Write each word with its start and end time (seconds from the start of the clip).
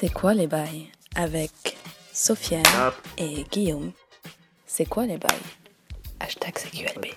C'est 0.00 0.14
quoi 0.14 0.32
les 0.32 0.46
bails 0.46 0.88
Avec 1.14 1.76
Sofiane 2.10 2.62
Hop. 2.80 2.94
et 3.18 3.44
Guillaume. 3.52 3.92
C'est 4.64 4.86
quoi 4.86 5.04
les 5.04 5.18
bails 5.18 5.28
Hashtag 6.20 6.54
CQLB. 6.54 7.04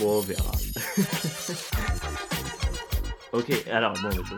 Bon, 0.00 0.18
on 0.18 0.20
verra. 0.22 0.50
ok, 3.32 3.52
alors, 3.70 3.92
bon, 3.92 4.10
je. 4.10 4.34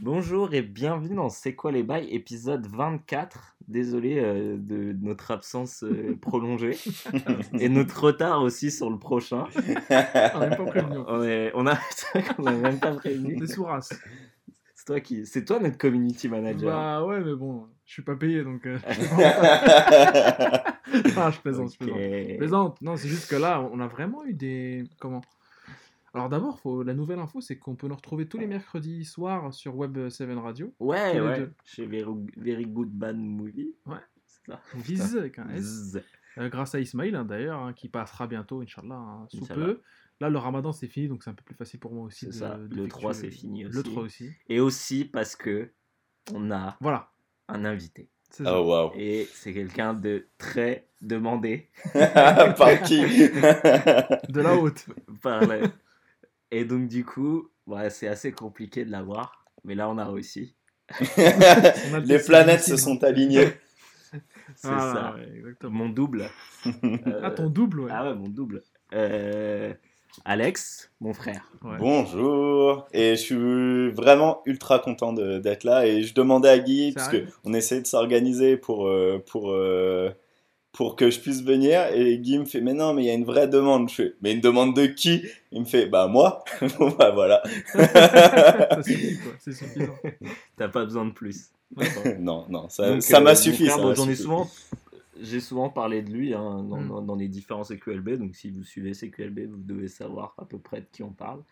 Bonjour 0.00 0.52
et 0.54 0.62
bienvenue 0.62 1.14
dans 1.14 1.28
C'est 1.28 1.54
quoi 1.54 1.70
les 1.70 1.84
bails, 1.84 2.12
épisode 2.12 2.66
24. 2.66 3.57
Désolé 3.68 4.18
euh, 4.18 4.56
de 4.58 4.96
notre 5.02 5.30
absence 5.30 5.84
euh, 5.84 6.16
prolongée 6.22 6.78
et 7.60 7.68
notre 7.68 8.02
retard 8.02 8.40
aussi 8.40 8.70
sur 8.70 8.88
le 8.88 8.98
prochain. 8.98 9.44
On 9.54 10.40
n'est 10.40 10.56
pas 10.56 10.64
prévenu. 10.66 10.96
On, 11.06 11.22
est, 11.22 11.52
on 11.54 11.66
a, 11.66 11.78
même 12.50 12.80
pas 12.80 12.92
prévenu. 12.92 13.36
Des 13.36 13.46
sourasses. 13.46 13.92
C'est 14.74 14.86
toi 14.86 15.00
qui, 15.00 15.26
c'est 15.26 15.44
toi 15.44 15.60
notre 15.60 15.76
community 15.76 16.30
manager. 16.30 16.70
Bah 16.70 17.04
ouais, 17.04 17.20
mais 17.20 17.34
bon, 17.34 17.66
je 17.84 17.92
suis 17.92 18.02
pas 18.02 18.16
payé 18.16 18.42
donc. 18.42 18.66
euh, 18.66 18.78
ah, 18.86 18.90
je 21.30 21.40
plaisante, 21.40 21.74
je 21.74 21.78
plaisante. 21.78 21.98
Je 21.98 22.36
plaisante. 22.38 22.80
Non, 22.80 22.96
c'est 22.96 23.08
juste 23.08 23.28
que 23.28 23.36
là, 23.36 23.60
on 23.70 23.80
a 23.80 23.86
vraiment 23.86 24.24
eu 24.24 24.32
des. 24.32 24.84
Comment 24.98 25.20
Alors 26.14 26.28
d'abord, 26.28 26.58
faut... 26.60 26.82
la 26.82 26.94
nouvelle 26.94 27.18
info, 27.18 27.40
c'est 27.40 27.58
qu'on 27.58 27.76
peut 27.76 27.86
nous 27.88 27.94
retrouver 27.94 28.26
tous 28.28 28.38
les 28.38 28.46
mercredis 28.46 29.04
soirs 29.04 29.52
sur 29.52 29.76
Web 29.76 30.08
7 30.08 30.28
Radio. 30.38 30.74
Ouais, 30.80 31.20
ouais. 31.20 31.48
Chez 31.64 31.86
Very, 31.86 32.12
Very 32.36 32.66
Good 32.66 32.90
Bad 32.90 33.16
Movie. 33.18 33.74
Ouais. 33.86 33.96
C'est 34.26 34.50
ça. 34.52 34.60
Viz 34.74 35.16
avec 35.16 35.38
un 35.38 35.48
S. 35.50 35.96
Euh, 36.38 36.48
grâce 36.48 36.74
à 36.74 36.80
Ismail 36.80 37.14
hein, 37.14 37.24
d'ailleurs, 37.24 37.60
hein, 37.60 37.72
qui 37.72 37.88
passera 37.88 38.26
bientôt, 38.26 38.60
Inch'Allah, 38.62 38.94
hein, 38.94 39.26
sous 39.30 39.42
Inch'Allah. 39.44 39.66
peu. 39.66 39.82
Là, 40.20 40.30
le 40.30 40.38
ramadan 40.38 40.72
c'est 40.72 40.88
fini, 40.88 41.08
donc 41.08 41.22
c'est 41.22 41.30
un 41.30 41.34
peu 41.34 41.44
plus 41.44 41.54
facile 41.54 41.78
pour 41.80 41.92
moi 41.92 42.04
aussi. 42.06 42.20
C'est 42.20 42.26
de- 42.26 42.32
ça. 42.32 42.56
Le 42.56 42.68
d'effectuer 42.68 42.88
3 42.88 43.14
c'est 43.14 43.30
fini 43.30 43.66
aussi. 43.66 43.76
Le 43.76 43.82
3 43.84 44.02
aussi. 44.02 44.30
Et 44.48 44.58
aussi 44.60 45.04
parce 45.04 45.36
que 45.36 45.70
on 46.34 46.50
a 46.50 46.76
Voilà. 46.80 47.10
un 47.48 47.64
invité. 47.64 48.08
c'est 48.30 48.44
ça. 48.44 48.58
Oh 48.60 48.66
waouh. 48.66 48.92
Et 48.96 49.28
c'est 49.32 49.52
quelqu'un 49.52 49.94
de 49.94 50.26
très 50.38 50.88
demandé 51.00 51.68
Par 51.92 52.82
qui? 52.84 53.00
De 53.00 54.40
la 54.40 54.56
haute. 54.56 54.86
par 55.22 55.46
le- 55.46 55.68
Et 56.50 56.64
donc 56.64 56.88
du 56.88 57.04
coup, 57.04 57.48
ouais, 57.66 57.90
c'est 57.90 58.08
assez 58.08 58.32
compliqué 58.32 58.84
de 58.84 58.90
l'avoir. 58.90 59.44
Mais 59.64 59.74
là, 59.74 59.88
on 59.88 59.98
a 59.98 60.04
réussi. 60.06 60.54
Les 62.04 62.18
planètes 62.18 62.62
se 62.62 62.76
sont 62.76 63.02
alignées. 63.04 63.48
C'est 64.56 64.68
Ah, 64.70 64.94
ça. 64.94 65.14
ouais, 65.16 65.28
exactement. 65.36 65.72
Mon 65.84 65.88
double. 65.90 66.30
Euh, 66.66 66.70
Ah, 67.22 67.30
ton 67.30 67.50
double, 67.50 67.80
ouais. 67.80 67.90
Ah 67.92 68.08
ouais, 68.08 68.14
mon 68.14 68.28
double. 68.28 68.62
Euh, 68.94 69.74
Alex, 70.24 70.90
mon 71.00 71.12
frère. 71.12 71.52
Ouais. 71.62 71.76
Bonjour. 71.78 72.88
Et 72.92 73.10
je 73.16 73.20
suis 73.20 73.90
vraiment 73.90 74.40
ultra 74.46 74.78
content 74.78 75.12
d'être 75.12 75.64
là. 75.64 75.86
Et 75.86 76.02
je 76.02 76.14
demandais 76.14 76.48
à 76.48 76.58
Guy, 76.58 76.92
parce 76.92 77.10
qu'on 77.10 77.52
essayait 77.52 77.82
de 77.82 77.86
s'organiser 77.86 78.56
pour, 78.56 78.86
euh, 78.88 79.22
pour, 79.30 79.50
euh, 79.50 80.08
pour 80.78 80.94
que 80.94 81.10
je 81.10 81.18
puisse 81.18 81.42
venir. 81.42 81.88
Et 81.92 82.18
Guy 82.20 82.38
me 82.38 82.44
fait, 82.44 82.60
mais 82.60 82.72
non, 82.72 82.94
mais 82.94 83.02
il 83.02 83.06
y 83.06 83.10
a 83.10 83.14
une 83.14 83.24
vraie 83.24 83.48
demande. 83.48 83.88
Je 83.90 83.94
fais, 83.96 84.14
mais 84.22 84.32
une 84.32 84.40
demande 84.40 84.76
de 84.76 84.86
qui? 84.86 85.24
Il 85.50 85.62
me 85.62 85.64
fait, 85.66 85.86
bah 85.86 86.06
moi. 86.06 86.44
bon, 86.78 86.90
bah 86.96 87.10
voilà. 87.10 87.42
ça 87.72 88.80
suffit, 88.84 89.18
quoi. 89.18 89.32
C'est 89.40 89.52
suffisant. 89.54 89.96
T'as 90.56 90.68
pas 90.68 90.84
besoin 90.84 91.04
de 91.06 91.10
plus. 91.10 91.50
non, 92.20 92.46
non, 92.48 92.68
ça 92.68 92.90
Donc, 92.92 93.02
ça 93.02 93.18
euh, 93.18 93.20
m'a 93.22 93.30
mon 93.30 93.36
suffi. 93.36 93.64
frère, 93.64 93.74
ça 93.76 93.82
bon, 93.82 93.88
m'a 93.88 93.94
j'en 93.94 94.08
ai 94.08 94.14
souvent, 94.14 94.48
j'ai 95.20 95.40
souvent 95.40 95.68
parlé 95.68 96.00
de 96.02 96.12
lui 96.12 96.32
hein, 96.32 96.62
dans, 96.62 96.80
Mm. 96.80 96.88
dans- 96.88 97.02
dans 97.02 97.16
les 97.16 97.26
différents 97.26 97.64
CQLB. 97.64 98.10
Donc, 98.16 98.36
si 98.36 98.50
vous 98.52 98.62
suivez 98.62 98.94
CQLB, 98.94 99.46
vous 99.50 99.56
devez 99.56 99.88
savoir 99.88 100.34
à 100.38 100.44
peu 100.44 100.58
près 100.60 100.80
de 100.82 100.86
qui 100.92 101.02
on 101.02 101.10
parle. 101.10 101.42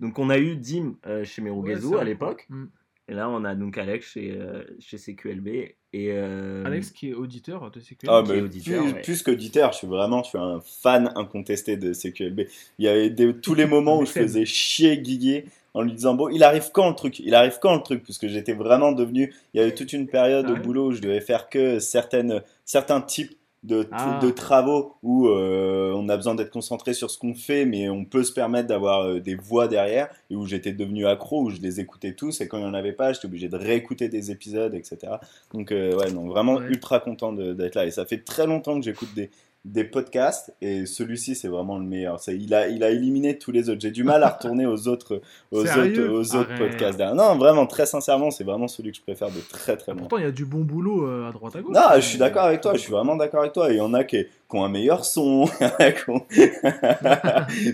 Donc, 0.00 0.18
on 0.18 0.28
a 0.28 0.38
eu 0.38 0.56
Dim 0.56 0.96
euh, 1.06 1.22
chez 1.22 1.40
Merugazu 1.40 1.86
Ouais, 1.86 2.00
à 2.00 2.04
l'époque. 2.04 2.46
Mm. 2.48 2.64
Et 3.08 3.14
là, 3.14 3.30
on 3.30 3.44
a 3.44 3.54
donc 3.54 3.78
Alex 3.78 4.08
chez, 4.08 4.32
euh, 4.32 4.64
chez 4.80 4.98
CQLB. 4.98 5.76
Et, 5.94 6.08
euh, 6.10 6.64
Alex 6.64 6.90
qui 6.90 7.10
est 7.10 7.14
auditeur 7.14 7.70
de 7.70 7.78
CQLB. 7.80 8.08
Ah, 8.08 8.20
auditeur, 8.22 8.82
plus, 8.82 8.92
ouais. 8.92 9.00
plus 9.02 9.22
qu'auditeur, 9.22 9.72
je 9.72 9.78
suis 9.78 9.86
vraiment 9.86 10.22
je 10.22 10.28
suis 10.30 10.38
un 10.38 10.60
fan 10.64 11.12
incontesté 11.16 11.76
de 11.76 11.92
CQLB. 11.92 12.46
Il 12.78 12.84
y 12.86 12.88
avait 12.88 13.10
des- 13.10 13.34
tous 13.36 13.54
les 13.54 13.66
moments 13.66 13.98
où 14.00 14.06
je 14.06 14.12
faisais 14.12 14.46
chier 14.46 14.96
Guiguier 14.98 15.44
en 15.74 15.82
lui 15.82 15.92
disant 15.92 16.14
bon 16.14 16.28
il 16.30 16.42
arrive 16.44 16.70
quand 16.72 16.88
le 16.88 16.94
truc? 16.94 17.18
Il 17.20 17.34
arrive 17.34 17.58
quand 17.60 17.74
le 17.74 17.82
truc? 17.82 18.04
Parce 18.06 18.18
que 18.18 18.26
j'étais 18.28 18.54
vraiment 18.54 18.92
devenu 18.92 19.34
il 19.52 19.60
y 19.60 19.62
avait 19.62 19.74
toute 19.74 19.92
une 19.92 20.06
période 20.06 20.46
Ah 20.48 20.52
au 20.52 20.54
ouais 20.54 20.60
boulot 20.60 20.86
où 20.88 20.92
je 20.92 21.00
devais 21.02 21.20
faire 21.20 21.48
que 21.50 21.78
certaines 21.78 22.40
certains 22.64 23.00
types 23.02 23.32
de, 23.62 23.86
Ah. 23.92 24.18
de 24.20 24.30
travaux 24.30 24.94
où 25.04 25.28
euh, 25.28 25.92
on 25.94 26.08
a 26.08 26.16
besoin 26.16 26.34
d'être 26.34 26.50
concentré 26.50 26.94
sur 26.94 27.10
ce 27.10 27.18
qu'on 27.18 27.34
fait 27.34 27.64
mais 27.64 27.88
on 27.88 28.04
peut 28.04 28.24
se 28.24 28.32
permettre 28.32 28.66
d'avoir 28.68 29.02
euh, 29.02 29.20
des 29.20 29.36
voix 29.36 29.68
derrière 29.68 30.08
et 30.30 30.34
où 30.36 30.46
j'étais 30.46 30.72
devenu 30.72 31.06
accro 31.06 31.42
où 31.42 31.50
je 31.50 31.60
les 31.60 31.78
écoutais 31.78 32.12
tous 32.12 32.40
et 32.40 32.48
quand 32.48 32.58
il 32.58 32.64
n'y 32.64 32.68
en 32.70 32.74
avait 32.74 32.92
pas 32.92 33.12
j'étais 33.12 33.26
obligé 33.26 33.48
de 33.48 33.56
réécouter 33.56 34.08
des 34.08 34.30
épisodes 34.32 34.74
etc 34.74 35.14
donc 35.54 35.70
euh, 35.70 35.96
ouais 35.96 36.10
non 36.10 36.26
vraiment 36.26 36.54
Ouais. 36.56 36.66
ultra 36.68 36.98
content 36.98 37.32
d'être 37.32 37.76
là 37.76 37.86
et 37.86 37.90
ça 37.92 38.04
fait 38.04 38.24
très 38.24 38.46
longtemps 38.48 38.78
que 38.78 38.84
j'écoute 38.84 39.14
des 39.14 39.30
des 39.64 39.84
podcasts 39.84 40.52
et 40.60 40.86
celui-ci 40.86 41.36
c'est 41.36 41.46
vraiment 41.46 41.78
le 41.78 41.84
meilleur. 41.84 42.18
C'est- 42.18 42.36
il 42.36 42.52
a 42.52 42.66
il 42.66 42.82
a 42.82 42.90
éliminé 42.90 43.38
tous 43.38 43.52
les 43.52 43.70
autres. 43.70 43.80
J'ai 43.80 43.92
du 43.92 44.02
mal 44.02 44.24
à 44.24 44.30
retourner 44.30 44.66
aux 44.66 44.88
autres 44.88 45.20
aux 45.52 45.64
Sérieux? 45.64 46.10
autres 46.10 46.34
aux 46.34 46.40
autres 46.40 46.50
Arrête. 46.50 46.70
podcasts. 46.70 46.98
Non 47.14 47.36
vraiment 47.36 47.66
très 47.66 47.86
sincèrement 47.86 48.32
c'est 48.32 48.42
vraiment 48.42 48.66
celui 48.66 48.90
que 48.90 48.96
je 48.98 49.02
préfère 49.02 49.28
de 49.30 49.38
très 49.50 49.76
très 49.76 49.92
loin. 49.92 50.00
Pourtant, 50.00 50.18
il 50.18 50.24
y 50.24 50.26
a 50.26 50.32
du 50.32 50.44
bon 50.44 50.62
boulot 50.62 51.06
euh, 51.06 51.28
à 51.28 51.32
droite 51.32 51.54
à 51.54 51.60
gauche. 51.62 51.72
Non, 51.76 51.80
je 51.94 52.00
suis 52.00 52.18
d'accord 52.18 52.42
avec 52.44 52.60
toi, 52.60 52.72
je 52.74 52.78
suis 52.80 52.90
vraiment 52.90 53.14
d'accord 53.14 53.40
avec 53.42 53.52
toi. 53.52 53.70
Il 53.70 53.76
y 53.76 53.80
en 53.80 53.94
a 53.94 54.02
qui, 54.02 54.24
qui 54.24 54.56
ont 54.56 54.64
un 54.64 54.68
meilleur 54.68 55.04
son. 55.04 55.44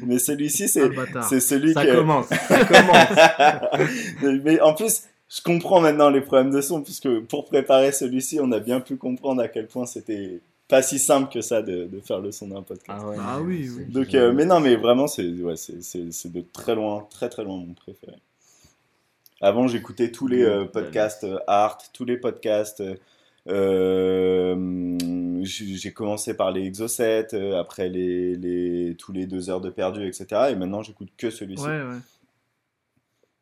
Mais 0.06 0.18
celui-ci, 0.18 0.64
Ah, 0.64 0.68
c'est, 0.68 0.88
bâtard. 0.90 1.24
c'est 1.28 1.40
celui 1.40 1.72
ça 1.72 1.84
que. 1.86 1.94
commence. 1.96 2.26
Ça 2.26 2.64
commence. 2.64 3.90
Mais 4.44 4.60
en 4.60 4.74
plus, 4.74 5.04
je 5.28 5.40
comprends 5.42 5.80
maintenant 5.80 6.10
les 6.10 6.20
problèmes 6.20 6.50
de 6.50 6.60
son, 6.60 6.82
puisque 6.82 7.08
pour 7.26 7.46
préparer 7.46 7.92
celui-ci, 7.92 8.38
on 8.42 8.52
a 8.52 8.60
bien 8.60 8.80
pu 8.80 8.96
comprendre 8.96 9.40
à 9.42 9.48
quel 9.48 9.66
point 9.66 9.86
c'était 9.86 10.40
pas 10.68 10.82
si 10.82 10.98
simple 10.98 11.32
que 11.32 11.40
ça 11.40 11.62
de, 11.62 11.84
de 11.86 12.00
faire 12.00 12.20
le 12.20 12.30
son 12.30 12.48
d'un 12.48 12.62
podcast. 12.62 13.02
ouais, 13.04 13.16
Ah 13.18 13.40
oui, 13.40 13.68
oui. 13.74 13.86
Donc, 13.86 14.14
euh, 14.14 14.32
mais 14.32 14.44
non, 14.44 14.60
mais 14.60 14.76
vraiment, 14.76 15.06
c'est 15.06 15.26
ouais, 15.26 15.54
de 15.54 16.40
très 16.52 16.74
loin, 16.74 17.06
très 17.10 17.28
très 17.28 17.42
loin 17.44 17.56
mon 17.56 17.74
préféré. 17.74 18.16
Avant, 19.40 19.66
j'écoutais 19.68 20.10
tous 20.10 20.26
les 20.26 20.42
euh, 20.42 20.64
podcasts 20.66 21.24
euh, 21.24 21.38
art, 21.46 21.78
tous 21.92 22.04
les 22.04 22.16
podcasts. 22.18 22.82
j'ai 25.44 25.92
commencé 25.92 26.34
par 26.34 26.50
les 26.50 26.64
Exocet, 26.66 27.28
euh, 27.34 27.58
après 27.58 27.88
les, 27.88 28.34
les, 28.36 28.94
tous 28.98 29.12
les 29.12 29.26
deux 29.26 29.48
heures 29.50 29.60
de 29.60 29.70
perdu, 29.70 30.06
etc. 30.06 30.26
Et 30.50 30.54
maintenant, 30.56 30.82
j'écoute 30.82 31.08
que 31.16 31.30
celui-ci. 31.30 31.62
Ouais, 31.64 31.82
ouais. 31.82 31.98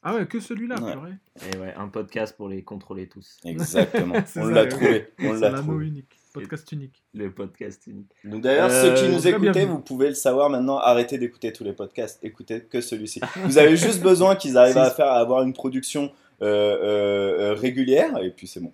Ah 0.03 0.15
ouais, 0.15 0.26
que 0.26 0.38
celui-là, 0.38 0.81
Ouais. 0.81 0.92
purée. 0.92 1.15
Et 1.53 1.56
ouais, 1.56 1.75
un 1.76 1.88
podcast 1.88 2.36
pour 2.36 2.48
les 2.48 2.62
contrôler 2.62 3.09
tous. 3.09 3.38
Exactement. 3.44 4.15
On 4.36 4.47
l'a 4.47 4.66
trouvé. 4.66 5.09
On 5.19 5.34
C'est 5.34 5.41
l'a 5.41 5.53
trouvé. 5.54 5.86
unique. 5.86 6.16
Podcast 6.41 6.72
unique. 6.72 7.02
Le 7.14 7.30
podcast 7.30 7.86
unique. 7.86 8.12
Donc 8.24 8.42
d'ailleurs, 8.42 8.70
Euh, 8.70 8.82
ceux 8.82 8.94
qui 9.02 9.12
nous 9.12 9.20
très 9.20 9.32
bien 9.38 9.50
écoutaient, 9.52 9.64
vous 9.66 9.78
pouvez 9.80 10.08
le 10.08 10.14
savoir 10.14 10.50
maintenant, 10.50 10.78
arrêtez 10.78 11.19
d'écouter 11.19 11.52
tous 11.52 11.64
les 11.64 11.72
podcasts, 11.72 12.19
écoutez 12.24 12.62
que 12.62 12.80
celui-ci. 12.80 13.20
Vous 13.44 13.58
avez 13.58 13.76
juste 13.76 14.02
besoin 14.02 14.36
qu'ils 14.36 14.56
arrivent 14.58 14.78
à 14.78 14.91
faire, 14.91 15.06
à 15.06 15.19
avoir 15.19 15.42
une 15.42 15.52
production 15.52 16.12
euh, 16.42 16.47
euh, 16.47 17.38
euh, 17.50 17.54
régulière, 17.54 18.19
et 18.22 18.30
puis 18.30 18.47
c'est 18.47 18.60
bon. 18.60 18.72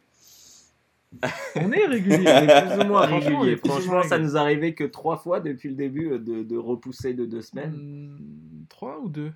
On 1.57 1.71
est 1.73 1.85
régulier. 1.87 2.25
Plus 2.25 2.85
ou 2.85 2.89
moins 2.89 3.07
régulier. 3.07 3.57
Franchement, 3.57 4.03
ça 4.03 4.19
nous 4.19 4.37
arrivait 4.37 4.73
que 4.75 4.85
trois 4.85 5.17
fois 5.19 5.41
depuis 5.41 5.69
le 5.69 5.75
début 5.75 6.13
euh, 6.13 6.19
de, 6.19 6.43
de 6.43 6.57
repousser 6.57 7.13
de 7.13 7.27
deux 7.27 7.43
semaines. 7.43 7.73
Hmm, 7.73 8.65
Trois 8.71 8.99
ou 8.99 9.09
deux? 9.11 9.31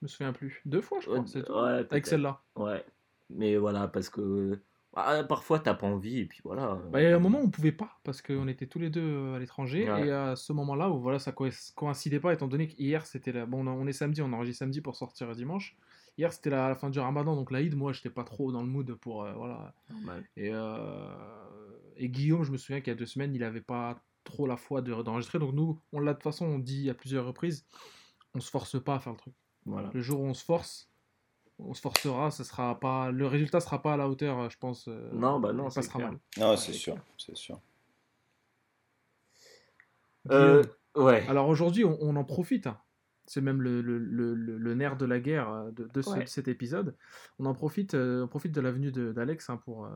Je 0.00 0.04
me 0.04 0.08
souviens 0.08 0.32
plus. 0.34 0.60
Deux 0.66 0.82
fois, 0.82 0.98
je 1.00 1.06
crois. 1.06 1.20
Ouais, 1.20 1.72
ouais, 1.72 1.86
Avec 1.90 2.06
celle-là. 2.06 2.38
Ouais. 2.56 2.84
Mais 3.30 3.56
voilà, 3.56 3.88
parce 3.88 4.10
que 4.10 4.58
ah, 4.94 5.24
parfois 5.24 5.58
t'as 5.58 5.74
pas 5.74 5.86
envie 5.86 6.18
et 6.20 6.26
puis 6.26 6.40
voilà. 6.44 6.78
Bah, 6.90 7.00
il 7.00 7.04
y 7.04 7.12
a 7.12 7.16
un 7.16 7.18
moment 7.18 7.40
où 7.40 7.44
on 7.44 7.50
pouvait 7.50 7.72
pas 7.72 7.98
parce 8.04 8.20
qu'on 8.22 8.46
était 8.48 8.66
tous 8.66 8.78
les 8.78 8.90
deux 8.90 9.00
euh, 9.02 9.34
à 9.36 9.38
l'étranger 9.38 9.90
Ouais. 9.90 10.06
et 10.08 10.10
à 10.10 10.36
ce 10.36 10.52
moment-là 10.52 10.90
où 10.90 10.98
voilà 11.00 11.18
ça 11.18 11.32
co- 11.32 11.48
coïncidait 11.74 12.20
pas 12.20 12.32
étant 12.32 12.46
donné 12.48 12.66
qu'hier 12.68 13.06
c'était 13.06 13.32
la 13.32 13.46
bon 13.46 13.66
on 13.66 13.86
est 13.86 13.92
samedi 13.92 14.20
on 14.22 14.32
enregistre 14.32 14.58
samedi 14.60 14.80
pour 14.80 14.96
sortir 14.96 15.34
dimanche 15.34 15.76
hier 16.18 16.30
c'était 16.32 16.50
la, 16.50 16.68
la 16.68 16.74
fin 16.74 16.90
du 16.90 16.98
Ramadan 17.00 17.34
donc 17.36 17.50
l'Aïd 17.50 17.74
moi 17.74 17.92
j'étais 17.94 18.10
pas 18.10 18.24
trop 18.24 18.52
dans 18.52 18.60
le 18.60 18.68
mood 18.68 18.94
pour 18.96 19.24
euh, 19.24 19.32
voilà 19.32 19.74
Normal. 19.90 20.24
et 20.36 20.50
euh, 20.52 21.08
et 21.96 22.08
Guillaume 22.08 22.44
je 22.44 22.52
me 22.52 22.56
souviens 22.58 22.80
qu'il 22.80 22.92
y 22.92 22.96
a 22.96 22.98
deux 22.98 23.06
semaines 23.06 23.34
il 23.34 23.42
avait 23.44 23.60
pas 23.62 23.98
trop 24.24 24.46
la 24.46 24.56
foi 24.56 24.82
de- 24.82 25.02
d'enregistrer 25.02 25.38
donc 25.38 25.54
nous 25.54 25.80
on 25.92 26.00
l'a 26.00 26.12
de 26.12 26.18
toute 26.18 26.24
façon 26.24 26.44
on 26.46 26.58
dit 26.58 26.90
à 26.90 26.94
plusieurs 26.94 27.26
reprises 27.26 27.64
on 28.34 28.40
se 28.40 28.50
force 28.50 28.82
pas 28.82 28.96
à 28.96 28.98
faire 29.00 29.12
le 29.14 29.18
truc 29.18 29.34
Voilà. 29.64 29.90
le 29.92 30.00
jour 30.02 30.20
où 30.20 30.24
on 30.26 30.34
se 30.34 30.44
force 30.44 30.90
on 31.58 31.74
se 31.74 31.80
forcera 31.80 32.30
ce 32.30 32.44
sera 32.44 32.78
pas 32.80 33.10
le 33.10 33.26
résultat 33.26 33.60
sera 33.60 33.80
pas 33.82 33.92
à 33.94 33.96
la 33.96 34.08
hauteur 34.08 34.38
euh, 34.40 34.48
je 34.50 34.58
pense 34.58 34.86
euh, 34.88 35.10
Non, 35.12 35.38
bah 35.40 35.52
non, 35.52 35.68
il 35.68 35.74
passera 35.74 35.98
clair. 35.98 36.10
mal 36.12 36.20
Non, 36.38 36.56
c'est 36.56 36.72
c'est 36.72 36.78
sûr, 36.78 36.96
c'est 37.18 37.36
sûr. 37.36 37.60
Euh, 40.30 40.62
ouais. 40.96 41.24
Alors 41.28 41.48
aujourd'hui, 41.48 41.84
on, 41.84 41.98
on 42.00 42.16
en 42.16 42.24
profite. 42.24 42.66
hein. 42.66 42.78
C'est 43.26 43.40
même 43.40 43.62
le, 43.62 43.80
le- 43.80 43.98
le- 43.98 44.34
le- 44.34 44.58
le 44.58 44.74
nerf 44.74 44.96
de 44.96 45.06
la 45.06 45.20
guerre 45.20 45.66
de, 45.72 45.88
de 45.92 46.02
ce- 46.02 46.10
Ouais. 46.10 46.26
cet 46.26 46.48
épisode. 46.48 46.94
On 47.38 47.46
en 47.46 47.54
profite, 47.54 47.94
euh, 47.94 48.24
on 48.24 48.28
profite 48.28 48.52
de 48.52 48.60
la 48.60 48.70
venue 48.72 48.90
de- 48.92 49.12
d'Alex 49.12 49.48
hein, 49.48 49.60
pour, 49.64 49.84
euh, 49.86 49.88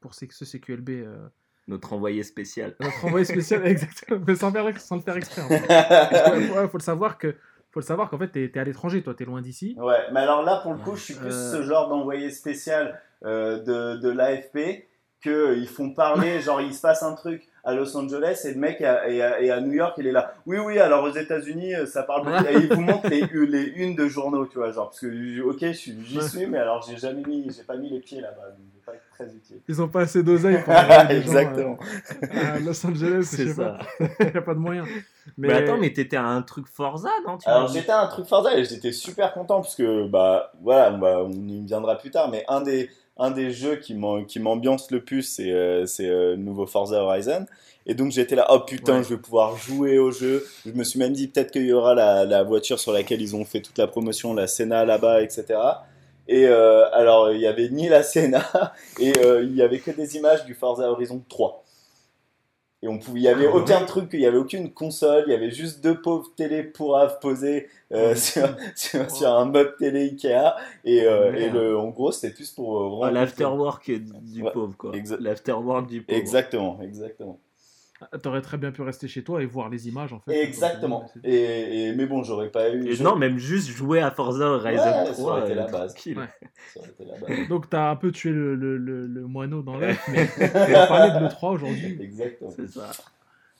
pour 0.00 0.14
ce, 0.14 0.26
ce 0.30 0.44
CQLB. 0.44 0.90
euh, 0.90 1.26
Notre 1.68 1.92
envoyé 1.94 2.22
spécial. 2.22 2.76
notre 2.80 3.04
envoyé 3.06 3.24
spécial, 3.24 3.66
exactement, 3.66 4.22
mais 4.26 4.34
sans, 4.34 4.52
faire, 4.52 4.80
sans 4.80 4.96
le 4.96 5.02
faire 5.02 5.16
exprès. 5.16 5.42
que, 5.48 6.52
ouais, 6.60 6.68
faut 6.68 6.78
le 6.78 6.82
savoir 6.82 7.16
que 7.18 7.34
faut 7.76 7.80
le 7.80 7.84
savoir 7.84 8.08
qu'en 8.08 8.16
fait, 8.16 8.28
t'es 8.28 8.50
es 8.54 8.58
à 8.58 8.64
l'étranger, 8.64 9.02
toi, 9.02 9.12
t'es 9.12 9.26
loin 9.26 9.42
d'ici. 9.42 9.76
Ouais, 9.78 9.98
mais 10.10 10.20
alors 10.20 10.42
là, 10.42 10.60
pour 10.62 10.72
le 10.72 10.78
coup, 10.78 10.96
je 10.96 11.02
suis 11.02 11.14
plus 11.14 11.26
Euh. 11.34 11.52
ce 11.52 11.62
genre 11.62 11.90
d'envoyé 11.90 12.30
spécial 12.30 12.98
euh, 13.26 13.62
de, 13.62 14.00
de 14.00 14.08
l'AFP 14.08 14.86
que 15.26 15.56
ils 15.56 15.68
font 15.68 15.90
parler, 15.90 16.40
genre 16.40 16.60
il 16.60 16.72
se 16.74 16.80
passe 16.80 17.02
un 17.02 17.14
truc 17.14 17.46
à 17.64 17.74
Los 17.74 17.96
Angeles 17.96 18.42
et 18.44 18.52
le 18.52 18.60
mec 18.60 18.80
est 18.80 18.84
à, 18.84 19.08
est 19.10 19.20
à- 19.20 19.42
est 19.42 19.50
à 19.50 19.60
New 19.60 19.72
York, 19.72 19.94
il 19.98 20.06
est 20.06 20.12
là. 20.12 20.32
Oui, 20.46 20.58
oui, 20.58 20.78
alors 20.78 21.02
aux 21.04 21.10
États-Unis, 21.10 21.74
euh, 21.74 21.84
ça 21.86 22.04
parle 22.04 22.24
beaucoup. 22.24 22.44
Et 22.48 22.54
il 22.62 22.72
vous 22.72 22.80
montre 22.80 23.08
les, 23.08 23.22
les 23.46 23.64
unes 23.76 23.96
de 23.96 24.06
journaux, 24.06 24.46
tu 24.46 24.58
vois, 24.58 24.70
genre, 24.70 24.90
parce 24.90 25.00
que, 25.00 25.40
ok, 25.42 25.58
je 25.60 25.72
suis- 25.72 25.96
j'y 26.06 26.22
suis, 26.22 26.46
mais 26.46 26.58
alors 26.58 26.86
j'ai 26.88 26.96
jamais 26.96 27.22
mis, 27.26 27.50
j'ai 27.56 27.64
pas 27.64 27.76
mis 27.76 27.90
les 27.90 27.98
pieds 28.00 28.20
là-bas, 28.20 28.50
donc 28.50 28.96
très 29.10 29.24
utile. 29.34 29.56
Ils 29.66 29.82
ont 29.82 29.88
pas 29.88 30.02
assez 30.02 30.22
d'oseille 30.22 30.62
pour 30.62 30.72
des 31.08 31.16
gens, 31.22 31.22
Exactement. 31.32 31.78
euh, 32.22 32.54
à 32.54 32.58
Los 32.60 32.86
Angeles, 32.86 33.16
je 33.22 33.36
C'est 33.36 33.46
sais 33.48 33.54
ça. 33.54 33.78
pas. 33.98 34.06
Il 34.20 34.26
n'y 34.30 34.36
a 34.36 34.42
pas 34.42 34.54
de 34.54 34.58
moyen. 34.60 34.84
Mais... 35.38 35.52
attends, 35.54 35.78
mais 35.78 35.92
t'étais 35.92 36.16
à 36.18 36.24
un 36.26 36.42
truc 36.42 36.66
Forza, 36.68 37.08
non 37.26 37.36
tu 37.38 37.48
Alors 37.48 37.66
j'étais 37.66 37.90
à 37.90 38.02
un 38.02 38.06
truc 38.06 38.26
Forza 38.26 38.56
et 38.56 38.64
j'étais 38.64 38.92
super 38.92 39.32
content 39.32 39.60
parce 39.62 39.74
que 39.74 40.06
bah 40.06 40.52
voilà 40.62 40.90
va- 40.90 41.24
on 41.24 41.32
y 41.32 41.64
viendra 41.64 41.96
plus 41.98 42.10
tard 42.12 42.30
mais 42.30 42.44
un 42.46 42.60
des 42.60 42.88
un 43.18 43.30
des 43.30 43.50
jeux 43.50 43.76
qui 43.76 43.94
m'am- 43.94 44.26
qui 44.26 44.38
m'ambiance 44.40 44.90
le 44.90 45.02
plus 45.02 45.22
c'est 45.22 45.50
euh, 45.50 45.84
euh, 46.00 46.30
le 46.32 46.36
nouveau 46.36 46.66
Forza 46.66 47.02
Horizon. 47.02 47.46
Et 47.88 47.94
donc 47.94 48.10
j'étais 48.10 48.34
là 48.34 48.46
oh 48.50 48.60
putain 48.60 48.98
Ouais. 48.98 49.04
je 49.04 49.10
vais 49.10 49.20
pouvoir 49.20 49.56
jouer 49.56 49.98
au 49.98 50.10
jeu. 50.10 50.44
Je 50.64 50.72
me 50.72 50.82
suis 50.84 50.98
même 50.98 51.12
dit 51.12 51.28
peut-être 51.28 51.50
qu'il 51.52 51.66
y 51.66 51.72
aura 51.72 51.94
la, 51.94 52.24
la 52.24 52.42
voiture 52.42 52.78
sur 52.80 52.92
laquelle 52.92 53.22
ils 53.22 53.36
ont 53.36 53.44
fait 53.44 53.60
toute 53.62 53.78
la 53.78 53.86
promotion 53.86 54.34
la 54.34 54.46
Senna 54.48 54.84
là-bas 54.84 55.22
etc 55.22 55.58
et 56.28 56.44
euh, 56.46 56.84
alors 56.92 57.30
il 57.30 57.40
y 57.40 57.46
avait 57.46 57.68
ni 57.68 57.88
la 57.88 58.02
Senna 58.02 58.42
et 58.98 59.12
euh, 59.24 59.44
il 59.44 59.54
y 59.54 59.62
avait 59.62 59.78
que 59.78 59.92
des 59.92 60.16
images 60.16 60.44
du 60.44 60.54
Forza 60.54 60.90
Horizon 60.90 61.22
3 61.28 61.62
et 62.82 62.88
on 62.88 62.98
pouvait, 62.98 63.20
il 63.20 63.22
y 63.22 63.28
avait 63.28 63.46
Ah 63.46 63.56
aucun 63.56 63.84
truc, 63.84 64.10
il 64.12 64.20
y 64.20 64.26
avait 64.26 64.36
aucune 64.36 64.72
console, 64.72 65.24
il 65.26 65.30
y 65.30 65.34
avait 65.34 65.50
juste 65.50 65.82
deux 65.82 66.00
pauvres 66.00 66.30
télé 66.36 66.62
pourraves 66.62 67.18
posées 67.20 67.68
euh, 67.92 68.14
sur, 68.14 68.48
sur, 68.76 69.10
sur 69.10 69.28
un 69.28 69.46
meuble 69.46 69.74
télé 69.78 70.10
Ikea. 70.10 70.54
Et, 70.84 71.02
euh, 71.04 71.34
et 71.34 71.48
le, 71.48 71.78
en 71.78 71.88
gros, 71.88 72.12
c'était 72.12 72.34
plus 72.34 72.50
pour 72.50 73.02
euh, 73.02 73.06
Ah, 73.06 73.10
L'afterwork 73.10 73.90
du, 73.90 74.42
Ouais, 74.42 74.50
pauvre, 74.50 74.76
quoi. 74.76 74.92
L'afterwork 75.20 75.86
du 75.86 76.02
pauvre. 76.02 76.18
Exactement, 76.18 76.78
exactement. 76.82 77.38
T'aurais 78.22 78.42
très 78.42 78.58
bien 78.58 78.72
pu 78.72 78.82
rester 78.82 79.08
chez 79.08 79.24
toi 79.24 79.42
et 79.42 79.46
voir 79.46 79.68
les 79.70 79.88
images, 79.88 80.12
en 80.12 80.20
fait. 80.20 80.32
Exactement. 80.42 81.06
C'est- 81.12 81.28
Et, 81.28 81.86
et, 81.88 81.94
mais 81.94 82.06
bon, 82.06 82.22
j'aurais 82.22 82.50
pas 82.50 82.68
eu. 82.70 82.90
Et 82.92 83.02
non, 83.02 83.16
même 83.16 83.38
juste 83.38 83.68
jouer 83.68 84.00
à 84.00 84.10
Forza 84.10 84.44
Horizon 84.46 84.82
Ouais, 84.84 85.06
ça 85.06 85.12
3. 85.12 85.32
aurait 85.32 85.42
été 85.42 85.52
euh, 85.52 85.54
la 85.54 85.66
base. 85.66 85.94
Ouais. 86.06 86.14
Ça 86.74 86.80
aurait 86.80 86.88
été 86.90 87.04
la 87.04 87.18
base. 87.18 87.48
Donc 87.48 87.70
t'as 87.70 87.90
un 87.90 87.96
peu 87.96 88.12
tué 88.12 88.30
le, 88.30 88.54
le, 88.54 88.76
le, 88.76 89.06
le 89.06 89.26
moineau 89.26 89.62
dans 89.62 89.78
l'œuf, 89.78 89.98
mais 90.12 90.28
on 90.54 90.72
va 90.72 90.86
parler 90.86 91.10
de 91.20 91.24
l'E3 91.26 91.54
aujourd'hui. 91.54 91.98
Exactement. 92.00 92.50
C'est 92.54 92.68
ça. 92.68 92.90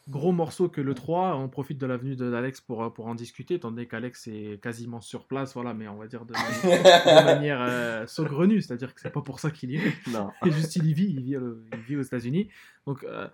Gros 0.08 0.30
morceau 0.30 0.68
que 0.68 0.80
l'E3, 0.80 1.34
on 1.34 1.48
profite 1.48 1.78
de 1.78 1.86
la 1.86 1.96
venue 1.96 2.14
d'Alex 2.14 2.60
pour, 2.60 2.84
euh, 2.84 2.90
pour 2.90 3.06
en 3.08 3.16
discuter, 3.16 3.54
étant 3.54 3.72
donné 3.72 3.86
qu'Alex 3.86 4.28
est 4.28 4.62
quasiment 4.62 5.00
sur 5.00 5.24
place, 5.26 5.54
voilà, 5.54 5.74
mais 5.74 5.88
on 5.88 5.96
va 5.96 6.06
dire 6.06 6.24
de, 6.24 6.32
de 6.62 7.24
manière 7.24 7.58
euh, 7.60 8.06
saugrenue, 8.06 8.62
c'est-à-dire 8.62 8.94
que 8.94 9.00
c'est 9.00 9.10
pas 9.12 9.22
pour 9.22 9.40
ça 9.40 9.50
qu'il 9.50 9.72
y 9.72 9.76
est. 9.78 9.92
Non. 10.12 10.30
Juste 10.44 10.76
il 10.76 10.86
y 10.86 10.94
vit, 10.94 11.06
il 11.10 11.22
vit, 11.22 11.34
euh, 11.34 11.60
il 11.72 11.78
vit 11.80 11.96
aux 11.96 12.02
États-Unis. 12.02 12.48
Donc, 12.86 13.02
euh, 13.02 13.26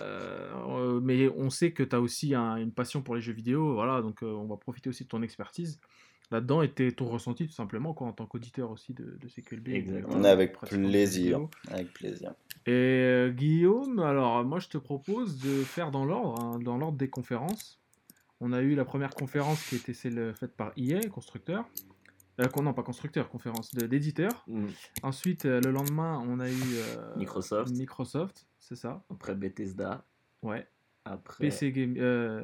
euh, 0.00 1.00
mais 1.02 1.28
on 1.36 1.50
sait 1.50 1.72
que 1.72 1.82
tu 1.82 1.96
as 1.96 2.00
aussi 2.00 2.32
un- 2.34 2.56
une 2.58 2.70
passion 2.70 3.02
pour 3.02 3.16
les 3.16 3.20
jeux 3.20 3.32
vidéo, 3.32 3.74
voilà, 3.74 4.00
donc 4.00 4.18
on 4.22 4.44
va 4.46 4.56
profiter 4.56 4.88
aussi 4.88 5.02
de 5.04 5.08
ton 5.08 5.22
expertise 5.22 5.80
là-dedans 6.30 6.62
et 6.62 6.70
tes- 6.70 6.92
ton 6.92 7.08
ressenti 7.08 7.46
tout 7.46 7.52
simplement, 7.52 7.92
quoi, 7.94 8.06
en 8.06 8.12
tant 8.12 8.26
qu'auditeur 8.26 8.70
aussi 8.70 8.94
de, 8.94 9.16
de 9.20 9.28
CQLB. 9.28 9.68
Exactement. 9.68 10.14
On 10.16 10.24
est 10.24 10.28
avec 10.28 10.52
plaisir. 10.58 11.40
Avec 11.68 11.92
plaisir. 11.92 12.34
Et 12.66 12.70
euh, 12.72 13.30
Guillaume, 13.30 13.98
alors 14.00 14.44
moi 14.44 14.58
je 14.60 14.68
te 14.68 14.78
propose 14.78 15.38
de 15.38 15.62
faire 15.64 15.90
dans 15.90 16.04
l'ordre, 16.04 16.40
hein, 16.42 16.58
dans 16.58 16.76
l'ordre 16.78 16.98
des 16.98 17.08
conférences. 17.08 17.78
On 18.40 18.52
a 18.52 18.60
eu 18.62 18.74
la 18.74 18.84
première 18.84 19.10
conférence 19.10 19.62
qui 19.66 19.76
était 19.76 19.92
celle 19.94 20.34
faite 20.34 20.56
par 20.56 20.72
EA, 20.76 21.00
constructeur. 21.08 21.68
Euh, 22.40 22.46
non, 22.62 22.72
pas 22.72 22.82
constructeur, 22.82 23.28
conférence 23.28 23.74
de- 23.74 23.86
d'éditeur. 23.86 24.30
Mm. 24.46 24.66
Ensuite, 25.02 25.44
euh, 25.44 25.60
le 25.62 25.70
lendemain, 25.72 26.22
on 26.26 26.40
a 26.40 26.48
eu 26.48 26.52
euh, 26.54 27.16
Microsoft. 27.16 27.70
Microsoft, 27.76 28.46
c'est 28.58 28.76
ça. 28.76 29.02
Après 29.10 29.34
Bethesda. 29.34 30.04
Ouais. 30.42 30.66
Après. 31.04 31.38
PC 31.38 31.70
Game, 31.72 31.94
euh, 31.98 32.40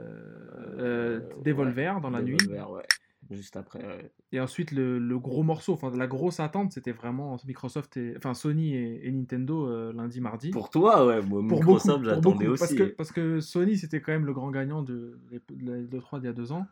euh, 0.79 1.21
Devolver 1.45 2.01
dans 2.03 2.11
la 2.11 2.21
nuit. 2.21 2.37
Devolver, 2.37 2.71
ouais. 2.73 2.83
Juste 3.31 3.57
après. 3.57 4.13
Et 4.33 4.41
ensuite, 4.41 4.71
le, 4.71 4.99
le 4.99 5.19
gros 5.19 5.43
morceau, 5.43 5.73
enfin 5.73 5.91
la 5.97 6.07
grosse 6.07 6.41
attente, 6.41 6.73
c'était 6.73 6.93
vraiment 6.93 7.37
Microsoft 7.47 7.97
et, 7.97 8.15
enfin 8.17 8.35
Sony 8.35 8.75
et, 8.75 9.07
et 9.07 9.11
Nintendo 9.11 9.67
euh, 9.69 9.93
lundi, 9.93 10.21
mardi. 10.21 10.51
Pour 10.51 10.71
toi, 10.71 11.05
ouais. 11.07 11.21
Moi, 11.23 11.43
Pour 11.49 11.59
Microsoft, 11.59 12.05
j'attendais 12.05 12.47
aussi. 12.47 12.61
Parce 12.61 12.75
que, 12.75 12.83
parce 12.85 13.13
que 13.13 13.41
Sony, 13.41 13.77
c'était 13.77 14.01
quand 14.01 14.13
même 14.13 14.27
le 14.27 14.33
grand 14.33 14.51
gagnant 14.51 14.83
de, 14.83 15.19
de 15.31 15.71
la 15.71 15.79
l'E3 15.79 16.21
d'il 16.21 16.27
y 16.27 16.29
a 16.29 16.33
deux 16.33 16.53
ans. 16.53 16.67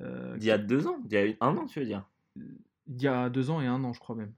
Euh, 0.00 0.36
Il 0.38 0.44
y 0.44 0.50
a 0.50 0.58
deux 0.58 0.86
ans? 0.86 0.98
Il 1.06 1.12
y 1.12 1.16
a 1.16 1.34
un 1.40 1.56
an, 1.56 1.66
tu 1.66 1.80
veux 1.80 1.86
dire? 1.86 2.08
il 2.86 3.00
y 3.00 3.06
a 3.08 3.30
deux 3.30 3.50
ans 3.50 3.60
et 3.60 3.66
un 3.66 3.82
an, 3.84 3.92
je 3.92 4.00
crois 4.00 4.16
même. 4.16 4.32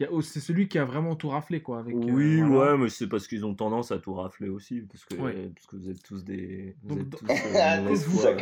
Y 0.00 0.06
C'est 0.22 0.38
celui 0.40 0.68
qui 0.68 0.78
a 0.78 0.84
vraiment 0.84 1.16
tout 1.16 1.28
raflé, 1.28 1.60
quoi. 1.60 1.80
Avec, 1.80 1.94
euh, 1.96 1.98
oui, 1.98 2.40
voilà. 2.40 2.72
ouais, 2.72 2.78
mais 2.78 2.88
c'est 2.88 3.08
parce 3.08 3.26
qu'ils 3.26 3.44
ont 3.44 3.54
tendance 3.54 3.90
à 3.90 3.98
tout 3.98 4.14
rafler 4.14 4.48
aussi. 4.48 4.82
Parce 4.82 5.04
que, 5.04 5.16
Ouais. 5.16 5.50
parce 5.54 5.66
que 5.66 5.76
vous 5.76 5.90
êtes 5.90 6.02
tous 6.02 6.22
des. 6.24 6.76
Vous 6.84 6.94
Donc, 6.96 7.00
êtes 7.06 7.10
tous 7.18 7.26
euh, 7.30 7.80
mauvaise 7.82 8.06
Vous, 8.06 8.18
foi. 8.18 8.36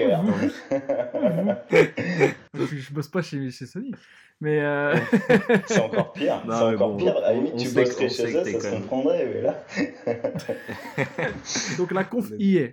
Je, 2.55 2.77
je 2.77 2.93
bosse 2.93 3.09
pas 3.09 3.23
chez, 3.23 3.51
chez 3.51 3.67
Sony. 3.67 3.93
Mais 4.41 4.61
euh, 4.61 4.95
C'est 5.67 5.81
encore 5.81 6.13
pire. 6.13 6.45
Non, 6.47 6.55
C'est 6.59 6.69
mais 6.69 6.75
encore 6.75 6.91
bon, 6.91 6.97
pire. 6.99 7.17
À 7.17 7.21
la 7.21 7.33
limite, 7.35 7.57
tu 7.57 7.69
bosserais 7.71 8.09
chez 8.11 8.37
eux, 8.37 8.45
ça 8.45 8.61
se 8.61 8.77
comprendrait. 8.77 9.27
Mais 9.33 9.41
là. 9.41 9.65
donc 11.79 11.91
la 11.93 12.05
conf 12.05 12.31
EA. 12.39 12.69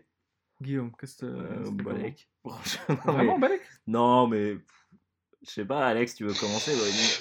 Guillaume, 0.61 0.91
qu'est-ce 0.99 1.17
que 1.17 1.25
Euh, 1.25 1.71
Balek. 1.71 2.29
Vraiment, 3.05 3.39
Balek? 3.39 3.61
Non, 3.87 4.27
mais. 4.27 4.55
Je 5.45 5.51
sais 5.51 5.65
pas, 5.65 5.85
Alex, 5.85 6.15
tu 6.15 6.23
veux 6.23 6.33
commencer. 6.33 6.71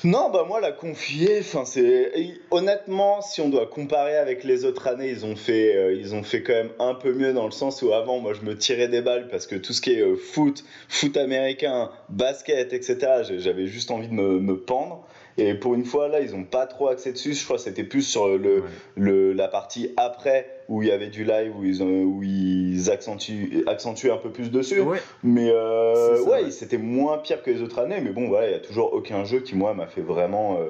Non, 0.05 0.31
bah 0.31 0.45
moi 0.47 0.61
la 0.61 0.71
confier, 0.71 1.43
c'est 1.43 2.41
honnêtement, 2.53 3.21
si 3.21 3.41
on 3.41 3.49
doit 3.49 3.67
comparer 3.67 4.17
avec 4.17 4.45
les 4.45 4.65
autres 4.65 4.87
années, 4.87 5.11
ils 5.11 5.27
ont 5.27 5.35
fait, 5.35 5.75
euh, 5.75 5.93
ils 5.93 6.15
ont 6.15 6.23
fait 6.23 6.45
quand 6.45 6.53
même 6.53 6.71
un 6.79 6.95
peu 6.95 7.13
mieux 7.15 7.33
dans 7.33 7.47
le 7.47 7.51
sens 7.51 7.83
où 7.83 7.93
avant, 7.93 8.21
moi 8.21 8.33
je 8.33 8.43
me 8.43 8.57
tirais 8.57 8.87
des 8.87 9.03
balles 9.03 9.27
parce 9.29 9.49
que 9.49 9.57
tout 9.57 9.73
ce 9.73 9.81
qui 9.81 9.95
est 9.95 10.03
euh, 10.03 10.15
foot, 10.15 10.65
foot 10.89 11.17
américain, 11.17 11.91
basket, 12.11 12.73
etc. 12.73 13.25
J'avais 13.39 13.67
juste 13.67 13.91
envie 13.91 14.07
de 14.07 14.15
me, 14.15 14.39
me 14.39 14.57
pendre. 14.57 15.05
Et 15.39 15.55
pour 15.55 15.75
une 15.75 15.85
fois 15.85 16.09
là, 16.09 16.21
ils 16.21 16.35
ont 16.35 16.45
pas 16.45 16.67
trop 16.67 16.89
axé 16.89 17.13
dessus. 17.13 17.33
Je 17.35 17.45
crois 17.45 17.57
que 17.57 17.63
c'était 17.63 17.85
plus 17.85 18.03
sur 18.03 18.29
le, 18.29 18.61
Ouais. 18.61 18.69
le, 18.97 19.33
la 19.33 19.49
partie 19.49 19.91
après 19.97 20.47
où 20.69 20.83
il 20.83 20.89
y 20.89 20.93
avait 20.93 21.09
du 21.09 21.25
live 21.25 21.53
où 21.59 21.65
ils, 21.65 21.83
ont- 21.83 22.03
où 22.05 22.23
ils 22.23 22.91
accentuent, 22.91 23.65
accentuent 23.67 24.11
un 24.11 24.17
peu 24.17 24.31
plus 24.31 24.51
dessus. 24.51 24.81
Ouais. 24.81 24.99
Mais 25.23 25.51
euh, 25.51 26.17
ça, 26.17 26.23
ouais, 26.31 26.45
ouais. 26.45 26.51
c'était 26.51 26.79
moins 26.79 27.19
pire 27.19 27.43
que 27.43 27.51
les 27.51 27.63
autres 27.63 27.79
années. 27.79 28.01
Mais 28.03 28.11
bon, 28.11 28.29
voilà, 28.29 28.49
il 28.49 28.53
y 28.53 28.57
a 28.57 28.61
toujours 28.61 28.93
aucun 28.93 29.25
jeu 29.25 29.41
qui 29.41 29.55
moi 29.57 29.75
m'a 29.75 29.87
fait 29.87 30.01
vraiment, 30.03 30.59
euh, 30.59 30.67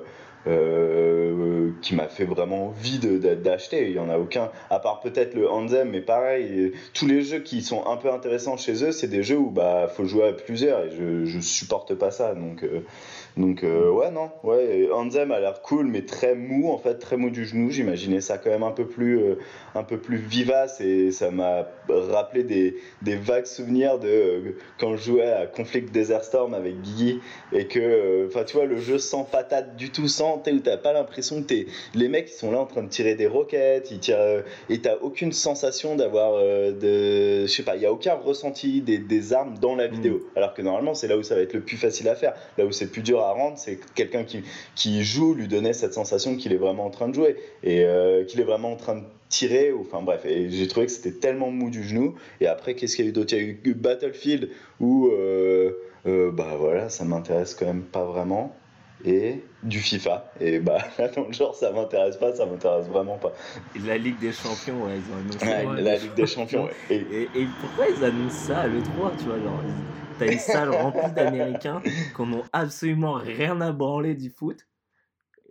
euh, 0.66 1.71
qui 1.83 1.95
m'a 1.95 2.09
fait 2.09 2.25
vraiment 2.25 2.66
envie 2.69 2.99
d'acheter. 2.99 3.88
Il 3.88 3.92
y 3.95 3.99
en 3.99 4.09
a 4.11 4.19
aucun, 4.19 4.50
à 4.71 4.78
part 4.78 5.00
peut-être 5.00 5.35
le 5.35 5.49
Anthem. 5.50 5.90
Mais 5.90 6.00
pareil, 6.00 6.45
et 6.61 6.73
tous 6.95 7.07
les 7.07 7.23
jeux 7.23 7.40
qui 7.40 7.62
sont 7.62 7.87
un 7.87 7.97
peu 7.97 8.11
intéressants 8.11 8.57
chez 8.57 8.85
eux, 8.85 8.92
c'est 8.92 9.09
des 9.09 9.23
jeux 9.23 9.38
où 9.38 9.50
bah 9.50 9.88
faut 9.95 10.04
jouer 10.04 10.25
à 10.28 10.33
plusieurs 10.33 10.85
et 10.85 10.90
je, 10.90 11.25
je 11.25 11.40
supporte 11.40 11.95
pas 11.95 12.11
ça. 12.11 12.35
Donc 12.35 12.62
euh, 12.64 12.81
donc 13.36 13.64
euh, 13.64 13.90
ouais 13.90 14.10
non, 14.10 14.30
ouais, 14.44 14.78
et 14.80 14.92
Anthem 14.92 15.32
a 15.32 15.40
l'air 15.40 15.62
cool, 15.62 15.86
mais 15.86 16.02
très 16.02 16.34
mou 16.34 16.70
en 16.70 16.78
fait, 16.78 16.96
très 16.96 17.16
mou 17.16 17.30
du 17.30 17.44
genou. 17.46 17.70
J'imaginais 17.70 18.20
ça 18.20 18.36
quand 18.38 18.50
même 18.50 18.62
un 18.62 18.72
peu 18.72 18.86
plus 18.86 19.18
euh, 19.20 19.34
un 19.74 19.82
peu 19.84 19.96
plus 19.98 20.16
vivace 20.18 20.80
et 20.80 21.10
ça 21.12 21.30
m'a 21.30 21.66
rappelé 21.88 22.42
des, 22.44 22.76
des 23.00 23.16
vagues 23.16 23.46
souvenirs 23.46 23.98
de 23.98 24.08
euh, 24.08 24.40
quand 24.78 24.96
je 24.96 25.02
jouais 25.02 25.30
à 25.32 25.46
Conflict 25.46 25.90
Desert 25.92 26.24
Storm 26.24 26.52
avec 26.54 26.80
Guigui 26.82 27.20
et 27.52 27.66
que, 27.66 27.78
euh, 27.80 28.26
enfin 28.28 28.44
tu 28.44 28.56
vois, 28.56 28.66
le 28.66 28.76
jeu 28.76 28.98
sans 28.98 29.24
patate 29.24 29.76
du 29.76 29.90
tout, 29.90 30.08
sans, 30.08 30.38
t'es- 30.38 30.52
où 30.52 30.60
t'as 30.60 30.76
pas 30.76 30.92
l'impression 30.92 31.40
que 31.42 31.46
t'es, 31.46 31.66
les 31.94 32.08
mecs 32.08 32.28
ils 32.30 32.36
sont 32.38 32.50
là 32.52 32.58
en 32.58 32.66
train 32.66 32.82
de 32.82 32.88
tirer 32.88 33.14
des 33.14 33.26
roquettes, 33.26 33.90
ils 33.90 33.98
tirent, 33.98 34.16
euh, 34.20 34.42
et 34.68 34.78
t'as 34.80 34.96
aucune 35.00 35.32
sensation 35.32 35.96
d'avoir 35.96 36.34
euh, 36.34 36.72
de, 36.72 37.46
je 37.46 37.50
sais 37.52 37.62
pas, 37.62 37.76
il 37.76 37.82
y 37.82 37.86
a 37.86 37.92
aucun 37.92 38.14
ressenti 38.14 38.82
des, 38.82 38.98
des 38.98 39.32
armes 39.32 39.54
dans 39.58 39.74
la 39.74 39.86
vidéo, 39.86 40.20
alors 40.36 40.52
que 40.52 40.60
normalement 40.60 40.92
c'est 40.94 41.08
là 41.08 41.16
où 41.16 41.22
ça 41.22 41.34
va 41.34 41.40
être 41.40 41.54
le 41.54 41.60
plus 41.62 41.76
facile 41.78 42.08
à 42.08 42.14
faire, 42.14 42.34
là 42.58 42.66
où 42.66 42.72
c'est 42.72 42.88
plus 42.90 43.00
dur 43.02 43.22
à 43.29 43.33
rendre, 43.33 43.59
c'est 43.59 43.76
que 43.76 43.87
quelqu'un 43.95 44.25
qui, 44.25 44.43
qui 44.75 45.02
joue 45.05 45.35
lui 45.35 45.49
donner 45.49 45.73
cette 45.73 45.95
sensation 45.95 46.37
qu'il 46.37 46.52
est 46.52 46.57
vraiment 46.59 46.87
en 46.87 46.91
train 46.91 47.09
de 47.09 47.14
jouer 47.14 47.37
et 47.62 47.85
euh, 47.85 48.25
qu'il 48.25 48.41
est 48.41 48.45
vraiment 48.45 48.73
en 48.73 48.76
train 48.76 48.97
de 48.97 49.05
tirer, 49.29 49.73
ou 49.73 49.81
enfin 49.81 50.02
bref, 50.02 50.25
et 50.26 50.50
j'ai 50.50 50.69
trouvé 50.69 50.87
que 50.87 50.93
c'était 50.93 51.19
tellement 51.19 51.50
mou 51.50 51.71
du 51.71 51.83
genou. 51.83 52.17
Et 52.41 52.47
après, 52.47 52.75
qu'est-ce 52.75 52.97
qu'il 52.97 53.05
y 53.07 53.09
a 53.09 53.11
eu 53.11 53.14
d'autre? 53.14 53.35
Il 53.35 53.43
y 53.43 53.50
a 53.50 53.55
eu 53.64 53.75
Battlefield 53.75 54.50
où, 54.81 55.09
euh, 55.09 55.73
euh, 56.07 56.31
bah 56.31 56.57
voilà, 56.59 56.88
ça 56.91 57.05
m'intéresse 57.05 57.55
quand 57.55 57.67
même 57.67 57.85
pas 57.85 58.05
vraiment. 58.05 58.59
Et 59.05 59.47
du 59.64 59.81
FIFA. 59.81 60.33
Et 60.38 60.61
bah 60.61 60.79
là, 60.99 61.09
dans 61.09 61.26
le 61.26 61.33
genre, 61.33 61.57
ça 61.57 61.73
m'intéresse 61.73 62.17
pas, 62.19 62.37
ça 62.37 62.47
m'intéresse 62.47 62.87
vraiment 62.87 63.19
pas. 63.19 63.33
Et 63.75 63.81
La 63.81 63.99
Ligue 63.99 64.21
des 64.21 64.31
Champions, 64.33 64.85
ouais, 64.85 64.93
ils 64.99 65.11
ont 65.12 65.17
annoncé. 65.17 65.45
Ouais. 65.45 65.83
La 65.83 65.97
Ligue 65.97 66.14
des 66.14 66.26
Champions. 66.26 66.69
Et, 66.88 66.95
Et, 66.97 67.41
et 67.43 67.47
pourquoi 67.59 67.87
ils 67.88 68.05
annoncent 68.05 68.37
ça 68.47 68.59
à 68.61 68.67
l'E3, 68.69 69.17
tu 69.17 69.25
vois 69.29 69.41
genre, 69.41 69.61
ils- 69.67 70.12
T'as 70.26 70.33
une 70.33 70.38
salle 70.38 70.71
remplie 70.71 71.12
d'Américains 71.12 71.83
qui 72.17 72.23
n'ont 72.23 72.45
absolument 72.52 73.14
rien 73.14 73.61
à 73.61 73.73
branler 73.73 74.14
du 74.14 74.31
foot. 74.31 74.67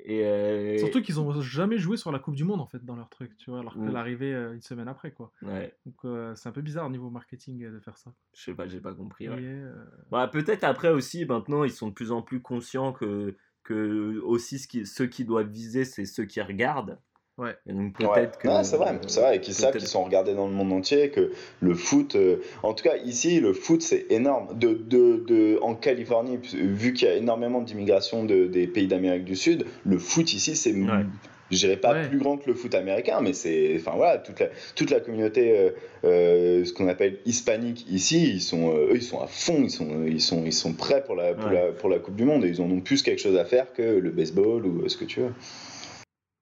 Et, 0.04 0.25
euh, 0.25 0.78
Surtout 0.80 1.01
qu'ils 1.01 1.20
ont 1.20 1.42
jamais 1.42 1.78
joué 1.78 1.96
sur 1.96 2.12
la 2.12 2.18
Coupe 2.18 2.36
du 2.36 2.44
Monde 2.44 2.60
en 2.60 2.66
fait 2.66 2.84
dans 2.84 2.96
leur 2.96 3.10
truc, 3.10 3.38
tu 3.38 3.51
vois, 3.51 3.60
alors 3.60 3.75
qu'elle 3.75 3.96
arrivait 3.96 4.34
euh, 4.34 4.54
une 4.54 4.62
semaine 4.62 4.88
après 4.88 5.12
quoi. 5.12 5.32
ouais, 5.44 5.75
Donc 5.86 5.96
euh, 6.06 6.34
c'est 6.36 6.50
un 6.50 6.51
peu 6.51 6.62
bizarre 6.62 6.88
au 6.88 6.90
niveau 6.90 7.12
marketing 7.12 7.70
de 7.72 7.80
faire 7.80 7.98
ça. 7.98 8.12
je 8.34 8.42
sais 8.42 8.54
pas, 8.56 8.68
j'ai 8.68 8.80
pas 8.80 8.96
compris. 8.96 9.30
Ouais. 9.30 9.62
Bah, 10.10 10.28
peut-être 10.28 10.63
après 10.63 10.90
aussi, 10.90 11.25
maintenant, 11.25 11.63
ils 11.63 11.72
sont 11.72 11.90
de 11.90 11.94
plus 11.94 12.12
en 12.12 12.24
plus 12.24 12.42
conscients 12.42 12.94
que, 12.94 13.36
que 13.63 14.20
aussi 14.22 14.58
ce 14.58 14.68
qui, 14.68 14.88
ceux 14.88 15.06
qui 15.06 15.24
doivent 15.24 15.50
viser, 15.50 15.86
c'est 15.86 16.06
ceux 16.06 16.25
qui 16.25 16.42
regardent. 16.42 17.00
Ouais. 17.41 17.55
Et 17.67 17.74
donc 17.74 18.00
Ouais. 18.00 18.07
peut-être 18.13 18.38
que. 18.38 18.48
Non, 18.48 18.63
c'est 18.63 18.77
vrai, 18.77 19.00
c'est 19.07 19.19
vrai, 19.19 19.38
et 19.38 19.39
qu'ils 19.41 19.53
savent 19.55 19.75
qu'ils 19.75 19.88
sont 19.88 20.03
regardés 20.03 20.33
dans 20.36 20.48
le 20.48 20.53
monde 20.53 20.71
entier, 20.74 21.10
que 21.10 21.31
le 21.60 21.74
foot, 21.74 22.15
euh, 22.15 22.38
en 22.63 22.74
tout 22.74 22.83
cas 22.83 22.98
ici, 23.03 23.39
le 23.39 23.53
foot 23.53 23.81
c'est 23.81 24.05
énorme. 24.12 24.48
De, 24.57 24.74
de, 24.74 25.24
de, 25.27 25.60
en 25.62 25.74
Californie, 25.75 26.38
vu 26.53 26.93
qu'il 26.93 27.07
y 27.07 27.12
a 27.12 27.15
énormément 27.15 27.62
d'immigration 27.62 28.24
de, 28.24 28.45
des 28.45 28.67
pays 28.67 28.88
d'Amérique 28.88 29.25
du 29.25 29.36
Sud, 29.36 29.65
le 29.86 29.98
foot 29.98 30.33
ici 30.33 30.55
c'est, 30.55 30.71
Ouais. 30.74 31.05
je 31.50 31.57
dirais 31.57 31.77
pas 31.77 31.93
Ouais. 31.93 32.07
plus 32.07 32.17
grand 32.19 32.38
que 32.38 32.48
le 32.48 32.53
foot 32.53 32.75
américain, 32.75 33.19
mais 33.21 33.33
c'est, 33.33 33.75
enfin 33.79 33.93
voilà, 33.95 34.19
toute 34.19 34.39
la, 34.39 34.48
toute 34.75 34.91
la 34.91 35.00
communauté, 35.00 35.51
euh, 35.57 35.69
euh, 36.05 36.63
ce 36.65 36.74
qu'on 36.74 36.88
appelle 36.88 37.17
hispanique 37.25 37.86
ici, 37.89 38.29
ils 38.36 38.41
sont, 38.41 38.69
euh, 38.69 38.91
eux, 38.91 38.95
ils 38.95 39.01
sont 39.03 39.19
à 39.19 39.27
fond, 39.27 39.62
ils 39.63 39.69
sont, 39.71 40.05
ils 40.05 40.21
sont, 40.21 40.43
ils 40.45 40.53
sont 40.53 40.74
prêts 40.74 41.03
pour 41.03 41.15
la, 41.15 41.33
pour, 41.33 41.50
Ouais. 41.50 41.55
la, 41.55 41.71
pour 41.71 41.89
la 41.89 42.00
Coupe 42.00 42.15
du 42.15 42.24
Monde, 42.24 42.45
et 42.45 42.50
ils 42.50 42.62
en 42.62 42.69
ont 42.69 42.81
plus 42.81 43.01
quelque 43.01 43.19
chose 43.19 43.36
à 43.38 43.45
faire 43.45 43.74
que 43.74 43.81
le 43.81 44.12
baseball 44.12 44.65
ou 44.65 44.83
euh, 44.83 44.89
ce 44.89 44.98
que 44.98 45.05
tu 45.05 45.21
veux. 45.21 45.31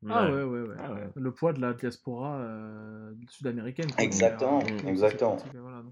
Ah 0.08 0.32
ouais, 0.32 0.44
ouais, 0.44 0.62
ouais. 0.62 0.76
Ah 0.80 0.94
ouais. 0.94 1.10
Le 1.16 1.32
poids 1.32 1.52
de 1.54 1.60
la 1.60 1.74
diaspora 1.74 2.38
euh, 2.40 3.14
sud-américaine. 3.30 3.90
Exactement, 3.98 4.60
euh, 4.64 4.88
exactement. 4.88 5.38
voilà. 5.54 5.84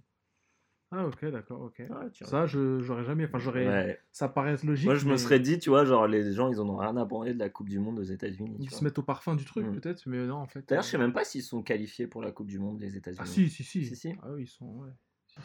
Ah 0.92 1.06
ok, 1.06 1.26
d'accord, 1.26 1.64
ok. 1.64 1.82
Tiens. 2.14 2.28
Ça, 2.28 2.46
je 2.46 2.80
j'aurais 2.80 3.04
jamais, 3.04 3.26
enfin 3.26 3.40
j'aurais, 3.40 3.68
Ouais. 3.68 4.00
ça 4.14 4.30
paraît 4.30 4.56
logique. 4.64 4.86
Moi, 4.86 4.96
je 4.96 5.06
me 5.06 5.18
serais 5.18 5.42
dit, 5.42 5.60
tu 5.60 5.70
vois, 5.70 5.84
genre, 5.84 6.08
les 6.08 6.32
gens, 6.32 6.48
ils 6.50 6.62
en 6.62 6.70
ont 6.70 6.78
rien 6.78 6.96
à 6.96 7.04
branler 7.04 7.34
de 7.34 7.40
la 7.40 7.50
Coupe 7.50 7.68
du 7.68 7.78
Monde 7.80 8.00
aux 8.00 8.04
États-Unis. 8.04 8.56
Ils 8.60 8.70
vois. 8.70 8.80
se 8.80 8.84
mettent 8.86 8.98
au 8.98 9.04
parfum 9.04 9.36
du 9.36 9.44
truc 9.44 9.66
Mm. 9.66 9.74
peut-être, 9.74 10.04
mais 10.08 10.26
non 10.26 10.36
en 10.38 10.48
fait. 10.48 10.66
D'ailleurs, 10.70 10.84
euh, 10.84 10.86
je 10.86 10.92
sais 10.92 10.98
même 10.98 11.12
pas 11.12 11.26
s'ils 11.26 11.44
sont 11.44 11.62
qualifiés 11.62 12.08
pour 12.08 12.22
la 12.22 12.32
Coupe 12.32 12.48
du 12.48 12.60
Monde, 12.60 12.80
les 12.80 12.96
États-Unis. 12.96 13.20
Ah 13.22 13.26
si, 13.26 13.50
si, 13.50 13.66
si. 13.66 13.86
Si, 13.86 13.96
si. 13.98 14.14
Ah 14.24 14.28
oui, 14.32 14.44
ils 14.44 14.48
sont. 14.48 14.66
Ouais. 14.66 14.92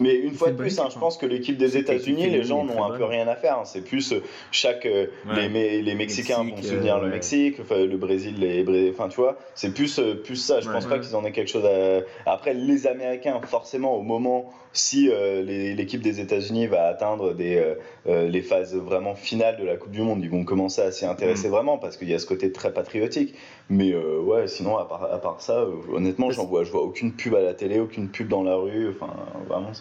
Mais 0.00 0.14
une 0.14 0.34
fois 0.34 0.50
de 0.50 0.56
plus, 0.56 0.78
hein, 0.78 0.86
je 0.90 0.96
hein. 0.96 1.00
pense 1.00 1.16
que 1.18 1.26
l'équipe 1.26 1.56
des 1.58 1.76
États-Unis, 1.76 2.28
les 2.30 2.42
gens 2.44 2.64
n'ont 2.64 2.82
un 2.82 2.96
peu 2.96 3.04
rien 3.04 3.28
à 3.28 3.36
faire. 3.36 3.58
hein. 3.58 3.64
C'est 3.64 3.82
plus 3.82 4.12
euh, 4.12 4.22
chaque 4.50 4.86
euh, 4.86 5.06
Ouais. 5.28 5.48
les, 5.48 5.94
Mexicains 5.94 6.42
Mexique, 6.44 6.64
vont 6.64 6.70
soutenir 6.76 6.96
euh, 6.96 7.02
le. 7.02 7.08
Mexique, 7.10 7.58
le 7.70 7.96
Brésil, 7.96 8.36
les 8.40 8.90
enfin 8.90 9.08
tu 9.08 9.16
vois, 9.16 9.36
c'est 9.54 9.72
plus 9.74 9.98
euh, 9.98 10.14
plus 10.14 10.36
ça. 10.36 10.60
Je 10.60 10.68
Ouais. 10.68 10.74
pense 10.74 10.86
pas 10.86 10.98
qu'ils 10.98 11.14
en 11.14 11.24
aient 11.24 11.32
quelque 11.32 11.50
chose 11.50 11.66
à. 11.66 12.30
Après, 12.30 12.54
les 12.54 12.86
Américains, 12.86 13.40
forcément, 13.44 13.96
au 13.96 14.02
moment 14.02 14.50
si 14.74 15.10
euh, 15.10 15.42
l'équipe 15.42 16.00
des 16.00 16.20
États-Unis 16.20 16.66
va 16.66 16.84
atteindre 16.86 17.34
des 17.34 17.62
les 18.06 18.40
phases 18.42 18.74
vraiment 18.74 19.14
finales 19.14 19.58
de 19.58 19.64
la 19.64 19.76
Coupe 19.76 19.92
du 19.92 20.00
Monde, 20.00 20.20
ils 20.24 20.30
vont 20.30 20.44
commencer 20.44 20.80
à 20.80 20.90
s'y 20.90 21.04
intéresser 21.04 21.48
Mm. 21.48 21.50
vraiment 21.50 21.76
parce 21.78 21.98
qu'il 21.98 22.08
y 22.08 22.14
a 22.14 22.18
ce 22.18 22.24
côté 22.26 22.50
très 22.52 22.72
patriotique. 22.72 23.34
Mais 23.68 23.94
ouais, 23.94 24.46
sinon 24.48 24.78
à 24.78 24.86
part 24.86 25.04
à 25.12 25.18
part 25.20 25.40
ça, 25.42 25.66
honnêtement, 25.92 26.30
j'en 26.30 26.46
vois, 26.46 26.64
je 26.64 26.72
vois 26.72 26.82
aucune 26.82 27.12
pub 27.12 27.34
à 27.34 27.42
la 27.42 27.52
télé, 27.52 27.80
aucune 27.80 28.08
pub 28.08 28.28
dans 28.28 28.42
la 28.42 28.54
rue. 28.56 28.88
Enfin, 28.88 29.12
vraiment. 29.46 29.72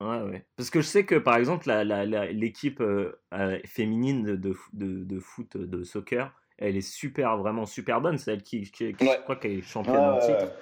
Ouais, 0.00 0.22
ouais. 0.22 0.44
Parce 0.56 0.70
que 0.70 0.80
je 0.80 0.86
sais 0.86 1.04
que 1.04 1.14
par 1.14 1.36
exemple, 1.36 1.68
la- 1.68 1.84
la- 1.84 2.04
la- 2.04 2.30
l'équipe 2.32 2.80
euh, 2.80 3.12
euh, 3.32 3.58
féminine 3.64 4.24
de, 4.24 4.54
de, 4.72 5.18
foot, 5.20 5.56
de 5.56 5.84
soccer, 5.84 6.32
elle 6.58 6.76
est 6.76 6.80
super, 6.80 7.36
vraiment 7.36 7.66
super 7.66 8.00
bonne. 8.00 8.18
C'est 8.18 8.32
elle 8.32 8.42
qui, 8.42 8.62
qui- 8.70 8.92
qui- 8.94 9.04
Ouais. 9.04 9.16
je 9.18 9.22
crois 9.22 9.36
qu'elle 9.36 9.52
est 9.58 9.62
championne 9.62 9.96
Ouais, 9.96 10.02
en 10.02 10.18
titre. 10.18 10.52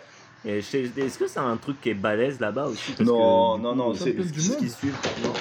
Est-ce 0.45 1.19
que 1.19 1.27
c'est 1.27 1.39
un 1.41 1.57
truc 1.57 1.81
qui 1.81 1.91
est 1.91 1.95
balèze 1.95 2.41
là-bas 2.41 2.67
aussi? 2.67 2.93
Parce 2.93 3.09
Non, 3.09 3.57
que, 3.57 3.63
non, 3.63 3.73
coup, 3.73 3.79
non, 3.79 3.95
c'est- 3.95 4.23
ce 4.23 4.33
qui 4.33 4.51
monde 4.65 4.69
suit. 4.71 4.91
Non. 5.25 5.33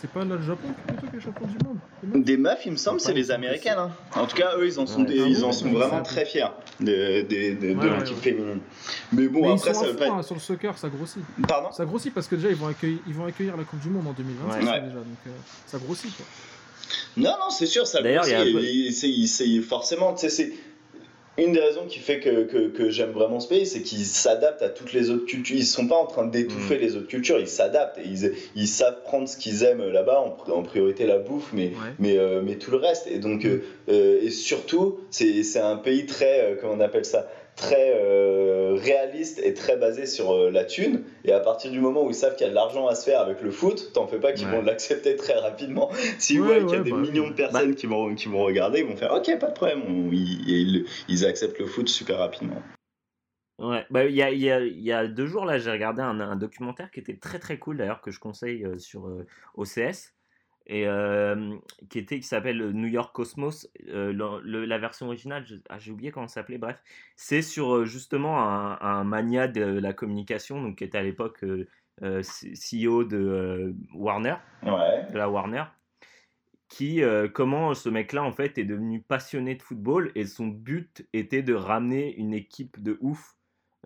C'est 0.00 0.10
pas 0.10 0.20
là 0.24 0.34
le 0.36 0.42
Japon 0.42 0.68
qui 0.68 0.92
plutôt 0.92 1.06
qui 1.10 1.16
est 1.16 1.20
champion 1.20 1.46
du 1.46 1.56
monde 1.64 2.24
Des 2.24 2.36
meufs, 2.36 2.66
il 2.66 2.72
me 2.72 2.76
semble, 2.76 3.00
c'est 3.00 3.14
les 3.14 3.30
américaines. 3.30 3.78
hein. 3.78 3.90
En 4.14 4.26
tout 4.26 4.36
cas, 4.36 4.52
eux, 4.58 4.66
ils 4.66 4.78
en 4.78 4.86
sont, 4.86 5.00
Ouais. 5.00 5.06
des- 5.06 5.16
ils 5.16 5.40
bon 5.40 5.46
en 5.46 5.52
sont 5.52 5.66
Ouais, 5.66 5.72
vraiment 5.72 6.02
très 6.02 6.26
fiers 6.26 6.46
de, 6.80 7.22
de, 7.22 7.22
de- 7.22 7.72
de 7.72 7.74
Ouais, 7.78 7.98
l'équipe 7.98 8.16
ouais. 8.16 8.22
féminine. 8.22 8.58
Mais 9.12 9.28
bon, 9.28 9.42
Mais 9.42 9.52
après, 9.52 9.70
ils 9.70 9.74
sont 9.74 9.80
ça 9.80 9.86
veut 9.86 9.96
pas 9.96 10.08
hein, 10.10 10.22
sur 10.22 10.34
le 10.34 10.40
soccer, 10.40 10.76
ça 10.76 10.88
grossit. 10.88 11.22
Pardon? 11.48 11.72
Ça 11.72 11.84
grossit 11.84 12.12
parce 12.12 12.26
que 12.28 12.34
déjà 12.36 12.48
ils 12.50 12.56
vont 12.56 12.66
accueillir, 12.66 12.98
ils 13.06 13.14
vont 13.14 13.24
accueillir 13.24 13.56
la 13.56 13.64
Coupe 13.64 13.80
du 13.80 13.88
Monde 13.88 14.06
en 14.08 14.12
2026 14.12 14.58
Ouais. 14.58 14.64
ça, 14.66 14.72
Ouais. 14.72 14.80
déjà, 14.80 14.94
donc 14.96 15.06
euh, 15.26 15.30
ça 15.66 15.78
grossit 15.78 16.14
quoi. 16.16 16.26
Non, 17.16 17.30
non, 17.40 17.50
c'est 17.50 17.66
sûr, 17.66 17.86
ça 17.86 18.02
D'ailleurs, 18.02 18.24
il 18.26 18.32
y 18.32 18.34
a 18.34 18.40
un 18.40 18.44
peu- 18.44 18.60
forcément, 19.62 20.12
tu 20.14 20.20
sais, 20.22 20.28
c'est 20.28 20.52
une 21.36 21.52
des 21.52 21.60
raisons 21.60 21.86
qui 21.88 21.98
fait 21.98 22.20
que, 22.20 22.44
que, 22.44 22.68
que 22.68 22.90
j'aime 22.90 23.10
vraiment 23.10 23.40
ce 23.40 23.48
pays, 23.48 23.66
c'est 23.66 23.82
qu'ils 23.82 24.04
s'adaptent 24.06 24.62
à 24.62 24.68
toutes 24.68 24.92
les 24.92 25.10
autres 25.10 25.26
cultures. 25.26 25.56
Ils 25.56 25.66
sont 25.66 25.88
pas 25.88 25.96
en 25.96 26.06
train 26.06 26.26
d'étouffer 26.26 26.78
les 26.78 26.96
autres 26.96 27.08
cultures, 27.08 27.38
ils 27.40 27.48
s'adaptent 27.48 27.98
et 27.98 28.06
ils, 28.06 28.32
ils 28.54 28.68
savent 28.68 29.02
prendre 29.02 29.28
ce 29.28 29.36
qu'ils 29.36 29.64
aiment 29.64 29.88
là-bas, 29.90 30.20
en, 30.20 30.28
pr- 30.28 30.52
en 30.52 30.62
priorité 30.62 31.06
la 31.06 31.18
bouffe, 31.18 31.50
mais, 31.52 31.64
Ouais. 31.68 31.92
mais, 31.98 32.18
euh, 32.18 32.40
mais 32.44 32.56
tout 32.56 32.70
le 32.70 32.76
reste. 32.76 33.08
Et 33.08 33.18
donc, 33.18 33.44
euh, 33.44 33.62
euh, 33.88 34.20
et 34.22 34.30
surtout, 34.30 34.98
c'est 35.10 35.58
un 35.58 35.76
pays 35.76 36.06
très, 36.06 36.56
comment 36.60 36.74
on 36.74 36.80
appelle 36.80 37.04
ça, 37.04 37.28
très 37.56 37.92
euh, 37.96 38.74
réaliste 38.74 39.40
et 39.42 39.54
très 39.54 39.76
basé 39.76 40.06
sur 40.06 40.32
euh, 40.32 40.50
la 40.50 40.64
thune. 40.64 41.04
Et 41.24 41.32
à 41.32 41.40
partir 41.40 41.70
du 41.70 41.80
moment 41.80 42.04
où 42.04 42.10
ils 42.10 42.14
savent 42.14 42.34
qu'il 42.36 42.44
y 42.46 42.48
a 42.48 42.50
de 42.50 42.54
l'argent 42.54 42.86
à 42.88 42.94
se 42.94 43.04
faire 43.04 43.20
avec 43.20 43.40
le 43.42 43.50
foot, 43.50 43.92
t'en 43.92 44.06
fais 44.06 44.18
pas 44.18 44.32
qu'ils 44.32 44.46
Ouais. 44.48 44.52
vont 44.56 44.62
l'accepter 44.62 45.16
très 45.16 45.34
rapidement. 45.38 45.90
S'ils 46.18 46.40
Ouais, 46.40 46.60
voient 46.60 46.64
qu'il 46.64 46.76
y 46.78 46.80
a 46.80 46.84
des 46.84 46.90
bah, 46.90 46.96
millions 46.98 47.28
de 47.28 47.34
personnes 47.34 47.74
qui, 47.74 47.86
vont, 47.86 48.14
qui 48.14 48.28
vont 48.28 48.42
regarder, 48.42 48.80
ils 48.80 48.86
vont 48.86 48.96
faire 48.96 49.12
Ok, 49.14 49.38
pas 49.38 49.48
de 49.48 49.54
problème. 49.54 49.82
Ils, 50.12 50.48
ils, 50.48 50.86
ils 51.08 51.24
acceptent 51.26 51.58
le 51.58 51.66
foot 51.66 51.88
super 51.88 52.18
rapidement. 52.18 52.60
Ouais, 53.60 53.86
bah, 53.90 54.04
il 54.04 54.14
y, 54.16 54.22
a, 54.22 54.30
il 54.32 54.40
y, 54.40 54.50
a, 54.50 54.60
il 54.60 54.80
y 54.80 54.92
a 54.92 55.06
deux 55.06 55.26
jours, 55.26 55.44
là, 55.44 55.58
j'ai 55.58 55.70
regardé 55.70 56.02
un, 56.02 56.18
un 56.20 56.34
documentaire 56.36 56.90
qui 56.90 56.98
était 56.98 57.16
très 57.16 57.38
très 57.38 57.56
cool, 57.58 57.76
d'ailleurs, 57.76 58.00
que 58.00 58.10
je 58.10 58.18
conseille 58.18 58.64
euh, 58.64 58.78
sur 58.78 59.06
euh, 59.06 59.24
OCS, 59.54 60.13
et 60.66 60.86
euh, 60.88 61.54
qui, 61.90 61.98
était, 61.98 62.18
qui 62.20 62.26
s'appelle 62.26 62.70
New 62.70 62.86
York 62.88 63.14
Cosmos. 63.14 63.68
Euh, 63.88 64.12
le- 64.12 64.40
le- 64.42 64.64
la 64.64 64.78
version 64.78 65.06
originale, 65.06 65.44
ah, 65.68 65.78
j'ai 65.78 65.92
oublié 65.92 66.10
comment 66.10 66.26
ça 66.28 66.40
s'appelait, 66.40 66.58
bref. 66.58 66.82
C'est 67.16 67.42
sur 67.42 67.84
justement 67.84 68.40
un, 68.42 68.78
un 68.80 69.04
mania 69.04 69.46
de 69.46 69.62
la 69.62 69.92
communication, 69.92 70.62
donc 70.62 70.78
qui 70.78 70.84
était 70.84 70.98
à 70.98 71.02
l'époque 71.02 71.44
euh, 72.02 72.22
CEO 72.22 73.04
de 73.04 73.74
Warner 73.94 74.36
Ouais. 74.62 75.06
de 75.12 75.18
la 75.18 75.28
Warner, 75.28 75.64
qui, 76.68 77.02
comment 77.34 77.74
ce 77.74 77.88
mec-là, 77.88 78.24
en 78.24 78.32
fait, 78.32 78.56
est 78.58 78.64
devenu 78.64 79.00
passionné 79.00 79.54
de 79.54 79.62
football 79.62 80.10
et 80.14 80.24
son 80.24 80.46
but 80.48 81.06
était 81.12 81.42
de 81.42 81.54
ramener 81.54 82.14
une 82.16 82.32
équipe 82.34 82.82
de 82.82 82.96
ouf 83.00 83.36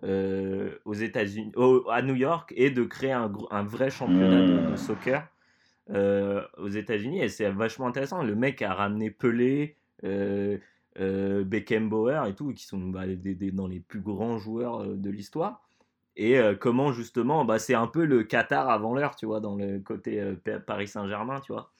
aux 0.01 0.93
États-Unis, 0.93 1.51
à 1.91 2.01
New 2.01 2.15
York 2.15 2.53
et 2.55 2.71
de 2.71 2.83
créer 2.83 3.11
un, 3.11 3.29
vrai 3.63 3.91
championnat 3.91 4.41
de, 4.47 4.53
de 4.69 4.71
Mm. 4.71 4.77
soccer 4.77 5.27
euh, 5.91 6.43
aux 6.57 6.69
États-Unis. 6.69 7.21
Et 7.21 7.29
c'est 7.29 7.49
vachement 7.49 7.87
intéressant. 7.87 8.23
Le 8.23 8.35
mec 8.35 8.61
a 8.61 8.73
ramené 8.73 9.11
Pelé, 9.11 9.75
euh, 10.03 10.57
euh, 10.99 11.43
Beckenbauer 11.43 12.27
et 12.27 12.35
tout, 12.35 12.53
qui 12.53 12.65
sont 12.65 12.79
bah, 12.79 13.05
dans 13.53 13.67
les 13.67 13.79
plus 13.79 14.01
grands 14.01 14.37
joueurs 14.37 14.81
euh, 14.83 14.95
de 14.95 15.09
l'histoire. 15.09 15.67
Et 16.15 16.37
euh, 16.37 16.55
comment 16.55 16.91
justement, 16.91 17.45
bah, 17.45 17.59
c'est 17.59 17.75
un 17.75 17.87
peu 17.87 18.05
le 18.05 18.23
Qatar 18.23 18.69
avant 18.69 18.93
l'heure, 18.93 19.15
tu 19.15 19.25
vois, 19.25 19.39
dans 19.39 19.55
le 19.55 19.79
côté 19.79 20.21
Pa- 20.43 20.59
Paris 20.59 20.87
Saint-Germain, 20.87 21.39
tu 21.41 21.53
vois. 21.53 21.71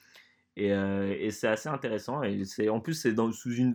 Et, 0.55 1.31
c'est 1.31 1.47
assez 1.47 1.69
intéressant. 1.69 2.21
Et 2.23 2.69
en 2.69 2.81
plus, 2.81 2.93
c'est, 2.95 3.15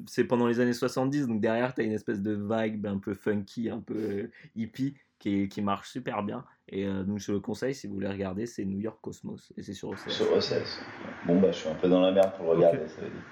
c'est 0.06 0.24
pendant 0.24 0.46
les 0.46 0.60
années 0.60 0.74
70, 0.74 1.26
donc 1.26 1.40
derrière, 1.40 1.74
tu 1.74 1.80
as 1.80 1.84
une 1.84 1.92
espèce 1.92 2.20
de 2.20 2.32
vibe 2.34 2.86
un 2.86 2.98
peu 2.98 3.14
funky, 3.14 3.70
un 3.70 3.80
peu 3.80 4.30
hippie, 4.54 4.94
qui, 5.24 5.48
qui 5.48 5.62
marche 5.62 5.88
super 5.88 6.22
bien. 6.22 6.44
Et 6.68 6.84
euh, 6.86 7.02
donc, 7.02 7.18
je 7.18 7.32
le 7.32 7.40
conseille, 7.40 7.74
si 7.74 7.86
vous 7.86 7.94
voulez 7.94 8.08
regarder, 8.08 8.44
c'est 8.44 8.64
New 8.66 8.78
York 8.78 8.98
Cosmos. 9.00 9.52
Et 9.56 9.62
c'est 9.62 9.72
sur 9.72 9.88
OCS. 9.88 10.08
Sur 10.10 10.30
OCS. 10.32 10.80
Bon, 11.26 11.40
bah, 11.40 11.50
je 11.50 11.56
suis 11.56 11.68
un 11.70 11.74
peu 11.74 11.88
dans 11.88 12.00
la 12.02 12.12
merde 12.12 12.32
pour 12.36 12.44
le 12.46 12.50
regarder. 12.52 12.86
ça 12.88 13.00
veut 13.00 13.08
dire. 13.08 13.22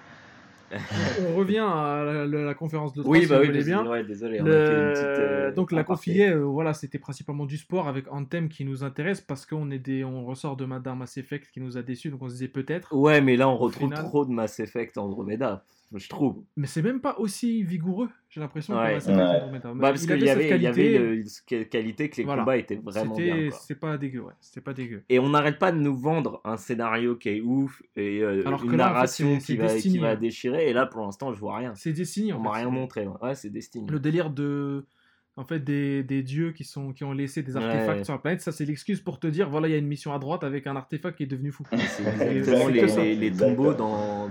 On 1.31 1.37
revient 1.37 1.59
à 1.59 2.03
la, 2.03 2.27
la- 2.27 2.45
la 2.45 2.55
conférence 2.55 2.95
de 2.95 3.03
3 3.03 3.13
Oui, 3.13 3.23
si 3.25 3.29
bah 3.29 3.37
vous 3.41 3.43
oui, 3.45 3.51
mais 3.53 3.63
bien. 3.63 3.87
ouais, 3.87 4.05
désolé. 4.05 4.41
on 4.41 4.47
a 4.47 4.49
Le- 4.49 4.53
fait 4.67 4.73
une 4.73 4.93
petite, 4.95 5.05
euh, 5.05 5.53
Donc 5.53 5.71
la 5.71 5.81
aparté. 5.81 5.97
confilée, 6.13 6.29
euh, 6.31 6.39
voilà, 6.45 6.73
c'était 6.73 6.99
principalement 6.99 7.45
du 7.45 7.59
sport 7.59 7.89
avec 7.89 8.07
un 8.11 8.25
thème 8.25 8.49
qui 8.49 8.65
nous 8.65 8.83
intéresse 8.83 9.21
parce 9.21 9.45
qu'on 9.45 9.71
est 9.71 9.79
des, 9.79 10.03
on 10.03 10.25
ressort 10.25 10.57
de 10.57 10.65
Madame 10.65 11.01
Mass 11.01 11.19
Effect 11.19 11.51
qui 11.53 11.61
nous 11.61 11.77
a 11.77 11.83
déçus, 11.83 12.09
donc 12.09 12.23
on 12.23 12.29
se 12.29 12.35
disait 12.35 12.49
peut-être. 12.49 12.95
Ouais, 12.95 13.21
mais 13.21 13.37
là, 13.37 13.51
on 13.51 13.57
retrouve 13.59 13.89
final- 13.91 14.03
trop 14.07 14.25
de 14.25 14.31
Mass 14.31 14.61
Effect 14.61 14.97
Andromeda, 14.97 15.63
je 15.99 16.09
trouve. 16.09 16.43
Mais 16.57 16.67
c'est 16.67 16.83
même 16.83 17.01
pas 17.01 17.17
aussi 17.19 17.63
vigoureux, 17.63 18.09
j'ai 18.29 18.41
l'impression. 18.41 18.75
Ouais. 18.79 18.99
que 18.99 19.07
Ouais. 19.11 19.61
Bah, 19.63 19.73
parce 19.81 20.03
Il 20.05 20.09
qu'il 20.09 20.25
y 20.25 20.31
avait, 20.31 20.45
il 20.57 20.63
y 20.63 20.67
avait 20.67 20.93
qualité, 20.93 20.99
le- 20.99 21.23
cette 21.25 21.69
qualité 21.71 22.09
que 22.11 22.17
les 22.17 22.25
Voilà. 22.25 22.43
combats 22.43 22.57
étaient 22.57 22.77
vraiment 22.83 23.17
bien. 23.17 23.49
quoi. 23.51 23.59
C'est 23.63 23.79
pas 23.81 23.97
dégueu, 23.99 24.21
ouais. 24.21 24.33
C'était 24.41 24.61
pas 24.61 24.73
dégueu. 24.75 25.03
Et 25.09 25.19
on 25.19 25.29
n'arrête 25.31 25.59
pas 25.59 25.73
de 25.73 25.79
nous 25.79 25.97
vendre 25.97 26.41
un 26.45 26.57
scénario 26.57 27.17
qui 27.17 27.29
est 27.31 27.41
ouf 27.41 27.83
et 27.97 28.21
euh, 28.23 28.43
Alors 28.47 28.61
que 28.63 28.67
une 28.71 28.77
là, 28.77 28.85
en 28.85 28.89
fait, 28.89 28.93
narration 28.95 29.39
qui, 29.39 29.57
va, 29.57 29.67
qui 29.69 29.75
Destiny, 29.75 29.99
va 29.99 30.17
déchirer. 30.17 30.69
Et 30.69 30.73
là, 30.73 30.87
pour 30.87 31.03
l'instant, 31.03 31.33
je 31.33 31.39
vois 31.41 31.57
rien. 31.57 31.75
C'est 31.75 31.93
Destiny, 31.93 32.33
en 32.33 32.37
On 32.37 32.43
fait. 32.43 32.49
m'a 32.49 32.55
rien 32.55 32.71
montré. 32.71 33.07
Ouais, 33.07 33.15
Ouais, 33.23 33.35
c'est 33.35 33.51
Destiny. 33.51 33.89
Le 33.91 34.01
délire 34.01 34.31
de. 34.31 34.87
En 35.35 35.47
fait, 35.47 35.61
des, 35.61 36.03
des 36.03 36.23
dieux 36.23 36.53
qui, 36.53 36.63
sont, 36.63 36.93
qui 36.93 37.05
ont 37.05 37.13
laissé 37.15 37.43
des 37.43 37.57
Ouais. 37.57 37.65
artefacts 37.65 38.05
sur 38.05 38.13
la 38.13 38.19
planète, 38.19 38.43
ça 38.43 38.53
c'est 38.53 38.67
l'excuse 38.67 39.01
pour 39.01 39.19
te 39.19 39.27
dire 39.27 39.49
voilà, 39.49 39.67
il 39.67 39.71
y 39.71 39.75
a 39.75 39.79
une 39.79 39.87
mission 39.87 40.13
à 40.13 40.19
droite 40.19 40.45
avec 40.45 40.67
un 40.67 40.77
artefact 40.77 41.17
qui 41.17 41.23
est 41.23 41.27
devenu 41.27 41.51
fou. 41.51 41.65
C'est 41.73 42.03
les, 43.09 43.15
les, 43.17 43.33
tombeaux 43.33 43.73
dans 43.73 44.29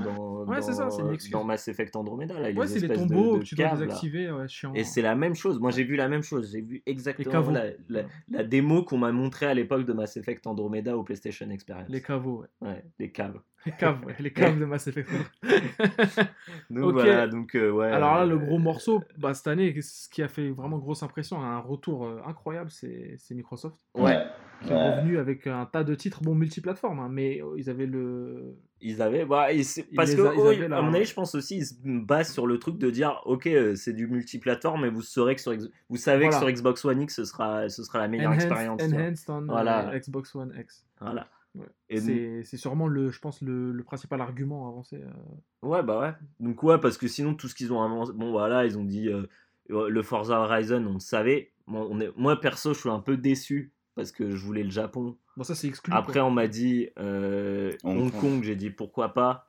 Ouais, 0.51 0.59
dans, 0.59 0.65
c'est 0.65 0.73
ça, 0.73 0.89
c'est 0.91 1.01
une 1.01 1.13
excuse. 1.13 1.31
dans 1.31 1.43
Mass 1.43 1.67
Effect 1.67 1.95
Andromeda. 1.95 2.35
Là, 2.35 2.41
Ouais, 2.41 2.51
les 2.53 2.67
c'est 2.67 2.79
les 2.79 2.85
espèces 2.85 3.07
de- 3.07 3.15
tombeaux 3.15 3.33
de 3.37 3.39
que 3.39 3.45
tu 3.45 3.55
dois 3.55 3.69
désactiver, 3.69 4.31
ouais, 4.31 4.47
chiant. 4.47 4.73
Et 4.75 4.83
c'est 4.83 5.01
la 5.01 5.15
même 5.15 5.35
chose. 5.35 5.59
Moi, 5.59 5.71
j'ai 5.71 5.83
vu 5.83 5.95
la 5.95 6.07
même 6.07 6.21
chose. 6.23 6.51
J'ai 6.51 6.61
vu 6.61 6.83
exactement 6.85 7.31
caveaux. 7.31 7.51
la, 7.51 7.65
la- 7.89 8.03
la 8.29 8.43
démo 8.43 8.83
qu'on 8.83 8.97
m'a 8.97 9.11
montrée 9.11 9.47
à 9.47 9.53
l'époque 9.53 9.85
de 9.85 9.93
Mass 9.93 10.17
Effect 10.17 10.45
Andromeda 10.47 10.95
au 10.97 11.03
PlayStation 11.03 11.49
Experience. 11.49 11.89
Les 11.89 12.01
caveaux, 12.01 12.43
ouais. 12.61 12.67
Ouais, 12.69 12.83
les 12.99 13.11
caves. 13.11 13.39
Les 13.65 13.71
caves, 13.73 14.03
ouais, 14.05 14.15
les 14.19 14.33
caves 14.33 14.59
de 14.59 14.65
Mass 14.65 14.87
Effect. 14.87 15.07
Donc 16.69 16.83
Ok. 16.85 16.93
voilà, 16.93 17.27
donc 17.27 17.55
euh, 17.55 17.69
ouais. 17.71 17.87
Alors 17.91 18.15
là, 18.15 18.25
le 18.25 18.35
euh, 18.35 18.37
gros 18.39 18.57
morceau, 18.57 19.03
bah, 19.17 19.33
cette 19.33 19.47
année, 19.47 19.79
ce 19.81 20.09
qui 20.09 20.21
a 20.23 20.27
fait 20.27 20.49
vraiment 20.49 20.77
grosse 20.79 21.03
impression, 21.03 21.41
un 21.41 21.59
retour 21.59 22.05
euh, 22.05 22.21
incroyable, 22.25 22.71
c'est 22.71 23.15
c'est 23.19 23.35
Microsoft. 23.35 23.77
Ouais. 23.95 24.17
Qui 24.65 24.73
est 24.73 24.95
revenu 24.95 25.17
avec 25.17 25.47
un 25.47 25.65
tas 25.65 25.83
de 25.83 25.95
titres, 25.95 26.21
bon, 26.21 26.35
multiplateformes, 26.35 26.99
hein, 26.99 27.09
mais 27.09 27.41
euh, 27.41 27.55
ils 27.57 27.69
avaient 27.69 27.87
le. 27.87 28.55
Ils 28.79 29.01
avaient. 29.01 29.25
Bah, 29.25 29.47
parce 29.95 30.13
que, 30.15 30.21
a- 30.21 30.33
ils 30.33 30.39
eux, 30.39 30.47
avaient 30.47 30.67
la- 30.67 30.77
à 30.77 30.81
mon 30.81 30.93
avis, 30.93 31.05
je 31.05 31.13
pense 31.13 31.33
aussi, 31.35 31.57
ils 31.57 31.65
se 31.65 31.73
basent 31.83 32.31
sur 32.31 32.45
le 32.47 32.59
truc 32.59 32.77
de 32.77 32.89
dire 32.91 33.21
ok, 33.25 33.47
euh, 33.47 33.75
c'est 33.75 33.93
du 33.93 34.07
multiplateforme, 34.07 34.83
mais 34.83 34.89
vous, 34.89 35.01
saurez 35.01 35.35
que 35.35 35.41
sur, 35.41 35.53
X- 35.53 35.69
vous 35.89 35.97
savez 35.97 36.25
Voilà. 36.25 36.37
que 36.39 36.43
sur 36.45 36.51
Xbox 36.51 36.85
One 36.85 37.01
X, 37.01 37.15
ce 37.15 37.25
sera, 37.25 37.69
ce 37.69 37.83
sera 37.83 37.99
la 37.99 38.07
meilleure 38.07 38.31
Enhanced, 38.31 38.45
expérience. 38.45 38.81
enhanced 38.83 39.29
on 39.29 39.41
euh, 39.41 39.45
Voilà. 39.47 39.91
Xbox 39.99 40.35
One 40.35 40.53
X. 40.59 40.85
Voilà. 40.99 41.27
Ouais. 41.55 41.65
Donc- 41.99 42.45
C'est 42.45 42.57
sûrement, 42.57 42.87
le, 42.87 43.09
je 43.09 43.19
pense, 43.19 43.41
le, 43.41 43.71
le 43.71 43.83
principal 43.83 44.21
argument 44.21 44.67
avancé. 44.69 44.97
euh. 45.03 45.67
Ouais, 45.67 45.83
bah 45.83 45.99
ouais. 45.99 46.13
Donc, 46.39 46.61
ouais, 46.63 46.77
parce 46.79 46.97
que 46.97 47.07
sinon, 47.07 47.33
tout 47.33 47.47
ce 47.47 47.55
qu'ils 47.55 47.73
ont 47.73 47.81
avancé. 47.81 48.13
Bon, 48.13 48.31
voilà, 48.31 48.65
ils 48.65 48.77
ont 48.77 48.85
dit 48.85 49.09
euh, 49.09 49.23
euh, 49.71 49.89
le 49.89 50.01
Forza 50.03 50.39
Horizon, 50.39 50.85
on 50.87 50.93
le 50.93 50.99
savait. 50.99 51.51
Moi, 51.67 51.85
on 51.89 51.99
est... 51.99 52.09
Moi, 52.15 52.39
perso, 52.39 52.73
je 52.73 52.79
suis 52.79 52.89
un 52.89 52.99
peu 52.99 53.17
déçu 53.17 53.71
parce 53.95 54.11
que 54.11 54.31
je 54.35 54.45
voulais 54.45 54.63
le 54.63 54.69
Japon. 54.71 55.17
Bon, 55.37 55.43
ça, 55.43 55.55
c'est 55.55 55.67
exclu. 55.67 55.91
Après, 55.93 56.13
quoi. 56.19 56.25
on 56.25 56.31
m'a 56.31 56.47
dit 56.47 56.89
euh, 56.99 57.71
Hong 57.83 57.97
Hong 57.97 58.11
Kong. 58.11 58.21
Kong, 58.21 58.43
j'ai 58.43 58.55
dit 58.55 58.69
pourquoi 58.69 59.13
pas. 59.13 59.47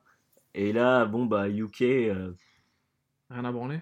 Et 0.53 0.71
là, 0.73 1.05
bon, 1.05 1.25
bah, 1.25 1.49
UK, 1.49 1.81
euh, 1.81 2.31
Rien 3.29 3.45
à 3.45 3.51
branler. 3.51 3.79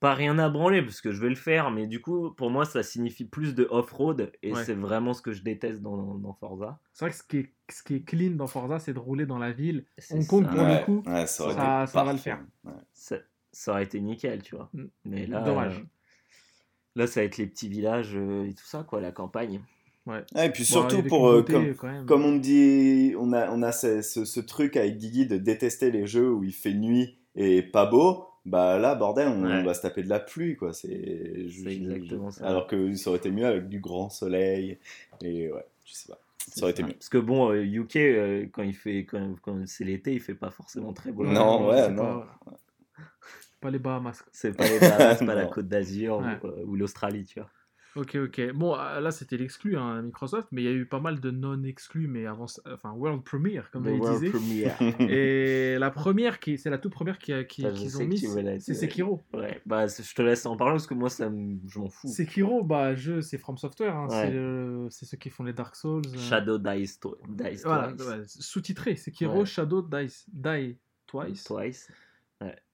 pas 0.00 0.14
rien 0.14 0.38
à 0.38 0.48
branler 0.48 0.80
parce 0.80 1.02
que 1.02 1.12
je 1.12 1.20
vais 1.20 1.28
le 1.28 1.34
faire, 1.34 1.70
mais 1.70 1.86
du 1.86 2.00
coup, 2.00 2.30
pour 2.30 2.48
moi, 2.50 2.64
ça 2.64 2.82
signifie 2.82 3.26
plus 3.26 3.54
de 3.54 3.66
off-road 3.70 4.32
et 4.42 4.52
Ouais. 4.54 4.64
c'est 4.64 4.72
vraiment 4.74 5.12
ce 5.12 5.20
que 5.20 5.32
je 5.32 5.42
déteste 5.42 5.82
dans, 5.82 6.14
dans 6.14 6.32
Forza. 6.32 6.78
C'est 6.94 7.04
vrai 7.04 7.10
que 7.12 7.16
ce 7.18 7.22
qui 7.22 7.36
est, 7.38 7.52
ce 7.70 7.82
qui 7.82 7.96
est 7.96 8.02
clean 8.02 8.30
dans 8.36 8.46
Forza, 8.46 8.78
c'est 8.78 8.94
de 8.94 8.98
rouler 8.98 9.26
dans 9.26 9.38
la 9.38 9.52
ville. 9.52 9.84
Hong 10.10 10.26
Kong, 10.26 10.44
ça. 10.46 10.50
pour 10.54 10.64
le 10.66 10.84
coup, 10.84 11.02
ouais, 11.10 11.26
ça, 11.26 11.52
ça- 11.52 11.82
été 11.82 11.92
ça 11.92 12.04
va 12.04 12.12
le 12.12 12.18
faire. 12.18 12.40
Ouais. 12.64 12.72
ça, 12.94 13.16
ça 13.52 13.72
aurait 13.72 13.84
été 13.84 14.00
nickel, 14.00 14.42
tu 14.42 14.56
vois. 14.56 14.70
Mm. 14.72 14.84
Mais 15.04 15.26
là, 15.26 15.42
Dommage. 15.42 15.80
euh, 15.80 15.84
là, 16.96 17.06
ça 17.06 17.20
va 17.20 17.24
être 17.26 17.36
les 17.36 17.46
petits 17.46 17.68
villages 17.68 18.14
et 18.16 18.54
tout 18.54 18.64
ça, 18.64 18.84
quoi, 18.84 19.02
la 19.02 19.12
campagne. 19.12 19.60
Ouais. 20.06 20.22
Ouais, 20.34 20.46
et 20.46 20.50
puis 20.50 20.64
surtout 20.64 21.02
pour 21.02 21.28
euh, 21.28 21.42
comme, 21.42 21.74
comme 22.06 22.24
on 22.24 22.36
dit, 22.36 23.14
on 23.18 23.32
a, 23.32 23.50
on 23.50 23.62
a 23.62 23.70
ce, 23.72 24.02
ce- 24.02 24.24
ce 24.24 24.40
truc 24.40 24.76
avec 24.76 24.96
Guigui 24.96 25.26
de 25.26 25.36
détester 25.36 25.90
les 25.90 26.06
jeux 26.06 26.32
où 26.32 26.42
il 26.42 26.52
fait 26.54 26.72
nuit 26.74 27.18
et 27.36 27.62
pas 27.62 27.86
beau. 27.86 28.26
Bah 28.46 28.78
là, 28.78 28.94
bordel, 28.94 29.28
on, 29.28 29.44
Ouais. 29.44 29.62
va 29.62 29.74
se 29.74 29.82
taper 29.82 30.02
de 30.02 30.08
la 30.08 30.18
pluie, 30.18 30.56
quoi. 30.56 30.72
C'est 30.72 30.88
exactement 31.66 32.30
ça. 32.30 32.46
Alors 32.46 32.66
que 32.66 32.94
ça 32.94 33.10
aurait 33.10 33.18
été 33.18 33.30
mieux 33.30 33.44
avec 33.44 33.68
du 33.68 33.80
grand 33.80 34.08
soleil. 34.08 34.78
Et 35.22 35.52
ouais, 35.52 35.64
je 35.84 35.92
sais 35.92 36.08
pas. 36.10 36.18
Ça 36.38 36.62
aurait 36.62 36.72
été 36.72 36.82
mieux. 36.82 36.94
Parce 36.94 37.10
que 37.10 37.18
bon, 37.18 37.50
euh, 37.52 37.62
UK, 37.62 37.96
euh, 37.96 38.46
quand 38.50 38.62
il 38.62 38.74
fait, 38.74 39.04
quand, 39.04 39.34
quand 39.42 39.58
c'est 39.66 39.84
l'été, 39.84 40.14
il 40.14 40.20
fait 40.20 40.34
pas 40.34 40.50
forcément 40.50 40.94
très 40.94 41.12
beau. 41.12 41.26
Non, 41.26 41.68
ouais, 41.68 41.90
non. 41.90 42.22
Pas, 42.46 42.56
pas 43.60 43.70
les 43.70 43.78
Bahamas. 43.78 44.24
C'est 44.32 44.56
pas 44.56 44.66
les 44.66 44.80
Bahamas, 44.80 45.18
pas 45.18 45.34
la. 45.34 45.44
Côte 45.46 45.68
d'Azur 45.68 46.18
Ouais. 46.18 46.38
ou, 46.42 46.46
euh, 46.46 46.64
ou 46.66 46.76
l'Australie, 46.76 47.26
tu 47.26 47.38
vois. 47.40 47.50
Ok, 47.96 48.14
ok. 48.14 48.52
Bon, 48.52 48.76
euh, 48.78 49.00
là, 49.00 49.10
c'était 49.10 49.36
l'exclu, 49.36 49.76
hein, 49.76 50.00
Microsoft, 50.02 50.46
mais 50.52 50.62
il 50.62 50.64
y 50.64 50.68
a 50.68 50.72
eu 50.72 50.86
pas 50.86 51.00
mal 51.00 51.18
de 51.18 51.32
non-exclus, 51.32 52.06
mais 52.06 52.24
avant, 52.26 52.46
enfin, 52.72 52.92
World 52.92 53.24
Premiere, 53.24 53.68
comme 53.72 53.84
ils 53.88 53.98
World 53.98 54.20
disaient. 54.20 54.30
Premiere. 54.30 54.76
Et 55.10 55.76
la 55.80 55.90
première, 55.90 56.38
qui, 56.38 56.56
c'est 56.56 56.70
la 56.70 56.78
toute 56.78 56.92
première 56.92 57.18
qui, 57.18 57.32
a- 57.32 57.42
qui- 57.42 57.62
qu'ils 57.72 57.90
sais 57.90 57.96
ont 57.96 57.98
que 58.00 58.04
mis, 58.04 58.20
tu 58.20 58.28
veux 58.28 58.42
la 58.42 58.60
c'est. 58.60 58.74
Sekiro. 58.74 59.20
Ouais, 59.34 59.60
bah 59.66 59.86
je 59.88 60.14
te 60.14 60.22
laisse 60.22 60.46
en 60.46 60.56
parler 60.56 60.74
parce 60.74 60.86
que 60.86 60.94
moi, 60.94 61.10
ça, 61.10 61.28
je 61.66 61.78
m'en 61.80 61.88
fous. 61.88 62.06
Sekiro, 62.06 62.62
bah, 62.62 62.94
jeu, 62.94 63.22
c'est 63.22 63.38
From 63.38 63.58
Software, 63.58 63.96
hein, 63.96 64.06
Ouais. 64.08 64.26
c'est, 64.28 64.34
euh, 64.36 64.88
ceux 64.90 65.16
qui 65.16 65.28
font 65.30 65.42
les 65.42 65.52
Dark 65.52 65.74
Souls. 65.74 66.02
euh, 66.06 66.16
Shadow 66.18 66.58
Dice, 66.58 67.00
to- 67.00 67.18
Dice 67.28 67.64
Voilà, 67.64 67.92
Twice. 67.92 68.06
ouais, 68.08 68.22
sous-titré, 68.26 68.94
Sekiro 68.94 69.40
Ouais. 69.40 69.46
Shadow 69.46 69.82
Dice, 69.82 70.26
Die 70.32 70.78
Twice. 71.08 71.42
Twice. 71.42 71.90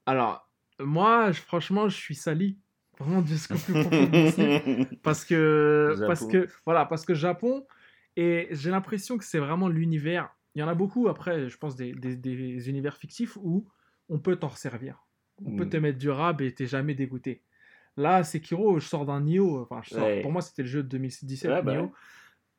Alors, 0.04 0.48
moi, 0.78 1.32
je- 1.32 1.40
franchement, 1.40 1.88
je 1.88 1.96
suis 1.96 2.14
sali. 2.14 2.58
Vraiment 2.98 3.22
de 3.22 3.28
mon 3.30 3.36
slip. 4.30 5.02
Parce 5.02 5.24
que, 5.24 5.92
Japon. 5.96 6.06
parce 6.06 6.26
que, 6.26 6.48
voilà, 6.64 6.86
parce 6.86 7.04
que 7.04 7.14
Japon, 7.14 7.66
et 8.16 8.48
j'ai 8.50 8.70
l'impression 8.70 9.18
que 9.18 9.24
c'est 9.24 9.38
vraiment 9.38 9.68
l'univers. 9.68 10.30
Il 10.54 10.60
y 10.60 10.62
en 10.62 10.68
a 10.68 10.74
beaucoup, 10.74 11.08
après, 11.08 11.48
je 11.50 11.58
pense, 11.58 11.76
des, 11.76 11.92
des- 11.92 12.16
des 12.16 12.68
univers 12.70 12.96
fictifs 12.96 13.36
où 13.42 13.66
on 14.08 14.18
peut 14.18 14.36
t'en 14.36 14.48
resservir. 14.48 15.04
On 15.44 15.54
peut 15.56 15.66
Mm. 15.66 15.70
te 15.70 15.76
mettre 15.76 15.98
du 15.98 16.08
rab 16.08 16.40
et 16.40 16.52
t'es 16.54 16.66
jamais 16.66 16.94
dégoûté. 16.94 17.42
Là, 17.98 18.24
Sekiro, 18.24 18.78
je 18.78 18.86
sors 18.86 19.04
d'un 19.04 19.20
Nioh. 19.20 19.60
Enfin, 19.62 19.80
je 19.84 19.90
sors- 19.90 20.02
Ouais. 20.04 20.22
pour 20.22 20.32
moi, 20.32 20.40
c'était 20.40 20.62
le 20.62 20.68
jeu 20.68 20.82
de 20.82 20.88
2017, 20.88 21.50
Ouais, 21.50 21.62
bah 21.62 21.74
Nioh. 21.74 21.92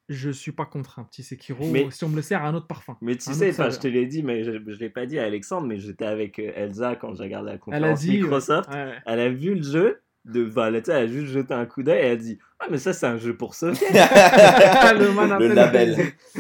Je 0.10 0.30
suis 0.30 0.52
pas 0.54 0.66
contre 0.66 1.00
un 1.00 1.04
petit 1.04 1.22
Sekiro 1.24 1.70
Mais- 1.70 1.90
si 1.92 2.04
on 2.06 2.10
me 2.10 2.16
le 2.16 2.22
sert 2.22 2.44
à 2.44 2.48
un 2.48 2.54
autre 2.54 2.68
parfum. 2.68 2.96
Mais 3.02 3.16
tu 3.18 3.34
sais, 3.34 3.52
je 3.52 3.80
te 3.80 3.88
l'ai 3.88 4.06
dit, 4.06 4.24
mais 4.24 4.44
je, 4.44 4.52
je 4.52 4.80
l'ai 4.80 4.90
pas 4.90 5.06
dit 5.06 5.20
à 5.20 5.24
Alexandre, 5.26 5.68
mais 5.68 5.80
j'étais 5.80 6.06
avec 6.06 6.40
euh, 6.40 6.52
Elsa 6.56 6.96
quand 6.96 7.14
j'ai 7.16 7.24
regardé 7.24 7.48
la 7.48 7.52
Elle 7.54 7.56
a 7.56 7.60
conférence 7.60 8.00
dit. 8.02 8.12
Microsoft. 8.22 8.70
ouais, 8.70 8.76
ouais. 8.86 8.98
Elle 9.06 9.20
a 9.20 9.30
vu 9.30 9.56
le 9.56 9.64
jeu, 9.64 10.02
de, 10.28 10.52
elle, 10.58 10.82
tu 10.84 10.86
sais, 10.86 10.92
elle 10.98 11.04
a 11.04 11.08
juste 11.08 11.32
jeté 11.34 11.54
un 11.54 11.66
coup 11.66 11.84
d'œil 11.84 12.00
et 12.00 12.06
elle 12.06 12.12
a 12.12 12.16
dit 12.16 12.38
Ah, 12.60 12.68
mais 12.70 12.78
ça, 12.78 12.94
c'est 12.94 13.06
un 13.08 13.18
jeu 13.18 13.36
pour 13.36 13.56
Sofiane. 13.56 13.94
le, 15.00 15.40
Le 15.48 15.54
label. 15.54 16.14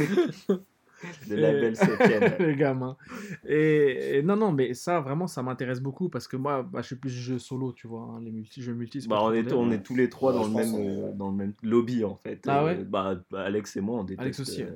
Le 1.29 1.37
Et- 1.37 1.39
label 1.39 1.75
Sofiane. 1.77 2.33
les 2.39 2.55
gamins. 2.55 2.97
Et, 3.45 4.17
et 4.17 4.23
non, 4.23 4.35
non, 4.35 4.51
mais 4.51 4.73
ça, 4.73 4.99
vraiment, 4.99 5.27
ça 5.27 5.43
m'intéresse 5.43 5.79
beaucoup 5.79 6.09
parce 6.09 6.27
que 6.27 6.35
moi, 6.37 6.63
bah, 6.63 6.81
je 6.81 6.87
suis 6.87 6.95
plus 6.95 7.11
jeu 7.11 7.37
solo, 7.37 7.71
tu 7.71 7.87
vois. 7.87 8.01
hein, 8.01 8.19
les 8.23 8.31
multi, 8.31 8.63
jeux 8.63 8.73
multi, 8.73 9.01
c'est 9.01 9.07
Bah, 9.07 9.19
on, 9.21 9.31
est, 9.31 9.53
on 9.53 9.69
est 9.71 9.83
tous 9.83 9.95
les 9.95 10.09
trois 10.09 10.31
Ouais, 10.33 10.39
dans, 10.39 10.47
le 10.47 10.53
même, 10.55 10.73
euh, 10.75 11.11
dans 11.13 11.29
le 11.29 11.35
même 11.37 11.53
lobby 11.61 12.03
en 12.03 12.15
fait. 12.15 12.41
Ah 12.47 12.63
Euh, 12.63 12.65
ouais? 12.65 12.83
Bah, 12.83 13.15
bah, 13.29 13.41
Alex 13.43 13.75
et 13.77 13.81
moi 13.81 13.99
on 13.99 14.03
déteste. 14.03 14.21
Alex 14.21 14.39
aussi, 14.39 14.63
euh. 14.63 14.71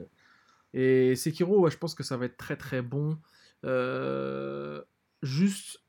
Et 0.74 1.15
Sekiro, 1.15 1.60
ouais, 1.60 1.71
je 1.71 1.78
pense 1.78 1.95
que 1.95 2.04
ça 2.04 2.17
va 2.17 2.26
être 2.26 2.38
très 2.38 2.56
très 2.56 2.82
bon. 2.84 3.17
Euh, 3.65 4.82
juste, 5.24 5.80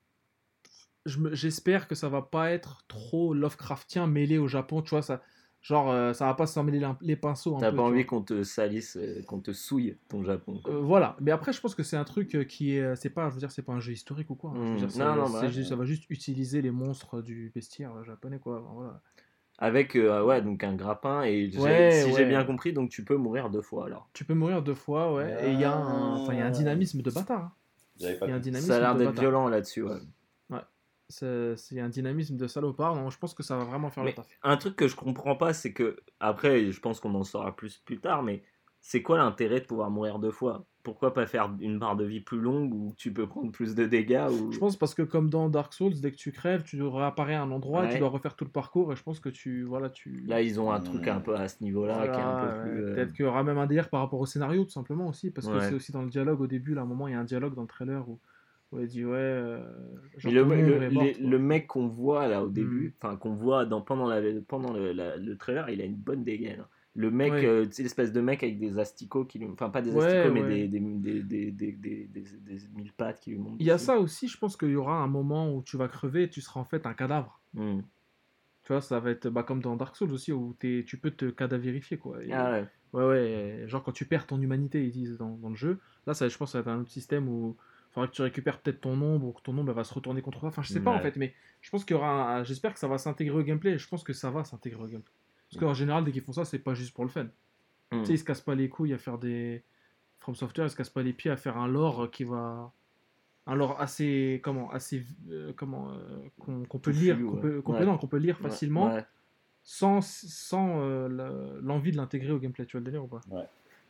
j'espère 1.06 1.88
que 1.88 1.94
ça 1.94 2.08
va 2.08 2.22
pas 2.22 2.50
être 2.50 2.84
trop 2.88 3.34
Lovecraftien 3.34 4.06
mêlé 4.06 4.38
au 4.38 4.46
Japon, 4.48 4.82
tu 4.82 4.90
vois. 4.90 5.02
Ça, 5.02 5.22
genre, 5.60 5.90
euh, 5.90 6.12
ça 6.12 6.26
va 6.26 6.34
pas 6.34 6.46
s'en 6.46 6.62
mêler 6.64 6.84
les 7.00 7.16
pinceaux. 7.16 7.56
T'as 7.60 7.72
pas 7.72 7.82
envie 7.82 8.04
qu'on 8.06 8.22
te 8.22 8.42
salisse, 8.42 8.96
euh, 8.96 9.22
qu'on 9.26 9.40
te 9.40 9.52
souille 9.52 9.96
ton 10.08 10.22
Japon. 10.24 10.60
quoi. 10.62 10.74
Euh, 10.74 10.80
voilà, 10.80 11.16
mais 11.20 11.30
après 11.30 11.52
je 11.52 11.60
pense 11.60 11.74
que 11.74 11.82
c'est 11.82 11.96
un 11.96 12.04
truc 12.04 12.34
euh, 12.34 12.44
qui 12.44 12.76
est, 12.76 12.96
c'est 12.96 13.10
pas, 13.10 13.28
je 13.28 13.34
veux 13.34 13.40
dire, 13.40 13.50
c'est 13.52 13.62
pas 13.62 13.72
un 13.72 13.80
jeu 13.80 13.92
historique 13.92 14.30
ou 14.30 14.34
quoi. 14.34 14.50
hein. 14.50 14.54
Je 14.56 14.60
veux 14.60 14.74
Mm. 14.74 14.76
dire, 14.78 14.90
ça, 14.90 15.04
Non, 15.04 15.14
non, 15.22 15.30
bah 15.30 15.48
juste- 15.48 15.68
ça 15.68 15.76
va 15.76 15.84
juste 15.84 16.04
utiliser 16.10 16.62
les 16.62 16.70
monstres 16.70 17.22
du 17.22 17.50
bestiaire 17.54 17.92
japonais 18.04 18.38
quoi. 18.38 18.60
Enfin, 18.60 18.72
voilà. 18.74 19.00
Avec 19.58 19.94
euh, 19.94 20.24
ouais, 20.24 20.42
donc 20.42 20.64
un 20.64 20.74
grappin 20.74 21.22
et 21.22 21.48
Ouais, 21.58 21.90
si 22.04 22.12
j'ai 22.14 22.24
bien 22.24 22.42
compris, 22.42 22.72
donc 22.72 22.90
tu 22.90 23.04
peux 23.04 23.16
mourir 23.16 23.48
deux 23.50 23.62
fois 23.62 23.86
alors. 23.86 24.08
Tu 24.12 24.24
peux 24.24 24.34
mourir 24.34 24.62
deux 24.62 24.74
fois, 24.74 25.12
ouais. 25.14 25.46
Et 25.46 25.52
il 25.52 25.60
y 25.60 25.64
a 25.64 25.72
un, 25.76 26.16
enfin, 26.16 26.32
il 26.32 26.38
y 26.38 26.42
a 26.42 26.46
un 26.46 26.50
dynamisme 26.50 27.02
de 27.02 27.10
bâtard. 27.10 27.42
hein. 27.44 27.52
J'avais 28.00 28.14
pas 28.18 28.26
Il 28.26 28.30
y 28.30 28.32
a 28.32 28.36
un 28.36 28.40
dynamisme 28.40 28.68
Ça 28.68 28.78
a 28.78 28.80
l'air 28.80 28.96
d'être 28.96 29.20
violent 29.20 29.46
là-dessus. 29.48 29.82
ouais. 29.82 29.98
C'est 31.12 31.80
un 31.80 31.88
dynamisme 31.88 32.36
de 32.36 32.46
salopard. 32.46 32.94
Donc 32.94 33.10
je 33.12 33.18
pense 33.18 33.34
que 33.34 33.42
ça 33.42 33.56
va 33.56 33.64
vraiment 33.64 33.90
faire 33.90 34.04
Mais 34.04 34.10
le 34.10 34.16
taf. 34.16 34.28
un 34.42 34.56
truc 34.56 34.76
que 34.76 34.88
je 34.88 34.96
comprends 34.96 35.36
pas, 35.36 35.52
c'est 35.52 35.72
que 35.72 35.96
après, 36.20 36.70
je 36.70 36.80
pense 36.80 37.00
qu'on 37.00 37.14
en 37.14 37.24
saura 37.24 37.54
plus 37.54 37.78
plus 37.78 38.00
tard, 38.00 38.22
mais 38.22 38.42
c'est 38.80 39.02
quoi 39.02 39.18
l'intérêt 39.18 39.60
de 39.60 39.66
pouvoir 39.66 39.90
mourir 39.90 40.18
deux 40.18 40.30
fois? 40.32 40.66
Pourquoi 40.82 41.14
pas 41.14 41.26
faire 41.26 41.54
une 41.60 41.78
barre 41.78 41.94
de 41.94 42.04
vie 42.04 42.20
plus 42.20 42.40
longue 42.40 42.74
où 42.74 42.92
tu 42.96 43.12
peux 43.12 43.28
prendre 43.28 43.52
plus 43.52 43.76
de 43.76 43.86
dégâts 43.86 44.26
ou... 44.32 44.50
Je 44.50 44.58
pense 44.58 44.76
parce 44.76 44.94
que 44.96 45.02
comme 45.02 45.30
dans 45.30 45.48
Dark 45.48 45.72
Souls, 45.72 45.94
dès 46.00 46.10
que 46.10 46.16
tu 46.16 46.32
crèves, 46.32 46.64
tu 46.64 46.76
dois 46.76 46.98
réapparaître 46.98 47.38
à 47.40 47.44
un 47.44 47.52
endroit, 47.52 47.86
et 47.88 47.92
tu 47.92 47.98
dois 48.00 48.08
refaire 48.08 48.34
tout 48.34 48.44
le 48.44 48.50
parcours. 48.50 48.92
Et 48.92 48.96
je 48.96 49.02
pense 49.04 49.20
que 49.20 49.28
tu, 49.28 49.62
voilà, 49.62 49.90
tu. 49.90 50.24
Là, 50.26 50.42
ils 50.42 50.58
ont 50.60 50.72
un 50.72 50.80
truc 50.80 51.06
un 51.06 51.20
peu 51.20 51.36
à 51.36 51.46
ce 51.46 51.62
niveau-là 51.62 52.08
qui 52.08 52.18
est 52.18 52.22
un 52.22 52.32
Voilà, 52.32 52.54
peu 52.56 52.62
plus. 52.68 52.82
euh, 52.84 52.94
Peut-être 52.94 53.12
qu'il 53.12 53.24
y 53.24 53.28
aura 53.28 53.44
même 53.44 53.58
un 53.58 53.66
délire 53.66 53.88
par 53.90 54.00
rapport 54.00 54.18
au 54.18 54.26
scénario, 54.26 54.64
tout 54.64 54.70
simplement 54.72 55.06
aussi, 55.06 55.30
parce 55.30 55.46
que 55.46 55.60
c'est 55.60 55.74
aussi 55.74 55.92
dans 55.92 56.02
le 56.02 56.10
dialogue 56.10 56.40
au 56.40 56.48
début. 56.48 56.74
Là, 56.74 56.80
à 56.80 56.84
un 56.84 56.88
moment, 56.88 57.06
il 57.06 57.12
y 57.12 57.14
a 57.14 57.20
un 57.20 57.24
dialogue 57.24 57.54
dans 57.54 57.62
le 57.62 57.68
trailer 57.68 58.08
où, 58.08 58.18
où 58.72 58.78
elle 58.80 58.86
dit 58.88 59.04
ouais. 59.04 59.12
euh, 59.14 59.60
Mais 60.24 60.30
le, 60.32 60.42
le- 60.44 60.88
les- 60.88 61.38
mec 61.38 61.66
qu'on 61.66 61.86
voit 61.88 62.26
là 62.28 62.42
au 62.42 62.48
Mhm. 62.48 62.52
début, 62.52 62.94
enfin 63.00 63.16
qu'on 63.16 63.34
voit 63.34 63.66
dans, 63.66 63.80
pendant, 63.82 64.08
la, 64.08 64.20
pendant 64.48 64.72
le, 64.72 64.92
la- 64.92 65.16
le 65.16 65.36
trailer, 65.36 65.68
il 65.70 65.80
a 65.80 65.84
une 65.84 65.96
bonne 65.96 66.24
dégaine. 66.24 66.60
hein. 66.60 66.68
Le 66.94 67.10
mec, 67.10 67.32
Ouais. 67.32 67.46
euh, 67.46 67.64
l'espèce 67.78 68.12
de 68.12 68.20
mec 68.20 68.42
avec 68.42 68.58
des 68.58 68.78
asticots, 68.78 69.24
qui 69.24 69.38
lui... 69.38 69.46
enfin 69.50 69.70
pas 69.70 69.80
des 69.80 69.92
Ouais, 69.94 70.04
asticots, 70.04 70.34
mais 70.34 70.42
ouais. 70.42 70.68
des, 70.68 70.78
des, 70.78 71.22
des, 71.22 71.50
des, 71.50 72.06
des, 72.06 72.58
mille 72.76 72.92
pattes 72.92 73.18
qui 73.20 73.30
lui 73.30 73.38
montent. 73.38 73.56
Il 73.60 73.64
y 73.66 73.70
a 73.70 73.74
dessus. 73.74 73.86
ça 73.86 73.98
aussi, 73.98 74.28
je 74.28 74.36
pense 74.36 74.58
qu'il 74.58 74.68
y 74.70 74.76
aura 74.76 75.02
un 75.02 75.06
moment 75.06 75.54
où 75.54 75.62
tu 75.62 75.78
vas 75.78 75.88
crever 75.88 76.24
et 76.24 76.28
tu 76.28 76.42
seras 76.42 76.60
en 76.60 76.64
fait 76.64 76.84
un 76.84 76.92
cadavre. 76.92 77.40
Hmm. 77.54 77.80
Tu 78.64 78.72
vois, 78.72 78.82
ça 78.82 79.00
va 79.00 79.10
être 79.10 79.28
bah, 79.30 79.42
comme 79.42 79.60
dans 79.62 79.74
Dark 79.74 79.96
Souls 79.96 80.12
aussi, 80.12 80.32
où 80.32 80.54
t'es- 80.58 80.84
tu 80.86 80.98
peux 80.98 81.10
te 81.10 81.24
cadavérifier. 81.30 81.96
Quoi. 81.96 82.22
Et- 82.24 82.32
Ah 82.32 82.52
ouais. 82.52 82.66
Ouais, 82.92 83.04
ouais, 83.06 83.64
genre 83.68 83.82
quand 83.82 83.92
tu 83.92 84.04
perds 84.04 84.26
ton 84.26 84.38
humanité, 84.42 84.84
ils 84.84 84.92
disent 84.92 85.16
dans, 85.16 85.36
dans 85.38 85.48
le 85.48 85.56
jeu. 85.56 85.78
Là, 86.06 86.12
ça, 86.12 86.28
je 86.28 86.36
pense 86.36 86.50
que 86.50 86.52
ça 86.52 86.60
va 86.60 86.72
être 86.72 86.76
un 86.76 86.80
autre 86.82 86.90
système 86.90 87.26
où 87.26 87.56
faudra 87.92 88.08
que 88.08 88.12
tu 88.12 88.22
récupères 88.22 88.58
peut-être 88.60 88.80
ton 88.80 89.00
ombre 89.00 89.26
ou 89.28 89.32
que 89.32 89.42
ton 89.42 89.56
ombre 89.56 89.72
va 89.72 89.84
se 89.84 89.92
retourner 89.94 90.22
contre 90.22 90.40
toi. 90.40 90.48
Enfin, 90.48 90.62
je 90.62 90.68
sais 90.68 90.80
pas 90.80 90.90
en 90.90 90.96
Ouais. 90.96 91.02
fait, 91.02 91.16
mais 91.16 91.34
je 91.60 91.70
pense 91.70 91.84
qu'il 91.84 91.94
y 91.94 91.98
aura 91.98 92.36
un- 92.38 92.44
J'espère 92.44 92.72
que 92.72 92.78
ça 92.80 92.88
va 92.88 92.98
s'intégrer 92.98 93.38
au 93.38 93.42
gameplay. 93.42 93.78
Je 93.78 93.88
pense 93.88 94.02
que 94.02 94.12
ça 94.12 94.30
va 94.30 94.44
s'intégrer 94.44 94.82
au 94.82 94.86
gameplay. 94.86 95.12
Parce 95.50 95.60
qu'en 95.62 95.74
général, 95.74 96.04
dès 96.04 96.12
qu'ils 96.12 96.22
font 96.22 96.32
ça, 96.32 96.44
c'est 96.44 96.58
pas 96.58 96.72
juste 96.74 96.94
pour 96.94 97.04
le 97.04 97.10
fun. 97.10 97.24
Hmm. 97.90 98.00
Tu 98.00 98.06
sais, 98.06 98.12
ils 98.14 98.18
se 98.18 98.24
cassent 98.24 98.40
pas 98.40 98.54
les 98.54 98.68
couilles 98.68 98.94
à 98.94 98.98
faire 98.98 99.18
des. 99.18 99.62
From 100.20 100.34
Software, 100.34 100.66
ils 100.66 100.70
se 100.70 100.76
cassent 100.76 100.88
pas 100.90 101.02
les 101.02 101.12
pieds 101.12 101.30
à 101.30 101.36
faire 101.36 101.56
un 101.58 101.68
lore 101.68 102.10
qui 102.10 102.24
va. 102.24 102.72
un 103.46 103.54
lore 103.56 103.80
assez 103.80 104.40
comment 104.44 104.70
assez 104.70 105.04
euh, 105.30 105.52
comment 105.56 105.90
euh, 105.90 106.28
qu'on 106.38 106.78
peut 106.78 106.92
lire 106.92 107.16
qu'on 107.18 107.32
ouais. 107.34 107.40
peut, 107.40 107.62
Ouais. 107.66 107.84
non, 107.84 107.98
qu'on 107.98 108.06
peut 108.06 108.16
lire 108.18 108.36
Ouais, 108.40 108.48
facilement 108.48 108.94
ouais. 108.94 109.04
sans 109.64 110.00
sans 110.00 110.80
euh, 110.80 111.58
l'envie 111.60 111.90
de 111.90 111.96
l'intégrer 111.96 112.30
au 112.30 112.38
gameplay 112.38 112.64
tu 112.66 112.72
vois 112.76 112.80
le 112.80 112.84
délire 112.84 113.02
ou 113.04 113.08
pas? 113.08 113.20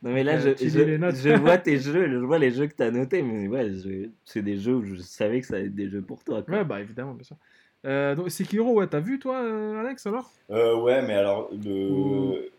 Non 0.03 0.13
mais 0.13 0.25
là, 0.25 0.37
Euh, 0.37 0.41
je, 0.41 0.51
tu 0.51 0.69
je, 0.69 1.37
vois 1.37 1.59
tes 1.59 1.79
jeux, 1.81 2.11
je 2.11 2.17
vois 2.17 2.39
les 2.39 2.51
jeux 2.51 2.67
que 2.67 2.75
t'as 2.75 2.91
notés, 2.91 3.23
mais 3.23 3.47
ouais, 3.49 3.73
je- 3.73 4.09
c'est 4.25 4.43
des 4.43 4.59
jeux 4.59 4.75
où 4.77 4.85
je 4.85 4.97
savais 4.97 5.41
que 5.41 5.47
ça 5.47 5.57
allait 5.57 5.67
être 5.67 5.75
des 5.75 5.89
jeux 5.89 6.03
pour 6.03 6.25
toi. 6.25 6.43
quoi. 6.43 6.55
ouais 6.59 6.65
bah 6.65 6.81
évidemment 6.81 7.15
bien 7.15 7.25
sûr 7.25 7.37
euh, 7.85 8.15
donc 8.15 8.31
Sekiro 8.31 8.75
ouais 8.75 8.87
t'as 8.89 9.01
vu 9.01 9.19
toi 9.19 9.43
euh, 9.43 9.81
Alex 9.81 10.07
alors? 10.07 10.31
Euh, 10.51 10.77
ouais, 10.77 11.03
mais 11.03 11.15
alors, 11.15 11.51
le... 11.53 12.51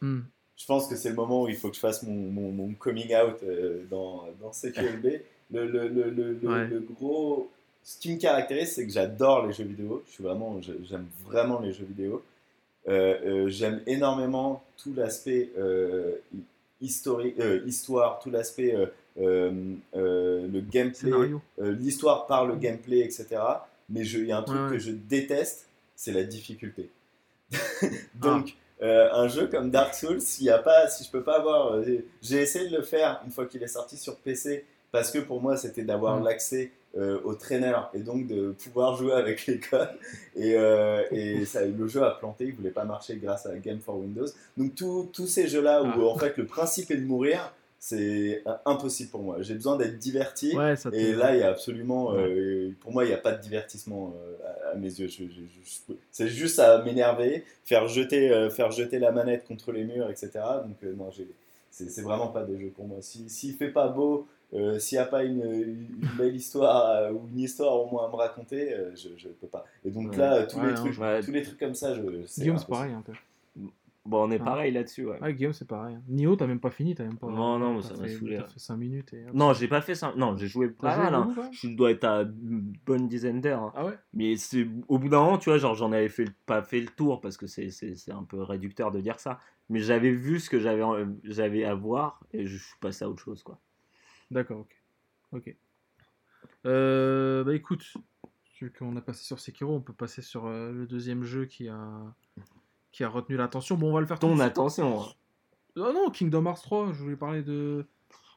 Hmm. 0.00 0.20
je 0.56 0.66
pense 0.66 0.88
que 0.88 0.96
c'est 0.96 1.10
le 1.10 1.14
moment 1.14 1.42
où 1.42 1.48
il 1.48 1.56
faut 1.56 1.68
que 1.70 1.74
je 1.76 1.80
fasse 1.80 2.02
mon, 2.02 2.14
mon, 2.14 2.52
mon 2.52 2.74
coming 2.74 3.14
out 3.14 3.36
euh, 3.42 3.84
dans, 3.90 4.26
dans 4.40 4.52
CQLB. 4.52 5.06
Le, 5.50 5.66
le, 5.66 5.88
le, 5.88 6.10
le, 6.10 6.32
le- 6.34 6.48
Ouais. 6.48 6.68
le 6.68 6.80
gros. 6.80 7.50
Ce 7.82 7.98
qui 7.98 8.12
me 8.12 8.18
caractérise, 8.20 8.72
c'est 8.74 8.84
que 8.86 8.92
j'adore 8.92 9.46
les 9.46 9.54
jeux 9.54 9.64
vidéo. 9.64 10.02
Je 10.06 10.12
suis 10.12 10.22
vraiment, 10.22 10.60
j'aime 10.60 11.06
vraiment 11.24 11.60
les 11.60 11.72
jeux 11.72 11.86
vidéo. 11.86 12.22
Euh, 12.88 13.46
euh, 13.46 13.48
j'aime 13.48 13.82
énormément 13.86 14.62
tout 14.76 14.92
l'aspect 14.94 15.50
euh, 16.82 17.60
histoire, 17.66 18.20
tout 18.20 18.30
l'aspect, 18.30 18.74
euh, 18.74 18.86
euh, 19.96 20.46
le 20.46 20.60
gameplay, 20.60 21.10
l'histoire 21.58 22.26
par 22.26 22.46
le 22.46 22.56
gameplay, 22.56 23.00
etc. 23.00 23.26
Mais 23.88 24.06
il 24.06 24.26
y 24.26 24.32
a 24.32 24.38
un 24.38 24.42
truc 24.42 24.58
Ouais, 24.58 24.70
que 24.72 24.78
je 24.78 24.90
déteste, 24.90 25.66
c'est 25.96 26.12
la 26.12 26.22
difficulté. 26.22 26.90
Donc, 28.14 28.54
euh, 28.80 29.08
un 29.12 29.26
jeu 29.26 29.48
comme 29.48 29.70
Dark 29.70 29.94
Souls, 29.94 30.20
y 30.40 30.50
a 30.50 30.58
pas, 30.58 30.88
si 30.88 31.04
je 31.04 31.10
peux 31.10 31.22
pas 31.22 31.38
avoir, 31.38 31.82
j'ai 32.22 32.36
essayé 32.36 32.68
de 32.68 32.76
le 32.76 32.82
faire 32.82 33.20
une 33.24 33.32
fois 33.32 33.46
qu'il 33.46 33.62
est 33.62 33.68
sorti 33.68 33.96
sur 33.96 34.16
PC, 34.16 34.64
parce 34.92 35.10
que 35.10 35.18
pour 35.18 35.40
moi 35.40 35.56
c'était 35.56 35.82
d'avoir 35.82 36.20
l'accès 36.20 36.70
euh, 36.96 37.20
au 37.24 37.34
trainer 37.34 37.74
et 37.94 37.98
donc 38.00 38.26
de 38.26 38.52
pouvoir 38.52 38.96
jouer 38.96 39.12
avec 39.12 39.46
les 39.46 39.60
codes. 39.60 39.90
Et, 40.36 40.54
euh, 40.56 41.02
et 41.10 41.44
ça, 41.44 41.64
le 41.64 41.86
jeu 41.86 42.02
a 42.02 42.12
planté, 42.12 42.44
il 42.46 42.54
voulait 42.54 42.70
pas 42.70 42.84
marcher 42.84 43.16
grâce 43.16 43.44
à 43.46 43.56
Game 43.58 43.78
for 43.80 43.98
Windows. 43.98 44.26
Donc 44.56 44.74
tous 44.74 45.26
ces 45.26 45.48
jeux-là 45.48 45.82
où 45.82 45.86
Ah. 45.94 46.00
en 46.04 46.16
fait 46.18 46.36
le 46.38 46.46
principe 46.46 46.90
est 46.90 46.96
de 46.96 47.04
mourir, 47.06 47.52
c'est 47.80 48.42
euh, 48.46 48.52
impossible 48.66 49.10
pour 49.10 49.22
moi. 49.22 49.36
J'ai 49.40 49.54
besoin 49.54 49.76
d'être 49.76 49.98
diverti. 49.98 50.56
ouais 50.56 50.74
Et 50.92 51.12
là, 51.12 51.34
il 51.36 51.40
y 51.40 51.42
a 51.42 51.48
absolument, 51.50 52.12
euh, 52.14 52.70
pour 52.80 52.90
moi, 52.90 53.04
il 53.04 53.08
n'y 53.08 53.14
a 53.14 53.18
pas 53.18 53.32
de 53.32 53.40
divertissement 53.40 54.14
à, 54.66 54.70
à 54.70 54.74
mes 54.74 54.88
yeux. 54.88 55.06
Je- 55.08 55.24
je- 55.24 55.60
je- 55.88 55.94
c'est 56.10 56.26
juste 56.28 56.58
à 56.58 56.82
m'énerver, 56.82 57.44
faire 57.64 57.86
jeter, 57.86 58.48
faire 58.50 58.70
jeter 58.72 58.98
la 58.98 59.12
manette 59.12 59.46
contre 59.46 59.70
les 59.72 59.84
murs, 59.84 60.10
etc. 60.10 60.30
Donc 60.66 60.82
non, 60.96 61.10
c'est 61.70 62.00
vraiment 62.02 62.28
pas 62.28 62.42
des 62.44 62.58
jeux 62.58 62.72
pour 62.74 62.86
moi. 62.88 62.96
Si 63.00 63.28
s'il 63.28 63.54
fait 63.54 63.68
pas 63.70 63.86
beau, 63.88 64.26
euh, 64.54 64.78
s'il 64.78 64.96
n'y 64.98 65.02
a 65.02 65.06
pas 65.06 65.24
une, 65.24 65.42
une 65.42 66.08
belle 66.16 66.34
histoire 66.34 66.86
euh, 66.90 67.12
ou 67.12 67.28
une 67.28 67.40
histoire 67.40 67.74
au 67.74 67.90
moins 67.90 68.06
à 68.06 68.08
me 68.10 68.16
raconter, 68.16 68.72
euh, 68.74 68.94
je 68.96 69.08
ne 69.28 69.32
peux 69.34 69.46
pas. 69.46 69.64
Et 69.84 69.90
donc 69.90 70.10
Ouais. 70.12 70.16
là, 70.18 70.44
tous 70.46 70.56
Ouais, 70.58 70.66
les 70.66 70.70
non, 70.70 70.76
trucs, 70.76 70.92
je- 70.94 71.24
tous 71.26 71.32
les 71.32 71.42
trucs 71.42 71.58
comme 71.58 71.74
ça, 71.74 71.94
je. 71.94 72.02
c'est 72.26 72.40
Guillaume 72.42 72.58
c'est 72.58 72.68
pareil 72.68 72.92
un 72.94 73.02
peu 73.02 73.12
Bon, 74.06 74.26
on 74.26 74.30
est 74.30 74.38
Ah. 74.40 74.44
pareil 74.44 74.72
là-dessus, 74.72 75.04
ouais. 75.04 75.34
Guillaume 75.34 75.52
c'est 75.52 75.66
pareil 75.68 75.98
Nio 76.08 76.34
t'as 76.34 76.46
même 76.46 76.60
pas 76.60 76.70
fini 76.70 76.94
t'as 76.94 77.04
même 77.04 77.18
pas 77.18 77.26
Non, 77.26 77.58
non, 77.58 77.82
ça 77.82 77.92
m'a 77.94 78.04
fait- 78.04 78.14
saoulé, 78.14 78.36
t'as 78.38 78.44
hein. 78.44 78.46
fait 78.48 78.58
5 78.58 78.76
minutes 78.78 79.12
et... 79.12 79.26
Non, 79.34 79.52
j'ai 79.52 79.68
pas 79.68 79.82
fait 79.82 79.94
ça. 79.94 80.14
Non, 80.16 80.34
j'ai 80.34 80.46
joué 80.46 80.68
pas 80.70 80.96
mal. 80.96 81.14
hein. 81.14 81.28
Je 81.52 81.68
dois 81.68 81.90
être 81.90 82.04
à 82.04 82.22
une 82.22 82.72
bonne 82.86 83.06
dizaine 83.06 83.42
d'heures. 83.42 83.64
hein. 83.64 83.72
ah 83.76 83.84
ouais? 83.84 83.98
Mais 84.14 84.36
c'est 84.36 84.66
au 84.88 84.98
bout 84.98 85.10
d'un 85.10 85.20
moment, 85.22 85.36
tu 85.36 85.50
vois, 85.50 85.58
genre 85.58 85.74
j'en 85.74 85.92
avais 85.92 86.08
fait 86.08 86.24
le- 86.24 86.32
pas 86.46 86.62
fait 86.62 86.80
le 86.80 86.86
tour 86.86 87.20
parce 87.20 87.36
que 87.36 87.46
c'est 87.46 87.68
c'est 87.68 87.96
c'est 87.96 88.12
un 88.12 88.22
peu 88.22 88.40
réducteur 88.40 88.92
de 88.92 89.00
dire 89.02 89.20
ça. 89.20 89.40
Mais 89.68 89.80
j'avais 89.80 90.12
vu 90.12 90.40
ce 90.40 90.48
que 90.48 90.58
j'avais 90.58 91.64
à 91.64 91.74
voir 91.74 92.20
et 92.32 92.46
je 92.46 92.56
suis 92.56 92.76
passé 92.80 93.04
à 93.04 93.10
autre 93.10 93.22
chose 93.22 93.42
quoi. 93.42 93.58
D'accord, 94.30 94.60
ok. 94.60 94.76
Ok. 95.32 95.54
Euh, 96.66 97.44
bah 97.44 97.54
écoute, 97.54 97.84
vu 98.60 98.72
qu'on 98.76 98.96
a 98.96 99.00
passé 99.00 99.24
sur 99.24 99.38
Sekiro, 99.40 99.74
on 99.74 99.80
peut 99.80 99.92
passer 99.92 100.22
sur 100.22 100.46
euh, 100.46 100.72
le 100.72 100.86
deuxième 100.86 101.24
jeu 101.24 101.46
qui 101.46 101.68
a, 101.68 101.88
qui 102.92 103.04
a 103.04 103.08
retenu 103.08 103.36
l'attention. 103.36 103.76
Bon, 103.76 103.90
on 103.90 103.94
va 103.94 104.00
le 104.00 104.06
faire 104.06 104.18
tout 104.18 104.26
Ton 104.26 104.34
de 104.34 104.40
suite. 104.40 104.50
attention. 104.50 105.00
hein. 105.02 105.06
Ah 105.76 105.92
non, 105.94 106.10
Kingdom 106.10 106.44
Hearts 106.46 106.62
3, 106.62 106.92
je 106.92 107.02
voulais 107.02 107.16
parler 107.16 107.42
de. 107.42 107.86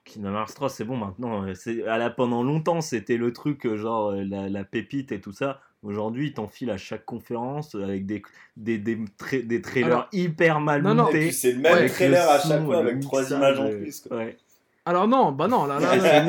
Kingdom 0.06 0.34
Hearts 0.34 0.54
3, 0.54 0.69
c'est 0.69 0.84
bon 0.84 0.97
maintenant. 0.97 1.45
C'est 1.56 1.86
à 1.88 1.97
la 1.97 2.10
pendant 2.10 2.43
longtemps, 2.43 2.82
c'était 2.82 3.17
le 3.17 3.34
truc 3.34 3.65
euh, 3.65 3.77
genre 3.77 4.12
la, 4.12 4.49
la 4.49 4.63
pépite 4.63 5.12
et 5.12 5.19
tout 5.21 5.32
ça. 5.34 5.60
Aujourd'hui, 5.84 6.27
ils 6.27 6.34
t'enfilent 6.34 6.69
à 6.69 6.77
chaque 6.77 7.06
conférence 7.06 7.73
avec 7.73 8.06
des 8.06 8.21
des 8.58 8.77
des, 8.77 8.97
tra- 9.19 9.45
des 9.45 9.62
trailers 9.62 9.88
Alors- 9.91 10.10
hyper 10.12 10.60
mal 10.60 10.84
Non, 10.84 10.93
montés. 10.93 11.32
c'est 11.32 11.54
le 11.54 11.60
même 11.60 11.73
Ouais, 11.73 11.89
trailer 11.89 12.30
à 12.30 12.39
chaque 12.39 12.63
fois 12.63 12.77
avec 12.77 12.99
trois 12.99 13.32
images 13.32 13.60
en 13.60 13.69
plus. 13.69 14.01
quoi. 14.01 14.17
Ouais. 14.17 14.38
Alors 14.86 15.08
non, 15.08 15.32
bah 15.32 15.48
non, 15.48 15.65
là, 15.65 15.80
là, 15.80 15.96
La 15.96 16.24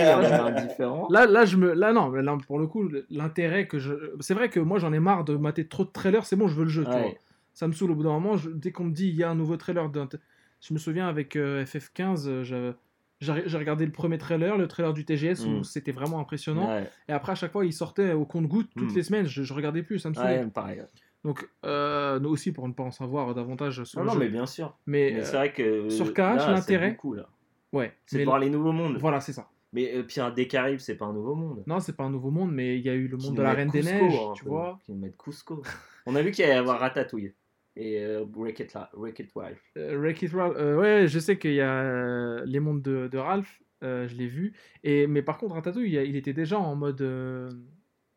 là, 1.10 1.26
là, 1.26 1.44
je 1.44 1.56
me, 1.56 1.72
là 1.72 1.92
non, 1.92 2.10
là, 2.10 2.36
pour 2.46 2.58
le 2.58 2.66
coup, 2.66 2.88
l'intérêt 3.10 3.66
que 3.66 3.78
je, 3.78 3.94
c'est 4.20 4.34
vrai 4.34 4.50
que 4.50 4.60
moi 4.60 4.78
j'en 4.78 4.92
ai 4.92 5.00
marre 5.00 5.24
de 5.24 5.36
mater 5.36 5.66
trop 5.66 5.84
de 5.84 5.90
trailers. 5.90 6.26
C'est 6.26 6.36
bon, 6.36 6.48
je 6.48 6.54
veux 6.56 6.64
le 6.64 6.70
jeu, 6.70 6.84
tu 6.84 6.90
vois. 6.90 7.12
Ça 7.54 7.66
me 7.68 7.72
saoule 7.72 7.90
au 7.92 7.94
bout 7.94 8.02
d'un 8.02 8.10
moment. 8.12 8.36
je- 8.36 8.50
dès 8.50 8.72
qu'on 8.72 8.84
me 8.84 8.92
dit 8.92 9.08
il 9.08 9.14
y 9.14 9.22
a 9.22 9.30
un 9.30 9.34
nouveau 9.34 9.56
trailer, 9.56 9.88
d'un- 9.88 10.08
je 10.60 10.74
me 10.74 10.78
souviens 10.78 11.08
avec 11.08 11.36
euh, 11.36 11.64
FF15, 11.64 12.28
euh, 12.28 12.44
je- 12.44 12.72
j'ai 13.20 13.56
regardé 13.58 13.86
le 13.86 13.92
premier 13.92 14.18
trailer, 14.18 14.56
le 14.58 14.66
trailer 14.68 14.92
du 14.92 15.04
TGS 15.04 15.46
où 15.46 15.60
Mm. 15.60 15.64
c'était 15.64 15.92
vraiment 15.92 16.18
impressionnant. 16.18 16.68
Ouais, 16.68 16.90
Et 17.08 17.12
après, 17.12 17.32
à 17.32 17.34
chaque 17.34 17.52
fois, 17.52 17.64
il 17.64 17.72
sortait 17.72 18.12
au 18.12 18.24
compte-goutte 18.26 18.68
toutes 18.76 18.92
Mm. 18.92 18.96
les 18.96 19.02
semaines. 19.02 19.26
Je, 19.26 19.42
je 19.44 19.54
regardais 19.54 19.82
plus, 19.82 19.98
ça 19.98 20.08
me 20.10 20.14
saoulait. 20.14 20.40
ouais, 20.40 20.46
pareil. 20.50 20.82
Donc, 21.24 21.48
euh, 21.64 22.18
nous 22.18 22.30
aussi, 22.30 22.52
pour 22.52 22.66
ne 22.66 22.72
pas 22.72 22.82
en 22.82 22.90
savoir 22.90 23.32
davantage 23.34 23.84
sur 23.84 24.00
Non, 24.00 24.04
le 24.04 24.08
non, 24.08 24.14
jeu. 24.14 24.20
mais 24.20 24.28
bien 24.28 24.46
sûr. 24.46 24.76
Mais, 24.86 25.12
Mais 25.14 25.20
euh, 25.20 25.24
c'est 25.24 25.36
vrai 25.36 25.52
que 25.52 25.88
sur 25.88 26.06
c'est 26.06 26.18
l'intérêt-. 26.18 26.98
Ouais. 27.72 27.92
C'est 28.06 28.18
mais 28.18 28.24
voir 28.24 28.38
les 28.38 28.50
nouveaux 28.50 28.72
mondes. 28.72 28.98
Voilà, 28.98 29.20
c'est 29.20 29.32
ça. 29.32 29.48
Mais 29.72 29.94
euh, 29.94 30.02
Pirates 30.02 30.34
des 30.34 30.46
Caraïbes, 30.46 30.80
c'est 30.80 30.96
pas 30.96 31.06
un 31.06 31.14
nouveau 31.14 31.34
monde. 31.34 31.62
Non, 31.66 31.80
c'est 31.80 31.96
pas 31.96 32.04
un 32.04 32.10
nouveau 32.10 32.30
monde, 32.30 32.52
mais 32.52 32.78
il 32.78 32.84
y 32.84 32.90
a 32.90 32.94
eu 32.94 33.08
le 33.08 33.16
monde 33.16 33.36
de 33.36 33.42
la 33.42 33.54
Reine 33.54 33.70
des 33.70 33.82
Neiges, 33.82 34.20
un 34.30 34.32
tu 34.34 34.44
vois. 34.44 34.78
Qui 34.84 34.92
mettent 34.92 35.16
Cusco. 35.16 35.62
On 36.06 36.14
a 36.14 36.20
vu 36.22 36.30
qu'il 36.30 36.44
allait 36.44 36.54
y 36.54 36.58
avoir 36.58 36.78
Ratatouille. 36.78 37.32
Et 37.74 38.04
euh, 38.04 38.26
La- 38.74 38.90
Wreck-It 38.94 39.30
Ralph. 39.34 39.62
Euh, 39.78 39.96
Wreck-It 39.98 40.30
Ralph, 40.32 40.56
euh, 40.58 40.76
ouais, 40.76 41.08
je 41.08 41.18
sais 41.18 41.38
qu'il 41.38 41.54
y 41.54 41.62
a 41.62 41.72
euh, 41.72 42.42
les 42.44 42.60
mondes 42.60 42.82
de, 42.82 43.08
de 43.10 43.16
Ralph, 43.16 43.62
je 43.80 44.14
l'ai 44.14 44.26
vu. 44.26 44.52
Et, 44.84 45.06
mais 45.06 45.22
par 45.22 45.38
contre, 45.38 45.54
Ratatouille, 45.54 45.94
il 45.94 46.16
était 46.16 46.34
déjà 46.34 46.58
en 46.58 46.76
mode. 46.76 47.00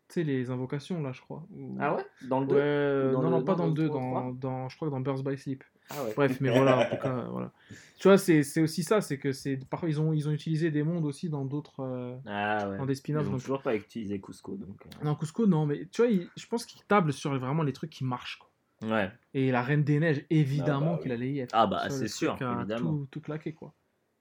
Tu 0.08 0.14
sais, 0.16 0.24
les 0.24 0.50
invocations, 0.52 1.02
là, 1.02 1.12
je 1.12 1.22
crois. 1.22 1.46
Ou- 1.56 1.78
Ah 1.80 1.96
ouais? 1.96 2.06
Dans 2.28 2.40
le 2.40 2.48
2 2.48 2.56
Ouais, 2.56 2.62
euh, 2.62 3.12
Dans 3.14 3.22
non, 3.24 3.30
non, 3.32 3.44
pas 3.44 3.56
dans 3.56 3.64
le 3.66 3.70
le 3.72 3.76
2, 3.76 3.88
trois, 3.90 4.02
dans, 4.02 4.32
dans, 4.32 4.70
je 4.70 4.76
crois 4.76 4.88
que 4.88 4.94
dans 4.94 5.00
Birds 5.02 5.24
by 5.24 5.38
Sleep. 5.38 5.64
Ah 5.90 6.04
ouais. 6.04 6.14
Bref, 6.16 6.42
mais 6.42 6.50
voilà, 6.50 6.80
en 6.80 6.90
tout 6.90 7.02
cas, 7.02 7.26
voilà. 7.32 7.52
Tu 8.00 8.08
vois, 8.08 8.18
c'est 8.18 8.62
aussi 8.62 8.84
ça, 8.84 9.02
c'est 9.02 9.18
que 9.18 9.32
c'est 9.32 9.58
parfois 9.70 9.88
ils 9.90 10.00
ont, 10.02 10.14
ils 10.14 10.28
ont 10.28 10.32
utilisé 10.32 10.70
des 10.72 10.84
mondes 10.84 11.06
aussi 11.06 11.30
dans 11.30 11.46
d'autres. 11.46 11.82
euh, 11.82 12.16
Ah 12.26 12.70
ouais. 12.70 12.78
dans 12.78 12.86
des 12.86 12.94
Ils 12.94 12.98
spin-offs. 12.98 13.28
ont 13.28 13.32
donc- 13.32 13.40
toujours 13.42 13.62
pas 13.62 13.76
utilisé 13.76 14.20
Cusco. 14.20 14.56
Donc, 14.56 14.78
euh, 14.86 15.06
Non, 15.06 15.16
Cusco, 15.16 15.46
non, 15.48 15.66
mais 15.66 15.88
tu 15.92 16.02
vois, 16.02 16.10
il- 16.12 16.28
je 16.36 16.48
pense 16.48 16.66
qu'il 16.66 16.82
table 16.86 17.14
sur 17.14 17.38
vraiment 17.38 17.64
les 17.64 17.74
trucs 17.74 17.90
qui 17.92 18.04
marchent. 18.04 18.40
Quoi. 18.40 18.50
Ouais. 18.90 19.12
Et 19.34 19.52
la 19.52 19.62
Reine 19.62 19.84
des 19.84 20.00
Neiges, 20.00 20.26
évidemment 20.30 20.94
Ah 20.94 20.96
bah 20.98 21.02
qu'il 21.02 21.12
allait 21.14 21.32
y 21.32 21.40
être. 21.40 21.52
Ah 21.56 21.66
bah, 21.68 21.90
c'est 21.90 22.08
sûr, 22.10 22.36
truc 22.36 22.48
évidemment. 22.60 22.92
Tout, 22.92 23.08
tout 23.12 23.22
claqué, 23.22 23.54
quoi. 23.54 23.74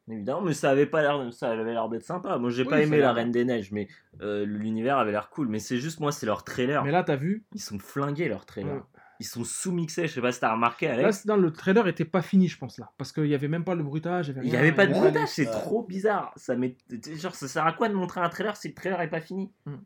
Évidemment, 0.08 0.42
mais 0.42 0.52
ça 0.52 0.70
avait 0.70 0.86
pas 0.86 1.00
l'air, 1.02 1.32
ça 1.32 1.50
avait 1.50 1.64
l'air 1.64 1.88
d'être 1.88 2.04
sympa. 2.04 2.36
Moi, 2.38 2.50
j'ai 2.50 2.62
Oui, 2.64 2.68
pas 2.68 2.80
aimé 2.82 2.98
la 2.98 3.12
Reine 3.14 3.30
des 3.30 3.44
Neiges, 3.44 3.72
mais 3.72 3.88
euh, 4.20 4.44
l'univers 4.44 4.98
avait 4.98 5.12
l'air 5.12 5.30
cool. 5.30 5.48
Mais 5.48 5.58
c'est 5.58 5.78
juste 5.78 5.98
moi, 6.00 6.12
c'est 6.12 6.26
leur 6.26 6.44
trailer. 6.44 6.84
Mais 6.84 6.90
là, 6.90 7.02
t'as 7.02 7.16
vu 7.16 7.44
Ils 7.54 7.60
sont 7.60 7.78
flingués 7.78 8.28
leurs 8.28 8.44
trailers. 8.44 8.74
Ouais. 8.74 8.80
Ils 9.20 9.26
sont 9.26 9.44
sous-mixés. 9.44 10.06
Je 10.06 10.12
sais 10.12 10.20
pas 10.20 10.32
si 10.32 10.40
t'as 10.40 10.52
remarqué, 10.52 10.88
Là, 10.88 10.94
Alex. 10.94 11.20
c'est- 11.20 11.28
non, 11.28 11.36
le 11.36 11.50
trailer 11.52 11.86
était 11.88 12.04
pas 12.04 12.20
fini, 12.20 12.48
je 12.48 12.58
pense, 12.58 12.78
là. 12.78 12.90
Parce 12.98 13.12
qu'il 13.12 13.26
y 13.26 13.34
avait 13.34 13.48
même 13.48 13.64
pas 13.64 13.74
le 13.76 13.82
bruitage. 13.82 14.34
Il 14.42 14.48
y 14.50 14.56
avait 14.56 14.72
pas 14.72 14.86
de 14.86 14.92
bruitage, 14.92 15.28
c'est 15.28 15.46
trop 15.46 15.82
bizarre. 15.84 16.32
Ça 16.36 16.54
met... 16.56 16.76
Genre, 17.14 17.34
ça 17.34 17.48
sert 17.48 17.64
à 17.66 17.72
quoi 17.72 17.88
de 17.88 17.94
montrer 17.94 18.20
un 18.20 18.28
trailer 18.28 18.56
si 18.56 18.68
le 18.68 18.74
trailer 18.74 19.00
est 19.00 19.08
pas 19.10 19.20
fini 19.20 19.52
Hmm. 19.64 19.76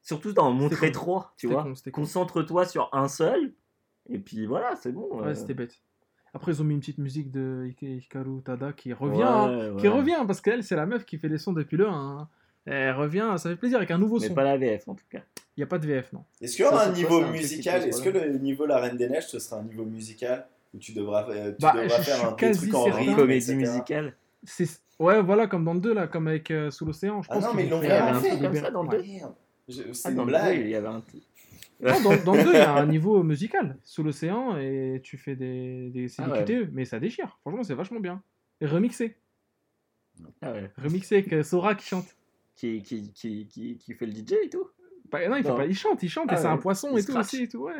Surtout 0.00 0.32
d'en 0.32 0.50
montrer 0.52 0.90
trois, 0.92 1.34
tu 1.36 1.46
vois. 1.46 1.64
Concentre-toi 1.92 2.64
sur 2.66 2.88
un 2.92 3.06
seul, 3.08 3.52
et 4.08 4.18
puis 4.18 4.46
voilà, 4.46 4.74
c'est 4.76 4.90
bon. 4.92 5.06
Ouais, 5.20 5.28
euh. 5.28 5.34
c'était 5.34 5.54
bête. 5.54 5.80
Après, 6.34 6.52
ils 6.52 6.60
ont 6.62 6.64
mis 6.64 6.74
une 6.74 6.80
petite 6.80 6.98
musique 6.98 7.30
de 7.30 7.70
Hikaru 7.82 8.40
Tada 8.42 8.72
qui 8.72 8.92
revient. 8.92 9.18
Ouais, 9.18 9.24
hein, 9.72 9.76
Qui 9.78 9.88
revient, 9.88 10.24
parce 10.26 10.40
qu'elle, 10.40 10.64
c'est 10.64 10.76
la 10.76 10.86
meuf 10.86 11.04
qui 11.04 11.18
fait 11.18 11.28
les 11.28 11.38
sons 11.38 11.52
depuis 11.52 11.76
le 11.76 11.88
1. 11.88 11.92
hein. 11.92 12.28
Elle 12.64 12.92
revient, 12.94 13.34
ça 13.38 13.50
fait 13.50 13.56
plaisir 13.56 13.78
avec 13.78 13.90
un 13.90 13.98
nouveau 13.98 14.20
Mais 14.20 14.28
son. 14.28 14.34
pas 14.34 14.44
la 14.44 14.56
VF 14.56 14.86
en 14.88 14.94
tout 14.94 15.04
cas. 15.10 15.18
Il 15.56 15.60
n'y 15.60 15.64
a 15.64 15.66
pas 15.66 15.78
de 15.78 15.86
VF, 15.86 16.12
non. 16.12 16.22
Est-ce 16.40 16.54
qu'il 16.56 16.64
y 16.64 16.68
aura 16.68 16.84
un 16.86 16.92
niveau 16.92 17.18
quoi, 17.18 17.26
un 17.26 17.32
musical 17.32 17.82
Est-ce 17.82 18.00
que 18.00 18.08
le 18.08 18.38
niveau 18.38 18.66
La 18.66 18.78
Reine 18.78 18.96
des 18.96 19.08
Neiges, 19.08 19.26
ce 19.26 19.40
sera 19.40 19.60
un 19.60 19.64
niveau 19.64 19.84
musical 19.84 20.46
où 20.72 20.78
tu 20.78 20.92
devras, 20.92 21.28
euh, 21.28 21.50
tu 21.50 21.56
Bah, 21.60 21.72
devras 21.74 21.88
je 21.88 21.94
suis 21.94 22.02
faire 22.04 22.24
un 22.24 22.30
des 22.30 22.36
quasi 22.36 22.60
trucs 22.60 22.74
en 22.74 22.84
rythme, 22.84 23.16
Comédie 23.16 23.54
musicale. 23.56 24.14
Ouais, 25.00 25.20
voilà, 25.20 25.48
comme 25.48 25.64
dans 25.64 25.74
le 25.74 25.80
2, 25.80 25.92
là, 25.92 26.06
comme 26.06 26.28
avec 26.28 26.50
euh, 26.52 26.70
Sous 26.70 26.84
l'océan. 26.86 27.20
Je 27.22 27.28
Ah 27.30 27.34
pense 27.34 27.44
non, 27.44 27.50
mais 27.54 27.64
ils 27.64 27.70
l'ont 27.70 27.78
vraiment 27.78 28.06
un 28.06 28.14
fait 28.20 28.28
truc 28.30 28.42
comme 28.42 28.54
ça 28.54 28.70
dans 28.70 28.82
le 28.84 28.88
Ouais. 28.90 28.96
deux. 29.02 29.08
Merde. 29.08 29.34
Je- 29.68 29.82
Ah, 29.82 29.86
C'est 29.92 30.08
une 30.10 30.14
le 30.16 30.20
deux, 30.22 30.26
blague. 30.28 30.60
il 30.60 30.68
y 30.68 30.74
avait 30.76 30.86
un. 30.88 31.02
Non, 31.82 32.00
dans, 32.00 32.16
dans 32.24 32.34
le 32.34 32.44
2, 32.44 32.50
il 32.52 32.58
y 32.58 32.60
a 32.60 32.74
un 32.74 32.86
niveau 32.86 33.22
musical. 33.24 33.76
Sous 33.82 34.02
l'océan, 34.02 34.56
et 34.56 35.00
tu 35.02 35.18
fais 35.18 35.34
des. 35.36 35.90
des 35.90 36.08
c'est 36.08 36.22
Ah 36.22 36.26
des 36.26 36.32
ouais. 36.32 36.44
QTE, 36.64 36.70
mais 36.72 36.84
ça 36.84 37.00
déchire. 37.00 37.36
Franchement, 37.40 37.62
c'est 37.64 37.74
vachement 37.74 38.00
bien. 38.00 38.22
Et 38.60 38.66
remixé. 38.66 39.16
Ah 40.40 40.52
ouais. 40.52 40.70
Remixé 40.78 41.16
avec 41.16 41.32
euh, 41.32 41.42
Sora 41.42 41.74
qui 41.74 41.86
chante. 41.88 42.16
Qui, 42.54 42.82
qui, 42.82 43.12
qui, 43.12 43.46
qui, 43.48 43.76
qui 43.78 43.94
fait 43.94 44.06
le 44.06 44.12
DJ 44.12 44.34
et 44.44 44.48
tout? 44.48 44.68
Bah, 45.10 45.26
non, 45.28 45.36
il, 45.36 45.42
fait 45.42 45.48
Non. 45.48 45.56
pas... 45.56 45.66
il 45.66 45.74
chante, 45.76 46.02
il 46.02 46.08
chante, 46.08 46.26
Ah 46.28 46.34
et 46.34 46.36
c'est 46.36 46.44
ouais. 46.44 46.50
un 46.52 46.56
poisson 46.58 46.90
Il 46.92 46.98
et 47.00 47.04
tout 47.04 47.12
crache. 47.12 47.26
aussi. 47.26 47.42
Et 47.44 47.48
tout, 47.48 47.58
ouais. 47.64 47.74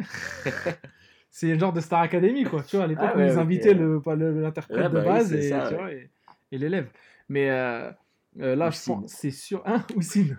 c'est 1.31 1.53
le 1.53 1.59
genre 1.59 1.73
de 1.73 1.81
Star 1.81 2.01
Academy, 2.01 2.45
quoi. 2.45 2.62
Tu 2.62 2.77
vois, 2.77 2.85
à 2.87 2.88
l'époque 2.88 3.11
Ah 3.15 3.25
ils 3.27 3.33
ok. 3.33 3.38
invitaient 3.38 3.75
le, 3.75 4.01
le- 4.17 4.41
l'interprète 4.41 4.77
Ouais, 4.79 4.88
de 4.88 4.95
bah 4.95 5.05
base 5.05 5.29
c'est 5.29 5.38
et, 5.38 5.49
ça, 5.49 5.67
tu 5.69 5.75
ouais. 5.75 5.81
vois, 5.81 5.93
et, 5.93 6.11
et 6.53 6.59
l'élève. 6.59 6.91
Mais 7.29 7.51
euh, 7.51 7.91
euh, 8.41 8.57
là, 8.57 8.71
je 8.71 8.85
pense, 8.85 9.12
c'est 9.12 9.31
sûr. 9.31 9.62
Hein, 9.67 9.85
Houssine 9.97 10.37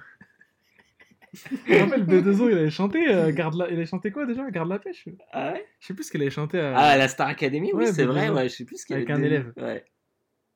Je 1.33 1.73
me 1.73 1.79
rappelle, 1.79 2.05
B2O, 2.05 2.49
il 2.51 2.57
avait 2.57 2.69
chanté, 2.69 3.07
euh, 3.13 3.31
garde 3.31 3.55
la... 3.55 3.67
il 3.69 3.73
avait 3.73 3.85
chanté 3.85 4.11
quoi 4.11 4.25
déjà? 4.25 4.49
Garde 4.51 4.69
la 4.69 4.79
pêche? 4.79 5.07
Ah 5.31 5.53
ouais? 5.53 5.65
Je 5.79 5.87
sais 5.87 5.93
plus 5.93 6.03
ce 6.03 6.11
qu'il 6.11 6.21
avait 6.21 6.29
chanté. 6.29 6.59
euh, 6.59 6.73
Ah, 6.75 6.95
la 6.97 7.07
Star 7.07 7.27
Academy, 7.27 7.71
oui, 7.73 7.85
Ouais, 7.85 7.93
c'est 7.93 8.05
Bob 8.05 8.15
vrai, 8.15 8.29
ouais, 8.29 8.49
je 8.49 8.55
sais 8.55 8.65
plus 8.65 8.77
ce 8.77 8.85
qu'il 8.85 8.95
Avec 8.95 9.09
avait 9.09 9.17
un 9.19 9.21
dit. 9.21 9.27
élève. 9.27 9.53
Ouais. 9.57 9.83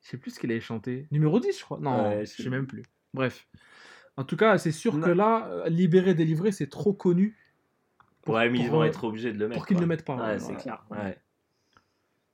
Je 0.03 0.09
sais 0.09 0.17
plus 0.17 0.31
ce 0.31 0.39
qu'il 0.39 0.51
avait 0.51 0.61
chanté. 0.61 1.07
Numéro 1.11 1.39
10, 1.39 1.57
je 1.57 1.63
crois. 1.63 1.79
Non, 1.79 2.09
Ouais, 2.09 2.25
je 2.25 2.43
sais 2.43 2.49
même 2.49 2.67
plus. 2.67 2.83
Bref. 3.13 3.47
En 4.17 4.23
tout 4.23 4.37
cas, 4.37 4.57
c'est 4.57 4.71
sûr 4.71 4.95
Non. 4.95 5.05
que 5.05 5.11
là, 5.11 5.47
euh, 5.47 5.69
libéré, 5.69 6.13
délivré, 6.13 6.51
c'est 6.51 6.67
trop 6.69 6.93
connu. 6.93 7.35
pour- 8.21 8.35
ouais, 8.35 8.49
mais 8.49 8.59
ils 8.59 8.69
vont 8.69 8.81
euh, 8.81 8.85
être 8.85 9.03
obligés 9.05 9.31
de 9.33 9.39
le 9.39 9.47
mettre. 9.47 9.59
pour 9.59 9.65
qu'ils 9.67 9.77
ne 9.77 9.81
le 9.81 9.87
mettent 9.87 10.05
pas. 10.05 10.15
Ouais, 10.15 10.33
ouais, 10.33 10.39
c'est 10.39 10.55
clair. 10.57 10.85
Ouais. 10.91 11.17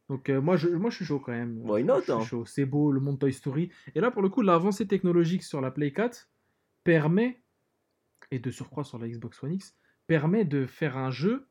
Donc 0.09 0.29
euh, 0.29 0.41
moi, 0.41 0.57
je, 0.57 0.67
moi, 0.69 0.89
je 0.89 0.97
suis 0.97 1.05
chaud 1.05 1.19
quand 1.19 1.31
même. 1.31 1.59
Why 1.63 1.83
not, 1.83 1.99
Je 1.99 2.03
suis 2.03 2.11
hein? 2.11 2.19
chaud. 2.25 2.45
C'est 2.45 2.65
beau, 2.65 2.91
le 2.91 2.99
monde 2.99 3.19
Toy 3.19 3.31
Story. 3.31 3.71
Et 3.95 4.01
là, 4.01 4.11
pour 4.11 4.21
le 4.21 4.29
coup, 4.29 4.41
l'avancée 4.41 4.85
technologique 4.87 5.43
sur 5.43 5.61
la 5.61 5.71
Play 5.71 5.91
4 5.93 6.29
permet, 6.83 7.41
et 8.33 8.39
de 8.39 8.51
surcroît 8.51 8.83
sur 8.83 8.97
la 8.97 9.07
Xbox 9.07 9.41
One 9.43 9.53
X, 9.53 9.75
permet 10.07 10.43
de 10.45 10.65
faire 10.65 10.97
un 10.97 11.11
jeu 11.11 11.47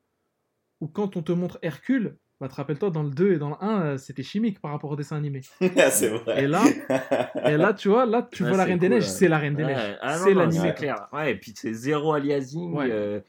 où 0.81 0.87
quand 0.87 1.15
on 1.17 1.21
te 1.23 1.31
montre 1.31 1.57
Hercule, 1.61 2.17
bah, 2.41 2.49
te 2.49 2.55
rappelle-toi, 2.55 2.89
dans 2.89 3.03
le 3.03 3.09
2 3.11 3.33
et 3.33 3.37
dans 3.37 3.49
le 3.49 3.55
1, 3.61 3.81
euh, 3.85 3.97
c'était 3.97 4.23
chimique 4.23 4.59
par 4.59 4.71
rapport 4.71 4.91
au 4.91 4.95
dessin 4.97 5.15
animé. 5.15 5.41
C'est 5.91 6.09
vrai. 6.09 6.43
Et 6.43 6.47
là, 6.47 6.61
et 7.45 7.55
là, 7.57 7.73
tu 7.73 7.87
vois, 7.87 8.05
là, 8.05 8.27
tu 8.29 8.43
Ouais, 8.43 8.49
vois 8.49 8.57
la 8.57 8.65
Reine 8.65 8.79
des 8.79 8.89
Neiges, 8.89 9.03
ouais. 9.03 9.09
c'est 9.09 9.27
la 9.29 9.37
Reine 9.37 9.55
des 9.55 9.63
Ouais, 9.63 9.73
Neiges. 9.75 9.97
ah 10.01 10.17
c'est 10.17 10.33
l'animé. 10.33 10.73
clair. 10.75 11.07
Ouais, 11.13 11.31
et 11.31 11.35
puis 11.35 11.53
c'est 11.55 11.73
zéro 11.73 12.13
aliasing. 12.13 12.73
Ouais. 12.73 12.87
euh, 12.91 13.21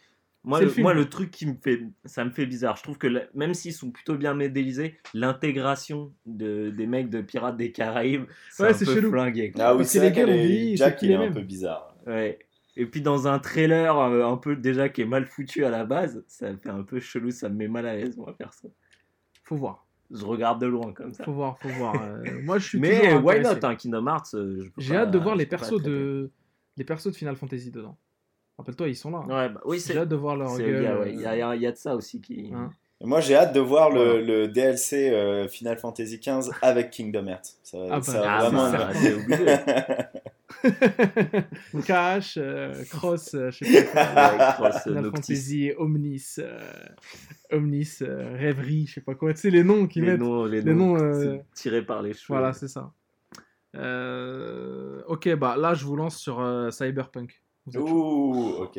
Moi, 0.42 0.60
le, 0.60 0.82
moi, 0.82 0.94
le 0.94 1.08
truc 1.08 1.30
qui 1.30 1.46
me 1.46 1.54
fait, 1.62 1.80
ça 2.04 2.24
me 2.24 2.30
fait 2.30 2.44
bizarre. 2.46 2.76
Je 2.76 2.82
trouve 2.82 2.98
que 2.98 3.06
la- 3.06 3.22
même 3.34 3.54
s'ils 3.54 3.72
sont 3.72 3.90
plutôt 3.92 4.16
bien 4.16 4.34
modélisés, 4.34 4.96
l'intégration 5.14 6.12
de, 6.26 6.70
des 6.70 6.86
mecs 6.86 7.08
de 7.08 7.20
Pirates 7.20 7.56
des 7.56 7.70
Caraïbes, 7.72 8.24
c'est 8.50 8.62
Ouais, 8.64 8.68
un 8.70 8.72
c'est 8.74 8.84
peu 8.84 8.94
chelou. 8.96 9.10
flingué. 9.10 9.52
quoi. 9.52 9.64
Ah 9.64 9.74
oui, 9.76 9.84
c'est 9.84 10.00
les 10.00 10.10
gars, 10.12 10.26
Jack, 10.76 10.98
c'est 11.00 11.06
il 11.06 11.12
est 11.12 11.14
un 11.14 11.30
peu 11.32 11.40
bizarre. 11.42 11.94
Ouais. 12.06 12.38
Et 12.76 12.86
puis 12.86 13.00
dans 13.02 13.28
un 13.28 13.38
trailer 13.38 13.96
euh, 13.98 14.26
un 14.26 14.36
peu 14.36 14.56
déjà 14.56 14.88
qui 14.88 15.02
est 15.02 15.06
mal 15.06 15.26
foutu 15.26 15.64
à 15.64 15.70
la 15.70 15.84
base, 15.84 16.24
ça 16.26 16.50
me 16.50 16.56
fait 16.56 16.70
un 16.70 16.82
peu 16.82 16.98
chelou, 17.00 17.30
ça 17.30 17.48
me 17.48 17.54
met 17.54 17.68
mal 17.68 17.86
à 17.86 17.94
l'aise 17.94 18.16
moi 18.16 18.34
perso. 18.36 18.72
Faut 19.44 19.56
voir, 19.56 19.86
Je 20.10 20.24
regarde 20.24 20.60
de 20.60 20.66
loin 20.66 20.92
comme 20.92 21.12
ça. 21.14 21.22
faut 21.24 21.32
voir, 21.32 21.58
faut 21.60 21.68
voir. 21.68 21.94
Euh, 22.02 22.24
moi, 22.42 22.58
je 22.58 22.66
suis 22.68 22.80
Mais 22.80 23.14
why 23.14 23.40
not 23.40 23.64
hein, 23.64 23.76
Kingdom 23.76 24.06
Hearts 24.08 24.34
euh, 24.34 24.64
J'ai 24.78 24.96
hâte 24.96 25.10
de 25.12 25.18
voir 25.18 25.36
les 25.36 25.46
persos 25.46 25.80
de 25.82 26.30
les 26.76 26.84
persos 26.84 27.06
de 27.12 27.16
Final 27.16 27.36
Fantasy 27.36 27.70
dedans. 27.70 27.96
Rappelle-toi, 28.58 28.88
ils 28.88 28.96
sont 28.96 29.10
là. 29.10 29.20
Ouais, 29.20 29.48
bah, 29.48 29.60
oui, 29.64 29.78
c'est 29.80 29.92
J'ai 29.92 30.00
hâte 30.00 30.08
de 30.08 30.16
voir 30.16 30.34
leur 30.36 30.50
c'est 30.50 30.64
gueule. 30.64 30.98
ouais. 30.98 31.12
Il 31.12 31.18
euh, 31.26 31.34
y, 31.34 31.38
y 31.38 31.42
a- 31.42 31.54
il 31.56 31.62
y 31.62 31.66
a 31.66 31.72
de 31.72 31.76
ça 31.76 31.94
aussi 31.94 32.20
qui. 32.20 32.50
Hein. 32.54 32.70
Et 33.00 33.06
Moi, 33.06 33.20
j'ai 33.20 33.34
hâte 33.36 33.52
de 33.52 33.60
voir 33.60 33.90
le, 33.90 34.04
Voilà. 34.04 34.20
le 34.22 34.48
DLC 34.48 35.10
euh, 35.10 35.46
Final 35.48 35.76
Fantasy 35.78 36.18
XV 36.18 36.50
avec 36.62 36.90
Kingdom 36.90 37.26
Hearts. 37.28 37.56
Ça, 37.62 37.78
va- 37.78 37.86
Ah 37.90 37.96
bah, 37.96 38.02
ça 38.02 38.20
va 38.20 38.32
Ah, 38.32 38.38
vraiment 38.48 38.70
bah, 38.72 38.90
être- 38.90 38.98
c'est 39.00 39.14
obligé. 39.14 39.44
Cash, 41.86 42.34
euh, 42.36 42.84
Cross, 42.90 43.34
euh, 43.34 43.50
je 43.50 43.64
sais 43.64 43.84
pas 43.84 43.90
quoi. 43.90 44.32
Ouais, 44.38 44.38
Cross, 44.54 44.74
euh, 44.76 44.80
Final 44.90 45.02
Noctis. 45.02 45.20
Fantasy, 45.34 45.72
Omnis, 45.78 46.34
euh, 46.38 46.60
Omnis, 47.52 47.98
euh, 48.02 48.36
Rêverie, 48.36 48.86
je 48.86 48.94
sais 48.94 49.00
pas 49.00 49.14
quoi. 49.14 49.32
Tu 49.34 49.40
sais, 49.40 49.50
les 49.50 49.64
noms 49.64 49.86
qu'ils 49.86 50.02
les 50.04 50.12
mettent. 50.12 50.20
noms, 50.20 50.44
les 50.44 50.60
les 50.60 50.74
noms, 50.74 50.96
noms, 50.96 51.02
euh, 51.02 51.38
c'est 51.54 51.62
tirés 51.62 51.84
par 51.84 52.02
les 52.02 52.12
cheveux. 52.12 52.26
Voilà, 52.38 52.52
c'est 52.52 52.68
ça. 52.68 52.92
Euh, 53.76 55.02
Ok, 55.08 55.28
bah 55.34 55.56
là, 55.56 55.74
je 55.74 55.84
vous 55.84 55.96
lance 55.96 56.16
sur 56.18 56.40
euh, 56.40 56.70
Cyberpunk. 56.70 57.42
Ouh, 57.74 58.54
ok. 58.60 58.78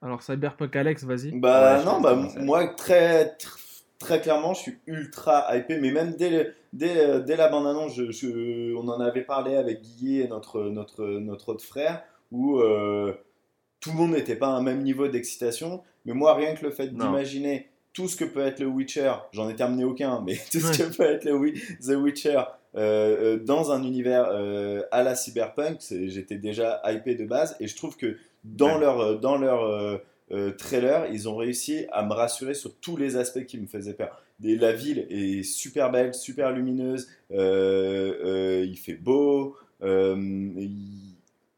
Alors, 0.00 0.22
Cyberpunk, 0.22 0.74
Alex, 0.74 1.04
vas-y. 1.04 1.38
Bah 1.38 1.78
Ouais, 1.78 1.84
non, 1.84 2.00
bah 2.00 2.14
moi 2.40 2.66
très 2.74 3.24
tr- 3.38 3.56
très 4.02 4.20
clairement, 4.20 4.52
je 4.54 4.60
suis 4.60 4.78
ultra 4.86 5.56
hypé, 5.56 5.78
mais 5.78 5.90
même 5.90 6.14
dès 6.16 6.30
le- 6.30 6.54
dès, 6.72 6.96
euh, 6.98 7.20
dès 7.20 7.36
la 7.36 7.48
bande 7.48 7.66
annonce, 7.66 7.94
je, 7.94 8.10
je- 8.10 8.74
on 8.74 8.86
en 8.88 9.00
avait 9.00 9.22
parlé 9.22 9.56
avec 9.56 9.80
Guy 9.82 10.20
et 10.20 10.28
notre 10.28 10.62
notre 10.64 11.04
notre 11.04 11.48
autre 11.50 11.64
frère, 11.64 12.02
où 12.30 12.58
euh, 12.58 13.12
tout 13.80 13.90
le 13.90 13.96
monde 13.96 14.12
n'était 14.12 14.36
pas 14.36 14.48
à 14.48 14.50
un 14.50 14.62
même 14.62 14.82
niveau 14.82 15.08
d'excitation, 15.08 15.82
mais 16.04 16.12
moi 16.12 16.34
rien 16.34 16.54
que 16.54 16.64
le 16.64 16.70
fait 16.70 16.88
d'imaginer 16.88 17.68
tout 17.92 18.08
ce 18.08 18.16
que 18.16 18.24
peut 18.24 18.40
être 18.46 18.60
le 18.60 18.66
Witcher, 18.66 19.12
j'en 19.32 19.48
ai 19.50 19.54
terminé 19.56 19.84
aucun, 19.84 20.22
mais 20.26 20.34
tout 20.52 20.60
ce 20.60 20.78
que 20.82 20.96
peut 20.96 21.02
être 21.04 21.24
le 21.24 21.52
The 21.84 21.96
Witcher 22.00 22.40
euh, 22.74 23.38
dans 23.38 23.70
un 23.70 23.82
univers 23.82 24.28
euh, 24.32 24.82
à 24.92 25.02
la 25.02 25.14
cyberpunk, 25.14 25.78
j'étais 26.06 26.36
déjà 26.36 26.80
hypé 26.86 27.14
de 27.14 27.26
base, 27.26 27.54
et 27.60 27.66
je 27.66 27.76
trouve 27.76 27.96
que 27.96 28.16
dans 28.44 28.74
Ouais. 28.76 28.80
leur 28.80 29.20
dans 29.20 29.36
leur 29.36 30.00
trailer, 30.58 31.06
ils 31.12 31.28
ont 31.28 31.36
réussi 31.36 31.86
à 31.92 32.02
me 32.04 32.12
rassurer 32.12 32.54
sur 32.54 32.74
tous 32.76 32.96
les 32.96 33.16
aspects 33.16 33.44
qui 33.44 33.58
me 33.58 33.66
faisaient 33.66 33.94
peur. 33.94 34.22
Et 34.44 34.56
la 34.56 34.72
ville 34.72 35.06
est 35.10 35.42
super 35.42 35.90
belle, 35.90 36.14
super 36.14 36.50
lumineuse, 36.52 37.08
euh, 37.30 38.14
euh, 38.24 38.64
il 38.66 38.76
fait 38.78 38.94
beau, 38.94 39.56
euh, 39.82 40.16
il- 40.56 41.14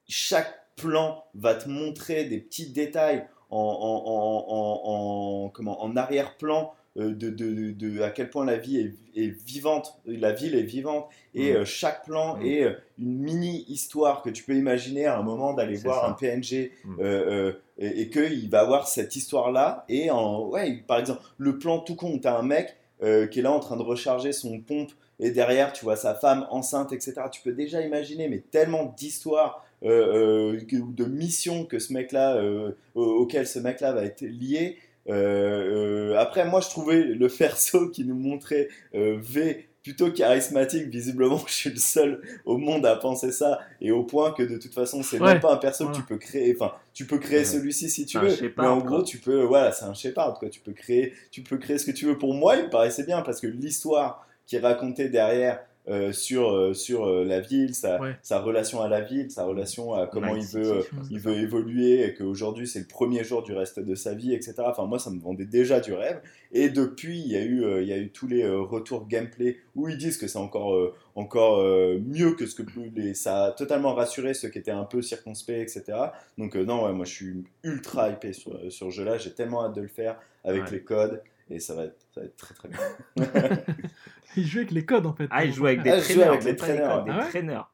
chaque 0.09 0.53
plan 0.77 1.25
va 1.35 1.55
te 1.55 1.69
montrer 1.69 2.25
des 2.25 2.39
petits 2.39 2.71
détails 2.71 3.25
en, 3.51 3.59
en, 3.59 5.45
en, 5.47 5.49
comment, 5.51 5.81
arrière-plan 5.97 6.73
euh, 6.97 7.13
de, 7.15 7.31
de, 7.31 7.53
de- 7.53 7.71
de 7.73 8.03
à 8.03 8.11
quel 8.11 8.31
point 8.31 8.45
la 8.45 8.57
vie 8.57 8.79
est, 8.79 8.95
est 9.21 9.29
vivante, 9.31 9.99
la 10.07 10.33
ville 10.33 10.55
est 10.55 10.63
vivante, 10.63 11.09
et 11.35 11.53
Mm. 11.53 11.57
euh, 11.57 11.65
chaque 11.65 12.05
plan 12.05 12.37
Mm. 12.37 12.47
est 12.47 12.63
euh, 12.65 12.73
une 12.99 13.19
mini-histoire 13.19 14.23
que 14.23 14.31
tu 14.31 14.45
peux 14.45 14.55
imaginer 14.55 15.07
à 15.07 15.19
un 15.19 15.23
moment 15.23 15.55
d'aller 15.55 15.77
voir 15.77 16.03
ça. 16.03 16.09
un 16.11 16.13
PNG 16.13 16.71
Mm. 16.85 17.01
euh, 17.01 17.03
euh, 17.03 17.53
et, 17.79 18.03
et 18.03 18.11
qu'il 18.11 18.49
va 18.51 18.61
avoir 18.61 18.89
cette 18.89 19.17
histoire-là. 19.17 19.85
Et 19.89 20.11
en, 20.11 20.47
ouais, 20.49 20.83
par 20.87 20.99
exemple, 20.99 21.23
le 21.39 21.59
plan 21.59 21.79
tout 21.81 21.97
con 21.97 22.13
où 22.15 22.19
tu 22.19 22.29
as 22.29 22.37
un 22.37 22.43
mec 22.43 22.77
euh, 23.03 23.27
qui 23.27 23.41
est 23.41 23.43
là 23.43 23.53
en 23.53 23.61
train 23.61 23.77
de 23.77 23.83
recharger 23.83 24.33
son 24.33 24.61
pompe 24.61 24.93
et 25.21 25.31
derrière 25.31 25.73
tu 25.73 25.85
vois 25.85 25.97
sa 25.97 26.15
femme 26.15 26.47
enceinte, 26.51 26.93
etc. 26.93 27.15
Tu 27.31 27.41
peux 27.43 27.53
déjà 27.53 27.81
imaginer, 27.83 28.29
mais 28.29 28.39
tellement 28.51 28.95
d'histoires 28.97 29.65
euh, 29.85 30.55
euh, 30.55 30.61
de 30.73 31.05
missions 31.05 31.65
que 31.67 31.79
ce 31.79 31.93
mec-là, 31.93 32.37
euh, 32.37 32.73
au- 32.95 33.03
auquel 33.05 33.47
ce 33.47 33.59
mec-là 33.59 33.93
va 33.93 34.05
être 34.05 34.23
lié. 34.23 34.79
Euh, 35.09 36.17
après, 36.17 36.45
moi, 36.47 36.61
je 36.61 36.69
trouvais 36.71 37.03
le 37.03 37.29
perso 37.39 37.89
qui 37.91 38.05
nous 38.05 38.15
montrait 38.17 38.69
V 38.93 39.69
plutôt 39.85 40.11
charismatique. 40.11 40.89
Visiblement, 40.89 41.41
je 41.47 41.53
suis 41.53 41.71
le 41.71 41.77
seul 41.77 42.21
au 42.45 42.57
monde 42.59 42.85
à 42.87 42.97
penser 42.97 43.31
ça, 43.31 43.61
et 43.81 43.93
au 43.93 44.03
point 44.03 44.33
que 44.33 44.43
de 44.43 44.57
toute 44.59 44.75
façon, 44.75 45.05
c'est 45.05 45.21
Ouais, 45.21 45.35
même 45.35 45.41
pas 45.41 45.53
un 45.55 45.59
perso 45.59 45.87
que 45.89 45.95
tu 45.95 46.03
peux 46.03 46.17
créer. 46.19 46.57
Enfin, 46.59 46.73
tu 46.93 47.07
peux 47.07 47.19
créer 47.19 47.39
Ouais. 47.41 47.45
celui-ci 47.45 47.89
si 47.91 48.07
tu 48.07 48.19
veux, 48.19 48.31
Shepard, 48.35 48.65
mais 48.65 48.71
en 48.71 48.81
quoi. 48.81 48.91
gros, 48.91 49.03
tu 49.05 49.19
peux, 49.19 49.43
voilà, 49.43 49.71
c'est 49.71 49.85
un 49.85 49.95
Shepard, 49.95 50.39
quoi. 50.41 50.49
Tu 50.49 50.59
peux 50.61 50.73
créer, 50.73 51.13
tu 51.31 51.43
peux 51.43 51.59
créer 51.59 51.79
ce 51.79 51.87
que 51.87 51.93
tu 51.93 52.07
veux. 52.07 52.19
Pour 52.19 52.35
moi, 52.35 52.57
il 52.57 52.65
me 52.65 52.71
paraissait 52.71 53.05
bien 53.05 53.21
parce 53.23 53.41
que 53.41 53.47
l'histoire 53.47 54.27
qui 54.47 54.57
est 54.57 54.61
racontée 54.61 55.09
derrière. 55.09 55.61
euh, 55.87 56.13
sur, 56.13 56.51
euh, 56.51 56.73
sur 56.73 57.05
euh, 57.07 57.27
la 57.27 57.41
ville, 57.41 57.75
sa, 57.75 58.01
Ouais. 58.01 58.17
sa 58.23 58.41
relation 58.41 58.81
à 58.81 58.89
la 58.89 59.03
ville, 59.03 59.31
sa 59.31 59.45
relation 59.45 59.93
à 59.93 60.07
comment 60.07 60.35
il 60.35 60.47
veut, 60.47 60.77
euh, 60.79 60.83
il 61.11 61.19
que 61.21 61.29
veut 61.29 61.35
c'est 61.35 61.43
évoluer 61.43 62.05
et 62.07 62.15
qu'aujourd'hui 62.15 62.67
c'est 62.67 62.79
le 62.79 62.87
premier 62.87 63.23
jour 63.23 63.43
du 63.43 63.53
reste 63.53 63.81
de 63.81 63.95
sa 63.95 64.15
vie, 64.15 64.33
etc. 64.33 64.55
Enfin, 64.61 64.87
moi 64.87 64.99
ça 64.99 65.11
me 65.11 65.21
vendait 65.21 65.45
déjà 65.45 65.81
du 65.81 65.93
rêve. 65.93 66.23
Et 66.57 66.71
depuis, 66.71 67.19
il 67.19 67.27
y 67.27 67.37
a 67.37 67.43
eu, 67.43 67.65
euh, 67.65 67.83
il 67.83 67.89
y 67.89 67.93
a 67.93 67.99
eu 67.99 68.11
tous 68.11 68.29
les 68.29 68.45
euh, 68.45 68.61
retours 68.61 69.09
gameplay 69.09 69.59
où 69.75 69.89
ils 69.89 69.99
disent 69.99 70.17
que 70.19 70.29
c'est 70.29 70.39
encore, 70.39 70.73
euh, 70.75 70.95
encore 71.17 71.59
euh, 71.61 71.99
mieux 72.07 72.35
que 72.37 72.47
ce 72.47 72.55
que 72.55 72.63
les, 72.95 73.13
ça 73.15 73.47
a 73.47 73.51
totalement 73.51 73.93
rassuré 73.95 74.35
ceux 74.35 74.49
qui 74.49 74.59
étaient 74.61 74.71
un 74.71 74.85
peu 74.85 75.03
circonspects, 75.03 75.51
etc. 75.51 75.83
Donc, 76.39 76.57
euh, 76.57 76.65
non, 76.65 76.87
ouais, 76.87 76.93
moi 76.93 77.05
je 77.05 77.13
suis 77.13 77.45
ultra 77.65 78.09
hypé 78.11 78.33
sur, 78.33 78.53
sur 78.73 78.87
ce 78.93 78.97
jeu-là. 78.97 79.19
J'ai 79.19 79.35
tellement 79.35 79.65
hâte 79.67 79.75
de 79.75 79.81
le 79.83 79.89
faire 79.89 80.17
avec 80.45 80.63
Ouais. 80.65 80.71
les 80.71 80.83
codes 80.83 81.23
et 81.51 81.59
ça 81.59 81.75
va 81.75 81.85
être, 81.87 81.97
ça 82.15 82.21
va 82.21 82.27
être 82.27 82.37
très 82.37 82.55
très 82.55 82.69
bien. 82.69 82.79
Il 84.37 84.47
joue 84.47 84.59
avec 84.59 84.71
les 84.71 84.85
codes 84.85 85.07
en 85.07 85.13
fait. 85.13 85.27
Ah, 85.31 85.45
il 85.45 85.53
joue 85.53 85.67
avec 85.67 85.83
des 85.83 85.91
Ah, 85.91 85.99
je 85.99 86.03
joue 86.03 86.15
traîneurs, 86.15 86.33
avec 86.33 86.45
les 86.45 86.51
des 86.53 86.57
traîneurs, 86.57 86.95
codes, 86.97 87.05
des 87.05 87.11
ouais. 87.11 87.17
Ah 87.21 87.23
ouais 87.25 87.29
traîneurs. 87.31 87.73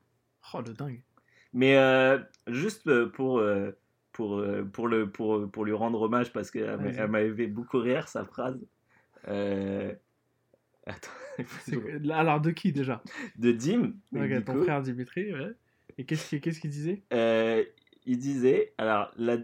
Oh 0.54 0.60
le 0.66 0.72
dingue. 0.74 1.00
Mais 1.52 1.76
euh, 1.76 2.18
juste 2.48 2.84
pour, 3.12 3.38
euh, 3.38 3.76
pour, 4.12 4.38
euh, 4.38 4.62
pour, 4.64 4.88
le, 4.88 5.08
pour, 5.08 5.50
pour 5.50 5.64
lui 5.64 5.72
rendre 5.72 6.00
hommage, 6.02 6.32
parce 6.32 6.50
qu'elle 6.50 7.08
m'avait 7.08 7.34
fait 7.34 7.46
beaucoup 7.46 7.78
rire 7.78 8.08
sa 8.08 8.24
phrase. 8.24 8.58
Euh... 9.28 9.92
Attends, 10.86 11.10
Alors 12.10 12.40
de 12.40 12.50
qui 12.50 12.72
déjà? 12.72 13.02
De 13.36 13.52
Dim, 13.52 13.92
Ton 14.12 14.54
coup, 14.54 14.62
frère 14.64 14.82
Dimitri, 14.82 15.32
ouais. 15.32 15.52
Et 15.98 16.04
qu'est-ce 16.04 16.28
qu'il 16.28 16.40
qu'est-ce 16.40 16.60
qu'il 16.60 16.70
disait? 16.70 17.02
Euh, 17.12 17.62
il 18.06 18.18
disait, 18.18 18.72
alors 18.78 19.10
la, 19.16 19.36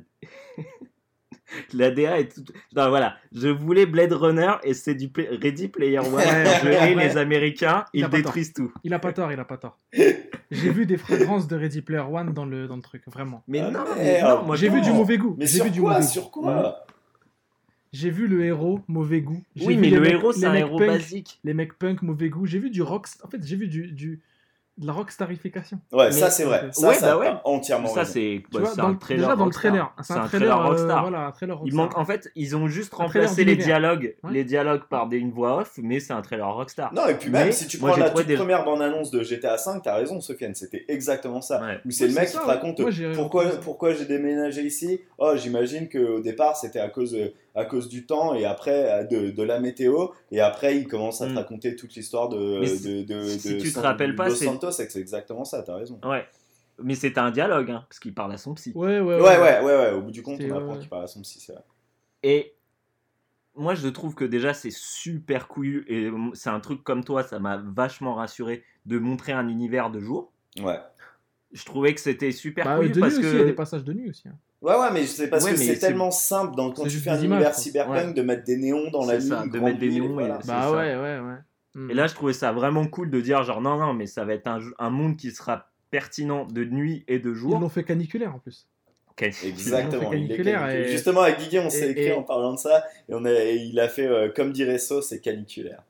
la 1.75 1.91
DA 1.91 2.21
est 2.21 2.35
toute... 2.35 2.53
Non, 2.75 2.89
voilà, 2.89 3.17
je 3.33 3.49
voulais 3.49 3.87
Blade 3.87 4.13
Runner 4.13 4.55
et 4.65 4.75
c'est 4.75 4.95
du 4.95 5.11
Ready 5.15 5.69
Player 5.69 5.99
One. 5.99 6.15
Ouais, 6.15 6.45
je 6.63 6.69
hais 6.69 6.95
ouais. 6.95 7.09
les 7.09 7.17
Américains, 7.17 7.85
Il 7.93 8.05
ils 8.05 8.09
détruisent 8.09 8.53
tout. 8.53 8.73
Il 8.85 8.95
a 8.95 8.99
pas 8.99 9.13
tort, 9.13 9.33
il 9.33 9.39
a 9.39 9.45
pas 9.45 9.59
tort. 9.59 9.79
J'ai 10.51 10.71
vu 10.71 10.87
des 10.87 10.97
fragrances 10.97 11.49
de 11.49 11.57
Ready 11.57 11.83
Player 11.83 12.01
One 12.09 12.33
dans 12.33 12.45
le, 12.45 12.69
dans 12.69 12.77
le 12.77 12.83
truc, 12.83 13.03
vraiment. 13.07 13.43
Mais 13.49 13.61
Ah, 13.61 13.71
non, 13.71 13.81
merde. 13.85 13.89
mais 13.99 14.23
non, 14.23 14.43
moi 14.45 14.57
J'ai 14.57 14.69
je 14.69 14.73
vu 14.73 14.81
du 14.81 14.91
mauvais 14.93 15.19
goût. 15.19 15.35
Mais 15.39 15.47
J'ai 15.47 15.57
sur 15.57 15.65
vu 15.65 15.71
du 15.73 15.81
quoi 15.81 15.93
mauvais 15.95 16.05
goût. 16.05 16.11
Sur 16.13 16.31
quoi 16.31 16.87
J'ai 17.93 18.11
vu 18.11 18.27
le 18.29 18.45
héros, 18.45 18.81
mauvais 18.89 19.21
goût. 19.23 19.43
J'ai 19.57 19.67
Oui, 19.67 19.75
vu 19.75 19.81
mais 19.81 19.91
le 19.91 20.07
héros, 20.09 20.33
c'est 20.33 20.47
un 20.47 20.55
héros 20.55 20.79
punk, 20.79 20.89
basique. 20.89 21.41
Les 21.45 21.55
mecs 21.55 21.79
punk, 21.79 22.03
mauvais 22.03 22.29
goût. 22.29 22.47
J'ai 22.47 22.59
vu 22.59 22.71
du 22.71 22.83
rock. 22.83 23.07
En 23.25 23.29
fait, 23.29 23.45
j'ai 23.45 23.57
vu 23.57 23.67
du, 23.69 23.91
du, 23.93 24.21
de 24.79 24.87
la 24.87 24.93
rockstarification. 24.93 25.79
Ouais, 25.93 26.07
Mais- 26.07 26.13
ça 26.13 26.31
c'est 26.31 26.45
vrai. 26.45 26.69
Ça, 26.73 26.89
Ouais, 26.89 26.95
ça, 26.95 27.15
bah 27.15 27.19
ouais. 27.19 27.33
entièrement 27.45 27.89
Ça, 27.89 28.05
c'est 28.05 28.43
Tu 28.45 28.47
bah, 28.53 28.61
vois, 28.61 28.71
c'est 28.71 28.77
dans 28.77 28.89
un 28.89 28.93
le- 28.93 28.99
trailer. 28.99 29.21
déjà 29.23 29.37
dans 29.37 29.45
le 29.47 29.51
rockstar. 29.51 29.63
trailer, 29.73 29.95
C'est 30.03 30.13
un 30.15 30.27
trailer 30.27 30.61
euh, 30.61 30.65
rockstar. 30.69 31.01
voilà, 31.09 31.27
un 31.27 31.33
trailer 31.33 31.57
Il 31.57 31.59
rockstar. 31.61 31.85
manque, 31.85 31.99
en 31.99 32.05
fait, 32.05 32.31
ils 32.37 32.57
ont 32.57 32.69
juste 32.69 32.93
remplacé 32.95 33.45
les 33.45 33.57
dialogues, 33.57 34.15
Ouais. 34.23 34.33
les 34.33 34.45
dialogues 34.45 34.83
par 34.91 35.09
des, 35.09 35.17
une 35.19 35.31
voix 35.31 35.59
off, 35.61 35.73
mais 35.83 35.99
c'est 36.01 36.13
un 36.13 36.21
trailer 36.23 36.53
rockstar. 36.53 36.93
Non, 36.93 37.07
et 37.09 37.15
puis 37.15 37.31
même 37.31 37.47
Mais 37.47 37.53
si 37.53 37.67
tu 37.67 37.79
prends 37.79 37.97
la 37.97 38.11
toute 38.11 38.27
des- 38.27 38.35
première 38.37 38.65
bande-annonce 38.65 39.11
de 39.11 39.23
GTA 39.23 39.57
V, 39.57 39.81
t'as 39.83 39.95
raison, 39.95 40.21
Sofiane, 40.21 40.55
c'était 40.55 40.85
exactement 40.89 41.41
ça. 41.41 41.61
Ouais. 41.63 41.79
Où 41.87 41.91
c'est 41.91 42.09
le 42.09 42.15
mec 42.15 42.29
qui 42.29 42.37
te 42.37 42.43
raconte 42.43 42.83
pourquoi, 43.15 43.45
pourquoi 43.63 43.95
j'ai 43.95 44.05
déménagé 44.05 44.63
ici? 44.63 45.01
Oh, 45.19 45.33
j'imagine 45.37 45.89
qu'au 45.89 46.21
départ 46.21 46.57
c'était 46.57 46.81
à 46.81 46.89
cause, 46.89 47.15
euh, 47.15 47.33
à 47.57 47.65
cause 47.65 47.89
du 47.89 48.07
temps 48.07 48.35
et 48.35 48.45
après 48.45 49.07
de, 49.11 49.31
de 49.31 49.43
la 49.43 49.59
météo. 49.59 50.09
Et 50.31 50.41
après 50.41 50.77
il 50.77 50.87
commence 50.87 51.21
à 51.23 51.27
te 51.27 51.33
Mm. 51.33 51.37
raconter 51.39 51.75
toute 51.75 51.95
l'histoire 51.95 52.29
de, 52.29 52.37
de, 52.61 53.03
de, 53.03 53.23
si 53.23 53.55
de 53.55 53.61
tu 53.61 53.73
te 53.73 53.79
rappelles 53.81 54.15
pas, 54.15 54.29
Los 54.29 54.37
c'est- 54.37 54.45
Santos, 54.45 54.71
c'est 54.73 54.91
c'est 54.91 55.01
exactement 55.01 55.45
ça, 55.45 55.63
t'as 55.63 55.75
raison. 55.77 55.99
Ouais. 56.05 56.25
Mais 56.83 56.95
c'était 56.95 57.21
un 57.21 57.31
dialogue, 57.31 57.71
hein, 57.71 57.85
parce 57.89 57.99
qu'il 57.99 58.13
parle 58.15 58.33
à 58.33 58.37
son 58.37 58.53
psy. 58.55 58.71
Ouais, 58.75 59.01
ouais, 59.01 59.15
Ouais, 59.17 59.21
ouais, 59.21 59.61
ouais, 59.63 59.65
ouais, 59.65 59.91
au 59.93 60.03
bout 60.03 60.11
du 60.11 60.23
compte, 60.23 60.37
C'est, 60.39 60.53
on 60.53 60.57
apprend 60.59 60.73
ouais. 60.75 60.79
qu'il 60.79 60.91
parle 60.91 61.05
à 61.05 61.07
son 61.07 61.23
psy, 61.23 61.41
c'est 61.41 61.55
vrai. 61.55 61.63
Et 62.23 62.55
moi, 63.55 63.75
je 63.75 63.89
trouve 63.89 64.15
que 64.15 64.27
déjà, 64.27 64.53
c'est 64.53 64.71
super 64.71 65.49
couillu. 65.49 65.87
Et 65.89 66.11
c'est 66.35 66.51
un 66.51 66.61
truc 66.61 66.85
comme 66.85 67.03
toi, 67.03 67.23
ça 67.23 67.39
m'a 67.39 67.57
vachement 67.57 68.15
rassuré 68.15 68.63
de 68.85 68.99
montrer 68.99 69.33
un 69.33 69.49
univers 69.49 69.91
de 69.91 70.01
jour. 70.01 70.33
Ouais. 70.61 70.79
Je 71.57 71.65
trouvais 71.65 71.95
que 71.95 72.01
c'était 72.01 72.33
super 72.33 72.65
Bah, 72.65 72.77
couillu 72.77 72.91
de 72.91 72.95
nuit 72.95 73.01
parce 73.01 73.15
aussi, 73.15 73.23
que. 73.23 73.27
il 73.33 73.39
y 73.39 73.43
a 73.43 73.45
des 73.45 73.53
passages 73.53 73.85
de 73.85 73.93
nuit 73.93 74.11
aussi. 74.11 74.29
hein. 74.29 74.37
Ouais, 74.63 74.75
ouais, 74.75 74.91
mais 74.93 75.07
c'est 75.07 75.29
parce 75.29 75.45
Ouais, 75.45 75.53
que 75.53 75.57
c'est 75.57 75.79
tellement 75.79 76.11
simple 76.11 76.55
dans, 76.57 76.71
quand 76.73 76.85
tu 76.85 76.99
fais 76.99 77.11
un 77.11 77.19
univers 77.23 77.55
cyberpunk 77.55 78.09
Ouais. 78.09 78.13
de 78.15 78.23
mettre 78.23 78.45
des 78.45 78.57
néons 78.57 78.91
dans 78.91 79.07
la 79.07 79.15
nuit, 79.19 79.23
ça, 79.29 79.47
de 79.47 79.59
mettre 79.59 79.79
des 79.79 79.91
néons 79.91 80.11
et- 80.11 80.25
voilà. 80.25 80.39
Bah 80.39 80.43
ça. 80.45 80.73
ouais, 80.73 80.95
ouais, 80.97 81.19
ouais. 81.21 81.37
Mm. 81.75 81.91
Et 81.91 81.95
là, 81.95 82.07
je 82.07 82.15
trouvais 82.15 82.33
ça 82.33 82.53
vraiment 82.53 82.87
cool 82.87 83.11
de 83.11 83.21
dire 83.21 83.43
genre 83.43 83.61
non, 83.61 83.77
non, 83.79 83.93
mais 83.95 84.07
ça 84.07 84.25
va 84.25 84.35
être 84.35 84.49
un, 84.49 84.91
monde 84.91 85.17
qui 85.17 85.31
sera 85.31 85.71
pertinent 85.91 86.47
de 86.47 86.65
nuit 86.65 87.05
et 87.09 87.19
de 87.19 87.31
Ils 87.31 87.35
jour. 87.37 87.59
l'ont 87.61 87.69
fait 87.69 87.85
caniculaire 87.85 88.35
en 88.35 88.39
plus. 88.39 88.67
Ok. 89.11 89.23
Exactement. 89.23 90.13
il 90.13 90.31
est 90.31 90.39
et- 90.41 90.89
Justement, 90.91 91.23
avec 91.23 91.39
Guigui, 91.39 91.59
on 91.59 91.71
s'est 91.71 91.91
écrit 91.93 92.05
et- 92.07 92.13
en 92.13 92.23
parlant 92.23 92.53
de 92.55 92.59
ça, 92.59 92.85
et 93.09 93.15
on 93.15 93.25
a, 93.25 93.31
et 93.31 93.57
il 93.57 93.79
a 93.81 93.89
fait, 93.89 94.07
euh, 94.07 94.31
comme 94.35 94.53
dirait 94.53 94.79
So, 94.79 95.01
c'est 95.01 95.21
caniculaire. 95.21 95.83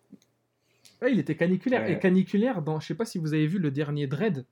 Ouais, 1.03 1.13
il 1.13 1.19
était 1.19 1.35
caniculaire. 1.37 1.83
Ouais. 1.83 1.93
Et 1.93 1.99
caniculaire, 1.99 2.63
dans, 2.63 2.81
je 2.81 2.87
sais 2.87 2.95
pas 2.95 3.05
si 3.05 3.19
vous 3.19 3.35
avez 3.35 3.47
vu 3.47 3.59
le 3.59 3.71
dernier 3.71 4.07
Dread, 4.07 4.45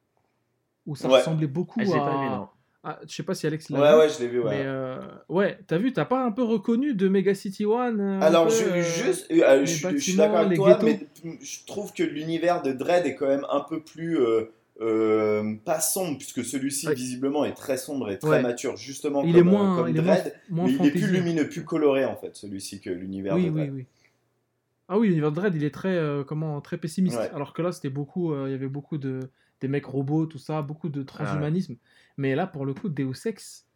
où 0.87 0.97
ça 0.97 1.09
Ouais. 1.09 1.19
ressemblait 1.19 1.47
beaucoup 1.47 1.81
Ah, 1.81 1.97
à. 1.97 2.51
Ah, 2.87 3.01
je 3.09 3.15
sais 3.15 3.23
pas 3.23 3.35
si 3.35 3.47
Alex 3.47 3.71
l'a 3.71 3.81
Ouais, 3.81 3.93
vu. 3.93 3.99
ouais, 3.99 4.09
je 4.11 4.19
l'ai 4.21 4.29
vu, 4.29 4.41
ouais. 4.41 4.51
Mais 4.59 4.63
euh, 4.67 4.99
ouais, 5.31 5.59
t'as 5.67 5.79
vu, 5.79 5.93
t'as 5.95 6.05
pas 6.05 6.23
un 6.23 6.31
peu 6.33 6.43
reconnu 6.43 6.95
de 6.95 7.09
Mega 7.09 7.35
City 7.35 7.65
One 7.65 7.99
euh, 7.99 8.21
Alors, 8.21 8.45
peu, 8.49 8.53
je, 8.53 8.65
euh, 8.65 8.83
juste, 8.83 9.31
euh, 9.31 9.61
je, 9.65 9.73
suis- 9.73 9.79
je 9.91 9.97
suis 9.97 10.17
bâtiments, 10.17 10.25
d'accord 10.25 10.39
avec 10.47 10.57
toi, 10.59 10.75
ghettos? 10.75 10.87
mais 11.25 11.39
je 11.41 11.65
trouve 11.67 11.95
que 11.95 12.03
l'univers 12.03 12.61
de 12.61 12.73
Dread 12.73 13.07
est 13.07 13.15
quand 13.15 13.27
même 13.29 13.47
un 13.51 13.61
peu 13.61 13.81
plus. 13.81 14.19
euh, 14.19 14.51
euh, 14.81 15.55
pas 15.65 15.79
sombre, 15.81 16.19
puisque 16.19 16.45
celui-ci 16.45 16.89
Ouais. 16.89 16.95
visiblement 16.95 17.45
est 17.45 17.55
très 17.55 17.77
sombre 17.77 18.11
et 18.11 18.19
très 18.19 18.29
Ouais. 18.29 18.43
mature, 18.43 18.77
justement 18.77 19.23
il 19.23 19.31
comme, 19.33 19.41
est 19.41 19.51
moins, 19.51 19.77
comme 19.77 19.89
il 19.89 19.97
est 19.97 20.03
moins, 20.03 20.15
Dread. 20.17 20.35
moins 20.51 20.67
mais 20.67 20.73
il 20.73 20.87
est 20.87 20.91
plus 20.91 21.13
lumineux, 21.13 21.49
plus 21.49 21.65
coloré 21.65 22.05
en 22.05 22.17
fait, 22.17 22.35
celui-ci 22.35 22.81
que 22.81 22.91
l'univers 22.91 23.37
Oui, 23.37 23.45
de 23.45 23.51
oui, 23.51 23.55
Dread. 23.61 23.73
oui. 23.73 23.87
Ah 24.89 24.99
oui, 24.99 25.09
l'univers 25.09 25.31
de 25.31 25.37
Dread, 25.37 25.55
il 25.55 25.63
est 25.63 25.73
très, 25.73 25.97
euh, 25.97 26.25
comment, 26.25 26.61
très 26.61 26.77
pessimiste. 26.77 27.17
Ouais. 27.19 27.31
Alors 27.33 27.53
que 27.55 27.63
là, 27.63 27.71
c'était 27.71 27.89
beaucoup, 27.89 28.33
euh, 28.35 28.47
il 28.49 28.51
y 28.51 28.55
avait 28.55 28.67
beaucoup 28.67 28.99
de 28.99 29.21
des 29.65 29.69
mecs 29.69 29.87
robots, 29.87 30.27
tout 30.27 30.39
ça, 30.39 30.61
beaucoup 30.61 30.89
de 30.91 31.03
transhumanisme. 31.03 31.77
Mais 32.19 32.35
là, 32.35 32.47
pour 32.47 32.67
le 32.67 32.75
coup, 32.75 32.89
Deus 32.91 33.13
Ex, 33.27 33.67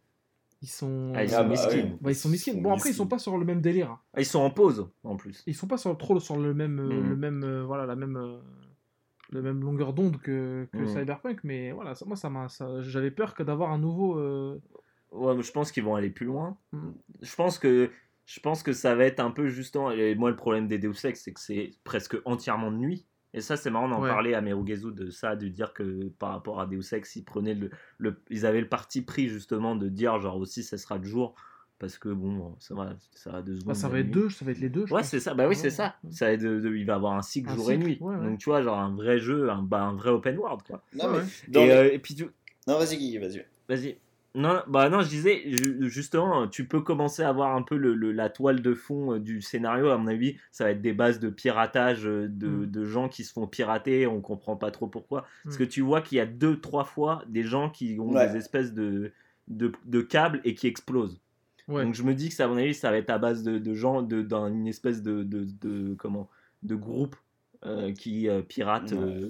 ils 0.61 0.67
sont, 0.69 1.13
Ah, 1.15 1.23
ils 1.23 1.29
sont 1.31 1.37
bah, 1.37 1.47
miskin. 1.49 1.69
ouais. 1.69 1.97
bah, 1.99 2.11
ils 2.11 2.15
sont 2.15 2.29
miskin. 2.29 2.53
Bon, 2.61 2.71
après, 2.73 2.89
ils 2.91 2.93
sont 2.95 3.07
pas 3.07 3.17
sur 3.19 3.37
le 3.37 3.45
même 3.45 3.59
délire. 3.61 3.89
hein. 3.91 3.99
Ah, 4.13 4.21
Ils 4.21 4.25
sont 4.25 4.39
en 4.39 4.51
pause 4.51 4.87
en 5.03 5.15
plus. 5.15 5.43
Ils 5.47 5.55
sont 5.55 5.67
pas 5.67 5.77
sur, 5.77 5.97
trop 5.97 6.19
sur 6.19 6.37
le 6.37 6.53
même, 6.53 6.79
euh, 6.79 7.01
Mhm. 7.01 7.09
le 7.09 7.15
même, 7.15 7.43
euh, 7.43 7.63
voilà, 7.63 7.85
la 7.87 7.95
même, 7.95 8.17
euh, 8.17 8.37
le 9.31 9.41
même 9.41 9.61
longueur 9.61 9.93
d'onde 9.93 10.17
que, 10.21 10.67
que 10.71 10.77
Mhm. 10.79 10.87
Cyberpunk. 10.87 11.39
Mais 11.43 11.71
voilà, 11.71 11.95
ça- 11.95 12.05
moi, 12.05 12.15
ça 12.15 12.29
m'a, 12.29 12.49
ça- 12.49 12.81
j'avais 12.81 13.11
peur 13.11 13.33
que 13.33 13.41
d'avoir 13.43 13.71
un 13.71 13.79
nouveau. 13.79 14.19
euh, 14.19 14.59
Ouais, 15.11 15.35
mais 15.35 15.41
je 15.43 15.51
pense 15.51 15.71
qu'ils 15.71 15.83
vont 15.83 15.95
aller 15.95 16.11
plus 16.11 16.27
loin. 16.27 16.55
Mm. 16.71 16.91
Je 17.21 17.35
pense 17.35 17.57
que 17.57 17.89
je 18.25 18.39
pense 18.41 18.61
que 18.61 18.73
ça 18.73 18.93
va 18.93 19.05
être 19.05 19.19
un 19.19 19.31
peu 19.31 19.47
justement. 19.47 19.89
Et 19.89 20.13
moi, 20.13 20.29
le 20.29 20.35
problème 20.35 20.67
des 20.67 20.77
Deus 20.77 21.03
Ex, 21.03 21.19
c'est 21.23 21.33
que 21.33 21.39
c'est 21.39 21.71
presque 21.83 22.15
entièrement 22.25 22.69
de 22.71 22.77
nuit. 22.77 23.07
Et 23.33 23.41
ça, 23.41 23.57
c'est 23.57 23.69
marrant 23.69 23.87
d'en 23.87 24.01
Ouais. 24.01 24.09
parler 24.09 24.33
à 24.33 24.41
Merugezu 24.41 24.91
de 24.91 25.09
ça, 25.11 25.35
de 25.35 25.47
dire 25.47 25.73
que 25.73 26.07
par 26.17 26.31
rapport 26.31 26.59
à 26.59 26.65
Deus 26.65 26.81
Ex, 26.93 27.15
ils 27.15 27.23
prenaient 27.23 27.53
le, 27.53 27.69
le- 27.99 28.19
ils 28.29 28.45
avaient 28.45 28.61
le 28.61 28.67
parti 28.67 29.01
pris 29.03 29.27
justement 29.27 29.75
de 29.75 29.87
dire 29.87 30.19
genre 30.19 30.37
aussi 30.37 30.63
ça 30.63 30.77
sera 30.79 30.97
de 30.97 31.05
jour 31.05 31.35
parce 31.77 31.97
que 31.99 32.09
bon, 32.09 32.55
ça 32.59 32.73
va, 32.73 32.95
ça 33.13 33.31
va 33.31 33.41
deux 33.43 33.53
secondes. 33.55 33.67
bah, 33.67 33.73
ça 33.75 33.87
va 33.87 33.99
être 33.99 34.07
nuit. 34.07 34.13
deux, 34.13 34.29
ça 34.31 34.43
va 34.45 34.51
être 34.51 34.59
les 34.59 34.69
deux. 34.69 34.85
je 34.87 34.93
Ouais, 34.93 35.03
c'est 35.03 35.19
ça. 35.19 35.33
Bah 35.35 35.47
oui, 35.47 35.55
c'est 35.55 35.65
Ouais. 35.65 35.69
ça. 35.69 35.95
ça 36.09 36.25
va 36.25 36.31
être 36.31 36.41
de- 36.41 36.59
de- 36.59 36.75
il 36.75 36.85
va 36.85 36.95
avoir 36.95 37.13
un 37.13 37.21
cycle 37.21 37.49
Un 37.51 37.55
jour 37.55 37.71
et 37.71 37.77
nuit. 37.77 37.97
ouais, 38.01 38.15
ouais. 38.15 38.25
Donc 38.25 38.39
tu 38.39 38.49
vois, 38.49 38.61
genre 38.63 38.79
un 38.79 38.93
vrai 38.95 39.19
jeu, 39.19 39.49
un, 39.51 39.61
bah, 39.61 39.83
un 39.83 39.93
vrai 39.93 40.09
open 40.09 40.37
world 40.37 40.61
quoi. 40.63 40.81
Non, 40.95 41.05
Ouais, 41.13 41.21
mais 41.53 41.61
et, 41.61 41.65
les- 41.67 41.71
euh, 41.71 41.93
et 41.93 41.99
puis 41.99 42.15
tu, 42.15 42.23
Non, 42.67 42.77
vas-y, 42.79 42.97
Guigui, 42.97 43.17
vas-y. 43.19 43.45
Vas-y. 43.69 43.97
Non, 44.35 44.61
bah 44.67 44.89
non, 44.89 45.01
je 45.01 45.09
disais, 45.09 45.41
ju- 45.47 45.89
justement, 45.89 46.47
tu 46.47 46.65
peux 46.67 46.81
commencer 46.81 47.23
à 47.23 47.31
voir 47.31 47.55
un 47.55 47.63
peu 47.63 47.75
le, 47.77 47.95
le- 47.95 48.11
la 48.11 48.29
toile 48.29 48.61
de 48.61 48.73
fond 48.75 49.13
euh, 49.15 49.19
du 49.19 49.41
scénario. 49.41 49.89
À 49.89 49.97
mon 49.97 50.07
avis, 50.07 50.37
ça 50.51 50.65
va 50.65 50.71
être 50.71 50.81
des 50.81 50.93
bases 50.93 51.19
de 51.19 51.29
piratage, 51.29 52.05
euh, 52.05 52.27
de, 52.29 52.47
Mm. 52.47 52.65
de 52.67 52.85
gens 52.85 53.09
qui 53.09 53.23
se 53.23 53.33
font 53.33 53.47
pirater, 53.47 54.05
on 54.05 54.21
comprend 54.21 54.55
pas 54.55 54.69
trop 54.69 54.85
pourquoi. 54.87 55.25
Parce 55.43 55.55
Mm. 55.55 55.59
que 55.59 55.63
tu 55.63 55.81
vois 55.81 56.01
qu'il 56.01 56.19
y 56.19 56.21
a 56.21 56.27
deux, 56.27 56.59
trois 56.59 56.83
fois 56.83 57.23
des 57.27 57.43
gens 57.43 57.69
qui 57.71 57.97
ont 57.99 58.11
Ouais. 58.13 58.29
des 58.29 58.37
espèces 58.37 58.73
de, 58.73 59.11
de, 59.47 59.71
de 59.85 60.01
câbles 60.01 60.41
et 60.43 60.53
qui 60.53 60.67
explosent. 60.67 61.19
Ouais. 61.67 61.83
Donc 61.83 61.95
je 61.95 62.03
me 62.03 62.13
dis 62.13 62.29
que 62.29 62.35
ça, 62.35 62.45
à 62.45 62.47
mon 62.47 62.57
avis, 62.57 62.73
ça 62.75 62.91
va 62.91 62.97
être 62.97 63.09
à 63.09 63.17
base 63.17 63.41
de, 63.43 63.57
de 63.57 63.73
gens, 63.73 64.01
de- 64.03 64.21
dans 64.21 64.47
une 64.47 64.67
espèce 64.67 65.01
de, 65.01 65.23
de, 65.23 65.47
de- 65.61 65.95
comment, 65.95 66.29
de 66.61 66.75
groupe 66.75 67.15
euh, 67.65 67.91
qui 67.93 68.29
euh, 68.29 68.41
euh, 68.59 69.29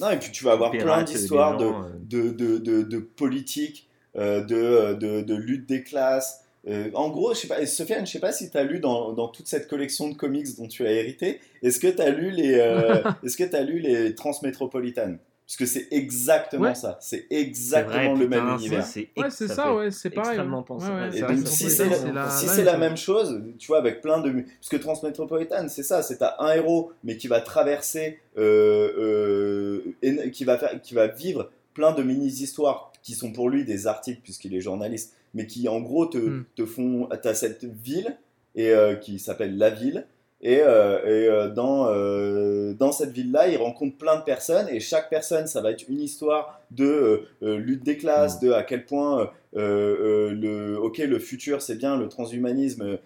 Non, 0.00 0.10
et 0.10 0.18
puis 0.18 0.32
tu 0.32 0.44
vas 0.44 0.52
avoir 0.52 0.70
plein 0.72 1.02
d'histoires 1.04 1.56
de, 1.58 1.64
euh. 1.66 1.90
de, 2.02 2.30
de, 2.30 2.58
de, 2.58 2.82
de 2.82 2.98
politique, 2.98 3.88
de, 4.16 4.94
de, 4.94 5.20
de 5.22 5.34
lutte 5.34 5.66
des 5.68 5.82
classes. 5.82 6.40
Euh, 6.68 6.90
en 6.94 7.08
gros, 7.08 7.32
je 7.32 7.40
sais 7.40 7.48
pas, 7.48 7.64
Sofiane, 7.64 8.06
je 8.06 8.12
sais 8.12 8.18
pas 8.20 8.32
si 8.32 8.50
tu 8.50 8.58
as 8.58 8.64
lu 8.64 8.80
dans, 8.80 9.12
dans 9.14 9.28
toute 9.28 9.46
cette 9.48 9.66
collection 9.66 10.08
de 10.08 10.14
comics 10.14 10.46
dont 10.58 10.68
tu 10.68 10.86
as 10.86 10.92
hérité, 10.92 11.40
est-ce 11.62 11.78
que 11.80 11.86
tu 11.88 12.02
as 12.02 12.10
lu 12.10 12.30
les, 12.30 12.54
euh, 12.58 13.00
est-ce 13.24 13.36
que 13.38 13.44
tu 13.44 13.56
as 13.56 13.62
lu 13.62 13.78
les 13.78 14.14
Transmétropolitanes? 14.14 15.18
Parce 15.46 15.56
que 15.56 15.66
c'est 15.66 15.88
exactement 15.90 16.64
Ouais. 16.66 16.74
ça, 16.76 16.96
c'est 17.00 17.26
exactement 17.30 18.12
vrai, 18.14 18.22
le 18.22 18.28
même 18.28 18.48
univers. 18.50 18.84
c'est 18.84 19.08
Ouais, 19.16 19.30
c'est 19.30 19.48
ça 19.48 19.54
ça, 19.54 19.74
ouais, 19.74 19.90
c'est 19.90 20.10
pareil. 20.10 20.32
extrêmement 20.38 20.64
ouais. 20.68 21.18
Et 21.18 21.22
donc, 21.22 21.48
si 21.48 21.68
c'est 21.70 21.88
la, 21.88 21.96
si 22.30 22.46
la 22.46 22.52
c'est 22.52 22.62
la 22.62 22.76
même 22.78 22.96
chose, 22.96 23.42
tu 23.58 23.66
vois, 23.66 23.78
avec 23.78 24.00
plein 24.00 24.20
de. 24.20 24.30
Parce 24.30 24.68
que 24.70 24.76
Transmétropolitane, 24.76 25.68
c'est 25.68 25.82
ça, 25.82 26.02
c'est 26.02 26.18
t'as 26.18 26.36
un 26.38 26.52
héros, 26.52 26.92
mais 27.02 27.16
qui 27.16 27.26
va 27.26 27.40
traverser, 27.40 28.20
euh, 28.38 28.92
euh, 28.98 29.94
et- 30.02 30.30
qui, 30.30 30.44
va 30.44 30.56
faire, 30.58 30.80
qui 30.80 30.94
va 30.94 31.08
vivre 31.08 31.50
plein 31.74 31.92
de 31.92 32.02
mini-histoires 32.04 32.89
qui 33.02 33.14
sont 33.14 33.32
pour 33.32 33.48
lui 33.50 33.64
des 33.64 33.86
articles, 33.86 34.20
puisqu'il 34.22 34.54
est 34.54 34.60
journaliste, 34.60 35.14
mais 35.34 35.46
qui 35.46 35.68
en 35.68 35.80
gros 35.80 36.06
te, 36.06 36.18
Mm. 36.18 36.44
te 36.56 36.66
font. 36.66 37.08
T'as 37.22 37.34
cette 37.34 37.64
ville, 37.64 38.16
et, 38.54 38.70
euh, 38.70 38.96
qui 38.96 39.18
s'appelle 39.18 39.56
La 39.56 39.70
Ville. 39.70 40.06
Et, 40.42 40.60
euh, 40.62 41.00
et, 41.04 41.28
euh, 41.28 41.48
dans, 41.50 41.88
euh, 41.90 42.72
dans 42.72 42.92
cette 42.92 43.10
ville-là, 43.10 43.48
il 43.48 43.58
rencontre 43.58 43.98
plein 43.98 44.16
de 44.16 44.22
personnes 44.22 44.68
et 44.70 44.80
chaque 44.80 45.10
personne, 45.10 45.46
ça 45.46 45.60
va 45.60 45.70
être 45.70 45.86
une 45.86 46.00
histoire 46.00 46.62
de 46.70 47.24
euh, 47.42 47.58
lutte 47.58 47.82
des 47.84 47.98
classes, 47.98 48.40
de 48.40 48.50
à 48.52 48.62
quel 48.62 48.86
point 48.86 49.30
le, 49.52 50.76
ok, 50.76 50.98
le 50.98 51.18
futur 51.18 51.60
c'est 51.60 51.74
bien, 51.74 51.98
le 51.98 52.08
transhumanisme 52.08 52.98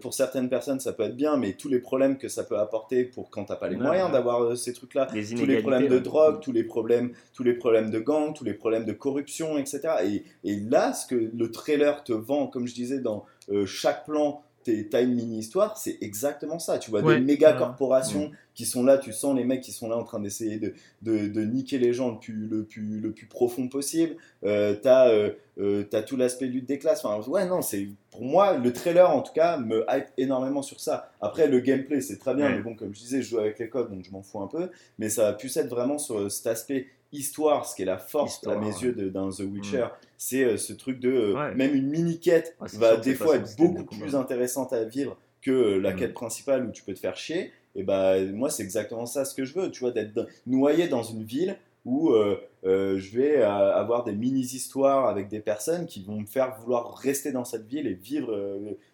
pour 0.00 0.14
certaines 0.14 0.48
personnes 0.48 0.80
ça 0.80 0.92
peut 0.92 1.02
être 1.02 1.16
bien, 1.16 1.36
mais 1.36 1.52
tous 1.52 1.68
les 1.68 1.80
problèmes 1.80 2.16
que 2.16 2.28
ça 2.28 2.44
peut 2.44 2.56
apporter 2.56 3.04
pour 3.04 3.28
quand 3.28 3.44
t'as 3.44 3.56
pas 3.56 3.68
les 3.68 3.76
Ouais, 3.76 3.82
moyens 3.82 4.06
ouais. 4.06 4.12
d'avoir 4.12 4.56
ces 4.56 4.72
trucs-là, 4.72 5.06
tous 5.06 5.44
les 5.44 5.58
problèmes 5.60 5.88
de 5.88 5.98
drogue, 5.98 6.40
tous 6.40 6.52
les 6.52 6.62
problèmes, 6.64 7.10
tous 7.34 7.42
les 7.42 7.54
problèmes 7.54 7.90
de 7.90 7.98
gang, 7.98 8.32
tous 8.32 8.44
les 8.44 8.54
problèmes 8.54 8.84
de 8.86 8.92
corruption, 8.92 9.58
etc. 9.58 9.80
Et, 10.04 10.22
et 10.48 10.56
là, 10.60 10.94
ce 10.94 11.06
que 11.06 11.16
le 11.36 11.50
trailer 11.50 12.04
te 12.04 12.12
vend, 12.12 12.46
comme 12.46 12.66
je 12.68 12.74
disais, 12.74 13.00
dans 13.00 13.26
chaque 13.66 14.06
plan, 14.06 14.42
t'as 14.90 15.02
une 15.02 15.14
mini-histoire, 15.14 15.76
c'est 15.78 15.98
exactement 16.00 16.58
ça. 16.58 16.78
Tu 16.78 16.90
vois 16.90 17.02
Ouais. 17.02 17.16
des 17.16 17.20
méga 17.24 17.52
Ouais. 17.52 17.58
corporations 17.58 18.30
qui 18.54 18.64
sont 18.66 18.84
là, 18.84 18.98
tu 18.98 19.12
sens 19.12 19.36
les 19.36 19.44
mecs 19.44 19.60
qui 19.62 19.72
sont 19.72 19.88
là 19.88 19.96
en 19.96 20.04
train 20.04 20.20
d'essayer 20.20 20.58
de, 20.58 20.74
de, 21.02 21.26
de 21.28 21.40
niquer 21.44 21.78
les 21.78 21.92
gens 21.92 22.12
le 22.12 22.18
plus, 22.18 22.46
le 22.46 22.64
plus, 22.64 23.00
le 23.00 23.12
plus 23.12 23.26
profond 23.26 23.68
possible. 23.68 24.16
Euh, 24.44 24.74
t'as 24.80 25.08
euh, 25.08 25.30
euh, 25.58 25.82
t'as 25.84 26.02
tout 26.02 26.16
l'aspect 26.16 26.46
lutte 26.46 26.66
des 26.66 26.78
classes. 26.78 27.04
Enfin, 27.04 27.28
ouais, 27.30 27.46
non, 27.46 27.62
c'est 27.62 27.88
pour 28.10 28.22
moi, 28.22 28.56
le 28.56 28.72
trailer 28.72 29.10
en 29.10 29.22
tout 29.22 29.32
cas 29.32 29.56
me 29.58 29.84
hype 29.88 30.06
énormément 30.16 30.62
sur 30.62 30.80
ça. 30.80 31.10
Après, 31.20 31.48
le 31.48 31.60
gameplay, 31.60 32.00
c'est 32.00 32.16
très 32.18 32.34
bien, 32.34 32.46
Ouais. 32.46 32.56
mais 32.56 32.62
bon, 32.62 32.74
comme 32.76 32.94
je 32.94 33.00
disais, 33.00 33.22
je 33.22 33.28
joue 33.30 33.38
avec 33.38 33.58
les 33.58 33.68
codes, 33.68 33.90
donc 33.90 34.04
je 34.04 34.10
m'en 34.12 34.22
fous 34.22 34.40
un 34.40 34.46
peu. 34.48 34.68
Mais 34.98 35.08
ça 35.08 35.22
va 35.24 35.32
plus 35.32 35.56
être 35.56 35.68
vraiment 35.68 35.98
sur 35.98 36.30
cet 36.30 36.46
aspect 36.46 36.86
histoire, 37.12 37.64
ce 37.66 37.76
qui 37.76 37.82
est 37.82 37.86
la 37.86 37.98
force 37.98 38.34
Histoire, 38.34 38.56
à 38.56 38.60
mes 38.60 38.72
ouais. 38.72 38.80
yeux 38.82 38.92
de- 38.92 39.08
d'un 39.08 39.28
The 39.30 39.40
Witcher. 39.40 39.86
C'est 40.26 40.42
euh, 40.44 40.56
ce 40.56 40.72
truc 40.72 41.00
de. 41.00 41.10
euh, 41.12 41.34
Ouais. 41.34 41.54
Même 41.54 41.74
une 41.74 41.88
mini-quête 41.90 42.56
Ouais, 42.58 42.68
c'est 42.68 42.78
va 42.78 42.96
des 42.96 43.14
fois 43.14 43.36
être 43.36 43.56
beaucoup 43.58 43.84
combat. 43.84 44.00
plus 44.06 44.14
intéressante 44.16 44.72
à 44.72 44.84
vivre 44.84 45.18
que 45.42 45.50
euh, 45.50 45.78
la 45.78 45.92
Mm. 45.92 45.96
quête 45.96 46.14
principale 46.14 46.64
où 46.66 46.70
tu 46.72 46.82
peux 46.82 46.94
te 46.94 46.98
faire 46.98 47.14
chier. 47.16 47.52
Et 47.74 47.82
bah, 47.82 48.18
moi, 48.32 48.48
c'est 48.48 48.62
exactement 48.62 49.04
ça 49.04 49.26
ce 49.26 49.34
que 49.34 49.44
je 49.44 49.52
veux, 49.52 49.70
tu 49.70 49.80
vois, 49.80 49.90
d'être 49.90 50.26
noyé 50.46 50.88
dans 50.88 51.02
une 51.02 51.24
ville 51.24 51.56
où 51.84 52.10
euh, 52.12 52.40
euh, 52.64 52.98
je 52.98 53.18
vais 53.18 53.36
euh, 53.42 53.74
avoir 53.74 54.04
des 54.04 54.12
mini-histoires 54.14 55.08
avec 55.08 55.28
des 55.28 55.40
personnes 55.40 55.84
qui 55.84 56.02
vont 56.02 56.20
me 56.20 56.26
faire 56.26 56.56
vouloir 56.60 56.96
rester 56.96 57.30
dans 57.30 57.44
cette 57.44 57.66
ville 57.66 57.86
et 57.86 57.92
vivre, 57.92 58.32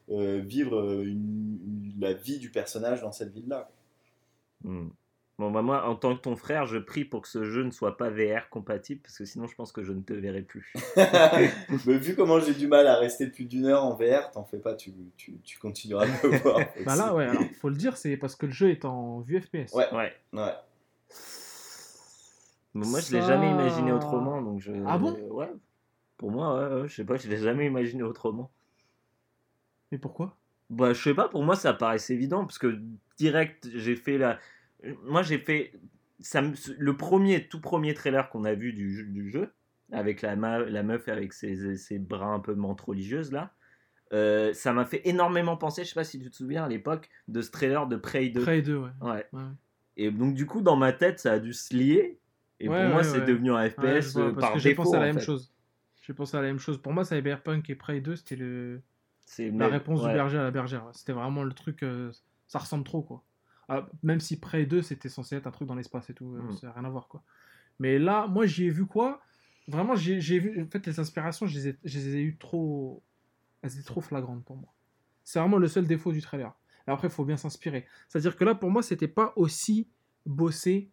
vivre 0.09 1.03
une- 1.03 1.59
une- 1.65 1.93
la 2.01 2.13
vie 2.15 2.39
du 2.39 2.51
personnage 2.51 3.03
dans 3.03 3.13
cette 3.13 3.33
ville-là. 3.33 3.71
Hmm. 4.65 4.89
Bon, 5.41 5.51
bah, 5.51 5.63
moi, 5.63 5.89
en 5.89 5.97
tant 5.97 6.15
que 6.15 6.21
ton 6.21 6.37
frère, 6.37 6.67
je 6.67 6.77
prie 6.77 7.07
pour 7.07 7.23
que 7.23 7.29
ce 7.29 7.45
jeu 7.45 7.63
ne 7.63 7.71
soit 7.71 7.97
pas 7.97 8.11
VR 8.11 8.51
compatible, 8.51 9.01
parce 9.01 9.17
que 9.17 9.25
sinon, 9.25 9.47
je 9.47 9.55
pense 9.55 9.73
que 9.73 9.83
je 9.83 9.95
ne 9.95 10.03
te 10.03 10.13
verrai 10.13 10.43
plus. 10.43 10.71
Mais 11.87 11.97
vu 11.97 12.15
comment 12.15 12.41
j'ai 12.41 12.53
du 12.53 12.67
mal 12.67 12.87
à 12.87 12.97
rester 12.97 13.27
plus 13.27 13.47
d'une 13.47 13.65
heure 13.65 13.83
en 13.83 13.95
VR, 13.95 14.31
t'en 14.33 14.45
fais 14.45 14.59
pas, 14.59 14.75
tu, 14.75 14.93
tu, 15.17 15.39
tu 15.43 15.59
continueras 15.59 16.05
de 16.05 16.11
me 16.29 16.37
voir. 16.43 16.59
Bah 16.85 16.95
là, 16.95 17.15
ouais, 17.15 17.25
alors, 17.25 17.43
faut 17.59 17.71
le 17.71 17.75
dire, 17.75 17.97
c'est 17.97 18.19
parce 18.19 18.37
que 18.37 18.45
le 18.45 18.53
jeu 18.53 18.69
est 18.69 18.85
en 18.85 19.21
vue 19.21 19.41
FPS. 19.41 19.73
Ouais. 19.73 19.91
Ouais. 19.95 20.13
Ouais. 20.35 20.53
Mais 22.75 22.87
moi, 22.87 23.01
je 23.01 23.11
l'ai 23.11 23.23
Ça- 23.23 23.29
jamais 23.29 23.51
imaginé 23.51 23.93
autrement, 23.93 24.43
donc 24.43 24.61
je. 24.61 24.73
Ah 24.87 24.99
bon? 24.99 25.19
Ouais. 25.31 25.51
Pour 26.19 26.31
moi, 26.31 26.55
ouais, 26.69 26.83
ouais, 26.83 26.89
je 26.89 26.97
sais 26.97 27.05
pas, 27.05 27.17
je 27.17 27.31
l'ai 27.31 27.39
jamais 27.39 27.65
imaginé 27.65 28.03
autrement. 28.03 28.51
Mais 29.91 29.97
pourquoi? 29.97 30.37
Bah, 30.69 30.93
je 30.93 31.03
sais 31.03 31.15
pas, 31.15 31.31
pour 31.31 31.43
moi, 31.45 31.57
ça 31.57 31.73
paraissait 31.73 32.13
évident, 32.13 32.45
parce 32.45 32.59
que 32.59 32.79
direct, 33.17 33.71
j'ai 33.75 33.97
fait 33.97 34.19
la. 34.19 34.39
Moi, 35.05 35.23
j'ai 35.23 35.39
fait. 35.39 35.73
Ça 36.21 36.43
me- 36.43 36.55
Le 36.79 36.97
premier, 36.97 37.49
tout 37.49 37.61
premier 37.61 37.95
trailer 37.95 38.29
qu'on 38.29 38.45
a 38.45 38.55
vu 38.55 38.73
du 38.73 38.95
jeu, 38.95 39.05
du 39.05 39.31
jeu 39.31 39.53
avec 39.93 40.23
la, 40.23 40.37
meuf 40.37 41.09
avec 41.09 41.33
ses, 41.33 41.77
ses 41.77 41.99
bras 41.99 42.27
un 42.27 42.41
peu 42.41 42.55
menthe 42.55 42.81
religieuse, 42.81 43.33
là, 43.33 43.53
euh, 44.13 44.53
ça 44.53 44.73
m'a 44.73 44.85
fait 44.85 45.01
énormément 45.09 45.57
penser, 45.57 45.83
je 45.83 45.89
sais 45.89 45.95
pas 45.95 46.05
si 46.05 46.21
tu 46.21 46.31
te 46.31 46.37
souviens 46.37 46.65
à 46.65 46.69
l'époque, 46.69 47.09
de 47.27 47.41
ce 47.43 47.51
trailer 47.51 47.87
de 47.89 47.97
Prey 47.97 48.29
2. 48.29 48.43
Prey 48.43 48.63
2, 48.63 48.77
ouais. 48.77 48.91
Ouais. 49.01 49.27
Ouais. 49.33 49.43
Et 49.97 50.11
donc, 50.11 50.35
du 50.35 50.47
coup, 50.47 50.61
dans 50.61 50.77
ma 50.77 50.93
tête, 50.93 51.19
ça 51.19 51.33
a 51.33 51.39
dû 51.39 51.53
se 51.53 51.75
lier. 51.75 52.19
Et 52.61 52.69
Ouais, 52.69 52.77
pour 52.83 52.87
moi, 52.91 53.03
c'est 53.03 53.25
devenu 53.25 53.51
un 53.53 53.69
FPS 53.69 54.13
vois, 54.13 54.27
euh, 54.29 54.33
parce 54.33 54.41
par 54.47 54.53
que 54.53 54.59
j'ai 54.59 54.75
pensé 54.75 54.95
à 54.97 55.01
la 55.01 55.07
même 55.07 55.19
fait. 55.19 55.25
chose. 55.25 55.53
J'ai 56.03 56.15
pensé 56.15 56.37
à 56.37 56.41
la 56.43 56.49
même 56.49 56.59
chose. 56.59 56.79
Pour 56.81 56.93
moi, 56.93 57.05
Cyberpunk 57.05 57.69
et 57.71 57.75
Prey 57.75 58.01
2, 58.01 58.17
c'était 58.17 58.37
le... 58.37 58.83
La 59.59 59.69
réponse 59.69 60.01
du 60.01 60.07
berger 60.15 60.39
à 60.39 60.43
la 60.43 60.51
bergère. 60.51 60.87
C'était 60.93 61.13
vraiment 61.13 61.43
le 61.45 61.53
truc. 61.53 61.83
euh, 61.83 62.13
Ça 62.47 62.59
ressemble 62.59 62.85
trop, 62.85 63.03
quoi. 63.03 63.25
Ah, 63.73 63.87
même 64.03 64.19
si 64.21 64.39
Prey 64.41 64.67
2, 64.67 64.83
c'était 64.83 65.09
censé 65.09 65.37
être 65.37 65.47
un 65.47 65.51
truc 65.53 65.69
dans 65.69 65.77
l'espace 65.77 66.11
et 66.11 66.15
tout. 66.15 66.35
euh, 66.35 66.43
Mm. 66.43 66.53
Ça 66.57 66.67
n'a 66.67 66.73
rien 66.73 66.85
à 66.85 66.91
voir, 66.91 67.07
quoi. 67.09 67.23
Mais 67.79 67.99
là, 67.99 68.27
moi, 68.27 68.45
j'y 68.47 68.65
ai 68.67 68.71
vu 68.71 68.85
quoi? 68.85 69.23
Vraiment, 69.69 69.95
j'ai 69.95 70.19
vu. 70.41 70.61
En 70.63 70.67
fait, 70.67 70.85
les 70.87 70.99
inspirations, 70.99 71.47
je 71.47 71.55
les 71.57 71.69
ai, 71.69 71.77
je 71.85 71.99
les 71.99 72.17
ai 72.17 72.23
eues 72.23 72.37
trop. 72.37 73.03
Elles 73.63 73.73
étaient 73.75 73.83
trop 73.85 74.01
flagrantes 74.01 74.45
pour 74.45 74.57
moi. 74.57 74.73
C'est 75.23 75.39
vraiment 75.39 75.59
le 75.59 75.69
seul 75.69 75.87
défaut 75.87 76.13
du 76.13 76.21
trailer. 76.21 76.53
Et 76.89 76.91
après, 76.91 77.07
il 77.09 77.13
faut 77.13 77.25
bien 77.25 77.37
s'inspirer. 77.37 77.87
C'est-à-dire 78.09 78.37
que 78.37 78.43
là, 78.45 78.55
pour 78.57 78.71
moi, 78.71 78.83
c'était 78.83 79.07
pas 79.07 79.33
aussi 79.37 79.87
bossé, 80.27 80.91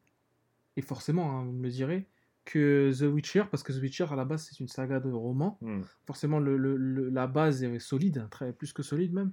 et 0.75 0.81
forcément, 0.81 1.31
hein, 1.39 1.45
vous 1.45 1.53
me 1.53 1.63
le 1.63 1.69
direz, 1.69 2.07
que 2.45 2.91
The 2.97 3.11
Witcher, 3.11 3.43
parce 3.49 3.63
que 3.63 3.73
The 3.73 3.81
Witcher, 3.81 4.05
à 4.11 4.15
la 4.15 4.23
base, 4.25 4.43
c'est 4.47 4.59
une 4.59 4.67
saga 4.67 4.99
de 4.99 5.09
romans. 5.11 5.57
Hmm. 5.61 5.81
Forcément, 6.05 6.39
le, 6.39 6.55
le- 6.57 6.77
le- 6.77 7.09
la 7.09 7.25
base 7.27 7.63
est 7.63 7.79
solide, 7.79 8.27
très, 8.29 8.53
plus 8.53 8.71
que 8.73 8.83
solide 8.83 9.13
même. 9.13 9.31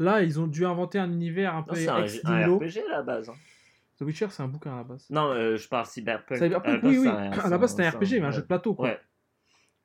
Là, 0.00 0.22
ils 0.22 0.40
ont 0.40 0.46
dû 0.48 0.64
inventer 0.66 0.98
un 0.98 1.12
univers 1.12 1.54
un 1.54 1.62
peu 1.62 1.76
c'est 1.76 1.88
un, 1.88 2.02
ex 2.02 2.20
un 2.24 2.38
nihilo. 2.38 2.56
RPG 2.58 2.78
à 2.88 2.90
la 2.90 3.02
base. 3.02 3.28
hein. 3.28 3.34
The 3.98 4.02
Witcher, 4.02 4.28
c'est 4.30 4.42
un 4.42 4.48
bouquin 4.48 4.72
à 4.72 4.76
la 4.78 4.84
base. 4.84 5.06
Non, 5.10 5.30
euh, 5.30 5.56
je 5.56 5.68
parle 5.68 5.84
Cyberpunk. 5.86 6.38
Cyberpunk, 6.38 6.80
oui, 6.84 6.96
oui. 6.98 7.04
c'est 7.04 7.40
À 7.40 7.48
la 7.50 7.58
base, 7.58 7.70
c'était 7.72 7.84
un 7.84 7.90
c'est 7.90 7.96
RPG, 7.98 8.12
mais 8.20 8.26
un 8.26 8.30
jeu 8.30 8.40
de 8.42 8.46
plateau, 8.46 8.74
quoi. 8.74 8.88
Ouais. 8.88 9.00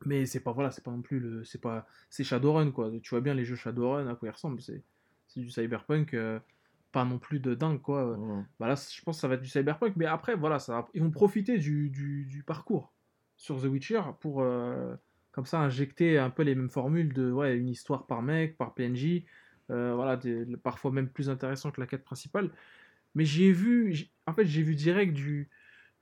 Mais 0.05 0.25
c'est 0.25 0.39
pas 0.41 0.51
voilà, 0.51 0.71
c'est 0.71 0.83
pas 0.83 0.91
non 0.91 1.01
plus 1.01 1.19
le, 1.19 1.43
c'est 1.43 1.59
pas, 1.61 1.85
c'est 2.09 2.23
Shadowrun 2.23 2.71
quoi. 2.71 2.91
Tu 3.01 3.09
vois 3.09 3.21
bien 3.21 3.33
les 3.33 3.45
jeux 3.45 3.55
Shadowrun 3.55 4.07
à 4.07 4.15
quoi 4.15 4.27
ils 4.27 4.31
ressemblent. 4.31 4.61
C'est, 4.61 4.83
c'est 5.27 5.39
du 5.39 5.49
cyberpunk, 5.49 6.13
euh, 6.13 6.39
pas 6.91 7.05
non 7.05 7.17
plus 7.17 7.39
de 7.39 7.55
dingue 7.55 7.81
quoi. 7.81 8.17
Bah 8.59 8.67
là, 8.67 8.75
je 8.75 9.01
pense 9.01 9.17
que 9.17 9.21
ça 9.21 9.27
va 9.27 9.35
être 9.35 9.41
du 9.41 9.49
cyberpunk, 9.49 9.93
mais 9.95 10.05
après 10.05 10.35
voilà, 10.35 10.59
ça, 10.59 10.85
ils 10.93 11.01
vont 11.01 11.11
profiter 11.11 11.57
du, 11.57 11.89
du, 11.89 12.25
du 12.25 12.43
parcours 12.43 12.93
sur 13.37 13.59
The 13.61 13.65
Witcher 13.65 14.01
pour 14.19 14.41
euh, 14.41 14.95
comme 15.31 15.45
ça 15.45 15.59
injecter 15.59 16.17
un 16.19 16.29
peu 16.29 16.43
les 16.43 16.55
mêmes 16.55 16.69
formules 16.69 17.13
de 17.13 17.31
ouais 17.31 17.55
une 17.57 17.69
histoire 17.69 18.05
par 18.05 18.21
mec, 18.21 18.57
par 18.57 18.73
PNJ, 18.75 19.23
voilà, 19.69 20.17
des- 20.17 20.45
parfois 20.57 20.91
même 20.91 21.09
plus 21.09 21.29
intéressant 21.29 21.71
que 21.71 21.81
la 21.81 21.87
quête 21.87 22.03
principale. 22.03 22.51
Mais 23.15 23.25
j'ai 23.25 23.51
vu, 23.51 24.07
en 24.27 24.33
fait, 24.33 24.45
j'ai 24.45 24.61
vu 24.61 24.75
direct 24.75 25.13
du 25.13 25.49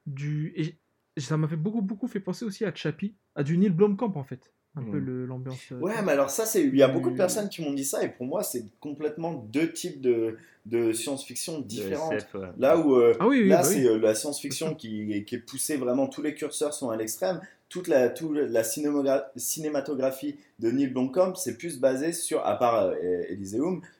du 0.05 0.53
et 0.57 0.77
ça 1.21 1.37
m'a 1.37 1.47
fait 1.47 1.55
beaucoup 1.55 1.81
beaucoup 1.81 2.07
fait 2.07 2.19
penser 2.19 2.43
aussi 2.45 2.65
à 2.65 2.73
Chappie, 2.73 3.15
à 3.35 3.43
du 3.43 3.57
Neil 3.57 3.69
Blomkamp 3.69 4.13
en 4.15 4.23
fait, 4.23 4.51
un 4.75 4.83
peu 4.83 4.99
le- 4.99 5.25
l'ambiance. 5.25 5.71
euh, 5.71 5.79
Ouais, 5.79 6.01
mais 6.03 6.11
alors 6.11 6.29
ça, 6.29 6.45
c'est 6.45 6.63
il 6.63 6.75
y 6.75 6.83
a 6.83 6.87
beaucoup 6.87 7.11
de 7.11 7.15
personnes 7.15 7.49
qui 7.49 7.61
m'ont 7.61 7.73
dit 7.73 7.85
ça, 7.85 8.03
et 8.03 8.09
pour 8.09 8.25
moi, 8.25 8.43
c'est 8.43 8.65
complètement 8.79 9.33
deux 9.33 9.71
types 9.71 10.01
de, 10.01 10.37
de 10.65 10.91
science-fiction 10.91 11.59
différentes. 11.61 12.13
SF, 12.13 12.35
ouais. 12.35 12.47
Là 12.57 12.77
où 12.77 12.95
euh, 12.95 13.13
Ah 13.19 13.27
oui, 13.27 13.41
oui, 13.43 13.49
là, 13.49 13.61
bah 13.61 13.67
oui. 13.69 13.75
c'est 13.75 13.87
euh, 13.87 13.97
la 13.99 14.15
science-fiction 14.15 14.75
qui, 14.75 15.23
qui 15.25 15.35
est 15.35 15.39
poussée 15.39 15.77
vraiment, 15.77 16.07
tous 16.07 16.21
les 16.21 16.33
curseurs 16.33 16.73
sont 16.73 16.89
à 16.89 16.97
l'extrême. 16.97 17.41
Toute 17.73 17.87
la, 17.87 18.09
toute 18.09 18.37
la 18.37 18.61
cinémogra- 18.61 19.25
cinématographie 19.35 20.35
de 20.59 20.69
Neil 20.69 20.87
Blomkamp, 20.87 21.33
c'est 21.35 21.57
plus 21.57 21.79
basé 21.79 22.13
sur, 22.13 22.45
à 22.45 22.57
part 22.59 22.91
euh, 23.03 23.23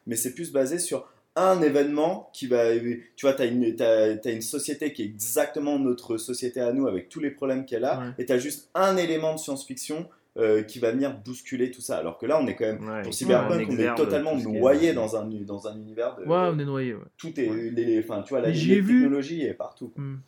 mais 0.05 0.15
c'est 0.15 0.35
plus 0.35 0.51
basé 0.51 0.77
sur 0.77 1.07
un 1.35 1.59
événement 1.63 2.29
qui 2.33 2.45
va. 2.45 2.77
Tu 2.77 3.01
vois, 3.23 3.33
tu 3.33 3.41
as 3.41 3.45
une, 3.45 3.75
t'as- 3.75 4.15
t'as 4.17 4.31
une 4.31 4.43
société 4.43 4.93
qui 4.93 5.01
est 5.01 5.05
exactement 5.05 5.79
notre 5.79 6.17
société 6.17 6.59
à 6.61 6.71
nous, 6.71 6.85
avec 6.87 7.09
tous 7.09 7.19
les 7.19 7.31
problèmes 7.31 7.65
qu'elle 7.65 7.85
a, 7.85 7.99
Ouais. 7.99 8.05
et 8.19 8.25
tu 8.25 8.31
as 8.33 8.37
juste 8.37 8.69
un 8.75 8.95
élément 8.97 9.33
de 9.33 9.39
science-fiction 9.39 10.07
euh, 10.37 10.61
qui 10.63 10.77
va 10.79 10.91
venir 10.91 11.15
bousculer 11.25 11.71
tout 11.71 11.81
ça. 11.81 11.97
Alors 11.97 12.17
que 12.19 12.25
là, 12.27 12.39
on 12.41 12.45
est 12.47 12.55
quand 12.55 12.65
même. 12.65 12.87
Ouais, 12.87 13.01
Pour 13.01 13.13
Cyberpunk, 13.13 13.67
on 13.69 13.77
est 13.77 13.95
totalement 13.95 14.37
est- 14.37 14.43
noyé 14.45 14.93
dans 14.93 15.15
un, 15.15 15.25
dans 15.25 15.67
un 15.67 15.75
univers 15.75 16.15
de. 16.15 16.23
Ouais, 16.23 16.49
on 16.53 16.59
est 16.59 16.65
noyé. 16.65 16.93
Ouais. 16.93 17.01
Tout 17.17 17.39
est. 17.39 17.49
les- 17.71 17.99
enfin, 17.99 18.21
tu 18.21 18.29
vois, 18.29 18.41
la 18.41 18.51
j'y 18.51 18.79
vu- 18.79 19.01
technologie 19.01 19.41
est 19.43 19.53
partout. 19.55 19.89
quoi. 19.89 20.03
Hmm. 20.03 20.19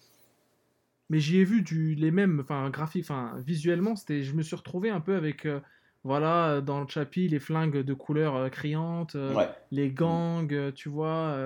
Mais 1.09 1.19
j'y 1.19 1.37
ai 1.37 1.43
vu 1.43 1.61
du, 1.61 1.93
les 1.95 2.11
mêmes, 2.11 2.39
enfin 2.41 2.69
graphiques, 2.69 3.03
enfin 3.03 3.35
visuellement, 3.45 3.95
c'était, 3.95 4.23
je 4.23 4.33
me 4.35 4.41
suis 4.41 4.55
retrouvé 4.55 4.89
un 4.89 5.01
peu 5.01 5.15
avec, 5.15 5.45
euh, 5.45 5.59
voilà, 6.03 6.61
dans 6.61 6.81
le 6.81 6.87
Chappie, 6.87 7.27
les 7.27 7.39
flingues 7.39 7.77
de 7.83 7.93
couleurs 7.93 8.35
euh, 8.35 8.49
criantes, 8.49 9.15
euh, 9.15 9.35
Ouais. 9.35 9.49
les 9.71 9.91
gangs, 9.91 10.51
euh, 10.53 10.71
tu 10.71 10.89
vois, 10.89 11.37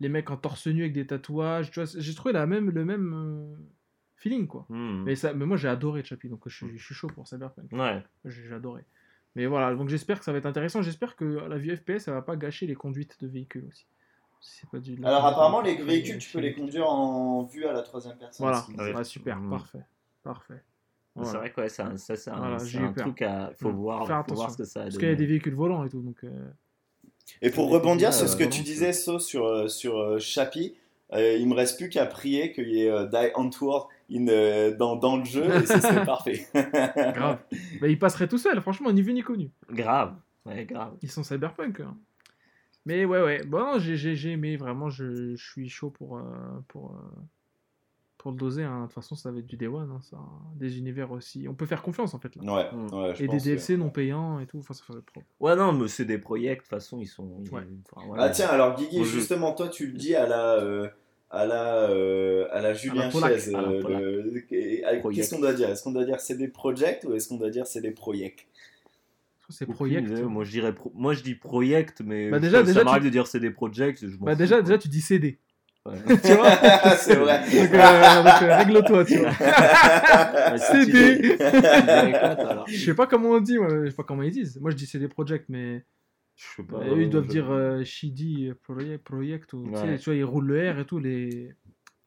les 0.00 0.08
mecs 0.08 0.30
en 0.30 0.36
torse 0.36 0.66
nu 0.68 0.82
avec 0.82 0.92
des 0.92 1.06
tatouages, 1.06 1.70
tu 1.70 1.80
vois, 1.80 1.90
j'ai 1.96 2.14
trouvé 2.14 2.32
la 2.32 2.46
même, 2.46 2.70
le 2.70 2.84
même 2.84 3.56
feeling 4.16 4.46
quoi. 4.46 4.66
Hmm. 4.68 5.02
Mais, 5.04 5.14
ça, 5.16 5.32
mais 5.34 5.44
moi 5.46 5.56
j'ai 5.56 5.68
adoré 5.68 6.02
Chappie, 6.04 6.28
donc 6.28 6.42
je, 6.46 6.54
suis- 6.56 6.78
je 6.78 6.84
suis 6.84 6.94
chaud 6.94 7.08
pour 7.08 7.28
Cyberpunk, 7.28 7.70
Ouais. 7.72 8.02
j'ai 8.24 8.42
j'ai 8.48 8.54
adoré. 8.54 8.84
Mais 9.36 9.46
voilà, 9.46 9.74
donc 9.74 9.88
j'espère 9.88 10.18
que 10.18 10.24
ça 10.24 10.32
va 10.32 10.38
être 10.38 10.46
intéressant, 10.46 10.82
j'espère 10.82 11.14
que 11.14 11.24
la 11.24 11.58
vue 11.58 11.76
FPS, 11.76 11.98
ça 12.04 12.12
va 12.12 12.22
pas 12.22 12.36
gâcher 12.36 12.66
les 12.66 12.74
conduites 12.74 13.20
de 13.22 13.28
véhicules 13.28 13.64
aussi. 13.68 13.86
Si 14.40 14.60
c'est 14.60 14.70
pas 14.70 14.78
du- 14.78 14.96
Alors 15.04 15.24
apparemment 15.26 15.60
les 15.60 15.74
véhicules 15.76 16.18
tu 16.18 16.30
peux 16.30 16.38
les 16.40 16.52
conduire 16.54 16.88
en 16.88 17.42
vue 17.42 17.66
à 17.66 17.72
la 17.72 17.82
troisième 17.82 18.16
personne. 18.16 18.46
Voilà, 18.46 18.94
Ouais. 18.94 19.04
Super, 19.04 19.38
parfait, 19.50 19.84
parfait. 20.22 20.62
C'est 21.24 21.36
vrai 21.36 21.50
que 21.50 21.60
ouais, 21.60 21.80
un, 21.80 21.96
ça, 21.96 22.14
c'est 22.16 22.30
un, 22.30 22.36
Voilà, 22.38 22.92
truc 22.94 23.22
à. 23.22 23.50
Faut, 23.58 23.72
voir, 23.72 24.06
Faire 24.06 24.24
faut 24.24 24.34
voir 24.34 24.48
attention. 24.48 24.50
ce 24.50 24.56
que 24.58 24.64
ça 24.64 24.80
a 24.80 24.82
Parce 24.84 24.98
qu'il 24.98 25.08
y 25.08 25.10
a 25.10 25.16
des 25.16 25.26
véhicules 25.26 25.54
volants 25.54 25.84
et 25.84 25.88
tout, 25.88 26.00
donc. 26.00 26.22
euh, 26.22 26.48
Et 27.42 27.50
pour 27.50 27.70
rebondir 27.70 28.14
sur 28.14 28.28
ce 28.28 28.36
que 28.36 28.44
euh, 28.44 28.48
tu 28.48 28.62
disais 28.62 28.92
So 28.92 29.18
sur 29.18 29.44
euh, 29.44 29.66
sur 29.66 30.20
Chappie, 30.20 30.76
euh, 31.14 31.36
il 31.36 31.48
me 31.48 31.54
reste 31.54 31.76
plus 31.76 31.88
qu'à 31.88 32.06
prier 32.06 32.52
qu'il 32.52 32.68
y 32.68 32.82
ait 32.84 32.90
euh, 32.90 33.06
Die 33.06 33.32
Antwoord 33.34 33.88
in, 34.12 34.28
euh, 34.28 34.76
dans, 34.76 34.94
dans 34.94 35.16
le 35.16 35.24
jeu 35.24 35.44
et 35.44 35.66
ce 35.66 35.80
serait 35.80 36.04
parfait. 36.06 36.46
Grave. 36.54 37.38
bah, 37.80 37.88
ils 37.88 37.98
passeraient 37.98 38.28
tout 38.28 38.38
seuls, 38.38 38.60
franchement, 38.60 38.92
ni 38.92 39.02
vu 39.02 39.12
ni 39.12 39.22
connu. 39.22 39.50
Grave. 39.70 40.14
Ouais, 40.46 40.64
grave. 40.66 40.94
Ils 41.02 41.10
sont 41.10 41.24
cyberpunk. 41.24 41.80
hein. 41.80 41.96
Mais 42.88 43.04
ouais, 43.04 43.22
ouais. 43.22 43.44
Bon, 43.44 43.58
non, 43.60 43.78
j'ai 43.78 43.96
j'ai- 43.96 44.16
j'ai 44.16 44.30
aimé, 44.32 44.56
vraiment, 44.56 44.88
je, 44.88 45.36
je 45.36 45.50
suis 45.50 45.68
chaud 45.68 45.90
pour, 45.90 46.16
euh, 46.16 46.22
pour, 46.68 46.92
euh, 46.92 47.20
pour 48.16 48.30
le 48.32 48.38
doser. 48.38 48.62
hein. 48.64 48.80
De 48.80 48.84
toute 48.86 48.94
façon, 48.94 49.14
ça 49.14 49.30
va 49.30 49.38
être 49.40 49.46
du 49.46 49.56
Day 49.58 49.66
One. 49.66 49.90
hein, 49.92 50.00
ça. 50.00 50.16
Des 50.56 50.78
univers 50.78 51.12
aussi. 51.12 51.46
On 51.48 51.54
peut 51.54 51.66
faire 51.66 51.82
confiance 51.82 52.14
en 52.14 52.18
fait. 52.18 52.34
Là. 52.36 52.42
Ouais, 52.42 52.66
Mm. 52.72 52.94
ouais, 52.94 53.14
je 53.14 53.24
et 53.24 53.28
des 53.28 53.36
que- 53.36 53.42
DLC 53.44 53.76
non 53.76 53.90
payants 53.90 54.40
et 54.40 54.46
tout. 54.46 54.58
Enfin, 54.58 54.72
ça 54.72 54.82
propre. 54.86 55.26
Ouais, 55.38 55.54
non, 55.54 55.72
mais 55.74 55.86
c'est 55.88 56.06
des 56.06 56.16
projets, 56.18 56.54
de 56.54 56.60
toute 56.60 56.66
façon, 56.66 56.98
ils 56.98 57.06
sont. 57.06 57.28
Ouais. 57.52 57.62
enfin, 57.92 58.06
voilà. 58.06 58.22
Ah 58.24 58.30
tiens, 58.30 58.48
alors 58.48 58.74
Guigui, 58.74 59.04
justement, 59.04 59.52
toi 59.52 59.68
tu 59.68 59.86
le 59.88 59.92
dis 59.92 60.14
à 60.14 60.26
la, 60.26 60.54
euh, 60.54 60.88
à 61.30 61.44
la, 61.46 61.90
euh, 61.90 62.48
à 62.52 62.62
la 62.62 62.72
Julien. 62.72 63.10
Chaise. 63.10 63.52
Qu'est-ce 65.12 65.34
qu'on 65.34 65.40
doit 65.40 65.52
dire? 65.52 65.68
Est-ce 65.68 65.82
qu'on 65.84 65.92
doit 65.92 66.04
dire 66.06 66.20
c'est 66.20 66.36
des 66.38 66.48
projects 66.48 67.04
ou 67.06 67.12
est-ce 67.14 67.28
qu'on 67.28 67.36
doit 67.36 67.50
dire 67.50 67.66
c'est 67.66 67.82
des 67.82 67.90
projects? 67.90 68.46
C'est 69.50 69.66
project. 69.66 70.08
idée. 70.08 70.22
Moi, 70.22 70.44
je 70.44 70.50
dirais 70.50 70.74
pro- 70.74 70.92
moi, 70.94 71.14
je 71.14 71.22
dis 71.22 71.34
project, 71.34 72.02
mais 72.04 72.30
Bah, 72.30 72.38
déjà- 72.38 72.58
ça, 72.58 72.62
déjà, 72.64 72.80
ça 72.80 72.84
m'arrive 72.84 73.02
tu- 73.02 73.08
de 73.08 73.12
dire 73.12 73.26
c'est 73.26 73.40
des 73.40 73.50
projects. 73.50 73.98
Je 74.06 74.16
Bah, 74.18 74.34
déjà, 74.34 74.60
déjà, 74.62 74.76
tu 74.78 74.88
dis 74.88 75.00
CD. 75.00 75.38
Ouais. 75.86 75.94
tu 76.22 76.34
vois 76.34 76.50
C'est 76.98 77.14
vrai. 77.16 77.40
Donc, 77.44 77.72
euh, 77.72 78.22
donc, 78.22 78.42
euh, 78.42 78.56
règle-toi, 78.56 79.04
tu 79.06 79.16
vois. 79.18 79.30
Ouais, 80.48 80.58
CD 80.58 81.38
Je 82.68 82.84
sais 82.84 82.94
pas 82.94 83.06
comment 83.06 83.30
on 83.30 83.40
dit, 83.40 83.58
moi, 83.58 83.68
je 83.84 83.90
sais 83.90 83.96
pas 83.96 84.02
comment 84.02 84.22
ils 84.22 84.30
disent. 84.32 84.58
Moi, 84.60 84.70
je 84.70 84.76
dis 84.76 84.86
CD 84.86 85.08
Project, 85.08 85.46
mais. 85.48 85.84
Je 86.36 86.44
sais 86.56 86.62
pas. 86.62 86.78
Eux, 86.86 87.02
ils 87.02 87.10
doivent 87.10 87.24
je- 87.24 87.30
dire 87.30 87.50
euh, 87.50 87.82
Shidi 87.84 88.52
project, 88.62 89.02
project 89.04 89.52
ou, 89.54 89.66
tu 89.70 89.74
sais, 89.76 89.82
Ouais. 89.82 89.98
tu 89.98 90.04
vois, 90.04 90.14
ils 90.14 90.24
roulent 90.24 90.46
le 90.46 90.70
R 90.72 90.78
et 90.78 90.84
tout, 90.84 90.98
les, 90.98 91.52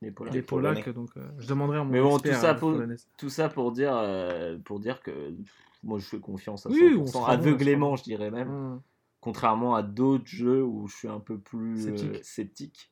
Les 0.01 0.11
Polonais. 0.11 0.83
les. 0.85 0.93
Donc, 0.93 1.09
euh, 1.17 1.27
je 1.39 1.47
demanderai 1.47 1.79
à 1.79 1.83
mon 1.83 1.91
Mais 1.91 1.99
bon, 2.01 2.17
expert, 2.17 2.35
tout 2.35 2.41
ça 2.41 2.51
euh, 2.51 2.55
pour-. 2.55 2.81
Tout 3.17 3.29
ça 3.29 3.49
pour 3.49 3.71
dire, 3.71 3.93
euh, 3.95 4.57
pour 4.63 4.79
dire 4.79 5.01
que 5.01 5.11
pff, 5.11 5.53
moi, 5.83 5.99
je 5.99 6.05
fais 6.05 6.19
confiance 6.19 6.65
à 6.65 6.69
Oui, 6.69 6.79
100%, 6.95 6.99
on 7.01 7.05
sera 7.07 7.19
bon, 7.19 7.27
on 7.27 7.29
aveuglément, 7.33 7.95
je 7.95 8.03
dirais 8.03 8.31
même. 8.31 8.49
Hum. 8.49 8.81
Contrairement 9.19 9.75
à 9.75 9.83
d'autres 9.83 10.25
jeux 10.25 10.63
où 10.63 10.87
je 10.87 10.95
suis 10.95 11.07
un 11.07 11.19
peu 11.19 11.37
plus 11.37 11.87
euh, 11.87 11.95
Sceptique. 11.97 12.25
sceptique. 12.25 12.91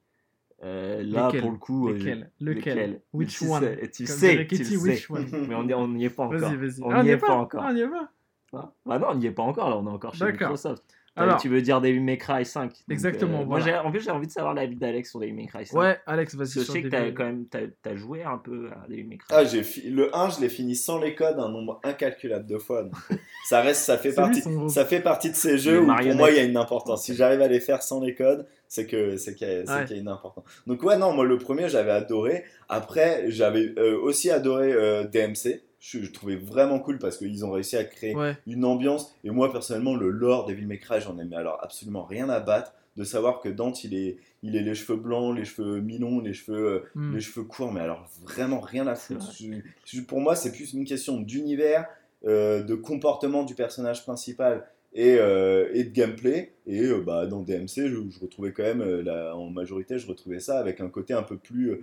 Euh, 0.61 1.01
là, 1.03 1.31
pour 1.39 1.51
le 1.51 1.57
coup, 1.57 1.89
euh, 1.89 1.93
Lequel 1.93 2.31
je- 2.39 2.45
Lequel? 2.45 2.77
lesquels? 2.77 3.01
Which 3.13 3.41
one? 3.41 3.77
tu 3.91 4.05
sais, 4.05 4.45
tu 4.47 4.63
sais. 4.65 4.77
which 4.77 5.09
one? 5.09 5.27
Mais 5.47 5.55
on 5.55 5.63
n'y 5.63 5.73
on 5.73 5.95
est 5.97 6.09
pas 6.09 6.23
encore. 6.23 6.39
Vas-y, 6.39 6.55
vas-y. 6.57 6.83
On 6.83 6.91
Ah, 6.91 7.01
n'y 7.03 7.09
y 7.09 7.11
est 7.13 7.17
pas 7.17 7.35
encore. 7.35 7.63
Ah, 7.63 7.69
on 7.71 7.75
y 7.75 7.81
est 7.81 7.87
pas? 7.87 8.11
Ah, 8.53 8.73
Bah 8.85 8.99
non, 8.99 9.07
on 9.11 9.15
n'y 9.15 9.25
est 9.27 9.31
pas 9.31 9.43
encore, 9.43 9.69
là, 9.69 9.77
on 9.77 9.85
est 9.87 9.89
encore 9.89 10.13
chez. 10.15 10.25
Microsoft. 10.25 10.83
Alors, 11.15 11.41
tu 11.41 11.49
veux 11.49 11.61
dire 11.61 11.81
Devil 11.81 11.99
May 12.01 12.17
Cry 12.17 12.45
5. 12.45 12.63
donc, 12.69 12.73
Exactement, 12.89 13.41
euh, 13.41 13.45
Moi, 13.45 13.59
voilà. 13.59 13.85
en 13.85 13.91
plus, 13.91 14.01
j'ai 14.01 14.11
envie 14.11 14.27
de 14.27 14.31
savoir 14.31 14.53
l'avis 14.53 14.75
d'Alex 14.75 15.09
sur 15.09 15.19
Devil 15.19 15.33
May 15.33 15.47
Cry 15.47 15.65
5. 15.65 15.77
ouais, 15.77 15.97
Alex, 16.05 16.35
vas-y. 16.35 16.47
je 16.49 16.59
sur 16.61 16.73
sais 16.73 16.81
que 16.81 16.87
t'as 16.87 17.11
quand 17.11 17.25
même 17.25 17.45
t'as, 17.45 17.61
t'as 17.81 17.95
joué 17.95 18.23
un 18.23 18.37
peu 18.37 18.69
à 18.71 18.87
Devil 18.87 19.03
May 19.05 19.17
Cry. 19.17 19.27
Ah, 19.31 19.43
j'ai 19.43 19.63
fi- 19.63 19.89
le 19.89 20.15
1, 20.15 20.29
je 20.29 20.41
l'ai 20.41 20.49
fini 20.49 20.75
sans 20.75 20.99
les 20.99 21.15
codes, 21.15 21.37
un 21.39 21.49
nombre 21.49 21.79
incalculable 21.83 22.45
de 22.45 22.57
fois. 22.57 22.83
donc, 22.83 22.93
euh, 23.11 23.15
ça 23.49 23.61
reste, 23.61 23.83
ça 23.83 23.97
fait 23.97 24.13
partie, 24.13 24.41
son- 24.41 24.69
ça 24.69 24.85
fait 24.85 25.01
partie 25.01 25.29
de 25.31 25.35
ces 25.35 25.53
Les 25.53 25.57
jeux 25.57 25.81
où 25.81 25.85
pour 25.87 26.15
moi 26.15 26.31
il 26.31 26.37
y 26.37 26.39
a 26.39 26.43
une 26.43 26.57
importance. 26.57 27.03
Si 27.03 27.15
j'arrive 27.15 27.41
à 27.41 27.47
les 27.47 27.59
faire 27.59 27.81
sans 27.83 27.99
les 28.01 28.15
codes, 28.15 28.45
c'est 28.67 28.85
que 28.85 29.17
c'est 29.17 29.35
qu'il 29.35 29.47
y, 29.47 29.51
a- 29.51 29.65
c'est 29.65 29.71
Ouais. 29.73 29.85
qu'il 29.85 29.95
y 29.95 29.99
a 29.99 30.01
une 30.01 30.07
importance. 30.09 30.43
Donc 30.67 30.83
ouais, 30.83 30.97
non, 30.97 31.11
moi 31.13 31.25
le 31.25 31.37
premier 31.37 31.67
j'avais 31.69 31.91
adoré. 31.91 32.43
Après, 32.69 33.25
j'avais 33.29 33.73
euh, 33.77 33.99
aussi 33.99 34.29
adoré 34.31 34.71
euh, 34.71 35.03
DMC. 35.03 35.63
Je, 35.79 35.99
je 35.99 36.11
trouvais 36.11 36.35
vraiment 36.35 36.79
cool 36.79 36.99
parce 36.99 37.17
qu'ils 37.17 37.45
ont 37.45 37.51
réussi 37.51 37.77
à 37.77 37.83
créer 37.85 38.15
Ouais, 38.15 38.37
une 38.47 38.65
ambiance. 38.65 39.13
Et 39.23 39.29
moi, 39.29 39.51
personnellement, 39.51 39.95
le 39.95 40.09
lore 40.09 40.45
Devil 40.45 40.65
May 40.65 40.77
Cry, 40.79 40.99
j'en 41.01 41.17
ai 41.19 41.23
mais 41.25 41.35
alors 41.37 41.57
absolument 41.63 42.03
rien 42.03 42.29
à 42.29 42.39
battre. 42.39 42.73
De 42.97 43.05
savoir 43.05 43.39
que 43.39 43.47
Dante, 43.47 43.83
il 43.85 43.93
est, 43.93 44.17
il 44.43 44.57
est 44.57 44.61
les 44.61 44.75
cheveux 44.75 44.97
blancs, 44.99 45.37
les 45.37 45.45
cheveux 45.45 45.79
mi-longs, 45.79 46.19
les 46.19 46.33
cheveux, 46.33 46.65
euh, 46.67 46.79
hmm. 46.95 47.13
les 47.15 47.21
cheveux 47.21 47.45
courts, 47.45 47.71
mais 47.71 47.79
alors 47.79 48.09
vraiment 48.23 48.59
rien 48.59 48.87
à 48.87 48.95
foutre. 48.95 49.23
vrai. 49.25 49.63
Je- 49.85 49.97
je- 49.99 50.01
pour 50.01 50.19
moi, 50.19 50.35
c'est 50.35 50.51
plus 50.51 50.73
une 50.73 50.83
question 50.83 51.21
d'univers, 51.21 51.87
euh, 52.25 52.61
de 52.61 52.75
comportement 52.75 53.43
du 53.43 53.55
personnage 53.55 54.03
principal 54.03 54.65
et, 54.93 55.15
euh, 55.17 55.69
et 55.73 55.85
de 55.85 55.91
gameplay. 55.91 56.51
Et 56.67 56.81
euh, 56.87 56.99
bah, 57.01 57.25
dans 57.25 57.41
DMC, 57.41 57.87
je, 57.87 57.95
je 58.09 58.19
retrouvais 58.19 58.51
quand 58.51 58.63
même, 58.63 58.83
la- 59.01 59.33
en 59.37 59.49
majorité, 59.49 59.97
je 59.97 60.07
retrouvais 60.07 60.41
ça 60.41 60.59
avec 60.59 60.81
un 60.81 60.89
côté 60.89 61.13
un 61.13 61.23
peu 61.23 61.37
plus 61.37 61.79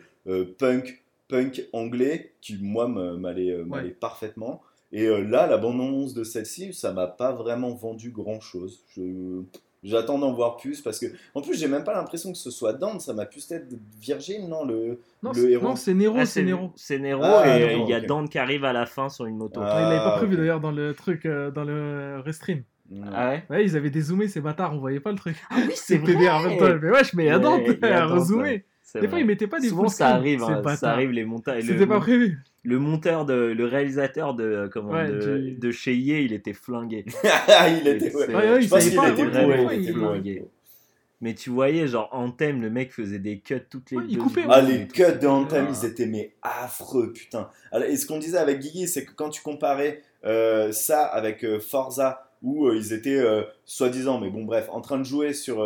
punk, 0.59 1.03
punk 1.29 1.63
anglais, 1.73 2.33
qui 2.41 2.59
moi 2.61 2.89
me- 2.89 3.17
m'allait 3.17 3.51
euh, 3.53 3.65
parfaitement. 4.01 4.63
Et 4.93 5.07
euh, 5.07 5.21
là, 5.23 5.47
la 5.47 5.57
bande-annonce 5.59 6.15
de 6.15 6.23
celle-ci, 6.25 6.73
ça 6.73 6.93
m'a 6.93 7.07
pas 7.09 7.33
vraiment 7.33 7.71
vendu 7.75 8.11
grand-chose. 8.11 8.85
Je... 8.97 9.43
J'attends 9.83 10.19
d'en 10.19 10.33
voir 10.33 10.57
plus 10.57 10.81
parce 10.81 10.99
que, 10.99 11.07
en 11.35 11.43
plus, 11.43 11.55
j'ai 11.59 11.69
même 11.69 11.85
pas 11.85 11.95
l'impression 11.95 12.33
que 12.33 12.39
ce 12.39 12.51
soit 12.51 12.73
Dante, 12.73 13.01
ça 13.03 13.13
m'a 13.13 13.25
plus 13.27 13.49
être 13.53 13.67
Virgile, 14.01 14.49
non 14.49 14.65
le, 14.65 14.99
Non, 15.23 15.31
le 15.33 15.41
c'est- 15.43 15.51
héros. 15.53 15.65
non, 15.69 15.77
c'est 15.77 15.95
Nero, 15.95 16.17
Ah, 16.19 16.27
c'est 16.27 16.43
Nero. 16.43 16.73
C'est 16.75 16.99
Nero 16.99 17.23
Ah, 17.25 17.59
et 17.61 17.77
il 17.77 17.89
y 17.89 17.93
a. 17.95 18.01
Dante 18.01 18.29
qui 18.31 18.39
arrive 18.39 18.65
à 18.65 18.73
la 18.73 18.87
fin 18.87 19.09
sur 19.09 19.27
une 19.27 19.37
moto. 19.37 19.61
Ah. 19.63 19.79
il 19.81 19.83
l'avait 19.91 19.99
pas 19.99 20.17
prévu 20.17 20.37
d'ailleurs 20.37 20.61
dans 20.61 20.73
le 20.73 20.93
truc, 20.95 21.25
euh, 21.27 21.51
dans 21.53 21.63
le 21.65 22.21
restream. 22.25 22.63
Ah 23.13 23.31
ouais 23.31 23.45
Ouais, 23.51 23.65
ils 23.65 23.77
avaient 23.77 23.91
dézoomé 23.91 24.29
ces 24.29 24.41
bâtards, 24.41 24.73
on 24.75 24.79
voyait 24.79 24.99
pas 25.01 25.11
le 25.13 25.19
truc. 25.19 25.37
Ah 25.51 25.57
oui, 25.59 25.75
en 26.29 26.43
même 26.43 26.59
temps. 26.59 26.79
Mais 26.83 26.91
wesh, 26.91 27.15
mais 27.15 27.25
il 27.25 27.27
y 27.27 27.31
a 27.31 27.37
Ouais, 27.37 27.43
Dante, 27.43 27.61
il 27.67 27.79
y 27.81 27.85
a 27.93 28.07
Dante, 28.09 28.29
ouais. 28.31 28.65
Des 29.01 29.09
fois, 29.09 29.19
ils 29.19 29.27
mettaient 29.27 29.47
pas 29.47 29.61
des 29.61 29.69
Souvent 29.69 29.89
ça 29.89 30.17
screen, 30.17 30.41
arrive, 30.41 30.43
hein, 30.45 30.77
ça 30.77 30.91
arrive 30.93 31.11
les 31.11 31.25
montages. 31.25 31.65
C'était 31.65 31.87
pas 31.87 32.01
prévu. 32.01 32.39
Le 32.65 32.79
monteur 32.81 33.25
de, 33.25 33.35
le 33.35 33.65
réalisateur 33.65 34.35
de 34.35 34.43
euh, 34.45 34.69
comment 34.69 34.91
Ouais, 34.93 35.07
de, 35.09 35.39
du- 35.39 35.53
de 35.53 35.71
chez 35.71 35.95
Ye, 35.95 36.25
il 36.25 36.33
était 36.33 36.53
flingué. 36.53 37.05
il 37.81 37.87
était, 37.87 38.15
ouais. 38.15 38.27
Ouais, 38.29 38.35
ouais, 38.35 38.61
Je 38.61 38.65
il 38.67 38.69
pense 38.69 38.81
savait 38.81 38.91
qu'il 38.91 38.97
pas. 38.99 39.09
était 39.11 39.23
vraiment 39.25 39.69
flingué. 39.69 40.45
Mais 41.23 41.33
tu 41.35 41.49
voyais, 41.51 41.87
genre, 41.87 42.09
Anthem, 42.13 42.61
le 42.61 42.69
mec 42.69 42.93
faisait 42.93 43.19
des 43.21 43.39
cuts 43.39 43.63
toutes 43.71 43.91
les 43.93 43.97
Ouais, 43.97 44.05
il 44.09 44.17
deux 44.17 44.23
coupait, 44.23 44.45
Ah, 44.51 44.61
les 44.61 44.87
cuts 44.87 45.03
de 45.21 45.27
Anthem, 45.27 45.67
Ah. 45.71 45.73
ils 45.81 45.87
étaient 45.87 46.07
mais 46.07 46.33
affreux, 46.43 47.13
putain. 47.13 47.49
Alors, 47.73 47.89
et 47.89 47.97
ce 47.97 48.05
qu'on 48.07 48.19
disait 48.19 48.37
avec 48.39 48.59
Guigui, 48.59 48.87
c'est 48.89 49.05
que 49.07 49.13
quand 49.15 49.31
tu 49.31 49.43
comparais 49.43 50.03
euh, 50.27 50.73
ça 50.73 51.05
avec 51.05 51.43
euh, 51.45 51.59
Forza, 51.59 52.31
où 52.43 52.67
euh, 52.67 52.77
ils 52.77 52.93
étaient 52.93 53.17
euh, 53.17 53.43
soi-disant, 53.65 54.21
mais 54.21 54.29
bon, 54.29 54.45
bref, 54.45 54.69
en 54.71 54.81
train 54.83 54.99
de 54.99 55.05
jouer 55.05 55.33
sur, 55.33 55.61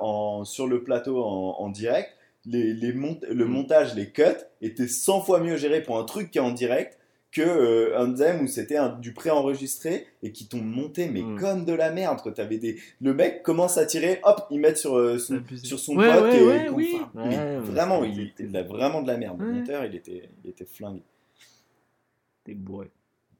en, 0.00 0.44
sur 0.44 0.66
le 0.68 0.84
plateau 0.84 1.24
en, 1.24 1.56
en 1.58 1.68
direct, 1.70 2.10
les, 2.46 2.72
les 2.74 2.92
mont- 2.92 3.20
le 3.28 3.44
Mm. 3.44 3.48
montage, 3.48 3.94
les 3.94 4.10
cuts 4.10 4.22
étaient 4.60 4.88
100 4.88 5.22
fois 5.22 5.40
mieux 5.40 5.56
gérés 5.56 5.82
pour 5.82 5.98
un 5.98 6.04
truc 6.04 6.30
qui 6.30 6.38
est 6.38 6.42
en 6.42 6.52
direct 6.52 6.98
que 7.32 7.42
euh, 7.42 7.98
Anthem 7.98 8.42
où 8.42 8.46
c'était 8.46 8.76
un- 8.76 8.90
du 8.90 9.12
pré-enregistré 9.12 10.06
et 10.22 10.30
qui 10.30 10.46
t'ont 10.46 10.62
monté 10.62 11.08
mais 11.08 11.22
Mm. 11.22 11.40
comme 11.40 11.64
de 11.64 11.72
la 11.72 11.90
merde. 11.90 12.20
T'avais 12.34 12.58
des 12.58 12.76
le 13.00 13.12
mec 13.12 13.42
commence 13.42 13.76
à 13.76 13.86
tirer 13.86 14.20
hop 14.22 14.42
ils 14.50 14.60
mettent 14.60 14.78
sur 14.78 14.96
euh, 14.96 15.18
son, 15.18 15.42
sur 15.62 15.78
son 15.80 15.96
Ouais, 15.96 16.12
pote 16.12 16.22
ouais, 16.32 16.38
et 16.38 16.42
ouais, 16.44 16.68
oui. 16.68 16.96
mais 17.14 17.56
vraiment 17.58 18.04
il, 18.04 18.32
il 18.38 18.56
a 18.56 18.62
vraiment 18.62 19.02
de 19.02 19.08
la 19.08 19.16
merde 19.16 19.40
le 19.40 19.52
monteur 19.52 19.84
il 19.84 19.94
était 19.96 20.28
il 20.44 20.50
était 20.50 20.64
flingué 20.66 21.02
T'es 22.44 22.54
bourré. 22.54 22.90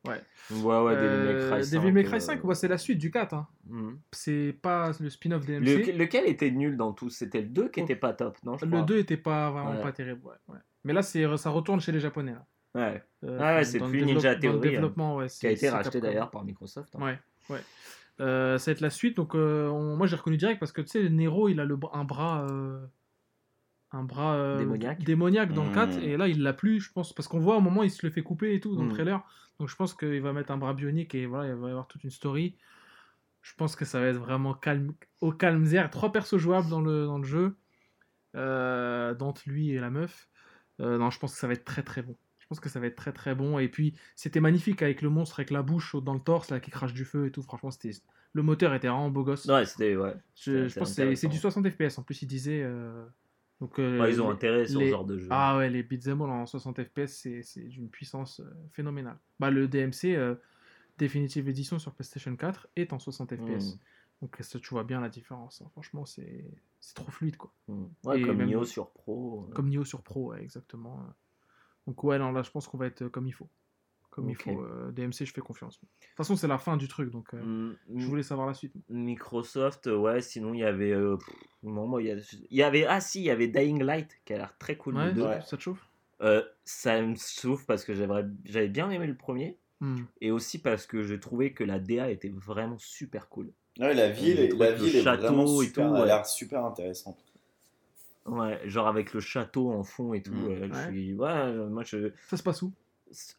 Ouais. 0.07 0.21
Ouais, 0.51 0.81
ouais, 0.83 0.97
Devil 0.97 1.25
May 1.25 1.33
Euh, 1.35 1.51
Cry 1.51 1.65
5. 1.65 1.79
Devil 1.79 1.93
May 1.93 2.05
Cry 2.05 2.17
euh, 2.17 2.21
5, 2.21 2.45
ouais, 2.45 2.55
c'est 2.55 2.69
la 2.69 2.77
suite 2.79 2.99
du 2.99 3.11
4. 3.11 3.33
Hein. 3.35 3.49
mhm. 3.69 3.99
C'est 4.13 4.55
pas 4.61 4.91
le 5.01 5.09
spin-off 5.09 5.47
DMC. 5.47 5.65
Le- 5.93 5.99
lequel 5.99 6.27
était 6.27 6.51
nul 6.51 6.77
dans 6.77 6.93
tout? 6.93 7.09
C'était 7.11 7.41
le 7.41 7.49
2 7.49 7.69
qui 7.69 7.81
était 7.81 7.97
pas 7.97 8.13
top, 8.13 8.37
non 8.45 8.59
je 8.59 8.67
Le 8.67 8.71
crois 8.71 8.83
2 8.83 8.99
était 8.99 9.17
pas 9.17 9.51
vraiment 9.51 9.71
Ouais. 9.77 9.83
pas 9.83 9.93
terrible. 9.93 10.21
Ouais, 10.25 10.35
ouais. 10.49 10.59
Mais 10.85 10.93
là, 10.93 11.01
ça 11.03 11.51
retourne 11.51 11.81
chez 11.81 11.93
les 11.93 12.01
Japonais. 12.01 12.33
Là. 12.33 12.47
Ouais. 12.75 13.03
Euh, 13.25 13.39
Ah 13.41 13.57
ouais, 13.57 13.65
c'est 13.65 13.79
le 13.79 13.87
plus 13.89 14.05
Ninja 14.05 14.35
Theory, 14.35 14.77
hein, 14.77 14.93
ouais, 15.15 15.27
Qui 15.29 15.47
a 15.47 15.51
été 15.51 15.69
racheté 15.71 16.01
d'ailleurs 16.01 16.31
par 16.31 16.45
Microsoft. 16.45 16.95
hein. 16.97 17.03
Ouais, 17.05 17.19
ouais. 17.51 17.61
Euh, 18.21 18.59
ça 18.59 18.71
va 18.71 18.73
être 18.75 18.81
la 18.81 18.91
suite. 18.91 19.17
Donc, 19.17 19.35
euh, 19.35 19.69
on- 19.69 19.97
moi, 19.97 20.07
j'ai 20.07 20.17
reconnu 20.17 20.37
direct 20.37 20.61
parce 20.61 20.73
que 20.73 20.83
tu 20.83 20.89
sais, 20.89 21.09
Nero, 21.09 21.49
il 21.49 21.59
a 21.61 21.65
le, 21.65 21.79
un 21.93 22.05
bras. 22.05 22.47
Un 23.97 24.03
bras 24.03 24.35
euh, 24.35 24.59
Démoniaque. 24.59 25.05
démoniaque 25.05 25.53
dans 25.55 25.63
le 25.65 25.71
Mmh. 25.71 25.75
4 25.75 25.99
et 25.99 26.17
là 26.17 26.27
il 26.29 26.43
l'a 26.43 26.53
plus 26.53 26.81
je 26.81 26.93
pense 26.93 27.13
parce 27.13 27.29
qu'on 27.29 27.39
voit 27.39 27.57
au 27.57 27.61
moment 27.61 27.83
il 27.85 27.91
se 27.91 28.05
le 28.05 28.11
fait 28.13 28.23
couper 28.23 28.55
et 28.55 28.61
tout 28.61 28.75
dans 28.75 28.83
le 28.83 28.89
Mmh. 28.89 28.93
trailer 28.93 29.23
donc 29.61 29.69
je 29.69 29.77
pense 29.77 29.95
qu'il 29.95 30.21
va 30.21 30.33
mettre 30.33 30.51
un 30.51 30.57
bras 30.59 30.75
bionique 30.75 31.15
et 31.15 31.27
voilà 31.27 31.49
il 31.51 31.55
va 31.55 31.69
y 31.69 31.71
avoir 31.71 31.87
toute 31.87 32.03
une 32.03 32.11
story 32.11 32.57
je 33.43 33.53
pense 33.57 33.77
que 33.77 33.85
ça 33.85 34.01
va 34.01 34.07
être 34.07 34.17
vraiment 34.19 34.53
calme 34.53 34.95
au 35.21 35.31
calme 35.33 35.65
zère 35.65 35.91
trois 35.91 36.11
persos 36.11 36.39
jouables 36.39 36.69
dans 36.69 36.81
le, 36.81 37.05
dans 37.07 37.19
le 37.19 37.25
jeu 37.25 37.57
euh, 38.37 39.15
Dante 39.15 39.45
lui 39.47 39.71
et 39.71 39.79
la 39.79 39.91
meuf 39.91 40.29
Euh, 40.81 40.99
non 40.99 41.09
je 41.11 41.21
pense 41.21 41.33
que 41.35 41.39
ça 41.39 41.47
va 41.47 41.53
être 41.53 41.65
très 41.65 41.85
très 41.85 42.03
bon 42.03 42.17
je 42.41 42.47
pense 42.49 42.59
que 42.59 42.69
ça 42.69 42.81
va 42.81 42.87
être 42.89 42.97
très 42.97 43.13
très 43.13 43.35
bon 43.37 43.61
et 43.61 43.69
puis 43.69 43.95
c'était 44.17 44.41
magnifique 44.41 44.83
avec 44.83 45.03
le 45.03 45.09
monstre 45.09 45.39
avec 45.39 45.51
la 45.53 45.63
bouche 45.63 45.95
dans 46.03 46.15
le 46.15 46.21
torse 46.21 46.51
là 46.51 46.59
qui 46.59 46.71
crache 46.73 46.93
du 46.93 47.05
feu 47.05 47.27
et 47.27 47.31
tout 47.31 47.43
franchement 47.43 47.71
c'était 47.71 47.93
le 48.33 48.43
moteur 48.43 48.75
était 48.75 48.89
vraiment 48.89 49.09
beau 49.11 49.23
gosse 49.23 49.47
Ouais, 49.47 49.65
c'était. 49.65 49.95
Ouais. 49.97 50.15
je, 50.35 50.63
pense 50.77 50.89
que 50.91 50.95
c'est- 50.97 51.15
c'est 51.15 51.29
du 51.29 51.37
intéressant. 51.37 51.63
60 51.63 51.71
fps 51.71 51.99
en 51.99 52.03
plus 52.03 52.21
il 52.23 52.27
disait 52.27 52.63
euh, 52.65 53.05
donc 53.61 53.79
euh, 53.79 54.07
ils 54.11 54.21
ont 54.21 54.29
les- 54.29 54.35
intérêt 54.35 54.67
sur 54.67 54.81
les- 54.81 54.87
ce 54.87 54.91
genre 54.91 55.05
de 55.05 55.19
jeu. 55.19 55.29
ah 55.31 55.57
ouais, 55.59 55.71
les 55.71 55.83
beat'em 55.83 56.21
all 56.23 56.31
en 56.31 56.47
60 56.47 56.83
fps, 56.83 57.07
c'est 57.43 57.69
d'une 57.69 57.89
puissance 57.89 58.41
euh, 58.41 58.45
phénoménale. 58.73 59.19
Bah, 59.39 59.51
le 59.51 59.69
DMC 59.69 60.15
euh, 60.17 60.35
Definitive 60.99 61.49
Edition 61.49 61.79
sur 61.79 61.93
PlayStation 61.95 62.35
4 62.37 62.69
est 62.77 62.93
en 62.93 62.99
60 62.99 63.35
fps. 63.37 63.75
Mm. 63.75 63.79
Donc 64.23 64.37
ça, 64.41 64.59
tu 64.59 64.69
vois 64.71 64.85
bien 64.85 65.01
la 65.01 65.09
différence. 65.09 65.61
hein. 65.63 65.69
Franchement, 65.73 66.05
c'est 66.07 66.45
trop 66.95 67.11
fluide, 67.11 67.37
quoi. 67.37 67.53
Mm. 67.69 67.85
Ouais, 68.05 68.21
Et 68.21 68.23
comme 68.23 68.37
même- 68.39 68.49
Nioh 68.49 68.65
sur 68.65 68.91
Pro. 68.91 69.47
euh. 69.49 69.55
Comme 69.55 69.69
Nioh 69.69 69.85
sur 69.85 70.03
Pro, 70.03 70.31
ouais, 70.33 70.43
exactement. 70.43 71.05
Donc 71.87 72.03
ouais, 72.05 72.19
non, 72.19 72.33
là, 72.33 72.43
je 72.43 72.51
pense 72.51 72.67
qu'on 72.69 72.79
va 72.79 72.87
être 72.87 73.03
euh, 73.03 73.09
comme 73.09 73.27
il 73.27 73.33
faut. 73.33 73.49
Comme 74.15 74.29
Ok. 74.31 74.45
il 74.47 74.55
faut. 74.55 74.63
euh, 74.63 74.93
DMC, 74.93 75.25
je 75.27 75.33
fais 75.33 75.41
confiance. 75.41 75.81
De 75.81 75.87
toute 75.87 76.17
façon, 76.17 76.37
c'est 76.37 76.47
la 76.47 76.59
fin 76.59 76.77
du 76.77 76.87
truc, 76.87 77.11
donc 77.11 77.35
euh, 77.35 77.43
Mm, 77.43 77.77
je 77.97 78.07
voulais 78.07 78.23
savoir 78.23 78.47
la 78.47 78.55
suite. 78.55 78.73
Microsoft, 78.89 79.89
euh, 79.89 79.97
ouais, 79.97 80.21
sinon 80.21 80.55
il 80.55 80.61
y 80.61 80.65
avait. 80.65 80.93
euh, 80.93 81.17
pff, 81.17 81.35
non, 81.65 81.89
moi, 81.89 82.01
il 82.01 82.07
y, 82.07 82.11
a- 82.13 82.17
il 82.51 82.57
y 82.57 82.63
avait. 82.63 82.87
Ah 82.87 83.01
si, 83.01 83.19
il 83.21 83.25
y 83.25 83.31
avait 83.31 83.49
Dying 83.49 83.83
Light 83.83 84.21
qui 84.25 84.33
a 84.35 84.37
l'air 84.39 84.57
très 84.57 84.77
cool. 84.77 84.97
Ouais, 84.97 85.41
ça 85.45 85.57
te 85.57 85.63
chauffe? 85.63 85.85
Euh, 86.21 86.45
ça 86.65 87.03
me 87.03 87.17
chauffe 87.17 87.67
parce 87.67 87.85
que 87.85 87.93
j'avais 87.93 88.25
j'avais 88.45 88.69
bien 88.69 88.89
aimé 88.91 89.07
le 89.09 89.17
premier 89.17 89.59
Hmm. 89.81 90.05
et 90.21 90.31
aussi 90.31 90.61
parce 90.61 90.87
que 90.87 91.03
j'ai 91.03 91.19
trouvé 91.19 91.53
que 91.53 91.65
la 91.65 91.81
DA 91.81 92.09
était 92.13 92.29
vraiment 92.33 92.79
super 92.79 93.29
cool. 93.29 93.51
Ouais, 93.81 93.93
la 93.95 94.09
ville, 94.11 94.57
la 94.57 94.71
ville 94.71 94.95
est 94.95 95.03
château 95.03 95.23
vraiment 95.25 95.61
et 95.61 95.67
super, 95.67 95.89
tout, 95.89 95.95
a 95.97 96.01
ouais. 96.01 96.07
l'air 96.07 96.25
super 96.25 96.65
intéressante. 96.65 97.19
Ouais, 98.27 98.61
genre 98.65 98.87
avec 98.87 99.13
le 99.13 99.21
château 99.21 99.73
en 99.73 99.83
fond 99.83 100.15
et 100.15 100.23
tout. 100.23 100.33
Mm. 100.33 100.55
je 100.69 100.73
Ouais. 100.73 100.87
suis- 100.89 101.15
ouais, 101.15 101.53
moi 101.69 101.83
je. 101.83 102.13
Ça 102.29 102.37
se 102.37 102.43
passe 102.45 102.63
où? 102.63 102.73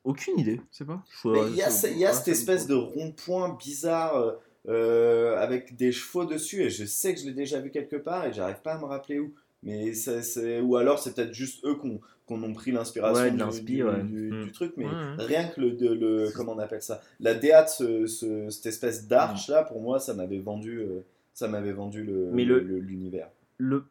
Aucune 0.04 0.40
idée. 0.40 0.62
C'est 0.72 0.86
pas 0.86 1.04
Je- 1.24 1.30
Mais 1.30 1.40
il 1.50 1.56
y 1.56 1.62
a, 1.62 1.70
ça- 1.70 1.90
il 1.90 1.98
y 1.98 2.06
a 2.06 2.14
cette 2.14 2.30
espèce 2.30 2.68
de 2.68 2.76
rond-point 2.76 3.56
bizarre 3.58 4.16
euh, 4.18 4.32
euh, 4.68 5.38
avec 5.38 5.76
des 5.76 5.92
chevaux 5.92 6.26
dessus 6.26 6.62
et 6.64 6.70
je 6.70 6.86
sais 6.86 7.14
que 7.14 7.20
je 7.22 7.26
l'ai 7.26 7.34
déjà 7.34 7.60
vu 7.60 7.70
quelque 7.72 7.96
part 7.98 8.26
et 8.26 8.34
j'arrive 8.34 8.62
pas 8.62 8.74
à 8.74 8.80
me 8.80 8.86
rappeler 8.86 9.20
où. 9.20 9.34
Mais 9.64 9.94
c'est 9.94 10.62
ou 10.62 10.76
alors 10.76 11.00
c'est 11.00 11.14
peut-être 11.16 11.34
juste 11.34 11.64
eux 11.66 11.76
qu'on 11.76 12.00
qu'on 12.28 12.42
ont 12.42 12.54
pris 12.54 12.72
l'inspiration 12.72 13.24
Ouais, 13.26 13.30
du, 13.32 13.38
l'inspi, 13.38 13.64
du- 13.76 13.84
ouais. 13.84 14.02
du- 14.04 14.32
Mm. 14.32 14.46
du 14.46 14.52
truc, 14.52 14.74
mais 14.78 14.86
Ouais, 14.86 14.92
ouais. 14.92 15.16
rien 15.26 15.48
que 15.48 15.62
le, 15.62 15.72
de, 15.74 15.90
le 15.94 16.32
comment 16.36 16.54
on 16.54 16.58
appelle 16.60 16.82
ça, 16.82 17.00
la 17.20 17.36
DA 17.36 17.62
de 17.64 17.70
ce, 17.70 18.08
ce- 18.08 18.50
cette 18.50 18.66
espèce 18.66 19.08
d'arche 19.08 19.48
là, 19.48 19.62
pour 19.64 19.80
moi, 19.80 20.00
ça 20.00 20.16
m'avait 20.16 20.40
vendu, 20.40 20.80
euh, 20.80 21.06
ça 21.36 21.48
m'avait 21.48 21.72
vendu 21.72 22.04
le 22.04 22.32
Mais 22.32 22.44
le- 22.44 22.60
le- 22.62 22.66
le- 22.66 22.80
l'univers. 22.80 23.30
Le, 23.58 23.84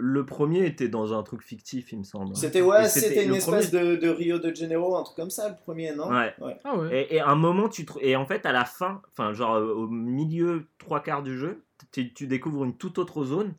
le 0.00 0.24
premier 0.24 0.64
était 0.66 0.88
dans 0.88 1.12
un 1.16 1.22
truc 1.22 1.42
fictif, 1.42 1.92
il 1.92 1.98
me 1.98 2.04
semble. 2.04 2.34
C'était 2.34 2.62
ouais, 2.62 2.88
c'était 2.88 3.24
une 3.24 3.34
espèce 3.34 3.70
premier- 3.70 3.96
de, 3.96 3.96
de 3.96 4.08
Rio 4.08 4.38
de 4.38 4.54
Janeiro, 4.54 4.96
un 4.96 5.02
truc 5.02 5.16
comme 5.16 5.30
ça, 5.30 5.48
le 5.48 5.56
premier, 5.56 5.94
non? 5.94 6.08
Ouais. 6.08 6.34
Ah 6.64 6.76
ouais. 6.76 7.06
Et, 7.10 7.20
un 7.20 7.34
moment, 7.34 7.68
tu 7.68 7.84
te- 7.84 7.98
et 8.00 8.16
en 8.16 8.24
fait, 8.26 8.46
à 8.46 8.52
la 8.52 8.64
fin, 8.64 9.02
enfin, 9.10 9.32
genre 9.34 9.54
euh, 9.56 9.74
au 9.74 9.88
milieu, 9.88 10.66
trois 10.78 11.00
quarts 11.00 11.22
du 11.22 11.36
jeu, 11.38 11.62
tu, 11.92 12.12
tu 12.12 12.26
découvres 12.26 12.64
une 12.64 12.76
toute 12.76 12.98
autre 12.98 13.24
zone 13.24 13.54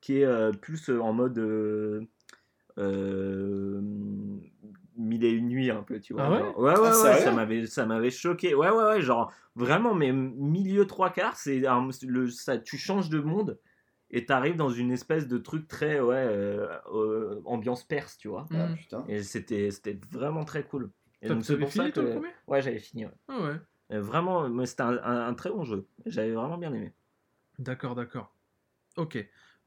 qui 0.00 0.18
est 0.20 0.24
euh, 0.24 0.52
plus 0.52 0.90
euh, 0.90 1.00
en 1.00 1.12
mode 1.12 1.38
euh, 1.38 2.02
euh, 2.78 3.80
mille 4.96 5.24
et 5.24 5.30
une 5.30 5.48
nuits 5.48 5.70
un 5.70 5.82
peu, 5.82 6.00
tu 6.00 6.12
vois. 6.12 6.24
Ah 6.24 6.30
ouais? 6.30 6.38
Genre. 6.38 6.58
ouais, 6.58 6.72
ouais, 6.72 6.78
Ah, 6.84 7.02
ouais, 7.04 7.20
ça 7.20 7.32
m'avait, 7.32 7.66
ça 7.66 7.86
m'avait 7.86 8.10
choqué. 8.10 8.54
Ouais, 8.54 8.70
ouais, 8.70 8.84
ouais, 8.84 9.00
genre 9.02 9.32
vraiment, 9.56 9.94
mais 9.94 10.12
milieu 10.12 10.86
trois 10.86 11.10
quarts, 11.10 11.36
c'est 11.36 11.62
ça, 12.30 12.58
tu 12.58 12.78
changes 12.78 13.10
de 13.10 13.20
monde 13.20 13.58
et 14.10 14.26
t'arrives 14.26 14.56
dans 14.56 14.70
une 14.70 14.92
espèce 14.92 15.26
de 15.28 15.38
truc 15.38 15.66
très, 15.68 16.00
ouais, 16.00 16.14
euh, 16.16 16.68
euh, 16.92 17.40
ambiance 17.44 17.84
perse, 17.84 18.16
tu 18.16 18.28
vois. 18.28 18.46
Ah, 18.52 18.68
putain. 18.76 19.04
Et 19.08 19.22
c'était, 19.22 19.70
c'était 19.70 19.98
vraiment 20.12 20.44
très 20.44 20.64
cool. 20.64 20.90
Et 21.22 21.28
donc, 21.28 21.44
c'est 21.44 21.58
pour 21.58 21.72
ça 21.72 21.84
fini, 21.84 21.86
le 21.86 21.92
que- 22.08 22.12
premier? 22.12 22.32
Ouais, 22.46 22.62
j'avais 22.62 22.78
fini. 22.78 23.06
ouais. 23.06 23.12
Ah 23.28 23.40
ouais. 23.42 23.56
Euh, 23.92 24.00
Vraiment, 24.00 24.48
mais 24.48 24.66
c'était 24.66 24.82
un, 24.82 24.98
un- 25.02 25.26
un 25.28 25.34
très 25.34 25.50
bon 25.50 25.64
jeu. 25.64 25.86
J'avais 26.06 26.32
vraiment 26.32 26.58
bien 26.58 26.72
aimé. 26.72 26.92
D'accord, 27.58 27.94
d'accord. 27.94 28.34
Ok. 28.96 29.18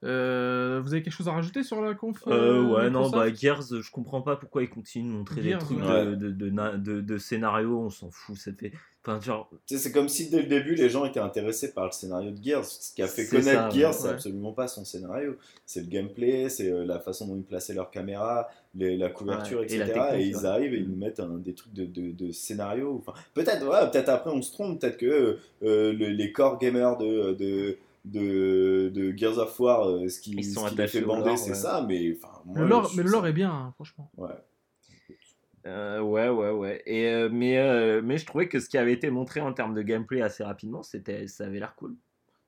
Euh, 0.04 0.80
vous 0.84 0.94
avez 0.94 1.02
quelque 1.02 1.14
chose 1.14 1.28
à 1.28 1.32
rajouter 1.32 1.64
sur 1.64 1.82
la 1.82 1.96
conf 1.96 2.22
Euh, 2.28 2.62
ouais, 2.64 2.90
non, 2.92 3.10
bah 3.10 3.34
Gears, 3.34 3.64
je 3.82 3.92
comprends 3.92 4.22
pas 4.22 4.36
pourquoi 4.36 4.62
ils 4.62 4.70
continuent 4.70 5.08
de 5.12 5.18
montrer 5.18 5.42
Gears, 5.42 5.60
des 5.60 5.66
trucs 5.66 5.80
ouais. 5.80 6.06
de, 6.06 6.16
de, 6.16 6.30
de, 6.32 6.50
na- 6.52 6.78
de- 6.78 7.02
de 7.02 7.18
scénario, 7.18 7.80
on 7.80 7.90
s'en 7.90 8.12
fout, 8.12 8.36
ça 8.38 8.52
fait... 8.54 8.72
Enfin, 9.04 9.22
genre, 9.22 9.50
c'est 9.66 9.94
comme 9.94 10.10
si 10.10 10.30
dès 10.30 10.42
le 10.42 10.48
début 10.48 10.76
les 10.76 10.90
gens 10.90 11.06
étaient 11.06 11.22
intéressés 11.22 11.74
par 11.74 11.86
le 11.86 11.92
scénario 11.94 12.30
de 12.32 12.44
Gears. 12.44 12.66
Ce 12.66 12.94
qui 12.94 13.02
a 13.02 13.08
fait 13.08 13.26
connaître 13.26 13.48
ça, 13.50 13.70
Gears, 13.70 13.92
ouais. 13.92 13.98
c'est 13.98 14.10
absolument 14.10 14.52
pas 14.52 14.68
son 14.68 14.84
scénario. 14.84 15.38
C'est 15.66 15.80
le 15.80 15.88
gameplay, 15.88 16.50
c'est 16.50 16.70
euh, 16.70 16.84
la 16.86 17.00
façon 17.00 17.26
dont 17.28 17.38
ils 17.38 17.44
plaçaient 17.46 17.74
leur 17.74 17.90
caméra, 17.90 18.50
les- 18.76 18.98
la 18.98 19.10
couverture, 19.10 19.60
Ouais, 19.60 19.66
etc. 19.66 19.94
Et, 20.16 20.26
ils 20.28 20.36
ouais. 20.36 20.46
arrivent 20.46 20.74
et 20.74 20.80
ils 20.80 20.90
nous 20.90 20.98
mettent 20.98 21.22
un- 21.22 21.38
des 21.38 21.54
trucs 21.54 21.74
de, 21.74 21.86
de, 21.86 22.12
de 22.12 22.32
scénario. 22.34 22.96
Enfin, 23.00 23.14
peut-être, 23.34 23.66
ouais, 23.66 23.90
peut-être 23.90 24.10
après 24.10 24.30
on 24.32 24.42
se 24.42 24.52
trompe, 24.52 24.82
peut-être 24.82 24.98
que 24.98 25.38
euh, 25.64 25.94
le- 25.94 26.10
les 26.10 26.32
core 26.34 26.60
gamers 26.60 26.98
de, 26.98 27.78
de, 28.12 28.90
de, 28.94 29.16
Gears 29.18 29.38
of 29.38 29.60
War, 29.60 29.88
euh, 29.88 30.08
ce 30.10 30.20
qui, 30.20 30.32
Ils 30.32 30.44
ce 30.46 30.54
sont 30.56 30.62
qui 30.66 30.68
les 30.76 30.82
attachés 30.82 31.00
fait 31.00 31.06
au 31.06 31.08
bander, 31.08 31.26
lore, 31.30 31.38
c'est 31.38 31.50
ouais. 31.50 31.56
ça. 31.56 31.86
Mais, 31.88 32.16
enfin, 32.16 32.42
moi, 32.46 32.60
Le 32.60 32.68
lore, 32.68 32.86
je 32.90 32.98
mais 32.98 33.04
le 33.04 33.10
trouve 33.10 33.14
lore 33.14 33.22
ça- 33.24 33.30
est 33.30 33.34
bien, 33.34 33.52
hein, 33.52 33.72
franchement. 33.76 34.12
Ouais. 34.18 34.30
Euh, 35.66 36.00
ouais, 36.02 36.30
ouais, 36.30 36.52
ouais. 36.52 36.82
Et, 36.86 37.08
euh, 37.08 37.30
mais, 37.32 37.58
euh, 37.58 38.02
mais 38.04 38.18
je 38.18 38.26
trouvais 38.26 38.48
que 38.48 38.60
ce 38.60 38.70
qui 38.70 38.78
avait 38.78 38.94
été 38.94 39.10
montré 39.10 39.42
en 39.42 39.52
termes 39.52 39.74
de 39.74 39.82
gameplay 39.82 40.22
assez 40.22 40.44
rapidement, 40.44 40.82
c'était, 40.82 41.28
ça 41.28 41.46
avait 41.46 41.60
l'air 41.60 41.76
cool. 41.76 41.96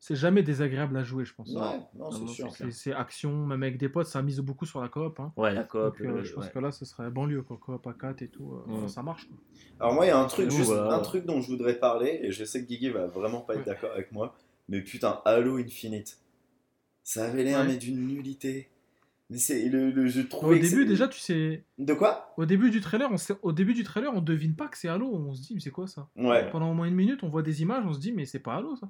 C'est 0.02 0.16
jamais 0.16 0.42
désagréable 0.44 0.96
à 0.96 1.04
jouer, 1.04 1.26
je 1.26 1.34
pense. 1.34 1.50
Ouais, 1.50 1.60
non, 1.98 2.10
c'est 2.12 2.20
non, 2.22 2.28
sûr. 2.28 2.48
c'est 2.56 2.64
C'est 2.66 2.72
c'est 2.72 2.94
action, 2.94 3.46
même 3.46 3.62
avec 3.64 3.78
des 3.78 3.90
potes, 3.90 4.08
ça 4.08 4.22
mise 4.22 4.40
beaucoup 4.40 4.66
sur 4.66 4.80
la 4.80 4.88
coop. 4.88 5.20
Hein. 5.20 5.34
Ouais, 5.36 5.54
la 5.54 5.66
coop. 5.66 5.82
Donc, 6.00 6.00
euh, 6.00 6.20
euh, 6.20 6.24
je 6.24 6.34
pense 6.34 6.46
ouais. 6.46 6.52
que 6.52 6.60
là, 6.60 6.72
ce 6.72 6.86
serait 6.86 7.10
banlieue, 7.12 7.42
quoi. 7.42 7.58
Coop 7.58 7.86
à 7.86 7.92
4 7.92 8.22
et 8.22 8.30
tout, 8.30 8.54
euh, 8.70 8.84
Mm. 8.84 8.88
ça 8.88 9.04
marche. 9.04 9.28
quoi. 9.28 9.36
Alors 9.82 9.94
moi, 9.96 10.06
il 10.06 10.08
y 10.08 10.12
a 10.12 10.18
un 10.18 10.26
truc, 10.26 10.50
juste, 10.52 10.70
voilà. 10.72 10.96
un 10.96 11.00
truc 11.00 11.26
dont 11.26 11.42
je 11.42 11.48
voudrais 11.50 11.78
parler, 11.78 12.22
et 12.24 12.32
je 12.32 12.46
sais 12.46 12.62
que 12.64 12.68
Guigui 12.70 12.92
va 12.92 13.08
vraiment 13.08 13.42
pas 13.42 13.56
être 13.56 13.60
Ouais. 13.60 13.74
d'accord 13.74 13.92
avec 13.92 14.14
moi, 14.14 14.34
mais 14.70 14.82
putain, 14.82 15.22
Halo 15.26 15.58
Infinite, 15.58 16.18
ça 17.04 17.26
avait 17.26 17.44
l'air 17.44 17.60
Ouais. 17.60 17.68
mais 17.68 17.78
d'une 17.78 18.08
nullité. 18.08 18.70
Mais 19.32 19.38
c'est 19.38 19.70
le, 19.70 19.92
le 19.92 20.08
je 20.08 20.22
Au 20.42 20.56
début, 20.56 20.86
déjà, 20.86 21.08
tu 21.08 21.20
sais. 21.20 21.64
De 21.78 21.94
quoi? 21.94 22.34
Au 22.38 22.46
début 22.46 22.72
du 22.72 22.82
trailer, 22.82 23.12
on 23.12 23.18
sait- 23.18 23.36
au 23.44 23.52
début 23.52 23.74
du 23.76 23.84
trailer, 23.84 24.12
on 24.16 24.22
devine 24.22 24.56
pas 24.56 24.68
que 24.68 24.76
c'est 24.78 24.88
Halo. 24.88 25.08
On 25.14 25.34
se 25.36 25.42
dit, 25.42 25.54
mais 25.54 25.60
c'est 25.60 25.70
quoi 25.70 25.86
ça? 25.88 26.10
Ouais. 26.16 26.50
Pendant 26.50 26.72
au 26.72 26.74
moins 26.74 26.88
une 26.88 26.96
minute, 26.96 27.22
on 27.24 27.30
voit 27.30 27.44
des 27.44 27.62
images, 27.62 27.84
on 27.86 27.94
se 27.94 28.00
dit, 28.00 28.12
mais 28.12 28.26
c'est 28.26 28.40
pas 28.40 28.56
Halo 28.56 28.76
ça. 28.76 28.90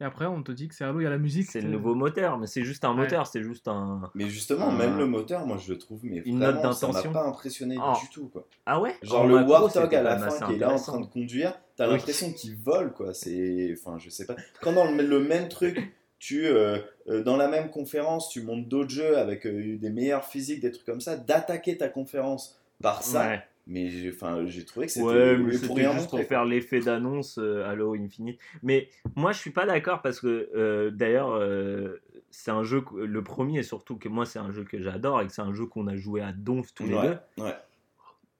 Et 0.00 0.04
après, 0.04 0.26
on 0.26 0.42
te 0.44 0.52
dit 0.52 0.68
que 0.68 0.76
c'est 0.76 0.84
Halo, 0.84 1.00
il 1.00 1.04
y 1.04 1.06
a 1.06 1.10
la 1.10 1.18
musique. 1.18 1.50
C'est 1.50 1.60
le 1.60 1.68
nouveau 1.70 1.94
moteur, 1.96 2.38
mais 2.38 2.46
c'est 2.46 2.62
juste 2.62 2.84
un 2.84 2.90
Ouais. 2.90 2.98
moteur, 3.02 3.26
c'est 3.26 3.42
juste 3.42 3.66
un. 3.66 4.10
Mais 4.14 4.28
justement, 4.28 4.70
même 4.70 4.96
le 4.96 5.06
moteur, 5.06 5.44
moi 5.44 5.56
je 5.58 5.72
le 5.72 5.78
trouve, 5.78 6.00
mais 6.04 6.18
Une 6.18 6.38
vraiment, 6.38 6.62
note 6.62 6.74
ça 6.74 6.86
m'a 6.86 6.92
d'intention. 6.92 7.12
pas 7.12 7.24
impressionné 7.26 7.76
Ah. 7.80 7.94
du 8.00 8.08
tout. 8.10 8.28
Quoi. 8.28 8.46
Ah 8.64 8.80
ouais? 8.80 8.94
Genre 9.02 9.22
En 9.22 9.26
le 9.26 9.34
macro, 9.34 9.50
Warthog 9.52 9.92
à 9.94 10.02
la 10.02 10.16
fin 10.18 10.46
qui 10.46 10.54
est 10.54 10.58
là 10.58 10.72
en 10.72 10.76
train 10.78 11.00
de 11.00 11.06
conduire, 11.06 11.52
t'as 11.76 11.86
Oui. 11.88 11.94
l'impression 11.94 12.32
qu'il 12.32 12.54
vole 12.56 12.92
quoi. 12.92 13.12
C'est, 13.12 13.74
enfin, 13.76 13.98
je 13.98 14.08
sais 14.08 14.24
pas. 14.24 14.36
Quand 14.60 14.72
dans 14.72 14.88
le, 14.88 15.02
le 15.02 15.18
même 15.20 15.48
truc, 15.48 15.92
tu 16.20 16.46
euh, 16.46 16.78
euh, 17.08 17.24
dans 17.24 17.36
la 17.36 17.48
même 17.48 17.70
conférence, 17.70 18.28
tu 18.28 18.42
montes 18.42 18.68
d'autres 18.68 18.90
jeux 18.90 19.18
avec 19.18 19.46
euh, 19.46 19.78
des 19.78 19.90
meilleures 19.90 20.24
physiques, 20.24 20.60
des 20.60 20.70
trucs 20.70 20.86
comme 20.86 21.00
ça, 21.00 21.16
d'attaquer 21.16 21.76
ta 21.76 21.88
conférence 21.88 22.56
par 22.80 23.02
ça. 23.02 23.26
Ouais. 23.26 23.42
Mais 23.68 23.90
j'ai, 23.90 24.10
enfin, 24.10 24.46
j'ai 24.46 24.64
trouvé 24.64 24.86
que 24.86 24.92
c'était 24.92 25.04
Ouais, 25.04 25.36
mais 25.36 25.58
pour 25.58 25.76
rien 25.76 25.92
juste 25.92 26.08
pour 26.08 26.22
faire 26.22 26.46
l'effet 26.46 26.80
d'annonce 26.80 27.38
euh, 27.38 27.68
Halo 27.68 27.94
Infinite. 27.94 28.40
Mais 28.62 28.88
moi, 29.14 29.32
je 29.32 29.38
suis 29.38 29.50
pas 29.50 29.66
d'accord 29.66 30.00
parce 30.00 30.20
que 30.20 30.48
euh, 30.56 30.90
d'ailleurs, 30.90 31.32
euh, 31.32 32.00
c'est 32.30 32.50
un 32.50 32.64
jeu, 32.64 32.82
le 32.94 33.22
premier 33.22 33.62
surtout 33.62 33.98
que 33.98 34.08
moi, 34.08 34.24
c'est 34.24 34.38
un 34.38 34.52
jeu 34.52 34.64
que 34.64 34.80
j'adore 34.80 35.20
et 35.20 35.26
que 35.26 35.32
c'est 35.32 35.42
un 35.42 35.52
jeu 35.52 35.66
qu'on 35.66 35.86
a 35.86 35.96
joué 35.96 36.22
à 36.22 36.32
donf 36.32 36.72
tous 36.74 36.84
les 36.84 36.98
deux. 36.98 37.42
ouais. 37.44 37.54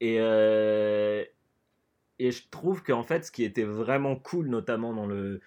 Et, 0.01 0.17
euh, 0.21 1.25
et 2.19 2.31
je 2.31 2.43
trouve 2.51 2.83
qu'en 2.83 3.03
fait, 3.03 3.25
ce 3.25 3.31
qui 3.31 3.45
était 3.45 3.65
vraiment 3.65 4.17
cool, 4.17 4.49
notamment 4.49 4.95
dans 4.95 5.07
le, 5.07 5.41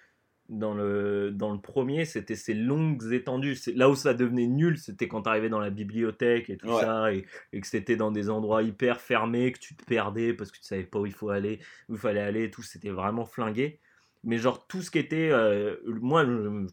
dans 0.52 0.74
le, 0.74 1.30
dans 1.32 1.52
le 1.52 1.60
premier, 1.60 2.04
c'était 2.04 2.36
ces 2.36 2.54
longues 2.54 3.12
étendues. 3.12 3.56
Là 3.74 3.88
où 3.90 3.94
ça 3.96 4.14
devenait 4.14 4.46
nul, 4.46 4.78
c'était 4.78 5.08
quand 5.08 5.22
tu 5.22 5.28
arrivais 5.28 5.48
dans 5.48 5.58
la 5.60 5.70
bibliothèque 5.70 6.50
et 6.50 6.56
tout 6.56 6.68
Ouais. 6.68 6.80
ça, 6.80 7.12
et, 7.12 7.24
et 7.52 7.60
que 7.60 7.66
c'était 7.66 7.96
dans 7.96 8.12
des 8.12 8.30
endroits 8.30 8.62
hyper 8.62 9.00
fermés, 9.00 9.52
que 9.52 9.58
tu 9.58 9.74
te 9.74 9.84
perdais 9.84 10.34
parce 10.34 10.50
que 10.50 10.58
tu 10.58 10.64
savais 10.64 10.84
pas 10.84 11.00
où 11.00 11.06
il 11.06 11.12
faut 11.12 11.30
aller, 11.30 11.58
où 11.88 11.94
il 11.94 11.98
fallait 11.98 12.20
aller, 12.20 12.44
et 12.44 12.50
tout. 12.50 12.62
C'était 12.62 12.90
vraiment 12.90 13.24
flingué. 13.24 13.80
Mais 14.24 14.38
genre 14.38 14.68
tout 14.68 14.82
ce 14.82 14.92
qui 14.92 15.00
était, 15.00 15.30
euh, 15.32 15.74
moi 15.86 16.24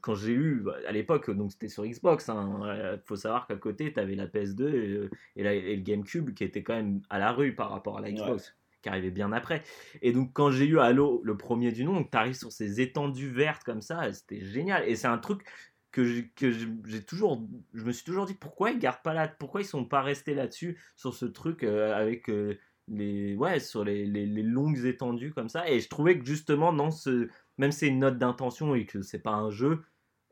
quand 0.01 0.13
j'ai 0.13 0.33
eu 0.33 0.63
à 0.87 0.91
l'époque, 0.91 1.31
donc 1.31 1.51
c'était 1.51 1.67
sur 1.67 1.83
Xbox. 1.83 2.29
Hein, 2.29 2.61
euh, 2.65 2.97
faut 3.05 3.15
savoir 3.15 3.47
qu'à 3.47 3.55
côté 3.55 3.91
tu 3.91 3.99
avais 3.99 4.13
la 4.13 4.27
PS2 4.27 4.69
et, 4.69 4.87
euh, 4.89 5.09
et, 5.35 5.41
la- 5.43 5.55
et 5.55 5.75
le 5.75 5.81
GameCube 5.81 6.35
qui 6.35 6.43
était 6.43 6.61
quand 6.61 6.75
même 6.75 7.01
à 7.09 7.17
la 7.17 7.31
rue 7.31 7.55
par 7.55 7.71
rapport 7.71 7.97
à 7.97 8.01
la 8.01 8.11
Xbox, 8.11 8.55
qui 8.81 8.89
arrivait 8.89 9.11
bien 9.11 9.31
après. 9.31 9.63
Et 10.01 10.11
donc 10.13 10.31
quand 10.33 10.51
j'ai 10.51 10.65
eu 10.65 10.79
Halo, 10.79 11.21
le 11.23 11.37
premier 11.37 11.71
du 11.71 11.83
nom, 11.83 12.03
tu 12.03 12.17
arrives 12.17 12.35
sur 12.37 12.51
ces 12.51 12.81
étendues 12.81 13.29
vertes 13.29 13.63
comme 13.63 13.81
ça, 13.81 14.11
c'était 14.13 14.43
génial. 14.45 14.87
Et 14.87 14.95
c'est 14.95 15.07
un 15.07 15.17
truc 15.17 15.43
que 15.91 16.03
j'ai 16.05 17.03
toujours, 17.03 17.47
je 17.73 17.83
me 17.83 17.91
suis 17.91 18.03
toujours 18.03 18.25
dit 18.25 18.35
pourquoi 18.35 18.71
ils 18.71 18.79
gardent 18.79 19.01
pas 19.03 19.13
là, 19.13 19.27
pourquoi 19.27 19.61
ils 19.61 19.65
sont 19.65 19.85
pas 19.85 20.01
restés 20.01 20.35
là-dessus 20.35 20.79
sur 20.95 21.13
ce 21.15 21.25
truc 21.25 21.63
euh, 21.63 21.95
avec 21.95 22.29
euh, 22.29 22.57
les, 22.87 23.35
ouais, 23.35 23.59
sur 23.59 23.83
les, 23.83 24.05
les- 24.05 24.43
longues 24.43 24.85
étendues 24.85 25.33
comme 25.33 25.49
ça. 25.49 25.69
Et 25.69 25.79
je 25.79 25.89
trouvais 25.89 26.19
que 26.19 26.25
justement 26.25 26.73
dans 26.73 26.91
ce, 26.91 27.27
même 27.57 27.71
si 27.71 27.79
c'est 27.79 27.87
une 27.87 27.99
note 27.99 28.17
d'intention 28.19 28.75
et 28.75 28.85
que 28.85 29.01
c'est 29.01 29.19
pas 29.19 29.31
un 29.33 29.49
jeu, 29.49 29.83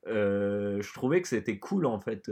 euh, 0.07 0.81
je 0.81 0.93
trouvais 0.93 1.21
que 1.21 1.27
c'était 1.27 1.59
cool 1.59 1.85
en 1.85 1.99
fait. 1.99 2.29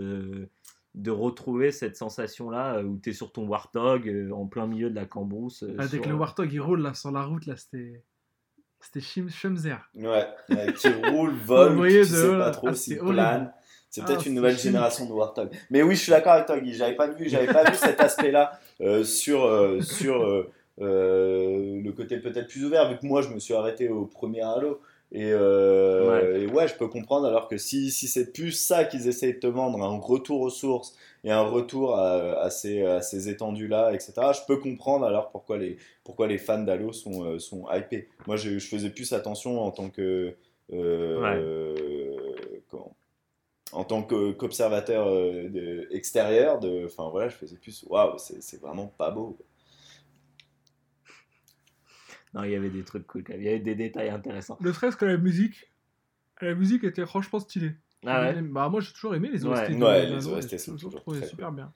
Euh, 0.97 1.01
de 1.01 1.11
retrouver 1.11 1.71
cette 1.71 1.95
sensation 1.97 2.49
là 2.49 2.81
où 2.81 2.97
tu 2.97 3.09
es 3.09 3.13
sur 3.13 3.31
ton 3.31 3.47
Warthog 3.47 4.07
euh, 4.07 4.31
en 4.31 4.45
plein 4.47 4.67
milieu 4.67 4.89
de 4.89 4.95
la 4.95 5.05
cambrousse 5.05 5.63
euh, 5.63 5.75
Ah, 5.77 5.83
dès 5.83 5.89
sur- 5.97 6.01
que 6.03 6.09
le 6.09 6.15
Warthog 6.15 6.51
il 6.53 6.59
roule 6.61 6.81
là 6.81 6.93
sur 6.93 7.11
la 7.11 7.23
route, 7.23 7.45
là, 7.45 7.55
c'était. 7.57 8.03
C'était 8.81 9.01
Schumzer. 9.01 9.79
Ouais, 9.95 10.27
qui 10.79 10.89
roule, 11.09 11.31
vole, 11.31 11.75
tu 11.87 11.99
de- 11.99 12.03
sais 12.03 12.37
pas 12.37 12.51
trop 12.51 12.67
Ah, 12.69 12.73
s'il 12.75 12.99
plane. 12.99 13.51
C'est 13.89 14.01
Ah, 14.01 14.05
peut-être 14.05 14.27
une 14.27 14.35
nouvelle 14.35 14.57
génération 14.59 15.07
de 15.07 15.11
Warthog. 15.11 15.49
Mais 15.71 15.81
oui, 15.81 15.95
je 15.95 16.01
suis 16.01 16.11
d'accord 16.11 16.33
avec 16.33 16.45
toi, 16.45 16.59
Guy. 16.59 16.73
J'avais 16.73 16.95
pas 16.95 17.07
vu, 17.07 17.27
j'avais 17.27 17.51
pas 17.51 17.63
vu 17.63 17.75
cet 17.77 17.99
aspect-là 18.01 18.59
euh, 18.81 19.03
sur 19.03 19.43
euh, 19.45 19.81
sur 19.81 20.21
euh, 20.23 20.51
euh, 20.81 21.81
le 21.81 21.91
côté 21.93 22.19
peut-être 22.19 22.47
plus 22.47 22.63
ouvert, 22.65 22.89
vu 22.91 22.97
que 22.99 23.05
moi 23.05 23.21
je 23.21 23.29
me 23.29 23.39
suis 23.39 23.53
arrêté 23.53 23.89
au 23.89 24.05
premier 24.05 24.41
Halo. 24.41 24.81
Et, 25.11 25.31
euh, 25.31 26.09
Ouais. 26.09 26.41
et 26.41 26.47
ouais, 26.47 26.67
je 26.67 26.75
peux 26.75 26.87
comprendre. 26.87 27.27
Alors 27.27 27.47
que 27.47 27.57
si, 27.57 27.91
si 27.91 28.07
c'est 28.07 28.33
plus 28.33 28.51
ça 28.51 28.83
qu'ils 28.85 29.07
essayent 29.07 29.35
de 29.35 29.39
te 29.39 29.47
vendre, 29.47 29.81
un 29.81 29.97
retour 29.99 30.41
aux 30.41 30.49
sources 30.49 30.95
et 31.23 31.31
un 31.31 31.41
retour 31.43 31.95
à, 31.95 32.41
à 32.41 32.49
ces, 32.49 32.81
à 32.83 33.01
ces 33.01 33.29
étendues-là, 33.29 33.93
etc., 33.93 34.13
je 34.33 34.45
peux 34.47 34.57
comprendre 34.57 35.05
alors 35.05 35.29
pourquoi 35.31 35.57
les, 35.57 35.77
pourquoi 36.03 36.27
les 36.27 36.37
fans 36.37 36.63
d'Halo 36.63 36.91
sont, 36.91 37.23
euh, 37.23 37.39
sont 37.39 37.65
hypés. 37.71 38.09
Moi, 38.27 38.35
je, 38.35 38.57
je 38.59 38.67
faisais 38.67 38.89
plus 38.89 39.13
attention 39.13 39.61
en 39.61 39.71
tant 39.71 39.89
que. 39.89 40.35
euh, 40.73 42.15
en 43.71 43.83
tant 43.83 44.03
qu'observateur 44.03 45.07
euh, 45.07 45.85
extérieur, 45.91 46.59
de, 46.59 46.85
enfin 46.85 47.09
voilà, 47.09 47.27
je 47.29 47.35
faisais 47.35 47.57
plus, 47.57 47.83
waouh, 47.89 48.17
c'est 48.17 48.41
c'est 48.41 48.61
vraiment 48.61 48.87
pas 48.87 49.11
beau. 49.11 49.37
Non, 52.35 52.43
il 52.43 52.51
y 52.51 52.55
avait 52.55 52.69
des 52.69 52.83
trucs 52.83 53.07
cool, 53.07 53.23
quand 53.23 53.33
même. 53.33 53.41
il 53.41 53.45
y 53.45 53.49
avait 53.49 53.59
des 53.59 53.75
détails 53.75 54.09
intéressants. 54.09 54.57
Ne 54.61 54.71
serait-ce 54.71 54.97
que 54.97 55.05
la 55.05 55.17
musique. 55.17 55.71
La 56.41 56.53
musique 56.53 56.83
était 56.83 57.05
franchement 57.05 57.39
stylée. 57.39 57.71
Ah 58.05 58.21
ouais. 58.21 58.41
Bah, 58.41 58.69
moi 58.69 58.81
j'ai 58.81 58.91
toujours 58.93 59.15
aimé 59.15 59.29
les 59.31 59.45
Ouais. 59.45 59.51
OST. 59.57 59.71
de- 59.79 59.83
Ouais, 59.83 60.05
les 60.05 60.27
OST 60.27 60.57
sont 60.59 60.71
toujours 60.73 60.89
toujours 60.91 61.01
trouvé 61.01 61.19
très 61.21 61.29
super 61.29 61.51
bien. 61.51 61.71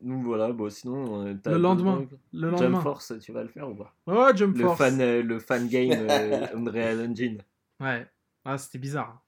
Donc 0.00 0.24
voilà, 0.24 0.52
bon, 0.52 0.70
sinon. 0.70 1.26
euh, 1.26 1.34
Le 1.46 1.58
lendemain. 1.58 2.06
Le 2.32 2.50
Jump 2.50 2.60
lendemain. 2.60 2.80
Force, 2.80 3.12
tu 3.20 3.32
vas 3.32 3.42
le 3.42 3.48
faire 3.48 3.68
ou 3.68 3.74
pas? 3.74 3.94
Ouais, 4.06 4.36
Jump 4.36 4.56
le 4.56 4.64
Force. 4.64 4.78
fan, 4.78 5.00
euh, 5.00 5.22
le 5.22 5.38
fan 5.38 5.68
game 5.68 5.90
euh, 6.10 6.46
Unreal 6.54 7.10
Engine. 7.10 7.42
Ouais. 7.80 8.06
Ah, 8.44 8.58
c'était 8.58 8.78
bizarre. 8.78 9.22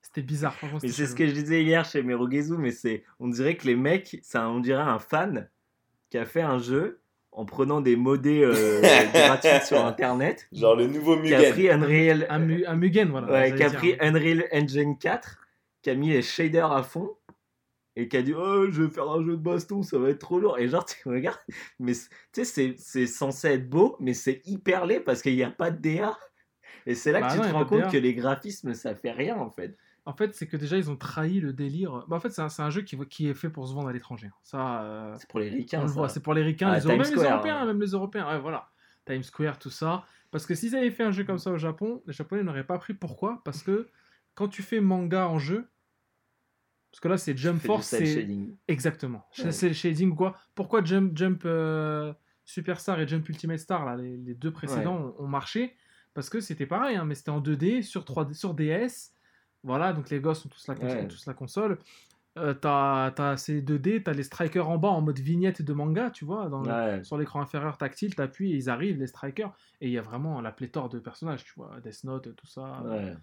C'était 0.00 0.22
bizarre, 0.22 0.54
franchement. 0.54 0.78
C'est 0.80 0.88
ce 1.06 1.14
que 1.14 1.26
je 1.26 1.32
disais 1.32 1.62
hier 1.64 1.84
chez 1.84 2.02
Merugezu, 2.02 2.56
mais 2.56 2.70
c'est, 2.70 3.04
on 3.18 3.28
dirait 3.28 3.56
que 3.56 3.66
les 3.66 3.76
mecs, 3.76 4.18
ça, 4.22 4.48
on 4.48 4.60
dirait 4.60 4.80
un 4.82 4.98
fan 4.98 5.48
qui 6.10 6.16
a 6.18 6.24
fait 6.24 6.40
un 6.42 6.58
jeu 6.58 7.00
en 7.38 7.44
prenant 7.44 7.80
des 7.80 7.94
modés 7.96 8.42
euh, 8.42 8.80
gratuits 9.14 9.64
sur 9.66 9.84
internet, 9.84 10.48
Genre 10.52 10.74
le 10.74 10.86
nouveau 10.88 11.16
qui 11.22 11.32
a 11.34 11.38
Mugen. 11.38 11.52
pris 11.52 11.70
Unreal, 11.70 12.26
Un, 12.30 12.38
Mu- 12.40 12.66
un 12.66 12.74
Mugen, 12.76 13.08
voilà. 13.10 13.30
ouais, 13.32 13.54
qui 13.54 13.62
a 13.62 13.68
dire. 13.70 13.78
pris 13.78 13.94
Unreal 14.00 14.48
Engine 14.52 14.98
4, 14.98 15.38
qui 15.82 15.90
a 15.90 15.94
mis 15.94 16.10
les 16.10 16.22
shaders 16.22 16.72
à 16.72 16.82
fond 16.82 17.10
et 17.94 18.08
qui 18.08 18.16
a 18.16 18.22
dit 18.22 18.34
oh 18.36 18.66
je 18.70 18.82
vais 18.82 18.90
faire 18.90 19.08
un 19.10 19.24
jeu 19.24 19.32
de 19.32 19.42
baston 19.42 19.82
ça 19.82 19.98
va 19.98 20.10
être 20.10 20.18
trop 20.20 20.38
lourd 20.38 20.58
et 20.58 20.68
genre 20.68 20.84
tu 20.84 20.96
regardes 21.08 21.38
mais 21.80 21.92
tu 21.94 22.00
sais 22.32 22.44
c'est, 22.44 22.74
c'est 22.78 23.06
censé 23.08 23.48
être 23.48 23.68
beau 23.68 23.96
mais 23.98 24.14
c'est 24.14 24.40
hyper 24.44 24.86
laid 24.86 25.00
parce 25.00 25.20
qu'il 25.22 25.34
n'y 25.34 25.42
a 25.42 25.50
pas 25.50 25.70
de 25.72 25.78
DA 25.80 26.16
et 26.86 26.94
c'est 26.94 27.10
là 27.12 27.20
Bah 27.20 27.28
que 27.28 27.32
tu 27.34 27.40
te 27.40 27.52
rends 27.52 27.64
compte 27.64 27.90
que 27.90 27.96
les 27.96 28.14
graphismes 28.14 28.74
ça 28.74 28.94
fait 28.94 29.10
rien 29.10 29.36
en 29.36 29.50
fait 29.50 29.76
En 30.08 30.14
fait, 30.14 30.34
c'est 30.34 30.46
que 30.46 30.56
déjà, 30.56 30.78
ils 30.78 30.90
ont 30.90 30.96
trahi 30.96 31.38
le 31.38 31.52
délire. 31.52 32.02
Bah, 32.08 32.16
en 32.16 32.20
fait, 32.20 32.30
c'est 32.30 32.40
un, 32.40 32.48
un 32.64 32.70
jeu 32.70 32.80
qui, 32.80 32.96
qui 33.08 33.28
est 33.28 33.34
fait 33.34 33.50
pour 33.50 33.68
se 33.68 33.74
vendre 33.74 33.88
à 33.88 33.92
l'étranger. 33.92 34.30
Ça, 34.42 34.80
euh, 34.80 35.14
c'est 35.18 35.28
pour 35.28 35.38
les 35.38 35.50
ricains 35.50 35.80
on 35.82 35.84
le 35.84 35.90
voit. 35.90 36.08
C'est 36.08 36.22
pour 36.22 36.32
les 36.32 36.42
ricains, 36.42 36.70
Ah, 36.70 36.78
les 36.78 36.86
même 36.86 37.02
les 37.02 37.10
Européens, 37.12 37.58
hein. 37.58 37.66
même 37.66 37.78
les 37.78 37.90
Européens. 37.90 38.26
Ouais, 38.26 38.40
voilà. 38.40 38.70
Times 39.04 39.22
Square, 39.22 39.58
tout 39.58 39.68
ça. 39.68 40.06
Parce 40.30 40.46
que 40.46 40.54
s'ils 40.54 40.74
avaient 40.74 40.90
fait 40.90 41.02
un 41.02 41.10
jeu 41.10 41.24
comme 41.24 41.36
ça 41.36 41.50
au 41.50 41.58
Japon, 41.58 42.02
les 42.06 42.14
Japonais 42.14 42.42
n'auraient 42.42 42.64
pas 42.66 42.78
pris. 42.78 42.94
Pourquoi? 42.94 43.42
Parce 43.44 43.62
que 43.62 43.90
quand 44.34 44.48
tu 44.48 44.62
fais 44.62 44.80
manga 44.80 45.28
en 45.28 45.38
jeu, 45.38 45.68
parce 46.90 47.00
que 47.00 47.08
là, 47.08 47.18
c'est 47.18 47.36
Jump 47.36 47.60
Force, 47.60 47.88
c'est 47.88 48.06
shading. 48.06 48.56
Exactement. 48.66 49.26
Ouais. 49.38 49.52
C'est 49.52 49.68
le 49.68 49.74
shading 49.74 50.12
ou 50.12 50.14
quoi? 50.14 50.38
Pourquoi 50.54 50.82
Jump, 50.82 51.14
Jump 51.18 51.42
euh, 51.44 52.14
Superstar 52.46 52.98
et 52.98 53.06
Jump 53.06 53.28
Ultimate 53.28 53.58
Star, 53.58 53.84
là, 53.84 53.94
les, 53.94 54.16
les 54.16 54.34
deux 54.34 54.52
précédents, 54.52 55.14
ont, 55.18 55.24
ont 55.24 55.28
marché? 55.28 55.76
Parce 56.14 56.30
que 56.30 56.40
c'était 56.40 56.64
pareil, 56.64 56.96
hein, 56.96 57.04
mais 57.04 57.14
c'était 57.14 57.28
en 57.28 57.42
2D, 57.42 57.82
sur, 57.82 58.04
3D, 58.04 58.32
sur 58.32 58.54
DS. 58.54 59.12
Voilà, 59.68 59.92
donc 59.92 60.10
les 60.10 60.18
gosses 60.18 60.44
ont 60.44 60.48
tous 60.48 60.66
la, 60.66 60.74
cons- 60.74 60.86
Ouais. 60.86 61.02
ont 61.04 61.08
tous 61.08 61.26
la 61.26 61.34
console. 61.34 61.78
Euh, 62.38 62.54
t'as, 62.54 63.10
t'as 63.10 63.36
ces 63.36 63.60
2D, 63.62 64.02
t'as 64.02 64.12
les 64.12 64.22
strikers 64.22 64.68
en 64.68 64.78
bas 64.78 64.88
en 64.88 65.00
mode 65.00 65.18
vignette 65.18 65.60
de 65.62 65.72
manga, 65.72 66.10
tu 66.10 66.24
vois, 66.24 66.48
dans 66.48 66.62
le- 66.62 66.70
Ouais. 66.70 67.04
sur 67.04 67.18
l'écran 67.18 67.40
inférieur 67.40 67.76
tactile, 67.78 68.14
t'appuies 68.14 68.52
et 68.52 68.56
ils 68.56 68.70
arrivent, 68.70 68.98
les 68.98 69.06
strikers, 69.08 69.52
et 69.80 69.86
il 69.88 69.92
y 69.92 69.98
a 69.98 70.02
vraiment 70.02 70.40
la 70.40 70.52
pléthore 70.52 70.88
de 70.88 70.98
personnages, 71.00 71.44
tu 71.44 71.52
vois, 71.56 71.72
Death 71.84 72.04
Note, 72.04 72.34
tout 72.36 72.46
ça, 72.46 72.82
Ouais. 72.84 73.14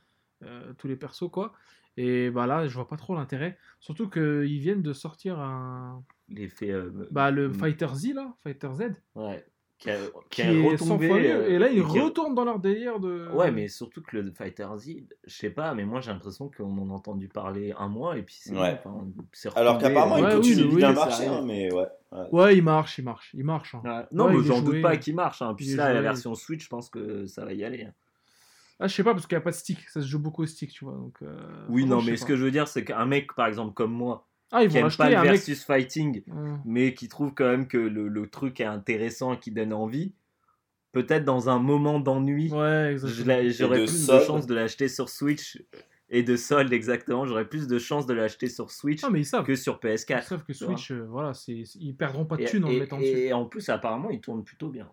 euh, 0.43 0.73
tous 0.77 0.87
les 0.87 0.95
persos, 0.97 1.29
quoi. 1.31 1.53
Et 1.97 2.29
bah 2.29 2.45
là, 2.45 2.67
je 2.67 2.75
vois 2.75 2.89
pas 2.89 2.97
trop 2.97 3.15
l'intérêt. 3.15 3.57
Surtout 3.79 4.09
qu'ils 4.09 4.59
viennent 4.59 4.81
de 4.81 4.91
sortir 4.91 5.39
un. 5.39 6.03
L'effet. 6.27 6.69
euh, 6.71 7.07
Bah, 7.09 7.31
le. 7.31 7.53
Fighter 7.53 7.87
Z, 7.93 8.13
là, 8.15 8.33
Fighter 8.43 8.69
Z, 8.73 8.81
Ouais. 9.15 9.45
Qui, 9.78 9.91
a, 9.91 9.97
qui 10.30 10.41
a 10.41 10.53
est 10.53 10.67
retombé, 10.71 11.09
euh, 11.11 11.49
Et 11.49 11.59
là, 11.59 11.69
ils 11.69 11.82
retournent 11.82 12.34
dans 12.34 12.45
leur 12.45 12.59
délire 12.59 12.99
de. 12.99 13.28
Ouais, 13.34 13.51
mais 13.51 13.67
surtout 13.67 14.01
que 14.01 14.15
le 14.17 14.32
Fighter 14.32 14.67
Z, 14.78 14.89
je 15.28 15.34
sais 15.36 15.49
pas, 15.49 15.73
mais 15.73 15.84
moi 15.84 15.99
j'ai 15.99 16.11
l'impression 16.11 16.49
qu'on 16.49 16.78
en 16.78 16.89
a 16.89 16.93
entendu 16.93 17.28
parler 17.28 17.73
un 17.78 17.89
mois 17.89 18.17
et 18.17 18.23
puis 18.23 18.36
c'est 18.39 18.53
Ouais. 18.53 18.80
enfin, 18.86 19.05
Alors 19.55 19.78
qu'apparemment, 19.78 20.15
euh, 20.15 20.30
il 20.32 20.36
continue 20.38 20.63
oui, 20.69 20.76
bien 20.78 20.93
marcher, 20.93 21.28
hein, 21.28 21.43
mais 21.45 21.73
ouais. 21.73 21.88
ouais. 22.13 22.28
Ouais, 22.32 22.57
il 22.57 22.63
marche, 22.63 22.97
il 22.99 23.03
marche, 23.03 23.32
il 23.34 23.43
marche. 23.43 23.76
hein. 23.76 23.82
Ouais. 23.84 24.05
Non, 24.13 24.28
Ouais, 24.28 24.38
mais 24.38 24.43
j'en 24.43 24.61
doute 24.61 24.82
pas 24.82 24.95
qu'il 24.95 25.13
marche. 25.13 25.41
Hein. 25.41 25.53
Puis 25.55 25.65
Il 25.67 25.76
là, 25.76 25.93
la 25.93 26.01
version 26.01 26.34
Switch, 26.36 26.63
je 26.63 26.69
pense 26.69 26.89
que 26.89 27.26
ça 27.26 27.43
va 27.43 27.51
y 27.53 27.63
aller. 27.65 27.84
hein. 27.84 27.93
Ah, 28.80 28.88
je 28.88 28.95
sais 28.95 29.03
pas, 29.03 29.13
parce 29.13 29.28
qu'il 29.28 29.36
n'y 29.38 29.41
a 29.41 29.43
pas 29.43 29.51
de 29.51 29.55
stick. 29.55 29.80
Ça 29.89 30.01
se 30.01 30.07
joue 30.07 30.19
beaucoup 30.19 30.43
au 30.43 30.45
stick, 30.45 30.71
tu 30.71 30.86
vois. 30.86 30.95
Donc, 30.95 31.15
euh, 31.21 31.36
Oui, 31.69 31.82
franchement, 31.82 31.97
non, 31.97 32.01
mais 32.01 32.15
ce 32.17 32.26
que 32.26 32.36
je 32.38 32.43
veux 32.43 32.51
dire, 32.51 32.67
c'est 32.67 32.84
qu'un 32.86 33.05
mec, 33.05 33.34
par 33.34 33.47
exemple, 33.47 33.73
comme 33.73 33.91
moi, 33.93 34.26
Ah, 34.51 34.63
ils 34.63 34.69
qui 34.69 34.79
vont 34.79 34.87
aime 34.87 34.95
pas 34.95 35.09
le 35.09 35.17
un 35.17 35.21
mec. 35.23 35.31
versus 35.31 35.63
fighting, 35.63 36.23
Hum. 36.29 36.61
mais 36.65 36.93
qui 36.93 37.07
trouve 37.07 37.33
quand 37.33 37.45
même 37.49 37.67
que 37.67 37.77
le, 37.77 38.07
le 38.07 38.27
truc 38.29 38.59
est 38.61 38.65
intéressant 38.65 39.33
et 39.33 39.39
qui 39.39 39.51
donne 39.51 39.73
envie, 39.73 40.13
peut-être 40.91 41.25
dans 41.25 41.49
un 41.49 41.59
moment 41.59 41.99
d'ennui, 41.99 42.51
Ouais, 42.51 42.95
j'aurais 42.97 43.43
de 43.79 43.85
plus 43.85 43.93
de 43.93 44.05
solde. 44.05 44.23
chances 44.23 44.45
de 44.47 44.55
l'acheter 44.55 44.87
sur 44.87 45.09
Switch 45.09 45.61
et 46.09 46.23
de 46.23 46.35
solde 46.37 46.71
exactement. 46.71 47.25
J'aurais 47.25 47.49
plus 47.49 47.67
de 47.67 47.79
chances 47.79 48.05
de 48.05 48.13
l'acheter 48.13 48.47
sur 48.47 48.71
Switch 48.71 49.03
Ah, 49.03 49.09
mais 49.09 49.21
ils 49.21 49.25
savent. 49.25 49.45
que 49.45 49.55
sur 49.55 49.79
Ils 49.83 49.87
PS4. 49.89 50.23
savent 50.23 50.43
que. 50.45 50.53
Switch, 50.53 50.91
euh, 50.91 51.05
voilà, 51.09 51.33
c'est... 51.33 51.63
ils 51.75 51.95
perdront 51.97 52.25
pas 52.25 52.37
de 52.37 52.43
Et, 52.43 52.45
thunes 52.45 52.63
en 52.65 52.69
le 52.69 52.75
et- 52.75 52.79
mettant 52.79 52.99
dessus. 52.99 53.09
et 53.17 53.33
en 53.33 53.45
plus, 53.45 53.67
apparemment, 53.69 54.09
il 54.11 54.21
tourne 54.21 54.43
plutôt 54.43 54.69
bien. 54.69 54.89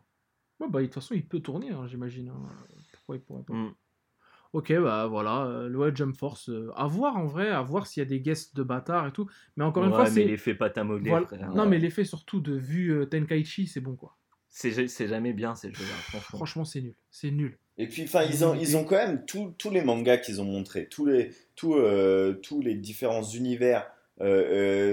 Ouais, 0.61 0.69
bah, 0.69 0.81
de 0.81 0.87
toute 0.87 0.95
façon, 0.95 1.15
il 1.15 1.27
peut 1.27 1.41
tourner, 1.41 1.71
hein, 1.71 1.87
j'imagine. 1.87 2.31
hein. 2.31 2.49
Pourquoi 2.93 3.17
il 3.17 3.21
pourrait 3.23 3.43
pas 3.45 3.53
Mm. 3.55 3.75
Ok, 4.53 4.71
bah 4.81 5.07
voilà, 5.07 5.47
euh, 5.47 5.69
le 5.69 5.79
ouais, 5.79 5.93
Jump 5.95 6.15
Force, 6.17 6.51
euh, 6.51 6.71
à 6.77 6.87
voir 6.87 7.17
en 7.17 7.25
vrai, 7.25 7.49
à 7.49 7.63
voir 7.63 7.87
s'il 7.87 8.03
y 8.03 8.07
a 8.07 8.09
des 8.09 8.21
guests 8.21 8.55
de 8.55 8.63
bâtards 8.63 9.07
et 9.07 9.13
tout. 9.13 9.27
Mais 9.57 9.65
encore 9.65 9.85
une 9.85 9.91
fois, 9.91 10.05
mais 10.05 10.11
c'est. 10.11 10.25
l'effet 10.25 10.57
modeler, 10.85 11.11
voilà- 11.11 11.27
frère. 11.27 11.51
Non, 11.55 11.67
mais 11.67 11.79
l'effet 11.79 12.05
surtout 12.05 12.41
de 12.41 12.55
vue 12.55 12.91
euh, 12.93 13.07
Tenkaichi, 13.07 13.67
c'est 13.67 13.81
bon 13.81 13.97
quoi. 13.97 14.17
C'est 14.51 14.89
c'est 14.89 15.09
jamais 15.09 15.33
bien 15.33 15.55
ces 15.55 15.73
jeux-là, 15.73 15.95
franchement. 15.95 16.37
Franchement, 16.37 16.65
c'est 16.67 16.83
nul. 16.83 16.95
C'est 17.11 17.31
nul. 17.31 17.59
Et 17.79 17.87
puis, 17.87 18.03
enfin, 18.05 18.23
ils 18.25 18.45
ont, 18.45 18.55
ils 18.55 18.77
ont 18.77 18.85
quand 18.85 18.97
même 18.97 19.25
tous 19.25 19.55
tous 19.57 19.71
les 19.71 19.83
mangas 19.83 20.19
qu'ils 20.19 20.43
ont 20.43 20.45
montrés, 20.45 20.87
tous 20.89 21.07
les, 21.07 21.31
tous, 21.57 21.75
euh, 21.77 22.35
tous 22.35 22.61
les 22.61 22.75
différents 22.75 23.23
univers 23.23 23.91
euh, 24.21 24.27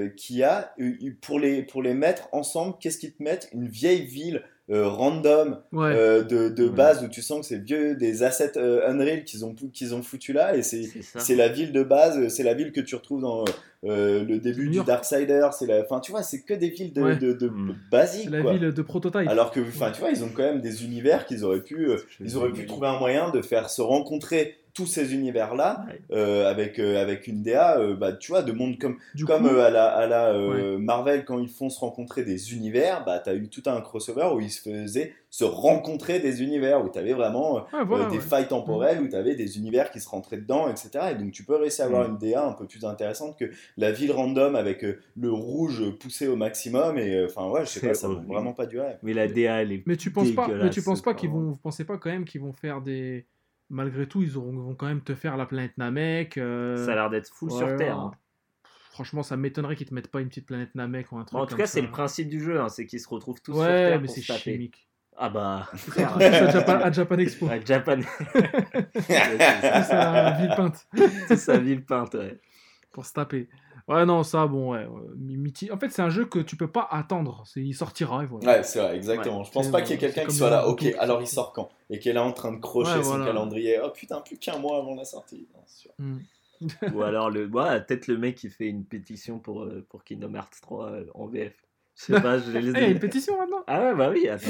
euh, 0.05 0.09
qu'il 0.09 0.37
y 0.37 0.43
a, 0.43 0.73
euh, 0.79 0.93
pour 1.21 1.39
les, 1.41 1.61
pour 1.63 1.83
les 1.83 1.93
mettre 1.93 2.29
ensemble, 2.31 2.77
qu'est-ce 2.79 2.97
qu'ils 2.97 3.13
te 3.13 3.21
mettent 3.21 3.49
Une 3.53 3.67
vieille 3.67 4.05
ville 4.05 4.37
euh, 4.37 4.41
random 4.69 5.57
Ouais. 5.71 5.91
euh, 5.95 6.21
de, 6.23 6.49
de 6.49 6.65
Ouais. 6.65 6.69
base 6.75 7.03
où 7.03 7.07
tu 7.07 7.21
sens 7.21 7.39
que 7.41 7.45
c'est 7.47 7.57
vieux, 7.63 7.95
des 7.95 8.23
assets 8.23 8.57
euh, 8.57 8.87
Unreal 8.89 9.23
qu'ils 9.23 9.45
ont, 9.45 9.55
qu'ils 9.73 9.95
ont 9.95 10.01
foutu 10.03 10.33
là, 10.33 10.55
et 10.55 10.61
c'est 10.61 11.35
la 11.35 11.47
ville 11.49 11.71
de 11.71 11.83
base, 11.83 12.27
c'est 12.29 12.43
la 12.43 12.53
ville 12.53 12.71
que 12.71 12.81
tu 12.81 12.95
retrouves 12.95 13.21
dans 13.21 13.45
euh, 13.85 14.23
le 14.25 14.39
début 14.39 14.67
du. 14.69 14.83
Darksider, 14.83 15.47
c'est 15.57 15.65
la, 15.65 15.81
enfin 15.81 15.99
tu 16.01 16.11
vois, 16.11 16.21
c'est 16.23 16.41
que 16.41 16.53
des 16.53 16.69
villes 16.69 16.93
de, 16.93 17.01
Ouais. 17.01 17.15
de, 17.15 17.33
de- 17.33 17.47
Mm. 17.49 17.75
basiques 17.91 18.23
c'est 18.25 18.29
la 18.29 18.41
quoi. 18.41 18.53
ville 18.53 18.71
de 18.73 18.81
prototype. 18.81 19.27
Alors 19.29 19.51
que, 19.51 19.59
enfin, 19.61 19.91
tu 19.91 20.01
vois, 20.01 20.11
ils 20.11 20.23
ont 20.23 20.29
quand 20.35 20.43
même 20.43 20.61
des 20.61 20.83
univers 20.85 21.25
qu'ils 21.25 21.43
auraient 21.45 21.61
pu, 21.63 21.89
euh, 21.89 21.97
ils 22.19 22.37
auraient 22.37 22.51
pu 22.51 22.65
trouver 22.65 22.87
un 22.87 22.99
moyen 22.99 23.29
de 23.31 23.41
faire 23.41 23.69
se 23.69 23.81
rencontrer 23.81 24.57
tous 24.79 24.85
ces 24.85 25.13
univers-là 25.13 25.85
Ouais. 25.89 25.99
euh, 26.11 26.49
avec 26.49 26.79
euh, 26.79 27.01
avec 27.01 27.27
une 27.27 27.43
DA, 27.43 27.77
euh, 27.79 27.95
bah, 27.97 28.13
tu 28.13 28.31
vois, 28.31 28.43
de 28.43 28.53
monde 28.53 28.77
comme 28.79 28.95
du 29.13 29.25
comme 29.25 29.43
coup, 29.43 29.53
euh, 29.53 29.65
à 29.67 29.69
la 29.69 29.87
à 29.87 30.07
la 30.07 30.29
euh, 30.33 30.77
Marvel 30.77 31.25
quand 31.25 31.37
ils 31.37 31.49
font 31.49 31.69
se 31.69 31.79
rencontrer 31.81 32.23
des 32.23 32.53
univers, 32.53 33.03
bah 33.05 33.19
t'as 33.19 33.35
eu 33.35 33.49
tout 33.49 33.63
un 33.65 33.81
crossover 33.81 34.29
où 34.33 34.39
ils 34.39 34.51
se 34.51 34.61
faisaient 34.61 35.13
se 35.31 35.43
rencontrer 35.43 36.19
des 36.19 36.41
univers 36.41 36.83
où 36.83 36.89
t'avais 36.89 37.13
vraiment 37.13 37.55
ouais, 37.55 37.83
voilà, 37.85 38.05
des 38.05 38.15
ouais. 38.15 38.21
failles 38.21 38.47
temporelles 38.47 38.99
où 39.01 39.07
tu 39.07 39.15
avais 39.15 39.35
des 39.35 39.57
univers 39.57 39.91
qui 39.91 39.99
se 39.99 40.09
rentraient 40.09 40.37
dedans, 40.37 40.67
etc. 40.69 40.89
Et 41.11 41.15
donc 41.15 41.31
tu 41.31 41.43
peux 41.43 41.55
réussir 41.55 41.85
à 41.85 41.87
avoir 41.87 42.07
Mm. 42.07 42.11
une 42.11 42.17
DA 42.17 42.45
un 42.45 42.53
peu 42.53 42.65
plus 42.65 42.83
intéressante 42.85 43.37
que 43.37 43.45
la 43.77 43.91
ville 43.91 44.11
random 44.11 44.55
avec 44.55 44.83
euh, 44.83 44.99
le 45.17 45.31
rouge 45.31 45.83
poussé 45.99 46.27
au 46.27 46.35
maximum. 46.35 46.97
Et 46.97 47.13
euh, 47.15 47.25
enfin, 47.27 47.47
ouais, 47.49 47.61
je 47.65 47.69
sais 47.69 47.85
pas, 47.87 47.93
ça 47.93 48.07
vaut 48.07 48.21
vraiment 48.21 48.53
pas 48.53 48.65
du 48.65 48.79
rêve. 48.79 48.97
Mais 49.03 49.13
la 49.13 49.27
DA, 49.27 49.61
elle 49.61 49.71
est. 49.73 49.83
Mais 49.85 49.97
tu 49.97 50.09
penses 50.11 50.31
pas, 50.31 50.47
mais 50.47 50.69
tu 50.69 50.81
penses 50.81 51.01
pas 51.01 51.13
qu'ils 51.13 51.29
vont, 51.29 51.41
vous 51.41 51.57
pensez 51.57 51.83
pas 51.85 51.97
quand 51.97 52.09
même 52.09 52.25
qu'ils 52.25 52.41
vont 52.41 52.53
faire 52.53 52.81
des, 52.81 53.25
malgré 53.69 54.07
tout, 54.07 54.21
ils 54.23 54.37
auront, 54.37 54.51
vont 54.53 54.75
quand 54.75 54.87
même 54.87 55.01
te 55.01 55.15
faire 55.15 55.37
la 55.37 55.45
planète 55.45 55.77
Namek. 55.77 56.37
euh, 56.37 56.85
Ça 56.85 56.91
a 56.91 56.95
l'air 56.95 57.09
d'être 57.09 57.29
full 57.33 57.51
sur 57.51 57.67
ouais, 57.67 57.75
Terre. 57.77 57.97
hein. 57.97 58.11
Franchement, 58.91 59.23
ça 59.23 59.37
m'étonnerait 59.37 59.75
qu'ils 59.77 59.87
te 59.87 59.93
mettent 59.93 60.11
pas 60.11 60.19
une 60.21 60.27
petite 60.27 60.45
planète 60.45 60.75
Namek 60.75 61.11
ou 61.11 61.17
un 61.17 61.23
truc. 61.23 61.33
Bon, 61.33 61.39
en 61.39 61.45
tout 61.45 61.51
comme 61.51 61.59
cas, 61.59 61.67
c'est 61.67 61.81
le 61.81 61.89
principe 61.89 62.27
du 62.29 62.41
jeu, 62.43 62.59
hein, 62.59 62.67
c'est 62.69 62.85
qu'ils 62.85 62.99
se 62.99 63.07
retrouvent 63.07 63.41
tous 63.41 63.53
sur 63.53 63.61
Ouais, 63.61 63.67
Terre 63.67 64.01
mais 64.01 64.07
pour 64.07 64.15
c'est 64.15 64.21
chimique. 64.21 64.87
Ah 65.17 65.29
bah. 65.29 65.69
À 65.97 66.51
Japan, 66.51 66.79
à 66.81 66.91
Japan 66.91 67.17
Expo. 67.17 67.47
Ouais, 67.47 67.61
Japan. 67.65 67.99
Tous 68.93 69.11
à 69.91 70.31
Villepinte. 70.39 70.87
C'est 71.27 71.35
sa 71.37 71.57
ville 71.57 71.85
peinte, 71.85 72.13
ouais. 72.15 72.39
pour 72.91 73.05
se 73.05 73.13
taper. 73.13 73.49
Ouais, 73.89 74.05
non, 74.05 74.23
ça, 74.23 74.45
bon, 74.47 74.71
ouais. 74.73 74.87
miti- 75.17 75.71
En 75.71 75.77
fait, 75.77 75.89
c'est 75.89 76.01
un 76.01 76.09
jeu 76.09 76.25
que 76.25 76.39
tu 76.39 76.55
peux 76.55 76.71
pas 76.71 76.87
attendre. 76.91 77.43
C'est... 77.45 77.61
Il 77.61 77.73
sortira 77.73 78.23
et 78.23 78.27
voilà. 78.27 78.47
Ouais, 78.57 78.63
c'est 78.63 78.79
vrai, 78.79 78.95
exactement. 78.95 79.39
Ouais. 79.39 79.45
je 79.45 79.51
pense 79.51 79.69
pas 79.69 79.81
qu'il 79.81 79.91
y 79.91 79.93
ait 79.95 79.97
quelqu'un 79.97 80.25
qui 80.25 80.35
soit 80.35 80.49
là, 80.49 80.67
ok, 80.67 80.85
alors 80.99 81.21
il 81.21 81.27
sort 81.27 81.51
quand? 81.53 81.69
Et 81.89 81.97
qui 81.99 82.09
est 82.09 82.13
là 82.13 82.23
en 82.23 82.31
train 82.31 82.51
de 82.53 82.59
crocher 82.59 82.97
Ouais, 82.97 83.03
son 83.03 83.09
voilà. 83.09 83.25
calendrier. 83.25 83.79
Oh 83.83 83.89
putain, 83.89 84.21
plus 84.21 84.37
qu'un 84.37 84.59
mois 84.59 84.77
avant 84.77 84.93
la 84.95 85.05
sortie. 85.05 85.47
Non, 85.55 85.61
c'est 85.65 85.81
sûr. 85.81 85.91
Hmm. 85.97 86.19
Ou 86.93 87.01
alors, 87.03 87.29
le... 87.29 87.47
ouais, 87.47 87.81
peut-être 87.81 88.07
le 88.07 88.17
mec 88.17 88.35
qui 88.35 88.49
fait 88.49 88.67
une 88.67 88.83
pétition 88.85 89.39
pour, 89.39 89.63
euh, 89.63 89.85
pour 89.89 90.03
Kingdom 90.03 90.35
Hearts 90.35 90.59
3 90.61 90.91
euh, 90.91 91.05
en 91.15 91.25
VF. 91.27 91.53
Je 91.99 92.13
sais 92.13 92.21
pas, 92.21 92.37
je 92.39 92.49
les 92.51 92.69
Eh, 92.69 92.71
il 92.71 92.79
y 92.79 92.83
a 92.85 92.87
une 92.91 92.99
pétition 92.99 93.37
maintenant 93.37 93.61
Ah 93.67 93.81
ouais, 93.89 93.93
bah 93.95 94.09
oui, 94.13 94.25
attends. 94.29 94.47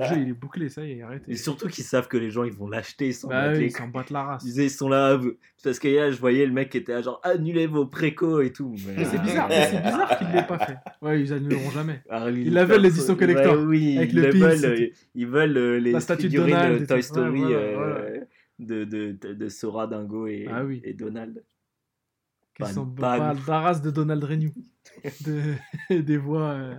Le 0.00 0.04
jeu, 0.06 0.16
il 0.22 0.28
est 0.30 0.32
bouclé, 0.32 0.70
ça 0.70 0.82
y 0.86 0.92
est, 0.92 1.02
arrêtez. 1.02 1.32
Et 1.32 1.36
surtout 1.36 1.68
qu'ils 1.68 1.84
savent 1.84 2.08
que 2.08 2.16
les 2.16 2.30
gens 2.30 2.44
ils 2.44 2.52
vont 2.52 2.66
l'acheter, 2.68 3.08
ils 3.08 3.14
s'en 3.14 3.28
Bah 3.28 3.42
battent 3.48 3.56
oui, 3.56 3.60
les 3.60 3.66
ils 3.66 3.70
s'en 3.76 3.88
battent 3.88 4.08
la 4.10 4.22
race. 4.22 4.42
Ils 4.42 4.46
disaient, 4.46 4.64
ils 4.64 4.70
sont 4.70 4.88
là. 4.88 5.20
Parce 5.62 5.78
que 5.78 5.88
là, 5.88 6.10
je 6.10 6.18
voyais 6.18 6.46
le 6.46 6.52
mec 6.52 6.70
qui 6.70 6.78
était 6.78 6.92
là, 6.92 7.02
genre, 7.02 7.20
annulez 7.24 7.66
vos 7.66 7.84
précos 7.84 8.40
et 8.40 8.52
tout. 8.52 8.74
Mais 8.96 9.04
c'est 9.04 9.20
bizarre, 9.20 9.48
c'est 9.50 9.82
bizarre 9.82 10.18
qu'ils 10.18 10.28
l'aient 10.32 10.46
pas 10.46 10.58
fait. 10.58 10.76
Ouais, 11.02 11.20
ils 11.20 11.30
annuleront 11.32 11.70
jamais. 11.72 12.00
Harley 12.08 12.40
Ils 12.46 12.54
la 12.54 12.64
veulent, 12.64 12.80
l'édition 12.80 13.16
Perso- 13.16 13.34
collector, 13.34 13.58
Ouais, 13.58 13.64
oui, 13.66 13.98
avec 13.98 14.12
ils 14.12 14.20
le 14.22 14.30
pins 14.30 14.38
veulent. 14.38 14.64
euh, 14.64 14.86
Ils 15.14 15.26
veulent 15.26 15.56
euh, 15.58 15.78
les 15.78 15.92
La 15.92 16.00
statue 16.00 16.22
de 16.24 16.28
figurines 16.28 16.78
de 16.78 16.82
et 16.84 16.86
Toy. 16.86 17.02
Story 17.02 17.40
Ouais, 17.42 17.74
voilà, 17.74 17.96
euh, 17.96 18.08
voilà. 18.08 18.20
De, 18.60 18.84
de, 18.84 19.12
de, 19.12 19.34
de 19.34 19.48
Sora, 19.48 19.86
Dingo 19.86 20.26
et, 20.26 20.46
Ah 20.50 20.64
oui. 20.64 20.80
et 20.84 20.92
Donald. 20.94 21.42
Ban- 22.60 22.72
sont 22.72 22.84
ban. 22.84 23.34
pas 23.46 23.74
de 23.74 23.90
Donald 23.90 24.22
Renew. 24.24 24.52
De... 25.26 25.54
Des 26.02 26.16
voix 26.16 26.50
euh, 26.50 26.74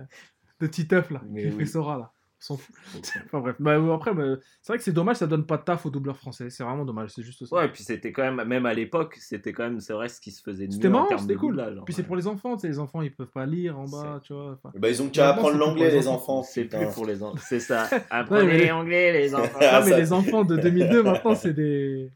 de 0.60 0.66
Titeuf, 0.66 1.10
là, 1.10 1.22
Mais 1.30 1.42
qui 1.42 1.48
oui. 1.50 1.58
fait 1.60 1.66
Sora, 1.66 1.98
là. 1.98 2.12
On 2.40 2.44
s'en 2.44 2.56
fout. 2.56 2.74
Enfin 3.26 3.38
bref. 3.40 3.56
Bah, 3.60 3.72
euh, 3.78 3.94
après, 3.94 4.12
bah, 4.12 4.24
c'est 4.60 4.72
vrai 4.72 4.78
que 4.78 4.82
c'est 4.84 4.92
dommage, 4.92 5.16
ça 5.16 5.28
donne 5.28 5.46
pas 5.46 5.56
de 5.58 5.62
taf 5.62 5.86
aux 5.86 5.90
doubleurs 5.90 6.16
français. 6.16 6.50
C'est 6.50 6.64
vraiment 6.64 6.84
dommage, 6.84 7.10
c'est 7.14 7.22
juste 7.22 7.44
ça. 7.46 7.54
Ouais, 7.56 7.66
et 7.66 7.68
puis 7.68 7.84
c'était 7.84 8.10
quand 8.10 8.22
même, 8.22 8.46
même 8.48 8.66
à 8.66 8.74
l'époque, 8.74 9.16
c'était 9.20 9.52
quand 9.52 9.62
même, 9.62 9.78
c'est 9.78 9.92
vrai, 9.92 10.08
ce 10.08 10.20
qui 10.20 10.32
se 10.32 10.42
faisait 10.42 10.66
de 10.66 10.72
C'était 10.72 10.88
marrant, 10.88 11.16
c'était 11.18 11.36
cool. 11.36 11.52
doublage. 11.56 11.78
hein. 11.78 11.82
Puis 11.84 11.94
c'est 11.94 12.02
pour 12.02 12.16
les 12.16 12.26
enfants, 12.26 12.56
tu 12.56 12.62
sais, 12.62 12.68
les 12.68 12.80
enfants 12.80 13.00
ils 13.02 13.14
peuvent 13.14 13.30
pas 13.30 13.46
lire 13.46 13.78
en 13.78 13.84
bas, 13.84 14.20
tu 14.24 14.32
vois. 14.32 14.58
Bah, 14.74 14.88
ils 14.88 15.00
ont 15.00 15.08
qu'à 15.08 15.30
apprendre 15.30 15.56
l'anglais, 15.56 15.90
les 15.90 15.98
les 15.98 16.08
enfants. 16.08 16.42
C'est 16.42 16.64
plus 16.64 16.86
pour 16.92 17.06
les 17.06 17.22
enfants. 17.22 17.38
C'est 17.48 17.60
ça. 17.60 17.88
Apprenez 18.10 18.46
mais- 18.64 18.70
anglais, 18.72 19.12
les 19.12 19.34
enfants. 19.36 19.58
Ah, 19.60 19.80
non, 19.80 19.86
mais 19.86 19.96
les 19.98 20.12
enfants 20.12 20.44
de 20.44 20.56
2002 20.56 21.02
maintenant, 21.04 21.36
c'est 21.36 21.52
des. 21.52 22.10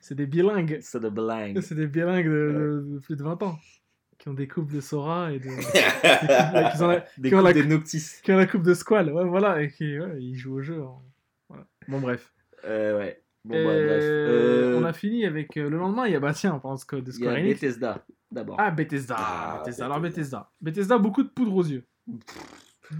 C'est 0.00 0.14
des 0.14 0.26
bilingues. 0.26 0.78
C'est 0.82 1.00
des 1.00 1.10
bilingues 1.86 2.26
de, 2.26 2.82
de- 2.86 2.94
de 2.94 2.98
plus 3.00 3.16
de 3.16 3.22
20 3.22 3.42
ans. 3.42 3.58
Qui 4.18 4.28
ont 4.28 4.34
des 4.34 4.48
coupes 4.48 4.70
de 4.72 4.80
Sora 4.80 5.32
et 5.32 5.38
de. 5.38 5.44
des 5.48 5.50
coupes- 5.54 6.72
qui, 6.76 6.82
ont 6.82 6.88
la, 6.88 7.04
Des 7.18 7.28
qui 7.30 7.34
ont 7.34 7.40
la- 7.42 7.52
coups 7.52 7.62
des 7.64 7.68
Noctis. 7.70 8.02
qui 8.22 8.32
ont 8.32 8.36
la 8.36 8.46
coupe 8.46 8.62
de 8.62 8.74
Squall. 8.74 9.10
Ouais, 9.12 9.24
voilà. 9.24 9.62
Et 9.62 9.70
qui 9.70 9.98
ouais, 9.98 10.16
ils 10.22 10.36
jouent 10.36 10.56
au 10.56 10.62
jeu. 10.62 10.82
hein. 10.82 10.98
Voilà. 11.48 11.64
Bon, 11.88 12.00
bref. 12.00 12.32
Euh, 12.66 12.98
ouais. 12.98 13.22
Bon, 13.44 13.54
bah, 13.54 13.62
bref. 13.72 14.02
Euh, 14.02 14.78
On 14.78 14.84
a 14.84 14.92
fini 14.92 15.24
avec. 15.24 15.56
euh, 15.56 15.70
le 15.70 15.78
lendemain, 15.78 16.06
il 16.06 16.12
y 16.12 16.16
a. 16.16 16.20
Bah, 16.20 16.34
tiens, 16.34 16.54
on 16.54 16.60
pense 16.60 16.84
que 16.84 16.96
de 16.96 17.10
Il 17.10 17.14
y 17.14 17.18
Square 17.18 17.34
a 17.34 17.38
Enix. 17.38 17.60
Bethesda, 17.60 18.04
d'abord. 18.30 18.56
Ah, 18.58 18.70
Bethesda. 18.70 19.16
Ah, 19.18 19.62
Bethesda. 19.64 19.84
Alors, 19.86 20.00
Bethesda. 20.00 20.50
Bethesda. 20.60 20.98
Beaucoup 20.98 21.22
de 21.22 21.28
poudre 21.30 21.54
aux 21.54 21.64
yeux. 21.64 21.84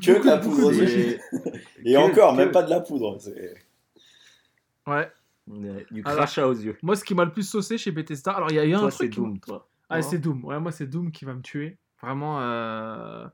Que 0.02 0.20
de 0.22 0.26
la 0.26 0.38
poudre 0.38 0.68
aux 0.68 0.72
yeux. 0.72 1.18
Et 1.84 1.92
Que- 1.92 1.98
encore, 1.98 2.32
que- 2.32 2.38
même 2.38 2.50
pas 2.50 2.62
de 2.62 2.70
la 2.70 2.80
poudre. 2.80 3.18
Ouais. 4.86 5.10
Du 5.90 6.02
Alors- 6.04 6.18
crachat 6.18 6.46
aux 6.46 6.52
yeux. 6.54 6.76
Moi, 6.82 6.96
ce 6.96 7.04
qui 7.04 7.14
m'a 7.14 7.24
le 7.24 7.32
plus 7.32 7.42
saucé 7.48 7.76
chez 7.78 7.90
Bethesda. 7.90 8.32
Alors, 8.32 8.50
il 8.50 8.54
y 8.56 8.58
a 8.58 8.64
eu 8.64 8.74
un 8.74 8.80
Toi, 8.80 8.90
truc. 8.90 9.08
c'est 9.08 9.10
qui 9.10 9.20
Doom, 9.20 9.38
toi. 9.40 9.68
Ah, 9.88 10.00
c'est 10.02 10.18
Doom. 10.18 10.44
Ouais, 10.44 10.60
moi, 10.60 10.70
c'est 10.70 10.86
Doom 10.86 11.10
qui 11.10 11.24
va 11.24 11.34
me 11.34 11.42
tuer. 11.42 11.76
Vraiment, 12.02 12.40
euh, 12.40 13.26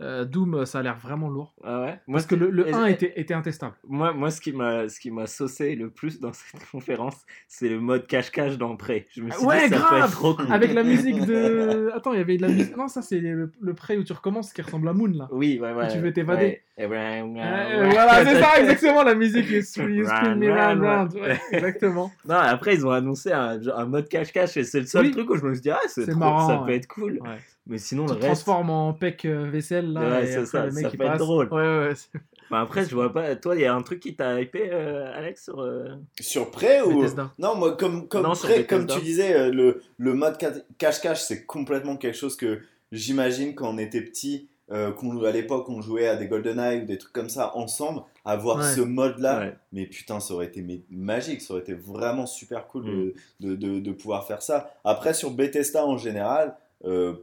euh, 0.00 0.24
Doom, 0.24 0.64
ça 0.66 0.78
a 0.78 0.82
l'air 0.82 0.96
vraiment 0.96 1.28
lourd. 1.28 1.54
Ah 1.64 1.80
ouais? 1.80 2.00
Moi, 2.06 2.18
Parce 2.18 2.26
que 2.26 2.36
le, 2.36 2.48
le 2.50 2.68
est-ce- 2.68 2.76
1 2.76 2.86
était, 2.86 3.12
était 3.20 3.34
intestable. 3.34 3.74
Moi, 3.88 4.12
moi, 4.12 4.30
ce 4.30 4.40
qui 4.40 4.52
m'a, 4.52 4.88
ce 4.88 5.00
qui 5.00 5.10
m'a 5.10 5.26
saucé 5.26 5.74
le 5.74 5.90
plus 5.90 6.20
dans 6.20 6.32
cette 6.32 6.64
conférence, 6.70 7.16
c'est 7.48 7.68
le 7.68 7.80
mode 7.80 8.06
cache-cache 8.06 8.56
dans 8.56 8.76
Prey. 8.76 9.06
Je 9.10 9.22
me 9.22 9.30
suis 9.30 9.44
Ouais, 9.44 9.68
dit, 9.68 9.74
ça 9.74 9.80
peut 9.80 9.82
grave 9.82 10.04
être 10.04 10.10
trop 10.12 10.34
cool. 10.34 10.46
Avec 10.52 10.72
la 10.74 10.82
musique 10.84 11.24
de. 11.26 11.90
Attends, 11.94 12.12
il 12.12 12.18
y 12.18 12.22
avait 12.22 12.36
de 12.36 12.42
la 12.42 12.48
musique. 12.48 12.76
Non, 12.76 12.86
ça, 12.86 13.02
c'est 13.02 13.18
le, 13.18 13.50
le 13.60 13.74
prêt 13.74 13.96
où 13.96 14.04
tu 14.04 14.12
recommences 14.12 14.52
qui 14.52 14.62
ressemble 14.62 14.88
à 14.88 14.92
Moon, 14.92 15.10
là. 15.12 15.28
Oui, 15.32 15.58
ouais, 15.60 15.72
ouais. 15.72 15.88
tu 15.88 15.98
veux 15.98 16.12
t'évader. 16.12 16.62
ouais. 16.78 16.86
Euh, 16.86 17.88
voilà, 17.90 18.24
c'est 18.24 18.40
ça, 18.40 18.60
exactement, 18.60 19.02
la 19.02 19.14
musique. 19.14 19.48
You 19.50 19.62
spin 19.62 20.34
me 20.36 20.52
round. 20.52 21.14
Ouais, 21.14 21.38
exactement. 21.52 22.12
Non, 22.28 22.36
après, 22.36 22.74
ils 22.74 22.86
ont 22.86 22.90
annoncé 22.90 23.32
un, 23.32 23.58
un 23.74 23.84
mode 23.86 24.08
cache-cache 24.08 24.56
et 24.56 24.64
c'est 24.64 24.80
le 24.80 24.86
seul 24.86 25.06
Oui. 25.06 25.10
truc 25.10 25.30
où 25.30 25.36
je 25.36 25.44
me 25.44 25.52
suis 25.54 25.62
dit, 25.62 25.70
ah, 25.70 25.80
c'est 25.88 26.14
marrant, 26.14 26.46
ça 26.48 26.62
peut 26.64 26.72
être 26.72 26.86
cool. 26.86 27.20
Mais 27.66 27.78
sinon, 27.78 28.04
Tu 28.04 28.10
le 28.10 28.14
reste. 28.16 28.26
transformes 28.26 28.70
en 28.70 28.92
pec 28.92 29.24
euh, 29.24 29.48
vaisselle, 29.50 29.92
là. 29.92 30.00
Ouais, 30.18 30.24
et 30.24 30.26
c'est 30.32 30.44
ça, 30.46 30.66
le 30.66 30.72
mec, 30.72 30.84
ça 30.84 30.90
il 30.92 30.98
peut 30.98 31.04
être 31.06 31.16
drôle. 31.18 31.48
Ouais, 31.52 31.62
ouais, 31.88 31.92
Bah, 32.50 32.60
après, 32.60 32.84
je 32.84 32.94
vois 32.94 33.10
pas. 33.10 33.34
Toi, 33.36 33.54
il 33.56 33.62
y 33.62 33.64
a 33.64 33.74
un 33.74 33.80
truc 33.80 34.00
qui 34.00 34.14
t'a 34.14 34.38
hypé, 34.38 34.68
euh, 34.70 35.10
Alex, 35.16 35.44
sur. 35.44 35.60
euh, 35.60 35.88
Sur 36.20 36.50
Prey 36.50 36.82
ou 36.82 37.00
Bethesda. 37.00 37.32
Non, 37.38 37.54
moi 37.56 37.74
comme 37.76 38.06
comme 38.06 38.24
Non, 38.24 38.34
sur 38.34 38.50
Prey, 38.50 38.66
comme 38.66 38.82
Bethesda. 38.82 39.00
tu 39.00 39.04
disais 39.06 39.34
euh, 39.34 39.50
le 39.50 39.80
le 39.96 40.12
mode 40.14 40.36
ca- 40.38 40.52
cache-cache 40.76 41.22
c'est 41.22 41.46
complètement 41.46 41.96
quelque 41.96 42.16
chose 42.18 42.36
que 42.36 42.60
j'imagine 42.92 43.54
quand 43.54 43.70
on 43.70 43.78
était 43.78 44.02
petit 44.02 44.48
euh, 44.70 44.92
qu'on 44.92 45.22
à 45.24 45.30
l'époque 45.30 45.68
on 45.68 45.80
jouait 45.80 46.06
à 46.06 46.16
des 46.16 46.26
GoldenEye 46.28 46.82
ou 46.82 46.86
des 46.86 46.98
trucs 46.98 47.12
comme 47.12 47.28
ça 47.28 47.56
ensemble 47.56 48.02
avoir 48.24 48.58
Ouais. 48.58 48.74
ce 48.74 48.80
mode 48.82 49.18
là 49.18 49.40
ouais. 49.40 49.54
mais 49.72 49.86
putain 49.86 50.20
ça 50.20 50.32
aurait 50.34 50.46
été 50.46 50.64
magique 50.90 51.40
ça 51.42 51.52
aurait 51.54 51.62
été 51.62 51.74
vraiment 51.74 52.26
super 52.26 52.66
cool 52.68 52.84
Mm. 52.84 53.12
de, 53.40 53.54
de, 53.54 53.54
de, 53.56 53.80
de 53.80 53.92
pouvoir 53.92 54.26
faire 54.26 54.42
ça 54.42 54.70
après 54.84 55.12
sur 55.14 55.30
Bethesda 55.32 55.84
en 55.84 55.96
général 55.98 56.56
euh, 56.84 57.14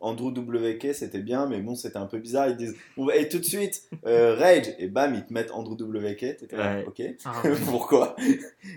Andrew 0.00 0.28
WK 0.30 0.94
c'était 0.94 1.18
bien 1.18 1.46
mais 1.46 1.60
bon 1.60 1.74
c'était 1.74 1.96
un 1.96 2.06
peu 2.06 2.18
bizarre 2.18 2.48
ils 2.48 2.56
disent 2.56 2.76
Bon, 2.96 3.10
et 3.10 3.28
tout 3.28 3.38
de 3.38 3.44
suite 3.44 3.82
euh, 4.06 4.34
Rage 4.38 4.66
et 4.78 4.86
bam 4.88 5.14
ils 5.14 5.24
te 5.24 5.32
mettent 5.32 5.50
Andrew 5.52 5.72
WK 5.74 6.16
t'étais 6.18 6.56
là, 6.56 6.76
Ouais. 6.76 6.84
ok 6.86 7.02
Ah, 7.24 7.42
pourquoi? 7.70 8.16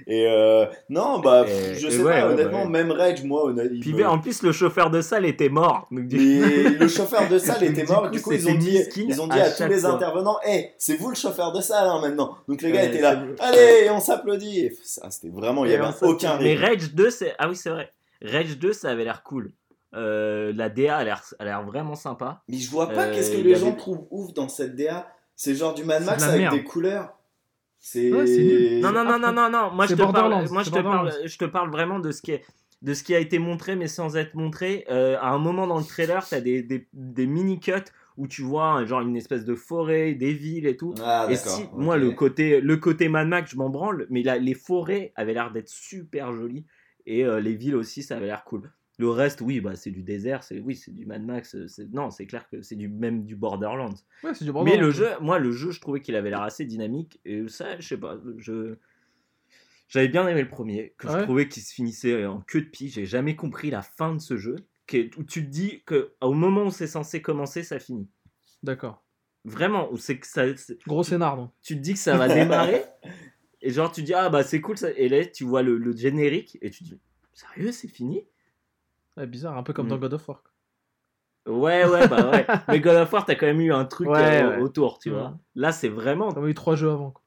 Et 0.07 0.25
euh, 0.27 0.65
non, 0.89 1.19
bah, 1.19 1.45
Et- 1.47 1.75
je 1.75 1.89
sais 1.89 1.97
ouais, 2.01 2.03
pas, 2.21 2.27
ouais, 2.27 2.33
honnêtement, 2.33 2.59
bah 2.59 2.65
ouais. 2.65 2.69
même 2.71 2.91
Rage, 2.91 3.23
moi, 3.23 3.45
honnêtement, 3.45 3.79
Puis 3.81 3.93
me- 3.93 4.07
en 4.07 4.19
plus, 4.19 4.41
le 4.43 4.51
chauffeur 4.51 4.89
de 4.89 5.01
salle 5.01 5.25
était 5.25 5.49
mort. 5.49 5.87
Donc, 5.91 6.07
du- 6.07 6.17
Mais 6.17 6.69
le 6.69 6.87
chauffeur 6.87 7.27
de 7.29 7.37
salle 7.37 7.63
était 7.63 7.83
Du 7.83 7.91
mort, 7.91 8.03
coup, 8.03 8.09
du 8.09 8.21
coup, 8.21 8.31
ils 8.33 8.47
ont 8.47 8.55
dit, 8.55 8.79
ils 8.95 9.21
ont 9.21 9.27
dit 9.27 9.39
à 9.39 9.45
à, 9.45 9.51
tous 9.51 9.67
les 9.67 9.79
fois. 9.79 9.91
intervenants, 9.91 10.37
hé, 10.45 10.71
c'est 10.77 10.95
vous 10.95 11.09
le 11.09 11.15
chauffeur 11.15 11.51
de 11.51 11.61
salle 11.61 11.87
hein, 11.87 11.99
maintenant. 12.01 12.35
Donc 12.47 12.61
les 12.61 12.71
gars 12.71 12.81
Ouais, 12.81 12.87
étaient 12.87 13.01
là, 13.01 13.21
allez, 13.39 13.89
on 13.91 13.99
s'applaudit. 13.99 14.59
Et 14.65 14.77
ça, 14.83 15.09
c'était 15.11 15.29
vraiment, 15.29 15.65
il 15.65 15.71
y 15.71 15.73
Et 15.73 15.77
avait 15.77 15.93
aucun 16.03 16.37
Mais. 16.39 16.55
Rage 16.55 16.93
2, 16.93 17.09
c'est. 17.09 17.33
Ah 17.37 17.49
oui, 17.49 17.55
c'est 17.55 17.69
vrai. 17.69 17.91
Rage 18.23 18.57
2, 18.57 18.73
ça 18.73 18.89
avait 18.89 19.03
l'air 19.03 19.23
cool. 19.23 19.51
Euh, 19.93 20.53
la 20.55 20.69
DA 20.69 20.97
a 20.97 21.03
l'air 21.03 21.21
a 21.39 21.45
l'air 21.45 21.63
vraiment 21.63 21.95
sympa. 21.95 22.43
Mais 22.47 22.57
je 22.57 22.69
vois 22.69 22.87
pas 22.89 23.07
Euh, 23.07 23.13
qu'est-ce 23.13 23.31
que 23.31 23.41
les 23.41 23.55
gens 23.55 23.73
trouvent 23.73 24.07
ouf 24.09 24.33
dans 24.33 24.47
cette 24.47 24.75
DA. 24.75 25.11
C'est 25.35 25.55
genre 25.55 25.73
du 25.73 25.83
Mad 25.83 26.03
Max 26.05 26.23
de 26.23 26.29
avec 26.29 26.41
merde. 26.41 26.55
des 26.55 26.63
couleurs. 26.63 27.17
C'est. 27.79 28.11
Ouais, 28.13 28.27
c'est 28.27 28.43
nul. 28.43 28.79
Non, 28.79 28.91
non, 28.91 29.03
non, 29.03 29.19
non, 29.19 29.31
non, 29.33 29.49
non. 29.49 29.71
Moi, 29.71 29.87
je 29.87 29.95
te, 29.95 30.01
parle, 30.11 30.47
moi 30.49 30.63
je, 30.63 30.69
te 30.69 30.79
parle, 30.79 31.11
je 31.25 31.37
te 31.37 31.45
parle 31.45 31.71
vraiment 31.71 31.99
de 31.99 32.11
ce 32.11 32.21
qui, 32.21 32.31
est, 32.31 32.43
de 32.83 32.93
ce 32.93 33.03
qui 33.03 33.15
a 33.15 33.19
été 33.19 33.39
montré, 33.39 33.75
mais 33.75 33.87
sans 33.87 34.17
être 34.17 34.35
montré. 34.35 34.85
Euh, 34.89 35.17
à 35.19 35.31
un 35.31 35.39
moment 35.39 35.65
dans 35.67 35.79
le 35.79 35.83
trailer, 35.83 36.25
tu 36.25 36.35
as 36.35 36.41
des, 36.41 36.61
des, 36.61 36.87
des 36.93 37.25
mini-cuts 37.25 37.91
où 38.17 38.27
tu 38.27 38.43
vois 38.43 38.67
hein, 38.67 38.85
genre 38.85 39.01
une 39.01 39.15
espèce 39.15 39.45
de 39.45 39.55
forêt, 39.55 40.13
des 40.13 40.31
villes 40.31 40.67
et 40.67 40.77
tout. 40.77 40.93
Ah, 41.03 41.25
et 41.27 41.33
d'accord. 41.33 41.51
si, 41.53 41.65
moi, 41.73 41.97
le 41.97 42.11
côté, 42.11 42.61
le 42.61 42.77
côté 42.77 43.09
Mad 43.09 43.27
Max, 43.27 43.51
je 43.51 43.57
m'en 43.57 43.69
branle, 43.69 44.05
mais 44.11 44.21
là, 44.21 44.37
les 44.37 44.53
forêts 44.53 45.11
avaient 45.15 45.33
l'air 45.33 45.51
d'être 45.51 45.69
super 45.69 46.31
jolies. 46.33 46.65
Et 47.07 47.25
euh, 47.25 47.39
les 47.39 47.55
villes 47.55 47.75
aussi, 47.75 48.03
ça 48.03 48.17
avait 48.17 48.27
l'air 48.27 48.43
cool. 48.43 48.71
Le 49.01 49.09
reste, 49.09 49.41
oui, 49.41 49.61
bah, 49.61 49.75
c'est 49.75 49.89
du 49.89 50.03
désert, 50.03 50.43
c'est 50.43 50.59
oui, 50.59 50.75
c'est 50.75 50.93
du 50.93 51.07
Mad 51.07 51.23
Max. 51.25 51.55
euh, 51.55 51.65
Non, 51.91 52.11
c'est 52.11 52.27
clair 52.27 52.47
que 52.47 52.61
c'est 52.61 52.75
du 52.75 52.87
même 52.87 53.25
du 53.25 53.35
Borderlands. 53.35 53.95
Ouais, 54.23 54.35
c'est 54.35 54.45
du 54.45 54.51
Mais 54.51 54.77
le 54.77 54.91
jeu, 54.91 55.07
moi, 55.21 55.39
le 55.39 55.51
jeu, 55.51 55.71
je 55.71 55.81
trouvais 55.81 56.01
qu'il 56.01 56.15
avait 56.15 56.29
l'air 56.29 56.43
assez 56.43 56.65
dynamique. 56.65 57.19
Et 57.25 57.47
ça, 57.47 57.79
je 57.79 57.87
sais 57.87 57.97
pas, 57.97 58.19
je. 58.37 58.75
J'avais 59.87 60.07
bien 60.07 60.27
aimé 60.27 60.43
le 60.43 60.47
premier, 60.49 60.93
que 60.99 61.07
Ouais. 61.07 61.19
je 61.19 61.23
trouvais 61.23 61.47
qu'il 61.49 61.63
se 61.63 61.73
finissait 61.73 62.25
en 62.27 62.41
queue 62.41 62.61
de 62.61 62.69
pie. 62.69 62.89
J'ai 62.89 63.07
jamais 63.07 63.35
compris 63.35 63.71
la 63.71 63.81
fin 63.81 64.13
de 64.13 64.21
ce 64.21 64.37
jeu, 64.37 64.55
qui 64.85 64.97
est- 64.97 65.17
où 65.17 65.23
tu 65.23 65.43
te 65.43 65.49
dis 65.49 65.81
que 65.83 66.13
au 66.21 66.33
moment 66.33 66.65
où 66.65 66.71
c'est 66.71 66.85
censé 66.85 67.23
commencer, 67.23 67.63
ça 67.63 67.79
finit. 67.79 68.07
D'accord. 68.61 69.03
Vraiment, 69.45 69.91
où 69.91 69.97
c'est 69.97 70.19
que 70.19 70.27
ça, 70.27 70.45
Gros 70.87 71.03
scénar, 71.03 71.35
donc. 71.37 71.49
tu 71.63 71.75
te 71.75 71.81
dis 71.81 71.93
que 71.93 71.99
ça 71.99 72.15
va 72.17 72.27
démarrer, 72.35 72.83
et 73.63 73.71
genre 73.71 73.91
tu 73.91 74.03
dis 74.03 74.13
ah 74.13 74.29
bah 74.29 74.43
c'est 74.43 74.61
cool 74.61 74.77
ça, 74.77 74.91
et 74.91 75.09
là 75.09 75.25
tu 75.25 75.43
vois 75.43 75.63
le, 75.63 75.77
le 75.79 75.91
générique 75.97 76.59
et 76.61 76.69
tu 76.69 76.83
dis 76.83 76.99
sérieux 77.33 77.71
c'est 77.71 77.87
fini? 77.87 78.23
Ouais, 79.17 79.27
bizarre, 79.27 79.57
un 79.57 79.63
peu 79.63 79.73
comme 79.73 79.87
Mm. 79.87 79.89
dans 79.89 79.97
God 79.97 80.13
of 80.13 80.27
War. 80.29 80.43
Ouais 81.47 81.85
ouais 81.89 82.07
bah 82.07 82.29
ouais. 82.29 82.45
Mais 82.67 82.79
God 82.79 82.97
of 82.97 83.11
War 83.11 83.25
t'as 83.25 83.33
quand 83.35 83.47
même 83.47 83.61
eu 83.61 83.73
un 83.73 83.83
truc 83.85 84.07
Ouais, 84.09 84.43
euh, 84.43 84.49
ouais. 84.57 84.61
autour 84.61 84.99
tu 84.99 85.09
Ouais. 85.09 85.15
vois. 85.17 85.39
Là 85.55 85.71
c'est 85.71 85.89
vraiment 85.89 86.29
a 86.29 86.47
eu 86.47 86.53
trois 86.53 86.75
jeux 86.75 86.91
avant. 86.91 87.11
quoi. 87.11 87.23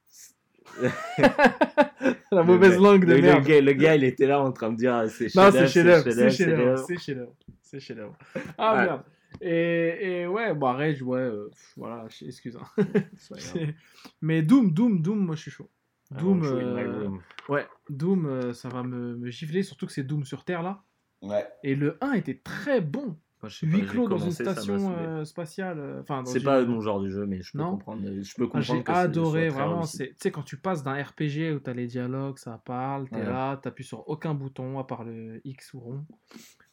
La 2.31 2.43
mauvaise 2.43 2.77
Le- 2.77 2.83
langue 2.83 3.05
de 3.05 3.11
le, 3.11 3.17
le 3.17 3.23
merde. 3.23 3.45
gars, 3.45 3.61
le 3.61 3.73
gars, 3.73 3.95
il 3.97 4.05
était 4.05 4.27
là 4.27 4.41
en 4.41 4.53
train 4.53 4.71
de 4.73 4.77
dire 4.77 4.95
ah, 4.95 5.09
c'est 5.09 5.35
Non, 5.35 5.51
c'est 5.51 5.67
chef-d'œuvre, 5.69 6.03
c'est 6.05 6.31
chef-d'œuvre, 6.31 6.31
chef-d'œuvre, 6.31 6.33
chef-d'œuvre. 6.33 6.85
c'est 6.87 6.99
chef-d'œuvre, 6.99 7.35
c'est 7.63 7.81
chef-d'œuvre. 7.81 8.17
Ah 8.59 8.75
Ouais. 8.75 8.85
merde. 8.85 9.03
Et, 9.41 10.21
et 10.23 10.27
ouais, 10.29 10.55
bah 10.55 10.73
Rage, 10.75 11.03
ouais, 11.03 11.19
euh, 11.19 11.51
voilà, 11.77 12.05
excuse. 12.23 12.57
hein. 12.57 12.85
C'est. 13.17 13.41
C'est- 13.41 13.75
Mais 14.23 14.43
Doom, 14.43 14.73
Doom, 14.73 15.03
Doom, 15.03 15.19
moi 15.19 15.35
je 15.37 15.43
suis 15.43 15.51
chaud. 15.51 15.69
Ah, 16.15 16.19
Doom, 16.21 16.45
euh, 16.45 17.03
room. 17.05 17.21
ouais, 17.49 17.67
Doom, 17.91 18.53
ça 18.53 18.69
va 18.69 18.83
me, 18.85 19.17
me 19.17 19.31
gifler, 19.31 19.63
surtout 19.65 19.87
que 19.87 19.93
c'est 19.93 20.05
Doom 20.05 20.25
sur 20.25 20.45
Terre 20.45 20.63
là. 20.63 20.83
Ouais. 21.25 21.47
Et 21.63 21.75
le 21.75 21.97
1 22.03 22.13
était 22.13 22.39
très 22.43 22.81
bon. 22.81 23.17
Moi, 23.43 23.51
je 23.51 23.57
sais 23.59 23.67
pas, 23.67 23.73
Huis 23.73 23.83
j'ai 23.83 23.89
clos 23.89 24.09
dans 24.09 24.17
une 24.17 24.21
commencé, 24.33 24.45
station 24.45 24.95
euh, 24.97 25.25
spatiale. 25.25 25.79
euh, 25.79 26.01
Enfin, 26.01 26.25
C'est 26.25 26.39
une- 26.39 26.45
pas 26.45 26.65
mon 26.65 26.81
genre 26.81 27.01
de 27.01 27.11
jeu, 27.11 27.27
mais 27.27 27.43
je 27.43 27.53
peux 27.53 27.59
Non. 27.59 27.71
comprendre. 27.73 28.03
Je 28.03 28.35
peux 28.35 28.45
Ah, 28.45 28.47
comprendre 28.47 28.63
J'ai 28.87 28.93
adoré, 28.93 29.49
vraiment. 29.51 29.87
Tu 29.87 30.15
sais, 30.19 30.31
quand 30.31 30.43
tu 30.43 30.57
passes 30.57 30.83
d'un 30.83 30.95
RPG 31.03 31.53
où 31.55 31.61
tu 31.61 31.69
as 31.69 31.75
les 31.75 31.87
dialogues, 31.87 32.39
ça 32.39 32.61
parle, 32.65 33.09
tu 33.11 33.17
es 33.17 33.19
Ouais. 33.19 33.25
là, 33.27 33.61
tu 33.77 33.83
sur 33.83 34.09
aucun 34.09 34.33
bouton 34.35 34.79
à 34.79 34.85
part 34.85 35.05
le 35.05 35.41
X 35.47 35.75
ou 35.75 35.81
rond, 35.81 36.07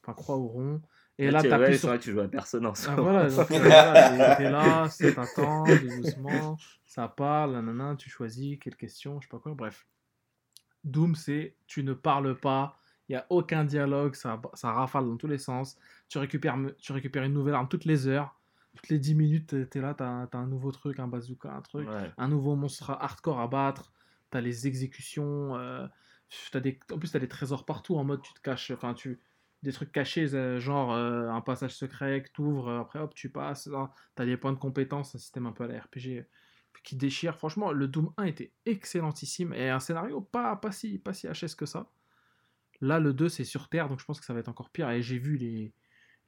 enfin 0.01 0.13
croix 0.13 0.37
ou 0.37 0.47
rond. 0.47 0.81
Et 1.17 1.27
Ah, 1.27 1.31
là, 1.31 1.41
tu- 1.41 1.49
tu 1.49 1.53
ouais, 1.53 1.59
appuies 1.61 1.73
c'est 1.73 1.79
sur. 1.79 1.87
vrai 1.89 1.97
que 1.99 2.03
tu 2.03 2.11
joues 2.11 2.19
à 2.21 2.27
personne 2.29 2.65
en 2.65 2.73
Ah, 2.87 2.95
voilà, 2.95 3.25
euh, 3.25 3.29
t'es 4.37 4.49
là, 4.49 4.87
c'est 4.89 5.13
t'attends, 5.13 5.65
doucement, 5.67 6.57
ça 6.85 7.07
parle, 7.09 7.51
nanana, 7.51 7.95
tu 7.97 8.09
choisis, 8.09 8.57
quelle 8.59 8.75
question, 8.77 9.19
je 9.19 9.27
sais 9.27 9.29
pas 9.31 9.39
quoi, 9.39 9.53
bref. 9.53 9.85
Doom, 10.83 11.15
c'est 11.15 11.55
tu 11.67 11.83
ne 11.83 11.93
parles 11.93 12.35
pas, 12.39 12.77
il 13.11 13.15
n'y 13.15 13.17
a 13.17 13.25
aucun 13.29 13.65
dialogue, 13.65 14.15
ça, 14.15 14.41
ça 14.53 14.71
rafale 14.71 15.05
dans 15.05 15.17
tous 15.17 15.27
les 15.27 15.37
sens, 15.37 15.77
tu 16.07 16.17
récupères, 16.17 16.57
tu 16.79 16.93
récupères 16.93 17.23
une 17.23 17.33
nouvelle 17.33 17.55
arme 17.55 17.67
toutes 17.67 17.85
les 17.85 18.07
heures, 18.07 18.39
toutes 18.75 18.87
les 18.87 18.99
10 18.99 19.15
minutes, 19.15 19.69
tu 19.69 19.77
es 19.77 19.81
là, 19.81 19.93
tu 19.93 20.03
as, 20.03 20.29
un 20.31 20.47
nouveau 20.47 20.71
truc, 20.71 20.97
un 20.99 21.07
bazooka, 21.07 21.51
un 21.51 21.61
truc, 21.61 21.89
Ouais. 21.89 22.11
un 22.17 22.27
nouveau 22.29 22.55
monstre 22.55 22.91
hardcore 22.91 23.41
à 23.41 23.47
battre, 23.47 23.91
tu 24.31 24.37
as 24.37 24.41
les 24.41 24.65
exécutions, 24.65 25.57
euh, 25.57 25.85
des, 26.53 26.79
en 26.91 26.97
plus 26.97 27.11
tu 27.11 27.17
as 27.17 27.19
des 27.19 27.27
trésors 27.27 27.65
partout 27.65 27.97
en 27.97 28.05
mode 28.05 28.21
tu 28.21 28.33
te 28.33 28.39
caches, 28.39 28.71
enfin 28.71 28.93
tu 28.93 29.19
des 29.61 29.73
trucs 29.73 29.91
cachés, 29.91 30.33
euh, 30.33 30.59
genre 30.59 30.93
euh, 30.93 31.27
un 31.29 31.41
passage 31.41 31.75
secret 31.75 32.23
que 32.23 32.31
t'ouvres, 32.31 32.69
euh, 32.69 32.79
après 32.79 32.99
hop 32.99 33.13
tu 33.13 33.29
passes, 33.29 33.67
là, 33.67 33.91
t'as 34.15 34.25
des 34.25 34.37
points 34.37 34.53
de 34.53 34.57
compétence, 34.57 35.15
un 35.15 35.19
système 35.19 35.45
un 35.45 35.51
peu 35.51 35.65
à 35.65 35.67
la 35.67 35.81
RPG 35.81 36.25
qui 36.83 36.95
déchire. 36.95 37.37
Franchement, 37.37 37.71
le 37.71 37.87
Doom 37.87 38.13
1 38.17 38.23
était 38.23 38.53
excellentissime 38.65 39.53
et 39.53 39.69
un 39.69 39.79
scénario 39.79 40.21
pas, 40.21 40.55
pas, 40.55 40.71
si, 40.71 40.97
pas 40.97 41.13
si 41.13 41.27
HS 41.27 41.55
que 41.55 41.65
ça. 41.65 41.91
Là, 42.81 42.99
le 42.99 43.13
2 43.13 43.29
c'est 43.29 43.43
sur 43.43 43.69
Terre, 43.69 43.87
donc 43.89 43.99
je 43.99 44.05
pense 44.05 44.19
que 44.19 44.25
ça 44.25 44.33
va 44.33 44.39
être 44.39 44.49
encore 44.49 44.69
pire. 44.71 44.89
Et 44.89 45.01
j'ai 45.01 45.17
vu 45.19 45.37
les, 45.37 45.73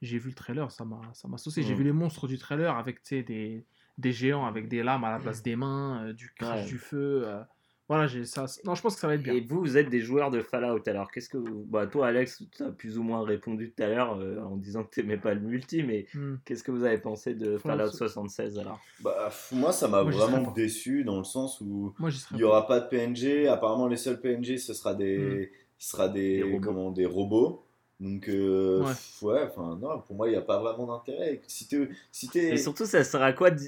j'ai 0.02 0.18
vu 0.18 0.28
le 0.30 0.34
trailer, 0.34 0.70
ça 0.70 0.84
m'a, 0.84 1.00
ça 1.14 1.28
m'a 1.28 1.36
saucé. 1.38 1.62
J'ai 1.62 1.74
vu 1.74 1.84
les 1.84 1.92
monstres 1.92 2.26
du 2.28 2.38
trailer 2.38 2.76
avec 2.76 3.02
tu 3.02 3.16
sais, 3.16 3.22
des, 3.22 3.64
des 3.98 4.12
géants 4.12 4.46
avec 4.46 4.68
des 4.68 4.82
lames 4.82 5.04
à 5.04 5.10
la 5.10 5.18
place 5.18 5.42
des 5.42 5.56
mains, 5.56 6.06
euh, 6.06 6.12
du 6.12 6.30
crash 6.34 6.60
Ouais. 6.62 6.66
du 6.66 6.78
feu. 6.78 7.22
euh, 7.26 7.42
voilà, 7.86 8.06
j'ai 8.06 8.24
ça. 8.24 8.46
Non, 8.64 8.74
je 8.74 8.80
pense 8.80 8.94
que 8.94 9.00
ça 9.02 9.06
va 9.08 9.14
être 9.16 9.22
bien. 9.22 9.34
Et 9.34 9.42
vous, 9.42 9.60
vous 9.60 9.76
êtes 9.76 9.90
des 9.90 10.00
joueurs 10.00 10.30
de 10.30 10.40
Fallout. 10.40 10.80
Alors, 10.86 11.10
qu'est-ce 11.10 11.28
que 11.28 11.36
vous... 11.36 11.66
bah, 11.68 11.86
toi, 11.86 12.06
Alex, 12.06 12.42
tu 12.56 12.62
as 12.62 12.70
plus 12.70 12.96
ou 12.96 13.02
moins 13.02 13.22
répondu 13.24 13.74
tout 13.76 13.82
à 13.82 13.88
l'heure 13.88 14.18
euh, 14.18 14.40
en 14.40 14.56
disant 14.56 14.84
que 14.84 14.90
tu 14.94 15.00
n'aimais 15.00 15.18
pas 15.18 15.34
le 15.34 15.40
multi, 15.40 15.82
mais 15.82 16.06
Hmm. 16.14 16.36
qu'est-ce 16.46 16.62
que 16.64 16.70
vous 16.70 16.84
avez 16.84 16.96
pensé 16.96 17.34
de 17.34 17.58
Fallout 17.58 17.78
Fallout 17.90 17.90
76 17.92 18.58
alors? 18.58 18.80
Bah, 19.00 19.28
moi, 19.52 19.70
ça 19.72 19.88
m'a 19.88 20.02
vraiment 20.02 20.50
déçu 20.52 21.04
dans 21.04 21.18
le 21.18 21.24
sens 21.24 21.60
où 21.60 21.94
Moi, 21.98 22.08
il 22.30 22.36
n'y 22.36 22.42
aura 22.42 22.66
pas 22.66 22.80
de 22.80 22.88
PNG. 22.88 23.48
Apparemment, 23.48 23.86
les 23.86 23.98
seuls 23.98 24.18
PNG, 24.20 24.56
ce 24.56 24.72
sera 24.72 24.94
des, 24.94 25.52
ce 25.78 25.90
sera 25.90 26.08
des, 26.08 26.36
Des 26.38 26.42
robots. 26.42 26.60
comment, 26.62 26.90
des 26.90 27.06
robots. 27.06 27.62
Donc, 28.00 28.28
euh, 28.28 28.80
Ouais. 28.82 28.88
pff, 28.88 29.22
ouais, 29.22 29.42
enfin, 29.48 29.78
non, 29.80 30.00
pour 30.00 30.16
moi, 30.16 30.28
il 30.28 30.32
n'y 30.32 30.36
a 30.36 30.42
pas 30.42 30.58
vraiment 30.60 30.86
d'intérêt. 30.86 31.40
Si 31.46 31.68
t'es. 31.68 31.88
Si 32.10 32.28
t'es- 32.28 32.54
Et 32.54 32.56
surtout, 32.56 32.86
ça 32.86 33.04
sert 33.04 33.22
à 33.22 33.32
quoi 33.32 33.50
de, 33.50 33.60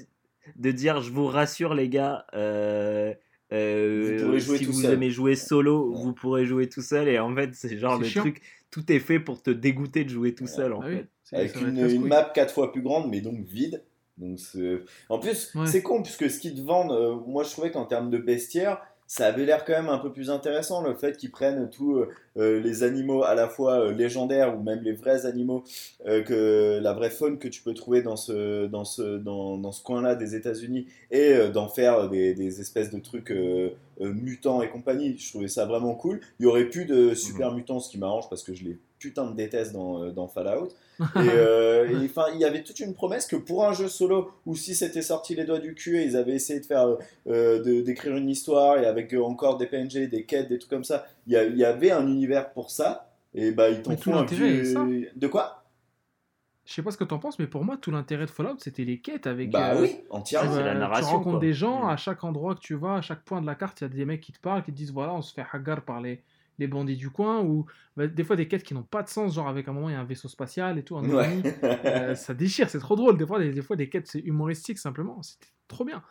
de 0.57 0.71
dire 0.71 1.01
je 1.01 1.11
vous 1.11 1.27
rassure, 1.27 1.73
les 1.73 1.87
gars 1.89 2.25
euh, 2.33 3.13
euh, 3.53 4.17
Vous 4.19 4.25
pourrez 4.25 4.39
jouer 4.39 4.57
si 4.57 4.65
tout 4.65 4.71
vous 4.73 4.81
seul. 4.81 4.93
aimez 4.95 5.09
jouer 5.09 5.35
solo, 5.35 5.89
Ouais. 5.91 5.97
vous 6.03 6.13
pourrez 6.13 6.45
jouer 6.45 6.67
tout 6.67 6.81
seul. 6.81 7.07
Et 7.07 7.19
en 7.19 7.33
fait, 7.35 7.51
c'est 7.53 7.77
genre 7.77 7.97
le 7.97 8.05
chiant. 8.05 8.21
truc, 8.21 8.41
tout 8.69 8.91
est 8.91 8.99
fait 8.99 9.19
pour 9.19 9.41
te 9.41 9.49
dégoûter 9.49 10.03
de 10.03 10.09
jouer 10.09 10.35
tout 10.35 10.47
seul. 10.47 10.73
En 10.73 10.81
Ah 10.81 10.87
fait. 10.89 11.07
c'est- 11.23 11.35
avec 11.37 11.55
une, 11.61 12.05
map 12.05 12.23
quatre 12.33 12.53
fois 12.53 12.71
plus 12.73 12.81
grande, 12.81 13.09
mais 13.09 13.21
donc 13.21 13.39
vide. 13.45 13.83
Donc 14.17 14.39
en 15.09 15.19
plus, 15.19 15.53
Ouais. 15.55 15.67
c'est 15.67 15.81
con 15.83 16.01
puisque 16.03 16.29
ce 16.29 16.39
qu'ils 16.39 16.55
te 16.55 16.61
vendent, 16.61 16.91
euh, 16.91 17.15
moi 17.27 17.43
je 17.43 17.51
trouvais 17.51 17.71
qu'en 17.71 17.85
termes 17.85 18.09
de 18.09 18.17
bestiaire, 18.17 18.81
ça 19.07 19.27
avait 19.27 19.45
l'air 19.45 19.63
quand 19.65 19.73
même 19.73 19.89
un 19.89 19.97
peu 19.97 20.11
plus 20.11 20.29
intéressant 20.29 20.81
le 20.81 20.93
fait 20.93 21.17
qu'ils 21.17 21.31
prennent 21.31 21.69
tout, 21.69 21.95
euh, 21.95 22.09
les 22.37 22.83
animaux 22.83 23.23
à 23.23 23.35
la 23.35 23.47
fois 23.47 23.79
euh, 23.79 23.91
légendaires 23.91 24.57
ou 24.57 24.61
même 24.63 24.81
les 24.83 24.93
vrais 24.93 25.25
animaux, 25.25 25.63
euh, 26.07 26.21
que 26.23 26.79
la 26.81 26.93
vraie 26.93 27.09
faune 27.09 27.37
que 27.39 27.47
tu 27.47 27.61
peux 27.61 27.73
trouver 27.73 28.01
dans 28.01 28.15
ce, 28.15 28.67
dans 28.67 28.85
ce, 28.85 29.17
dans, 29.17 29.57
dans 29.57 29.71
ce 29.71 29.83
coin-là 29.83 30.15
des 30.15 30.35
États-Unis 30.35 30.87
et 31.11 31.33
euh, 31.33 31.49
d'en 31.49 31.67
faire 31.67 32.09
des, 32.09 32.33
des 32.33 32.61
espèces 32.61 32.91
de 32.91 32.99
trucs 32.99 33.31
euh, 33.31 33.71
euh, 34.01 34.13
mutants 34.13 34.61
et 34.61 34.69
compagnie. 34.69 35.17
Je 35.17 35.29
trouvais 35.29 35.47
ça 35.47 35.65
vraiment 35.65 35.95
cool. 35.95 36.19
Il 36.39 36.43
y 36.43 36.45
aurait 36.45 36.65
plus 36.69 36.85
de 36.85 37.13
super 37.15 37.51
mutants, 37.53 37.79
ce 37.79 37.89
qui 37.89 37.97
m'arrange 37.97 38.29
parce 38.29 38.43
que 38.43 38.53
je 38.53 38.63
les 38.63 38.77
putain 38.99 39.29
de 39.29 39.35
déteste 39.35 39.73
dans, 39.73 40.01
euh, 40.03 40.11
dans 40.11 40.27
Fallout. 40.27 40.69
Et, 40.99 41.05
euh, 41.15 41.87
enfin, 42.05 42.25
il 42.33 42.39
y 42.39 42.45
avait 42.45 42.63
toute 42.63 42.79
une 42.79 42.95
promesse 42.95 43.27
que 43.27 43.35
pour 43.35 43.63
un 43.63 43.71
jeu 43.73 43.87
solo, 43.87 44.31
ou 44.47 44.55
si 44.55 44.73
c'était 44.73 45.03
sorti 45.03 45.35
les 45.35 45.43
doigts 45.43 45.59
du 45.59 45.75
cul 45.75 45.99
et 45.99 46.03
ils 46.03 46.17
avaient 46.17 46.33
essayé 46.33 46.59
de 46.59 46.65
faire, 46.65 46.97
euh, 47.27 47.61
de- 47.61 47.81
d'écrire 47.81 48.17
une 48.17 48.27
histoire 48.29 48.79
et 48.79 48.87
avec 48.87 49.13
euh, 49.13 49.21
encore 49.21 49.57
des 49.57 49.67
PNG, 49.67 50.07
des 50.07 50.23
quêtes, 50.23 50.49
des 50.49 50.57
trucs 50.57 50.71
comme 50.71 50.83
ça, 50.83 51.05
il 51.27 51.57
y, 51.57 51.65
avait 51.65 51.91
un 51.91 52.07
univers 52.07 52.51
pour 52.53 52.71
ça. 52.71 53.11
Et 53.33 53.51
bah 53.51 53.69
ils 53.69 53.81
t'en 53.81 53.95
font 53.97 54.15
un 54.15 54.23
vieux... 54.25 55.11
De 55.15 55.27
quoi? 55.27 55.65
Je 56.65 56.73
sais 56.73 56.81
pas 56.81 56.91
ce 56.91 56.97
que 56.97 57.05
t'en 57.05 57.17
penses, 57.19 57.39
mais 57.39 57.47
pour 57.47 57.63
moi, 57.63 57.77
tout 57.77 57.91
l'intérêt 57.91 58.25
de 58.25 58.29
Fallout, 58.29 58.57
c'était 58.59 58.83
les 58.83 58.99
quêtes 58.99 59.25
avec. 59.25 59.51
Bah 59.51 59.75
euh, 59.75 59.81
oui, 59.81 59.95
entièrement. 60.09 60.53
c'est 60.53 60.63
la 60.63 60.73
narration, 60.73 61.09
Tu 61.09 61.15
rencontres 61.15 61.37
quoi. 61.37 61.47
des 61.47 61.53
gens, 61.53 61.85
Mm. 61.85 61.89
à 61.89 61.97
chaque 61.97 62.23
endroit 62.25 62.55
que 62.55 62.59
tu 62.59 62.75
vas, 62.75 62.95
à 62.95 63.01
chaque 63.01 63.23
point 63.23 63.41
de 63.41 63.45
la 63.45 63.55
carte, 63.55 63.79
il 63.79 63.83
y 63.85 63.85
a 63.85 63.89
des 63.89 64.03
mecs 64.03 64.19
qui 64.19 64.33
te 64.33 64.39
parlent, 64.39 64.63
qui 64.63 64.71
te 64.71 64.77
disent 64.77 64.91
voilà, 64.91 65.13
on 65.13 65.21
se 65.21 65.33
fait 65.33 65.45
hagar 65.53 65.81
par 65.83 66.01
les, 66.01 66.23
les 66.59 66.67
bandits 66.67 66.97
du 66.97 67.09
coin, 67.09 67.41
ou 67.41 67.65
bah, 67.95 68.07
des 68.07 68.23
fois 68.25 68.35
des 68.35 68.49
quêtes 68.49 68.63
qui 68.63 68.73
n'ont 68.73 68.83
pas 68.83 69.01
de 69.01 69.07
sens, 69.07 69.35
genre 69.35 69.47
avec 69.47 69.67
un 69.69 69.71
moment, 69.71 69.87
il 69.89 69.93
y 69.93 69.95
a 69.95 69.99
un 70.01 70.05
vaisseau 70.05 70.27
spatial 70.27 70.77
et 70.77 70.83
tout, 70.83 70.97
un 70.97 71.07
Ouais. 71.09 71.41
Euh, 71.63 72.15
ça 72.15 72.33
déchire, 72.33 72.69
c'est 72.69 72.79
trop 72.79 72.97
drôle. 72.97 73.17
Des 73.17 73.25
fois, 73.25 73.39
des, 73.39 73.51
des 73.51 73.61
fois, 73.61 73.77
des 73.77 73.87
quêtes, 73.87 74.07
c'est 74.07 74.19
humoristique 74.19 74.77
simplement. 74.77 75.21
C'était 75.23 75.47
trop 75.69 75.85
bien. 75.85 76.03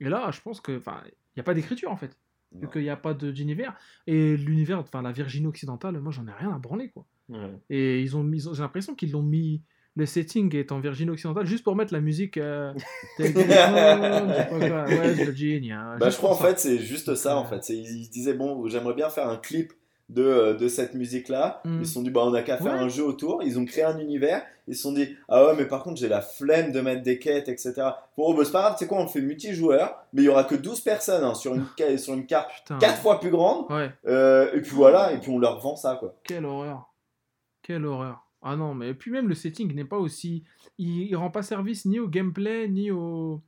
Et 0.00 0.08
là, 0.08 0.30
je 0.32 0.40
pense 0.40 0.60
que, 0.60 0.76
enfin, 0.76 1.02
il 1.06 1.12
n'y 1.36 1.40
a 1.40 1.44
pas 1.44 1.54
d'écriture 1.54 1.92
en 1.92 1.96
fait, 1.96 2.16
vu 2.52 2.68
qu'il 2.68 2.82
n'y 2.82 2.90
a 2.90 2.96
pas 2.96 3.14
de- 3.14 3.30
d'univers. 3.30 3.76
Et 4.06 4.36
l'univers, 4.36 4.78
enfin, 4.80 5.02
la 5.02 5.12
Virginie 5.12 5.46
occidentale, 5.46 6.00
moi, 6.00 6.12
j'en 6.12 6.26
ai 6.26 6.32
rien 6.32 6.52
à 6.54 6.58
branler 6.58 6.90
quoi. 6.90 7.06
Ouais. 7.28 7.58
Et 7.70 8.00
ils 8.00 8.16
ont 8.16 8.22
mis, 8.24 8.40
j'ai 8.40 8.62
l'impression 8.62 8.94
qu'ils 8.94 9.12
l'ont 9.12 9.22
mis. 9.22 9.62
Le 9.96 10.06
setting 10.06 10.54
est 10.54 10.70
en 10.70 10.78
Virginie 10.78 11.10
occidentale 11.10 11.46
juste 11.46 11.64
pour 11.64 11.74
mettre 11.74 11.92
la 11.92 12.00
musique. 12.00 12.36
Euh, 12.36 12.72
Take 13.18 13.32
je 13.34 15.24
Virginia. 15.24 15.96
Bah, 15.98 16.10
je 16.10 16.16
crois 16.16 16.30
en 16.30 16.34
ça. 16.34 16.46
fait 16.48 16.58
c'est 16.58 16.78
juste 16.78 17.14
ça 17.16 17.36
en 17.36 17.44
fait. 17.44 17.68
Ils, 17.70 18.08
disaient 18.08 18.34
bon 18.34 18.66
j'aimerais 18.68 18.94
bien 18.94 19.10
faire 19.10 19.28
un 19.28 19.36
clip 19.36 19.72
de, 20.10 20.22
euh, 20.22 20.54
de 20.54 20.68
cette 20.68 20.94
musique 20.94 21.28
là. 21.28 21.60
Mm. 21.64 21.78
Ils 21.80 21.86
se 21.86 21.94
sont 21.94 22.02
dit 22.02 22.10
bah 22.10 22.22
on 22.24 22.34
a 22.34 22.42
qu'à 22.42 22.56
faire 22.58 22.72
Ouais. 22.74 22.78
un 22.78 22.88
jeu 22.88 23.04
autour. 23.04 23.42
Ils 23.42 23.58
ont 23.58 23.64
créé 23.64 23.84
un 23.84 23.98
univers. 23.98 24.42
Ils 24.68 24.76
se 24.76 24.82
sont 24.82 24.92
dit 24.92 25.16
ah 25.28 25.46
ouais 25.46 25.54
mais 25.56 25.64
par 25.66 25.82
contre 25.82 25.98
j'ai 26.00 26.08
la 26.08 26.20
flemme 26.20 26.72
de 26.72 26.80
mettre 26.80 27.02
des 27.02 27.18
quêtes 27.18 27.48
etc. 27.48 27.72
Bon 28.16 28.34
bah, 28.34 28.44
c'est 28.44 28.52
pas 28.52 28.60
grave 28.62 28.76
c'est 28.78 28.86
quoi 28.86 28.98
on 28.98 29.06
fait 29.08 29.20
multijoueur 29.20 29.96
mais 30.12 30.22
il 30.22 30.24
y 30.26 30.28
aura 30.28 30.44
que 30.44 30.54
12 30.54 30.80
personnes 30.80 31.24
hein, 31.24 31.34
sur, 31.34 31.54
une, 31.54 31.64
ca- 31.78 31.96
sur 31.98 32.14
une 32.14 32.26
carte 32.26 32.50
Putain. 32.62 32.78
4 32.78 32.98
fois 33.00 33.18
plus 33.20 33.30
grande. 33.30 33.70
Ouais, 33.70 33.90
Euh, 34.06 34.52
et 34.52 34.60
puis 34.60 34.72
voilà 34.74 35.12
et 35.12 35.18
puis 35.18 35.30
on 35.30 35.38
leur 35.38 35.58
vend 35.60 35.76
ça 35.76 35.96
quoi. 35.96 36.14
quelle 36.24 36.44
horreur. 36.44 36.92
Quelle 37.62 37.84
horreur. 37.86 38.26
Ah 38.42 38.56
non, 38.56 38.74
mais 38.74 38.94
puis 38.94 39.10
même 39.10 39.28
le 39.28 39.34
setting 39.34 39.74
n'est 39.74 39.84
pas 39.84 39.98
aussi. 39.98 40.44
Il, 40.78 41.02
il 41.02 41.14
rend 41.16 41.30
pas 41.30 41.42
service 41.42 41.84
ni 41.84 42.00
au 42.00 42.08
gameplay, 42.08 42.68
ni 42.68 42.90
au. 42.90 43.42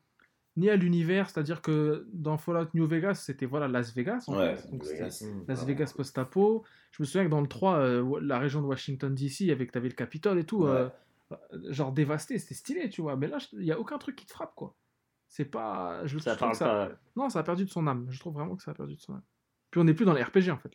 Ni 0.57 0.69
à 0.69 0.77
l'univers, 0.77 1.31
c'est-à-dire 1.31 1.63
que 1.63 2.07
dans 2.13 2.37
Fallout 2.37 2.69
New 2.75 2.87
Vegas, 2.87 3.15
c'était 3.15 3.47
voilà 3.47 3.69
Las 3.69 3.95
Vegas. 3.95 4.25
En 4.27 4.37
Ouais, 4.37 4.55
fait. 4.57 4.71
Donc, 4.71 4.85
Vegas. 4.85 5.25
Mm. 5.27 5.45
Las 5.49 5.65
Vegas 5.65 5.95
post-apo. 5.97 6.63
Je 6.91 7.03
me 7.03 7.07
souviens 7.07 7.25
que 7.25 7.31
dans 7.31 7.41
le 7.41 7.47
3, 7.49 7.77
euh, 7.79 8.21
la 8.21 8.39
région 8.39 8.61
de 8.61 8.67
Washington 8.67 9.15
DC, 9.15 9.51
avec 9.51 9.73
t'avais 9.73 9.89
le 9.89 9.95
Capitole 9.95 10.39
et 10.39 10.45
tout, 10.45 10.65
Ouais. 10.65 10.71
euh, 11.31 11.39
genre 11.71 11.93
dévasté, 11.93 12.39
c'était 12.39 12.55
stylé, 12.55 12.91
tu 12.91 13.01
vois. 13.01 13.17
Mais 13.17 13.29
là, 13.29 13.39
il 13.55 13.65
y 13.65 13.73
a 13.73 13.81
aucun 13.81 13.97
truc 13.97 14.15
qui 14.17 14.27
te 14.27 14.33
frappe, 14.33 14.55
quoi. 14.55 14.75
C'est 15.29 15.47
pas. 15.47 16.05
Je, 16.07 16.19
Ça 16.19 16.35
je 16.35 16.39
parle 16.39 16.53
que 16.53 16.59
ça- 16.59 16.67
pas. 16.67 16.91
Non, 17.17 17.31
ça 17.31 17.39
a 17.39 17.43
perdu 17.43 17.65
de 17.65 17.71
son 17.71 17.87
âme. 17.87 18.07
Je 18.11 18.21
trouve 18.21 18.35
vraiment 18.35 18.55
que 18.55 18.63
ça 18.63 18.73
a 18.73 18.75
perdu 18.75 18.97
de 18.97 19.01
son 19.01 19.15
âme. 19.15 19.23
Puis 19.71 19.81
on 19.81 19.85
n'est 19.85 19.95
plus 19.95 20.05
dans 20.05 20.13
les 20.13 20.23
RPG 20.23 20.51
en 20.51 20.59
fait. 20.59 20.73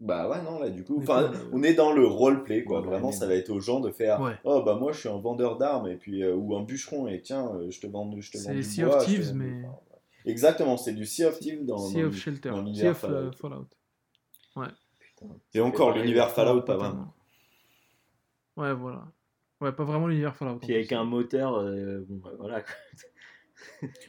Bah 0.00 0.28
ouais 0.28 0.40
non 0.42 0.60
là 0.60 0.70
du 0.70 0.84
coup 0.84 0.98
enfin 1.00 1.24
euh, 1.24 1.36
on 1.52 1.62
est 1.64 1.74
dans 1.74 1.92
le 1.92 2.06
roleplay 2.06 2.62
quoi. 2.62 2.80
Ouais, 2.80 2.86
Vraiment 2.86 3.08
mais- 3.08 3.12
ça 3.16 3.26
va 3.26 3.34
être 3.34 3.50
aux 3.50 3.58
gens 3.58 3.80
de 3.80 3.90
faire 3.90 4.20
Ouais. 4.20 4.34
oh 4.44 4.62
bah 4.62 4.76
moi 4.76 4.92
je 4.92 5.00
suis 5.00 5.08
un 5.08 5.18
vendeur 5.18 5.58
d'armes 5.58 5.88
et 5.88 5.96
puis 5.96 6.22
euh, 6.22 6.36
ou 6.36 6.54
un 6.56 6.62
bûcheron 6.62 7.08
et 7.08 7.20
tiens 7.20 7.48
euh, 7.54 7.68
je 7.70 7.80
te 7.80 7.88
vends 7.88 8.08
je 8.20 8.30
te 8.30 8.38
vends 8.38 8.44
C'est 8.44 8.54
du 8.54 8.62
Sea 8.62 8.84
bois, 8.84 8.96
of 8.98 9.04
Thieves, 9.06 9.32
mais- 9.34 9.64
enfin, 9.64 9.72
ouais. 9.90 10.30
Exactement, 10.30 10.76
c'est 10.76 10.92
du 10.92 11.04
Sea 11.04 11.24
of 11.24 11.40
Thieves 11.40 11.64
dans, 11.64 11.78
Sea 11.78 11.94
dans 12.02 12.06
of 12.08 12.12
le- 12.12 12.18
Shelter. 12.18 12.50
dans 12.50 12.56
Sea 12.58 12.62
l'univers 12.62 12.90
of 12.92 12.98
Fallout. 12.98 13.16
euh, 13.16 13.32
Fallout. 13.32 13.66
Putain. 15.00 15.26
Et 15.54 15.60
encore 15.60 15.88
Ouais, 15.94 16.00
l'univers 16.00 16.30
Fallout 16.30 16.62
pas 16.62 16.76
Pas 16.76 16.88
vraiment. 16.90 17.14
Ouais, 18.56 18.74
voilà. 18.74 19.04
Ouais, 19.60 19.72
pas 19.72 19.82
vraiment 19.84 20.06
l'univers 20.06 20.36
Fallout. 20.36 20.58
Puis 20.60 20.74
avec 20.74 20.92
un 20.92 21.02
moteur, 21.04 21.56
euh, 21.56 22.04
bon, 22.08 22.20
bah, 22.22 22.30
voilà. 22.38 22.62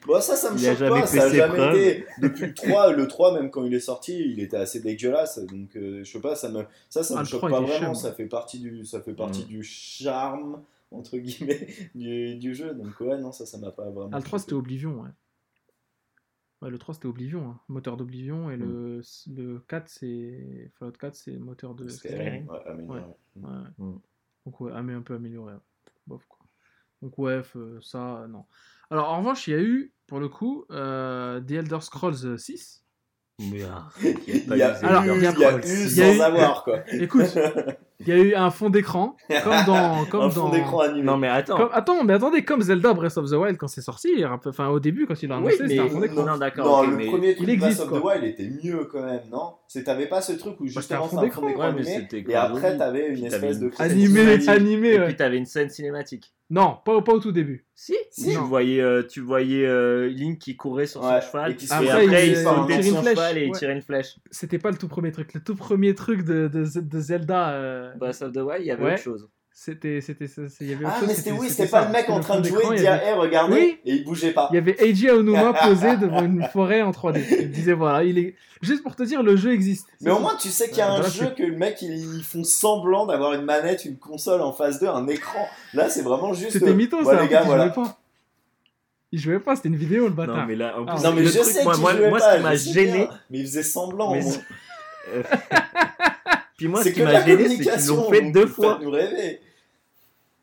Bon, 0.08 0.20
ça, 0.22 0.36
ça 0.36 0.52
me 0.52 0.58
Il 0.58 0.66
choque 0.66 0.78
jamais 0.78 1.02
pas, 1.02 1.08
ça 1.08 1.24
a 1.24 1.30
jamais 1.30 1.54
preuves. 1.58 1.76
été. 1.78 2.06
Depuis 2.22 2.48
le 2.48 2.54
3, 2.54 2.94
le 2.94 3.08
3, 3.08 3.34
même 3.40 3.52
quand 3.52 3.64
il 3.66 3.74
est 3.74 3.80
sorti, 3.80 4.20
il 4.20 4.40
était 4.40 4.58
assez 4.58 4.80
dégueulasse. 4.80 5.40
Donc, 5.40 5.76
euh, 5.76 6.04
je 6.04 6.12
sais 6.12 6.22
pas, 6.22 6.36
ça 6.36 6.50
me, 6.50 6.64
ça, 6.90 7.04
ça 7.04 7.16
Ah, 7.18 7.22
me 7.22 7.26
choque 7.26 7.40
3 7.40 7.50
pas 7.50 7.62
vraiment. 7.62 7.94
Ça 7.94 8.12
fait 8.14 8.26
partie 8.28 8.60
du, 8.60 8.86
ça 8.86 9.02
fait 9.02 9.14
partie 9.14 9.44
Mm. 9.44 9.48
du 9.48 9.64
charme, 9.64 10.64
entre 10.92 11.18
guillemets, 11.18 11.68
du, 11.96 12.36
du 12.36 12.56
jeu. 12.56 12.74
Donc, 12.74 13.00
ouais, 13.00 13.18
non, 13.20 13.32
ça, 13.32 13.46
ça 13.46 13.58
m'a 13.60 13.72
pas 13.72 13.90
vraiment. 13.90 14.10
Ah, 14.12 14.18
le 14.18 14.24
3 14.24 14.40
choqué. 14.40 14.46
c'était 14.48 14.56
Oblivion, 14.56 15.02
ouais. 15.02 15.10
Ouais, 16.62 16.70
le 16.70 16.78
3 16.78 16.96
c'était 16.96 17.08
Oblivion, 17.08 17.52
hein. 17.52 17.60
moteur 17.70 17.96
d'Oblivion, 17.96 18.50
et 18.52 18.58
le, 18.58 19.02
le 19.28 19.60
4 19.68 19.88
c'est. 19.88 20.72
Fallout 20.78 20.92
4 20.92 21.16
c'est 21.16 21.38
moteur 21.38 21.74
de 21.74 21.88
Skyrim, 21.88 22.18
Skyrim. 22.18 22.50
ouais, 22.50 22.60
amélioré. 22.68 23.02
Ouais. 23.38 23.50
Mm. 23.78 23.94
Donc 24.46 24.62
ouais, 24.62 24.72
un 24.74 25.02
peu 25.02 25.14
amélioré. 25.16 25.54
ouais. 25.54 25.60
Bof, 26.08 26.26
quoi. 26.28 26.40
Donc 27.02 27.18
ouais, 27.18 27.40
f- 27.40 27.82
ça, 27.82 28.24
euh, 28.24 28.28
non. 28.28 28.44
Alors 28.92 29.10
en 29.14 29.20
revanche, 29.20 29.48
il 29.48 29.52
y 29.52 29.58
a 29.58 29.60
eu, 29.62 29.94
pour 30.08 30.20
le 30.20 30.28
coup, 30.30 30.66
euh, 30.72 31.40
The 31.42 31.52
Elder 31.52 31.78
Scrolls 31.82 32.38
6. 32.40 32.84
Mais, 33.52 33.62
ah, 33.64 33.88
Il 34.04 34.58
y 34.58 34.62
a 34.62 34.74
Alors, 34.84 35.04
eu, 35.06 35.18
il 35.18 35.24
y 35.24 35.28
a 35.28 35.32
sans 35.34 36.16
eu- 36.18 36.20
avoir, 36.22 36.64
quoi. 36.66 36.80
Écoute, 36.92 37.28
il 38.02 38.08
y 38.10 38.12
a 38.12 38.18
eu 38.18 38.34
un 38.36 38.50
fond 38.52 38.70
d'écran, 38.70 39.16
comme 39.46 39.56
dans... 39.66 40.04
Comme 40.10 40.22
Un 40.24 40.30
fond 40.30 40.50
d'écran 40.50 40.80
animé. 40.80 41.04
Non, 41.04 41.16
mais 41.16 41.30
attends. 41.30 41.56
Comme- 41.56 41.70
Attends, 41.72 42.04
mais 42.04 42.14
attendez, 42.16 42.44
comme 42.44 42.62
Zelda 42.62 42.94
Breath 42.94 43.16
of 43.18 43.30
the 43.30 43.36
Wild 43.36 43.56
quand 43.58 43.70
c'est 43.70 43.80
sorti, 43.82 44.26
enfin 44.26 44.68
au 44.68 44.82
début 44.82 45.06
quand 45.06 45.22
il 45.24 45.32
a 45.32 45.36
Oui, 45.40 45.54
annoncé, 45.54 45.58
c'était 45.70 45.80
un 45.80 45.88
fond 45.88 46.00
d'écran. 46.02 46.26
non, 46.26 46.38
d'accord. 46.38 46.66
Non, 46.66 46.80
ok, 46.84 46.90
le 46.92 46.98
mais- 46.98 47.08
premier 47.08 47.36
truc 47.36 47.48
il 47.50 47.60
Breath 47.60 47.80
of 47.80 47.90
the. 47.92 48.04
Wild 48.04 48.24
était 48.26 48.50
mieux 48.62 48.84
quand 48.92 49.04
même, 49.06 49.22
non? 49.32 49.54
C'est 49.70 49.86
t'avais 49.86 50.08
pas 50.08 50.22
ce 50.22 50.34
truc 50.34 50.60
où 50.60 50.68
justement 50.68 51.06
un 51.06 51.08
fond 51.08 51.10
c'était 51.22 51.28
un 51.28 51.32
fond 51.32 51.46
d'écran. 51.46 51.66
Ouais, 51.68 51.74
mais 51.74 51.88
animé, 51.96 52.08
et 52.28 52.36
après 52.36 52.78
t'avais 52.78 53.16
une 53.16 53.24
espèce 53.26 53.60
de 53.60 53.72
Animé, 53.80 54.50
animé, 54.50 54.94
Et 54.96 55.00
puis 55.06 55.16
t'avais 55.16 55.38
une 55.38 55.46
scène 55.46 55.70
cinématique. 55.70 56.34
Non, 56.52 56.78
pas, 56.84 57.00
pas 57.04 57.14
au 57.14 57.20
tout 57.20 57.32
début. 57.32 57.68
Si, 57.76 57.96
Si. 58.10 58.32
tu 58.32 58.38
voyais, 58.38 58.82
euh, 58.82 59.04
tu 59.04 59.22
voyais 59.22 59.66
euh, 59.68 60.10
Link 60.10 60.40
qui 60.40 60.58
courait 60.58 60.88
sur 60.88 61.04
Ouais, 61.04 61.22
son 61.22 61.28
cheval, 61.28 61.52
et 61.52 61.56
qui 61.56 61.72
après 61.72 62.06
il- 62.06 62.30
il 62.30 62.36
sautait 62.38 62.78
de 62.78 62.82
son 62.82 63.02
flèche, 63.02 63.16
cheval 63.18 63.38
et 63.38 63.46
il 63.46 63.52
tirait 63.52 63.74
une 63.74 63.82
flèche. 63.84 64.16
C'était 64.32 64.58
pas 64.58 64.72
le 64.72 64.78
tout 64.78 64.88
premier 64.88 65.12
truc. 65.12 65.34
Le 65.36 65.44
tout 65.44 65.56
premier 65.56 65.94
truc 65.94 66.24
de, 66.26 66.48
de, 66.48 66.64
de 66.80 67.00
Zelda, 67.00 67.52
euh, 67.52 67.94
Breath 67.98 68.22
of 68.24 68.32
the 68.34 68.38
Wild, 68.38 68.62
il 68.62 68.68
y 68.68 68.72
avait 68.72 68.84
Ouais. 68.84 68.94
autre 68.94 69.04
chose. 69.04 69.30
C'était, 69.62 70.00
c'était, 70.00 70.28
ça- 70.28 70.44
c'est- 70.48 70.64
il 70.64 70.70
y 70.70 70.74
avait 70.74 70.86
autre 70.86 70.94
Ah, 70.96 71.00
chose, 71.02 71.10
mais 71.10 71.14
c'était 71.16 71.32
oui, 71.34 71.50
c'était 71.50 71.68
pas 71.68 71.82
ça. 71.82 71.88
le 71.88 71.92
mec 71.92 72.10
en 72.10 72.22
train 72.22 72.40
de 72.40 72.48
jouer 72.48 72.64
il 72.78 72.88
avait- 72.88 73.10
hé, 73.10 73.14
regardez, 73.14 73.54
Oui. 73.54 73.78
et 73.84 73.94
il 73.96 74.04
bougeait 74.06 74.32
pas. 74.32 74.48
Il 74.52 74.56
y 74.56 74.58
avait 74.58 74.78
Eiji 74.80 75.10
Aonuma 75.10 75.52
posé 75.64 75.98
devant 75.98 76.24
une 76.24 76.44
forêt 76.44 76.82
en 76.82 76.92
3D. 76.92 77.22
Il 77.42 77.52
disait 77.52 77.74
voilà, 77.74 78.06
il 78.06 78.18
est 78.18 78.36
juste 78.62 78.84
pour 78.84 78.96
te 78.96 79.04
dire 79.04 79.22
le 79.22 79.36
jeu 79.36 79.52
existe. 79.52 79.88
Mais 80.00 80.12
au 80.12 80.20
moins, 80.20 80.38
tu 80.40 80.48
sais 80.48 80.70
qu'il 80.70 80.78
y 80.78 80.82
a 80.82 80.94
Ouais, 80.94 81.06
un 81.06 81.10
jeu 81.10 81.34
que 81.38 81.44
le 81.44 81.58
mec, 81.58 81.82
il- 81.82 81.92
ils 82.20 82.24
font 82.24 82.46
semblant 82.46 83.06
d'avoir 83.06 83.34
une 83.34 83.42
manette, 83.44 83.84
une 83.84 83.98
console 83.98 84.42
en 84.42 84.54
face 84.54 84.80
d'eux, 84.80 84.88
un 84.88 85.06
écran. 85.08 85.46
Là, 85.74 85.90
c'est 85.90 86.04
vraiment 86.04 86.32
juste. 86.34 86.52
c'était 86.54 86.70
euh, 86.70 86.74
mytho 86.74 87.00
ouais, 87.00 87.04
ça. 87.16 87.22
les 87.22 87.28
gars, 87.28 87.42
il 87.42 87.48
voilà. 87.48 87.66
jouait 87.66 87.74
pas. 87.84 87.98
Il 89.12 89.20
jouait 89.20 89.40
pas, 89.40 89.58
c'était 89.58 89.68
une 89.70 89.76
vidéo 89.76 90.06
le 90.06 90.14
bâtard. 90.14 90.38
Non, 90.38 90.46
mais 90.46 90.56
là, 90.56 90.76
en 90.80 90.86
Ah, 90.88 90.94
plus, 90.96 91.04
Non, 91.04 91.12
mais 91.14 91.22
le 91.24 91.28
je 91.28 91.40
truc, 91.40 91.52
sais 91.52 91.64
moi, 91.66 91.76
moi, 91.78 91.94
moi, 91.96 92.20
ce 92.22 92.38
qui 92.38 92.44
m'a 92.44 92.56
gêné, 92.56 93.10
mais 93.30 93.40
il 93.40 93.46
faisait 93.46 93.64
semblant. 93.64 94.16
Euh, 95.12 95.24
puis 96.58 96.68
moi, 96.68 96.80
ce 96.84 96.90
C'est 96.90 96.94
qui 96.94 97.02
m'a 97.02 97.26
gêné, 97.26 97.50
c'est 97.50 97.58
qu'ils 97.78 97.88
l'ont 97.88 98.10
fait 98.12 98.32
deux 98.32 98.46
fois. 98.48 98.80
nous 98.82 98.92
rêver. 98.92 99.42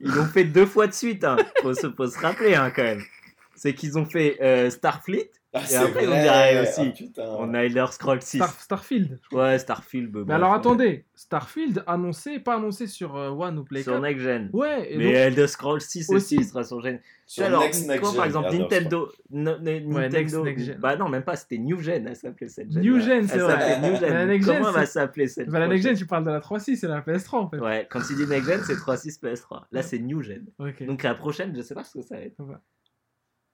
Ils 0.01 0.11
l'ont 0.11 0.27
fait 0.27 0.45
deux 0.45 0.67
fois 0.67 0.87
de 0.87 0.93
suite, 0.93 1.25
hein. 1.25 1.37
faut, 1.63 1.75
se, 1.75 2.19
rappeler 2.19 2.55
hein, 2.55 2.71
quand 2.71 2.83
même. 2.83 3.03
C'est 3.55 3.75
qu'ils 3.75 3.99
ont 3.99 4.05
fait 4.05 4.37
euh, 4.43 4.69
Starfleet, 4.71 5.31
Ah, 5.57 5.63
c'est 5.67 5.77
après, 5.77 6.07
on 6.07 6.11
vrai. 6.11 6.23
dirait 6.23 6.61
aussi. 6.63 6.81
Ah, 6.89 6.97
putain. 6.97 7.37
on 7.39 7.55
a 7.55 7.59
Elder 7.65 7.87
Scrolls 7.91 8.23
6. 8.23 8.37
Star- 8.39 8.61
Starfield. 8.61 9.19
Ouais, 9.33 9.59
Starfield. 9.59 10.11
bah, 10.11 10.21
Mais 10.27 10.35
alors 10.35 10.51
on 10.51 10.55
attendez, 10.55 11.05
Starfield 11.15 11.83
annoncé, 11.87 12.39
pas 12.41 12.57
annoncé 12.57 12.87
sur 12.87 13.17
euh, 13.17 13.31
One 13.31 13.59
ou 13.59 13.65
Play 13.65 13.83
Sur 13.83 13.93
4. 13.95 14.03
Next 14.03 14.21
Gen. 14.23 14.51
Ouais, 14.53 14.93
et 14.93 14.97
Mais 14.99 15.05
donc- 15.05 15.15
Elder 15.15 15.47
Scrolls 15.47 15.81
6 15.81 16.11
aussi, 16.11 16.37
Aussi. 16.39 16.45
sera 16.45 16.65
sur 16.65 16.81
Gen. 16.83 17.01
Sur 17.29 17.45
alors, 17.47 17.63
Next, 17.63 17.89
Next 17.89 18.01
quand 18.03 18.09
Gen, 18.11 18.17
par 18.17 18.27
exemple 18.27 18.53
Nintendo, 18.57 19.09
no- 19.31 19.59
no- 19.59 19.59
Nintendo, 19.59 19.99
Next- 20.09 20.45
Next 20.45 20.65
Gen. 20.67 20.79
bah 20.79 20.97
non 20.97 21.09
même 21.09 21.25
pas, 21.25 21.35
c'était 21.35 21.59
New 21.59 21.81
Gen, 21.81 22.07
elle 22.07 22.15
s'appelait 22.15 22.49
cette 22.49 22.71
Gen. 22.71 22.83
New 22.83 23.01
Gen, 23.01 23.27
c'est 23.27 23.35
Elle 23.35 23.41
vrai. 23.43 23.53
s'appelait 23.53 23.77
New 23.89 23.93
Mais 23.95 24.01
la 24.01 24.09
Gen. 24.21 24.29
Next 24.29 24.47
Gen, 24.47 24.59
Comment 24.59 24.71
va 24.73 24.87
s'appeler 24.87 25.27
cette 25.29 25.49
Bah, 25.49 25.59
la 25.59 25.67
Next 25.69 25.85
Gen, 25.89 25.97
tu 25.97 26.07
parles 26.07 26.25
de 26.25 26.31
la 26.31 26.41
3.6, 26.41 26.77
c'est 26.77 26.87
la 26.87 27.01
PS3 27.01 27.39
en 27.39 27.51
fait. 27.51 27.59
Ouais, 27.59 27.87
quand 27.91 28.01
tu 28.01 28.15
dis 28.15 28.27
Next 28.27 28.49
Gen, 28.49 28.61
c'est 28.65 28.77
3.6 28.77 29.19
PS3. 29.21 29.63
Là, 29.73 29.83
c'est 29.83 29.99
New 29.99 30.23
Gen. 30.23 30.47
Ok. 30.61 30.85
Donc 30.87 31.03
la 31.03 31.15
prochaine, 31.15 31.53
je 31.57 31.63
sais 31.63 31.75
pas 31.75 31.83
ce 31.83 31.95
que 31.99 32.03
ça 32.03 32.15
va 32.17 32.21
être. 32.23 32.37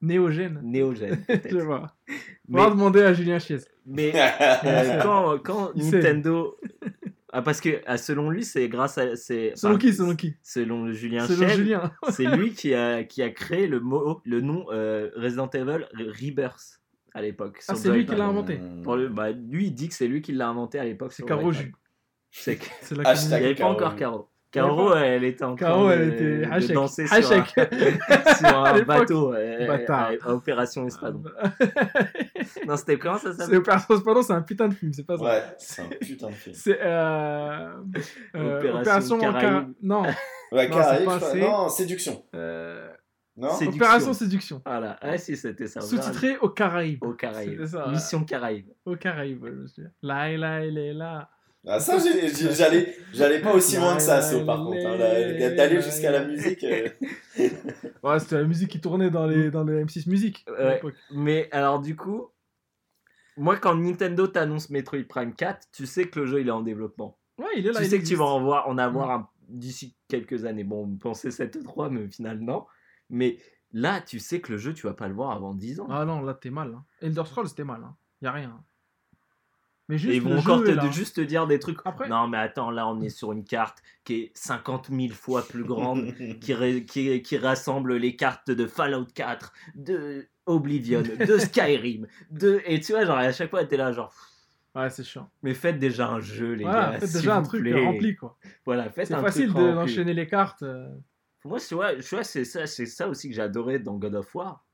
Néogène. 0.02 0.60
Neo 0.64 0.94
Gen. 0.94 1.24
Je 1.50 1.58
vois. 1.58 1.94
On 2.08 2.12
mais 2.48 2.58
va 2.64 2.70
demander 2.70 3.02
à 3.02 3.14
Julien 3.14 3.38
Chies. 3.38 3.64
mais 3.86 4.12
euh, 4.14 4.98
quand. 5.44 5.74
Nintendo. 5.76 6.58
Ah, 7.32 7.40
parce 7.40 7.60
que 7.62 7.80
ah, 7.86 7.96
selon 7.96 8.28
lui, 8.28 8.44
c'est 8.44 8.68
grâce 8.68 8.98
à. 8.98 9.16
c'est- 9.16 9.52
Selon 9.54 9.74
enfin, 9.76 9.78
qui 9.78 9.92
Selon 9.94 10.16
qui? 10.16 10.34
Selon 10.42 10.92
Julien 10.92 11.26
Selon 11.26 11.48
Cheb, 11.48 11.56
Julien. 11.56 11.92
c'est 12.10 12.26
lui 12.26 12.52
qui 12.52 12.74
a, 12.74 13.04
qui 13.04 13.22
a 13.22 13.30
créé 13.30 13.66
le, 13.68 13.80
mot, 13.80 14.20
le 14.24 14.40
nom 14.42 14.66
euh, 14.70 15.10
Resident 15.16 15.48
Evil 15.54 15.86
Rebirth 15.94 16.80
à 17.14 17.22
l'époque. 17.22 17.60
Ah, 17.68 17.74
c'est 17.74 17.90
lui 17.90 18.04
qui 18.04 18.16
l'a 18.16 18.26
inventé. 18.26 18.60
Pour 18.82 18.96
le, 18.96 19.08
bah, 19.08 19.30
lui, 19.30 19.66
il 19.68 19.72
dit 19.72 19.88
que 19.88 19.94
c'est 19.94 20.08
lui 20.08 20.20
qui 20.20 20.32
l'a 20.32 20.48
inventé 20.48 20.78
à 20.78 20.84
l'époque. 20.84 21.12
C'est 21.12 21.24
Caro. 21.24 21.52
Jus. 21.52 21.72
C'est 22.32 22.56
que- 22.56 22.64
C'est 22.82 22.96
la 22.96 23.14
il 23.14 23.28
n'y 23.28 23.34
avait 23.34 23.54
pas 23.54 23.66
encore 23.66 23.94
Caro. 23.96 24.28
Caro, 24.52 24.94
elle 24.94 25.24
était 25.24 25.44
en 25.44 25.56
train 25.56 25.66
Caro, 25.66 25.88
de, 25.88 25.92
elle 25.94 26.08
était 26.12 26.38
de 26.38 26.44
hachek. 26.44 26.72
danser 26.72 27.06
sur 27.06 27.16
un, 27.16 27.22
sur 28.76 28.84
bateau 28.84 29.34
euh, 29.34 29.78
à, 29.88 30.32
Opération 30.32 30.86
Espadon. 30.86 31.24
Non, 32.66 32.76
c'était 32.76 32.98
comment 32.98 33.18
ça 33.18 33.32
C'est 33.32 33.38
s'appelle 33.42 33.58
Opération 33.58 33.96
Spadon, 33.98 34.22
c'est 34.22 34.32
un 34.32 34.42
putain 34.42 34.68
de 34.68 34.74
film, 34.74 34.92
c'est 34.92 35.06
pas 35.06 35.16
ça. 35.16 35.24
Ouais, 35.24 35.42
c'est 35.58 35.82
un 35.82 35.88
putain 35.88 36.28
de 36.28 36.34
film. 36.34 36.54
C'est 36.54 36.78
euh, 36.80 37.72
euh, 38.36 38.58
Opération 38.58 39.16
Opération. 39.16 39.18
Cara- 39.18 39.66
Non, 39.82 40.02
Ouais, 40.52 40.68
Non, 40.68 40.76
Caraïbes, 40.76 40.98
c'est 41.00 41.04
pas 41.06 41.12
je 41.14 41.18
crois. 41.18 41.28
assez. 41.28 41.40
Non, 41.40 41.68
séduction. 41.68 42.24
euh, 42.34 42.88
Non 43.36 43.50
Séduction. 43.50 43.80
Opération 43.80 44.12
Séduction. 44.12 44.62
Voilà, 44.66 44.98
ah 45.00 45.16
si, 45.18 45.36
c'était 45.36 45.66
ça. 45.66 45.80
Sous-titré 45.80 46.36
aux 46.38 46.50
Caraïbes. 46.50 47.02
Au 47.02 47.14
Caraïbes. 47.14 47.60
Ouais. 47.60 47.90
Mission 47.90 48.22
Caraïbes. 48.24 48.68
Aux 48.84 48.96
Caraïbes, 48.96 49.44
je 49.46 49.50
me 49.52 49.66
souviens. 49.66 49.90
Là, 50.02 50.36
là, 50.36 50.64
il 50.66 50.76
est 50.76 50.92
là. 50.92 51.30
Ah, 51.66 51.78
ça, 51.78 51.96
j'allais 51.98 52.96
j'allais 53.12 53.40
pas 53.40 53.54
aussi 53.54 53.76
loin 53.76 53.94
que 53.96 54.02
ça, 54.02 54.20
So, 54.20 54.44
par 54.44 54.64
contre. 54.64 54.84
hein, 54.84 54.98
D'aller 54.98 55.80
jusqu'à 55.80 56.10
la 56.10 56.24
musique. 56.24 56.64
euh, 56.64 56.88
Ouais, 58.02 58.18
c'était 58.18 58.36
la 58.36 58.44
musique 58.44 58.70
qui 58.70 58.80
tournait 58.80 59.10
dans 59.10 59.26
les, 59.26 59.50
dans 59.50 59.62
les 59.64 59.84
M6 59.84 60.08
Music. 60.08 60.44
à 60.48 60.52
Ouais. 60.52 60.74
l'époque. 60.74 60.94
Mais 61.12 61.48
alors, 61.52 61.80
du 61.80 61.94
coup, 61.94 62.30
moi, 63.36 63.56
quand 63.58 63.76
Nintendo 63.76 64.26
t'annonce 64.26 64.70
Metroid 64.70 65.04
Prime 65.08 65.34
4, 65.34 65.68
tu 65.72 65.86
sais 65.86 66.08
que 66.08 66.20
le 66.20 66.26
jeu 66.26 66.40
il 66.40 66.48
est 66.48 66.52
en 66.52 66.62
développement. 66.62 67.16
Ouais, 67.38 67.46
il 67.56 67.66
est 67.66 67.72
là. 67.72 67.78
tu 67.80 67.86
sais 67.86 68.00
que 68.00 68.06
tu 68.06 68.16
vas 68.16 68.24
en, 68.24 68.42
voir, 68.42 68.68
en 68.68 68.76
avoir 68.76 69.10
un- 69.10 69.28
d'ici 69.48 69.94
quelques 70.08 70.44
années. 70.44 70.64
Bon, 70.64 70.84
on 70.84 70.96
pensait 70.96 71.30
7 71.30 71.54
ou 71.56 71.62
3, 71.62 71.90
mais 71.90 72.04
au 72.04 72.08
final, 72.08 72.40
non. 72.40 72.66
Mais 73.08 73.38
là, 73.72 74.00
tu 74.00 74.18
sais 74.18 74.40
que 74.40 74.50
le 74.52 74.58
jeu, 74.58 74.74
tu 74.74 74.86
vas 74.86 74.94
pas 74.94 75.06
le 75.08 75.14
voir 75.14 75.30
avant 75.30 75.54
10 75.54 75.78
ans. 75.80 75.86
Ah 75.90 76.04
non, 76.04 76.22
là, 76.22 76.34
t'es 76.34 76.50
mal. 76.50 76.74
Hein. 76.74 76.84
Elder 77.00 77.22
Scrolls, 77.24 77.48
c'était 77.48 77.64
mal. 77.64 77.82
Hein. 77.84 77.96
Y 78.20 78.26
a 78.26 78.32
rien. 78.32 78.64
Mais 79.88 79.96
Et 79.96 79.98
juste, 79.98 80.14
ils 80.14 80.22
vont 80.22 80.38
encore 80.38 80.62
te, 80.62 80.90
juste 80.92 81.16
te 81.16 81.20
dire 81.20 81.46
des 81.46 81.58
trucs. 81.58 81.78
Après- 81.84 82.08
Non, 82.08 82.28
mais 82.28 82.38
attends, 82.38 82.70
là, 82.70 82.86
on 82.88 83.00
est 83.00 83.08
sur 83.08 83.32
une 83.32 83.44
carte 83.44 83.82
qui 84.04 84.14
est 84.14 84.30
50 84.34 84.88
000 84.90 85.12
fois 85.12 85.42
plus 85.46 85.64
grande, 85.64 86.14
qui, 86.40 86.54
ré- 86.54 86.84
qui, 86.84 87.20
qui 87.22 87.36
rassemble 87.36 87.96
les 87.96 88.14
cartes 88.16 88.50
de 88.50 88.66
Fallout 88.66 89.06
4, 89.14 89.52
de 89.74 90.28
Oblivion, 90.46 91.02
de 91.02 91.38
Skyrim, 91.38 92.06
de... 92.30 92.62
Et 92.64 92.80
tu 92.80 92.92
vois, 92.92 93.04
genre, 93.04 93.18
à 93.18 93.32
chaque 93.32 93.50
fois, 93.50 93.64
t'es 93.64 93.76
là, 93.76 93.92
genre... 93.92 94.14
Ouais, 94.74 94.88
c'est 94.88 95.04
chiant. 95.04 95.28
Mais 95.42 95.52
faites 95.52 95.78
déjà 95.78 96.08
un 96.08 96.20
jeu, 96.20 96.52
les 96.54 96.64
Voilà, 96.64 96.92
gars. 96.92 96.98
faites 97.00 97.12
déjà 97.12 97.36
un 97.36 97.42
truc 97.42 97.60
plaît. 97.60 97.84
rempli, 97.84 98.16
quoi. 98.16 98.38
Voilà, 98.64 98.88
faites 98.90 99.08
C'est 99.08 99.14
un 99.14 99.20
facile 99.20 99.48
truc 99.50 99.56
de- 99.58 99.62
rempli. 99.72 99.74
d'enchaîner 99.74 100.14
les 100.14 100.26
cartes. 100.26 100.62
euh. 100.62 100.88
Moi, 101.44 101.58
tu 101.60 101.74
vois, 101.74 101.90
vois 101.96 102.24
c'est 102.24 102.44
ça, 102.44 102.66
c'est 102.66 102.86
ça 102.86 103.08
aussi 103.08 103.28
que 103.28 103.34
j'ai 103.34 103.42
adoré 103.42 103.78
dans 103.80 103.96
God 103.96 104.14
of 104.14 104.34
War. 104.34 104.64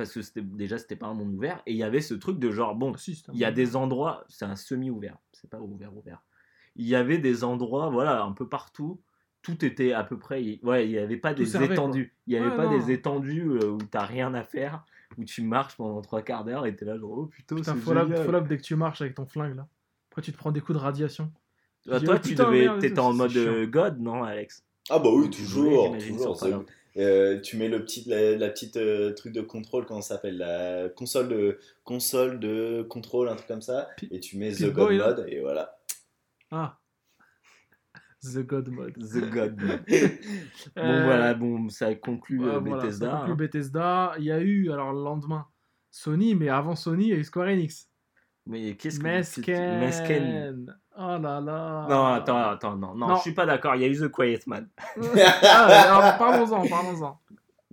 Parce 0.00 0.14
que 0.14 0.22
c'était, 0.22 0.40
déjà, 0.40 0.78
c'était 0.78 0.96
pas 0.96 1.08
un 1.08 1.12
monde 1.14 1.34
ouvert. 1.34 1.60
Et 1.66 1.72
il 1.72 1.76
y 1.76 1.82
avait 1.82 2.00
ce 2.00 2.14
truc 2.14 2.38
de 2.38 2.50
genre, 2.50 2.74
bon, 2.74 2.94
Ah, 2.96 3.30
il 3.34 3.38
y 3.38 3.44
a 3.44 3.52
des 3.52 3.76
endroits, 3.76 4.24
c'est 4.28 4.46
un 4.46 4.56
semi-ouvert, 4.56 5.18
c'est 5.32 5.50
pas 5.50 5.60
ouvert, 5.60 5.94
ouvert. 5.94 6.22
Il 6.76 6.86
y 6.86 6.94
avait 6.94 7.18
des 7.18 7.44
endroits, 7.44 7.90
voilà, 7.90 8.22
un 8.22 8.32
peu 8.32 8.48
partout. 8.48 8.98
Tout 9.42 9.62
était 9.62 9.92
à 9.92 10.02
peu 10.02 10.18
près. 10.18 10.58
Ouais, 10.62 10.86
il 10.86 10.92
n'y 10.92 10.96
avait 10.96 11.18
pas 11.18 11.34
Tout 11.34 11.40
des 11.42 11.46
servait, 11.46 11.74
étendues. 11.74 12.14
Il 12.26 12.30
n'y 12.32 12.38
avait 12.38 12.48
Ouais, 12.48 12.56
pas 12.56 12.64
non. 12.64 12.78
des 12.78 12.92
étendues 12.92 13.50
euh, 13.50 13.72
où 13.72 13.78
t'as 13.78 14.06
rien 14.06 14.32
à 14.32 14.42
faire, 14.42 14.84
où 15.18 15.24
tu 15.24 15.42
marches 15.42 15.76
pendant 15.76 16.00
trois 16.00 16.22
quarts 16.22 16.44
d'heure 16.44 16.64
et 16.64 16.74
t'es 16.74 16.86
là, 16.86 16.96
genre, 16.96 17.10
oh 17.10 17.26
putain, 17.26 17.56
Putain, 17.56 17.74
c'est 17.74 17.80
faut 17.80 17.94
génial. 17.94 18.24
faut 18.24 18.40
dès 18.48 18.56
que 18.56 18.62
tu 18.62 18.76
marches 18.76 19.02
avec 19.02 19.14
ton 19.14 19.26
flingue, 19.26 19.56
là. 19.56 19.66
Après, 20.10 20.22
tu 20.22 20.32
te 20.32 20.38
prends 20.38 20.50
des 20.52 20.60
coups 20.60 20.78
de 20.78 20.82
radiation. 20.82 21.30
Ah, 21.90 21.98
dis, 21.98 22.06
toi, 22.06 22.14
oh, 22.16 22.26
tu 22.26 22.34
devais, 22.34 22.78
t'étais 22.78 22.98
en 23.00 23.12
mode 23.12 23.36
euh, 23.36 23.66
God, 23.66 24.00
non, 24.00 24.22
Alex? 24.24 24.64
Ah 24.88 24.98
bah 24.98 25.10
oui, 25.12 25.28
Tu 25.28 25.42
toujours. 25.42 25.96
toujours. 25.98 26.64
Euh, 27.00 27.40
tu 27.40 27.56
mets 27.56 27.68
le 27.68 27.82
petit, 27.84 28.08
la, 28.08 28.36
la 28.36 28.48
petite 28.50 28.76
euh, 28.76 29.12
truc 29.14 29.32
de 29.32 29.40
contrôle, 29.40 29.86
comment 29.86 30.02
ça 30.02 30.14
s'appelle 30.16 30.38
La 30.38 30.88
console 30.90 31.28
de, 31.28 31.58
console 31.84 32.38
de 32.40 32.82
contrôle, 32.88 33.28
un 33.28 33.36
truc 33.36 33.48
comme 33.48 33.62
ça. 33.62 33.88
Et 34.10 34.20
tu 34.20 34.36
mets 34.38 34.52
The 34.52 34.72
God. 34.72 34.92
Mode, 34.92 35.26
et 35.28 35.40
voilà. 35.40 35.78
Ah. 36.50 36.78
The 38.22 38.38
God 38.38 38.68
Mode. 38.68 38.94
The 38.98 39.30
God. 39.30 39.56
bon, 39.56 39.78
Euh, 40.76 41.04
voilà, 41.04 41.34
bon, 41.34 41.68
ça 41.70 41.94
conclut 41.94 42.40
ouais, 42.40 42.54
euh, 42.54 42.58
voilà, 42.58 42.82
Bethesda. 42.82 43.06
ça 43.10 43.16
conclut 43.18 43.32
hein. 43.32 43.36
Bethesda. 43.36 44.14
Il 44.18 44.24
y 44.24 44.32
a 44.32 44.40
eu, 44.40 44.70
alors 44.70 44.92
le 44.92 45.02
lendemain, 45.02 45.46
Sony, 45.90 46.34
mais 46.34 46.48
avant 46.48 46.76
Sony, 46.76 47.04
il 47.04 47.10
y 47.10 47.12
a 47.14 47.16
eu 47.16 47.24
Square 47.24 47.48
Enix. 47.48 47.88
Mais 48.46 48.76
qu'est-ce 48.76 48.98
que 48.98 49.04
Mesken. 49.04 49.80
Mesken. 49.80 50.79
Oh 51.02 51.16
là 51.18 51.40
là. 51.40 51.86
Non, 51.88 52.06
attends, 52.06 52.50
attends, 52.50 52.76
non, 52.76 52.94
non, 52.94 53.08
Non. 53.08 53.16
je 53.16 53.22
suis 53.22 53.32
pas 53.32 53.46
d'accord. 53.46 53.74
Il 53.74 53.80
y 53.82 53.84
a 53.84 53.88
eu 53.88 53.96
The 53.98 54.08
Quiet 54.10 54.40
Man. 54.46 54.68
Ah, 55.42 56.16
parlons-en, 56.18 56.66
parlons-en. 56.68 57.18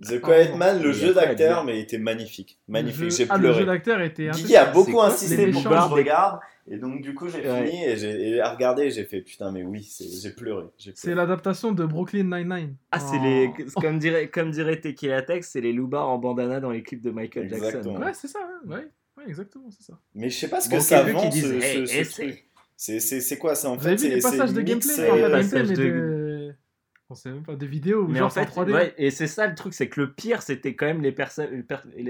The 0.00 0.20
Quiet 0.20 0.54
Man, 0.56 0.80
le 0.80 0.92
jeu 0.92 1.12
d'acteur, 1.12 1.64
mais 1.64 1.76
il 1.78 1.80
était 1.82 1.98
magnifique. 1.98 2.58
Magnifique, 2.68 3.02
Le 3.04 3.10
jeu- 3.10 3.16
j'ai 3.16 3.26
ah, 3.28 3.36
le 3.36 3.48
jeu 3.48 3.52
pleuré. 3.54 3.66
d'acteur 3.66 4.00
était 4.00 4.30
Guigui 4.30 4.56
a 4.56 4.66
beaucoup 4.66 5.00
insisté 5.02 5.50
pour 5.50 5.62
que 5.62 5.68
je 5.68 5.92
regarde. 5.92 6.38
Et 6.70 6.76
donc, 6.76 7.00
du 7.02 7.14
coup, 7.14 7.28
j'ai 7.28 7.42
fini 7.42 7.84
et 7.84 7.96
j'ai 7.96 8.28
et 8.30 8.40
à 8.40 8.50
regarder, 8.52 8.90
j'ai 8.90 9.04
fait 9.04 9.20
putain, 9.22 9.50
mais 9.52 9.62
oui, 9.62 9.88
j'ai 10.22 10.30
pleuré. 10.30 10.66
C'est 10.78 10.92
pleuré. 11.00 11.14
l'adaptation 11.16 11.72
de 11.72 11.84
Brooklyn 11.84 12.24
Nine-Nine. 12.24 12.76
Ah, 12.92 12.98
c'est 13.00 13.16
En- 13.18 13.22
les. 13.24 13.50
Comme 13.80 13.98
dirait, 13.98 14.28
comme 14.28 14.50
dirait 14.50 14.78
Tequila 14.80 15.22
Tex, 15.22 15.50
c'est 15.50 15.60
les 15.62 15.72
loupards 15.72 16.08
en 16.08 16.18
bandana 16.18 16.60
dans 16.60 16.70
les 16.70 16.82
clips 16.82 17.02
de 17.02 17.10
Michael 17.10 17.48
Jackson. 17.48 17.96
Ouais, 17.96 18.12
c'est 18.14 18.28
ça, 18.28 18.38
ouais, 18.66 18.76
ouais, 18.76 18.88
ouais, 19.16 19.24
exactement, 19.26 19.68
c'est 19.70 19.82
ça. 19.82 19.98
Mais 20.14 20.28
je 20.30 20.38
sais 20.38 20.48
pas 20.48 20.60
ce 20.60 20.68
que 20.68 20.78
ça 20.80 21.02
vend, 21.02 21.30
ce, 21.30 22.14
truc. 22.14 22.47
C'est 22.80 23.00
c'est- 23.00 23.20
c'est 23.20 23.38
quoi 23.38 23.54
C'est 23.56 23.66
en 23.66 23.74
Vous 23.74 23.80
fait 23.82 23.88
avez 23.88 23.96
vu 23.96 24.02
c'est- 24.08 24.14
les 24.14 24.20
passages 24.22 24.48
c'est 24.50 24.54
de 24.54 24.60
gameplay 24.62 24.92
c'est- 24.92 25.10
Enfin, 25.10 25.20
pas 25.20 25.26
de 25.28 25.32
Passage 25.32 25.66
gameplay, 25.66 25.84
mais 25.90 25.90
de- 25.90 25.96
de... 25.98 26.54
On 27.10 27.14
sait 27.14 27.30
même 27.30 27.42
pas, 27.42 27.56
des 27.56 27.66
vidéos 27.66 28.06
Mais 28.06 28.18
genre 28.18 28.26
en 28.26 28.30
fait, 28.30 28.40
c'est 28.44 28.46
en 28.58 28.64
3D. 28.64 28.72
ouais, 28.72 28.94
et 28.98 29.10
c'est 29.10 29.26
ça 29.26 29.46
le 29.48 29.54
truc, 29.54 29.72
c'est 29.74 29.88
que 29.88 29.98
le 30.00 30.12
pire, 30.12 30.42
c'était 30.42 30.76
quand 30.76 30.84
même 30.86 31.00
les 31.02 31.10
personnes. 31.10 31.64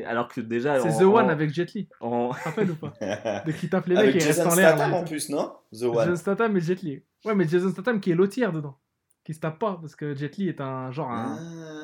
Alors 0.06 0.28
que 0.28 0.40
déjà. 0.42 0.78
c'est 0.80 0.88
en- 0.88 0.98
The 0.98 1.02
One 1.02 1.24
en- 1.26 1.28
avec 1.30 1.54
Jet 1.54 1.72
Li, 1.72 1.88
en- 2.00 2.30
tu 2.34 2.38
te 2.40 2.44
rappelles 2.44 2.70
ou 2.72 2.74
pas 2.74 2.92
Dès 3.46 3.52
qu'il 3.54 3.70
tape 3.70 3.86
les 3.86 3.94
mecs 3.94 4.06
et 4.08 4.12
reste 4.18 4.26
Jason 4.26 4.50
en 4.50 4.54
l'air. 4.56 4.70
Statham 4.70 4.90
mais- 4.90 4.96
en 4.98 5.04
plus, 5.04 5.28
non? 5.30 5.52
The 5.72 5.76
Jason 5.78 5.96
One. 5.96 6.16
Statham 6.16 6.56
et 6.56 6.60
Jet 6.60 6.82
Li. 6.82 7.02
Ouais, 7.24 7.34
mais 7.34 7.48
Jason 7.48 7.70
Statham 7.70 8.00
qui 8.00 8.10
est 8.10 8.14
l'autre 8.14 8.34
dedans. 8.52 8.76
Qui 9.24 9.34
se 9.34 9.40
tape 9.40 9.58
pas, 9.58 9.78
parce 9.80 9.94
que 9.96 10.14
Jet 10.14 10.36
Li 10.36 10.48
est 10.48 10.60
un 10.60 10.90
genre 10.90 11.10
un, 11.12 11.38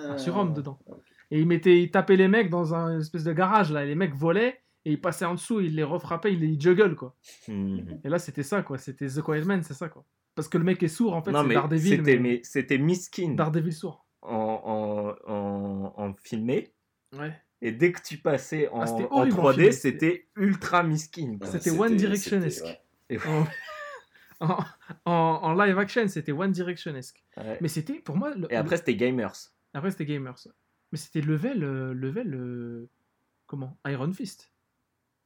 Ah. 0.08 0.12
un 0.14 0.18
surhomme 0.18 0.52
dedans. 0.52 0.78
Et 1.30 1.40
il, 1.40 1.46
mettait, 1.46 1.80
il 1.80 1.90
tapait 1.90 2.16
les 2.16 2.28
mecs 2.28 2.50
dans 2.50 2.74
un 2.74 2.98
espèce 3.00 3.24
de 3.24 3.32
garage, 3.32 3.70
là. 3.72 3.84
et 3.84 3.86
les 3.86 3.94
mecs 3.94 4.14
volaient, 4.14 4.60
et 4.84 4.92
il 4.92 5.00
passait 5.00 5.24
en 5.24 5.34
dessous, 5.34 5.60
il 5.60 5.74
les 5.76 5.82
refrappait, 5.82 6.32
il 6.32 6.40
les 6.40 6.60
juggle, 6.60 6.94
quoi. 6.96 7.16
Hmm. 7.48 7.78
Et 8.04 8.08
là, 8.08 8.18
c'était 8.18 8.42
ça, 8.42 8.62
quoi. 8.62 8.78
C'était 8.78 9.06
The 9.08 9.22
Quiet 9.22 9.44
Man, 9.44 9.62
c'est 9.62 9.74
ça, 9.74 9.88
quoi. 9.88 10.04
Parce 10.34 10.48
que 10.48 10.58
le 10.58 10.64
mec 10.64 10.82
est 10.82 10.88
sourd, 10.88 11.14
en 11.14 11.22
fait, 11.22 11.32
c'est 11.32 11.48
Daredevil. 11.54 11.90
c'était 11.98 12.16
mais... 12.18 12.28
mais... 12.30 12.40
c'était 12.42 12.78
Miskin 12.78 13.34
Daredevil 13.34 13.72
sourd. 13.72 14.04
en, 14.22 15.14
en, 15.26 15.32
en, 15.32 15.94
en 15.96 16.14
filmé. 16.22 16.72
Ouais. 17.16 17.32
Et 17.62 17.72
dès 17.72 17.92
que 17.92 18.02
tu 18.02 18.18
passais 18.18 18.68
en, 18.68 18.80
Ah, 18.82 18.90
en 18.92 19.08
horrible 19.20 19.40
en 19.40 19.44
3D, 19.50 19.54
filmé, 19.54 19.72
c'était 19.72 20.28
ultra 20.36 20.82
miskin. 20.82 21.38
C'était 21.44 21.70
One 21.70 21.96
Direction-esque. 21.96 22.64
ouais. 22.64 22.80
Et, 23.10 23.18
En, 24.40 24.58
en, 25.06 25.54
live 25.54 25.78
action, 25.78 26.06
c'était 26.08 26.32
One 26.32 26.50
Direction-esque. 26.50 27.22
ouais. 27.38 27.58
Mais 27.60 27.68
c'était, 27.68 27.94
pour 28.00 28.16
moi... 28.16 28.34
le- 28.34 28.52
Et 28.52 28.56
après, 28.56 28.76
c'était 28.76 28.96
Gamers. 28.96 29.32
après 29.72 29.90
c'était 29.92 30.04
Gamers. 30.04 30.36
Mais 30.92 30.98
c'était 30.98 31.20
level... 31.22 31.62
euh, 31.64 31.94
level 31.94 32.34
euh, 32.34 32.90
comment? 33.46 33.78
Iron 33.86 34.12
Fist. 34.12 34.50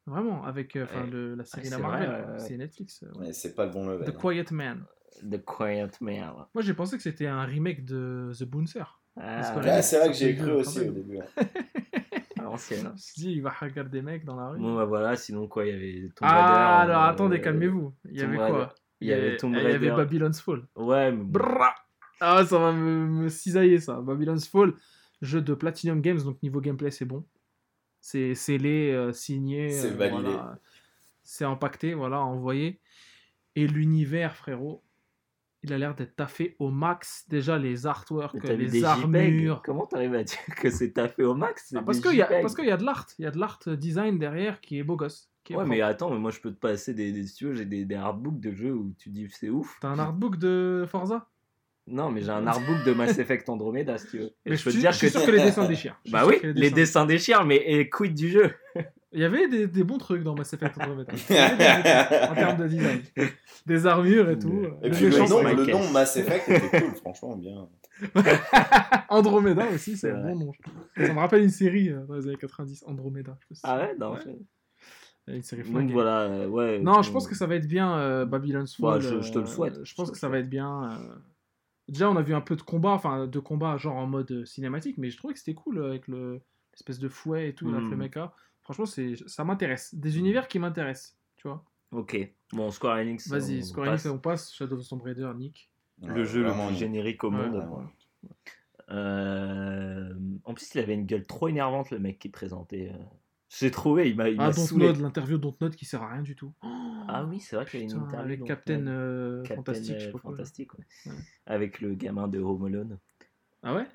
Vraiment, 0.08 0.44
avec 0.44 0.74
euh, 0.76 0.84
enfin 0.84 1.02
Ouais. 1.04 1.10
le- 1.10 1.34
la 1.34 1.44
série 1.44 1.64
Ouais, 1.64 1.70
la 1.70 1.76
c'est 1.76 1.82
Marvel. 1.82 2.34
C'est 2.38 2.56
Netflix. 2.56 3.02
euh, 3.02 3.06
ouais. 3.18 3.26
Mais 3.26 3.32
c'est 3.32 3.54
pas 3.54 3.66
le 3.66 3.72
bon 3.72 3.86
level. 3.88 4.06
The 4.10 4.16
Quiet 4.16 4.46
Man. 4.52 4.84
The 5.30 5.44
Quiet 5.44 5.90
Man. 6.00 6.32
Moi, 6.54 6.62
j'ai 6.62 6.74
pensé 6.74 6.96
que 6.96 7.02
c'était 7.02 7.26
un 7.26 7.42
remake 7.44 7.84
de 7.84 8.30
The 8.38 8.44
Bouncer. 8.44 8.84
Ah, 9.20 9.40
Ouais, 9.56 9.82
c'est 9.82 9.98
vrai 9.98 10.08
que 10.08 10.14
j'ai 10.14 10.36
cru 10.36 10.52
aussi 10.52 10.80
au 10.80 10.92
début. 10.92 11.18
à 12.38 12.42
l'ancienne. 12.42 12.84
Je 12.86 12.88
me 12.92 12.96
suis 12.96 13.20
dit, 13.22 13.32
il 13.32 13.42
va 13.42 13.50
regarder 13.50 13.90
des 13.90 14.02
mecs 14.02 14.24
dans 14.24 14.36
la 14.36 14.48
rue. 14.50 14.60
Bon, 14.60 14.76
bah 14.76 14.84
voilà, 14.84 15.16
sinon 15.16 15.48
quoi, 15.48 15.66
il 15.66 15.72
y 15.72 15.74
avait 15.74 16.08
Tomb 16.14 16.28
ah, 16.28 16.46
Raider, 16.46 16.92
alors 16.92 17.02
euh, 17.04 17.08
attendez, 17.08 17.40
calmez-vous. 17.40 17.94
Il 18.10 18.16
y 18.18 18.22
avait 18.22 18.38
Raider. 18.38 18.50
quoi 18.52 18.74
Il 19.00 19.08
y 19.08 19.12
avait 19.12 19.36
Tomb 19.36 19.52
il 19.54 19.56
y 19.58 19.60
avait 19.60 19.72
Raider. 19.72 19.90
Babylon's 19.90 20.40
Fall. 20.40 20.62
Ouais, 20.76 21.10
mais. 21.12 21.24
Brrra 21.24 21.74
Ah, 22.20 22.44
ça 22.46 22.58
va 22.58 22.72
me, 22.72 23.06
me 23.06 23.28
cisailler 23.28 23.80
ça. 23.80 24.00
Babylon's 24.00 24.46
Fall, 24.46 24.72
jeu 25.20 25.40
de 25.42 25.54
Platinum 25.54 26.00
Games, 26.00 26.22
donc 26.22 26.40
niveau 26.42 26.60
gameplay, 26.60 26.90
c'est 26.92 27.04
bon. 27.04 27.24
C'est 28.00 28.34
scellé, 28.34 28.92
euh, 28.92 29.12
signé. 29.12 29.70
C'est 29.70 29.92
euh, 29.92 29.96
validé. 29.96 30.22
voilà. 30.22 30.58
C'est 31.24 31.44
empaqueté, 31.44 31.94
voilà, 31.94 32.20
envoyé. 32.20 32.80
Et 33.56 33.66
l'univers, 33.66 34.34
frérot, 34.36 34.82
il 35.64 35.72
a 35.72 35.78
l'air 35.78 35.94
d'être 35.94 36.14
taffé 36.16 36.54
au 36.58 36.70
max. 36.70 37.26
Déjà, 37.28 37.58
les 37.58 37.86
artworks, 37.86 38.42
les 38.44 38.68
JPEG 38.68 38.84
armures. 38.84 39.62
Comment 39.64 39.86
t'arrives 39.86 40.14
à 40.14 40.22
dire 40.22 40.38
que 40.56 40.70
c'est 40.70 40.92
taffé 40.92 41.24
au 41.24 41.34
max? 41.34 41.66
C'est 41.68 41.76
Ah, 41.76 41.82
parce 41.82 42.00
qu'il 42.00 42.12
y, 42.12 42.24
qu'il 42.54 42.64
y 42.66 42.70
a 42.70 42.76
de 42.76 42.84
l'art. 42.84 43.06
Il 43.18 43.24
y 43.24 43.26
a 43.26 43.30
de 43.32 43.38
l'art 43.38 43.58
design 43.66 44.18
derrière 44.18 44.60
qui 44.60 44.78
est 44.78 44.84
beau 44.84 44.96
gosse. 44.96 45.28
qui 45.44 45.52
est 45.52 45.56
Ouais, 45.56 45.64
propre. 45.64 45.70
mais 45.76 45.80
attends, 45.82 46.10
mais 46.10 46.18
moi 46.18 46.30
je 46.30 46.40
peux 46.40 46.52
te 46.52 46.58
passer 46.58 46.94
des, 46.94 47.10
des 47.12 47.26
si 47.26 47.34
tu 47.34 47.46
veux, 47.46 47.54
j'ai 47.54 47.64
des, 47.64 47.84
des 47.84 47.94
artbooks 47.96 48.38
de 48.40 48.52
jeux 48.52 48.72
où 48.72 48.94
tu 48.98 49.10
dis 49.10 49.28
c'est 49.30 49.48
ouf. 49.50 49.76
T'as 49.80 49.88
un 49.88 49.98
artbook 49.98 50.36
de 50.36 50.84
Forza? 50.88 51.28
Non, 51.90 52.10
mais 52.10 52.20
j'ai 52.22 52.30
un 52.30 52.46
artbook 52.46 52.84
de 52.84 52.92
Mass 52.92 53.18
Effect 53.18 53.48
Andromeda 53.48 53.98
si 53.98 54.06
tu 54.08 54.18
veux. 54.18 54.26
Et 54.46 54.50
Mais 54.50 54.56
je 54.56 54.64
peux 54.64 54.70
te 54.70 54.74
suis- 54.74 54.80
dire 54.80 54.92
je 54.92 54.96
suis 54.98 55.06
que. 55.08 55.12
sûr 55.18 55.24
que 55.26 55.30
les 55.30 55.42
dessins 55.42 55.66
déchirent. 55.66 55.98
Je 56.04 56.12
Bah 56.12 56.24
oui, 56.26 56.40
que 56.40 56.46
les 56.48 56.70
dessins 56.70 57.06
déchirent, 57.06 57.44
mais 57.44 57.56
et 57.56 57.88
quid 57.88 58.14
du 58.14 58.28
jeu? 58.28 58.52
Il 59.12 59.20
y 59.20 59.24
avait 59.24 59.48
des, 59.48 59.66
des 59.66 59.84
bons 59.84 59.96
trucs 59.96 60.22
dans 60.22 60.34
Mass 60.34 60.52
Effect 60.52 60.76
Andromeda. 60.78 61.12
En 62.30 62.34
termes 62.34 62.58
de 62.58 62.68
design. 62.68 63.00
Des 63.64 63.86
armures 63.86 64.28
et 64.28 64.38
tout. 64.38 64.66
Et 64.82 64.90
Les 64.90 64.96
puis 64.96 65.06
le 65.08 65.18
nom, 65.28 65.42
le. 65.42 65.92
Mass 65.92 66.16
Effect 66.18 66.48
était 66.48 66.80
cool, 66.82 66.94
franchement 66.96 67.36
bien. 67.36 67.68
Andromeda 69.08 69.66
aussi, 69.74 69.96
c'est 69.96 70.10
un 70.10 70.20
bon 70.22 70.36
nom. 70.36 70.52
Ça 70.96 71.12
me 71.12 71.18
rappelle 71.18 71.42
une 71.42 71.48
série 71.50 71.88
euh, 71.90 72.04
dans 72.06 72.14
les 72.16 72.26
années 72.28 72.36
90, 72.36 72.84
Andromeda. 72.86 73.36
je 73.48 73.54
sais 73.54 73.60
Ah 73.64 73.78
ouais 73.78 73.94
Non. 73.98 74.12
Ouais. 74.12 74.20
je- 75.26 75.32
Une 75.32 75.42
série 75.42 75.62
Donc 75.68 75.90
voilà, 75.90 76.20
euh, 76.22 76.46
ouais. 76.46 76.78
Non, 76.78 77.02
je 77.02 77.10
on- 77.10 77.12
pense 77.14 77.26
que 77.26 77.34
ça 77.34 77.46
va 77.46 77.56
être 77.56 77.66
bien 77.66 77.96
euh, 77.98 78.24
Babylon's 78.24 78.76
Fall. 78.76 78.94
Ouais, 78.96 79.00
je- 79.00 79.20
je 79.20 79.32
te 79.32 79.38
le 79.38 79.44
euh, 79.44 79.46
souhaite. 79.46 79.84
Je 79.84 79.94
pense 79.94 80.10
que 80.10 80.18
ça 80.18 80.28
va 80.28 80.38
être 80.38 80.48
bien. 80.50 80.98
Déjà, 81.88 82.10
on 82.10 82.16
a 82.16 82.22
vu 82.22 82.34
un 82.34 82.40
peu 82.42 82.54
de 82.54 82.62
combat, 82.62 82.90
enfin 82.90 83.26
de 83.26 83.38
combat 83.38 83.76
genre 83.78 83.96
en 83.96 84.06
mode 84.06 84.30
euh, 84.30 84.44
cinématique, 84.44 84.98
mais 84.98 85.10
je 85.10 85.16
trouvais 85.16 85.32
que 85.34 85.40
c'était 85.40 85.54
cool 85.54 85.78
euh, 85.78 85.88
avec 85.88 86.06
le 86.08 86.40
l'espèce 86.72 86.98
de 86.98 87.08
fouet 87.08 87.48
et 87.48 87.54
tout, 87.54 87.68
avec 87.70 87.88
le 87.90 87.96
mecha. 87.96 88.32
Franchement, 88.62 88.86
c'est 88.86 89.14
ça 89.26 89.42
m'intéresse. 89.44 89.94
Des 89.94 90.18
univers 90.18 90.46
qui 90.48 90.58
m'intéressent, 90.58 91.16
tu 91.36 91.48
vois. 91.48 91.64
Ok. 91.90 92.16
Bon, 92.52 92.70
Square 92.70 92.98
Enix. 92.98 93.26
Vas-y, 93.28 93.64
Square. 93.64 93.88
Enix, 93.88 94.06
on 94.06 94.18
passe. 94.18 94.52
Shadow 94.52 94.76
of 94.76 94.84
the 94.84 94.88
Tomb 94.88 95.00
Raider, 95.02 95.32
Nick. 95.34 95.70
Le 96.06 96.24
jeu 96.24 96.42
le 96.44 96.52
plus 96.52 96.76
générique 96.76 97.24
au 97.24 97.30
Ouais, 97.32 97.48
monde. 97.48 97.56
ouais. 98.22 98.28
Euh, 98.90 100.14
En 100.44 100.54
plus, 100.54 100.74
il 100.74 100.80
avait 100.80 100.94
une 100.94 101.06
gueule 101.06 101.26
trop 101.26 101.48
énervante, 101.48 101.90
le 101.90 101.98
mec 101.98 102.18
qui 102.18 102.28
présentait. 102.28 102.92
euh. 102.94 102.98
J'ai 103.50 103.70
trouvé, 103.70 104.10
il 104.10 104.16
m'a 104.16 104.28
il 104.28 104.36
Ah. 104.38 104.50
Dontnod, 104.52 105.00
l'interview 105.00 105.38
Dontnod 105.38 105.74
qui 105.74 105.84
sert 105.86 106.02
à 106.02 106.12
rien 106.12 106.22
du 106.22 106.36
tout. 106.36 106.52
Ah 107.08 107.24
oui, 107.24 107.40
c'est 107.40 107.56
vrai 107.56 107.64
qu'il 107.64 107.80
y 107.80 107.82
a 107.82 107.86
une 107.86 107.92
Putain, 107.92 108.04
interview. 108.06 108.24
avec 108.34 108.44
Captain 108.44 108.86
euh, 108.86 109.42
Captain, 109.42 109.54
Fantastique, 109.56 109.94
je 109.98 110.04
sais 110.04 110.08
euh. 110.14 110.18
Fantastique, 110.18 110.74
ouais. 110.74 110.84
Ouais. 111.06 111.12
Avec 111.46 111.80
le 111.80 111.94
gamin 111.94 112.28
de 112.28 112.38
Home 112.40 112.66
Alone. 112.66 112.98
Ah 113.62 113.74
ouais? 113.74 113.86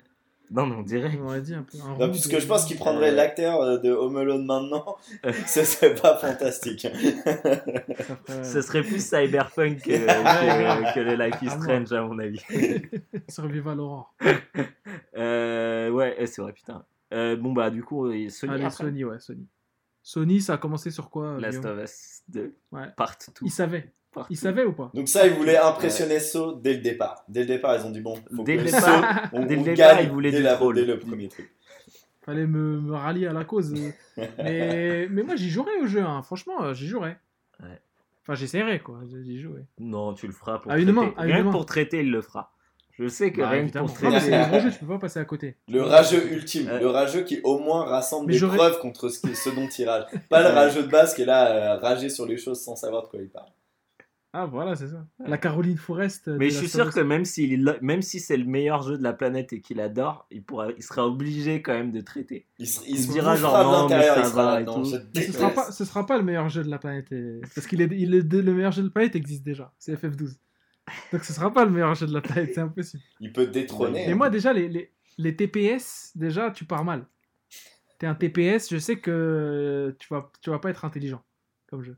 Non, 0.50 0.66
mais 0.66 0.74
on 0.76 0.82
dirait. 0.82 1.16
On 1.22 1.26
aurait 1.26 1.40
dit 1.40 1.54
un 1.54 1.62
peu. 1.62 1.78
Un 1.82 1.96
Non, 1.96 2.10
puisque 2.10 2.34
de- 2.34 2.38
je 2.40 2.46
pense 2.46 2.66
qu'il 2.66 2.76
prendrait 2.76 3.12
Euh. 3.12 3.14
l'acteur 3.14 3.80
de 3.80 3.90
Home 3.92 4.16
Alone 4.16 4.44
maintenant, 4.44 4.96
ce 5.46 5.64
serait 5.64 5.94
pas 5.94 6.16
fantastique. 6.18 6.86
ferait- 6.88 8.44
Ce 8.44 8.60
serait 8.60 8.82
plus 8.82 9.02
cyberpunk 9.02 9.82
que, 9.82 9.84
que, 10.90 10.94
que 10.94 11.00
le 11.00 11.14
Life 11.14 11.40
is 11.42 11.48
Ah. 11.50 11.60
Strange, 11.60 11.92
à 11.92 12.02
mon 12.02 12.18
avis. 12.18 12.42
Survival 13.28 13.80
Horror. 13.80 14.14
Euh, 15.16 15.90
ouais, 15.90 16.14
eh, 16.18 16.26
c'est 16.26 16.42
vrai, 16.42 16.52
putain. 16.52 16.84
Euh, 17.12 17.36
bon, 17.36 17.52
bah, 17.52 17.70
du 17.70 17.82
coup, 17.82 18.06
euh, 18.06 18.28
Sony, 18.28 18.54
Allez, 18.54 18.64
après, 18.64 18.84
Sony, 18.84 19.04
ouais, 19.04 19.18
Sony. 19.20 19.46
Sony, 20.02 20.40
ça 20.40 20.54
a 20.54 20.56
commencé 20.58 20.90
sur 20.90 21.10
quoi 21.10 21.26
euh, 21.26 21.40
Last 21.40 21.60
Guillaume 21.60 21.78
of 21.78 21.84
Us 21.84 22.22
2, 22.28 22.54
Ouais. 22.72 22.86
part 22.96 23.16
2. 23.26 23.32
Ils 23.46 23.50
savaient. 23.50 23.92
part 24.12 24.26
Ils 24.30 24.36
savaient 24.36 24.64
ou 24.64 24.72
pas 24.72 24.90
Donc 24.94 25.08
ça, 25.08 25.26
ils 25.26 25.32
voulaient 25.34 25.56
impressionner 25.58 26.20
So 26.20 26.52
dès 26.56 26.74
le 26.74 26.80
départ. 26.80 27.24
Dès 27.28 27.40
le 27.40 27.46
départ, 27.46 27.76
ils 27.80 27.86
ont 27.86 27.90
dit 27.90 28.00
bon, 28.00 28.16
faut 28.34 28.42
Dès 28.44 28.56
que 28.56 28.62
le 28.62 28.68
So, 28.68 28.76
départ- 28.76 29.28
on, 29.32 29.46
dès 29.46 29.54
le 29.54 29.60
on 29.60 29.64
départ, 29.64 30.00
ils 30.02 30.10
voulaient 30.10 30.30
dès, 30.30 30.36
du 30.38 30.42
la- 30.42 30.56
dès 30.72 30.84
le 30.84 30.98
premier 30.98 31.28
truc. 31.28 31.50
Fallait 32.22 32.46
me, 32.46 32.80
me 32.80 32.94
rallier 32.94 33.26
à 33.26 33.32
la 33.32 33.44
cause. 33.44 33.72
mais, 34.38 35.08
mais 35.10 35.22
moi, 35.22 35.36
j'y 35.36 35.50
jouerais 35.50 35.76
au 35.82 35.86
jeu, 35.86 36.02
hein. 36.02 36.22
franchement, 36.22 36.72
j'y 36.72 36.86
jouerais. 36.88 37.18
Ouais. 37.60 37.80
Enfin, 38.22 38.34
j'essaierais, 38.34 38.80
quoi, 38.80 39.00
j'y 39.06 39.38
jouerais. 39.40 39.66
Non, 39.78 40.14
tu 40.14 40.26
le 40.26 40.32
feras 40.32 40.58
pour 40.58 40.72
À 40.72 40.78
une 40.78 40.84
traiter. 40.86 41.00
main, 41.00 41.14
à 41.18 41.26
une 41.26 41.32
rien 41.32 41.40
que 41.42 41.46
main. 41.46 41.52
pour 41.52 41.66
traiter, 41.66 42.00
il 42.00 42.10
le 42.10 42.22
fera. 42.22 42.53
Je 42.98 43.08
sais 43.08 43.32
que 43.32 43.40
Bah, 43.40 43.48
rien 43.48 43.66
que 43.68 43.78
pour 43.78 43.92
traiter. 43.92 44.20
c'est 44.20 44.34
un 44.34 44.48
gros 44.48 44.60
jeu, 44.60 44.70
tu 44.70 44.78
peux 44.78 44.86
pas 44.86 44.98
passer 44.98 45.18
à 45.18 45.24
côté. 45.24 45.56
Le 45.68 45.82
rageux 45.82 46.32
ultime, 46.32 46.68
Euh. 46.68 46.78
le 46.80 46.86
rageux 46.88 47.22
qui 47.22 47.40
au 47.42 47.58
moins 47.58 47.84
rassemble 47.84 48.32
Mais 48.32 48.38
des 48.38 48.46
preuves 48.46 48.78
contre 48.78 49.08
ce, 49.08 49.20
qui- 49.20 49.34
ce 49.34 49.50
dont 49.50 49.68
il 49.68 49.88
rage. 49.88 50.04
Pas 50.28 50.42
le 50.42 50.54
rageux 50.54 50.82
de 50.84 50.88
base 50.88 51.14
qui 51.14 51.22
est 51.22 51.26
là, 51.26 51.74
euh, 51.74 51.78
rager 51.80 52.08
sur 52.08 52.24
les 52.26 52.36
choses 52.38 52.60
sans 52.60 52.76
savoir 52.76 53.02
de 53.02 53.08
quoi 53.08 53.20
il 53.20 53.28
parle. 53.28 53.48
Ah, 54.36 54.46
voilà, 54.46 54.74
c'est 54.74 54.88
ça. 54.88 55.06
La 55.24 55.38
Caroline 55.38 55.76
Forest. 55.76 56.26
euh, 56.26 56.36
Mais 56.40 56.50
je 56.50 56.58
suis 56.58 56.68
sûr 56.68 56.92
que 56.92 56.98
même, 56.98 57.24
s'il, 57.24 57.76
même 57.80 58.02
si 58.02 58.18
c'est 58.18 58.36
le 58.36 58.44
meilleur 58.44 58.82
jeu 58.82 58.98
de 58.98 59.02
la 59.04 59.12
planète 59.12 59.52
et 59.52 59.60
qu'il 59.60 59.78
adore, 59.80 60.26
il, 60.32 60.42
pourra, 60.42 60.70
il 60.76 60.82
sera 60.82 61.06
obligé 61.06 61.62
quand 61.62 61.72
même 61.72 61.92
de 61.92 62.00
traiter. 62.00 62.46
Il, 62.58 62.66
se- 62.66 62.80
Il 62.84 62.96
il 62.96 62.98
se 63.04 63.12
dira 63.12 63.36
genre, 63.36 63.56
non, 63.62 63.88
mais 63.88 63.96
il 63.96 64.02
ça 64.02 64.24
sera 64.24 64.44
va 64.54 64.60
et 64.60 64.64
tout. 64.64 64.82
Mais 65.14 65.22
ce 65.22 65.32
sera 65.32 65.50
pas, 65.50 65.70
ce 65.70 65.84
sera 65.84 66.04
pas 66.04 66.18
le 66.18 66.24
meilleur 66.24 66.48
jeu 66.48 66.64
de 66.64 66.68
la 66.68 66.78
planète. 66.78 67.12
et- 67.12 67.42
Parce 67.54 67.68
qu'il 67.68 67.80
est, 67.80 67.88
il 67.92 68.12
est, 68.12 68.32
le 68.32 68.52
meilleur 68.54 68.72
jeu 68.72 68.82
de 68.82 68.88
la 68.88 68.92
planète 68.92 69.14
existe 69.14 69.44
déjà. 69.44 69.72
C'est 69.78 69.94
FF12. 69.94 70.36
Donc 71.14 71.22
ce 71.24 71.32
sera 71.32 71.52
pas 71.52 71.64
le 71.64 71.70
meilleur 71.70 71.94
jeu 71.94 72.06
de 72.08 72.12
la 72.12 72.20
planète, 72.20 72.54
c'est 72.54 72.60
impossible. 72.60 73.02
Il 73.20 73.32
peut 73.32 73.46
détrôner. 73.46 74.06
Mais 74.06 74.12
hein. 74.12 74.16
moi, 74.16 74.30
déjà, 74.30 74.52
les, 74.52 74.68
les, 74.68 74.90
les 75.18 75.36
TPS, 75.36 76.10
déjà, 76.16 76.50
tu 76.50 76.64
pars 76.64 76.84
mal. 76.84 77.06
T'es 77.98 78.06
un 78.08 78.16
TPS, 78.16 78.68
je 78.70 78.78
sais 78.78 78.98
que 78.98 79.94
tu 80.00 80.08
vas, 80.12 80.30
tu 80.40 80.50
vas 80.50 80.58
pas 80.58 80.70
être 80.70 80.84
intelligent 80.84 81.22
comme 81.68 81.82
jeu. 81.84 81.96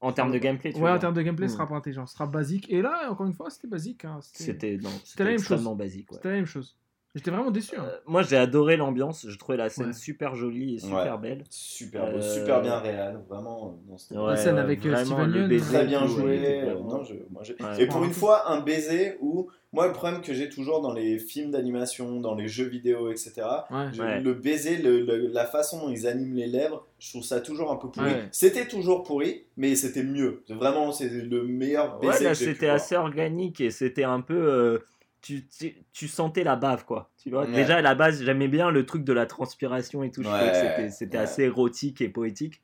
En 0.00 0.12
termes 0.12 0.30
de 0.30 0.38
gameplay, 0.38 0.72
tu 0.72 0.78
Ouais, 0.78 0.90
veux 0.90 0.96
en 0.96 0.98
termes 1.00 1.14
de 1.14 1.22
gameplay, 1.22 1.48
ce 1.48 1.54
Hmm. 1.54 1.56
sera 1.56 1.68
pas 1.68 1.74
intelligent. 1.74 2.06
Ce 2.06 2.14
sera 2.14 2.26
basique. 2.26 2.70
Et 2.70 2.80
là, 2.82 3.10
encore 3.10 3.26
une 3.26 3.34
fois, 3.34 3.50
c'était 3.50 3.66
basique. 3.66 4.04
hein. 4.04 4.20
C'était, 4.22 4.76
la 4.78 4.88
c'était 5.04 5.24
même 5.24 5.32
extrêmement 5.34 5.70
chose. 5.72 5.78
basique. 5.78 6.10
ouais. 6.12 6.16
C'était 6.16 6.28
la 6.30 6.36
même 6.36 6.46
chose. 6.46 6.78
J'étais 7.16 7.32
vraiment 7.32 7.50
déçu. 7.50 7.74
hein. 7.76 7.84
Euh, 7.86 7.96
moi, 8.06 8.22
j'ai 8.22 8.36
adoré 8.36 8.76
l'ambiance. 8.76 9.26
Je 9.28 9.36
trouvais 9.36 9.58
la 9.58 9.68
scène 9.68 9.88
Ouais. 9.88 9.92
super 9.92 10.36
jolie 10.36 10.76
et 10.76 10.78
super 10.78 11.14
Ouais. 11.16 11.20
belle. 11.20 11.44
Super 11.50 12.08
beau, 12.08 12.18
Euh, 12.18 12.20
super 12.22 12.62
bien 12.62 12.78
réel, 12.78 13.18
vraiment. 13.28 13.76
euh, 13.90 13.90
non, 14.14 14.26
Ouais, 14.28 14.36
scène 14.36 14.54
ouais, 14.54 14.60
avec, 14.60 14.86
euh, 14.86 14.94
Steven 15.04 15.26
le 15.26 15.40
Yeun, 15.40 15.48
baiser 15.48 15.74
Très 15.74 15.86
bien 15.86 16.06
joué. 16.06 16.36
était 16.36 16.60
euh, 16.60 16.74
vraiment- 16.74 16.98
non, 16.98 17.04
je- 17.04 17.14
moi, 17.30 17.42
j'ai- 17.42 17.56
Ouais. 17.60 17.82
Et 17.82 17.86
pour 17.88 18.04
une 18.04 18.12
fois, 18.12 18.48
un 18.52 18.60
baiser 18.60 19.16
où, 19.20 19.48
moi, 19.72 19.88
le 19.88 19.92
problème 19.92 20.20
que 20.22 20.32
j'ai 20.32 20.48
toujours 20.48 20.80
dans 20.82 20.92
les 20.92 21.18
films 21.18 21.50
d'animation, 21.50 22.20
dans 22.20 22.36
les 22.36 22.46
jeux 22.46 22.68
vidéo, 22.68 23.10
etc., 23.10 23.32
Ouais. 23.72 23.86
je- 23.92 24.00
Ouais. 24.00 24.20
le 24.20 24.34
baiser, 24.34 24.76
le- 24.76 25.00
le- 25.00 25.26
la 25.32 25.46
façon 25.46 25.80
dont 25.80 25.90
ils 25.90 26.06
animent 26.06 26.36
les 26.36 26.46
lèvres, 26.46 26.86
je 27.00 27.10
trouve 27.10 27.24
ça 27.24 27.40
toujours 27.40 27.72
un 27.72 27.76
peu 27.76 27.88
pourri. 27.90 28.06
Ouais. 28.06 28.28
C'était 28.30 28.68
toujours 28.68 29.02
pourri, 29.02 29.42
mais 29.56 29.74
c'était 29.74 30.04
mieux. 30.04 30.44
Vraiment, 30.48 30.92
c'est 30.92 31.08
le 31.08 31.42
meilleur 31.42 31.98
baiser 31.98 32.18
Ouais, 32.18 32.24
là, 32.24 32.34
c'était 32.36 32.68
assez 32.68 32.94
organique 32.94 33.60
et 33.60 33.70
c'était 33.70 34.04
un 34.04 34.20
peu. 34.20 34.34
euh, 34.48 34.78
tu, 35.22 35.46
tu, 35.48 35.74
tu 35.92 36.08
sentais 36.08 36.44
la 36.44 36.56
bave, 36.56 36.84
quoi. 36.84 37.10
Tu 37.18 37.30
vois 37.30 37.46
Ouais. 37.46 37.54
Déjà, 37.54 37.76
à 37.76 37.82
la 37.82 37.94
base, 37.94 38.22
j'aimais 38.24 38.48
bien 38.48 38.70
le 38.70 38.86
truc 38.86 39.04
de 39.04 39.12
la 39.12 39.26
transpiration 39.26 40.02
et 40.02 40.10
tout. 40.10 40.22
Je 40.22 40.28
trouvais 40.28 40.50
que 40.50 40.82
Ouais, 40.82 40.90
c'était- 40.90 41.16
ouais. 41.16 41.22
assez 41.22 41.42
érotique 41.44 42.00
et 42.00 42.08
poétique. 42.08 42.62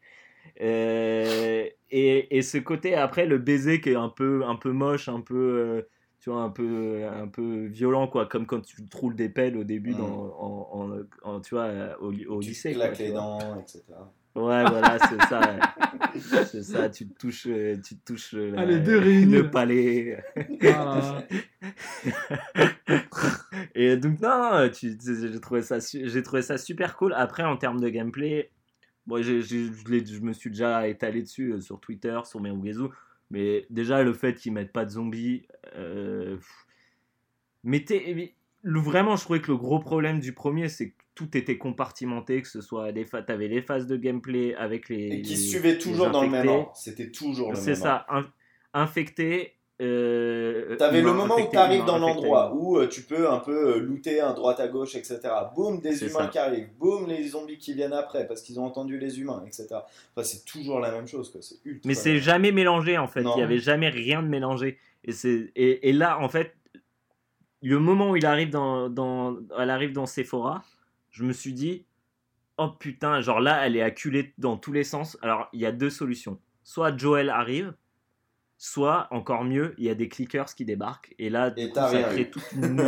Euh, 0.61 1.67
et, 1.91 2.37
et 2.37 2.43
ce 2.43 2.59
côté, 2.59 2.95
après, 2.95 3.27
le 3.27 3.39
baiser 3.39 3.81
qui 3.81 3.91
est 3.91 3.97
un 3.97 4.09
peu, 4.09 4.45
un 4.45 4.57
peu 4.57 4.73
moche, 4.73 5.09
un 5.09 5.21
peu. 5.21 5.35
euh, 5.37 5.83
tu 6.21 6.31
vois, 6.31 6.43
un 6.43 6.51
peu, 6.51 7.05
un 7.07 7.29
peu 7.29 7.67
violent, 7.67 8.09
quoi, 8.09 8.27
comme 8.27 8.47
quand 8.47 8.61
tu 8.61 8.85
te 8.85 8.97
roules 8.97 9.15
des 9.15 9.29
pelles 9.29 9.57
au 9.57 9.63
début 9.65 9.93
Mm. 9.93 9.99
dans, 9.99 10.35
en, 10.41 10.91
en- 10.91 11.31
en- 11.31 11.41
tu 11.41 11.55
vois, 11.55 11.69
au, 12.01 12.13
au 12.13 12.41
Tu 12.41 12.49
lycée. 12.49 12.73
claques 12.73 12.89
quoi, 12.89 12.97
tu 12.97 13.03
les 13.05 13.11
vois. 13.11 13.21
dents, 13.21 13.61
etc. 13.61 13.83
Ouais, 14.37 14.65
voilà, 14.65 14.99
c'est 15.09 15.23
ça. 15.29 15.59
c'est 16.45 16.63
ça, 16.63 16.89
tu 16.91 17.09
te 17.09 17.19
touches, 17.19 17.47
euh, 17.47 17.77
tu 17.83 17.97
te 17.97 18.05
touches 18.13 18.35
euh, 18.35 18.53
Ah, 18.57 18.65
la- 18.67 18.79
le 19.25 19.51
palais. 19.51 20.23
Voilà. 20.61 21.27
Et 23.75 23.97
donc, 23.97 24.21
non, 24.21 24.69
j'ai 24.73 25.41
trouvé, 25.41 25.63
ça 25.63 25.79
trouvé 26.23 26.43
ça 26.43 26.59
super 26.59 26.97
cool. 26.97 27.13
Après, 27.15 27.43
en 27.45 27.57
termes 27.57 27.81
de 27.81 27.89
gameplay, 27.89 28.51
bon, 29.07 29.23
je, 29.23 29.41
je 29.41 30.21
me 30.21 30.33
suis 30.33 30.51
déjà 30.51 30.87
étalé 30.89 31.23
dessus 31.23 31.53
euh, 31.55 31.61
sur 31.61 31.81
Twitter, 31.81 32.19
sur 32.25 32.41
mes 32.41 32.51
Ugezu. 32.51 32.85
Mais 33.31 33.67
déjà, 33.71 34.03
le 34.03 34.13
fait 34.13 34.35
qu'ils 34.35 34.53
mettent 34.53 34.73
pas 34.73 34.85
de 34.85 34.91
zombies. 34.91 35.47
Euh, 35.77 36.37
le, 38.63 38.81
vraiment, 38.81 39.17
je 39.17 39.23
trouvais 39.25 39.41
que 39.41 39.51
le 39.51 39.57
gros 39.57 39.79
problème 39.79 40.21
du 40.21 40.33
premier, 40.33 40.69
c'est 40.69 40.91
que 40.91 40.96
tout 41.17 41.37
était 41.37 41.59
compartimenté, 41.59 42.43
que 42.43 42.49
ce 42.49 42.61
soit 42.61 42.93
les 42.93 43.05
phases, 43.05 43.25
t'avais 43.27 43.49
les 43.49 43.63
phases 43.63 43.89
de 43.89 43.97
gameplay 43.97 44.55
avec 44.55 44.89
les. 44.89 45.07
Et 45.07 45.23
qui 45.23 45.31
les- 45.31 45.37
suivait 45.37 45.79
toujours 45.79 46.11
dans 46.11 46.23
le 46.23 46.29
même 46.29 46.47
ordre. 46.47 46.71
C'était 46.77 47.11
toujours 47.11 47.51
le 47.51 47.57
C'est 47.57 47.73
même 47.73 47.83
ordre. 47.83 48.05
ça, 48.09 48.15
in- 48.15 48.27
infecté. 48.83 49.55
Euh, 49.83 50.75
T'avais 50.77 51.03
le 51.03 51.13
moment 51.13 51.35
où 51.35 51.39
infecté, 51.39 51.51
tu 51.53 51.57
arrives 51.59 51.77
humain, 51.81 51.87
dans 51.87 51.99
l'endroit 51.99 52.55
où 52.55 52.79
euh, 52.79 52.87
tu 52.89 53.03
peux 53.03 53.29
un 53.31 53.39
peu 53.41 53.75
euh, 53.77 53.79
looter 53.79 54.21
à 54.21 54.33
droite 54.33 54.59
à 54.59 54.69
gauche, 54.69 54.95
etc. 54.95 55.19
Boum, 55.55 55.81
des 55.81 55.93
C'est 55.97 56.07
humains 56.07 56.21
ça. 56.25 56.27
qui 56.29 56.39
arrivent. 56.39 56.69
Boum, 56.79 57.07
les 57.09 57.29
zombies 57.29 57.59
qui 57.59 57.75
viennent 57.75 57.93
après 57.93 58.27
parce 58.27 58.41
qu'ils 58.41 58.59
ont 58.59 58.65
entendu 58.65 58.99
les 58.99 59.21
humains, 59.21 59.43
etc. 59.47 59.67
Enfin, 59.73 60.23
c'est 60.23 60.45
toujours 60.47 60.81
la 60.81 60.91
même 60.93 61.07
chose. 61.07 61.31
Quoi. 61.31 61.43
C'est 61.43 61.57
ultra. 61.67 61.87
Mais 61.87 61.95
c'est 61.95 62.19
jamais 62.19 62.53
mélangé 62.53 62.97
en 62.97 63.07
fait. 63.07 63.23
Non. 63.23 63.35
Il 63.37 63.41
y 63.41 63.43
avait 63.43 63.59
jamais 63.59 63.89
rien 63.91 64.23
de 64.23 64.29
mélangé. 64.29 64.79
Et, 65.05 65.13
c'est, 65.13 65.51
et, 65.57 65.89
et 65.91 65.93
là, 65.93 66.19
en 66.21 66.29
fait, 66.31 66.55
le 67.63 67.79
moment 67.79 68.11
où 68.13 68.17
il 68.17 68.25
arrive 68.27 68.51
dans, 68.51 68.89
dans, 68.89 69.37
elle 69.59 69.71
arrive 69.71 69.93
dans 69.93 70.07
Sephora, 70.07 70.63
je 71.17 71.25
me 71.25 71.33
suis 71.33 71.55
dit, 71.55 71.87
oh 72.59 72.69
putain, 72.69 73.23
genre 73.23 73.41
là, 73.41 73.67
elle 73.67 73.75
est 73.75 73.81
acculée 73.81 74.35
dans 74.37 74.59
tous 74.59 74.73
les 74.73 74.85
sens. 74.85 75.17
Alors, 75.23 75.49
il 75.55 75.61
y 75.61 75.67
a 75.67 75.73
deux 75.73 75.89
solutions. 75.89 76.39
Soit 76.63 76.95
Joel 76.95 77.31
arrive, 77.31 77.73
soit, 78.59 79.09
encore 79.11 79.45
mieux, 79.45 79.75
il 79.79 79.85
y 79.85 79.89
a 79.89 79.95
des 79.95 80.09
clickers 80.11 80.55
qui 80.55 80.67
débarquent. 80.67 81.15
Et 81.19 81.31
là, 81.31 81.55
Et 81.57 81.71
coup, 81.71 81.75
ça 81.75 82.03
crée 82.03 82.29
toute 82.29 82.45
une... 82.53 82.83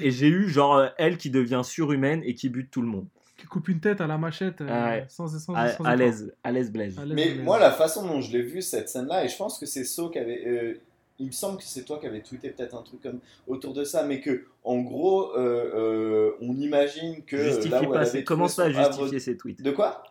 Et 0.00 0.10
j'ai 0.10 0.28
eu, 0.28 0.50
genre, 0.50 0.76
euh, 0.76 0.88
elle 0.98 1.16
qui 1.16 1.30
devient 1.30 1.62
surhumaine 1.64 2.22
et 2.24 2.34
qui 2.34 2.50
bute 2.50 2.70
tout 2.70 2.82
le 2.82 2.88
monde. 2.88 3.08
Qui 3.38 3.46
coupe 3.46 3.68
une 3.68 3.80
tête 3.80 4.02
à 4.02 4.06
la 4.06 4.18
machette 4.18 4.60
euh, 4.60 4.68
Ah 4.70 4.88
ouais. 4.90 5.06
sans, 5.08 5.28
sans, 5.28 5.38
sans, 5.38 5.54
À, 5.54 5.68
sans 5.70 5.84
à 5.84 5.96
l'aise, 5.96 6.34
à 6.44 6.52
l'aise 6.52 6.70
Blaise. 6.70 6.98
Mais 7.06 7.36
moi, 7.36 7.58
la 7.58 7.70
façon 7.70 8.06
dont 8.06 8.20
je 8.20 8.32
l'ai 8.32 8.42
vu 8.42 8.60
cette 8.60 8.90
scène-là, 8.90 9.24
et 9.24 9.28
je 9.28 9.36
pense 9.36 9.58
que 9.58 9.64
c'est 9.64 9.84
So 9.84 10.10
qui 10.10 10.18
avait. 10.18 10.46
euh, 10.46 10.74
il 11.18 11.26
me 11.28 11.32
semble 11.32 11.58
que 11.58 11.64
c'est 11.64 11.84
toi 11.84 11.98
qui 11.98 12.06
avais 12.06 12.20
tweeté 12.20 12.50
peut-être 12.50 12.74
un 12.74 12.82
truc 12.82 13.00
comme 13.02 13.20
autour 13.46 13.72
de 13.72 13.84
ça, 13.84 14.02
mais 14.04 14.20
que 14.20 14.44
en 14.64 14.78
gros, 14.80 15.32
euh, 15.36 15.70
euh, 15.74 16.30
on 16.40 16.54
imagine 16.56 17.22
que 17.24 17.36
Justifie 17.38 17.68
là 17.70 17.82
où 17.82 17.92
pas, 17.92 18.00
elle 18.00 18.06
ses- 18.06 18.16
avait 18.16 18.24
commence 18.24 18.54
pas 18.56 18.64
à 18.64 18.70
justifier 18.70 19.18
ses 19.20 19.36
tweets. 19.36 19.62
De 19.62 19.70
quoi? 19.70 20.02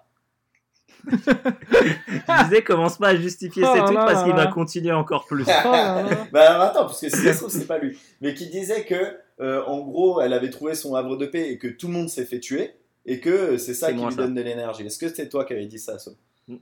Je 1.11 2.43
disais, 2.45 2.63
commence 2.63 2.97
pas 2.97 3.09
à 3.09 3.15
justifier 3.15 3.63
Oh 3.65 3.73
ses 3.73 3.79
tweets 3.81 3.93
là 3.93 4.05
parce 4.05 4.23
qu'il 4.23 4.33
va 4.33 4.47
continuer 4.47 4.93
encore 4.93 5.25
plus. 5.25 5.43
Oh. 5.65 5.71
Bah 6.31 6.49
alors 6.51 6.61
attends, 6.63 6.85
parce 6.85 6.99
que 7.01 7.09
si 7.09 7.17
ça 7.17 7.33
se 7.33 7.37
trouve, 7.39 7.51
c'est 7.51 7.67
pas 7.67 7.77
lui. 7.77 7.97
Mais 8.21 8.33
qui 8.33 8.47
disait 8.49 8.85
que, 8.85 9.15
euh, 9.39 9.63
en 9.65 9.81
gros, 9.81 10.21
elle 10.21 10.33
avait 10.33 10.49
trouvé 10.49 10.73
son 10.73 10.95
havre 10.95 11.15
de 11.17 11.25
paix 11.27 11.49
et 11.51 11.57
que 11.57 11.67
tout 11.67 11.87
le 11.87 11.93
monde 11.93 12.09
s'est 12.09 12.25
fait 12.25 12.39
tuer 12.39 12.71
et 13.05 13.19
que 13.19 13.57
c'est 13.57 13.73
ça 13.75 13.91
qui 13.91 13.97
moi, 13.99 14.09
lui 14.09 14.15
ça. 14.15 14.23
donne 14.23 14.33
de 14.33 14.41
l'énergie. 14.41 14.83
Est-ce 14.85 14.97
que 14.97 15.09
c'est 15.09 15.29
toi 15.29 15.45
qui 15.45 15.53
avais 15.53 15.65
dit 15.67 15.77
ça, 15.79 15.99
So 15.99 16.11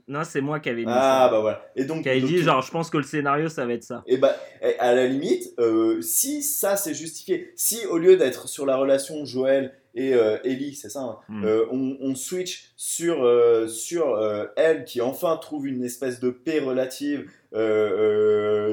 Non, 0.08 0.22
c'est 0.24 0.40
moi 0.40 0.60
qui 0.60 0.70
avais 0.70 0.80
mis 0.84 0.86
Ah 0.88 1.26
ça. 1.26 1.30
bah 1.30 1.40
voilà. 1.40 1.62
Et 1.76 1.84
donc, 1.84 2.04
Qui 2.04 2.08
avait 2.08 2.20
donc, 2.20 2.30
dit, 2.30 2.38
genre, 2.42 2.62
je 2.62 2.70
pense 2.70 2.88
que 2.88 2.96
le 2.96 3.02
scénario, 3.02 3.48
ça 3.50 3.66
va 3.66 3.74
être 3.74 3.82
ça. 3.84 4.02
Et 4.06 4.16
bah, 4.16 4.34
à 4.78 4.94
la 4.94 5.06
limite, 5.06 5.52
euh, 5.58 6.00
si 6.00 6.42
ça 6.42 6.76
c'est 6.76 6.94
justifié, 6.94 7.52
si 7.54 7.84
au 7.86 7.98
lieu 7.98 8.16
d'être 8.16 8.48
sur 8.48 8.64
la 8.64 8.76
relation 8.76 9.24
Joël 9.26 9.74
et 9.94 10.14
euh, 10.14 10.38
Ellie, 10.42 10.74
c'est 10.74 10.88
ça, 10.88 11.00
hein, 11.00 11.18
Mm. 11.28 11.44
euh, 11.44 11.66
on, 11.70 11.96
on 12.00 12.14
switch 12.14 12.72
sur, 12.76 13.28
sur 13.68 14.50
elle 14.56 14.84
qui 14.84 15.00
enfin 15.02 15.36
trouve 15.36 15.66
une 15.66 15.84
espèce 15.84 16.18
de 16.18 16.30
paix 16.30 16.60
relative, 16.60 17.28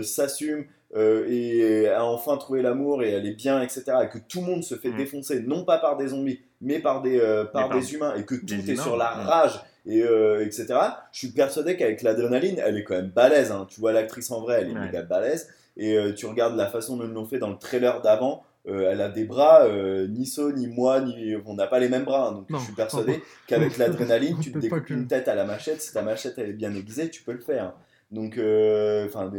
s'assume 0.02 0.66
et 0.98 1.88
a 1.88 2.04
enfin 2.06 2.38
trouvé 2.38 2.62
l'amour 2.62 3.04
et 3.04 3.12
elle 3.12 3.26
est 3.26 3.36
bien, 3.36 3.62
etc. 3.62 3.84
Et 4.04 4.10
que 4.10 4.18
tout 4.18 4.42
le 4.42 4.48
monde 4.48 4.64
se 4.64 4.76
fait 4.76 4.90
Mm. 4.90 4.98
défoncer, 4.98 5.40
non 5.42 5.64
pas 5.66 5.78
par 5.78 5.98
des 5.98 6.08
zombies, 6.10 6.40
mais 6.62 6.80
par 6.80 7.02
des, 7.02 7.20
par 7.54 7.70
des 7.70 7.94
humains 7.94 8.16
et 8.16 8.24
que 8.26 8.36
tout 8.36 8.54
est 8.54 8.68
humains, 8.74 8.84
sur 8.84 8.98
la 8.98 9.18
ouais. 9.18 9.24
rage. 9.24 9.60
Et 9.86 10.04
euh, 10.04 10.46
etc. 10.46 10.68
Je 11.12 11.18
suis 11.20 11.30
persuadé 11.30 11.76
qu'avec 11.76 12.02
l'adrénaline, 12.04 12.62
elle 12.64 12.78
est 12.78 12.84
quand 12.84 12.96
même 12.96 13.10
balèze. 13.10 13.52
hein. 13.52 13.66
Tu 13.70 13.80
vois 13.80 13.92
l'actrice 13.92 14.30
en 14.32 14.42
vrai, 14.42 14.60
elle 14.62 14.70
est 14.70 14.74
Ouais. 14.74 14.86
méga 14.86 15.02
balèze. 15.02 15.50
Et 15.78 15.98
euh, 15.98 16.14
tu 16.14 16.26
regardes 16.28 16.56
la 16.56 16.68
façon 16.68 16.98
dont 16.98 17.06
ils 17.06 17.12
l'ont 17.14 17.26
fait 17.26 17.40
dans 17.40 17.50
le 17.50 17.58
trailer 17.58 18.02
d'avant. 18.02 18.44
euh, 18.68 18.92
elle 18.92 19.02
a 19.02 19.10
des 19.10 19.24
bras, 19.24 19.64
euh, 19.64 20.08
ni 20.08 20.28
So, 20.28 20.52
ni 20.52 20.68
moi, 20.68 21.02
ni... 21.02 21.36
on 21.48 21.56
n'a 21.56 21.66
pas 21.66 21.80
les 21.80 21.90
mêmes 21.90 22.04
bras. 22.04 22.28
hein. 22.28 22.32
donc 22.34 22.50
Non, 22.52 22.60
je 22.60 22.66
suis 22.66 22.74
persuadé 22.74 23.24
qu'avec 23.48 23.76
l'adrénaline, 23.80 24.38
tu 24.40 24.52
te 24.52 24.60
découpes 24.60 24.86
que- 24.86 24.94
une 24.94 25.08
tête 25.08 25.28
à 25.28 25.34
la 25.34 25.46
machette. 25.46 25.82
Si 25.82 25.92
ta 25.94 26.04
machette 26.04 26.36
elle 26.38 26.50
est 26.50 26.54
bien 26.54 26.72
aiguisée, 26.76 27.10
tu 27.10 27.24
peux 27.24 27.32
le 27.34 27.40
faire. 27.40 27.74
Donc, 28.12 28.38
euh, 28.38 29.08
enfin, 29.08 29.32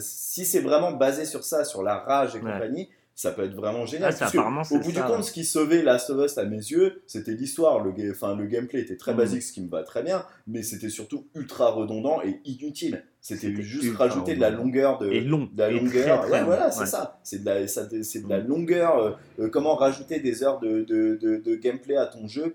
si 0.00 0.44
c'est 0.44 0.60
vraiment 0.60 0.92
basé 0.92 1.24
sur 1.24 1.42
ça, 1.44 1.64
sur 1.64 1.82
la 1.82 1.94
rage 1.96 2.34
et 2.34 2.40
Ouais. 2.40 2.52
compagnie, 2.52 2.88
ça 3.20 3.32
peut 3.32 3.42
être 3.42 3.54
vraiment 3.56 3.84
génial. 3.84 4.14
Ah, 4.14 4.16
Parce 4.30 4.70
au 4.70 4.78
bout 4.78 4.92
du 4.92 5.00
compte, 5.02 5.16
ouais. 5.16 5.22
ce 5.24 5.32
qui 5.32 5.44
sauvait 5.44 5.82
Last 5.82 6.08
of 6.10 6.24
Us 6.24 6.38
à 6.38 6.44
mes 6.44 6.56
yeux, 6.58 7.02
c'était 7.08 7.32
l'histoire. 7.32 7.82
Le, 7.82 7.90
ga- 7.90 8.12
enfin, 8.12 8.36
le 8.36 8.46
gameplay 8.46 8.78
était 8.78 8.96
très 8.96 9.10
Mhm. 9.10 9.18
basique, 9.18 9.42
ce 9.42 9.52
qui 9.52 9.60
me 9.60 9.68
va 9.68 9.82
très 9.82 10.04
bien, 10.04 10.24
mais 10.46 10.62
c'était 10.62 10.88
surtout 10.88 11.26
ultra 11.34 11.72
redondant 11.72 12.22
et 12.22 12.40
inutile. 12.44 13.02
C'était 13.20 13.60
juste 13.60 13.96
rajouter 13.96 14.36
de 14.36 14.40
la 14.40 14.50
longueur 14.50 14.98
de, 14.98 15.10
Et 15.10 15.20
long. 15.20 15.48
de 15.52 15.58
la 15.58 15.68
longueur. 15.68 16.20
très, 16.20 16.28
très 16.28 16.38
ouais, 16.38 16.44
voilà, 16.44 16.70
c'est 16.70 16.80
Ouais. 16.82 16.86
ça. 16.86 17.18
C'est 17.24 17.40
de 17.40 17.44
la, 17.44 17.66
ça- 17.66 17.88
c'est 18.04 18.22
de 18.22 18.28
la 18.28 18.38
Mhm. 18.40 18.46
longueur. 18.46 18.96
euh, 18.98 19.10
euh, 19.40 19.48
comment 19.50 19.74
rajouter 19.74 20.20
des 20.20 20.44
heures 20.44 20.60
de, 20.60 20.82
de, 20.84 21.18
de, 21.20 21.38
de 21.38 21.54
gameplay 21.56 21.96
à 21.96 22.06
ton 22.06 22.28
jeu 22.28 22.54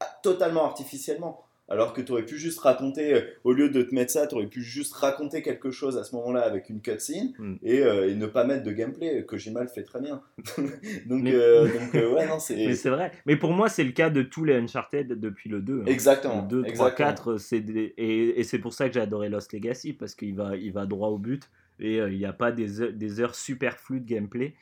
ah, 0.00 0.06
totalement 0.22 0.66
artificiellement. 0.66 1.40
Alors 1.68 1.92
que 1.92 2.00
tu 2.00 2.12
aurais 2.12 2.24
pu 2.24 2.38
juste 2.38 2.60
raconter, 2.60 3.14
euh, 3.14 3.20
au 3.42 3.52
lieu 3.52 3.68
de 3.68 3.82
te 3.82 3.92
mettre 3.94 4.12
ça, 4.12 4.26
tu 4.28 4.36
aurais 4.36 4.46
pu 4.46 4.62
juste 4.62 4.94
raconter 4.94 5.42
quelque 5.42 5.72
chose 5.72 5.98
à 5.98 6.04
ce 6.04 6.14
moment-là 6.14 6.42
avec 6.42 6.68
une 6.70 6.80
cutscene 6.80 7.32
Mm. 7.38 7.54
et, 7.62 7.80
euh, 7.80 8.08
et 8.08 8.14
ne 8.14 8.26
pas 8.26 8.44
mettre 8.44 8.62
de 8.62 8.70
gameplay, 8.70 9.24
que 9.26 9.36
j'ai 9.36 9.50
mal 9.50 9.66
fait 9.68 9.82
très 9.82 10.00
bien. 10.00 10.22
donc, 11.06 11.22
Mais- 11.22 11.34
euh, 11.34 11.64
donc 11.72 11.94
euh, 11.96 12.12
ouais, 12.14 12.26
non, 12.28 12.38
c'est. 12.38 12.54
Mais 12.54 12.74
c'est 12.76 12.90
vrai. 12.90 13.10
Mais 13.26 13.36
pour 13.36 13.52
moi, 13.52 13.68
c'est 13.68 13.82
le 13.84 13.90
cas 13.92 14.10
de 14.10 14.22
tous 14.22 14.44
les 14.44 14.54
Uncharted 14.54 15.08
depuis 15.18 15.50
le 15.50 15.60
2. 15.60 15.80
hein. 15.80 15.84
Exactement. 15.86 16.42
Le 16.42 16.48
2, 16.48 16.60
3, 16.62 16.70
exactement. 16.70 17.08
4, 17.08 17.36
c'est 17.38 17.60
des- 17.60 17.94
et, 17.96 18.38
et 18.40 18.44
c'est 18.44 18.58
pour 18.60 18.72
ça 18.72 18.86
que 18.88 18.94
j'ai 18.94 19.00
adoré 19.00 19.28
Lost 19.28 19.52
Legacy, 19.52 19.92
parce 19.92 20.14
qu'il 20.14 20.36
va, 20.36 20.54
il 20.56 20.72
va 20.72 20.86
droit 20.86 21.08
au 21.08 21.18
but, 21.18 21.50
et 21.80 21.96
il 21.96 22.16
n'y 22.16 22.24
a 22.26 22.32
pas 22.32 22.52
des 22.52 22.80
heures, 22.80 22.92
des 22.92 23.20
heures 23.20 23.34
superflues 23.34 24.00
de 24.00 24.06
gameplay 24.06 24.54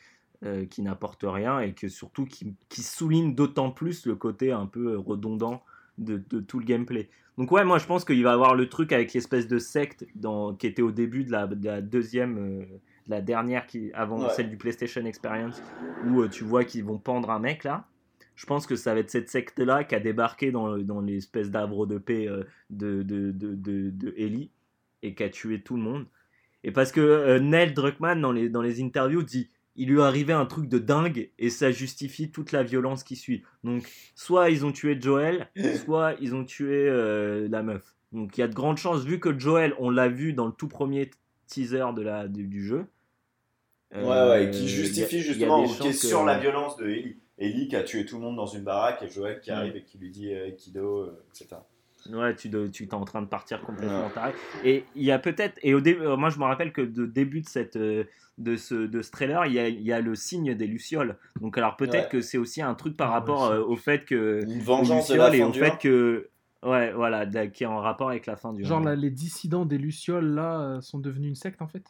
qui 0.69 0.83
n'apportent 0.83 1.25
rien, 1.27 1.61
et 1.61 1.73
que 1.73 1.89
surtout 1.89 2.27
qui, 2.27 2.55
qui 2.69 2.83
soulignent 2.83 3.35
d'autant 3.35 3.71
plus 3.71 4.05
le 4.05 4.15
côté 4.15 4.53
un 4.53 4.67
peu 4.67 4.99
redondant 4.99 5.63
de, 5.99 6.23
de 6.31 6.41
tout 6.41 6.59
le 6.59 6.65
gameplay. 6.65 7.09
Donc 7.37 7.51
ouais, 7.51 7.65
moi 7.65 7.79
je 7.79 7.87
pense 7.87 8.05
qu'il 8.05 8.23
va 8.23 8.33
avoir 8.33 8.55
le 8.55 8.69
truc 8.69 8.93
avec 8.93 9.13
l'espèce 9.13 9.49
de 9.49 9.59
secte 9.59 10.07
dans, 10.15 10.55
qui 10.55 10.67
était 10.69 10.83
au 10.83 10.93
début 10.93 11.25
de 11.25 11.33
la, 11.33 11.47
de 11.47 11.65
la 11.67 11.81
deuxième, 11.81 12.39
euh, 12.39 12.65
de 13.07 13.11
la 13.11 13.21
dernière, 13.21 13.67
qui, 13.67 13.91
avant 13.93 14.23
Ouais. 14.23 14.31
celle 14.31 14.51
du 14.51 14.57
PlayStation 14.57 15.05
Experience, 15.05 15.61
où 16.07 16.23
euh, 16.23 16.29
tu 16.29 16.45
vois 16.45 16.65
qu'ils 16.65 16.85
vont 16.85 16.99
pendre 16.99 17.31
un 17.31 17.41
mec 17.41 17.65
là. 17.65 17.87
Je 18.37 18.47
pense 18.47 18.67
que 18.67 18.77
ça 18.77 18.95
va 18.95 19.01
être 19.01 19.11
cette 19.11 19.31
secte-là 19.31 19.85
qui 19.85 19.95
a 19.95 20.01
débarqué 20.01 20.51
dans, 20.51 20.77
dans 20.79 21.01
l'espèce 21.01 21.51
d'arbre 21.51 21.87
de 21.87 21.99
paix 21.99 22.29
euh, 22.29 22.45
de, 22.71 23.03
de, 23.03 23.31
de, 23.33 24.15
Ellie 24.17 24.51
et 25.03 25.15
qui 25.15 25.23
a 25.23 25.29
tué 25.29 25.61
tout 25.61 25.77
le 25.77 25.83
monde. 25.83 26.07
Et 26.65 26.73
parce 26.73 26.91
que 26.93 27.39
Neil 27.39 27.75
Druckmann, 27.75 28.21
dans 28.21 28.33
les, 28.33 28.49
dans 28.49 28.63
les 28.63 28.83
interviews, 28.83 29.23
dit 29.23 29.51
il 29.77 29.89
lui 29.89 29.99
est 29.99 30.03
arrivé 30.03 30.33
un 30.33 30.47
truc 30.47 30.69
de 30.69 30.79
dingue 30.79 31.31
et 31.39 31.51
ça 31.51 31.71
justifie 31.73 32.31
toute 32.31 32.53
la 32.53 32.63
violence 32.63 33.03
qui 33.05 33.17
suit. 33.17 33.43
Donc, 33.65 33.91
soit 34.15 34.51
ils 34.51 34.65
ont 34.65 34.73
tué 34.73 34.97
Joel, 35.01 35.49
soit 35.85 36.15
ils 36.21 36.35
ont 36.35 36.45
tué 36.45 36.89
euh, 36.89 37.49
la 37.51 37.63
meuf. 37.63 37.95
Donc, 38.13 38.37
il 38.39 38.41
y 38.41 38.45
a 38.45 38.49
de 38.49 38.55
grandes 38.55 38.77
chances, 38.79 39.05
vu 39.05 39.19
que 39.19 39.37
Joel, 39.39 39.75
on 39.79 39.91
l'a 39.91 40.09
vu 40.09 40.33
dans 40.33 40.47
le 40.47 40.53
tout 40.53 40.69
premier 40.69 41.11
teaser 41.49 41.85
de 41.97 42.03
la, 42.03 42.29
du, 42.29 42.47
du 42.47 42.65
jeu. 42.65 42.87
Ouais, 43.93 44.01
ouais, 44.03 44.45
et 44.45 44.47
euh, 44.47 44.51
qui 44.51 44.69
justifie 44.69 45.17
a 45.19 45.21
justement, 45.21 45.63
des 45.63 45.67
qui 45.69 45.73
est 45.75 45.77
chances 45.93 46.01
que- 46.01 46.07
sur 46.09 46.25
la 46.25 46.39
violence 46.39 46.77
de 46.77 46.89
Ellie. 46.89 47.17
Ellie 47.39 47.69
qui 47.69 47.77
a 47.77 47.83
tué 47.83 48.05
tout 48.05 48.17
le 48.17 48.23
monde 48.23 48.37
dans 48.37 48.47
une 48.47 48.63
baraque 48.63 49.03
et 49.03 49.09
Joël 49.09 49.41
qui 49.41 49.51
Ouais. 49.51 49.57
arrive 49.57 49.77
et 49.77 49.83
qui 49.83 49.99
lui 49.99 50.11
dit 50.11 50.33
euh, 50.33 50.51
Kido, 50.53 51.01
euh, 51.03 51.25
etc. 51.31 51.57
Ouais, 52.13 52.35
tu, 52.35 52.51
tu 52.73 52.85
es 52.85 52.95
en 52.95 53.05
train 53.05 53.23
de 53.23 53.27
partir 53.27 53.61
complètement 53.63 54.07
Ouais. 54.07 54.13
taré. 54.15 54.33
Et 54.63 54.85
il 54.95 55.03
y 55.05 55.11
a 55.13 55.19
peut-être, 55.19 55.59
et 55.63 55.75
au 55.75 55.81
début, 55.81 56.03
euh, 56.03 56.17
moi 56.17 56.29
je 56.31 56.39
me 56.39 56.45
rappelle 56.45 56.73
que 56.73 56.83
de 56.83 57.07
début 57.07 57.41
de 57.41 57.49
cette, 57.49 57.77
euh, 57.77 58.05
de 58.39 58.57
ce, 58.57 58.75
de 58.75 59.01
ce 59.01 59.11
trailer, 59.11 59.47
il 59.47 59.53
y 59.55 59.59
a, 59.59 59.69
il 59.69 59.81
y 59.83 59.93
a 59.93 60.01
le 60.01 60.15
signe 60.15 60.55
des 60.55 60.67
lucioles. 60.67 61.17
Donc 61.41 61.57
alors 61.57 61.77
peut-être 61.77 62.05
Ouais. 62.05 62.09
que 62.11 62.21
c'est 62.21 62.39
aussi 62.39 62.61
un 62.63 62.75
truc 62.75 62.97
par 62.97 63.09
ouais, 63.09 63.15
rapport 63.15 63.45
euh, 63.47 63.61
au 63.63 63.77
fait 63.77 64.05
que 64.05 64.43
Une 64.45 64.61
vengeance 64.61 65.09
de 65.11 65.15
la 65.17 65.35
et 65.35 65.43
au 65.43 65.51
du 65.51 65.59
fait 65.61 65.79
que, 65.79 66.29
ouais, 66.65 66.93
voilà, 66.93 67.27
de- 67.27 67.47
qui 67.47 67.65
est 67.65 67.67
en 67.67 67.79
rapport 67.81 68.11
avec 68.11 68.27
la 68.27 68.37
fin 68.37 68.53
du. 68.53 68.65
Genre 68.65 68.81
là, 68.81 68.95
les 68.97 69.11
dissidents 69.11 69.65
des 69.65 69.79
Lucioles 69.79 70.35
là 70.35 70.81
sont 70.83 70.99
devenus 70.99 71.29
une 71.31 71.35
secte 71.37 71.63
en 71.63 71.69
fait? 71.69 71.85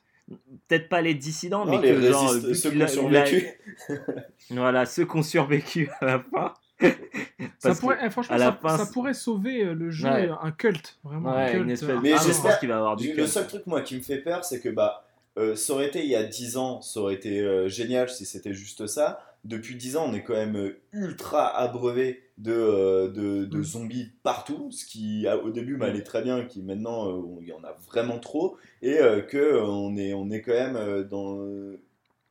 Peut-être 0.68 0.88
pas 0.88 1.02
les 1.02 1.14
dissidents, 1.14 1.66
Non, 1.66 1.78
mais 1.80 1.86
les 1.92 1.94
que 1.94 2.00
genre, 2.10 2.30
ceux 2.30 2.70
qui 2.70 2.82
ont 2.82 2.88
survécu. 2.88 3.46
voilà, 4.50 4.86
ceux 4.86 5.04
qui 5.04 5.16
ont 5.16 5.22
survécu 5.22 5.90
à 6.00 6.06
la 6.06 6.18
fin. 6.20 6.54
Ça 7.58 7.74
pourrait, 7.74 7.98
eh, 8.04 8.10
franchement, 8.10 8.36
ça, 8.38 8.52
fin, 8.52 8.76
ça 8.76 8.84
c'est- 8.84 8.92
pourrait 8.92 9.14
sauver 9.14 9.64
euh, 9.64 9.74
le 9.74 9.90
jeu, 9.90 10.08
Ouais. 10.08 10.28
un 10.42 10.50
culte, 10.50 10.98
vraiment 11.02 11.30
un 11.30 11.44
Ouais, 11.44 11.50
culte. 11.52 11.64
une 11.64 11.70
espèce. 11.70 11.88
euh, 11.90 12.00
Mais 12.02 12.12
Ah, 12.12 12.18
je 12.20 12.26
j'espère- 12.26 12.50
pense 12.50 12.60
qu'il 12.60 12.68
va 12.68 12.76
avoir 12.76 12.96
du. 12.96 13.12
Le 13.14 13.26
seul 13.26 13.46
truc, 13.46 13.66
moi, 13.66 13.80
qui 13.82 13.96
me 13.96 14.00
fait 14.02 14.18
peur, 14.18 14.44
c'est 14.44 14.60
que 14.60 14.68
bah, 14.68 15.04
euh, 15.38 15.56
ça 15.56 15.72
aurait 15.72 15.86
été 15.86 16.00
il 16.02 16.10
y 16.10 16.16
a 16.16 16.24
10 16.24 16.56
ans, 16.56 16.80
ça 16.82 17.00
aurait 17.00 17.14
été 17.14 17.40
euh, 17.40 17.68
génial 17.68 18.08
si 18.10 18.24
c'était 18.26 18.52
juste 18.52 18.86
ça. 18.86 19.20
Depuis 19.44 19.76
10 19.76 19.96
ans, 19.96 20.06
on 20.08 20.14
est 20.14 20.22
quand 20.22 20.34
même 20.34 20.72
ultra 20.92 21.54
abreuvé 21.56 22.22
de, 22.38 22.52
euh, 22.52 23.08
de, 23.08 23.44
de 23.44 23.58
Mm. 23.58 23.64
zombies 23.64 24.12
partout, 24.22 24.70
ce 24.70 24.84
qui 24.86 25.26
a- 25.28 25.36
au 25.38 25.50
début 25.50 25.76
m'allait 25.76 26.02
très 26.02 26.22
bien, 26.22 26.44
qui 26.44 26.62
maintenant, 26.62 27.08
euh, 27.08 27.12
on- 27.12 27.38
il 27.40 27.48
y 27.48 27.52
en 27.52 27.62
a 27.64 27.76
vraiment 27.88 28.18
trop, 28.18 28.56
et 28.82 28.98
euh, 29.00 29.20
que 29.20 29.36
euh, 29.38 29.62
on 29.64 29.96
est, 29.96 30.12
on 30.14 30.30
est 30.30 30.40
quand 30.40 30.52
même 30.52 30.76
euh, 30.76 31.04
dans 31.04 31.38
euh, 31.40 31.80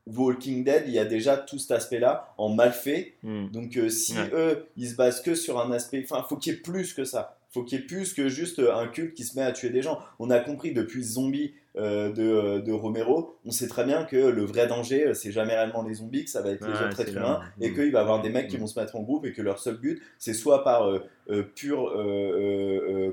Walking 0.07 0.63
Dead, 0.63 0.83
il 0.87 0.93
y 0.93 0.99
a 0.99 1.05
déjà 1.05 1.37
tout 1.37 1.57
cet 1.59 1.71
aspect-là 1.71 2.33
en 2.37 2.49
mal 2.49 2.71
fait, 2.73 3.13
Hmm. 3.23 3.47
donc 3.51 3.77
euh, 3.77 3.89
si 3.89 4.13
Ouais. 4.17 4.29
eux, 4.33 4.65
ils 4.75 4.89
se 4.89 4.95
basent 4.95 5.21
que 5.21 5.33
sur 5.35 5.59
un 5.59 5.71
aspect, 5.71 6.05
enfin, 6.09 6.25
faut 6.27 6.35
qu'il 6.37 6.53
y 6.53 6.55
ait 6.55 6.59
plus 6.59 6.93
que 6.93 7.05
ça. 7.05 7.37
Faut 7.51 7.63
qu'il 7.63 7.79
y 7.79 7.81
ait 7.81 7.85
plus 7.85 8.13
que 8.13 8.27
juste 8.29 8.59
euh, 8.59 8.73
un 8.75 8.87
culte 8.87 9.13
qui 9.13 9.23
se 9.23 9.37
met 9.37 9.45
à 9.45 9.51
tuer 9.51 9.69
des 9.69 9.81
gens. 9.83 9.99
On 10.19 10.29
a 10.31 10.39
compris 10.39 10.73
depuis 10.73 11.03
Zombie 11.03 11.53
euh, 11.75 12.11
de, 12.11 12.59
de 12.61 12.71
Romero, 12.71 13.37
on 13.45 13.51
sait 13.51 13.67
très 13.67 13.83
bien 13.85 14.03
que 14.03 14.15
le 14.17 14.43
vrai 14.43 14.67
danger, 14.67 15.13
c'est 15.15 15.31
jamais 15.31 15.55
réellement 15.55 15.83
les 15.83 15.95
zombies, 15.95 16.25
que 16.25 16.29
ça 16.31 16.41
va 16.41 16.51
être 16.51 16.67
les 16.67 16.73
autres 16.73 16.99
êtres 16.99 17.15
humains, 17.15 17.41
et 17.61 17.73
qu'il 17.73 17.91
va 17.91 17.99
y 17.99 18.01
avoir 18.01 18.21
des 18.21 18.29
mecs 18.29 18.47
qui 18.47 18.57
vont 18.57 18.67
se 18.67 18.79
mettre 18.79 18.95
en 18.95 19.01
groupe 19.01 19.25
et 19.25 19.33
que 19.33 19.41
leur 19.41 19.57
seul 19.59 19.77
but, 19.77 20.01
c'est 20.19 20.33
soit 20.35 20.63
par 20.63 20.87
euh, 20.87 21.43
pur, 21.55 21.91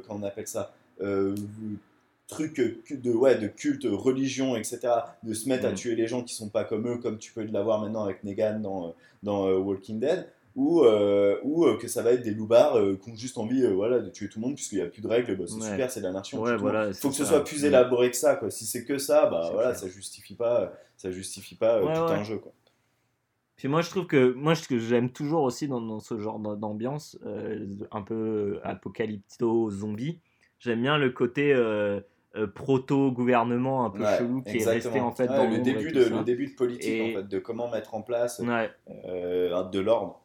comment 0.06 0.20
on 0.20 0.26
appelle 0.26 0.46
ça, 0.46 0.74
truc 2.30 2.60
de, 2.90 3.12
ouais, 3.12 3.36
de 3.36 3.48
culte, 3.48 3.84
religion, 3.90 4.56
etc., 4.56 4.78
de 5.22 5.34
se 5.34 5.48
mettre 5.48 5.66
à 5.66 5.72
Mm. 5.72 5.74
tuer 5.74 5.94
les 5.94 6.06
gens 6.06 6.22
qui 6.22 6.34
sont 6.34 6.48
pas 6.48 6.64
comme 6.64 6.88
eux, 6.88 6.96
comme 6.98 7.18
tu 7.18 7.32
peux 7.32 7.42
l'avoir 7.44 7.80
maintenant 7.80 8.04
avec 8.04 8.24
Negan 8.24 8.60
dans, 8.60 8.88
euh, 8.88 8.90
dans 9.22 9.46
euh, 9.48 9.56
Walking 9.58 10.00
Dead, 10.00 10.26
ou, 10.56 10.82
euh, 10.82 11.38
ou 11.44 11.64
euh, 11.64 11.76
que 11.78 11.86
ça 11.86 12.02
va 12.02 12.10
être 12.12 12.22
des 12.22 12.32
loupards 12.32 12.76
euh, 12.76 12.98
qui 13.00 13.10
ont 13.10 13.14
juste 13.14 13.38
envie 13.38 13.62
euh, 13.64 13.70
voilà, 13.72 14.00
de 14.00 14.08
tuer 14.08 14.28
tout 14.28 14.40
le 14.40 14.46
monde 14.46 14.56
puisqu'il 14.56 14.76
n'y 14.78 14.84
a 14.84 14.86
plus 14.86 15.00
de 15.02 15.06
règles, 15.08 15.36
bah, 15.36 15.44
c'est 15.46 15.54
Ouais. 15.54 15.70
super, 15.70 15.90
c'est 15.90 16.00
de 16.00 16.06
l'anarchie. 16.06 16.34
on 16.36 16.42
Ouais, 16.42 16.56
voilà. 16.56 16.92
faut 16.92 17.08
que 17.10 17.14
ce 17.14 17.24
soit 17.24 17.44
plus 17.44 17.62
Mm. 17.62 17.66
élaboré 17.66 18.10
que 18.10 18.16
ça. 18.16 18.34
Quoi. 18.34 18.50
Si 18.50 18.64
c'est 18.66 18.84
que 18.84 18.98
ça, 18.98 19.26
bah 19.26 19.48
voilà, 19.52 19.68
clair. 19.70 19.80
ça 19.80 19.88
justifie 19.88 20.34
pas, 20.34 20.72
ça 20.96 21.10
justifie 21.12 21.54
pas 21.54 21.76
euh, 21.78 21.84
Ouais, 21.86 21.94
tout 21.94 22.00
un 22.12 22.24
jeu. 22.24 22.38
Quoi. 22.38 22.52
Puis 23.56 23.68
moi, 23.68 23.80
je 23.82 23.90
trouve 23.90 24.06
que 24.06 24.32
moi, 24.32 24.54
ce 24.54 24.66
que 24.66 24.78
j'aime 24.78 25.10
toujours 25.10 25.42
aussi 25.42 25.68
dans, 25.68 25.80
dans 25.82 26.00
ce 26.00 26.18
genre 26.18 26.38
d'am- 26.40 26.58
d'ambiance, 26.58 27.18
euh, 27.26 27.66
un 27.92 28.02
peu 28.02 28.58
apocalypto-zombie, 28.64 30.18
j'aime 30.58 30.82
bien 30.82 30.98
le 30.98 31.10
côté 31.10 31.52
euh, 31.54 32.00
euh, 32.36 32.46
proto-gouvernement 32.46 33.84
un 33.86 33.90
peu 33.90 34.02
Ouais, 34.04 34.18
chelou 34.18 34.42
qui 34.42 34.50
est 34.50 34.52
resté 34.64 34.76
exactement. 34.76 35.06
en 35.08 35.12
fait 35.14 35.28
Ouais, 35.28 35.36
dans 35.36 35.48
le 35.50 35.58
début 35.58 35.90
de 35.92 36.04
le 36.04 36.22
début 36.24 36.46
de 36.48 36.54
politique 36.54 36.90
Et- 36.90 37.10
en 37.16 37.20
fait, 37.20 37.28
de 37.28 37.38
comment 37.38 37.68
mettre 37.70 37.94
en 37.94 38.02
place 38.02 38.38
Ouais. 38.40 38.70
euh, 39.06 39.62
de 39.64 39.80
l'ordre. 39.80 40.20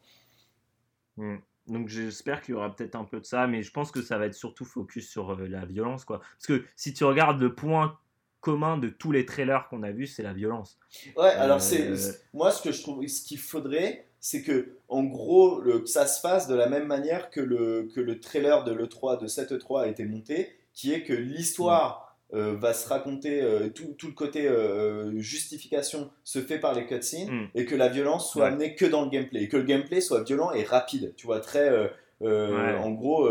Mm. 1.17 1.37
Donc 1.67 1.89
j'espère 1.89 2.41
qu'il 2.41 2.53
y 2.53 2.57
aura 2.57 2.75
peut-être 2.75 2.95
un 2.95 3.05
peu 3.05 3.19
de 3.19 3.25
ça, 3.25 3.47
mais 3.47 3.63
je 3.63 3.71
pense 3.71 3.91
que 3.91 4.01
ça 4.03 4.17
va 4.19 4.27
être 4.27 4.35
surtout 4.35 4.65
focus 4.65 5.09
sur 5.09 5.31
euh, 5.31 5.47
la 5.47 5.65
violence, 5.65 6.05
quoi. 6.05 6.19
Parce 6.19 6.45
que 6.47 6.63
si 6.75 6.93
tu 6.93 7.03
regardes 7.05 7.41
le 7.41 7.55
point 7.55 7.97
commun 8.39 8.77
de 8.77 8.89
tous 8.89 9.11
les 9.11 9.25
trailers 9.25 9.67
qu'on 9.69 9.81
a 9.81 9.89
vus, 9.91 10.05
c'est 10.05 10.21
la 10.21 10.33
violence. 10.33 10.77
Ouais, 11.17 11.23
Euh, 11.25 11.41
alors 11.41 11.59
c'est 11.61 11.95
c'est- 11.97 12.21
moi 12.33 12.51
ce 12.51 12.61
que 12.61 12.71
je 12.71 12.83
trouve, 12.83 13.03
ce 13.07 13.23
qu'il 13.23 13.39
faudrait, 13.39 14.05
c'est 14.19 14.43
que 14.43 14.77
en 14.89 15.03
gros 15.03 15.59
le, 15.61 15.83
ça 15.87 16.05
se 16.05 16.19
fasse 16.19 16.47
de 16.47 16.53
la 16.53 16.69
même 16.69 16.85
manière 16.85 17.31
que 17.31 17.41
le 17.41 17.89
que 17.95 17.99
le 17.99 18.19
trailer 18.19 18.63
de 18.63 18.71
l'E3 18.71 19.19
de 19.19 19.25
cette 19.25 19.51
E3 19.51 19.81
a 19.85 19.87
été 19.87 20.05
monté, 20.05 20.55
qui 20.75 20.93
est 20.93 21.03
que 21.03 21.13
l'histoire 21.13 22.03
euh, 22.33 22.55
va 22.57 22.73
se 22.73 22.87
raconter, 22.89 23.41
euh, 23.41 23.69
tout, 23.69 23.95
tout 23.97 24.07
le 24.07 24.13
côté 24.13 24.47
euh, 24.47 25.17
justification 25.19 26.09
se 26.23 26.39
fait 26.39 26.59
par 26.59 26.73
les 26.73 26.85
cutscenes 26.85 27.29
Mm. 27.29 27.47
et 27.55 27.65
que 27.65 27.75
la 27.75 27.87
violence 27.87 28.31
soit 28.31 28.43
Ouais. 28.43 28.47
amenée 28.49 28.75
que 28.75 28.85
dans 28.85 29.03
le 29.03 29.09
gameplay 29.09 29.43
et 29.43 29.47
que 29.47 29.57
le 29.57 29.63
gameplay 29.63 30.01
soit 30.01 30.23
violent 30.23 30.51
et 30.51 30.63
rapide, 30.63 31.13
tu 31.15 31.25
vois 31.27 31.39
très 31.39 31.91
Ouais. 32.21 32.75
en 32.77 32.91
gros 32.91 33.27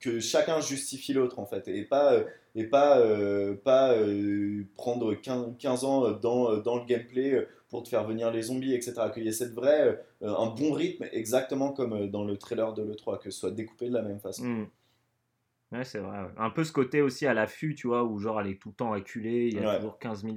que 0.00 0.20
chacun 0.20 0.60
justifie 0.60 1.12
l'autre 1.12 1.38
en 1.38 1.46
fait 1.46 1.66
et 1.68 1.82
pas 1.84 2.22
et 2.56 2.64
pas, 2.64 3.00
euh, 3.00 3.54
pas 3.56 3.92
euh, 3.94 4.62
prendre 4.76 5.12
15, 5.14 5.54
15 5.58 5.84
ans 5.84 6.12
dans, 6.12 6.56
dans 6.58 6.76
le 6.76 6.84
gameplay 6.84 7.44
pour 7.68 7.82
te 7.82 7.88
faire 7.88 8.04
venir 8.04 8.30
les 8.30 8.42
zombies, 8.42 8.74
etc. 8.74 8.92
Qu'il 9.12 9.24
y 9.24 9.28
ait 9.28 9.32
cette 9.32 9.54
vraie, 9.54 10.00
euh, 10.22 10.32
un 10.38 10.46
bon 10.54 10.70
rythme, 10.72 11.04
exactement 11.10 11.72
comme 11.72 12.08
dans 12.08 12.24
le 12.24 12.36
trailer 12.36 12.72
de 12.72 12.84
l'E3, 12.84 13.18
que 13.18 13.30
ce 13.30 13.40
soit 13.40 13.50
découpé 13.50 13.88
de 13.88 13.94
la 13.94 14.02
même 14.02 14.20
façon. 14.20 14.44
Hmm. 14.44 14.66
Ouais, 15.74 15.84
c'est 15.84 15.98
vrai. 15.98 16.18
ouais. 16.22 16.30
Un 16.36 16.50
peu 16.50 16.62
ce 16.64 16.72
côté 16.72 17.02
aussi 17.02 17.26
à 17.26 17.34
l'affût, 17.34 17.74
tu 17.74 17.88
vois, 17.88 18.04
où 18.04 18.18
genre 18.18 18.40
elle 18.40 18.46
est 18.48 18.60
tout 18.60 18.68
le 18.70 18.74
temps 18.74 18.92
acculée, 18.92 19.48
il 19.48 19.54
y 19.54 19.58
a 19.58 19.68
Ouais. 19.68 19.76
toujours 19.76 19.98
15 19.98 20.22
000, 20.22 20.36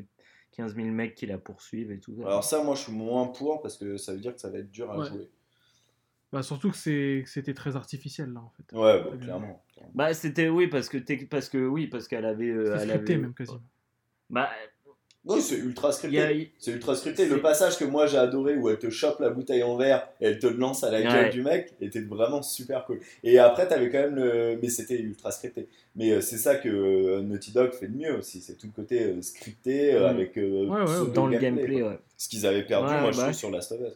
15 0.51 0.75
000 0.75 0.87
mecs 0.89 1.15
qui 1.15 1.25
la 1.27 1.37
poursuivent 1.37 1.91
et 1.91 1.99
tout. 1.99 2.15
ça. 2.15 2.27
Alors 2.27 2.43
ça, 2.43 2.63
moi, 2.63 2.75
je 2.75 2.81
suis 2.81 2.91
moins 2.93 3.27
pour 3.27 3.61
parce 3.61 3.77
que 3.77 3.97
ça 3.97 4.13
veut 4.13 4.19
dire 4.19 4.33
que 4.33 4.39
ça 4.41 4.49
va 4.49 4.57
être 4.59 4.71
dur 4.71 4.91
à 4.91 4.97
Ouais. 4.97 5.07
jouer. 5.07 5.29
Bah, 6.33 6.43
surtout 6.43 6.71
que 6.71 7.23
c'était 7.25 7.53
très 7.53 7.75
artificiel 7.77 8.33
là 8.33 8.41
en 8.41 8.49
fait. 8.49 8.75
Ouais, 8.75 9.01
bah, 9.01 9.15
clairement. 9.17 9.63
Bah 9.93 10.13
c'était 10.13 10.49
oui 10.49 10.67
parce 10.67 10.89
que 10.89 10.97
t'es- 10.97 11.25
parce 11.25 11.47
que 11.47 11.57
oui 11.57 11.87
parce 11.87 12.07
qu'elle 12.09 12.25
avait 12.25 12.49
euh, 12.49 12.73
elle 12.81 12.89
scripté 12.89 13.13
avait- 13.13 13.21
même 13.21 13.33
quasiment. 13.33 13.61
Bah 14.29 14.49
Oui, 15.27 15.41
c'est 15.41 15.57
ultra 15.57 15.91
scripté. 15.91 16.21
a 16.21 16.29
C'est 16.57 16.71
ultra 16.71 16.95
scripté. 16.95 17.25
Le 17.27 17.41
passage 17.41 17.77
que 17.77 17.85
moi 17.85 18.07
j'ai 18.07 18.17
adoré 18.17 18.55
où 18.55 18.69
elle 18.69 18.79
te 18.79 18.89
chope 18.89 19.19
la 19.19 19.29
bouteille 19.29 19.63
en 19.63 19.75
verre 19.77 20.07
et 20.21 20.25
elle 20.27 20.39
te 20.39 20.47
le 20.47 20.55
lance 20.57 20.83
à 20.83 20.91
la 20.91 21.01
gueule 21.01 21.25
Ouais. 21.25 21.29
du 21.29 21.41
mec 21.41 21.73
était 21.81 22.01
vraiment 22.01 22.41
super 22.41 22.85
cool. 22.85 22.99
Et 23.23 23.37
après, 23.39 23.67
t'avais 23.67 23.89
quand 23.89 23.99
même 23.99 24.15
le. 24.15 24.57
Mais 24.61 24.69
c'était 24.69 24.99
ultra 24.99 25.31
scripté. 25.31 25.67
Mais 25.95 26.11
euh, 26.11 26.21
c'est 26.21 26.37
ça 26.37 26.55
que 26.55 26.69
euh, 26.69 27.21
Naughty 27.21 27.51
Dog 27.51 27.73
fait 27.73 27.87
de 27.87 27.97
mieux 27.97 28.15
aussi. 28.17 28.41
C'est 28.41 28.55
tout 28.57 28.67
le 28.67 28.73
côté 28.73 29.03
euh, 29.03 29.21
scripté 29.21 29.93
Mm. 29.99 30.03
avec. 30.03 30.37
euh, 30.37 30.65
Ouais, 30.67 30.81
ouais, 30.81 31.11
dans 31.13 31.27
le 31.27 31.37
gameplay. 31.37 31.83
Ce 32.17 32.29
qu'ils 32.29 32.45
avaient 32.45 32.63
perdu, 32.65 32.93
moi 32.93 33.11
je 33.11 33.17
bah. 33.17 33.23
trouve, 33.23 33.35
sur 33.35 33.51
Last 33.51 33.71
of 33.73 33.81
Us. 33.81 33.93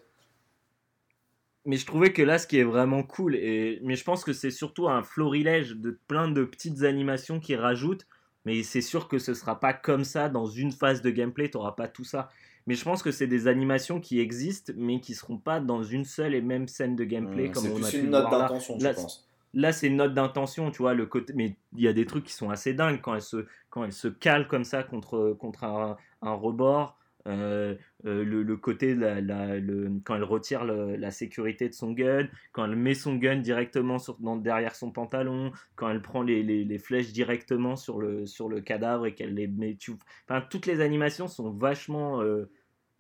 Mais 1.66 1.78
je 1.78 1.86
trouvais 1.86 2.12
que 2.12 2.24
là, 2.24 2.40
ce 2.40 2.48
qui 2.48 2.58
est 2.58 2.64
vraiment 2.64 3.04
cool, 3.04 3.36
et... 3.36 3.80
mais 3.84 3.96
je 3.96 4.04
pense 4.04 4.24
que 4.24 4.34
c'est 4.34 4.50
surtout 4.50 4.90
un 4.90 5.04
florilège 5.04 5.76
de 5.76 5.98
plein 6.08 6.28
de 6.28 6.44
petites 6.44 6.82
animations 6.84 7.40
qui 7.40 7.56
rajoutent. 7.56 8.08
Mais 8.46 8.64
c'est 8.64 8.82
sûr 8.82 9.08
que 9.08 9.20
ce 9.20 9.34
sera 9.34 9.60
pas 9.60 9.74
comme 9.74 10.04
ça 10.04 10.30
dans 10.30 10.46
une 10.48 10.72
phase 10.72 11.02
de 11.02 11.10
gameplay, 11.10 11.50
t'auras 11.50 11.74
pas 11.74 11.88
tout 11.88 12.04
ça. 12.04 12.30
Mais 12.68 12.76
je 12.76 12.84
pense 12.84 13.02
que 13.04 13.12
c'est 13.12 13.28
des 13.28 13.48
animations 13.48 14.00
qui 14.00 14.20
existent, 14.20 14.74
mais 14.78 15.00
qui 15.00 15.16
seront 15.16 15.38
pas 15.38 15.60
dans 15.60 15.84
une 15.84 16.06
seule 16.06 16.36
et 16.36 16.42
même 16.42 16.68
scène 16.68 16.96
de 16.96 17.04
gameplay 17.04 17.50
Mm, 17.50 17.52
comme 17.52 17.66
a 17.84 17.90
pu 17.90 17.98
une 18.00 18.10
note 18.12 18.30
d'intention, 18.30 18.78
je 18.80 18.84
Là, 18.84 18.94
pense. 18.94 19.28
Là, 19.54 19.74
c'est 19.74 19.88
une 19.88 19.98
note 19.98 20.14
d'intention, 20.14 20.72
tu 20.72 20.78
vois, 20.82 20.94
le 20.94 21.06
côté. 21.06 21.34
Mais 21.34 21.56
il 21.76 21.82
y 21.84 21.88
a 21.88 21.94
des 21.94 22.06
trucs 22.06 22.24
qui 22.24 22.34
sont 22.34 22.50
assez 22.50 22.74
dingues 22.74 23.02
quand 23.02 23.16
elle 23.16 23.22
se, 23.22 23.46
quand 23.70 23.84
elle 23.84 23.94
se 23.94 24.08
cale 24.08 24.48
comme 24.48 24.64
ça 24.64 24.84
contre, 24.84 25.36
contre 25.40 25.64
un, 25.66 25.98
un 26.22 26.34
rebord. 26.34 26.98
euh, 27.28 27.76
euh, 28.06 28.24
le, 28.24 28.44
le 28.44 28.58
côté, 28.58 28.96
la, 28.96 29.22
la- 29.22 29.60
le, 29.60 29.92
quand 30.04 30.16
elle 30.16 30.24
retire 30.24 30.66
le- 30.66 30.96
la 30.96 31.12
sécurité 31.12 31.70
de 31.70 31.74
son 31.74 31.92
gun, 31.92 32.28
quand 32.52 32.66
elle 32.66 32.76
met 32.76 32.94
son 32.96 33.16
gun 33.16 33.38
directement 33.38 34.00
sur, 34.00 34.18
dans, 34.20 34.36
derrière 34.38 34.76
son 34.76 34.92
pantalon, 34.92 35.52
quand 35.76 35.90
elle 35.90 36.02
prend 36.02 36.24
les, 36.24 36.42
les, 36.44 36.64
les 36.66 36.78
flèches 36.80 37.12
directement 37.12 37.76
sur 37.76 38.00
le, 38.00 38.26
sur 38.26 38.50
le 38.50 38.62
cadavre 38.62 39.06
et 39.06 39.14
qu'elle 39.16 39.34
les 39.36 39.48
met. 39.48 39.76
tu- 39.76 39.94
Enfin, 40.28 40.42
toutes 40.50 40.66
les 40.66 40.82
animations 40.82 41.28
sont 41.28 41.52
vachement. 41.52 42.22
euh, 42.22 42.46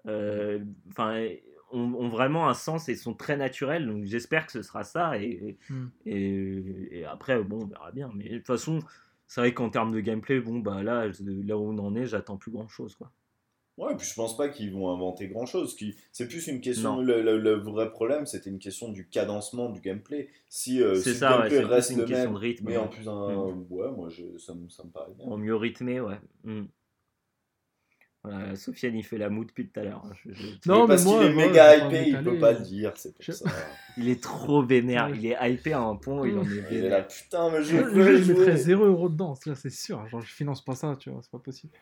euh, 0.07 0.59
Enfin, 0.89 1.27
ont, 1.71 1.93
ont 1.95 2.09
vraiment 2.09 2.49
un 2.49 2.53
sens 2.53 2.89
et 2.89 2.95
sont 2.95 3.13
très 3.13 3.37
naturelles. 3.37 3.87
Donc 3.87 4.05
j'espère 4.05 4.45
que 4.45 4.51
ce 4.51 4.61
sera 4.61 4.83
ça. 4.83 5.17
Et, 5.17 5.57
Hmm. 5.69 5.87
et, 6.05 6.99
et 6.99 7.05
après, 7.05 7.41
bon, 7.43 7.63
on 7.63 7.67
verra 7.67 7.91
bien. 7.91 8.11
Mais 8.15 8.29
de 8.29 8.37
toute 8.37 8.47
façon, 8.47 8.79
c'est 9.27 9.41
vrai 9.41 9.53
qu'en 9.53 9.69
termes 9.69 9.91
de 9.93 9.99
gameplay, 10.01 10.39
bon, 10.41 10.59
bah 10.59 10.83
là, 10.83 11.07
là 11.07 11.57
où 11.57 11.61
on 11.71 11.77
en 11.79 11.95
est, 11.95 12.05
j'attends 12.05 12.37
plus 12.37 12.51
grand 12.51 12.67
chose. 12.67 12.95
Quoi. 12.95 13.11
Ouais, 13.77 13.95
puis 13.97 14.05
je 14.07 14.13
pense 14.13 14.37
pas 14.37 14.49
qu'ils 14.49 14.71
vont 14.71 14.91
inventer 14.91 15.27
grand 15.27 15.45
chose. 15.45 15.75
C'est 16.11 16.27
plus 16.27 16.47
une 16.47 16.61
question. 16.61 17.01
Le, 17.01 17.21
le- 17.21 17.39
le 17.39 17.53
vrai 17.53 17.89
problème, 17.89 18.25
c'était 18.25 18.49
une 18.49 18.59
question 18.59 18.89
du 18.89 19.07
cadencement 19.07 19.69
du 19.69 19.79
gameplay. 19.81 20.29
Si, 20.49 20.83
euh, 20.83 20.95
C'est 20.95 21.13
si 21.13 21.19
ça, 21.19 21.37
le 21.37 21.43
ouais, 21.43 21.49
gameplay 21.49 21.57
c'est 21.59 21.63
plus 21.63 21.73
reste 21.73 21.89
une 21.91 21.97
le 21.99 22.05
question 22.05 22.23
même, 22.25 22.33
de 22.33 22.39
rythme. 22.39 22.65
mais 22.67 22.77
ouais. 22.77 22.83
en 22.83 22.87
plus, 22.87 23.07
un... 23.07 23.65
ouais, 23.69 23.91
moi, 23.91 24.09
je, 24.09 24.37
ça, 24.37 24.53
me, 24.53 24.69
ça 24.69 24.83
me 24.83 24.89
paraît 24.89 25.13
bien. 25.17 25.25
En 25.25 25.37
mieux 25.37 25.55
rythmé, 25.55 25.99
ouais. 26.01 26.19
Hmm. 26.43 26.65
Voilà, 28.23 28.55
Sofiane, 28.55 28.95
il 28.95 29.03
fait 29.03 29.17
la 29.17 29.29
moue 29.31 29.45
depuis 29.45 29.67
tout 29.67 29.79
à 29.79 29.83
l'heure. 29.83 30.03
hein. 30.05 30.11
Je- 30.27 30.31
Non, 30.67 30.81
mais 30.81 30.89
parce 30.89 31.05
qu'il 31.05 31.13
est 31.23 31.33
méga 31.33 31.77
hypé, 31.87 32.03
il 32.09 32.21
peut 32.23 32.37
pas 32.37 32.51
le 32.51 32.59
dire, 32.59 32.91
c'est 32.95 33.13
pour 33.15 33.23
Je- 33.23 33.31
ça. 33.31 33.49
Il 33.97 34.07
est 34.09 34.21
trop 34.23 34.63
vénère. 34.63 35.07
Ouais. 35.09 35.17
Il 35.17 35.25
est 35.25 35.51
hypé 35.53 35.73
à 35.73 35.81
un 35.81 35.95
point 35.97 36.21
où 36.21 36.25
il 36.25 36.37
en 36.37 36.43
est 36.43 36.63
Il 36.71 36.85
est 36.85 36.89
là, 36.89 37.01
putain, 37.01 37.49
mais 37.51 37.61
je 37.63 37.75
Je, 37.77 37.83
je 38.23 38.31
mettrais 38.31 38.45
jouer. 38.51 38.57
0 38.57 38.85
euros 38.85 39.09
dedans, 39.09 39.33
ça 39.35 39.53
c'est 39.55 39.69
sûr. 39.71 40.07
Genre, 40.07 40.21
je 40.21 40.31
finance 40.31 40.63
pas 40.63 40.75
ça, 40.75 40.95
tu 40.99 41.09
vois, 41.09 41.19
c'est 41.23 41.31
pas 41.31 41.39
possible. 41.39 41.73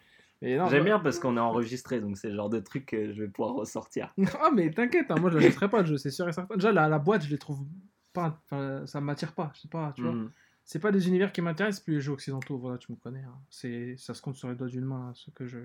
Mais 0.42 0.58
non, 0.58 0.68
J'aime 0.68 0.80
bah- 0.80 0.86
bien 0.86 1.00
parce 1.00 1.20
qu'on 1.20 1.36
est 1.36 1.42
enregistré, 1.42 2.00
donc 2.00 2.18
c'est 2.18 2.30
le 2.30 2.36
genre 2.36 2.50
de 2.50 2.60
truc 2.60 2.86
que 2.86 3.12
je 3.12 3.24
vais 3.24 3.28
pouvoir 3.28 3.56
ressortir. 3.56 4.14
Ah, 4.42 4.52
mais 4.54 4.72
t'inquiète, 4.72 5.12
hein, 5.12 5.16
moi 5.20 5.30
je 5.30 5.38
l'achèterai 5.38 5.70
pas 5.70 5.82
le 5.82 5.88
jeu, 5.88 5.98
c'est 5.98 6.12
sûr 6.12 6.28
et 6.30 6.32
certain. 6.34 6.56
Déjà, 6.56 6.72
la, 6.72 6.88
la 6.88 7.00
boîte, 7.00 7.24
je 7.24 7.30
les 7.30 7.38
trouve 7.38 7.66
pas. 8.14 8.40
enfin, 8.46 8.86
ça 8.88 9.02
m'attire 9.02 9.34
pas, 9.34 9.52
je 9.56 9.62
sais 9.62 9.68
pas, 9.68 9.92
tu 9.96 10.02
vois. 10.04 10.14
Hmm. 10.14 10.32
C'est 10.64 10.80
pas 10.80 10.92
des 10.92 11.08
univers 11.08 11.32
qui 11.34 11.42
m'intéressent, 11.42 11.84
plus 11.84 11.96
les 11.96 12.02
jeux 12.02 12.14
occidentaux, 12.14 12.58
voilà, 12.58 12.78
tu 12.78 12.92
me 12.92 12.98
connais. 12.98 13.24
hein. 13.24 13.38
C'est, 13.50 13.96
ça 13.98 14.14
se 14.14 14.22
compte 14.22 14.36
sur 14.36 14.48
les 14.50 14.56
doigts 14.56 14.68
d'une 14.68 14.86
main, 14.86 15.10
hein, 15.10 15.14
ce 15.16 15.32
que 15.32 15.46
je, 15.48 15.58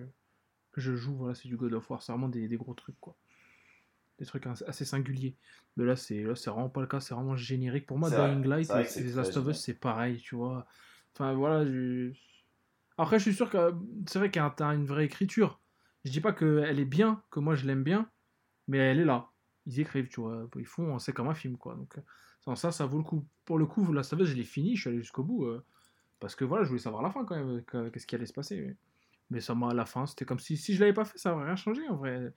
que 0.73 0.81
je 0.81 0.95
joue, 0.97 1.15
voilà, 1.15 1.35
c'est 1.35 1.47
du 1.49 1.57
God 1.57 1.75
of 1.75 1.89
War, 1.91 2.03
c'est 2.03 2.11
vraiment 2.13 2.29
des, 2.29 2.49
des 2.49 2.57
gros 2.57 2.75
trucs, 2.75 2.99
quoi. 3.01 3.15
Des 4.19 4.27
trucs 4.27 4.47
assez 4.47 4.85
singuliers. 4.85 5.37
Mais 5.77 5.85
là, 5.85 5.95
c'est, 5.97 6.23
là, 6.23 6.35
c'est 6.37 6.49
vraiment 6.51 6.69
pas 6.69 6.81
le 6.81 6.87
cas, 6.87 7.01
c'est 7.01 7.15
vraiment 7.15 7.37
générique. 7.37 7.87
Pour 7.87 7.99
moi, 7.99 8.11
Dying 8.11 8.45
Light 8.47 8.67
c'est 8.67 8.73
vrai 8.73 8.83
et, 8.83 8.87
que 8.87 8.91
c'est 8.93 9.01
et 9.01 9.05
The 9.05 9.09
très 9.13 9.17
Last 9.19 9.37
of. 9.37 9.47
Us, 9.49 9.61
c'est 9.61 9.75
pareil, 9.75 10.19
tu 10.19 10.37
vois. 10.37 10.67
Enfin, 11.15 11.35
voilà, 11.35 11.65
je... 11.67 12.13
Après, 12.99 13.19
je 13.19 13.25
suis 13.25 13.35
sûr 13.35 13.51
que 13.51 13.75
c'est 14.07 14.19
vrai 14.19 14.31
qu'il 14.31 14.41
y 14.41 14.45
a 14.45 14.75
une 14.75 14.87
vraie 14.87 15.05
écriture. 15.05 15.61
Je 16.05 16.11
dis 16.11 16.21
pas 16.21 16.33
qu'elle 16.33 16.79
est 16.79 16.85
bien, 16.85 17.23
que 17.31 17.41
moi 17.41 17.55
je 17.55 17.67
l'aime 17.67 17.83
bien, 17.83 18.09
mais 18.69 18.79
elle 18.79 19.01
est 19.01 19.05
là. 19.05 19.31
Ils 19.67 19.81
écrivent, 19.81 20.09
tu 20.09 20.21
vois. 20.21 20.49
Ils 20.57 20.67
font, 20.67 20.99
c'est 20.99 21.13
comme 21.13 21.29
un 21.29 21.35
film, 21.35 21.57
quoi. 21.57 21.75
Donc, 21.75 21.99
euh, 21.99 22.55
ça, 22.55 22.71
ça 22.73 22.87
vaut 22.87 22.99
le 22.99 23.05
coup. 23.05 23.27
Pour 23.45 23.59
le 23.59 23.67
coup, 23.67 23.93
Last 23.93 24.13
of 24.13 24.21
Us, 24.21 24.29
je 24.29 24.35
l'ai 24.35 24.45
fini, 24.45 24.77
je 24.77 24.83
suis 24.83 24.91
allé 24.91 24.99
jusqu'au 25.01 25.25
bout. 25.25 25.47
euh, 25.47 25.65
parce 26.21 26.35
que 26.37 26.45
voilà, 26.45 26.65
je 26.65 26.69
voulais 26.71 26.81
savoir 26.81 27.03
la 27.03 27.11
fin 27.11 27.25
quand 27.25 27.37
même, 27.37 27.63
que- 27.65 27.89
qu'est-ce 27.91 28.07
qui 28.07 28.15
allait 28.15 28.27
se 28.27 28.33
passer. 28.33 28.77
Mais, 29.31 29.41
ça 29.41 29.55
m'a, 29.55 29.71
à 29.71 29.75
la 29.75 29.87
fin, 29.87 30.07
c'était 30.07 30.25
comme 30.25 30.39
si, 30.39 30.57
si 30.57 30.75
je 30.75 30.81
l'avais 30.81 30.93
pas 30.95 31.05
fait, 31.05 31.19
ça 31.19 31.35
aurait 31.35 31.47
rien 31.47 31.57
changé 31.57 31.89
en 31.89 31.97
vrai. 31.97 32.33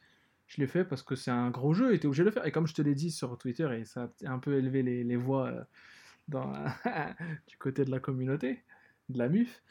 Je 0.48 0.62
l'ai 0.62 0.68
fait 0.68 0.86
parce 0.86 1.04
que 1.04 1.16
c'est 1.16 1.32
un 1.32 1.52
gros 1.52 1.74
jeu 1.74 1.94
et 1.94 2.00
t'es 2.00 2.08
obligé 2.08 2.24
de 2.24 2.30
le 2.30 2.32
faire. 2.32 2.46
Et 2.46 2.52
comme 2.52 2.68
je 2.68 2.74
te 2.74 2.82
l'ai 2.82 2.96
dit 2.96 3.12
sur 3.12 3.38
Twitter, 3.38 3.70
et 3.80 3.86
ça 3.86 4.12
a 4.26 4.32
un 4.32 4.40
peu 4.40 4.58
élevé 4.58 4.84
les, 4.84 5.16
voix 5.18 5.48
euh, 5.48 5.64
du 7.48 7.58
côté 7.58 7.86
de 7.86 7.92
la 7.92 8.00
communauté, 8.00 8.64
de 9.10 9.18
la 9.18 9.30
MUF, 9.30 9.62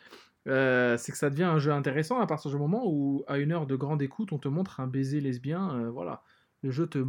euh, 0.46 0.96
c'est 0.96 1.12
que 1.12 1.18
ça 1.18 1.30
devient 1.30 1.44
un 1.44 1.58
jeu 1.58 1.72
intéressant 1.72 2.20
à 2.20 2.26
partir 2.26 2.50
du 2.50 2.56
moment 2.56 2.82
où, 2.86 3.24
à 3.26 3.38
une 3.38 3.52
heure 3.52 3.66
de 3.66 3.76
grande 3.76 4.02
écoute, 4.02 4.32
on 4.32 4.38
te 4.38 4.48
montre 4.48 4.80
un 4.80 4.86
baiser 4.86 5.20
lesbien. 5.20 5.74
euh, 5.78 5.90
voilà. 5.90 6.22
Le 6.62 6.70
jeu 6.70 6.86
te 6.86 7.04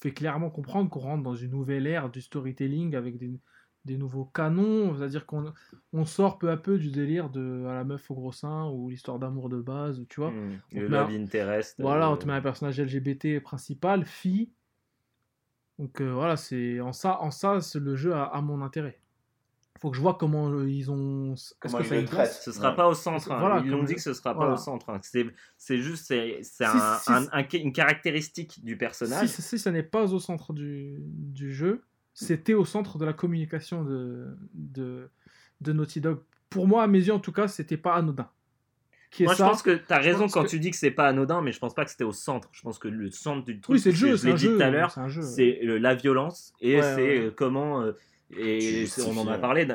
fait 0.00 0.12
clairement 0.12 0.50
comprendre 0.50 0.90
qu'on 0.90 1.00
rentre 1.00 1.22
dans 1.22 1.34
une 1.34 1.50
nouvelle 1.52 1.86
ère 1.86 2.10
du 2.10 2.20
storytelling 2.20 2.94
avec 2.94 3.16
des, 3.18 3.40
des 3.84 3.96
nouveaux 3.96 4.24
canons. 4.26 4.94
C'est-à-dire 4.96 5.24
qu'on 5.26 5.52
on 5.92 6.04
sort 6.04 6.38
peu 6.38 6.50
à 6.50 6.56
peu 6.56 6.76
du 6.78 6.90
délire 6.90 7.30
de 7.30 7.64
à 7.66 7.74
la 7.74 7.84
meuf 7.84 8.10
au 8.10 8.14
gros 8.14 8.32
sein 8.32 8.68
ou 8.68 8.90
l'histoire 8.90 9.18
d'amour 9.18 9.48
de 9.48 9.60
base, 9.62 10.04
tu 10.08 10.20
vois. 10.20 10.30
Hmm. 10.30 10.58
Le 10.72 10.88
love 10.88 11.10
un- 11.10 11.22
interest. 11.22 11.80
Voilà, 11.80 12.08
euh, 12.08 12.12
on 12.12 12.16
te 12.16 12.26
met 12.26 12.32
un 12.34 12.42
personnage 12.42 12.78
LGBT 12.80 13.40
principal, 13.40 14.04
fille. 14.04 14.50
Donc 15.78 16.00
euh, 16.00 16.12
voilà, 16.12 16.36
c'est 16.36 16.80
en 16.80 16.92
ça, 16.92 17.20
en 17.20 17.30
ça, 17.30 17.60
c'est- 17.60 17.80
le 17.80 17.96
jeu 17.96 18.14
a, 18.14 18.24
a 18.24 18.40
mon 18.40 18.62
intérêt. 18.62 19.00
Faut 19.80 19.90
que 19.90 19.96
je 19.96 20.00
vois 20.02 20.14
comment 20.14 20.48
euh, 20.50 20.70
ils 20.70 20.90
ont. 20.90 21.34
Comment 21.60 21.78
que 21.78 21.82
ils 21.84 21.88
ça 21.88 21.94
le 22.00 22.04
traitent. 22.06 22.32
Ce 22.32 22.52
sera 22.52 22.70
Ouais. 22.70 22.76
pas 22.76 22.88
au 22.88 22.94
centre. 22.94 23.30
hein. 23.32 23.40
Voilà, 23.40 23.60
Ils 23.64 23.70
l'ont 23.70 23.82
dit 23.82 23.94
que 23.96 24.00
ce 24.00 24.14
sera 24.14 24.32
pas 24.32 24.38
voilà. 24.38 24.54
au 24.54 24.56
centre. 24.56 24.88
hein. 24.90 25.00
C'est, 25.02 25.26
c'est 25.58 25.78
juste 25.78 26.06
c'est, 26.06 26.38
c'est 26.42 26.64
Si- 26.64 26.70
un, 26.76 26.98
si- 26.98 27.12
un- 27.12 27.28
un- 27.32 27.44
une 27.52 27.72
caractéristique 27.72 28.64
du 28.64 28.76
personnage. 28.78 29.28
Si, 29.28 29.42
si, 29.42 29.48
si 29.48 29.58
ça 29.58 29.70
n'est 29.72 29.82
pas 29.82 30.12
au 30.12 30.18
centre 30.20 30.52
du, 30.52 30.98
du 31.02 31.52
jeu, 31.52 31.82
c'était 32.14 32.54
au 32.54 32.64
centre 32.64 32.98
de 32.98 33.04
la 33.04 33.12
communication 33.12 33.82
de, 33.84 34.36
de, 34.54 35.10
de 35.60 35.72
Naughty 35.72 36.00
Dog. 36.00 36.20
Pour 36.50 36.68
moi, 36.68 36.84
à 36.84 36.86
mes 36.86 37.00
yeux 37.00 37.12
en 37.12 37.18
tout 37.18 37.32
cas, 37.32 37.48
c'était 37.48 37.76
pas 37.76 37.94
anodin. 37.94 38.30
Qui 39.14 39.22
est 39.22 39.26
Moi, 39.26 39.34
ça 39.36 39.44
je 39.44 39.50
pense 39.50 39.62
que 39.62 39.70
tu 39.70 39.92
as 39.92 39.98
raison 39.98 40.26
quand 40.28 40.42
que- 40.42 40.48
tu 40.48 40.58
dis 40.58 40.70
que 40.72 40.76
c'est 40.76 40.90
pas 40.90 41.06
anodin, 41.06 41.40
mais 41.40 41.52
je 41.52 41.58
pense 41.60 41.72
pas 41.72 41.84
que 41.84 41.90
c'était 41.90 42.02
au 42.04 42.12
centre. 42.12 42.48
Je 42.52 42.62
pense 42.62 42.78
que 42.80 42.88
le 42.88 43.10
centre 43.10 43.44
du 43.44 43.60
truc, 43.60 43.74
Oui, 43.74 43.80
c'est 43.80 43.90
le 43.90 43.96
jeu, 43.96 44.10
je 44.10 44.16
c'est 44.16 44.26
l'ai 44.26 44.32
un 44.32 44.36
dit 44.36 44.44
jeu. 44.46 44.56
tout 44.56 44.62
à 44.62 44.70
l'heure, 44.70 44.90
c'est 44.90 45.00
un 45.00 45.08
jeu. 45.08 45.22
c'est 45.22 45.60
le- 45.62 45.78
la 45.78 45.94
violence 45.94 46.52
et 46.60 46.76
Ouais, 46.76 46.82
c'est 46.82 46.96
ouais. 46.96 47.18
euh, 47.26 47.30
comment 47.30 47.82
euh, 47.82 47.92
et 48.36 48.86
on 49.06 49.16
en 49.16 49.28
a 49.28 49.38
parlé 49.38 49.68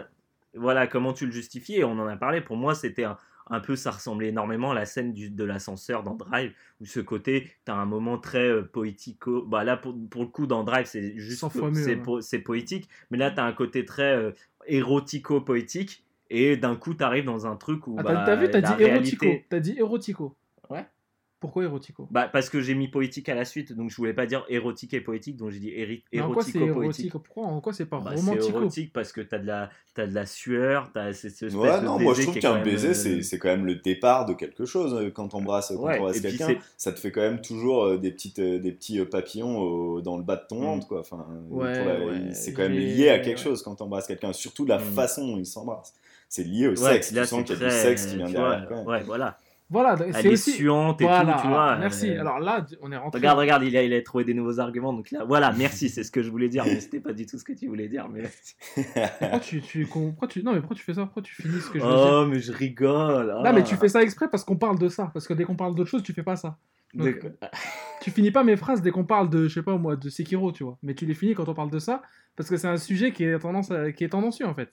voilà 0.56 0.88
comment 0.88 1.14
tu 1.14 1.26
le 1.26 1.32
justifies 1.32 1.76
et 1.78 1.84
on 1.86 1.98
en 2.00 2.08
a 2.08 2.18
parlé 2.18 2.42
pour 2.42 2.58
moi 2.58 2.74
c'était 2.76 3.04
un, 3.06 3.18
un 3.52 3.60
peu 3.60 3.76
ça 3.76 3.92
ressemblait 3.92 4.30
énormément 4.30 4.72
à 4.72 4.74
la 4.74 4.86
scène 4.86 5.14
du- 5.14 5.30
de 5.30 5.44
l'ascenseur 5.46 6.04
dans 6.04 6.16
Drive 6.16 6.52
où 6.82 6.86
ce 6.86 7.00
côté 7.00 7.50
tu 7.66 7.72
as 7.72 7.76
un 7.76 7.86
moment 7.86 8.18
très 8.18 8.48
euh, 8.50 8.64
poético 8.64 9.44
bah 9.44 9.64
là 9.64 9.78
pour, 9.78 9.96
pour 10.10 10.24
le 10.24 10.28
coup 10.28 10.48
dans 10.48 10.64
Drive 10.64 10.88
c'est 10.88 11.18
juste 11.18 11.46
c'est 11.52 11.62
ouais. 11.62 11.96
po- 11.98 12.20
poétique 12.44 12.90
mais 13.12 13.18
là 13.20 13.30
tu 13.32 13.40
as 13.40 13.46
un 13.46 13.54
côté 13.54 13.86
très 13.86 14.16
euh, 14.16 14.32
érotico 14.66 15.40
poétique 15.42 16.04
et 16.30 16.58
d'un 16.58 16.76
coup 16.76 16.94
tu 16.94 17.04
arrives 17.04 17.26
dans 17.26 17.48
un 17.48 17.56
truc 17.56 17.88
où 17.88 17.96
Ah, 18.00 18.04
bah, 18.04 18.24
t'as 18.26 18.36
vu, 18.36 18.50
t'as 18.52 18.62
dit 18.62 18.84
érotico. 18.84 19.26
réalité- 19.26 19.46
T'as 19.50 19.60
dit 19.60 19.76
érotico. 19.78 20.36
Ouais. 20.70 20.86
Pourquoi 21.42 21.64
érotico? 21.64 22.06
Bah, 22.12 22.28
parce 22.28 22.50
que 22.50 22.60
j'ai 22.60 22.76
mis 22.76 22.90
poétique 22.90 23.30
à 23.30 23.34
la 23.34 23.46
suite, 23.46 23.72
donc 23.72 23.90
je 23.90 23.96
voulais 23.96 24.14
pas 24.14 24.26
dire 24.26 24.44
érotique 24.50 24.94
et 24.94 25.00
poétique, 25.00 25.38
donc 25.38 25.52
j'ai 25.52 25.60
dit 25.60 25.70
éri- 25.70 26.04
Mais 26.12 26.20
en 26.20 26.34
quoi 26.34 26.44
c'est 26.44 26.50
érotico-poétique. 26.58 27.06
érotico 27.06 27.20
Pourquoi 27.20 27.46
En 27.46 27.62
quoi 27.62 27.72
c'est 27.72 27.86
pas 27.86 28.02
Bah, 28.02 28.12
c'est 28.14 28.20
romantico? 28.30 28.60
érotique 28.60 28.92
parce 28.92 29.14
que 29.14 29.22
t'as 29.22 29.40
de 29.40 29.48
la, 29.48 29.70
t'as 29.94 30.06
de 30.06 30.14
la 30.14 30.26
sueur, 30.26 30.92
t'as 30.94 31.14
cette 31.14 31.32
espèce 31.32 31.54
Ouais, 31.54 31.80
de 31.80 31.86
non, 31.86 31.98
moi 31.98 32.12
je 32.14 32.20
baiser 32.20 32.24
trouve 32.24 32.40
qu'un 32.42 32.62
baiser, 32.62 32.90
euh, 32.90 33.22
c'est 33.22 33.40
quand 33.40 33.48
même 33.48 33.66
le 33.66 33.76
départ 33.76 34.26
de 34.26 34.34
quelque 34.34 34.66
chose. 34.66 34.94
euh, 34.96 35.12
Quand 35.12 35.34
on 35.34 35.38
embrasse, 35.38 35.70
quand 35.74 35.82
Ouais, 35.82 36.20
quelqu'un, 36.22 36.56
ça 36.76 36.92
te 36.92 37.00
fait 37.00 37.14
quand 37.14 37.22
même 37.22 37.40
toujours 37.40 37.86
euh, 37.86 37.98
des, 37.98 38.12
petites, 38.12 38.42
des 38.42 38.72
petits 38.74 39.00
papillons 39.06 39.60
au- 39.60 40.02
dans 40.02 40.18
le 40.18 40.24
bas 40.24 40.36
de 40.36 40.44
ton 40.46 40.60
Mm. 40.60 40.66
ventre. 40.66 40.88
quoi. 40.90 41.00
Enfin, 41.00 41.26
Ouais, 41.50 41.86
la- 41.86 42.06
ouais, 42.06 42.34
c'est 42.34 42.52
quand 42.52 42.64
même 42.64 42.74
lié 42.74 43.08
à 43.12 43.20
quelque 43.20 43.38
ouais. 43.38 43.44
chose 43.46 43.64
quand 43.64 43.80
on 43.82 43.86
embrasse 43.86 44.08
quelqu'un, 44.08 44.34
surtout 44.34 44.66
la 44.66 44.78
Mm. 44.80 44.82
façon 44.82 45.26
dont 45.26 45.38
il 45.38 45.46
s'embrasse. 45.46 45.94
C'est 46.30 46.44
lié 46.44 46.68
au 46.68 46.70
Ouais, 46.72 46.76
sexe. 46.78 47.12
là, 47.12 47.24
tu 47.24 47.28
sens 47.28 47.40
c'est 47.40 47.54
qu'il 47.56 47.62
y 47.62 47.66
a 47.66 47.70
du 47.70 47.76
sexe 47.76 48.06
qui 48.06 48.16
vient 48.16 48.30
derrière. 48.30 48.68
vois. 48.70 48.84
Ouais, 48.84 49.04
voilà. 49.04 49.38
Voilà, 49.72 49.96
Elle 50.04 50.14
c'est 50.16 50.26
est 50.26 50.30
aussi. 50.32 50.52
suante 50.54 51.00
et 51.00 51.04
Voilà, 51.04 51.34
tout, 51.34 51.42
tu 51.44 51.48
vois. 51.48 51.76
merci. 51.76 52.10
euh, 52.10 52.22
Alors 52.22 52.40
là, 52.40 52.66
on 52.82 52.92
est 52.92 52.98
rentré. 52.98 53.20
Regarde, 53.20 53.38
regarde, 53.38 53.64
il 53.64 53.78
a, 53.78 53.84
il 53.84 53.94
a 53.94 54.02
trouvé 54.02 54.24
des 54.24 54.34
nouveaux 54.34 54.60
arguments. 54.60 54.94
Donc 54.94 55.12
là, 55.12 55.24
voilà, 55.26 55.52
merci, 55.52 55.90
c'est 55.90 56.04
ce 56.04 56.10
que 56.12 56.24
je 56.24 56.32
voulais 56.32 56.50
dire. 56.50 56.66
Mais 56.66 56.80
c'était 56.80 57.00
pas 57.00 57.14
du 57.14 57.28
tout 57.28 57.38
ce 57.38 57.44
que 57.44 57.54
tu 57.54 57.68
voulais 57.68 57.88
dire. 57.88 58.10
Mais... 58.10 58.24
Pourquoi 59.20 59.40
tu, 59.40 59.62
tu, 59.62 59.86
pourquoi 59.86 60.28
tu, 60.28 60.42
non, 60.42 60.54
mais 60.54 60.60
pourquoi 60.60 60.76
tu 60.76 60.82
fais 60.84 60.96
ça? 60.96 61.04
Pourquoi 61.04 61.22
tu 61.22 61.36
finis 61.36 61.62
ce 61.62 61.70
que 61.70 61.78
je 61.80 61.84
veux 61.86 61.92
dire? 61.92 62.10
Oh, 62.14 62.26
mais 62.26 62.40
je 62.40 62.52
rigole. 62.52 63.32
Non, 63.44 63.54
mais 63.54 63.64
tu 63.64 63.76
fais 63.76 63.90
ça 63.90 64.02
exprès 64.02 64.28
parce 64.28 64.44
qu'on 64.44 64.58
parle 64.58 64.80
de 64.80 64.88
ça. 64.90 65.12
Parce 65.14 65.28
que 65.28 65.36
dès 65.36 65.44
qu'on 65.44 65.56
parle 65.56 65.76
d'autre 65.76 65.90
chose, 65.92 66.02
tu 66.02 66.14
fais 66.14 66.24
pas 66.24 66.36
ça. 66.36 66.58
Donc, 66.96 67.06
D'accord. 67.22 67.32
Tu 68.02 68.12
finis 68.12 68.32
pas 68.32 68.44
mes 68.44 68.56
phrases 68.56 68.82
dès 68.82 68.92
qu'on 68.92 69.06
parle 69.06 69.30
de, 69.30 69.48
je 69.48 69.54
sais 69.56 69.64
pas 69.64 69.78
moi, 69.78 69.96
de 69.96 70.10
Sekiro, 70.10 70.52
tu 70.52 70.64
vois. 70.64 70.78
Mais 70.84 70.96
tu 70.96 71.06
les 71.06 71.14
finis 71.14 71.36
quand 71.36 71.48
on 71.50 71.54
parle 71.54 71.72
de 71.72 71.80
ça, 71.80 72.02
parce 72.36 72.50
que 72.50 72.58
c'est 72.58 72.68
un 72.68 72.78
sujet 72.78 73.12
qui 73.12 73.24
est, 73.24 73.40
tendance 73.40 73.72
qui 73.96 74.04
est 74.04 74.10
tendancieux, 74.10 74.46
en 74.46 74.54
fait. 74.54 74.72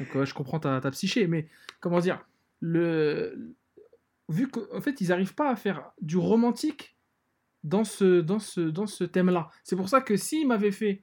Donc, 0.00 0.16
euh, 0.16 0.24
je 0.24 0.34
comprends 0.34 0.60
ta, 0.60 0.80
ta 0.80 0.90
psyché, 0.90 1.26
mais 1.26 1.48
comment 1.80 2.00
dire 2.00 2.24
le... 2.60 3.54
Vu 4.28 4.48
qu'en 4.48 4.80
fait, 4.80 5.00
ils 5.00 5.10
arrivent 5.10 5.34
pas 5.34 5.50
à 5.50 5.56
faire 5.56 5.90
du 6.02 6.18
romantique 6.18 6.98
dans 7.64 7.84
ce, 7.84 8.20
dans 8.20 8.38
ce, 8.38 8.60
dans 8.60 8.86
ce 8.86 9.04
thème-là. 9.04 9.50
C'est 9.64 9.76
pour 9.76 9.88
ça 9.88 10.00
que 10.00 10.16
s'ils 10.16 10.46
m'avaient 10.46 10.72
fait 10.72 11.02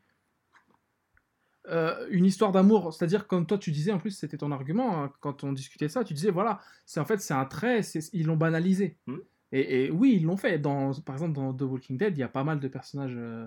euh, 1.69 2.05
une 2.11 2.25
histoire 2.25 2.51
d'amour, 2.51 2.93
c'est-à-dire 2.93 3.27
comme 3.27 3.47
toi 3.47 3.57
tu 3.57 3.71
disais, 3.71 3.91
en 3.91 3.97
plus 3.97 4.11
c'était 4.11 4.37
ton 4.37 4.51
argument 4.51 5.03
hein, 5.03 5.11
quand 5.19 5.43
on 5.43 5.51
discutait 5.51 5.89
ça, 5.89 6.03
tu 6.03 6.13
disais 6.13 6.29
voilà, 6.29 6.59
c'est 6.85 6.99
en 6.99 7.05
fait 7.05 7.19
c'est 7.19 7.33
un 7.33 7.45
trait, 7.45 7.81
ils 8.13 8.27
l'ont 8.27 8.37
banalisé. 8.37 8.97
Hmm. 9.07 9.17
Et, 9.55 9.85
et 9.85 9.89
oui, 9.89 10.17
ils 10.17 10.25
l'ont 10.25 10.35
fait. 10.35 10.59
Dans, 10.59 10.91
par 11.05 11.15
exemple, 11.15 11.33
dans 11.33 11.53
The 11.53 11.61
Walking 11.61 11.97
Dead, 11.97 12.17
il 12.17 12.19
y 12.19 12.23
a 12.23 12.27
pas 12.27 12.43
mal 12.43 12.59
de 12.59 12.67
personnages 12.67 13.15
euh, 13.15 13.45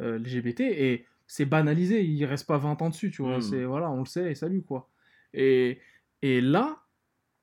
euh, 0.00 0.18
LGBT 0.18 0.60
et 0.62 1.06
c'est 1.28 1.44
banalisé. 1.44 2.02
Il 2.04 2.24
reste 2.24 2.48
pas 2.48 2.58
20 2.58 2.82
ans 2.82 2.90
dessus, 2.90 3.12
tu 3.12 3.22
vois. 3.22 3.38
Hmm. 3.38 3.42
C'est 3.42 3.64
voilà, 3.64 3.90
on 3.90 4.00
le 4.00 4.06
sait 4.06 4.32
et 4.32 4.34
salut 4.34 4.62
quoi. 4.62 4.88
Et, 5.32 5.78
et 6.22 6.40
là, 6.40 6.78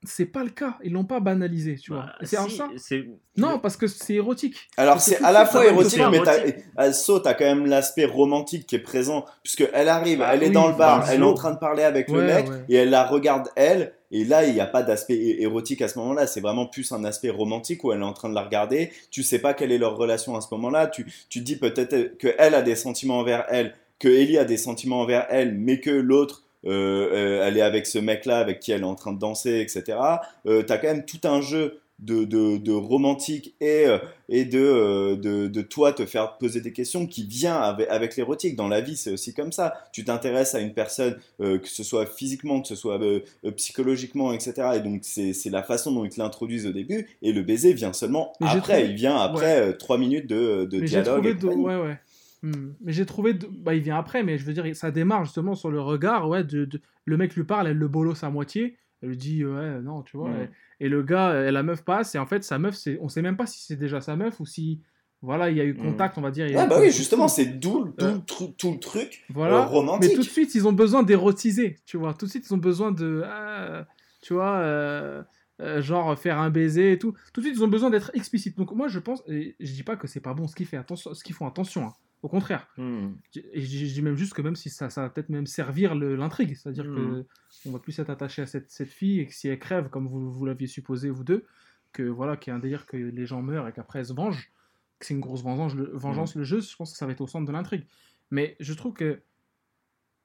c'est 0.04 0.26
pas 0.26 0.44
le 0.44 0.50
cas. 0.50 0.78
Ils 0.84 0.92
l'ont 0.92 1.06
pas 1.06 1.22
banalisé, 1.22 1.76
tu 1.76 1.94
vois. 1.94 2.08
Bah, 2.08 2.16
c'est 2.24 2.38
si, 2.38 2.58
ça. 2.58 2.70
c'est- 2.76 3.08
Non, 3.38 3.58
parce 3.60 3.78
que 3.78 3.88
c'est 3.88 4.16
érotique. 4.16 4.68
Alors 4.76 5.00
c'est 5.00 5.24
à 5.24 5.32
la 5.32 5.46
fois 5.46 5.66
érotique, 5.66 6.02
mais 6.12 6.22
t'as, 6.22 6.92
saut, 6.92 7.20
t'as 7.20 7.36
quand 7.36 7.46
même 7.46 7.66
l'aspect 7.68 8.06
romantique 8.06 8.68
qui 8.68 8.76
est 8.76 8.80
présent, 8.80 9.24
puisque 9.44 9.68
elle 9.74 9.88
arrive, 9.88 10.20
Bah 10.20 10.32
elle 10.36 10.44
est 10.44 10.48
oui, 10.48 10.54
dans 10.54 10.68
le 10.68 10.76
bar, 10.76 11.00
bah, 11.00 11.08
elle 11.10 11.22
est 11.22 11.24
en 11.24 11.34
train 11.34 11.54
de 11.54 11.60
parler 11.60 11.84
avec 11.84 12.10
le 12.10 12.22
mec, 12.24 12.50
ouais. 12.50 12.66
et 12.68 12.76
elle 12.76 12.90
la 12.90 13.06
regarde 13.06 13.50
elle, 13.56 13.94
et 14.12 14.24
là 14.24 14.46
il 14.46 14.54
n'y 14.54 14.60
a 14.60 14.66
pas 14.68 14.84
d'aspect 14.84 15.18
érotique 15.40 15.82
à 15.82 15.88
ce 15.88 16.00
moment-là, 16.00 16.28
c'est 16.28 16.42
vraiment 16.42 16.66
plus 16.66 16.92
un 16.92 17.04
aspect 17.04 17.30
romantique 17.30 17.84
où 17.84 17.92
elle 17.92 18.02
est 18.02 18.06
en 18.06 18.14
train 18.14 18.30
de 18.30 18.36
la 18.36 18.44
regarder, 18.44 18.92
tu 19.12 19.24
sais 19.24 19.40
pas 19.40 19.54
quelle 19.54 19.72
est 19.72 19.78
leur 19.78 19.98
relation 19.98 20.36
à 20.36 20.42
ce 20.42 20.48
moment-là, 20.52 20.88
tu, 20.88 21.06
tu 21.30 21.42
dis 21.42 21.58
peut-être 21.58 22.18
que 22.18 22.34
elle 22.38 22.56
a 22.56 22.62
des 22.62 22.76
sentiments 22.76 23.20
envers 23.20 23.46
elle, 23.50 23.74
que 24.00 24.08
Ellie 24.08 24.38
a 24.38 24.46
des 24.46 24.58
sentiments 24.58 25.02
envers 25.02 25.26
elle, 25.30 25.54
mais 25.54 25.80
que 25.80 25.90
l'autre 25.90 26.44
euh, 26.66 27.10
euh, 27.14 27.48
elle 27.48 27.58
est 27.58 27.62
avec 27.62 27.86
ce 27.86 28.00
mec-là 28.00 28.40
avec 28.40 28.60
qui 28.60 28.72
elle 28.72 28.82
est 28.82 28.86
en 28.86 28.96
train 28.96 29.14
de 29.14 29.20
danser, 29.20 29.60
etc. 29.60 29.98
Euh, 30.46 30.64
t'as 30.64 30.78
quand 30.78 30.88
même 30.88 31.06
tout 31.06 31.22
un 31.24 31.42
jeu 31.42 31.80
de, 32.00 32.26
de, 32.26 32.58
de 32.58 32.72
romantique 32.72 33.56
et, 33.60 33.86
euh, 33.88 33.98
et 34.30 34.46
de, 34.46 34.60
euh, 34.60 35.16
de, 35.16 35.48
de 35.48 35.62
toi 35.62 35.94
te 35.94 36.06
faire 36.06 36.38
poser 36.38 36.62
des 36.62 36.72
questions 36.72 37.08
qui 37.08 37.26
vient 37.26 37.56
avec, 37.56 37.88
avec 37.90 38.16
l'érotique. 38.18 38.56
Dans 38.56 38.68
la 38.68 38.82
vie, 38.82 38.96
c'est 38.96 39.12
aussi 39.12 39.34
comme 39.34 39.52
ça. 39.52 39.74
Tu 39.92 40.04
t'intéresses 40.06 40.54
à 40.54 40.60
une 40.60 40.74
personne, 40.76 41.18
euh, 41.42 41.58
que 41.58 41.68
ce 41.68 41.84
soit 41.84 42.06
physiquement, 42.06 42.62
que 42.62 42.68
ce 42.68 42.76
soit 42.76 43.02
euh, 43.02 43.22
psychologiquement, 43.56 44.32
etc. 44.32 44.54
Et 44.76 44.80
donc, 44.82 45.02
c'est 45.04 45.34
la 45.50 45.64
façon 45.64 45.92
dont 45.92 46.06
ils 46.06 46.12
te 46.12 46.20
l'introduisent 46.20 46.68
au 46.68 46.72
début. 46.72 47.08
Et 47.22 47.34
le 47.34 47.42
baiser 47.42 47.74
vient 47.74 47.94
seulement 47.94 48.32
Mais 48.42 48.48
après. 48.48 48.74
trouvé- 48.78 48.90
Il 48.92 48.96
vient 48.96 49.18
après 49.18 49.60
euh, 49.62 49.74
trois 49.74 49.98
minutes 49.98 50.28
de, 50.28 50.66
de 50.66 50.80
mais 50.80 50.86
dialogue. 50.86 51.98
Hmm. 52.44 52.74
mais 52.82 52.94
j'ai 52.94 53.08
trouvé 53.08 53.34
de... 53.34 53.48
bah 53.52 53.74
il 53.74 53.82
vient 53.82 53.98
après 53.98 54.22
mais 54.22 54.38
je 54.38 54.46
veux 54.46 54.54
dire 54.54 54.64
ça 54.76 54.92
démarre 54.92 55.26
justement 55.26 55.56
sur 55.56 55.72
le 55.72 55.82
regard 55.82 56.30
ouais 56.30 56.44
de, 56.44 56.66
de- 56.66 56.80
le 57.06 57.18
mec 57.18 57.36
lui 57.36 57.44
parle 57.44 57.66
elle 57.68 57.78
le 57.78 57.88
bolosse 57.88 58.24
à 58.24 58.30
moitié 58.30 58.78
elle 59.02 59.10
lui 59.10 59.18
dit 59.18 59.46
ouais 59.46 59.80
non 59.82 60.02
tu 60.04 60.18
vois 60.18 60.32
et, 60.80 60.86
et 60.86 60.90
le 60.90 61.04
gars 61.04 61.48
et 61.48 61.52
la 61.52 61.64
meuf 61.64 61.84
passe 61.84 62.16
et 62.16 62.18
en 62.20 62.26
fait 62.26 62.44
sa 62.44 62.58
meuf 62.60 62.76
c'est 62.76 62.98
on 63.02 63.10
sait 63.10 63.22
même 63.22 63.38
pas 63.38 63.46
si 63.46 63.64
c'est 63.64 63.76
déjà 63.76 64.02
sa 64.02 64.16
meuf 64.16 64.40
ou 64.40 64.46
si 64.46 64.82
voilà 65.22 65.50
il 65.50 65.58
y 65.58 65.62
a 65.62 65.64
eu 65.66 65.74
Mhm. 65.74 65.82
contact 65.82 66.18
on 66.18 66.22
va 66.22 66.32
dire 66.32 66.46
il 66.48 66.54
y 66.54 66.56
a 66.56 66.60
Ouais, 66.60 66.66
eu 66.66 66.70
bah 66.70 66.78
oui, 66.80 66.92
justement, 66.92 67.28
c'est 67.28 67.46
d'où 67.46 67.86
tout, 67.98 68.06
Euh, 68.06 68.18
tout 68.58 68.72
le 68.74 68.80
truc 68.80 69.24
euh, 69.30 69.34
voilà 69.34 69.66
romantique. 69.66 70.10
mais 70.10 70.16
tout 70.16 70.22
de 70.22 70.28
suite 70.28 70.54
ils 70.56 70.68
ont 70.68 70.74
besoin 70.74 71.02
d'érotiser 71.04 71.78
tu 71.86 71.98
vois. 71.98 72.14
Tout 72.14 72.26
de 72.26 72.32
suite 72.32 72.46
ils 72.48 72.54
ont 72.54 72.58
besoin 72.60 72.92
de 72.92 73.24
ah, 73.26 73.88
tu 74.22 74.34
vois 74.34 74.58
euh, 74.58 75.24
euh, 75.62 75.82
genre 75.82 76.18
faire 76.20 76.38
un 76.38 76.52
baiser 76.52 76.92
et 76.94 77.00
tout. 77.00 77.14
Tout 77.34 77.42
de 77.42 77.46
suite 77.48 77.58
ils 77.58 77.64
ont 77.64 77.68
besoin 77.68 77.90
d'être 77.90 78.12
explicites. 78.14 78.56
Donc 78.58 78.72
moi 78.74 78.88
je 78.88 79.00
pense 79.00 79.24
et 79.28 79.56
je 79.60 79.74
dis 79.74 79.82
pas 79.84 79.96
que 79.96 80.06
c'est 80.08 80.20
pas 80.22 80.36
bon 80.36 80.48
ce 80.48 80.56
qu'ils 80.56 80.68
fait 80.68 80.78
attention 80.78 81.14
ce 81.16 81.24
qu'ils 81.24 81.34
font 81.36 81.48
attention 81.48 81.86
hein. 81.86 81.94
au 82.22 82.28
contraire. 82.30 82.68
Hmm. 82.78 83.14
et 83.36 83.62
je 83.62 83.94
dis 83.94 84.02
même 84.04 84.16
juste 84.18 84.34
que 84.36 84.44
même 84.44 84.56
si 84.56 84.70
ça, 84.70 84.92
ça 84.92 85.02
va 85.02 85.10
peut-être 85.10 85.30
même 85.30 85.48
servir 85.48 85.96
le- 85.96 86.16
l'intrigue, 86.16 86.56
c'est-à-dire 86.56 86.86
que 86.86 87.26
on 87.68 87.72
va 87.72 87.80
plus 87.80 87.98
être 88.00 88.10
attaché 88.10 88.42
à 88.42 88.46
cette, 88.46 88.72
cette 88.72 88.90
fille 88.90 89.20
et 89.20 89.28
que 89.28 89.34
si 89.34 89.48
elle 89.48 89.60
crève, 89.60 89.90
comme 89.90 90.08
vous, 90.08 90.32
vous 90.32 90.46
l'aviez 90.46 90.68
supposé 90.68 91.10
vous 91.10 91.24
deux, 91.24 91.46
que 91.94 92.04
voilà, 92.04 92.38
qu'il 92.38 92.52
y 92.52 92.54
a 92.54 92.58
un 92.58 92.60
délire 92.60 92.86
que 92.86 92.98
les 92.98 93.26
gens 93.26 93.42
meurent 93.42 93.68
et 93.68 93.74
qu'après 93.74 94.00
elle 94.00 94.06
se 94.06 94.14
venge, 94.14 94.52
que 95.00 95.06
c'est 95.06 95.14
une 95.14 95.20
grosse 95.20 95.44
vengeance, 95.44 95.76
le, 95.76 95.92
vengeance 95.94 96.36
le 96.36 96.44
jeu, 96.44 96.60
je 96.60 96.76
pense 96.76 96.92
que 96.92 96.98
ça 96.98 97.06
va 97.06 97.12
être 97.12 97.22
au 97.22 97.28
centre 97.28 97.46
de 97.46 97.52
l'intrigue. 97.52 97.86
Mais 98.32 98.56
je 98.60 98.74
trouve 98.74 98.94
que 98.94 99.22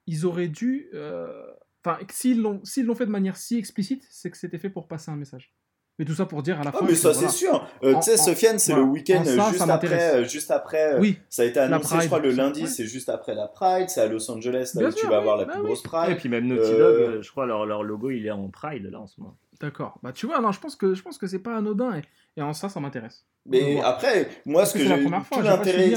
ils 0.05 0.25
auraient 0.25 0.49
dû, 0.49 0.89
euh, 0.93 1.45
enfin, 1.83 1.97
s'ils 2.09 2.41
l'ont 2.41 2.95
fait 2.95 3.05
de 3.05 3.11
manière 3.11 3.37
si 3.37 3.57
explicite, 3.57 4.05
c'est 4.09 4.29
que 4.29 4.37
c'était 4.37 4.57
fait 4.57 4.69
pour 4.69 4.87
passer 4.87 5.11
un 5.11 5.15
message. 5.15 5.53
Mais 5.99 6.05
tout 6.05 6.15
ça 6.15 6.25
pour 6.25 6.41
dire 6.41 6.59
à 6.59 6.63
la 6.63 6.71
Ah, 6.73 6.77
fin. 6.79 6.85
mais 6.87 6.95
ça, 6.95 7.11
voilà. 7.11 7.27
c'est 7.29 7.35
sûr. 7.37 7.67
Euh, 7.83 7.93
tu 7.95 8.01
sais, 8.01 8.17
Sofiane, 8.17 8.57
c'est 8.57 8.71
voilà. 8.71 8.87
le 8.87 8.91
week-end 8.93 9.21
En 9.21 9.25
ça, 9.25 9.49
juste, 9.51 9.57
ça 9.65 9.73
après, 9.75 10.13
euh, 10.15 10.23
juste 10.23 10.49
après. 10.51 10.93
euh, 10.95 10.99
Oui, 10.99 11.19
Ça 11.29 11.43
a 11.43 11.45
été 11.45 11.59
annoncé, 11.59 11.83
je 11.89 11.93
Pride, 11.97 12.05
crois, 12.07 12.19
le 12.19 12.31
lundi, 12.31 12.61
Ouais. 12.63 12.67
c'est 12.67 12.87
juste 12.87 13.09
après 13.09 13.35
la 13.35 13.47
Pride, 13.47 13.89
c'est 13.89 14.01
à 14.01 14.07
Los 14.07 14.29
Angeles, 14.31 14.71
là 14.73 14.79
Bien 14.81 14.89
où 14.89 14.93
tu 14.93 15.05
vas 15.05 15.11
oui, 15.11 15.17
avoir 15.17 15.37
la 15.37 15.45
bah 15.45 15.53
plus 15.53 15.61
grosse 15.63 15.81
Et 15.81 15.87
Pride. 15.87 16.17
puis 16.17 16.29
même 16.29 16.47
Naughty 16.47 16.61
Euh, 16.71 16.77
Dog, 16.77 17.01
euh, 17.17 17.21
je 17.21 17.29
crois 17.29 17.45
leur, 17.45 17.65
leur 17.67 17.83
logo 17.83 18.09
il 18.09 18.25
est 18.25 18.31
en 18.31 18.49
Pride 18.49 18.89
là 18.91 18.99
en 19.01 19.05
ce 19.07 19.21
moment. 19.21 19.37
d'accord. 19.61 19.99
Bah 20.01 20.11
tu 20.13 20.25
vois, 20.25 20.41
non, 20.41 20.51
je 20.51 20.59
pense 20.59 20.75
que 20.75 20.95
je 20.95 21.03
pense 21.03 21.19
que 21.19 21.27
c'est 21.27 21.37
pas 21.39 21.55
anodin 21.57 21.93
et, 21.95 22.01
et 22.37 22.41
en 22.41 22.53
ça, 22.53 22.69
ça 22.69 22.79
m'intéresse. 22.79 23.25
Mais 23.45 23.79
après, 23.81 24.29
moi, 24.47 24.61
Parce 24.61 24.71
ce 24.71 24.77
que 24.79 24.83
que 24.83 24.89
j'ai 24.89 25.07
fois, 25.07 25.21
tout 25.31 25.41
l'intérêt, 25.41 25.93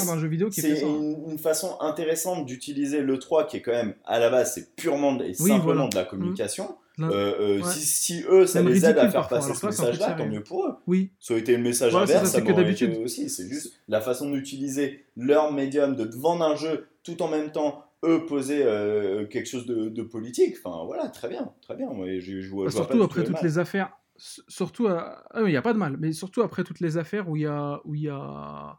c'est 0.51 0.83
hein. 0.83 0.87
une, 0.89 1.31
une 1.31 1.39
façon 1.39 1.77
intéressante 1.81 2.45
d'utiliser 2.45 3.01
le 3.01 3.19
3 3.19 3.47
qui 3.47 3.57
est 3.59 3.63
quand 3.63 3.73
même, 3.73 3.95
à 4.05 4.19
la 4.19 4.29
base, 4.31 4.53
c'est 4.55 4.75
purement 4.77 5.19
et 5.21 5.33
simplement 5.33 5.89
de 5.89 5.97
la 5.97 6.05
communication. 6.05 6.77
Euh, 6.99 7.11
euh, 7.11 7.57
Ouais. 7.63 7.71
si, 7.73 7.81
si 7.81 8.25
eux, 8.29 8.47
ça 8.47 8.63
les 8.63 8.85
aide 8.87 8.97
à 8.99 9.11
faire 9.11 9.29
passer 9.29 9.53
ce 9.55 9.67
message-là, 9.67 10.13
tant 10.13 10.27
mieux 10.27 10.43
pour 10.43 10.67
eux. 10.67 10.75
Oui, 10.87 11.11
Ça 11.21 11.35
aurait 11.35 11.41
été 11.43 11.57
le 11.57 11.63
message 11.63 11.93
c'est 11.93 11.99
inverse, 11.99 12.25
ça, 12.31 12.39
ça 12.39 12.41
que 12.41 12.53
d'habitude. 12.53 12.97
aussi. 13.05 13.29
C'est 13.29 13.49
juste 13.49 13.75
la 13.89 14.01
façon 14.01 14.31
d'utiliser 14.31 15.05
leur 15.17 15.53
médium, 15.53 15.95
de 15.95 16.05
vendre 16.17 16.45
un 16.45 16.57
jeu, 16.57 16.87
tout 17.03 17.21
en 17.23 17.29
même 17.29 17.53
temps, 17.53 17.85
eux, 18.05 18.25
poser 18.27 18.63
euh, 18.65 19.27
quelque 19.27 19.47
chose 19.49 19.67
de, 19.67 19.89
de 19.91 20.03
politique. 20.03 20.57
Enfin, 20.63 20.85
voilà, 20.87 21.09
très 21.09 21.29
bien, 21.29 21.53
très 21.61 21.77
bien. 21.77 21.89
Ouais, 21.91 22.21
je, 22.21 22.41
je 22.41 22.49
vois, 22.51 22.65
Bah, 22.65 22.71
je 22.71 22.77
surtout 22.77 23.03
après 23.03 23.25
toutes 23.25 23.43
les 23.43 23.59
affaires, 23.59 23.91
surtout, 24.17 24.87
à- 24.89 25.23
ah 25.33 25.41
il 25.43 25.49
n'y 25.49 25.57
a 25.57 25.63
pas 25.63 25.75
de 25.75 25.79
mal, 25.79 25.97
mais 25.99 26.13
surtout 26.13 26.41
après 26.43 26.65
toutes 26.65 26.81
les 26.81 26.97
affaires 26.97 27.29
où 27.29 27.37
il 27.37 27.43
y 27.43 27.47
a, 27.47 27.81
où 27.85 27.95
il 27.95 28.03
y 28.03 28.09
a, 28.09 28.79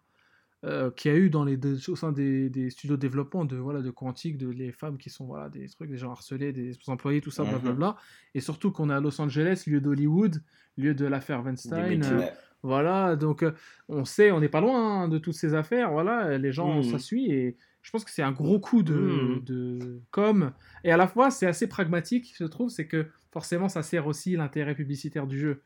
euh, 0.66 0.90
qu'il 0.92 1.12
y 1.12 1.14
a 1.14 1.18
eu 1.18 1.30
dans 1.30 1.44
les 1.44 1.58
au 1.90 1.96
sein 1.96 2.12
des, 2.12 2.50
des 2.50 2.70
studios 2.72 2.96
de 2.98 3.02
développement 3.02 3.46
de 3.46 3.58
voilà 3.58 3.82
de 3.82 3.92
quantique, 3.92 4.38
de 4.38 4.50
les 4.50 4.72
femmes 4.72 4.98
qui 4.98 5.10
sont 5.10 5.26
voilà 5.26 5.50
des 5.50 5.68
trucs, 5.70 5.90
des 5.90 5.98
gens 5.98 6.12
harcelés, 6.12 6.52
des 6.54 6.74
employés, 6.88 7.22
tout 7.22 7.32
ça, 7.32 7.44
Mhm. 7.44 7.50
blablabla, 7.50 7.96
et 8.34 8.40
surtout 8.42 8.72
qu'on 8.72 8.90
est 8.90 8.94
à 8.94 9.00
Los 9.00 9.20
Angeles, 9.22 9.64
lieu 9.68 9.82
d'Hollywood, 9.82 10.44
lieu 10.78 10.96
de 10.96 11.06
l'affaire 11.06 11.44
Weinstein, 11.44 12.04
euh, 12.04 12.24
voilà, 12.64 13.16
donc 13.16 13.44
euh, 13.44 13.54
on 13.88 14.04
sait, 14.06 14.32
on 14.32 14.40
n'est 14.40 14.50
pas 14.50 14.62
loin 14.62 15.04
hein, 15.04 15.08
de 15.10 15.18
toutes 15.20 15.36
ces 15.36 15.54
affaires, 15.54 15.92
voilà, 15.92 16.38
les 16.38 16.52
gens, 16.52 16.82
Mhm. 16.82 16.84
ça 16.84 16.98
suit, 17.00 17.32
et 17.32 17.58
je 17.82 17.92
pense 17.92 18.04
que 18.04 18.12
c'est 18.12 18.24
un 18.24 18.32
gros 18.32 18.60
coup 18.60 18.84
de, 18.84 19.40
Mhm. 19.40 19.42
de 19.44 20.02
com, 20.12 20.54
et 20.84 20.92
à 20.92 20.98
la 20.98 21.08
fois 21.08 21.30
c'est 21.32 21.46
assez 21.48 21.68
pragmatique, 21.68 22.34
je 22.38 22.46
trouve, 22.46 22.70
c'est 22.70 22.88
que 22.88 23.08
forcément 23.32 23.70
ça 23.70 23.84
sert 23.84 24.08
aussi 24.08 24.36
l'intérêt 24.36 24.76
publicitaire 24.76 25.28
du 25.28 25.38
jeu. 25.40 25.64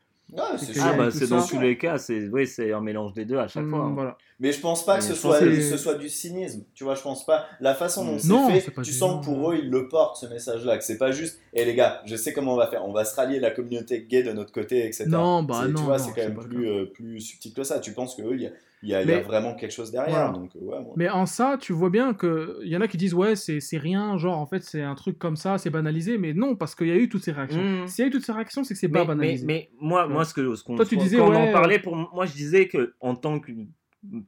C'est 0.56 0.72
que 0.72 0.78
Ah 0.82 0.94
bah 0.94 1.10
c'est 1.10 1.26
ça. 1.26 1.36
dans 1.36 1.46
tous 1.46 1.60
les 1.60 1.76
cas, 1.76 1.98
c'est 1.98 2.26
oui, 2.28 2.46
c'est 2.46 2.72
un 2.72 2.80
mélange 2.80 3.12
des 3.12 3.26
deux 3.26 3.36
à 3.36 3.48
chaque 3.48 3.64
Mm, 3.64 3.70
fois. 3.70 3.78
hein. 3.80 3.92
Voilà. 3.94 4.16
Mais 4.40 4.50
je 4.50 4.60
pense 4.60 4.84
pas 4.84 4.96
que 4.96 5.04
ce 5.04 5.14
soit, 5.14 5.38
que- 5.38 5.60
ce 5.60 5.76
soit 5.76 5.94
du 5.96 6.08
cynisme. 6.08 6.64
Tu 6.74 6.84
vois, 6.84 6.94
je 6.94 7.02
pense 7.02 7.26
pas. 7.26 7.44
La 7.60 7.74
façon 7.74 8.04
dont 8.06 8.14
Mm. 8.14 8.18
c'est 8.50 8.60
fait, 8.60 8.72
tu 8.76 8.80
du- 8.80 8.92
sens 8.92 9.20
que 9.20 9.30
pour 9.30 9.50
eux, 9.52 9.58
ils 9.62 9.68
le 9.70 9.88
portent 9.88 10.16
ce 10.16 10.24
message-là. 10.26 10.78
Que 10.78 10.84
c'est 10.84 10.96
pas 10.96 11.12
juste, 11.12 11.38
hé 11.52 11.64
les 11.66 11.74
gars, 11.74 12.00
je 12.06 12.16
sais 12.16 12.32
comment 12.32 12.54
on 12.54 12.56
va 12.56 12.66
faire. 12.66 12.82
On 12.86 12.92
va 12.92 13.04
se 13.04 13.14
rallier 13.14 13.40
la 13.40 13.50
communauté 13.50 14.06
gay 14.08 14.22
de 14.22 14.32
notre 14.32 14.52
côté, 14.52 14.86
etc. 14.86 15.04
Non, 15.08 15.42
bah 15.42 15.60
C'est- 15.62 15.68
non, 15.68 15.78
Tu 15.80 15.84
vois, 15.84 15.98
non, 15.98 16.04
c'est 16.04 16.12
quand 16.12 16.28
même 16.28 16.38
plus, 16.38 16.66
euh, 16.68 16.86
plus 16.86 17.20
subtil 17.20 17.52
que 17.52 17.62
ça. 17.62 17.78
Tu 17.78 17.92
penses 17.92 18.14
qu'eux, 18.16 18.38
il 18.82 18.88
y 18.88 18.94
a, 18.94 19.02
il 19.02 19.08
y 19.10 19.20
vraiment 19.20 19.54
quelque 19.54 19.70
chose 19.72 19.90
derrière. 19.90 20.32
Voilà. 20.32 20.32
Donc, 20.32 20.50
ouais. 20.60 20.76
Mais 20.96 21.08
en 21.08 21.26
ça, 21.26 21.56
tu 21.60 21.72
vois 21.72 21.90
bien 21.90 22.14
que 22.14 22.58
il 22.62 22.68
y 22.68 22.76
en 22.76 22.80
a 22.80 22.88
qui 22.88 22.96
disent 22.96 23.14
ouais, 23.14 23.36
c'est 23.36 23.60
c'est 23.60 23.78
rien, 23.78 24.16
genre 24.18 24.38
en 24.38 24.46
fait 24.46 24.62
c'est 24.64 24.82
un 24.82 24.94
truc 24.94 25.18
comme 25.18 25.36
ça, 25.36 25.58
c'est 25.58 25.70
banalisé, 25.70 26.18
mais 26.18 26.32
non, 26.34 26.56
parce 26.56 26.74
qu'il 26.74 26.88
y 26.88 26.90
a 26.92 26.96
eu 26.96 27.08
toutes 27.08 27.22
ces 27.24 27.32
réactions. 27.32 27.62
Mm. 27.62 27.86
S'il 27.88 28.02
y 28.02 28.04
a 28.04 28.08
eu 28.08 28.10
toutes 28.10 28.24
ces 28.24 28.32
réactions, 28.32 28.64
c'est 28.64 28.74
que 28.74 28.80
c'est 28.80 28.88
pas 28.88 29.00
mais, 29.00 29.06
banalisé. 29.06 29.46
mais 29.46 29.70
moi, 29.80 30.06
Ouais. 30.06 30.12
moi 30.12 30.24
ce 30.24 30.34
que 30.34 30.54
ce 30.54 30.64
qu'on 30.64 30.76
Toi, 30.76 30.84
tu 30.86 30.96
quand 30.96 31.02
disais, 31.02 31.20
on 31.20 31.30
ouais, 31.30 31.50
en 31.50 31.52
parlait 31.52 31.78
pour 31.78 31.94
moi 31.96 32.26
je 32.26 32.32
disais 32.32 32.66
que 32.68 32.94
en 33.00 33.14
tant 33.14 33.38
que 33.40 33.52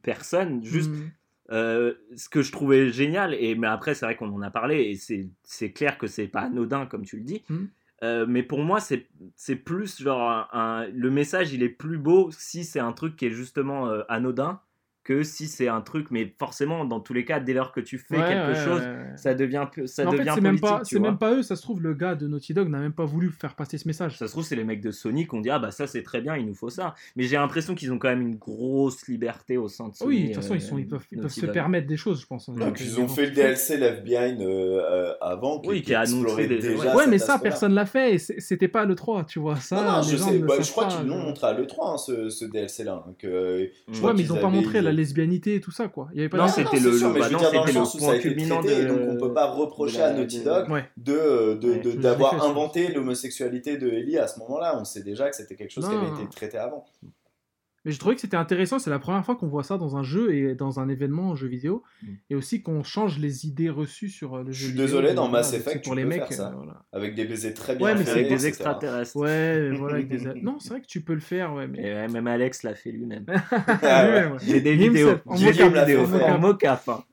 personne 0.03 0.63
juste 0.63 0.89
Mm. 0.91 1.11
euh, 1.51 1.93
ce 2.15 2.29
que 2.29 2.41
je 2.41 2.51
trouvais 2.51 2.91
génial 2.91 3.33
et 3.35 3.55
mais 3.55 3.67
après 3.67 3.93
c'est 3.93 4.05
vrai 4.05 4.15
qu'on 4.15 4.31
en 4.33 4.41
a 4.41 4.49
parlé 4.49 4.83
et 4.83 4.95
c'est 4.95 5.27
c'est 5.43 5.71
clair 5.71 5.97
que 5.97 6.07
c'est 6.07 6.27
pas 6.27 6.41
anodin 6.41 6.85
comme 6.85 7.03
tu 7.05 7.17
le 7.17 7.23
dis 7.23 7.43
Mm. 7.49 7.65
Euh, 8.05 8.25
mais 8.27 8.43
pour 8.43 8.59
moi 8.59 8.79
c'est 8.79 9.55
plus 9.55 10.01
genre 10.01 10.47
le 10.53 11.09
message 11.09 11.53
il 11.53 11.63
est 11.63 11.69
plus 11.69 11.97
beau 11.97 12.29
si 12.31 12.63
c'est 12.63 12.79
un 12.79 12.91
truc 12.91 13.15
qui 13.15 13.25
est 13.25 13.31
justement 13.31 13.89
euh, 13.89 14.03
anodin 14.09 14.61
que 15.05 15.23
si 15.23 15.47
c'est 15.47 15.67
un 15.69 15.79
truc, 15.81 16.07
mais 16.11 16.33
forcément, 16.39 16.83
dans 16.83 16.99
tous 16.99 17.13
les 17.13 17.23
cas, 17.23 17.39
dès 17.39 17.53
lors 17.53 17.71
que 17.71 17.79
tu 17.79 17.97
fais 17.99 18.17
Ouais, 18.17 18.27
quelque 18.27 18.47
ouais, 18.49 18.55
chose, 18.65 18.81
ouais, 18.81 18.87
ouais. 18.87 19.17
ça 19.17 19.33
devient, 19.35 19.65
ça 19.85 20.01
Mais 20.03 20.07
en 20.07 20.11
fait, 20.11 20.17
devient 20.17 20.41
même 20.41 20.59
politique, 20.59 20.79
c'est 20.89 20.99
même 20.99 21.17
pas 21.19 21.33
eux. 21.35 21.43
Ça 21.43 21.55
se 21.55 21.61
trouve, 21.61 21.81
le 21.81 21.93
gars 21.93 22.15
de 22.15 22.27
Naughty 22.27 22.53
Dog 22.55 22.69
n'a 22.69 22.79
même 22.79 22.91
pas 22.91 23.05
voulu 23.05 23.29
faire 23.29 23.55
passer 23.55 23.77
ce 23.77 23.87
message. 23.87 24.17
Ça 24.17 24.25
se 24.27 24.31
trouve, 24.33 24.43
c'est 24.43 24.55
les 24.55 24.63
mecs 24.63 24.81
de 24.81 24.89
Sony 24.91 25.27
qui 25.27 25.35
ont 25.35 25.41
dit 25.41 25.49
Ah 25.51 25.59
bah 25.59 25.69
ça 25.71 25.85
c'est 25.87 26.01
très 26.03 26.21
bien, 26.21 26.35
il 26.35 26.45
nous 26.47 26.55
faut 26.55 26.69
ça. 26.71 26.95
Mais 27.15 27.23
j'ai 27.23 27.35
l'impression 27.37 27.75
qu'ils 27.75 27.93
ont 27.93 27.99
quand 27.99 28.09
même 28.09 28.21
une 28.23 28.35
grosse 28.35 29.07
liberté 29.07 29.57
au 29.57 29.67
sein 29.67 29.89
de 29.89 29.95
Sony. 29.95 30.09
oui, 30.09 30.21
de 30.23 30.25
toute 30.33 30.35
façon, 30.37 30.53
euh, 30.53 30.57
ils, 30.57 30.61
sont, 30.61 30.77
ils 30.79 30.87
peuvent, 30.87 31.05
ils 31.11 31.19
peuvent 31.21 31.31
se 31.31 31.45
permettre 31.45 31.85
des 31.87 31.97
choses, 31.97 32.19
je 32.21 32.25
pense. 32.25 32.49
Donc, 32.49 32.73
puis 32.73 32.85
ils 32.85 32.99
ont 32.99 33.07
fait 33.07 33.27
le. 33.27 33.31
DLC 33.31 33.77
Left 33.77 34.03
Behind 34.03 34.41
euh, 34.41 34.81
euh, 34.81 35.13
avant, 35.21 35.59
qui, 35.59 35.69
Oui, 35.69 35.75
qui 35.81 35.83
qui 35.83 35.93
a 35.93 35.99
annoncé 36.01 36.47
des- 36.47 36.57
déjà 36.57 36.95
Ouais, 36.95 37.05
mais 37.07 37.19
ça, 37.19 37.37
personne 37.37 37.75
l'a 37.75 37.85
fait 37.85 38.15
et 38.15 38.17
c'était 38.17 38.67
pas 38.67 38.81
à 38.81 38.85
l'E3, 38.85 39.25
tu 39.27 39.37
vois. 39.37 39.57
Ça, 39.57 39.75
non, 39.75 39.83
non, 39.83 39.97
les 40.01 40.07
je 40.07 40.17
sais, 40.17 40.39
bah, 40.39 40.53
je 40.59 40.71
crois 40.71 40.87
qu'ils 40.87 41.05
l'ont 41.07 41.19
je- 41.21 41.25
montré 41.27 41.45
à 41.47 41.53
l'E3, 41.53 41.93
hein, 41.93 41.97
ce, 41.97 42.29
ce 42.29 42.45
DLC-là. 42.45 43.03
hein, 43.07 43.13
que, 43.19 43.69
je 43.87 43.91
Ouais, 43.93 43.97
crois 43.99 44.13
mais 44.15 44.21
ils 44.21 44.33
ont 44.33 44.37
pas 44.37 44.49
montré 44.49 44.81
la 44.81 44.91
lesbianité 44.95 45.55
et 45.55 45.61
tout 45.61 45.71
ça, 45.71 45.87
quoi. 45.87 46.07
Il 46.13 46.17
y 46.17 46.19
avait 46.21 46.29
pas 46.29 46.37
Non, 46.37 46.45
de- 46.45 46.49
c'était 46.51 46.79
le- 46.79 46.97
sûr, 46.97 47.09
le- 47.13 47.19
bah 47.19 47.29
non, 47.29 47.37
dire, 47.39 47.51
dans 47.51 47.61
le 47.61 47.67
c'était 47.67 47.79
le 47.79 47.85
sens 47.85 47.93
où 47.93 47.97
point 47.99 48.07
ça 48.07 48.13
a 48.13 48.15
été 48.17 48.29
culminant 48.29 48.59
traité, 48.63 48.83
de- 48.83 48.87
donc 48.89 48.99
on 49.09 49.17
peut 49.17 49.33
pas 49.33 49.45
reprocher 49.51 49.97
de 49.97 49.99
la- 49.99 50.07
à 50.07 50.13
Naughty 50.13 50.43
Dog 50.43 50.69
Ouais. 50.71 50.85
de, 50.97 51.53
de, 51.61 51.69
Ouais. 51.69 51.79
de- 51.79 51.91
Je 51.91 51.97
d'avoir 51.97 52.43
inventé 52.43 52.87
l'homosexualité 52.87 53.77
de 53.77 53.87
Ellie 53.89 54.17
à 54.17 54.27
ce 54.27 54.39
moment-là. 54.39 54.77
On 54.79 54.85
sait 54.85 55.03
déjà 55.03 55.29
que 55.29 55.35
c'était 55.35 55.55
quelque 55.55 55.71
chose 55.71 55.87
qui 55.87 55.93
avait 55.95 56.07
été 56.21 56.29
traité 56.35 56.57
avant. 56.57 56.85
Mais 57.85 57.91
je 57.91 57.99
trouvais 57.99 58.15
que 58.15 58.21
c'était 58.21 58.35
intéressant, 58.37 58.79
c'est 58.79 58.89
la 58.89 58.97
première 58.99 59.23
fois 59.23 59.35
qu'on 59.35 59.47
voit 59.47 59.63
ça 59.63 59.77
dans 59.77 59.95
un 59.95 60.01
jeu 60.03 60.33
et 60.33 60.55
dans 60.55 60.79
un 60.79 60.89
événement 60.89 61.29
en 61.29 61.35
jeu 61.35 61.47
vidéo, 61.47 61.83
Mm. 62.01 62.07
et 62.31 62.35
aussi 62.35 62.61
qu'on 62.63 62.83
change 62.83 63.19
les 63.19 63.45
idées 63.45 63.69
reçues 63.69 64.09
sur 64.09 64.35
euh, 64.35 64.43
le 64.43 64.51
Je 64.51 64.57
jeu 64.57 64.63
suis 64.65 64.71
vidéo. 64.71 64.85
désolé, 64.87 65.13
dans 65.13 65.29
Mass 65.29 65.53
Effect, 65.53 65.83
pour 65.85 65.93
tu 65.93 65.97
les 65.99 66.03
peux 66.03 66.09
mecs. 66.09 66.19
faire 66.25 66.33
ça. 66.33 66.47
euh, 66.49 66.55
voilà. 66.55 66.83
Avec 66.91 67.13
des 67.15 67.25
baisers 67.25 67.53
très 67.53 67.75
bien 67.75 67.85
Ouais, 67.85 67.95
mais 67.95 68.09
Avec 68.09 68.27
des 68.27 68.47
extraterrestres. 68.47 69.15
Ouais, 69.15 69.69
voilà, 69.71 69.95
avec 69.95 70.07
des... 70.07 70.41
Non, 70.41 70.59
c'est 70.59 70.69
vrai 70.69 70.81
que 70.81 70.87
tu 70.87 71.01
peux 71.01 71.13
le 71.13 71.19
faire, 71.19 71.53
ouais, 71.53 71.67
mais... 71.67 71.81
Ouais, 71.93 72.07
même 72.07 72.27
Alex 72.27 72.63
l'a 72.63 72.73
fait 72.75 72.91
lui-même. 72.91 73.25
Ah 73.83 74.05
ouais. 74.09 74.25
Ouais. 74.25 74.37
J'ai 74.41 74.61
des 74.61 74.75
vidéos. 74.75 75.11
en 75.25 75.35
J'ai 75.35 75.45
mocap, 75.51 75.73
des 75.73 75.79
vidéos. 75.81 76.05
en 76.05 76.07
mocap. 76.07 76.29
En 76.35 76.39
mocap. 76.39 76.89
hein. 76.89 77.03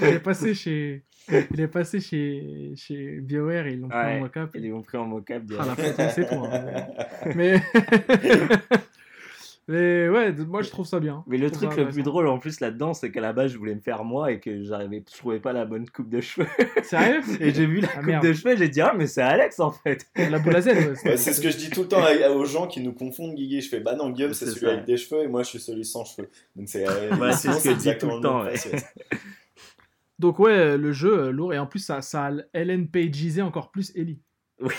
Il 0.00 0.06
est 0.06 0.20
passé 0.20 0.54
chez... 0.54 1.04
Il 1.52 1.60
est 1.60 1.68
passé 1.68 2.00
chez, 2.00 2.72
chez 2.76 3.20
BioWare 3.20 3.66
et 3.66 3.72
ils 3.74 3.80
l'ont 3.80 3.88
pris 3.88 3.98
en 3.98 4.20
mocap. 4.20 4.50
Ils 4.54 4.68
l'ont 4.70 4.82
pris 4.82 4.98
en 4.98 5.06
mocap. 5.06 5.42
Ah, 5.58 5.64
la 5.98 6.08
c'est 6.10 6.28
toi. 6.28 6.48
hein. 6.52 6.86
Mais... 7.36 7.60
mais 9.72 10.08
ouais, 10.08 10.32
moi 10.46 10.62
je 10.62 10.70
trouve 10.70 10.86
ça 10.86 11.00
bien. 11.00 11.24
Mais 11.26 11.38
le 11.38 11.50
truc 11.50 11.74
le 11.76 11.88
plus 11.88 12.02
drôle 12.02 12.26
en 12.26 12.38
plus 12.38 12.60
là-dedans, 12.60 12.94
c'est 12.94 13.10
qu'à 13.10 13.20
la 13.20 13.32
base, 13.32 13.52
je 13.52 13.58
voulais 13.58 13.74
me 13.74 13.80
faire 13.80 14.04
moi 14.04 14.30
et 14.32 14.38
que 14.40 14.62
j'arrivais, 14.62 15.02
je 15.10 15.16
trouvais 15.18 15.40
pas 15.40 15.52
la 15.52 15.64
bonne 15.64 15.88
coupe 15.88 16.08
de 16.08 16.20
cheveux. 16.20 16.46
Sérieux? 16.82 17.20
Et 17.40 17.52
j'ai 17.54 17.66
vu 17.66 17.80
la 17.80 17.88
Ah, 17.92 17.96
coupe 17.98 18.06
merde. 18.06 18.26
de 18.26 18.32
cheveux, 18.32 18.56
j'ai 18.56 18.68
dit 18.68 18.80
ah 18.80 18.94
mais 18.96 19.06
c'est 19.06 19.22
Alex 19.22 19.58
en 19.60 19.70
fait. 19.70 20.06
La 20.16 20.38
boule 20.38 20.56
à 20.56 20.60
Z, 20.60 20.66
ouais. 20.68 21.16
C'est 21.16 21.32
ce 21.32 21.40
que 21.40 21.50
je 21.50 21.56
dis 21.56 21.70
tout 21.70 21.82
le 21.82 21.88
temps 21.88 22.02
à- 22.02 22.28
aux 22.30 22.44
gens 22.44 22.66
qui 22.66 22.80
nous 22.80 22.92
confondent, 22.92 23.34
Guigui. 23.34 23.60
Je 23.60 23.68
fais 23.68 23.80
bah 23.80 23.94
non, 23.96 24.10
Guillaume, 24.10 24.34
c'est 24.34 24.46
celui 24.46 24.60
ça. 24.66 24.72
avec 24.72 24.84
des 24.84 24.96
cheveux 24.96 25.22
et 25.22 25.28
moi 25.28 25.42
je 25.42 25.48
suis 25.48 25.60
celui 25.60 25.84
sans 25.84 26.04
cheveux. 26.04 26.28
Donc 26.56 26.68
c'est 26.68 26.84
sinon, 26.86 27.58
ce 27.58 27.64
que 27.64 27.70
je 27.70 27.78
dis 27.78 27.98
tout 27.98 28.06
le 28.08 28.20
temps, 28.20 28.44
ouais. 28.44 28.54
Donc 30.18 30.38
ouais, 30.38 30.52
euh, 30.52 30.76
le 30.76 30.92
jeu 30.92 31.18
euh, 31.18 31.30
lourd 31.32 31.52
et 31.52 31.58
en 31.58 31.66
plus 31.66 31.80
ça, 31.80 32.00
ça 32.02 32.30
Pageisé 32.92 33.42
encore 33.42 33.70
plus 33.70 33.92
Ellie. 33.96 34.20
Ouais, 34.60 34.70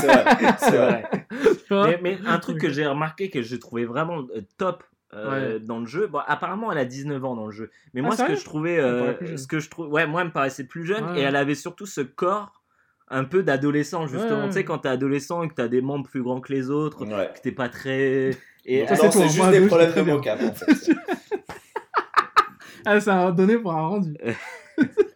c'est 0.00 0.06
vrai. 0.06 0.24
C'est 0.58 1.58
C'est 1.68 1.74
vrai. 1.74 2.00
Mais, 2.02 2.18
un 2.26 2.38
truc 2.38 2.58
que 2.60 2.70
j'ai 2.70 2.86
remarqué 2.86 3.28
que 3.30 3.42
je 3.42 3.56
trouvais 3.56 3.84
vraiment 3.84 4.20
euh, 4.34 4.40
top 4.58 4.82
euh, 5.14 5.54
Ouais. 5.56 5.60
dans 5.60 5.78
le 5.80 5.86
jeu, 5.86 6.06
bon, 6.06 6.20
apparemment 6.26 6.72
elle 6.72 6.78
a 6.78 6.84
19 6.84 7.24
ans 7.24 7.36
dans 7.36 7.46
le 7.46 7.52
jeu, 7.52 7.70
mais 7.94 8.00
Ah, 8.00 8.06
moi 8.06 8.16
ce 8.16 8.24
que 8.24 8.34
je 8.34 8.44
trouvais, 8.44 8.78
euh, 8.78 9.36
ce 9.36 9.46
que 9.46 9.60
je 9.60 9.70
trouve, 9.70 9.88
ouais, 9.92 10.06
moi 10.06 10.22
elle 10.22 10.28
me 10.28 10.32
paraissait 10.32 10.64
plus 10.64 10.84
jeune 10.84 11.04
Ouais. 11.10 11.20
et 11.20 11.22
elle 11.22 11.36
avait 11.36 11.54
surtout 11.54 11.86
ce 11.86 12.00
corps 12.00 12.62
un 13.08 13.24
peu 13.24 13.42
d'adolescent 13.44 14.06
justement. 14.08 14.40
Ouais. 14.42 14.46
Tu 14.48 14.52
sais 14.54 14.64
quand 14.64 14.78
t'es 14.78 14.88
adolescent 14.88 15.42
et 15.44 15.48
que 15.48 15.54
t'as 15.54 15.68
des 15.68 15.80
membres 15.80 16.08
plus 16.08 16.22
grands 16.22 16.40
que 16.40 16.52
les 16.52 16.70
autres, 16.70 17.04
Ouais. 17.06 17.30
que 17.34 17.40
t'es 17.40 17.52
pas 17.52 17.68
très 17.68 18.30
et 18.64 18.84
Non, 18.84 19.10
c'est 19.10 19.22
juste 19.22 19.36
moi, 19.38 19.50
des 19.52 19.60
deux, 19.60 19.66
problèmes 19.68 19.88
de 19.88 19.92
très 19.92 20.04
mocap 20.04 20.40
en 20.42 20.52
fait. 20.52 20.90
Ah, 22.88 23.00
ça 23.00 23.26
a 23.26 23.32
donné 23.32 23.58
pour 23.58 23.72
un 23.72 23.80
rendu. 23.88 24.14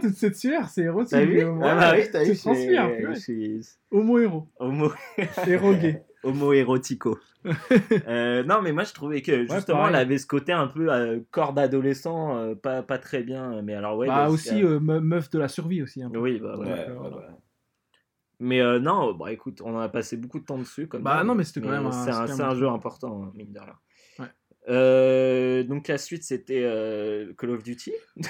Toute 0.00 0.14
cette 0.14 0.36
sueur, 0.36 0.68
c'est 0.68 0.82
érotique. 0.82 1.10
T'as 1.10 1.24
vu 1.24 1.42
Ah 1.62 1.74
bah 1.76 1.92
oui, 1.96 2.02
t'as 2.12 2.24
vu, 2.24 2.34
Homo 3.90 4.18
héros, 4.18 4.48
Homo, 4.58 4.92
héros 5.46 5.74
gay. 5.80 6.02
homo 6.22 6.52
érotico. 6.52 7.18
Euh, 8.06 8.42
non, 8.44 8.60
mais 8.62 8.72
moi 8.72 8.84
je 8.84 8.92
trouvais 8.92 9.22
que 9.22 9.46
justement 9.46 9.88
elle 9.88 9.94
avait 9.94 10.18
ce 10.18 10.26
côté 10.26 10.52
un 10.52 10.66
peu 10.66 10.92
euh, 10.92 11.20
corps 11.30 11.54
d'adolescent, 11.54 12.36
euh, 12.36 12.54
pas, 12.54 12.82
pas 12.82 12.98
très 12.98 13.22
bien. 13.22 13.62
Mais 13.62 13.74
alors, 13.74 13.96
ouais. 13.96 14.06
bah, 14.08 14.26
bah, 14.26 14.28
aussi 14.30 14.62
euh, 14.62 14.78
me- 14.78 15.00
meuf 15.00 15.30
de 15.30 15.38
la 15.38 15.48
survie 15.48 15.80
aussi. 15.82 16.02
un 16.02 16.10
peu. 16.10 16.18
Oui, 16.18 16.38
bah, 16.38 16.56
ouais. 16.58 16.86
Voilà. 16.98 17.28
Mais 18.40 18.60
non, 18.80 19.14
bah 19.14 19.32
écoute, 19.32 19.60
on 19.64 19.78
a 19.78 19.88
passé 19.88 20.16
beaucoup 20.16 20.38
de 20.40 20.44
temps 20.44 20.58
dessus. 20.58 20.86
Comme 20.86 21.02
Bah 21.02 21.22
non, 21.24 21.34
mais 21.34 21.44
c'était 21.44 21.60
quand 21.60 21.70
même 21.70 21.86
un- 21.86 21.92
C'est 21.92 22.10
un, 22.10 22.40
un 22.40 22.54
jeu 22.54 22.68
important, 22.68 23.24
hein, 23.24 23.32
mine 23.34 23.52
de 23.52 23.58
rien. 23.60 23.74
Euh, 24.70 25.64
donc 25.64 25.88
la 25.88 25.98
suite 25.98 26.22
c'était 26.22 26.62
euh, 26.62 27.32
Call 27.36 27.50
of 27.50 27.62
Duty 27.64 27.92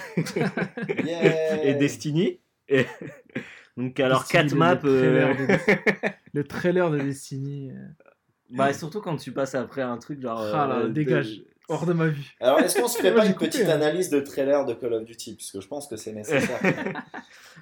Yeah. 1.05 1.63
et 1.65 1.75
Destiny. 1.75 2.41
Et... 2.69 2.87
donc 3.77 3.99
alors 4.01 4.21
Destiny, 4.23 4.43
4 4.43 4.53
le- 4.53 4.59
maps. 4.59 4.75
Le 4.83 4.91
trailer, 4.91 5.29
euh, 5.29 5.47
de... 5.47 6.09
le 6.33 6.45
trailer 6.45 6.91
de 6.91 6.99
Destiny. 6.99 7.73
bah 8.51 8.73
surtout 8.73 9.01
quand 9.01 9.17
tu 9.17 9.33
passes 9.33 9.55
après 9.55 9.83
un 9.83 9.99
truc 9.99 10.21
genre. 10.23 10.41
Ah 10.41 10.67
là, 10.67 10.79
euh, 10.79 10.89
de- 10.89 10.93
dégage. 10.93 11.43
Hors 11.69 11.87
de 11.87 11.93
ma 11.93 12.09
vue. 12.09 12.35
Alors, 12.41 12.59
est-ce 12.59 12.81
qu'on 12.81 12.89
se 12.89 12.99
fait 13.01 13.13
Moi, 13.13 13.21
pas 13.21 13.27
une 13.29 13.35
coupé, 13.35 13.47
petite 13.47 13.67
hein. 13.69 13.75
analyse 13.75 14.11
de 14.11 14.19
trailer 14.19 14.65
de 14.67 14.75
Call 14.75 14.93
of 14.93 15.05
Duty? 15.05 15.37
Puisque 15.37 15.61
je 15.61 15.69
pense 15.69 15.87
que 15.87 15.95
c'est 15.95 16.13
nécessaire. 16.13 16.59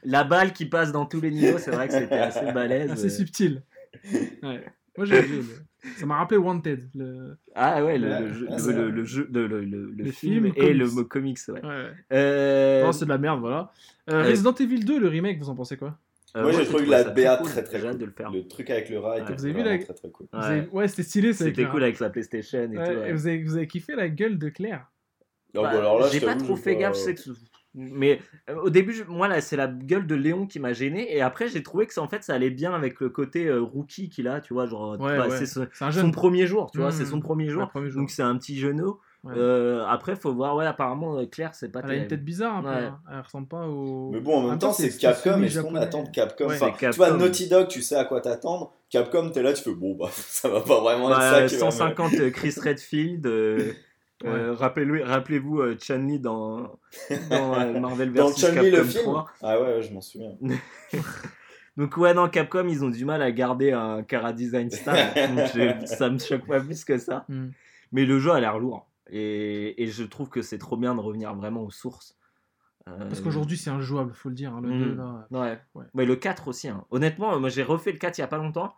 La 0.03 0.25
balle 0.25 0.55
qui 0.55 0.65
passe 0.65 0.93
dans 0.93 1.05
tous 1.05 1.21
les 1.21 1.31
niveaux, 1.31 1.59
c'est 1.59 1.73
vrai 1.73 1.89
que 1.89 1.93
c'était 1.93 2.15
assez 2.17 2.51
balèze. 2.53 2.95
C'est 2.97 3.11
subtil. 3.11 3.63
Ouais. 4.43 4.65
Moi 4.97 5.05
j'ai 5.05 5.21
le- 5.21 5.45
Ça 5.97 6.07
m'a 6.07 6.17
rappelé 6.17 6.39
Wanted. 6.39 6.89
Le... 6.95 7.37
Ah 7.55 7.85
ouais, 7.85 7.99
le, 7.99 8.09
Ouais, 8.09 8.21
le 8.21 8.33
jeu, 8.33 8.47
le, 8.51 8.59
c'est 8.59 8.73
le- 8.73 9.05
jeu, 9.05 9.29
le, 9.33 9.47
le, 9.47 9.65
le- 9.65 9.91
le 9.91 10.05
Le 10.05 10.11
film, 10.11 10.35
film, 10.35 10.47
et 10.47 10.53
comics. 10.53 10.77
le 10.97 11.05
comics. 11.05 11.39
Ouais. 11.49 11.61
Ouais, 11.63 11.69
ouais. 11.69 11.91
Euh, 12.13 12.85
Non, 12.85 12.93
c'est 12.93 13.05
de 13.05 13.11
la 13.11 13.19
merde, 13.19 13.41
voilà. 13.41 13.73
Euh, 14.11 14.25
Euh, 14.25 14.29
Resident 14.29 14.55
Evil 14.55 14.81
2, 14.85 14.99
le 14.99 15.09
remake, 15.09 15.39
vous 15.39 15.49
en 15.51 15.55
pensez 15.55 15.77
quoi? 15.77 15.97
Euh, 16.37 16.43
Moi, 16.43 16.51
j'ai 16.53 16.65
trouvé 16.67 16.85
trouvé 16.85 16.91
la 16.91 17.05
BA 17.05 17.37
cool, 17.39 17.47
très 17.49 17.63
très 17.65 17.81
cool. 17.81 17.97
de 17.99 18.05
le 18.05 18.11
faire. 18.11 18.31
Le 18.31 18.47
truc 18.47 18.69
avec 18.71 18.91
le 18.91 18.99
rat 18.99 19.19
était 19.19 19.29
Ouais. 19.31 19.35
Vous 19.37 19.45
avez 19.45 19.53
vu 19.55 19.61
vraiment 19.61 19.77
la- 19.79 19.85
très 19.85 19.95
très 19.95 20.11
cool. 20.11 20.27
Ouais. 20.33 20.39
avez- 20.45 20.69
Ouais, 20.73 20.89
c'était 20.89 21.03
stylé. 21.05 21.33
C'était 21.33 21.65
cool 21.67 21.83
avec 21.83 21.99
la 22.01 22.11
PlayStation 22.11 22.59
et 22.73 22.77
Ouais, 22.77 22.85
tout. 22.85 22.93
et 22.93 22.97
ouais. 22.97 23.13
vous, 23.13 23.27
avez, 23.27 23.43
vous 23.45 23.57
avez 23.57 23.67
kiffé 23.67 23.95
la 23.95 24.09
gueule 24.09 24.37
de 24.39 24.49
Claire? 24.49 24.91
Donc, 25.55 25.65
Bah, 25.65 25.73
là, 25.81 26.09
j'ai 26.13 26.21
pas 26.21 26.35
trop 26.37 26.57
fait 26.57 26.77
gaffe, 26.77 26.97
je 26.97 27.01
sais 27.01 27.15
que 27.15 27.21
mais 27.79 28.21
euh, 28.51 28.57
au 28.57 28.71
début, 28.71 28.93
je- 28.93 29.05
moi 29.05 29.29
là, 29.29 29.41
c'est 29.41 29.57
la 29.57 29.69
gueule 29.69 30.07
de 30.07 30.15
Léon 30.15 30.47
qui 30.47 30.59
m'a 30.61 30.73
gêné, 30.73 31.15
et 31.17 31.21
après 31.23 31.49
j'ai 31.49 31.63
trouvé 31.63 31.87
que 31.87 31.95
ça, 31.95 32.03
en 32.03 32.09
fait, 32.09 32.23
ça 32.25 32.35
allait 32.35 32.51
bien 32.51 32.73
avec 32.75 33.01
le 33.01 33.09
côté 33.09 33.47
euh, 33.47 33.61
rookie 33.61 34.09
qu'il 34.09 34.29
a, 34.29 34.41
tu 34.41 34.53
vois, 34.55 34.67
genre 34.67 34.99
Ouais, 35.01 35.17
bah, 35.17 35.29
ouais. 35.29 35.37
c'est 35.39 35.47
ce- 35.47 35.61
son 35.93 36.11
premier 36.11 36.47
jour, 36.47 36.71
tu 36.71 36.79
vois, 36.79 36.89
Mmh. 36.89 36.93
c'est 36.93 37.07
son 37.07 37.21
premier 37.21 37.49
jour, 37.49 37.63
Ouais, 37.63 37.69
premier 37.69 37.91
jour. 37.91 38.01
donc 38.03 38.11
c'est 38.11 38.23
un 38.23 38.37
petit 38.37 38.59
genou. 38.59 38.99
Ouais. 39.25 39.35
Euh, 39.37 39.85
après, 39.87 40.15
faut 40.15 40.33
voir, 40.33 40.55
ouais, 40.55 40.65
apparemment 40.65 41.19
euh, 41.19 41.27
Claire, 41.27 41.53
c'est 41.53 41.71
pas 41.73 41.81
Elle 41.81 41.85
a 41.85 41.89
une 41.89 41.95
terrible. 42.03 42.09
tête 42.09 42.25
bizarre 42.25 42.57
un 42.59 42.63
peu. 42.63 42.69
Ouais. 42.69 42.75
hein. 42.85 43.01
Elle 43.13 43.21
ressemble 43.21 43.49
pas 43.49 43.67
au. 43.67 44.11
Mais 44.13 44.21
bon, 44.21 44.37
en 44.45 44.49
même 44.51 44.59
temps, 44.61 44.73
c'est 44.73 44.97
Capcom. 44.97 45.43
Est-ce 45.43 45.59
qu'on 45.61 45.75
attend 45.75 46.05
de 46.05 46.09
Capcom 46.11 46.47
Ouais. 46.47 46.55
Enfin, 46.55 46.73
C'est 46.79 46.91
Tu 46.91 46.97
vois. 46.97 47.11
Naughty 47.11 47.49
Dog, 47.49 47.67
tu 47.67 47.83
sais 47.83 47.97
à 47.97 48.05
quoi 48.05 48.21
t'attendre. 48.21 48.73
Capcom, 48.91 49.29
t'es 49.31 49.43
là, 49.43 49.53
tu 49.53 49.65
fais 49.65 49.75
bon, 49.75 49.97
bah, 49.97 50.07
ça 50.13 50.49
va 50.49 50.61
pas 50.61 50.81
vraiment 50.81 51.11
être 51.11 51.21
ça 51.21 51.47
qui 51.49 51.57
va 51.57 51.67
me- 51.67 51.71
150 51.73 52.15
euh, 52.15 52.31
Chris 52.31 52.55
Redfield. 52.63 53.27
euh, 53.27 53.73
euh, 54.25 54.55
rappelez-vous, 54.55 54.99
rappelez-vous 55.05 55.61
euh, 55.61 55.77
Chun-Li 55.79 56.19
dans, 56.21 56.79
dans 57.31 57.61
euh, 57.61 57.79
Marvel 57.81 58.13
Dans 58.13 58.29
vs 58.31 58.37
Chun-Li, 58.41 58.55
Capcom 58.71 58.77
le 58.79 58.85
film 58.85 59.03
3. 59.05 59.31
Ah 59.43 59.61
ouais, 59.61 59.67
ouais, 59.77 59.83
je 59.83 59.93
m'en 59.93 60.01
souviens. 60.01 60.33
Donc 61.77 61.97
ouais, 61.97 62.13
non, 62.13 62.29
Capcom, 62.29 62.67
ils 62.69 62.85
ont 62.85 62.89
du 62.91 63.05
mal 63.05 63.23
à 63.23 63.31
garder 63.31 63.71
un 63.73 64.03
Cara 64.03 64.33
Design 64.33 64.71
style. 64.71 64.93
donc 65.37 65.47
je- 65.55 65.87
ça 65.87 66.11
me 66.11 66.19
choque 66.19 66.47
pas 66.47 66.61
plus 66.61 66.85
que 66.85 66.99
ça. 66.99 67.25
Hmm. 67.29 67.51
Mais 67.93 68.05
le 68.05 68.19
jeu 68.19 68.33
a 68.33 68.41
l'air 68.41 68.59
lourd. 68.59 68.89
Et, 69.11 69.81
et 69.83 69.87
je 69.87 70.03
trouve 70.05 70.29
que 70.29 70.43
c'est 70.43 70.59
trop 70.59 70.77
bien 70.77 70.95
de 70.95 71.01
revenir 71.01 71.35
vraiment 71.35 71.63
aux 71.63 71.71
sources. 71.71 72.17
Euh, 72.89 72.99
Parce 73.09 73.21
qu'aujourd'hui, 73.21 73.57
c'est 73.57 73.71
injouable, 73.71 74.13
faut 74.13 74.29
le 74.29 74.35
dire. 74.35 74.53
hein, 74.55 74.61
le 74.63 74.71
Mm. 74.71 74.85
2, 74.85 74.95
là. 74.97 75.27
Ouais. 75.31 75.59
Ouais. 75.75 75.85
Mais 75.95 76.05
le 76.05 76.17
4 76.17 76.49
aussi. 76.49 76.69
hein. 76.69 76.85
Honnêtement, 76.91 77.39
moi 77.39 77.49
j'ai 77.49 77.63
refait 77.63 77.93
le 77.93 77.99
4 77.99 78.19
il 78.19 78.23
y 78.23 78.25
a 78.25 78.29
pas 78.29 78.39
longtemps. 78.39 78.75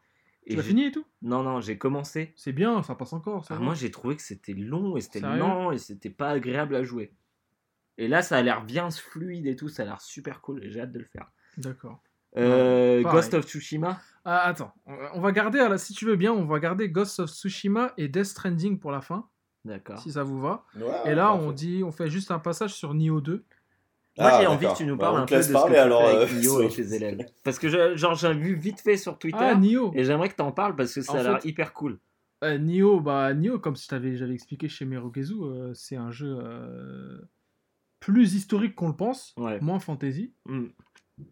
Tu 0.49 0.57
l'as 0.57 0.62
fini 0.62 0.87
et 0.87 0.93
tout? 0.93 1.05
Non, 1.23 1.43
non, 1.43 1.61
j'ai 1.61 1.79
commencé. 1.79 2.33
C'est 2.37 2.53
bien, 2.53 2.83
ça 2.83 2.95
passe 2.95 3.12
encore. 3.12 3.45
ça 3.45 3.55
Ah, 3.57 3.61
moi 3.61 3.75
j'ai 3.75 3.91
trouvé 3.91 4.17
que 4.17 4.23
c'était 4.23 4.55
long 4.55 4.97
et 4.97 5.01
c'était 5.01 5.21
lent 5.21 5.71
et 5.71 5.79
c'était 5.79 6.11
pas 6.11 6.31
agréable 6.31 6.75
à 6.75 6.83
jouer. 6.83 7.12
Et 7.99 8.09
là, 8.09 8.23
ça 8.23 8.39
a 8.39 8.43
l'air 8.43 8.65
bien 8.65 8.91
fluide 8.91 9.47
et 9.47 9.55
tout, 9.57 9.69
ça 9.69 9.83
a 9.83 9.85
l'air 9.87 10.01
super 10.01 10.41
cool 10.41 10.65
et 10.65 10.71
j'ai 10.71 10.81
hâte 10.81 10.93
de 10.93 10.99
le 10.99 11.05
faire. 11.05 11.31
D'accord. 11.59 12.03
Euh. 12.37 13.03
Ghost 13.03 13.35
of 13.35 13.45
Tsushima? 13.45 14.01
Ah, 14.25 14.41
attends, 14.47 14.73
on 14.87 15.21
va- 15.21 15.33
garder, 15.33 15.59
alors, 15.59 15.79
si 15.79 15.93
tu 15.95 16.05
veux 16.07 16.17
bien, 16.17 16.33
on 16.33 16.45
va 16.47 16.59
garder 16.61 16.89
Ghost 16.89 17.21
of 17.21 17.31
Tsushima 17.31 17.93
et 17.97 18.09
Death 18.09 18.25
Stranding 18.27 18.79
pour 18.79 18.93
la 18.93 19.01
fin, 19.01 19.29
D'accord. 19.65 19.99
si 19.99 20.12
ça 20.12 20.23
vous 20.23 20.41
va. 20.41 20.65
Ouais, 20.77 20.83
Et 21.11 21.15
là, 21.15 21.29
parfait. 21.29 21.45
on 21.47 21.53
dit, 21.53 21.83
on 21.85 21.91
fait 21.93 22.09
juste 22.09 22.31
un 22.31 22.39
passage 22.39 22.75
sur 22.75 22.95
Nioh 22.95 23.21
2. 23.21 23.45
Moi, 24.21 24.31
Ah, 24.33 24.41
j'ai 24.41 24.47
envie 24.47 24.67
que 24.67 24.77
tu 24.77 24.85
nous 24.87 24.97
Bah, 24.97 25.07
parles 25.07 25.23
un 25.23 25.27
peu 25.27 25.33
de 25.35 25.37
laisse 25.39 25.49
ce 25.49 25.53
parler, 25.53 25.71
que 25.75 25.77
tu 25.77 25.81
alors, 25.81 26.03
fais 26.03 26.17
euh, 26.17 26.23
avec 26.23 26.35
Nioh 26.37 26.61
et 26.63 26.69
tes 26.69 26.95
élèves. 26.95 27.27
Parce 27.43 27.59
que 27.59 27.69
je- 27.69 27.97
genre 27.97 28.15
j'ai 28.15 28.33
vu 28.35 28.55
vite 28.55 28.81
fait 28.81 28.97
sur 28.97 29.19
Twitter 29.19 29.39
Ah, 29.41 29.55
Nioh 29.55 29.91
et 29.95 30.05
j'aimerais 30.05 30.29
que 30.29 30.37
t'en 30.37 30.53
parles 30.53 30.77
parce 30.77 30.95
que 30.95 31.01
ça 31.03 31.13
En 31.13 31.17
a 31.17 31.23
l'air 31.23 31.41
fait- 31.43 31.49
hyper 31.49 31.73
cool. 31.73 31.99
Euh, 32.45 32.59
Nioh, 32.59 33.01
bah, 33.01 33.35
Nioh, 33.35 33.59
comme 33.59 33.77
je 33.77 33.87
t'avais- 33.89 34.17
j'avais 34.17 34.35
expliqué 34.35 34.69
chez 34.69 34.85
Merogezu, 34.85 35.35
euh, 35.43 35.73
c'est 35.75 35.97
un 35.97 36.11
jeu 36.11 36.39
euh, 36.43 37.19
plus 38.01 38.35
historique 38.35 38.75
qu'on 38.75 38.89
le 38.89 38.97
pense, 38.97 39.35
Ouais. 39.37 39.59
moins 39.61 39.79
fantasy. 39.79 40.33
Mm. 40.47 40.67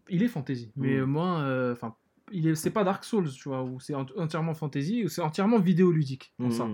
Il 0.09 0.21
est 0.21 0.27
fantasy, 0.27 0.71
mais 0.75 0.99
Mm. 0.99 1.05
moins. 1.05 1.71
Enfin, 1.71 1.95
il 2.31 2.47
est, 2.47 2.53
c'est 2.55 2.69
pas 2.69 2.83
Dark 2.83 3.03
Souls, 3.03 3.29
tu 3.31 3.49
vois, 3.49 3.63
où 3.63 3.79
c'est 3.79 3.95
ent- 3.95 4.05
entièrement 4.17 4.53
fantasy, 4.53 5.03
ou 5.03 5.09
c'est 5.09 5.21
entièrement 5.21 5.57
vidéoludique. 5.59 6.31
en 6.43 6.51
ça. 6.51 6.67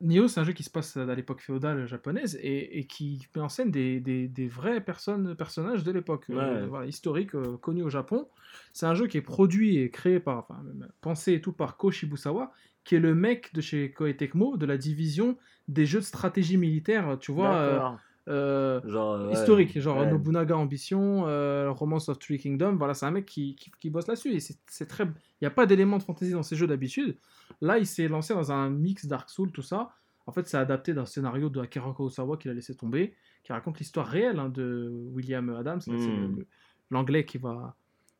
Nioh, 0.00 0.28
c'est 0.28 0.40
un 0.40 0.44
jeu 0.44 0.52
qui 0.52 0.62
se 0.62 0.68
passe 0.70 0.96
à 0.98 1.14
l'époque 1.14 1.40
féodale 1.40 1.86
japonaise 1.86 2.38
et, 2.42 2.78
et 2.78 2.86
qui 2.86 3.26
met 3.34 3.40
en 3.40 3.48
scène 3.48 3.70
des, 3.70 3.98
des, 3.98 4.28
des 4.28 4.46
vraies 4.46 4.84
personnes, 4.84 5.34
personnages 5.36 5.84
de 5.84 5.90
l'époque, 5.90 6.26
euh, 6.28 6.66
Ouais. 6.66 6.68
voilà, 6.68 6.86
historiques, 6.86 7.34
euh, 7.34 7.56
connus 7.56 7.82
au 7.82 7.88
Japon. 7.88 8.28
C'est 8.74 8.84
un 8.84 8.94
jeu 8.94 9.06
qui 9.06 9.16
est 9.16 9.22
produit 9.22 9.78
et 9.78 9.90
créé 9.90 10.20
par, 10.20 10.38
enfin, 10.38 10.62
pensé 11.00 11.32
et 11.32 11.40
tout 11.40 11.52
par 11.54 11.78
Ko 11.78 11.90
Shibusawa, 11.90 12.52
qui 12.84 12.94
est 12.96 13.00
le 13.00 13.14
mec 13.14 13.54
de 13.54 13.62
chez 13.62 13.90
Koei 13.92 14.14
Tecmo, 14.16 14.58
de 14.58 14.66
la 14.66 14.76
division 14.76 15.38
des 15.66 15.86
jeux 15.86 16.00
de 16.00 16.04
stratégie 16.04 16.58
militaire, 16.58 17.16
tu 17.18 17.32
vois, 17.32 17.56
euh, 17.56 17.80
euh, 17.80 17.80
Genre, 18.26 18.32
euh, 18.34 19.26
ouais. 19.28 19.32
historique, 19.34 19.78
genre 19.78 19.98
Ouais. 19.98 20.10
Nobunaga 20.10 20.56
Ambition, 20.56 21.26
euh, 21.28 21.70
Romance 21.70 22.08
of 22.08 22.18
Three 22.18 22.38
Kingdoms, 22.38 22.76
voilà, 22.76 22.92
c'est 22.94 23.06
un 23.06 23.10
mec 23.12 23.24
qui, 23.26 23.54
qui, 23.54 23.70
qui 23.80 23.88
bosse 23.90 24.06
là-dessus, 24.08 24.32
et 24.34 24.40
c'est 24.40 24.86
très... 24.86 25.04
Il 25.04 25.10
n'y 25.42 25.46
a 25.46 25.50
pas 25.50 25.66
d'éléments 25.66 25.98
de 25.98 26.02
fantasy 26.02 26.32
dans 26.32 26.42
ces 26.42 26.56
jeux 26.56 26.66
d'habitude. 26.66 27.16
Là, 27.60 27.78
il 27.78 27.86
s'est 27.86 28.08
lancé 28.08 28.34
dans 28.34 28.50
un 28.50 28.68
mix 28.70 29.06
Dark 29.06 29.30
Souls, 29.30 29.52
tout 29.52 29.62
ça. 29.62 29.90
En 30.26 30.32
fait, 30.32 30.48
c'est 30.48 30.56
adapté 30.56 30.92
d'un 30.92 31.06
scénario 31.06 31.48
de 31.50 31.60
Akira 31.60 31.92
Kurosawa 31.94 32.36
qu'il 32.36 32.50
a 32.50 32.54
laissé 32.54 32.74
tomber, 32.74 33.14
qui 33.44 33.52
raconte 33.52 33.78
l'histoire 33.78 34.08
réelle 34.08 34.40
hein, 34.40 34.48
de 34.48 34.90
William 35.12 35.48
Adams, 35.50 35.80
Mm. 35.86 35.92
le- 36.38 36.46
l'anglais 36.90 37.24
qui 37.24 37.38
va, 37.38 37.76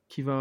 qui 0.08 0.22
va 0.22 0.32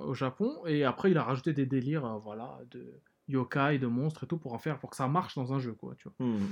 euh, 0.00 0.06
au 0.06 0.14
Japon, 0.14 0.62
et 0.66 0.82
après, 0.84 1.10
il 1.10 1.18
a 1.18 1.22
rajouté 1.24 1.52
des 1.52 1.66
délires, 1.66 2.06
euh, 2.06 2.18
voilà, 2.18 2.58
de 2.70 2.86
yokai, 3.28 3.78
de 3.78 3.86
monstres 3.86 4.24
et 4.24 4.26
tout, 4.26 4.38
pour 4.38 4.54
en 4.54 4.58
faire, 4.58 4.78
pour 4.78 4.88
que 4.90 4.96
ça 4.96 5.08
marche 5.08 5.34
dans 5.34 5.52
un 5.52 5.58
jeu, 5.58 5.72
quoi, 5.74 5.94
tu 5.98 6.08
vois. 6.08 6.26
Hmm. 6.26 6.46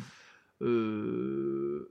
Euh, 0.62 1.90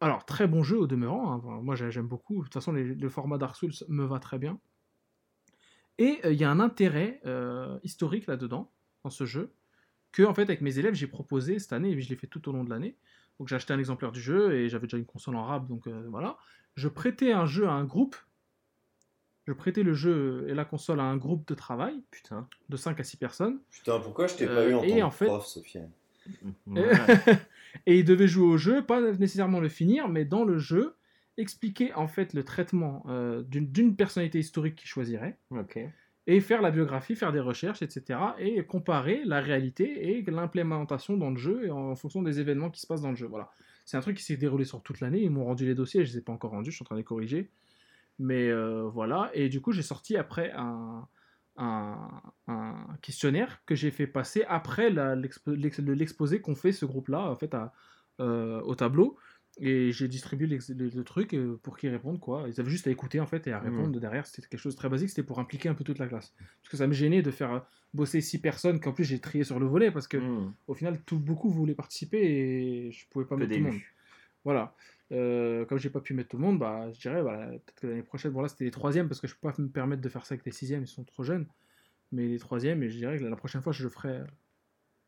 Alors, 0.00 0.24
très 0.24 0.46
bon 0.46 0.62
jeu 0.62 0.78
au 0.78 0.86
demeurant. 0.86 1.32
hein. 1.32 1.40
Enfin, 1.42 1.60
moi, 1.60 1.74
j'ai- 1.74 1.90
j'aime 1.90 2.06
beaucoup. 2.06 2.38
De 2.38 2.42
toute 2.44 2.54
façon, 2.54 2.72
les- 2.72 2.94
le 2.94 3.08
format 3.08 3.38
Dark 3.38 3.56
Souls 3.56 3.72
me 3.88 4.04
va 4.04 4.18
très 4.20 4.38
bien. 4.38 4.58
Et 5.98 6.20
euh, 6.24 6.32
il 6.32 6.38
y 6.38 6.44
a 6.44 6.50
un 6.50 6.60
intérêt 6.60 7.20
euh, 7.26 7.78
historique 7.82 8.26
là-dedans, 8.26 8.70
dans 9.02 9.10
ce 9.10 9.26
jeu, 9.26 9.52
que, 10.12 10.22
en 10.22 10.34
fait, 10.34 10.42
avec 10.42 10.60
mes 10.60 10.78
élèves, 10.78 10.94
j'ai 10.94 11.08
proposé 11.08 11.58
cette 11.58 11.72
année, 11.72 11.90
et 11.90 12.00
je 12.00 12.08
l'ai 12.08 12.16
fait 12.16 12.28
tout 12.28 12.48
au 12.48 12.52
long 12.52 12.62
de 12.64 12.70
l'année. 12.70 12.96
Donc, 13.38 13.48
j'ai 13.48 13.56
acheté 13.56 13.72
un 13.72 13.78
exemplaire 13.78 14.12
du 14.12 14.20
jeu, 14.20 14.52
et 14.54 14.68
j'avais 14.68 14.86
déjà 14.86 14.96
une 14.98 15.04
console 15.06 15.34
en 15.36 15.44
rab, 15.44 15.66
donc 15.66 15.86
euh, 15.88 16.06
voilà. 16.10 16.38
Je 16.76 16.86
prêtais 16.88 17.32
un 17.32 17.46
jeu 17.46 17.66
à 17.66 17.72
un 17.72 17.84
groupe. 17.84 18.14
Je 19.48 19.52
prêtais 19.54 19.82
le 19.82 19.94
jeu 19.94 20.44
et 20.48 20.54
la 20.54 20.64
console 20.64 21.00
à 21.00 21.04
un 21.04 21.16
groupe 21.16 21.48
de 21.48 21.54
travail 21.54 22.02
Putain. 22.10 22.46
de 22.68 22.76
5 22.76 23.00
à 23.00 23.04
6 23.04 23.16
personnes. 23.16 23.58
Putain, 23.70 23.98
pourquoi 23.98 24.26
je 24.26 24.36
t'ai 24.36 24.46
pas 24.46 24.68
eu 24.68 24.74
en 24.74 24.82
tant 24.86 25.06
en 25.06 25.10
que 25.10 25.14
fait- 25.16 25.24
prof, 25.26 25.46
Sofiane 25.46 25.90
Ouais. 26.66 26.82
et 27.86 27.98
il 27.98 28.04
devait 28.04 28.28
jouer 28.28 28.46
au 28.46 28.56
jeu, 28.56 28.84
pas 28.84 29.00
nécessairement 29.12 29.60
le 29.60 29.68
finir, 29.68 30.08
mais 30.08 30.24
dans 30.24 30.44
le 30.44 30.58
jeu, 30.58 30.94
expliquer 31.36 31.94
en 31.94 32.08
fait 32.08 32.34
le 32.34 32.42
traitement 32.44 33.04
euh, 33.08 33.42
d'une 33.46 33.96
personnalité 33.96 34.38
historique 34.38 34.76
qu'il 34.76 34.88
choisirait, 34.88 35.38
et 36.26 36.40
faire 36.40 36.60
la 36.60 36.70
biographie, 36.70 37.16
faire 37.16 37.32
des 37.32 37.40
recherches, 37.40 37.80
etc. 37.80 38.20
Et 38.38 38.62
comparer 38.64 39.22
la 39.24 39.40
réalité 39.40 40.10
et 40.10 40.22
l'implémentation 40.30 41.16
dans 41.16 41.30
le 41.30 41.38
jeu 41.38 41.66
et 41.66 41.70
en 41.70 41.96
fonction 41.96 42.22
des 42.22 42.38
événements 42.38 42.70
qui 42.70 42.80
se 42.80 42.86
passent 42.86 43.00
dans 43.00 43.10
le 43.10 43.16
jeu. 43.16 43.26
Voilà. 43.26 43.50
C'est 43.86 43.96
un 43.96 44.00
truc 44.00 44.18
qui 44.18 44.22
s'est 44.22 44.36
déroulé 44.36 44.66
sur 44.66 44.82
toute 44.82 45.00
l'année. 45.00 45.22
Ils 45.22 45.30
m'ont 45.30 45.46
rendu 45.46 45.64
les 45.64 45.74
dossiers, 45.74 46.04
je 46.04 46.10
ne 46.10 46.14
les 46.14 46.18
ai 46.18 46.22
pas 46.22 46.32
encore 46.32 46.50
rendus, 46.50 46.70
je 46.70 46.76
suis 46.76 46.82
en 46.82 46.84
train 46.84 46.96
de 46.96 47.00
les 47.00 47.04
corriger. 47.04 47.48
Mais 48.18 48.50
euh, 48.50 48.82
voilà. 48.82 49.30
Et 49.32 49.48
du 49.48 49.62
coup, 49.62 49.72
j'ai 49.72 49.82
sorti 49.82 50.18
après 50.18 50.52
un, 50.54 51.08
un, 51.58 52.22
un 52.46 52.74
questionnaire 53.02 53.62
que 53.66 53.74
j'ai 53.74 53.90
fait 53.90 54.06
passer 54.06 54.44
après 54.48 54.90
l'exposé 55.46 56.40
qu'ont 56.40 56.54
fait 56.54 56.72
ce 56.72 56.84
groupe-là 56.86 57.20
en 57.30 57.36
fait, 57.36 57.52
à- 57.54 57.72
euh, 58.20 58.60
au 58.62 58.74
tableau. 58.74 59.16
Et 59.60 59.90
j'ai 59.90 60.06
distribué 60.06 60.46
le, 60.46 61.02
truc 61.02 61.34
euh, 61.34 61.58
pour 61.64 61.76
qu'ils 61.78 61.90
répondent 61.90 62.20
quoi. 62.20 62.44
Ils 62.46 62.60
avaient 62.60 62.70
juste 62.70 62.86
à 62.86 62.90
écouter 62.92 63.18
en 63.18 63.26
fait 63.26 63.46
et 63.48 63.52
à 63.52 63.58
répondre 63.58 63.94
Mhm. 63.94 64.00
derrière. 64.00 64.24
C'était 64.24 64.46
quelque 64.46 64.60
chose 64.60 64.74
de 64.74 64.78
très 64.78 64.88
basique. 64.88 65.08
C'était 65.08 65.24
pour 65.24 65.40
impliquer 65.40 65.68
un 65.68 65.74
peu 65.74 65.82
toute 65.82 65.98
la 65.98 66.06
classe. 66.06 66.32
Parce 66.62 66.68
que 66.70 66.76
ça 66.76 66.86
me 66.86 66.92
gênait 66.92 67.22
de 67.22 67.30
faire 67.32 67.52
euh, 67.52 67.60
bosser 67.92 68.20
six 68.20 68.40
personnes 68.40 68.78
qu'en 68.78 68.92
plus 68.92 69.04
j'ai 69.04 69.18
trié 69.18 69.42
sur 69.42 69.58
le 69.58 69.66
volet 69.66 69.90
parce 69.90 70.06
que 70.06 70.18
Hmm. 70.18 70.52
au 70.68 70.74
final 70.74 71.00
tout 71.04 71.18
beaucoup 71.18 71.50
voulaient 71.50 71.74
participer 71.74 72.18
et 72.20 72.92
je 72.92 73.08
pouvais 73.08 73.24
pas 73.24 73.34
Que 73.34 73.40
mettre 73.40 73.52
tout 73.54 73.58
le 73.58 73.70
monde. 73.70 73.80
Voilà. 74.44 74.74
Euh, 75.12 75.64
comme 75.64 75.78
j'ai 75.78 75.88
pas 75.90 76.00
pu 76.00 76.12
mettre 76.14 76.28
tout 76.30 76.36
le 76.36 76.42
monde, 76.42 76.58
bah, 76.58 76.90
je 76.92 77.00
dirais 77.00 77.22
voilà, 77.22 77.46
peut-être 77.48 77.80
que 77.80 77.86
l'année 77.86 78.02
prochaine, 78.02 78.30
bon 78.32 78.42
là 78.42 78.48
c'était 78.48 78.64
les 78.64 78.70
troisièmes 78.70 79.08
parce 79.08 79.20
que 79.20 79.26
je 79.26 79.34
peux 79.34 79.50
pas 79.50 79.54
me 79.58 79.68
permettre 79.68 80.02
de 80.02 80.08
faire 80.08 80.26
ça 80.26 80.34
avec 80.34 80.44
les 80.44 80.52
sixièmes, 80.52 80.82
ils 80.82 80.86
sont 80.88 81.04
trop 81.04 81.22
jeunes. 81.24 81.46
Mais 82.12 82.26
les 82.26 82.38
troisièmes, 82.38 82.82
et 82.82 82.90
je 82.90 82.96
dirais 82.98 83.18
que 83.18 83.24
la 83.24 83.36
prochaine 83.36 83.62
fois 83.62 83.72
je 83.72 83.82
le 83.84 83.88
ferai 83.90 84.08
euh, 84.18 84.24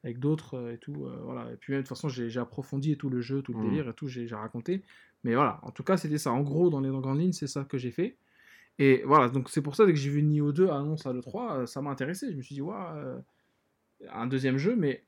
avec 0.04 0.18
d'autres 0.18 0.54
euh, 0.54 0.72
et 0.74 0.78
tout. 0.78 1.06
euh, 1.06 1.18
voilà. 1.22 1.50
Et 1.52 1.56
puis 1.56 1.72
même, 1.72 1.82
de 1.82 1.86
toute 1.88 1.96
façon 1.96 2.08
j'ai 2.08 2.38
approfondi 2.38 2.92
et 2.92 2.96
tout 2.96 3.10
le 3.10 3.20
jeu, 3.20 3.42
tout 3.42 3.52
le 3.52 3.58
Mm. 3.58 3.62
délire 3.62 3.88
et 3.90 3.94
tout, 3.94 4.08
j'ai 4.08 4.26
raconté. 4.34 4.82
Mais 5.24 5.34
voilà, 5.34 5.60
en 5.62 5.70
tout 5.70 5.82
cas 5.84 5.96
c'était 5.98 6.18
ça. 6.18 6.32
En 6.32 6.40
gros, 6.42 6.70
dans 6.70 6.80
les 6.80 6.88
grandes 6.90 7.20
lignes, 7.20 7.32
c'est 7.32 7.46
ça 7.46 7.64
que 7.64 7.76
j'ai 7.78 7.90
fait. 7.90 8.16
Et 8.78 9.02
voilà, 9.04 9.28
donc 9.28 9.50
c'est 9.50 9.60
pour 9.62 9.76
ça 9.76 9.84
dès 9.84 9.92
que 9.92 9.98
j'ai 9.98 10.08
vu 10.10 10.22
Nioh 10.22 10.52
2 10.52 10.68
annonce 10.70 11.04
à 11.06 11.12
l'E3, 11.12 11.58
euh, 11.58 11.66
ça 11.66 11.82
m'a 11.82 11.90
intéressé. 11.90 12.30
Je 12.32 12.36
me 12.36 12.42
suis 12.42 12.54
dit, 12.54 12.62
waouh, 12.62 12.96
euh, 12.96 13.18
un 14.10 14.26
deuxième 14.26 14.56
jeu, 14.56 14.74
mais 14.76 15.04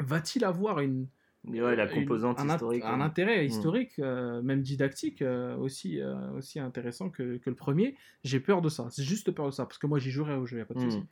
va-t-il 0.00 0.44
avoir 0.44 0.80
une, 0.80 1.06
ouais, 1.46 1.76
la 1.76 1.90
une- 1.92 2.00
composante 2.02 2.38
un, 2.40 2.48
int- 2.48 2.54
historique. 2.54 2.84
un 2.84 2.98
ouais. 2.98 3.04
intérêt 3.04 3.42
Mm. 3.42 3.46
historique, 3.46 3.98
euh, 3.98 4.42
même 4.42 4.62
didactique, 4.62 5.22
euh, 5.22 5.56
aussi, 5.56 6.00
euh, 6.00 6.30
aussi 6.32 6.60
intéressant 6.60 7.10
que, 7.10 7.38
que 7.38 7.50
le 7.50 7.56
premier. 7.56 7.96
J'ai 8.24 8.40
peur 8.40 8.60
de 8.62 8.68
ça. 8.68 8.88
C'est 8.90 9.02
juste 9.04 9.30
peur 9.30 9.46
de 9.46 9.50
ça, 9.52 9.64
parce 9.66 9.78
que 9.78 9.86
moi 9.86 9.98
j'y 9.98 10.10
jouerai 10.10 10.34
au 10.36 10.46
jeu, 10.46 10.60
a 10.60 10.64
pas 10.64 10.74
de 10.74 10.80
Mm. 10.80 10.90
souci. 10.90 11.04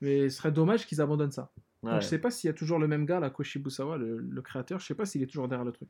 Mais 0.00 0.28
ce 0.28 0.36
serait 0.38 0.52
dommage 0.52 0.86
qu'ils 0.86 1.00
abandonnent 1.00 1.32
ça. 1.32 1.50
Donc, 1.82 1.92
Ouais. 1.94 2.00
je 2.00 2.06
sais 2.06 2.18
pas 2.18 2.30
s'il 2.30 2.48
y 2.48 2.50
a 2.50 2.54
toujours 2.54 2.78
le 2.78 2.88
même 2.88 3.06
gars, 3.06 3.20
là, 3.20 3.30
Koshibusawa, 3.30 3.96
le, 3.98 4.18
le 4.18 4.42
créateur. 4.42 4.78
Je 4.80 4.86
sais 4.86 4.94
pas 4.94 5.04
s'il 5.06 5.22
est 5.22 5.26
toujours 5.26 5.48
derrière 5.48 5.64
le 5.64 5.72
truc. 5.72 5.88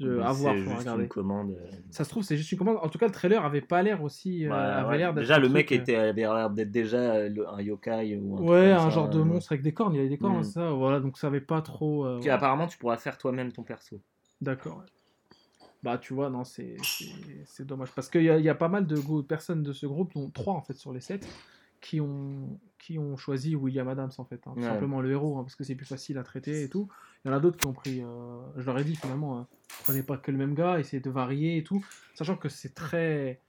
Je, 0.00 0.18
à 0.18 0.32
voir, 0.32 0.54
c'est 0.54 0.60
faut 0.62 0.70
juste 0.70 0.78
regarder. 0.80 1.02
une 1.04 1.08
commande. 1.08 1.50
euh, 1.52 1.70
Ça 1.90 2.02
se 2.02 2.10
trouve, 2.10 2.24
c'est 2.24 2.36
juste 2.36 2.50
une 2.50 2.58
commande. 2.58 2.78
En 2.82 2.88
tout 2.88 2.98
cas, 2.98 3.06
le 3.06 3.12
trailer 3.12 3.44
avait 3.44 3.60
pas 3.60 3.80
l'air 3.82 4.02
aussi. 4.02 4.44
euh, 4.44 4.50
avait 4.52 4.88
ouais. 4.88 4.98
l'air 4.98 5.14
d'être 5.14 5.22
Déjà, 5.22 5.38
le 5.38 5.48
mec 5.48 5.70
euh, 5.70 5.76
était, 5.76 5.94
avait 5.94 6.22
l'air 6.22 6.50
d'être 6.50 6.72
déjà 6.72 7.14
un 7.14 7.60
yokai 7.62 8.16
ou 8.20 8.36
un 8.38 8.40
Ouais, 8.42 8.72
un 8.72 8.78
ça, 8.78 8.90
genre 8.90 9.08
de 9.08 9.22
monstre 9.22 9.52
avec 9.52 9.62
des 9.62 9.72
cornes. 9.72 9.94
Il 9.94 10.00
avait 10.00 10.08
des 10.08 10.18
cornes, 10.18 10.40
Mm. 10.40 10.44
c'est 10.44 10.52
ça. 10.54 10.70
Voilà, 10.72 10.98
donc 10.98 11.16
ça 11.16 11.28
avait 11.28 11.40
pas 11.40 11.62
trop. 11.62 12.04
euh, 12.06 12.18
Puis 12.20 12.28
apparemment, 12.30 12.66
tu 12.66 12.76
pourras 12.76 12.96
faire 12.96 13.16
toi-même 13.18 13.52
ton 13.52 13.62
perso. 13.62 14.00
D'accord. 14.40 14.82
Bah, 15.84 15.98
tu 15.98 16.12
vois, 16.14 16.28
non, 16.30 16.42
c'est 16.44 16.76
dommage. 17.60 17.92
Parce 17.94 18.08
qu'il 18.08 18.22
y, 18.22 18.24
y 18.24 18.48
a 18.48 18.54
pas 18.54 18.68
mal 18.68 18.86
de 18.86 19.00
personnes 19.22 19.62
de 19.62 19.72
ce 19.72 19.86
groupe, 19.86 20.12
dont 20.14 20.28
trois 20.30 20.54
en 20.54 20.62
fait 20.62 20.74
sur 20.74 20.92
les 20.92 21.00
sept, 21.00 21.24
qui 21.80 22.00
ont, 22.00 22.58
qui 22.84 22.98
ont 22.98 23.16
choisi 23.16 23.56
William 23.56 23.88
Adams 23.88 24.10
en 24.18 24.24
fait. 24.26 24.46
hein, 24.46 24.52
tout 24.54 24.60
Ouais. 24.60 24.68
simplement 24.68 25.00
le 25.00 25.10
héros, 25.10 25.38
hein, 25.38 25.42
parce 25.42 25.56
que 25.56 25.64
c'est 25.64 25.74
plus 25.74 25.86
facile 25.86 26.18
à 26.18 26.22
traiter 26.22 26.64
et 26.64 26.68
tout. 26.68 26.88
Il 27.24 27.28
y 27.28 27.30
en 27.32 27.36
a 27.36 27.40
d'autres 27.40 27.56
qui 27.56 27.64
ont 27.66 27.72
pris. 27.72 28.02
euh, 28.02 28.40
je 28.56 28.66
leur 28.66 28.78
ai 28.78 28.84
dit 28.84 28.94
finalement, 28.94 29.38
hein, 29.38 29.46
prenez 29.84 30.02
pas 30.02 30.18
que 30.18 30.30
le 30.30 30.36
même 30.36 30.54
gars, 30.54 30.78
essayez 30.78 31.00
de 31.00 31.08
varier 31.10 31.56
et 31.56 31.64
tout. 31.64 31.82
Sachant 32.14 32.36
que 32.36 32.48
c'est 32.50 32.74
très. 32.74 33.40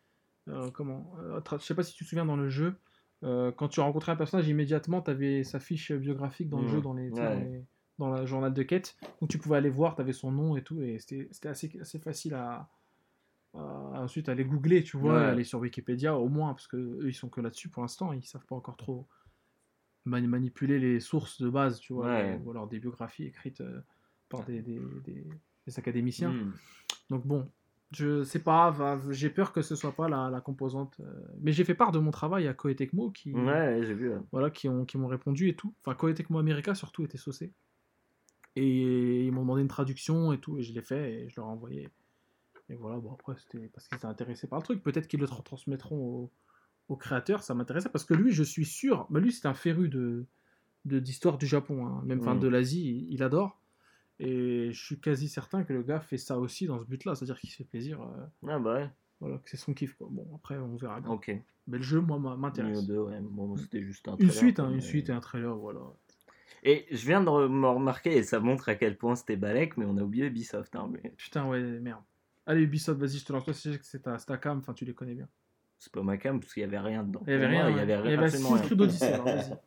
euh, 0.48 0.70
comment 0.72 1.14
euh, 1.20 1.42
Je 1.52 1.66
sais 1.66 1.76
pas 1.76 1.84
si 1.84 1.94
tu 1.94 2.06
te 2.06 2.10
souviens 2.10 2.26
dans 2.26 2.38
le 2.38 2.50
jeu. 2.50 2.76
euh, 3.24 3.52
quand 3.52 3.68
tu 3.70 3.80
rencontrais 3.80 4.12
un 4.12 4.16
personnage, 4.16 4.48
immédiatement, 4.48 5.02
tu 5.02 5.10
avais 5.12 5.44
sa 5.44 5.60
fiche 5.60 5.92
biographique 5.92 6.48
dans 6.50 6.60
le 6.60 6.66
Mhm. 6.68 6.72
jeu, 6.72 6.82
dans 6.82 6.94
les, 6.94 7.10
Ouais. 7.12 7.22
dans 7.22 7.30
les- 7.40 7.66
dans 7.98 8.10
la 8.10 8.26
journal 8.26 8.54
de 8.54 8.64
quête. 8.64 8.96
Donc 9.20 9.30
tu 9.30 9.38
pouvais 9.38 9.58
aller 9.58 9.70
voir, 9.70 9.96
tu 9.96 10.02
avais 10.02 10.14
son 10.14 10.32
nom 10.32 10.56
et 10.56 10.62
tout, 10.64 10.82
et 10.82 11.00
c'était 11.00 11.28
c'était 11.32 11.50
assez, 11.50 11.78
assez 11.82 11.98
facile 12.00 12.36
à, 12.36 12.70
ensuite 13.54 14.28
aller 14.30 14.44
googler, 14.46 14.84
tu 14.84 14.98
vois, 14.98 15.14
Ouais. 15.20 15.26
aller 15.26 15.44
sur 15.46 15.60
Wikipédia 15.60 16.16
au 16.18 16.28
moins, 16.30 16.54
parce 16.54 16.68
que 16.68 16.76
eux 16.78 17.08
ils 17.08 17.14
sont 17.14 17.30
que 17.30 17.42
là-dessus 17.42 17.70
pour 17.70 17.82
l'instant, 17.82 18.12
ils 18.14 18.24
savent 18.26 18.46
pas 18.46 18.56
encore 18.56 18.76
trop 18.78 19.08
mani- 20.06 20.28
manipuler 20.28 20.80
les 20.80 21.00
sources 21.00 21.42
de 21.42 21.50
base, 21.50 21.80
tu 21.80 21.94
vois, 21.94 22.08
Ouais. 22.08 22.40
ou 22.44 22.52
alors 22.52 22.68
des 22.68 22.80
biographies 22.80 23.26
écrites 23.26 23.62
euh, 23.62 23.82
par 24.30 24.44
des, 24.46 24.62
des- 24.62 24.82
des- 25.04 25.28
des 25.68 25.80
académiciens. 25.80 26.32
Hmm. 26.32 26.54
Donc 27.10 27.26
bon, 27.26 27.50
je 27.92 28.24
sais 28.24 28.40
pas, 28.40 29.00
j'ai 29.12 29.30
peur 29.30 29.54
que 29.54 29.62
ce 29.62 29.76
soit 29.76 29.92
pas 29.94 30.10
la, 30.10 30.30
la 30.30 30.42
composante. 30.42 30.98
euh, 31.00 31.06
Mais 31.42 31.52
j'ai 31.52 31.64
fait 31.64 31.76
part 31.76 31.92
de 31.92 32.00
mon 32.00 32.12
travail 32.12 32.48
à 32.48 32.54
Koei 32.54 32.76
Tecmo 32.76 33.12
qui, 33.12 33.32
Ouais, 33.34 33.82
j'ai 33.84 33.94
vu. 33.94 34.10
ouais. 34.10 34.20
voilà, 34.32 34.50
qui 34.50 34.68
ont, 34.68 34.86
qui 34.86 34.98
m'ont 34.98 35.08
répondu 35.08 35.48
et 35.50 35.56
tout. 35.56 35.74
Enfin, 35.82 35.96
Koei 35.96 36.14
Tecmo 36.14 36.40
America 36.40 36.74
surtout 36.76 37.04
était 37.06 37.18
saucé. 37.18 37.54
Et 38.56 39.26
ils 39.26 39.32
m'ont 39.32 39.42
demandé 39.42 39.62
une 39.62 39.68
traduction 39.68 40.32
et 40.32 40.40
tout, 40.40 40.58
et 40.58 40.64
je 40.64 40.74
l'ai 40.74 40.82
fait 40.82 41.14
et 41.14 41.30
je 41.30 41.36
leur 41.40 41.48
ai 41.50 41.52
envoyé. 41.52 41.90
Et 42.70 42.76
voilà, 42.76 42.98
bon 42.98 43.12
après 43.14 43.36
c'était 43.38 43.68
parce 43.68 43.88
qu'ils 43.88 43.98
étaient 43.98 44.06
intéressés 44.08 44.48
par 44.48 44.60
le 44.60 44.64
truc. 44.64 44.82
Peut-être 44.82 45.08
qu'ils 45.08 45.20
le 45.20 45.28
tra- 45.28 45.44
transmettront 45.44 45.98
au, 45.98 46.32
au 46.88 46.96
créateur, 46.96 47.44
ça 47.44 47.54
m'intéressait 47.54 47.90
parce 47.90 48.06
que 48.06 48.14
lui, 48.14 48.32
je 48.32 48.44
suis 48.44 48.66
sûr, 48.66 49.08
mais 49.10 49.20
lui 49.20 49.32
c'est 49.32 49.48
un 49.48 49.54
féru 49.54 49.90
de 49.90 50.26
d'histoire 50.86 51.40
du 51.40 51.48
Japon, 51.48 51.88
hein, 51.88 52.04
même 52.06 52.20
enfin 52.20 52.36
de 52.36 52.48
l'Asie, 52.48 53.08
il, 53.10 53.24
adore. 53.24 53.60
Et 54.20 54.72
je 54.72 54.86
suis 54.86 55.00
quasi 55.00 55.28
certain 55.28 55.64
que 55.64 55.74
le 55.74 55.82
gars 55.82 56.00
fait 56.00 56.20
ça 56.20 56.38
aussi 56.38 56.68
dans 56.68 56.80
ce 56.80 56.86
but-là, 56.86 57.16
c'est-à-dire 57.16 57.40
qu'il 57.40 57.50
se 57.50 57.58
fait 57.58 57.64
plaisir, 57.64 58.02
euh, 58.02 58.48
Ah 58.48 58.60
bah 58.60 58.76
ouais, 58.76 58.90
voilà, 59.20 59.40
que 59.40 59.50
c'est 59.50 59.58
son 59.58 59.74
kiff. 59.74 59.96
Quoi. 59.96 60.08
Bon, 60.12 60.28
après 60.36 60.58
on 60.58 60.76
verra 60.76 61.02
bien. 61.02 61.10
ok. 61.10 61.32
Mais 61.68 61.78
le 61.78 61.84
jeu, 61.84 62.00
moi, 62.00 62.20
m'intéresse. 62.38 62.86
2, 62.86 63.00
ouais. 63.00 63.20
Bon, 63.22 63.58
c'était 63.58 63.82
juste 63.82 64.08
un 64.08 64.16
Une 64.18 64.30
suite, 64.30 64.60
hein, 64.60 64.72
une 64.72 64.82
suite 64.82 65.10
et 65.10 65.12
un 65.12 65.20
trailer, 65.20 65.56
voilà. 65.56 65.82
Et 66.62 66.86
je 66.92 67.06
viens 67.06 67.22
de 67.22 67.48
me 67.48 67.68
remarquer, 67.68 68.18
et 68.18 68.24
ça 68.24 68.40
montre 68.40 68.70
à 68.70 68.76
quel 68.76 68.98
point 68.98 69.16
c'était 69.16 69.36
balèque, 69.36 69.78
mais 69.78 69.86
on 69.86 69.98
a 69.98 70.04
oublié 70.04 70.28
Ubisoft. 70.28 70.76
Hein, 70.76 70.90
mais 70.92 71.14
Putain, 71.18 71.48
ouais, 71.48 71.62
merde. 71.80 72.04
Allez, 72.46 72.62
Ubisoft, 72.62 73.00
vas-y, 73.00 73.18
je 73.18 73.26
te 73.26 73.34
lance. 73.34 73.52
C'est 73.52 74.04
ta, 74.04 74.18
ta 74.18 74.38
cam, 74.38 74.60
enfin, 74.60 74.74
tu 74.74 74.86
les 74.86 74.94
connais 74.94 75.16
bien. 75.16 75.28
C'est 75.78 75.92
pas 75.92 76.02
ma 76.04 76.18
cam, 76.18 76.40
parce 76.40 76.54
qu'il 76.54 76.62
y 76.62 76.66
avait 76.66 76.80
rien 76.80 77.04
dedans. 77.04 77.22
Il 77.28 77.32
y 77.32 77.36
avait 77.36 77.50
moi, 77.50 77.64
rien. 77.66 77.70
Il 77.72 77.78
y 77.78 77.80
avait 77.80 77.96
rien, 77.98 78.20
absolument 78.22 78.50
Assassin's 78.54 78.60
rien. 78.60 78.68
Creed 78.68 78.82
Odyssey, 78.82 79.06
alors 79.14 79.26
vas-y. 79.26 79.58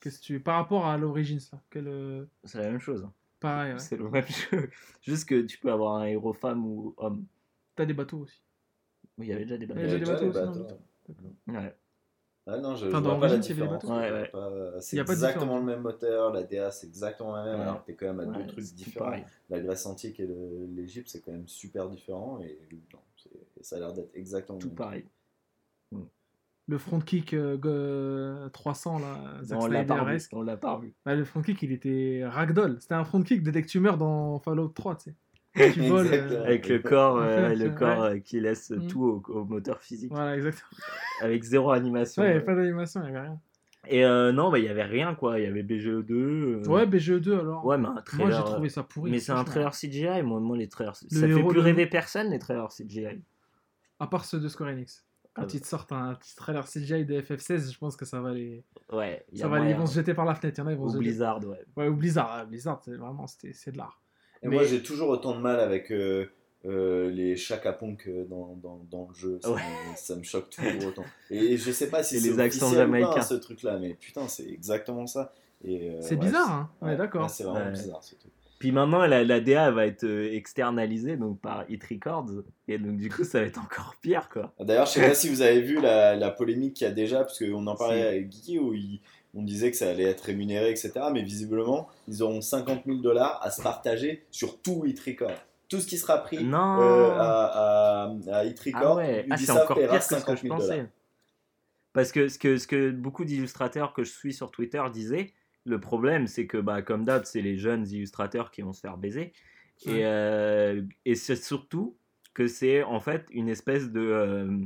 Qu'est-ce 0.00 0.18
que 0.20 0.24
tu... 0.24 0.40
Par 0.40 0.56
rapport 0.56 0.86
à 0.86 0.96
l'Origins, 0.96 1.38
là, 1.52 1.60
quel, 1.70 1.88
euh, 1.88 2.24
C'est 2.44 2.58
la 2.58 2.70
même 2.70 2.78
chose. 2.80 3.02
hein. 3.04 3.12
pareil, 3.40 3.72
ouais. 3.72 3.78
C'est 3.78 3.96
le 3.96 4.08
même 4.10 4.26
jeu. 4.26 4.70
Juste 5.02 5.28
que 5.28 5.42
tu 5.42 5.58
peux 5.58 5.72
avoir 5.72 5.96
un 5.96 6.04
héros 6.06 6.32
femme 6.32 6.64
ou 6.64 6.94
homme. 6.98 7.24
T'as 7.74 7.84
des 7.86 7.94
bateaux 7.94 8.18
aussi. 8.18 8.40
Oui, 9.16 9.26
il 9.26 9.30
y 9.30 9.32
avait 9.32 9.44
déjà 9.44 9.56
des 9.58 9.64
Il 9.66 9.70
y 9.70 9.74
déjà 9.74 9.96
Il 9.96 10.02
y 10.02 10.04
des 10.04 10.10
a 10.10 10.12
déjà 10.12 10.12
bateaux 10.12 10.32
des 10.32 10.38
aussi, 10.38 10.58
non, 10.58 10.64
bateaux. 10.64 10.78
Ouais. 11.48 11.74
Ah 12.50 12.56
non, 12.58 12.76
je, 12.76 12.86
Enfin, 12.86 12.98
je 12.98 13.02
dans 13.02 13.10
vois 13.18 13.20
pas 13.20 13.28
la 13.28 13.34
il 13.34 13.42
y 13.42 13.44
avait 13.44 13.54
différence. 13.54 13.72
bateaux. 13.84 13.88
Ouais, 13.94 14.10
ouais. 14.12 14.28
pas- 14.28 14.80
C'est 14.80 14.96
Il 14.96 14.98
y 14.98 15.00
a 15.00 15.04
pas 15.04 15.08
de 15.12 15.16
exactement 15.18 15.58
le 15.58 15.64
même 15.64 15.80
moteur, 15.82 16.32
la 16.32 16.42
DA 16.44 16.70
c'est 16.70 16.86
exactement 16.86 17.36
la 17.36 17.44
même, 17.44 17.56
Ouais. 17.56 17.60
alors 17.62 17.80
que 17.82 17.86
t'es 17.86 17.94
quand 17.94 18.06
même 18.14 18.20
à 18.20 18.24
Ouais, 18.38 18.42
deux 18.44 18.46
trucs 18.52 18.64
différents. 18.72 19.12
La 19.50 19.60
Grèce 19.60 19.84
antique 19.84 20.18
et 20.20 20.26
le- 20.26 20.66
l'Égypte 20.74 21.08
c'est 21.10 21.20
quand 21.20 21.32
même 21.32 21.46
super 21.48 21.88
différent 21.90 22.40
et 22.40 22.58
non, 22.94 23.00
ça 23.60 23.76
a 23.76 23.78
l'air 23.80 23.92
d'être 23.92 24.10
exactement 24.14 24.58
Tout 24.58 24.68
le 24.68 24.70
même. 24.70 24.76
pareil. 24.78 25.04
Le 26.70 26.76
front 26.76 27.00
kick 27.00 27.32
euh, 27.32 27.56
go- 27.56 28.48
300, 28.50 28.98
là, 28.98 29.42
Zack 29.42 29.58
Non, 29.58 29.64
on 29.64 29.68
l'a 29.68 29.84
pas 29.84 29.94
revu. 29.94 30.02
Snyder-esque. 30.04 30.32
On 30.34 30.42
l'a 30.42 30.56
pas 30.58 30.74
revu. 30.74 30.92
Ouais, 31.06 31.16
le 31.16 31.24
front 31.24 31.40
kick, 31.40 31.62
il 31.62 31.72
était 31.72 32.20
ragdoll. 32.26 32.76
C'était 32.80 32.92
un 32.94 33.04
front 33.06 33.22
kick 33.22 33.42
de 33.42 33.50
dès 33.50 33.62
que 33.62 33.68
tu 33.68 33.80
meurs 33.80 33.96
dans 33.96 34.38
Fallout 34.40 34.68
3, 34.68 34.96
tu 34.96 35.04
sais. 35.04 35.14
Tu 35.72 35.80
voles. 35.88 36.08
euh. 36.12 36.44
Avec 36.44 36.68
le 36.68 36.78
corps, 36.80 37.16
euh, 37.16 37.54
le 37.54 37.70
corps 37.70 38.02
euh, 38.02 38.18
qui 38.18 38.38
laisse 38.38 38.70
Mm. 38.70 38.86
tout 38.86 39.02
au, 39.02 39.32
au 39.32 39.44
moteur 39.46 39.80
physique. 39.80 40.10
Voilà, 40.12 40.36
exactement. 40.36 40.68
Avec 41.22 41.42
zéro 41.42 41.70
animation. 41.70 42.20
Ouais, 42.22 42.28
il 42.28 42.32
n'y 42.32 42.36
avait 42.36 42.44
pas 42.44 42.54
d'animation, 42.54 43.00
il 43.02 43.10
n'y 43.10 43.16
avait 43.16 43.26
rien. 43.28 43.40
Et 43.88 44.04
euh, 44.04 44.30
non, 44.32 44.50
bah, 44.50 44.58
il 44.58 44.66
y 44.66 44.68
avait 44.68 44.82
rien 44.84 45.14
quoi. 45.14 45.40
Il 45.40 45.44
y 45.44 45.46
avait 45.46 45.62
BGE2. 45.62 46.12
euh, 46.12 46.62
Ouais, 46.66 46.84
BGE2 46.84 47.32
alors. 47.40 47.64
Ouais, 47.64 47.78
mais 47.78 47.88
un 47.88 47.92
Moi, 47.92 48.02
trailer. 48.02 48.30
j'ai 48.30 48.36
euh, 48.42 48.42
trouvé 48.54 48.68
ça 48.68 48.82
pourri. 48.82 49.10
Mais 49.10 49.20
c'est 49.20 49.32
un 49.32 49.42
trailer 49.44 49.72
CGI. 49.72 50.22
Moi, 50.22 50.38
moi 50.40 50.54
les 50.58 50.68
trailers. 50.68 50.92
Le 51.10 51.18
ça 51.18 51.26
fait 51.26 51.32
plus 51.42 51.54
de- 51.54 51.60
rêver 51.60 51.86
personne, 51.86 52.30
les 52.30 52.38
trailers 52.38 52.68
CGI. 52.68 53.22
À 54.00 54.06
part 54.06 54.26
ceux 54.26 54.38
de 54.38 54.48
Square 54.48 54.68
Enix. 54.70 55.06
Quand 55.34 55.42
ouais. 55.42 55.48
ils 55.54 55.60
te 55.60 55.66
sortent 55.66 55.92
un 55.92 56.14
petit 56.14 56.34
trailer 56.34 56.66
CGI 56.66 57.04
de 57.04 57.20
FF16, 57.20 57.72
je 57.72 57.78
pense 57.78 57.96
que 57.96 58.04
ça 58.04 58.20
va 58.20 58.32
les. 58.32 58.64
Ouais. 58.92 59.24
y 59.32 59.38
Ça 59.38 59.48
va, 59.48 59.60
les- 59.60 59.70
ils 59.70 59.76
vont 59.76 59.86
se 59.86 59.94
jeter 59.94 60.12
par 60.14 60.24
la 60.24 60.34
fenêtre. 60.34 60.58
Il 60.58 60.60
y 60.60 60.64
en 60.64 60.66
a, 60.66 60.72
ils 60.72 60.78
vont 60.78 60.84
Ou 60.84 60.88
se 60.88 60.94
jeter. 60.94 61.04
Blizzard, 61.04 61.44
ouais. 61.46 61.64
Ouais, 61.76 61.88
ou 61.88 61.94
Blizzard. 61.94 62.46
Blizzard, 62.46 62.80
c'est 62.84 62.96
vraiment, 62.96 63.26
c'était- 63.26 63.52
c'est 63.52 63.70
de 63.72 63.78
l'art. 63.78 64.00
Et 64.42 64.48
Mais- 64.48 64.54
moi 64.56 64.64
j'ai 64.64 64.82
toujours 64.82 65.08
autant 65.10 65.34
de 65.36 65.40
mal 65.40 65.58
avec 65.60 65.90
euh, 65.92 66.26
euh, 66.64 67.10
les 67.10 67.36
Chaka 67.36 67.72
Punk 67.72 68.06
euh, 68.08 68.24
dans, 68.24 68.54
dans, 68.56 68.80
dans 68.90 69.08
le 69.08 69.14
jeu, 69.14 69.38
ça, 69.42 69.50
Ouais. 69.52 69.60
me, 69.60 69.96
ça 69.96 70.16
me 70.16 70.22
choque 70.24 70.50
toujours 70.50 70.86
autant. 70.88 71.04
Et 71.30 71.56
je 71.56 71.70
sais 71.70 71.88
pas 71.90 72.02
si 72.02 72.16
Et 72.16 72.20
c'est 72.20 72.30
les 72.30 72.40
accents 72.40 72.72
jamaïcains. 72.72 73.12
hein, 73.16 73.22
ce 73.22 73.34
truc 73.34 73.62
là, 73.62 73.78
mais 73.78 73.94
putain 73.94 74.26
c'est 74.28 74.48
exactement 74.48 75.06
ça. 75.06 75.32
Et, 75.64 75.90
euh, 75.90 75.98
C'est 76.02 76.14
ouais, 76.14 76.20
bizarre, 76.20 76.46
c'est- 76.46 76.52
hein. 76.52 76.70
Ouais, 76.82 76.88
ouais, 76.90 76.96
d'accord. 76.96 77.28
c'est 77.30 77.42
vraiment 77.44 77.66
Ouais. 77.66 77.72
bizarre 77.72 78.02
ce 78.02 78.14
truc. 78.14 78.32
Puis 78.58 78.72
maintenant, 78.72 79.06
la, 79.06 79.22
la 79.22 79.40
DA 79.40 79.68
elle 79.68 79.74
va 79.74 79.86
être 79.86 80.02
euh, 80.04 80.32
externalisée 80.32 81.16
donc 81.16 81.40
par 81.40 81.64
Hit 81.70 81.84
Records. 81.84 82.42
Et 82.66 82.78
donc, 82.78 82.96
du 82.96 83.08
coup, 83.08 83.22
ça 83.24 83.40
va 83.40 83.46
être 83.46 83.60
encore 83.60 83.94
pire, 84.02 84.28
quoi. 84.28 84.52
D'ailleurs, 84.58 84.86
je 84.86 84.92
sais 84.92 85.00
pas 85.08 85.14
si 85.14 85.28
vous 85.28 85.42
avez 85.42 85.60
vu 85.60 85.80
la, 85.80 86.16
la 86.16 86.30
polémique 86.30 86.74
qu'il 86.74 86.86
y 86.86 86.90
a 86.90 86.92
déjà, 86.92 87.18
parce 87.20 87.38
qu'on 87.38 87.66
en 87.66 87.76
parlait 87.76 88.02
avec 88.06 88.28
Guy, 88.28 88.58
où 88.58 88.74
il- 88.74 89.00
on 89.34 89.42
disait 89.42 89.70
que 89.70 89.76
ça 89.76 89.90
allait 89.90 90.04
être 90.04 90.22
rémunéré, 90.22 90.70
etc. 90.70 90.92
Mais 91.12 91.22
visiblement, 91.22 91.88
ils 92.08 92.22
auront 92.22 92.40
50 92.40 92.84
000 92.86 92.98
dollars 92.98 93.38
à 93.42 93.50
se 93.50 93.62
partager 93.62 94.24
sur 94.30 94.60
tout 94.60 94.84
Hit 94.86 94.98
Record. 95.00 95.30
Tout 95.68 95.80
ce 95.80 95.86
qui 95.86 95.98
sera 95.98 96.18
pris 96.18 96.42
Non. 96.42 96.80
euh, 96.80 97.10
à, 97.10 98.04
à, 98.06 98.38
à 98.38 98.44
Hit 98.44 98.60
Ah 98.72 98.78
Record, 98.80 98.96
ouais, 98.96 99.26
ah, 99.30 99.36
c'est 99.36 99.50
encore 99.52 99.76
pire 99.78 99.90
que 99.90 100.00
ce 100.02 100.08
que 100.08 100.14
50 100.16 100.36
je 100.38 100.42
000 100.42 100.54
dollars. 100.56 100.68
pensais. 100.76 100.86
Parce 101.92 102.10
que 102.12 102.28
ce 102.28 102.38
que, 102.38 102.56
ce 102.56 102.66
que 102.66 102.90
beaucoup 102.90 103.24
d'illustrateurs 103.24 103.92
que 103.92 104.02
je 104.02 104.10
suis 104.10 104.32
sur 104.32 104.50
Twitter 104.50 104.82
disaient, 104.92 105.32
le 105.68 105.78
problème 105.80 106.26
c'est 106.26 106.46
que 106.46 106.58
bah, 106.58 106.82
comme 106.82 107.04
d'hab, 107.04 107.24
c'est 107.24 107.42
les 107.42 107.56
jeunes 107.58 107.86
illustrateurs 107.88 108.50
qui 108.50 108.62
vont 108.62 108.72
se 108.72 108.80
faire 108.80 108.96
baiser. 108.96 109.32
Et, 109.86 110.04
euh, 110.04 110.82
et 111.04 111.14
c'est 111.14 111.36
surtout 111.36 111.96
que 112.34 112.48
c'est 112.48 112.82
en 112.82 113.00
fait 113.00 113.26
une 113.30 113.48
espèce 113.48 113.90
de... 113.92 114.00
euh, 114.00 114.58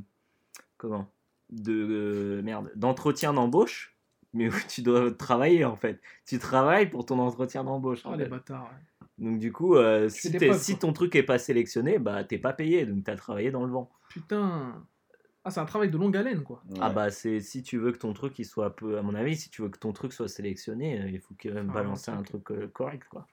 comment? 0.78 1.06
De 1.50 1.72
euh, 1.72 2.42
merde 2.42 2.70
d'entretien 2.76 3.34
d'embauche 3.34 3.94
mais 4.34 4.48
où 4.48 4.54
tu 4.70 4.80
dois 4.80 5.10
travailler 5.12 5.66
en 5.66 5.76
fait 5.76 6.00
tu 6.26 6.38
travailles 6.38 6.88
pour 6.88 7.04
ton 7.04 7.18
entretien 7.18 7.62
d'embauche 7.64 8.00
Oh, 8.06 8.14
les 8.16 8.24
fait. 8.24 8.30
bâtards. 8.30 8.62
ouais. 8.64 9.06
donc 9.18 9.38
du 9.38 9.52
coup 9.52 9.76
si, 10.08 10.32
si 10.54 10.78
ton 10.78 10.94
truc 10.94 11.14
est 11.14 11.22
pas 11.22 11.38
sélectionné 11.38 11.98
bah 11.98 12.24
t'es 12.24 12.38
pas 12.38 12.54
payé 12.54 12.86
donc 12.86 13.04
t'as 13.04 13.16
travaillé 13.16 13.50
dans 13.50 13.66
le 13.66 13.70
vent 13.72 13.90
Putain. 14.08 14.82
Ah, 15.44 15.50
c'est 15.50 15.60
un 15.60 15.64
travail 15.64 15.90
de 15.90 15.98
longue 15.98 16.16
haleine, 16.16 16.42
quoi. 16.44 16.62
Ah 16.80 16.90
bah 16.90 17.10
c'est 17.10 17.40
si 17.40 17.62
tu 17.62 17.78
veux 17.78 17.92
que 17.92 17.98
ton 17.98 18.12
truc 18.12 18.38
il 18.38 18.44
soit 18.44 18.66
un 18.66 18.70
peu 18.70 18.96
à 18.98 19.02
mon 19.02 19.14
avis 19.14 19.36
si 19.36 19.50
tu 19.50 19.62
veux 19.62 19.68
que 19.68 19.78
ton 19.78 19.92
truc 19.92 20.12
soit 20.12 20.28
sélectionné 20.28 21.00
euh, 21.02 21.08
il 21.10 21.20
faut 21.20 21.34
quand 21.40 21.52
même 21.52 21.66
Ah, 21.68 21.72
balancer 21.72 22.10
un 22.10 22.22
truc. 22.22 22.44
truc 22.44 22.50
euh, 22.52 22.68
correct 22.68 23.04
quoi 23.08 23.26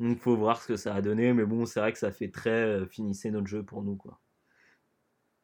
donc 0.00 0.18
faut 0.20 0.36
voir 0.36 0.60
ce 0.62 0.68
que 0.68 0.76
ça 0.76 0.94
a 0.94 1.02
donné 1.02 1.32
mais 1.34 1.44
bon 1.46 1.66
c'est 1.66 1.80
vrai 1.80 1.92
que 1.92 1.98
ça 1.98 2.12
fait 2.12 2.30
très 2.30 2.50
euh, 2.50 2.86
finissez 2.86 3.30
notre 3.30 3.46
jeu 3.48 3.64
pour 3.64 3.82
nous 3.82 3.96
quoi 3.96 4.20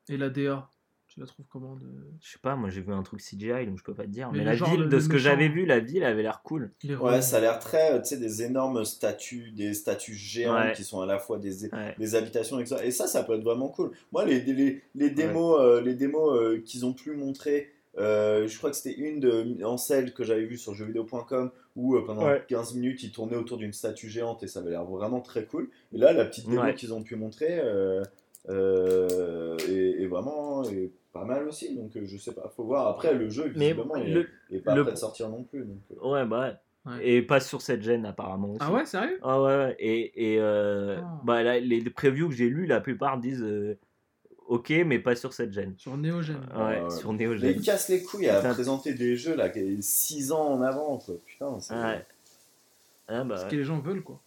Et 0.09 0.19
la 0.19 0.29
DA, 0.29 0.69
tu 1.13 1.19
la 1.21 1.27
trouves 1.27 1.45
comment 1.51 1.75
de... 1.75 1.87
je 2.21 2.31
sais 2.33 2.39
pas 2.41 2.55
moi 2.57 2.71
j'ai 2.71 2.81
vu 2.83 2.93
un 2.93 3.03
truc 3.03 3.21
CGI 3.21 3.67
donc 3.67 3.79
je 3.79 3.83
peux 3.85 3.95
pas 3.95 4.05
te 4.05 4.09
dire 4.11 4.31
Mais 4.33 4.45
la 4.45 4.55
ville 4.55 4.81
le- 4.83 4.87
de 4.87 5.01
ce 5.01 5.09
que 5.09 5.19
j'avais 5.19 5.49
vu 5.49 5.67
la 5.67 5.81
ville 5.81 6.05
avait 6.05 6.23
l'air 6.23 6.43
cool 6.43 6.71
Les 6.85 6.95
Ouais, 6.95 7.21
ça 7.21 7.39
a 7.39 7.41
l'air 7.41 7.59
très, 7.59 7.95
euh, 7.95 7.99
tu 7.99 8.11
sais, 8.11 8.17
des 8.17 8.43
énormes 8.45 8.85
statues, 8.85 9.51
des 9.51 9.75
statues 9.75 10.15
géantes 10.15 10.67
Ouais. 10.67 10.73
qui 10.73 10.85
sont 10.85 11.01
à 11.01 11.07
la 11.07 11.19
fois 11.19 11.39
des, 11.39 11.65
ouais. 11.65 11.95
des 11.99 12.15
habitations 12.15 12.61
et 12.61 12.67
ça. 12.67 12.85
Et 12.85 12.91
ça, 12.93 13.07
ça 13.09 13.23
peut 13.25 13.35
être 13.35 13.43
vraiment 13.43 13.69
cool. 13.69 13.91
Moi, 14.13 14.25
les, 14.25 14.41
les, 14.41 14.83
les 14.95 15.11
démos, 15.11 15.59
euh, 15.61 15.81
les 15.81 15.95
démos 15.95 16.39
euh, 16.39 16.63
qu'ils 16.65 16.87
ont 16.87 16.93
pu 16.93 17.11
montrer, 17.13 17.73
euh, 17.99 18.47
je 18.47 18.57
crois 18.57 18.71
que 18.71 18.77
c'était 18.77 18.97
une 18.97 19.19
de 19.19 19.65
Ansel 19.65 20.15
que 20.15 20.23
j'avais 20.23 20.45
vue 20.45 20.57
sur 20.59 20.75
jeuxvideo.com 20.75 21.51
où 21.77 21.97
euh, 21.97 22.05
pendant 22.05 22.27
Ouais. 22.27 22.45
15 22.49 22.75
minutes, 22.75 23.03
ils 23.03 23.11
tournaient 23.11 23.37
autour 23.37 23.57
d'une 23.59 23.73
statue 23.73 24.09
géante 24.09 24.43
et 24.45 24.47
ça 24.47 24.61
avait 24.61 24.71
l'air 24.71 24.85
vraiment 24.85 25.21
très 25.21 25.45
cool. 25.45 25.69
Et 25.93 25.99
là, 25.99 26.13
la 26.13 26.25
petite 26.25 26.49
démo 26.49 26.63
Ouais. 26.63 26.75
qu'ils 26.75 26.93
ont 26.95 27.03
pu 27.03 27.17
montrer 27.17 27.59
euh, 27.61 28.03
euh, 28.49 29.57
est 29.69 30.07
vraiment 30.07 30.63
pas 31.13 31.25
mal 31.25 31.47
aussi. 31.49 31.75
Donc, 31.77 31.97
euh, 31.97 32.03
je 32.05 32.17
sais 32.17 32.33
pas, 32.33 32.51
faut 32.57 32.65
voir. 32.65 32.87
Après, 32.89 33.15
le 33.15 33.29
jeu, 33.29 33.53
mais 33.57 33.73
visiblement, 33.73 33.97
est- 33.97 34.09
le... 34.11 34.29
est, 34.51 34.59
pas 34.61 34.75
le- 34.75 34.83
prêt 34.85 34.93
de 34.93 34.99
sortir 34.99 35.29
non 35.29 35.43
plus. 35.45 35.65
Donc, 35.65 35.79
euh, 35.93 36.09
ouais 36.11 36.25
bah 36.27 36.41
ouais. 36.41 36.55
Ouais. 36.93 37.07
et 37.07 37.21
pas 37.23 37.41
sur 37.41 37.61
cette 37.61 37.83
gêne 37.83 38.07
apparemment 38.07 38.53
aussi. 38.53 38.59
Ah 38.63 38.73
ouais, 38.73 38.87
sérieux? 38.87 39.19
Ah 39.23 39.43
ouais, 39.43 39.55
ouais. 39.57 39.77
et, 39.79 40.33
et 40.35 40.41
euh, 40.41 40.97
Ah. 41.03 41.21
bah, 41.25 41.43
là, 41.43 41.61
les 41.61 41.83
previews 41.91 42.29
que 42.29 42.35
j'ai 42.35 42.49
lus, 42.49 42.65
la 42.67 42.81
plupart 42.81 43.19
disent 43.19 43.43
euh, 43.43 43.77
ok, 44.47 44.73
mais 44.87 44.99
pas 44.99 45.15
sur 45.15 45.35
cette 45.35 45.53
gêne. 45.53 45.75
Sur 45.77 45.97
Neogène. 45.99 46.39
Ouais, 46.57 46.63
Ouais, 46.63 46.83
ouais. 46.83 46.91
sur 46.91 47.13
Mais 47.13 47.27
NeoGen. 47.27 47.51
ils 47.51 47.61
cassent 47.61 47.91
les 47.91 48.03
couilles 48.03 48.29
à 48.31 48.41
présenter 48.41 48.95
des 48.95 49.15
jeux 49.15 49.37
là, 49.37 49.51
6 49.81 50.33
ans 50.33 50.55
en 50.55 50.63
avant, 50.63 50.97
quoi. 50.99 51.17
Putain, 51.27 51.61
c'est. 51.61 51.75
Ouais. 51.75 52.05
Ah, 53.09 53.25
bah, 53.25 53.37
Ce 53.37 53.45
ouais. 53.45 53.51
que 53.51 53.57
les 53.57 53.65
gens 53.65 53.79
veulent, 53.81 54.03
quoi. 54.03 54.19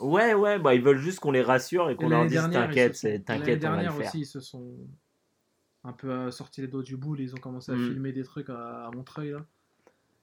Ouais, 0.00 0.34
ouais, 0.34 0.58
bah 0.58 0.74
ils 0.74 0.82
veulent 0.82 0.98
juste 0.98 1.20
qu'on 1.20 1.30
les 1.32 1.42
rassure 1.42 1.90
et 1.90 1.96
qu'on 1.96 2.08
leur 2.08 2.26
dise 2.26 2.40
t'inquiète, 2.50 2.92
t'inquiète, 3.24 3.28
on 3.28 3.36
va 3.36 3.36
le 3.54 3.56
dernière 3.58 3.94
faire. 3.94 4.06
aussi, 4.08 4.20
ils 4.20 4.26
se 4.26 4.40
sont 4.40 4.76
un 5.84 5.92
peu 5.92 6.30
sortis 6.30 6.60
les 6.62 6.68
doigts 6.68 6.82
du 6.82 6.96
boule. 6.96 7.20
Ils 7.20 7.34
ont 7.34 7.38
commencé 7.38 7.72
à 7.72 7.76
Mm. 7.76 7.88
filmer 7.88 8.12
des 8.12 8.22
trucs 8.22 8.48
à, 8.50 8.86
à 8.86 8.90
Montreuil, 8.90 9.30
là. 9.32 9.44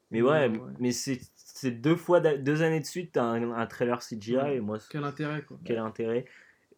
Mais 0.09 0.21
ouais, 0.21 0.49
Ouais. 0.49 0.59
mais 0.79 0.91
c'est 0.91 1.71
deux 1.71 1.95
fois, 1.95 2.19
deux 2.19 2.61
années 2.63 2.79
de 2.81 2.85
suite, 2.85 3.13
t'as 3.13 3.23
un, 3.23 3.51
un 3.51 3.65
trailer 3.67 4.01
CGI 4.01 4.35
Ouais. 4.37 4.55
et 4.57 4.59
moi, 4.59 4.77
Quel 4.89 5.03
intérêt, 5.05 5.41
quoi. 5.43 5.57
quel 5.63 5.77
intérêt 5.79 6.25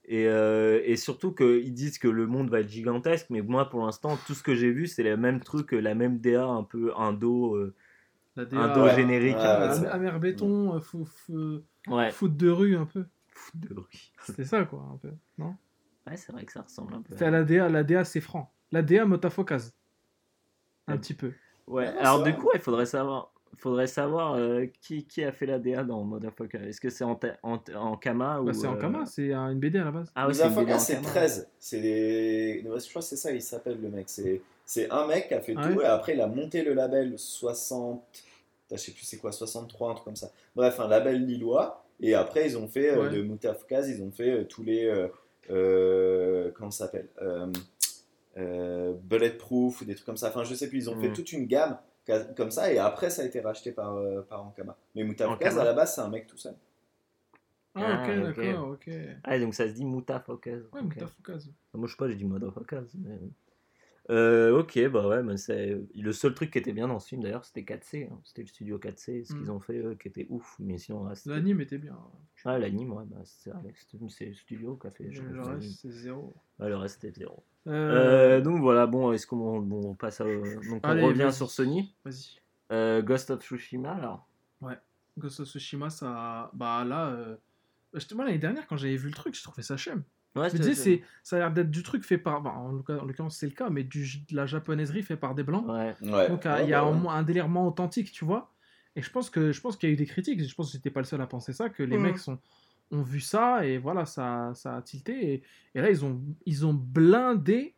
et, 0.06 0.28
euh, 0.28 0.82
et 0.84 0.98
surtout 0.98 1.32
qu'ils 1.34 1.74
disent 1.74 1.98
que 1.98 2.10
le 2.10 2.28
monde 2.28 2.50
va 2.50 2.60
être 2.60 2.68
gigantesque, 2.70 3.28
mais 3.30 3.42
moi 3.42 3.70
pour 3.70 3.86
l'instant, 3.86 4.18
tout 4.28 4.34
ce 4.34 4.44
que 4.44 4.54
j'ai 4.54 4.70
vu, 4.70 4.86
c'est 4.86 5.02
le 5.02 5.16
même 5.16 5.40
truc, 5.40 5.72
la 5.72 5.96
même 5.96 6.20
DA 6.20 6.46
un 6.46 6.64
peu 6.64 6.92
indo. 6.98 7.56
euh, 7.56 7.74
La 8.36 8.44
Un 8.44 8.74
dos 8.76 8.84
DA, 8.86 8.96
générique. 8.98 9.38
Ouais, 9.38 9.42
euh, 9.46 9.72
am- 9.78 9.86
amer 9.86 10.20
béton, 10.20 10.76
euh, 10.76 10.80
fou- 10.82 11.06
fou- 11.06 11.62
Ouais, 11.88 12.12
foot 12.12 12.36
de 12.38 12.50
rue, 12.50 12.76
un 12.78 12.86
peu. 12.86 13.06
Fou 13.30 13.52
de 13.56 13.74
rue. 13.74 13.88
C'était 14.26 14.46
ça, 14.46 14.64
quoi, 14.66 14.88
un 14.94 14.98
peu. 14.98 15.12
Non? 15.38 15.56
Ouais, 16.08 16.18
c'est 16.18 16.32
vrai 16.32 16.46
que 16.46 16.52
ça 16.52 16.62
ressemble 16.62 16.94
un 16.96 17.02
peu. 17.02 17.14
C'était 17.14 17.26
à 17.26 17.32
la 17.32 17.44
DA, 17.44 17.70
la 17.70 17.84
DA, 17.84 18.04
c'est 18.06 18.22
franc. 18.22 18.52
La 18.72 18.82
DA, 18.82 19.06
Motafocase. 19.06 19.74
Un 20.88 20.94
Ouais. 20.94 21.00
petit 21.00 21.14
peu. 21.14 21.32
Ouais, 21.68 21.88
Ah, 21.98 22.00
alors 22.12 22.24
du 22.24 22.34
coup, 22.36 22.50
il 22.54 22.60
faudrait 22.60 22.86
savoir, 22.86 23.32
faudrait 23.56 23.88
savoir 23.88 24.34
euh, 24.34 24.66
qui, 24.82 25.06
qui 25.06 25.24
a 25.24 25.32
fait 25.32 25.46
la 25.46 25.60
DA 25.60 25.84
dans 25.86 26.04
Motherfucker. 26.04 26.58
Est-ce 26.68 26.82
que 26.82 26.90
c'est 26.90 27.06
en, 27.06 27.18
en, 27.42 27.58
en 27.76 27.96
Kama 27.96 28.42
ou 28.42 28.46
Bah, 28.46 28.54
c'est 28.54 28.68
en 28.68 28.76
euh, 28.76 28.82
Kama, 28.82 29.06
c'est 29.06 29.32
un- 29.32 29.50
une 29.52 29.60
BD 29.60 29.80
à 29.80 29.86
la 29.86 29.92
base. 29.92 30.12
Ah 30.14 30.28
ouais, 30.28 30.34
c'est 30.34 30.44
une 30.44 30.50
Motherfucker, 30.50 30.80
c'est 30.80 30.96
Kama. 30.96 31.08
13. 31.08 31.50
C'est 31.60 31.80
des... 31.82 32.62
Je 32.66 32.90
crois 32.90 33.02
que 33.02 33.08
c'est 33.08 33.16
ça, 33.16 33.32
il 33.32 33.42
s'appelle 33.42 33.80
le 33.82 33.90
mec. 33.90 34.10
C'est 34.10 34.42
c'est 34.66 34.90
un 34.92 35.08
mec 35.08 35.28
qui 35.28 35.34
a 35.34 35.42
fait 35.42 35.54
Ah 35.58 35.70
tout 35.70 35.76
ouais 35.78 35.84
et 35.84 35.88
après 35.88 36.14
il 36.16 36.22
a 36.22 36.28
monté 36.28 36.64
le 36.64 36.74
label 36.74 37.18
60. 37.20 38.02
Je 38.78 38.82
sais 38.82 38.92
plus 38.92 39.04
c'est 39.04 39.18
quoi, 39.18 39.32
63, 39.32 39.92
un 39.92 39.94
truc 39.94 40.06
comme 40.06 40.16
ça. 40.16 40.32
Bref, 40.56 40.80
un 40.80 40.88
label 40.88 41.26
lillois. 41.26 41.86
Et 42.00 42.16
après, 42.16 42.46
ils 42.48 42.58
ont 42.58 42.68
fait 42.68 42.92
euh, 42.92 43.04
Ouais. 43.10 43.16
de 43.16 43.22
Moutafkaz, 43.22 43.88
ils 43.90 44.02
ont 44.04 44.12
fait 44.12 44.30
euh, 44.32 44.44
tous 44.46 44.64
les. 44.64 44.86
euh, 44.86 45.08
euh, 45.50 46.52
comment 46.56 46.72
ça 46.72 46.86
s'appelle 46.86 47.10
euh, 47.22 47.48
euh, 48.38 48.94
Bulletproof 49.04 49.82
ou 49.82 49.86
des 49.86 49.94
trucs 49.96 50.06
comme 50.06 50.18
ça. 50.18 50.30
Enfin, 50.30 50.44
je 50.44 50.56
sais 50.56 50.68
plus, 50.70 50.80
ils 50.80 50.90
ont 50.90 51.00
fait 51.00 51.10
Mm. 51.10 51.14
toute 51.14 51.32
une 51.34 51.46
gamme 51.46 51.78
comme 52.36 52.52
ça 52.52 52.72
et 52.74 52.78
après, 52.80 53.10
ça 53.10 53.22
a 53.22 53.26
été 53.26 53.40
racheté 53.40 53.72
par, 53.72 53.96
euh, 53.96 54.22
par 54.22 54.44
Ankama. 54.46 54.76
Mais 54.96 55.04
Moutafkaz, 55.04 55.54
Ankama. 55.54 55.62
à 55.62 55.66
la 55.66 55.74
base, 55.74 55.96
c'est 55.96 56.02
un 56.02 56.10
mec 56.10 56.28
tout 56.28 56.38
seul. 56.38 56.56
Ah, 57.76 58.04
Ah, 58.04 58.04
ok, 58.04 58.30
ok. 58.30 58.36
d'accord, 58.46 58.68
ok. 58.70 58.90
Ah, 59.24 59.40
donc 59.40 59.54
ça 59.56 59.68
se 59.68 59.74
dit 59.74 59.86
Mutafocus. 59.86 60.64
Ouais. 60.74 60.82
Motafocase. 60.82 61.50
Moi, 61.74 61.88
je 61.88 61.92
sais 61.94 61.98
pas, 61.98 62.08
j'ai 62.08 62.16
dit 62.16 62.26
Motherfuckers. 62.26 62.84
Mais... 62.96 63.18
Euh, 64.10 64.60
ok, 64.60 64.88
bah 64.90 65.08
ouais, 65.08 65.24
mais 65.24 65.38
c'est 65.38 65.80
le 65.96 66.12
seul 66.12 66.34
truc 66.34 66.52
qui 66.52 66.58
était 66.58 66.74
bien 66.74 66.90
dans 66.90 67.00
ce 67.00 67.08
film 67.08 67.24
d'ailleurs, 67.24 67.46
c'était 67.46 67.62
4C. 67.64 68.10
hein. 68.12 68.20
C'était 68.26 68.42
le 68.42 68.48
studio 68.50 68.78
4C, 68.78 69.24
ce 69.24 69.34
Mm. 69.34 69.38
qu'ils 69.38 69.52
ont 69.52 69.60
fait 69.62 69.82
qui 70.00 70.08
était 70.10 70.28
ouf. 70.30 70.58
Mais 70.60 70.78
sinon, 70.78 71.04
reste, 71.04 71.26
L'anime 71.28 71.62
était 71.62 71.78
bien. 71.78 71.98
Ah, 72.44 72.60
l'anime, 72.60 72.92
ouais, 72.92 73.06
bah, 73.08 73.22
c'est 73.24 73.52
le 74.26 74.34
studio 74.34 74.76
qui 74.76 74.88
a 74.88 74.92
fait. 74.92 75.04
Le 75.06 75.42
reste, 75.42 75.80
c'est 75.80 75.92
zéro. 75.92 76.34
Ouais, 76.60 76.68
le 76.68 76.76
reste, 76.76 77.00
c'était 77.02 77.18
zéro. 77.18 77.44
Euh, 77.68 78.38
Euh, 78.38 78.42
donc 78.42 78.60
voilà, 78.60 78.88
bon, 78.88 79.14
est-ce 79.14 79.26
qu'on 79.26 79.60
bon, 79.62 79.92
on 79.92 79.96
passe 79.96 80.20
à, 80.20 80.26
donc 80.26 80.82
on 80.84 80.90
Allez, 80.90 81.02
revient 81.04 81.30
sur 81.32 81.50
Sony 81.50 81.96
Vas-y. 82.04 82.40
Euh, 82.74 83.02
Ghost 83.02 83.30
of 83.32 83.42
Tsushima 83.42 83.94
alors 83.94 84.28
Ghost 85.18 85.40
of 85.42 85.48
Tsushima, 85.48 85.90
ça. 85.90 86.50
Bah 86.54 86.84
là. 86.84 87.38
Justement, 87.94 88.24
l'année 88.24 88.40
dernière, 88.40 88.66
quand 88.68 88.76
j'avais 88.76 88.96
vu 88.98 89.08
le 89.10 89.14
truc, 89.14 89.36
je 89.38 89.44
trouvais 89.44 89.62
ça 89.62 89.78
chum. 89.78 90.04
Ouais, 90.36 90.50
Je 90.50 90.54
me 90.56 90.60
disais, 90.60 90.74
c'est, 90.74 91.04
ça 91.22 91.36
a 91.36 91.40
l'air 91.40 91.52
d'être 91.52 91.70
du 91.70 91.84
truc 91.84 92.04
fait 92.04 92.18
par. 92.18 92.42
bah, 92.42 92.52
en 92.56 92.72
l'occur- 92.72 93.02
en 93.02 93.06
l'occurrence, 93.06 93.38
c'est 93.38 93.46
le 93.46 93.52
cas, 93.54 93.70
mais 93.70 93.84
du, 93.84 94.04
de 94.30 94.36
la 94.36 94.46
japonaiserie 94.48 95.04
fait 95.04 95.16
par 95.18 95.36
des 95.36 95.44
blancs. 95.44 95.66
Ouais. 95.68 95.96
Ouais. 96.02 96.28
Donc 96.30 96.46
euh, 96.46 96.56
Ouais, 96.56 96.64
il 96.64 96.70
y 96.70 96.74
a 96.74 96.84
un 96.84 97.24
délire 97.24 97.48
moins 97.48 97.68
authentique, 97.68 98.12
tu 98.12 98.26
vois. 98.26 98.52
Et 98.96 99.02
je 99.02 99.10
pense 99.12 99.30
que 99.30 99.52
je 99.52 99.62
pense 99.62 99.78
qu'il 99.78 99.90
y 99.90 99.92
a 99.92 99.94
eu 99.94 99.98
des 99.98 100.06
critiques. 100.08 100.44
Je 100.44 100.56
pense 100.56 100.68
que 100.68 100.74
j'étais 100.74 100.90
pas 100.90 101.00
le 101.02 101.06
seul 101.06 101.22
à 101.22 101.28
penser 101.28 101.54
ça, 101.54 101.70
que 101.70 101.84
les 101.84 101.98
Mhm. 101.98 102.04
mecs 102.04 102.18
sont, 102.18 102.40
ont 102.92 103.02
vu 103.04 103.20
ça 103.20 103.66
et 103.66 103.78
voilà, 103.78 104.06
ça, 104.06 104.52
ça 104.56 104.76
a 104.78 104.82
tilté. 104.82 105.34
Et, 105.34 105.44
et 105.76 105.82
là, 105.82 105.90
ils 105.92 106.04
ont, 106.04 106.20
ils 106.46 106.66
ont 106.66 106.74
blindé 106.74 107.76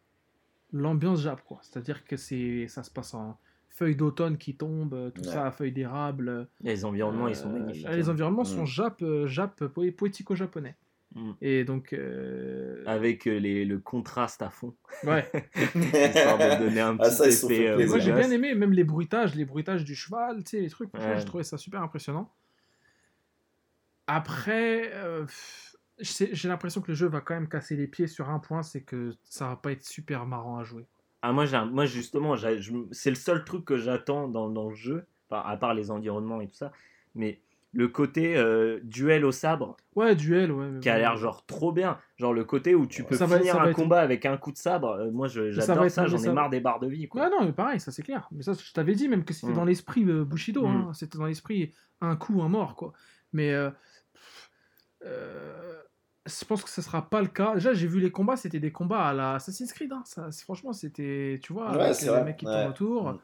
l'ambiance 0.71 1.21
Jap, 1.21 1.41
quoi. 1.43 1.59
C'est-à-dire 1.61 2.03
que 2.05 2.17
c'est, 2.17 2.67
ça 2.67 2.83
se 2.83 2.91
passe 2.91 3.13
en 3.13 3.37
feuilles 3.69 3.95
d'automne 3.95 4.37
qui 4.37 4.55
tombent, 4.55 5.11
tout 5.13 5.21
Ouais. 5.21 5.27
ça, 5.33 5.51
feuilles 5.51 5.71
d'érable. 5.73 6.47
Les 6.61 6.85
environnements, 6.85 7.27
ils 7.27 7.35
sont 7.35 7.49
Euh, 7.49 7.59
magnifiques. 7.59 7.87
Les 7.89 8.07
hein. 8.07 8.11
environnements 8.11 8.45
sont 8.45 8.63
Mm. 8.63 8.67
Jap, 8.67 9.01
euh, 9.01 9.27
Jap 9.27 9.61
poé- 9.65 9.91
poético-japonais. 9.91 10.75
Mm. 11.15 11.31
Et 11.41 11.63
donc, 11.63 11.93
euh, 11.93 12.83
Avec 12.85 13.25
euh, 13.27 13.37
les, 13.39 13.63
le 13.65 13.79
contraste 13.79 14.41
à 14.41 14.49
fond. 14.49 14.75
ouais. 15.05 15.25
Histoire 15.55 16.37
de 16.37 16.59
donner 16.65 16.81
un 16.81 16.97
petit 16.97 17.07
Ah, 17.07 17.09
ça, 17.11 17.27
effet. 17.27 17.69
euh. 17.69 17.87
Moi 17.87 17.99
j'ai 17.99 18.11
bien 18.11 18.29
aimé 18.31 18.53
même 18.53 18.73
les 18.73 18.83
bruitages, 18.83 19.33
les 19.33 19.45
bruitages 19.45 19.83
du 19.85 19.95
cheval, 19.95 20.43
tu 20.43 20.51
sais, 20.51 20.61
les 20.61 20.69
trucs, 20.69 20.93
Ouais. 20.93 21.17
j'ai 21.17 21.25
trouvé 21.25 21.43
ça 21.45 21.57
super 21.57 21.81
impressionnant. 21.81 22.29
Après, 24.07 24.91
euh, 24.93 25.25
j'ai 25.99 26.47
l'impression 26.47 26.81
que 26.81 26.89
le 26.89 26.95
jeu 26.95 27.07
va 27.07 27.21
quand 27.21 27.33
même 27.33 27.49
casser 27.49 27.75
les 27.75 27.87
pieds 27.87 28.07
sur 28.07 28.29
un 28.29 28.39
point, 28.39 28.61
c'est 28.61 28.81
que 28.81 29.13
ça 29.23 29.47
va 29.47 29.55
pas 29.55 29.71
être 29.71 29.83
super 29.83 30.25
marrant 30.25 30.57
à 30.59 30.63
jouer. 30.63 30.85
Ah, 31.21 31.31
moi, 31.31 31.45
moi 31.65 31.85
justement, 31.85 32.35
c'est 32.91 33.09
le 33.09 33.15
seul 33.15 33.43
truc 33.45 33.65
que 33.65 33.77
j'attends 33.77 34.27
dans, 34.27 34.49
dans 34.49 34.69
le 34.69 34.75
jeu, 34.75 35.05
enfin, 35.29 35.41
à 35.47 35.57
part 35.57 35.73
les 35.73 35.89
environnements 35.89 36.39
et 36.41 36.47
tout 36.47 36.55
ça, 36.55 36.71
mais 37.15 37.39
le 37.77 37.87
côté 37.89 38.37
euh, 38.37 38.79
duel 38.83 39.25
au 39.25 39.33
sabre 39.33 39.75
Ouais, 39.95 40.15
duel, 40.15 40.51
ouais. 40.51 40.79
qui 40.81 40.89
a 40.89 40.97
l'air 40.97 41.17
genre 41.17 41.45
trop 41.45 41.71
bien. 41.73 41.97
Genre 42.17 42.33
le 42.33 42.45
côté 42.45 42.73
où 42.73 42.87
tu 42.87 43.03
peux 43.03 43.17
Ça 43.17 43.27
finir 43.27 43.55
va 43.57 43.63
un 43.63 43.67
être- 43.69 43.75
combat 43.75 43.99
avec 43.99 44.25
un 44.25 44.37
coup 44.37 44.51
de 44.53 44.57
sabre, 44.57 44.91
euh, 44.91 45.11
moi 45.11 45.27
Ça 45.27 45.51
j'adore 45.51 45.89
ça, 45.91 46.07
j'en 46.07 46.17
ai 46.17 46.31
marre 46.31 46.49
des 46.49 46.61
barres 46.61 46.79
de 46.79 46.87
vie. 46.87 47.07
Quoi. 47.09 47.23
Ouais, 47.23 47.29
non, 47.29 47.43
mais 47.45 47.51
pareil, 47.51 47.79
ça 47.81 47.91
c'est 47.91 48.01
clair. 48.03 48.27
Mais 48.31 48.43
ça, 48.43 48.53
je 48.53 48.71
t'avais 48.73 48.95
dit 48.95 49.07
même 49.09 49.25
que 49.25 49.33
c'était 49.33 49.51
Mm. 49.51 49.55
dans 49.55 49.65
l'esprit 49.65 50.03
euh, 50.05 50.23
Bushido, 50.23 50.65
Mm. 50.65 50.75
hein. 50.89 50.91
c'était 50.93 51.17
dans 51.17 51.25
l'esprit 51.25 51.73
un 52.01 52.15
coup, 52.15 52.41
un 52.41 52.47
mort, 52.49 52.75
quoi. 52.75 52.93
Mais 53.33 53.53
euh, 53.53 53.69
euh, 55.05 55.81
je 56.25 56.45
pense 56.45 56.63
que 56.63 56.69
ce 56.69 56.81
sera 56.81 57.09
pas 57.09 57.21
le 57.21 57.27
cas. 57.27 57.53
Déjà, 57.55 57.73
j'ai 57.73 57.87
vu 57.87 57.99
les 57.99 58.11
combats, 58.11 58.35
c'était 58.37 58.59
des 58.59 58.71
combats 58.71 59.05
à 59.09 59.13
la 59.13 59.33
Assassin's 59.35 59.71
Creed. 59.73 59.91
hein. 59.91 60.01
Ça, 60.05 60.31
c'est- 60.31 60.43
franchement, 60.43 60.73
c'était, 60.73 61.39
tu 61.43 61.53
vois, 61.53 61.71
Ouais, 61.71 61.81
avec 61.83 61.95
c'est 61.95 62.05
les 62.05 62.11
vrai, 62.11 62.23
mecs 62.23 62.37
qui 62.37 62.45
ouais. 62.47 62.53
tournent 62.53 62.69
autour. 62.69 63.11
Mm. 63.13 63.19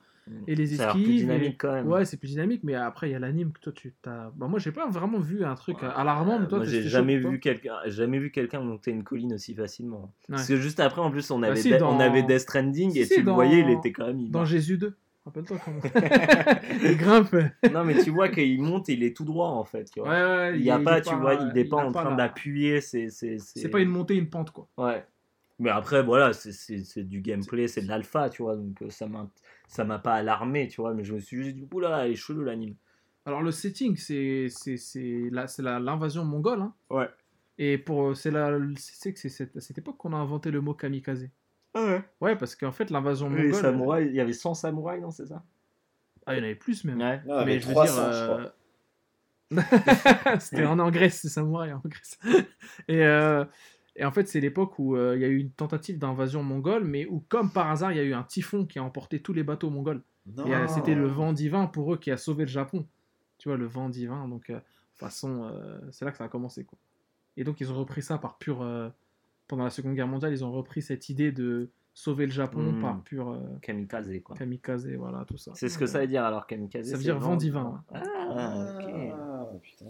Et 0.47 0.55
les 0.55 0.79
a 0.79 0.85
l'air 0.85 0.93
plus 0.93 1.01
esquives. 1.01 1.19
dynamique 1.21 1.53
et- 1.53 1.57
quand 1.57 1.73
même. 1.73 1.87
Ouais, 1.87 2.05
c'est 2.05 2.15
plus 2.17 2.29
dynamique, 2.29 2.61
mais 2.63 2.75
après, 2.75 3.09
il 3.09 3.11
y 3.13 3.15
a 3.15 3.19
l'anime 3.19 3.51
que 3.51 3.59
toi, 3.59 3.73
tu 3.73 3.93
t'as. 4.01 4.29
Bah, 4.35 4.47
moi, 4.47 4.59
j'ai 4.59 4.71
pas 4.71 4.87
vraiment 4.87 5.19
vu 5.19 5.43
un 5.43 5.55
truc 5.55 5.77
alarmant, 5.83 6.39
mais 6.39 6.47
toi, 6.47 6.59
moi 6.59 6.67
j'ai 6.67 6.83
jamais 6.83 7.17
vu 7.17 7.39
quelqu'un 7.39 7.75
jamais 7.87 8.19
vu 8.19 8.31
quelqu'un 8.31 8.61
monter 8.61 8.91
une 8.91 9.03
colline 9.03 9.33
aussi 9.33 9.53
facilement. 9.55 10.01
Ouais. 10.29 10.35
Parce 10.35 10.47
que 10.47 10.55
juste 10.57 10.79
après 10.79 11.01
en 11.01 11.11
plus 11.11 11.29
on 11.31 11.41
avait 11.43 11.55
si, 11.61 11.71
De- 11.71 11.77
dans- 11.77 11.95
on 11.95 11.99
avait 11.99 12.23
Death 12.23 12.39
Stranding 12.41 12.91
Si, 12.91 12.99
et 12.99 13.05
si, 13.05 13.15
tu 13.15 13.23
le 13.23 13.31
voyais, 13.31 13.59
il 13.61 13.69
était 13.71 13.91
quand 13.91 14.07
même 14.07 14.29
Dans 14.29 14.45
Jésus 14.45 14.77
2. 14.77 14.95
Rappelle-toi 15.25 15.57
comment. 15.63 15.81
il 16.83 16.97
grimpe. 16.97 17.33
Ouais, 17.33 17.51
Non 17.73 17.83
mais 17.83 18.01
tu 18.03 18.09
vois 18.11 18.29
qu'il 18.29 18.61
monte, 18.61 18.87
il 18.89 19.03
est 19.03 19.15
tout 19.15 19.25
droit 19.25 19.49
en 19.49 19.63
fait, 19.63 19.85
tu 19.91 19.99
vois. 19.99 20.09
ouais, 20.09 20.57
il 20.57 20.63
y 20.63 20.69
a 20.71 20.79
pas, 20.79 21.01
tu 21.01 21.13
vois, 21.15 21.33
il 21.35 21.47
n'est 21.53 21.65
pas 21.65 21.77
en 21.77 21.91
train 21.91 22.15
d'appuyer, 22.15 22.79
c'est 22.81 23.09
c'est 23.09 23.37
C'est 23.39 23.69
pas 23.69 23.79
une 23.79 23.89
montée, 23.89 24.15
une 24.15 24.29
pente, 24.29 24.51
quoi. 24.51 24.67
Ouais. 24.77 25.03
Mais 25.59 25.69
après, 25.69 26.01
voilà, 26.01 26.33
c'est- 26.33 26.53
c'est 26.53 26.79
c'est 26.83 27.03
du 27.03 27.21
gameplay, 27.21 27.67
c'est 27.67 27.81
de 27.83 27.87
l'alpha, 27.87 28.29
tu 28.31 28.41
vois, 28.41 28.55
donc 28.55 28.81
euh, 28.81 28.89
ça 28.89 29.05
m'a 29.07 29.29
ça 29.71 29.85
m'a 29.85 29.99
pas 29.99 30.15
alarmé, 30.15 30.67
tu 30.67 30.81
vois, 30.81 30.93
mais 30.93 31.03
je 31.05 31.13
me 31.13 31.19
suis 31.19 31.37
juste 31.41 31.55
dit, 31.55 31.65
oula, 31.73 32.05
elle 32.05 32.11
est 32.11 32.15
chelou 32.15 32.43
l'anime. 32.43 32.75
Alors, 33.25 33.41
le 33.41 33.51
setting, 33.51 33.95
c'est 33.95 34.47
c'est- 34.49 34.77
c'est 34.77 35.29
la- 35.31 35.47
c'est 35.47 35.61
la- 35.61 35.79
l'invasion 35.79 36.25
mongole. 36.25 36.59
Hein. 36.61 36.73
Ouais. 36.89 37.09
Et 37.57 37.77
pour 37.77 38.15
c'est 38.17 38.31
c'est 38.77 39.13
que 39.13 39.19
c'est 39.19 39.29
cette, 39.29 39.55
à 39.55 39.61
cette 39.61 39.77
époque 39.77 39.95
qu'on 39.97 40.13
a 40.13 40.17
inventé 40.17 40.51
le 40.51 40.59
mot 40.61 40.73
kamikaze. 40.73 41.29
Ouais. 41.73 42.01
Ouais, 42.19 42.35
parce 42.35 42.55
qu'en 42.55 42.71
fait, 42.73 42.89
l'invasion 42.89 43.29
Les 43.29 43.43
mongole. 43.45 43.61
samouraïs, 43.61 44.09
il 44.09 44.15
y 44.15 44.19
avait 44.19 44.33
100 44.33 44.53
samouraïs, 44.55 45.01
non, 45.01 45.11
c'est 45.11 45.27
ça? 45.27 45.41
Ah, 46.25 46.33
il 46.35 46.39
y 46.39 46.41
en 46.41 46.43
avait 46.43 46.55
plus 46.55 46.83
même. 46.83 46.99
Ouais. 46.99 47.21
Non, 47.25 47.45
mais 47.45 47.59
je 47.59 47.67
veux 47.67 47.73
300, 47.73 47.93
dire, 47.93 48.03
euh, 48.13 48.49
c'était 50.39 50.65
en, 50.65 50.79
en 50.79 50.91
Grèce, 50.91 51.19
c'est 51.21 51.29
samouraï 51.29 51.73
en 51.73 51.81
Grèce. 51.85 52.19
et, 52.87 53.03
euh, 53.05 53.45
et 53.95 54.05
en 54.05 54.11
fait, 54.11 54.27
c'est 54.27 54.39
l'époque 54.39 54.79
où 54.79 54.95
euh, 54.95 55.15
il 55.15 55.21
y 55.21 55.25
a 55.25 55.27
eu 55.27 55.37
une 55.37 55.51
tentative 55.51 55.97
d'invasion 55.97 56.43
mongole, 56.43 56.83
mais 56.85 57.05
où, 57.07 57.23
comme 57.29 57.51
par 57.51 57.69
hasard, 57.69 57.91
il 57.91 57.97
y 57.97 57.99
a 57.99 58.03
eu 58.03 58.13
un 58.13 58.23
typhon 58.23 58.65
qui 58.65 58.79
a 58.79 58.83
emporté 58.83 59.21
tous 59.21 59.33
les 59.33 59.43
bateaux 59.43 59.69
mongols. 59.69 60.01
Non. 60.25 60.45
Et 60.45 60.53
euh, 60.55 60.67
c'était 60.67 60.95
le 60.95 61.07
vent 61.07 61.33
divin 61.33 61.65
pour 61.67 61.93
eux 61.93 61.97
qui 61.97 62.11
a 62.11 62.17
sauvé 62.17 62.43
le 62.43 62.49
Japon. 62.49 62.87
Tu 63.37 63.49
vois, 63.49 63.57
le 63.57 63.65
vent 63.65 63.89
divin. 63.89 64.27
Donc, 64.27 64.49
euh, 64.49 64.53
de 64.55 64.59
toute 64.59 64.99
façon, 64.99 65.43
euh, 65.51 65.79
c'est 65.91 66.05
là 66.05 66.11
que 66.11 66.17
ça 66.17 66.25
a 66.25 66.29
commencé. 66.29 66.63
Quoi. 66.63 66.77
Et 67.37 67.43
donc, 67.43 67.59
ils 67.59 67.71
ont 67.71 67.75
repris 67.75 68.01
ça 68.01 68.17
par 68.17 68.37
pur. 68.37 68.61
euh, 68.61 68.89
pendant 69.47 69.63
la 69.65 69.69
Seconde 69.71 69.95
Guerre 69.95 70.07
mondiale, 70.07 70.31
ils 70.31 70.45
ont 70.45 70.51
repris 70.51 70.81
cette 70.81 71.09
idée 71.09 71.31
de 71.33 71.69
sauver 71.93 72.25
le 72.25 72.31
Japon 72.31 72.71
Mm. 72.71 72.81
par 72.81 73.01
pur 73.01 73.29
euh, 73.31 73.39
Kamikaze, 73.61 74.09
quoi. 74.23 74.37
kamikaze, 74.37 74.87
voilà, 74.97 75.25
tout 75.25 75.35
ça. 75.37 75.51
C'est 75.55 75.67
ce 75.67 75.77
que 75.77 75.85
ça 75.85 75.99
veut 75.99 76.07
dire 76.07 76.23
alors, 76.23 76.47
kamikaze 76.47 76.89
Ça 76.89 76.95
veut 76.95 77.03
dire 77.03 77.19
vent 77.19 77.35
divin, 77.35 77.83
Ah, 77.93 78.75
ok. 78.79 78.89
Ah, 79.13 79.45
putain. 79.61 79.85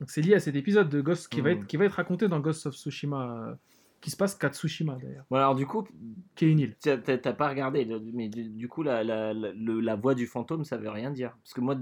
Donc 0.00 0.10
c'est 0.10 0.22
lié 0.22 0.34
à 0.34 0.40
cet 0.40 0.56
épisode 0.56 0.88
de 0.88 1.00
Ghost 1.00 1.28
qui, 1.28 1.40
va 1.42 1.50
être, 1.52 1.66
qui 1.66 1.76
va 1.76 1.84
être 1.84 1.92
raconté 1.94 2.26
dans 2.28 2.40
Ghost 2.40 2.66
of 2.66 2.74
Tsushima, 2.74 3.36
euh, 3.48 3.54
qui 4.00 4.10
se 4.10 4.16
passe 4.16 4.34
qu'à 4.34 4.48
Tsushima 4.48 4.96
d'ailleurs, 5.02 5.26
Bon, 5.30 5.36
alors 5.36 5.54
du 5.54 5.66
coup, 5.66 5.86
qui 6.34 6.46
est 6.46 6.50
une 6.50 6.58
île. 6.60 6.74
t'as 6.80 6.96
pas 7.34 7.48
regardé, 7.50 7.86
mais 8.14 8.28
du, 8.30 8.44
du 8.44 8.66
coup, 8.66 8.82
la, 8.82 9.04
la, 9.04 9.34
la, 9.34 9.52
le- 9.52 9.80
la 9.80 9.96
voix 9.96 10.14
du 10.14 10.26
fantôme, 10.26 10.64
ça 10.64 10.78
veut 10.78 10.88
rien 10.88 11.10
dire. 11.10 11.36
Parce 11.44 11.52
que 11.52 11.60
moi, 11.60 11.76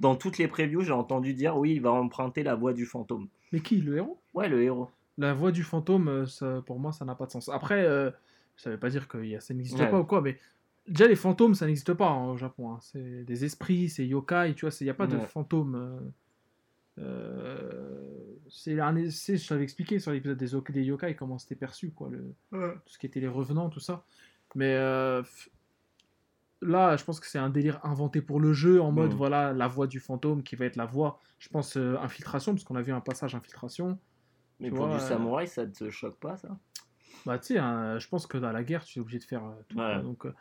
dans 0.00 0.16
toutes 0.16 0.36
les 0.36 0.48
previews, 0.48 0.82
j'ai 0.82 0.92
entendu 0.92 1.32
dire, 1.32 1.56
oui, 1.56 1.72
il 1.72 1.80
va 1.80 1.90
emprunter 1.92 2.42
la 2.42 2.54
voix 2.54 2.74
du 2.74 2.84
fantôme. 2.84 3.28
Mais 3.52 3.60
qui 3.60 3.80
Le 3.80 3.96
héros? 3.96 4.18
Ouais, 4.34 4.48
le 4.50 4.62
héros. 4.62 4.90
La 5.18 5.32
voix 5.32 5.50
du 5.50 5.62
fantôme, 5.62 6.08
euh, 6.08 6.26
ça, 6.26 6.62
pour 6.66 6.78
moi, 6.78 6.92
ça 6.92 7.04
n'a 7.06 7.14
pas 7.14 7.24
de 7.26 7.30
sens. 7.32 7.48
Après, 7.48 7.84
euh, 7.86 8.10
ça 8.56 8.68
veut 8.68 8.78
pas 8.78 8.90
dire 8.90 9.08
que 9.08 9.18
ça 9.40 9.54
n'existe 9.54 9.78
Ouais. 9.78 9.88
pas 9.90 9.98
ou 10.00 10.04
quoi, 10.04 10.20
mais 10.20 10.38
déjà 10.86 11.06
les 11.08 11.16
fantômes, 11.16 11.54
ça 11.54 11.64
n'existe 11.66 11.94
pas 11.94 12.08
hein, 12.10 12.28
au 12.30 12.36
Japon. 12.36 12.72
hein. 12.72 12.78
C'est 12.82 13.24
des 13.24 13.44
esprits, 13.46 13.88
c'est 13.88 14.06
yokai, 14.06 14.52
tu 14.56 14.66
vois, 14.66 14.74
il 14.80 14.84
n'y 14.84 14.90
a 14.90 14.94
pas 14.94 15.06
de 15.06 15.18
fantômes. 15.18 16.12
Euh, 16.98 18.36
c'est 18.48 18.78
un, 18.80 19.10
c'est- 19.10 19.36
je 19.36 19.48
t'avais 19.48 19.62
expliqué 19.64 19.98
sur 19.98 20.12
l'épisode 20.12 20.38
des, 20.38 20.72
des 20.72 20.84
yokai 20.84 21.16
comment 21.16 21.38
c'était 21.38 21.56
perçu, 21.56 21.90
quoi, 21.90 22.10
le, 22.10 22.34
tout 22.50 22.92
ce 22.92 22.98
qui 22.98 23.06
était 23.06 23.20
les 23.20 23.28
revenants, 23.28 23.70
tout 23.70 23.80
ça. 23.80 24.04
Mais 24.54 24.74
euh, 24.74 25.22
là, 26.60 26.96
je 26.96 27.04
pense 27.04 27.20
que 27.20 27.26
c'est 27.26 27.38
un 27.38 27.50
délire 27.50 27.80
inventé 27.84 28.20
pour 28.22 28.40
le 28.40 28.52
jeu, 28.52 28.80
en 28.80 28.92
mode, 28.92 29.12
voilà, 29.12 29.52
la 29.52 29.68
voix 29.68 29.86
du 29.86 30.00
fantôme 30.00 30.42
qui 30.42 30.56
va 30.56 30.66
être 30.66 30.76
la 30.76 30.86
voix, 30.86 31.20
je 31.38 31.48
pense, 31.48 31.76
euh, 31.76 31.96
infiltration, 31.98 32.52
parce 32.52 32.64
qu'on 32.64 32.76
a 32.76 32.82
vu 32.82 32.92
un 32.92 33.00
passage 33.00 33.34
infiltration. 33.34 33.98
Mais 34.60 34.68
Tu 34.68 34.74
pour 34.74 34.86
vois, 34.86 34.96
du 34.96 35.02
euh, 35.02 35.08
samouraï, 35.08 35.48
ça 35.48 35.66
te 35.66 35.90
choque 35.90 36.18
pas, 36.18 36.36
ça? 36.36 36.56
Bah, 37.24 37.38
tu 37.38 37.54
sais, 37.54 37.58
hein, 37.58 37.98
je 37.98 38.08
pense 38.08 38.26
que 38.26 38.38
dans 38.38 38.52
la 38.52 38.62
guerre, 38.64 38.84
tu 38.84 38.98
es 38.98 39.02
obligé 39.02 39.18
de 39.18 39.24
faire 39.24 39.44
euh, 39.44 39.54
tout. 39.68 39.78
Ouais. 39.78 39.94
quoi. 39.94 40.02
Donc, 40.02 40.26
euh, 40.26 40.34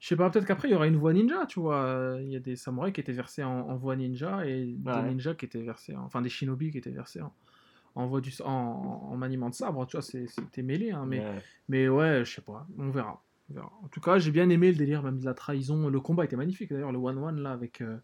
je 0.00 0.08
sais 0.08 0.16
pas, 0.16 0.28
peut-être 0.30 0.46
qu'après, 0.46 0.68
il 0.68 0.72
y 0.72 0.74
aura 0.74 0.86
une 0.86 0.96
voix 0.96 1.12
ninja, 1.12 1.46
tu 1.46 1.60
vois. 1.60 2.16
Il 2.20 2.28
y 2.28 2.36
a 2.36 2.40
des 2.40 2.56
samouraïs 2.56 2.92
qui 2.92 3.00
étaient 3.00 3.12
versés 3.12 3.42
en, 3.42 3.50
en 3.68 3.76
voix 3.76 3.96
ninja 3.96 4.46
et 4.46 4.64
des 4.66 4.90
Ouais. 4.90 5.02
ninjas 5.02 5.34
qui 5.34 5.44
étaient 5.46 5.62
versés, 5.62 5.94
en- 5.96 6.04
enfin, 6.04 6.20
des 6.22 6.28
shinobi 6.28 6.70
qui 6.70 6.78
étaient 6.78 6.90
versés 6.90 7.22
en, 7.22 7.32
en, 7.94 8.06
voix 8.06 8.20
du, 8.20 8.30
en, 8.44 8.50
en 8.50 9.16
maniement 9.16 9.48
de 9.48 9.54
sabre, 9.54 9.86
tu 9.86 9.96
vois, 9.96 10.02
c'était 10.02 10.62
mêlé, 10.62 10.90
hein, 10.90 11.04
mais, 11.06 11.20
Ouais. 11.20 11.42
mais 11.68 11.88
ouais, 11.88 12.24
je 12.24 12.34
sais 12.34 12.42
pas, 12.42 12.66
on 12.78 12.90
verra. 12.90 13.22
on 13.50 13.54
verra. 13.54 13.72
En 13.82 13.88
tout 13.88 14.00
cas, 14.00 14.18
j'ai 14.18 14.30
bien 14.30 14.50
aimé 14.50 14.70
le 14.70 14.76
délire, 14.76 15.02
même 15.02 15.18
de 15.18 15.24
la 15.24 15.34
trahison. 15.34 15.88
Le 15.88 16.00
combat 16.00 16.24
était 16.26 16.36
magnifique, 16.36 16.70
d'ailleurs, 16.72 16.92
le 16.92 16.98
1-1 16.98 17.32
là, 17.40 17.52
avec 17.52 17.80
euh, 17.80 17.96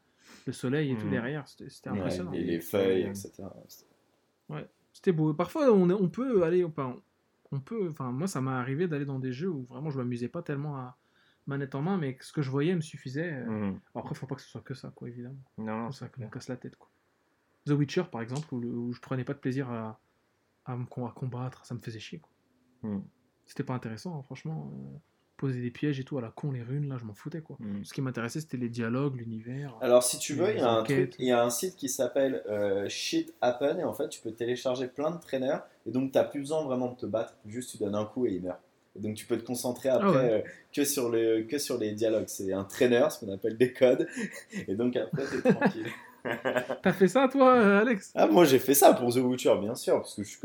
le 0.47 0.53
soleil 0.53 0.93
et 0.93 0.97
tout 0.97 1.05
Mhm. 1.05 1.11
derrière, 1.11 1.47
c'était 1.47 1.65
Ouais, 1.91 1.99
impressionnant. 1.99 2.33
et 2.33 2.43
les 2.43 2.61
feuilles, 2.61 3.03
etc. 3.03 3.33
C'était 4.95 5.13
beau. 5.13 5.33
Parfois, 5.33 5.73
on, 5.73 5.89
est- 5.89 5.95
on 5.95 6.09
peut 6.09 6.43
aller. 6.43 6.65
Enfin, 6.65 6.97
on 7.51 7.61
peut. 7.61 7.89
Enfin, 7.91 8.13
moi, 8.13 8.27
ça 8.27 8.41
m'est 8.43 8.51
arrivé 8.51 8.87
d'aller 8.89 9.07
dans 9.07 9.19
des 9.19 9.33
jeux 9.33 9.49
où 9.49 9.65
vraiment 9.71 9.91
je 9.91 9.97
m'amusais 9.99 10.29
pas 10.29 10.43
tellement 10.43 10.77
à 10.77 10.97
manette 11.47 11.75
en 11.75 11.83
main, 11.83 11.99
mais 11.99 12.17
ce 12.21 12.33
que 12.33 12.43
je 12.43 12.51
voyais 12.51 12.75
me 12.75 12.81
suffisait. 12.81 13.33
euh. 13.33 13.45
Mhm. 13.47 13.81
Après, 13.95 14.15
faut 14.15 14.27
pas 14.27 14.35
que 14.37 14.43
ce 14.43 14.49
soit 14.49 14.61
que 14.63 14.75
ça, 14.75 14.91
quoi, 14.95 15.09
évidemment. 15.09 15.43
Non, 15.59 15.91
ça 15.93 16.07
c'est 16.07 16.13
que 16.13 16.17
me 16.21 16.27
clair. 16.27 16.31
casse 16.31 16.49
la 16.49 16.57
tête, 16.57 16.77
quoi. 16.77 16.89
The 17.67 17.71
Witcher, 17.71 18.05
par 18.11 18.21
exemple, 18.23 18.53
où, 18.55 18.61
le- 18.61 18.69
où 18.69 18.93
je 18.93 19.01
prenais 19.01 19.25
pas 19.25 19.35
de 19.35 19.39
plaisir 19.39 19.71
à, 19.71 20.01
à 20.65 20.77
me 20.77 20.85
à 20.85 21.13
combattre, 21.15 21.65
ça 21.67 21.75
me 21.75 21.81
faisait 21.81 22.01
chier, 22.01 22.19
quoi. 22.21 22.31
Mhm. 22.83 23.03
C'était 23.47 23.65
pas 23.65 23.75
intéressant, 23.75 24.19
hein, 24.19 24.23
franchement. 24.23 24.73
euh, 24.75 24.99
poser 25.39 25.61
des 25.61 25.73
pièges 25.73 25.99
et 25.99 26.05
tout 26.05 26.17
à 26.19 26.21
la 26.21 26.31
con, 26.31 26.53
les 26.53 26.63
runes, 26.63 26.89
là, 26.89 26.99
je 26.99 27.05
m'en 27.05 27.15
foutais, 27.15 27.41
quoi. 27.43 27.57
Mhm. 27.59 27.85
Ce 27.85 27.93
qui 27.93 28.01
m'intéressait, 28.01 28.41
c'était 28.41 28.57
les 28.57 28.69
dialogues, 28.69 29.17
l'univers. 29.17 29.77
Alors, 29.81 30.05
si 30.05 30.19
tu 30.21 30.35
veux, 30.35 30.53
il 30.53 30.59
y 30.59 30.61
a 30.61 30.71
un 30.71 30.81
Enquête. 30.83 31.11
truc, 31.11 31.17
il 31.19 31.27
y 31.27 31.33
a 31.33 31.43
un 31.43 31.51
site 31.51 31.75
qui 31.75 31.89
s'appelle 31.89 32.45
euh, 32.49 32.89
Shit 32.89 33.35
Happen 33.41 33.79
et 33.81 33.85
en 33.85 33.93
fait, 33.93 34.09
tu 34.09 34.21
peux 34.21 34.31
télécharger 34.31 34.87
plein 34.87 35.11
de 35.11 35.19
traîneurs 35.21 35.67
et 35.85 35.91
donc 35.91 36.13
t'as 36.13 36.23
plus 36.23 36.39
besoin 36.41 36.63
vraiment 36.65 36.93
de 36.93 36.97
te 36.97 37.07
battre, 37.07 37.35
juste 37.45 37.73
tu 37.73 37.79
donnes 37.79 37.97
un 37.97 38.05
coup 38.05 38.25
et 38.27 38.35
il 38.35 38.43
meurt. 38.43 38.61
Et 38.97 39.01
donc 39.01 39.15
tu 39.15 39.25
peux 39.27 39.39
te 39.39 39.45
concentrer 39.45 39.89
après 39.89 40.07
Ah 40.09 40.13
ouais. 40.13 40.31
euh, 40.33 40.41
que 40.75 40.85
sur 40.85 41.09
le 41.11 41.43
que 41.43 41.59
sur 41.59 41.79
les 41.79 41.93
dialogues. 41.93 42.25
C'est 42.29 42.53
un 42.53 42.65
traîneur, 42.65 43.11
ce 43.13 43.25
qu'on 43.25 43.33
appelle 43.33 43.57
des 43.57 43.73
codes, 43.73 44.07
et 44.69 44.75
donc 44.75 44.97
après 44.97 45.23
t'es 45.25 45.53
tranquille. 45.55 45.87
T'as 46.83 46.93
fait 46.93 47.09
ça, 47.09 47.27
toi, 47.29 47.55
euh, 47.57 47.81
Alex? 47.81 48.13
Ah, 48.15 48.27
moi 48.29 48.45
j'ai 48.45 48.59
fait 48.61 48.75
ça 48.75 48.93
pour 48.95 49.13
The 49.13 49.17
Witcher, 49.19 49.55
bien 49.61 49.75
sûr, 49.75 49.95
parce 49.97 50.15
que 50.15 50.23
je, 50.23 50.37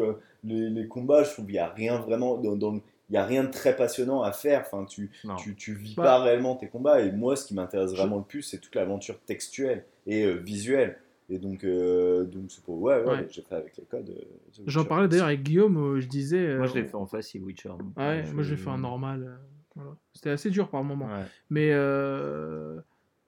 les, 0.44 0.70
les 0.70 0.88
combats, 0.88 1.24
je 1.24 1.32
trouve 1.32 1.46
qu'il 1.46 1.54
n'y 1.54 1.60
a 1.60 1.68
rien 1.70 2.00
vraiment, 2.00 2.38
dans, 2.38 2.56
dans- 2.56 2.80
il 3.10 3.14
y 3.14 3.18
a 3.18 3.24
rien 3.26 3.44
de 3.46 3.52
très 3.52 3.76
passionnant 3.76 4.22
à 4.24 4.32
faire. 4.34 4.66
Enfin, 4.66 4.84
tu, 4.86 5.10
tu, 5.38 5.56
tu 5.56 5.74
vis 5.76 5.96
Bah. 5.96 6.04
pas 6.04 6.20
réellement 6.20 6.56
tes 6.58 6.68
combats. 6.68 7.00
Et 7.02 7.12
moi, 7.12 7.36
ce 7.38 7.46
qui 7.46 7.54
m'intéresse 7.54 7.92
vraiment 7.94 8.18
le 8.18 8.24
plus, 8.24 8.42
c'est 8.42 8.58
toute 8.58 8.76
l'aventure 8.76 9.18
textuelle 9.26 9.86
et 10.08 10.26
euh, 10.26 10.34
visuelle. 10.34 10.98
Et 11.30 11.40
donc, 11.40 11.64
euh, 11.66 12.24
donc 12.24 12.46
c'est 12.50 12.64
pour. 12.64 12.82
Ouais, 12.82 13.02
ouais, 13.02 13.06
Ouais. 13.06 13.28
j'ai 13.30 13.42
fait 13.42 13.56
avec 13.56 13.76
les 13.78 13.84
codes. 13.84 14.10
euh, 14.10 14.22
The 14.54 14.62
J'en 14.68 14.80
Witcher. 14.82 14.90
parlais 14.90 15.08
d'ailleurs 15.10 15.26
avec 15.28 15.44
Guillaume, 15.44 15.78
euh, 15.78 16.00
je 16.00 16.08
disais. 16.08 16.38
euh, 16.40 16.58
Moi, 16.60 16.68
je 16.68 16.76
l'ai 16.76 16.86
fait 16.86 16.96
en 16.96 17.06
facile, 17.06 17.44
Witcher. 17.44 17.70
donc, 17.70 17.98
Ouais, 17.98 18.24
euh, 18.26 18.34
moi 18.34 18.44
je 18.44 18.52
l'ai 18.52 18.58
fait 18.58 18.70
en 18.70 18.78
normal. 18.78 19.24
euh, 19.28 19.36
voilà. 19.76 19.92
C'était 20.14 20.30
assez 20.30 20.50
dur 20.50 20.70
par 20.70 20.84
moment. 20.86 21.06
Ouais, 21.08 21.26
Mais 21.50 21.72
euh, 21.74 22.80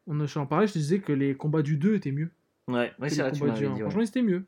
on 0.08 0.26
j'en 0.28 0.46
parlais, 0.46 0.68
je 0.68 0.74
disais 0.74 1.00
que 1.00 1.12
les 1.12 1.36
combats 1.36 1.62
du 1.62 1.76
2 1.78 1.96
étaient 1.96 2.12
mieux. 2.14 2.32
ouais, 2.70 2.76
ouais 3.00 3.08
que 3.08 3.10
c'est 3.10 3.16
les 3.18 3.22
vrai, 3.24 3.32
tu 3.34 3.40
combats 3.42 3.52
m'avais 3.54 3.60
du 3.60 3.66
1. 3.68 3.70
dit. 3.70 3.74
ouais. 3.76 3.82
Franchement, 3.90 4.06
c'était 4.06 4.22
mieux. 4.22 4.46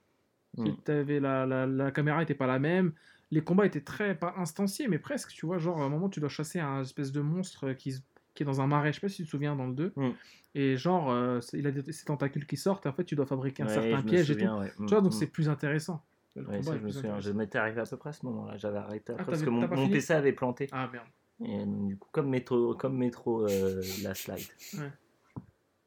Mm. 0.58 0.66
C'est- 0.66 0.84
t'avais 0.86 1.20
la, 1.20 1.46
la, 1.46 1.66
la 1.68 1.92
caméra 1.92 2.24
était 2.24 2.34
pas 2.36 2.48
la 2.48 2.60
même. 2.60 2.94
Les 3.32 3.42
combats 3.42 3.66
étaient 3.66 3.82
très, 3.82 4.16
pas 4.16 4.34
instanciés, 4.38 4.88
mais 4.88 4.98
presque, 5.00 5.30
tu 5.32 5.46
vois. 5.46 5.58
Genre, 5.58 5.82
à 5.82 5.86
un 5.86 5.90
moment, 5.90 6.10
tu 6.10 6.20
dois 6.20 6.28
chasser 6.30 6.60
un 6.60 6.82
espèce 6.82 7.12
de 7.12 7.22
monstre 7.22 7.72
qui, 7.74 7.94
se- 7.94 8.02
qui 8.34 8.44
est 8.44 8.46
dans 8.46 8.62
un 8.62 8.68
marais. 8.68 8.92
Je 8.92 8.96
sais 9.00 9.02
pas 9.02 9.10
si 9.10 9.18
tu 9.18 9.24
te 9.26 9.30
souviens 9.30 9.56
dans 9.56 9.68
le 9.68 9.74
2. 9.74 9.94
Mm. 9.96 10.10
Et 10.56 10.78
genre, 10.78 11.10
euh, 11.12 11.40
il 11.54 11.66
a 11.68 11.72
des, 11.72 11.84
tentacules 12.06 12.46
qui 12.46 12.58
sortent. 12.58 12.86
Et 12.86 12.90
en 12.90 12.94
fait, 12.94 13.04
tu 13.06 13.16
dois 13.16 13.26
fabriquer 13.26 13.64
un 13.64 13.68
Ouais, 13.68 13.74
certain 13.74 14.02
piège 14.04 14.32
et 14.32 14.38
tout. 14.38 14.46
ouais. 14.46 14.72
Tu 14.78 14.86
vois, 14.86 15.02
donc 15.02 15.12
Mm, 15.14 15.16
c'est 15.16 15.28
plus 15.28 15.50
intéressant. 15.50 16.04
Le 16.36 16.48
Ouais, 16.48 16.62
ça, 16.64 16.78
je 16.78 16.84
me 16.84 16.90
souviens. 16.92 17.20
Je 17.20 17.32
m'étais 17.32 17.58
arrivé 17.58 17.82
à 17.82 17.86
peu 17.86 17.98
près 17.98 18.10
à 18.12 18.14
ce 18.14 18.26
moment-là. 18.26 18.56
J'avais 18.58 18.78
arrêté 18.78 19.12
après 19.14 19.24
Ah, 19.24 19.26
parce 19.26 19.40
t'avais- 19.40 19.68
que 19.68 19.76
mon, 19.76 19.90
PC 19.90 20.14
avait 20.14 20.34
planté. 20.34 20.68
Ah 20.72 20.90
merde. 20.92 21.08
Et 21.44 21.66
donc, 21.66 21.88
du 21.88 21.98
coup, 21.98 22.08
comme 22.12 22.30
métro, 22.30 22.76
comme 22.76 22.98
métro 22.98 23.48
euh, 23.50 23.82
la 24.04 24.14
slide. 24.14 24.48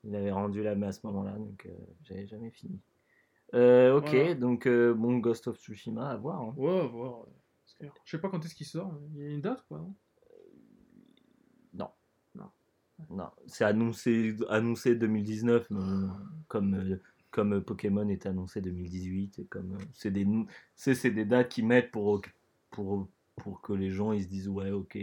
Il 0.05 0.15
avait 0.15 0.33
rendu 0.33 0.63
la 0.63 0.75
main 0.75 0.89
à 0.89 0.93
ce 0.93 1.01
moment-là, 1.07 1.33
donc 1.33 1.65
euh, 1.67 1.71
j'avais 2.03 2.27
jamais 2.27 2.51
fini. 2.51 2.79
Euh, 3.55 3.97
ok, 3.97 4.09
Voilà. 4.11 4.35
donc 4.35 4.67
euh, 4.67 4.93
bon 4.93 5.17
Ghost 5.19 5.47
of 5.49 5.57
Tsushima 5.59 6.11
à 6.11 6.17
voir. 6.17 6.41
hein. 6.43 6.53
Ouais. 6.57 6.91
C'est 7.65 7.79
clair. 7.79 7.93
Je 8.05 8.11
sais 8.11 8.21
pas 8.21 8.29
quand 8.29 8.45
est-ce 8.45 8.55
qu'il 8.55 8.67
sort. 8.67 8.93
Il 9.15 9.23
y 9.23 9.27
a 9.27 9.31
une 9.31 9.41
date, 9.41 9.65
quoi. 9.69 9.79
non? 9.79 9.95
Non, 13.11 13.29
c'est 13.47 13.65
annoncé, 13.65 14.35
annoncé 14.49 14.95
2019, 14.95 15.67
mais 15.71 15.79
bon, 15.79 16.11
comme, 16.49 16.75
euh, 16.75 16.97
comme 17.31 17.55
euh, 17.55 17.61
Pokémon 17.61 18.09
est 18.09 18.27
annoncé 18.27 18.61
2018, 18.61 19.39
et 19.41 19.45
comme 19.47 19.75
euh, 19.75 19.85
c'est 19.93 20.11
des, 20.11 20.25
nou- 20.25 20.47
c'est, 20.77 20.95
c'est 20.95 21.11
des 21.11 21.25
dates 21.25 21.49
qu'ils 21.51 21.67
mettent 21.67 21.91
pour, 21.91 22.23
pour, 22.71 23.09
pour 23.37 23.61
que 23.61 23.73
les 23.73 23.91
gens 23.91 24.13
ils 24.13 24.23
se 24.25 24.29
disent 24.29 24.49
ouais, 24.49 24.71
ok, 24.71 24.97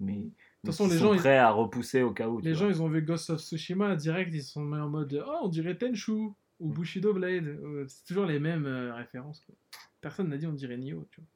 mais. 0.00 0.30
De 0.64 0.70
façon, 0.70 0.86
les 0.88 0.96
sont 0.98 1.04
gens, 1.06 1.14
ils- 1.14 1.18
prêts 1.18 1.36
à 1.38 1.50
repousser 1.50 2.02
au 2.02 2.12
cas 2.12 2.28
où. 2.28 2.40
Les 2.40 2.52
vois. 2.54 2.60
gens, 2.62 2.68
ils 2.70 2.82
ont 2.82 2.88
vu 2.88 3.02
Ghost 3.02 3.28
of 3.30 3.40
Tsushima 3.40 3.94
direct, 3.96 4.32
ils 4.34 4.42
se 4.42 4.52
sont 4.52 4.64
mis 4.64 4.78
en 4.78 4.88
mode 4.88 5.22
Oh, 5.26 5.40
on 5.42 5.48
dirait 5.48 5.76
Tenchu 5.76 6.12
ou 6.12 6.72
Bushido 6.72 7.12
Blade. 7.12 7.46
Euh, 7.46 7.84
C'est 7.86 8.04
toujours 8.06 8.24
les 8.26 8.38
mêmes 8.38 8.64
euh, 8.66 8.94
références. 8.94 9.40
quoi. 9.40 9.54
Personne 10.00 10.28
n'a 10.28 10.38
dit 10.38 10.46
on 10.46 10.52
dirait 10.54 10.78
Nioh. 10.78 11.06
Tu 11.10 11.20
vois. 11.20 11.28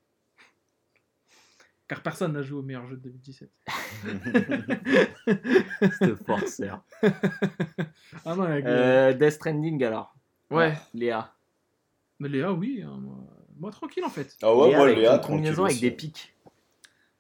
Car 1.89 2.03
personne 2.03 2.35
n'a 2.35 2.43
joué 2.43 2.59
au 2.59 2.63
meilleur 2.63 2.87
jeu 2.87 2.97
de 2.97 3.03
2017. 3.09 3.51
Ce 6.01 6.15
forceur. 6.27 6.83
Ah 8.25 8.35
non, 8.37 8.43
avec 8.43 8.65
Euh, 8.67 9.13
Death 9.15 9.31
Stranding 9.33 9.83
alors. 9.85 10.15
Ouais. 10.51 10.75
Léa. 10.95 11.33
Mais 12.21 12.29
Léa, 12.29 12.53
oui. 12.53 12.83
hein, 12.85 12.99
moi... 13.01 13.17
moi, 13.59 13.71
tranquille 13.71 14.05
en 14.05 14.11
fait. 14.11 14.37
Ah 14.43 14.55
ouais, 14.55 14.69
Léa 14.69 14.77
moi, 14.77 14.87
avec 14.87 14.99
Léa, 14.99 15.15
une 15.15 15.21
combinaison 15.23 15.65
avec 15.65 15.81
des 15.81 15.91
pics. 15.91 16.35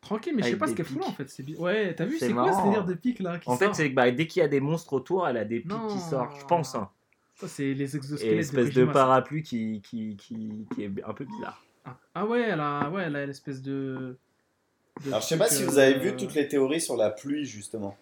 Tranquille, 0.01 0.35
mais 0.37 0.43
je 0.43 0.49
sais 0.51 0.57
pas 0.57 0.67
ce 0.69 0.75
qu'elle 0.75 0.87
fout 0.87 1.01
là 1.01 1.09
en 1.09 1.13
fait. 1.13 1.29
c'est 1.29 1.45
Ouais, 1.59 1.95
t'as 1.95 2.05
vu, 2.05 2.19
C'est 2.19 2.29
c'est 2.29 2.33
quoi 2.33 2.53
ce 2.53 2.63
délire 2.65 2.85
de 2.85 2.95
pics 2.95 3.19
là 3.21 3.39
qui 3.39 3.49
En 3.51 3.57
fait, 3.57 3.75
c'est 3.75 3.91
que 3.91 3.95
bah, 3.95 4.11
dès 4.11 4.27
qu'il 4.27 4.41
y 4.41 4.45
a 4.45 4.49
des 4.49 4.61
monstres 4.61 4.93
autour, 4.93 5.27
elle 5.29 5.37
a 5.39 5.45
des 5.45 5.61
pics 5.61 5.71
Non. 5.71 5.89
qui 5.89 5.99
sortent, 5.99 6.39
je 6.39 6.45
pense. 6.47 6.75
hein. 6.75 6.89
Ça, 7.35 7.47
c'est 7.49 7.73
les 7.75 7.95
Et 7.95 7.97
exosquelettes. 7.97 8.37
l'espèce 8.37 8.73
de 8.75 8.87
ça. 8.87 8.93
parapluie 8.93 9.43
qui, 9.43 9.81
qui, 9.83 10.17
qui, 10.17 10.67
qui 10.75 10.83
est 10.85 10.93
un 11.05 11.13
peu 11.15 11.25
bizarre. 11.25 11.63
Ah. 11.85 11.97
Ah 12.15 12.27
ouais, 12.27 12.41
elle 12.43 12.61
a, 12.61 12.91
ouais, 12.91 13.05
elle 13.05 13.17
a 13.17 13.27
l'espèce 13.27 13.63
de. 13.63 14.19
Alors, 15.07 15.21
je 15.21 15.27
sais 15.27 15.39
pas 15.39 15.49
si 15.49 15.63
vous 15.63 15.79
avez 15.79 15.95
euh, 15.95 15.99
vu 15.99 16.17
toutes 16.17 16.35
les 16.35 16.49
théories 16.49 16.81
sur 16.81 16.97
la 16.97 17.11
pluie, 17.11 17.45
justement. 17.45 17.97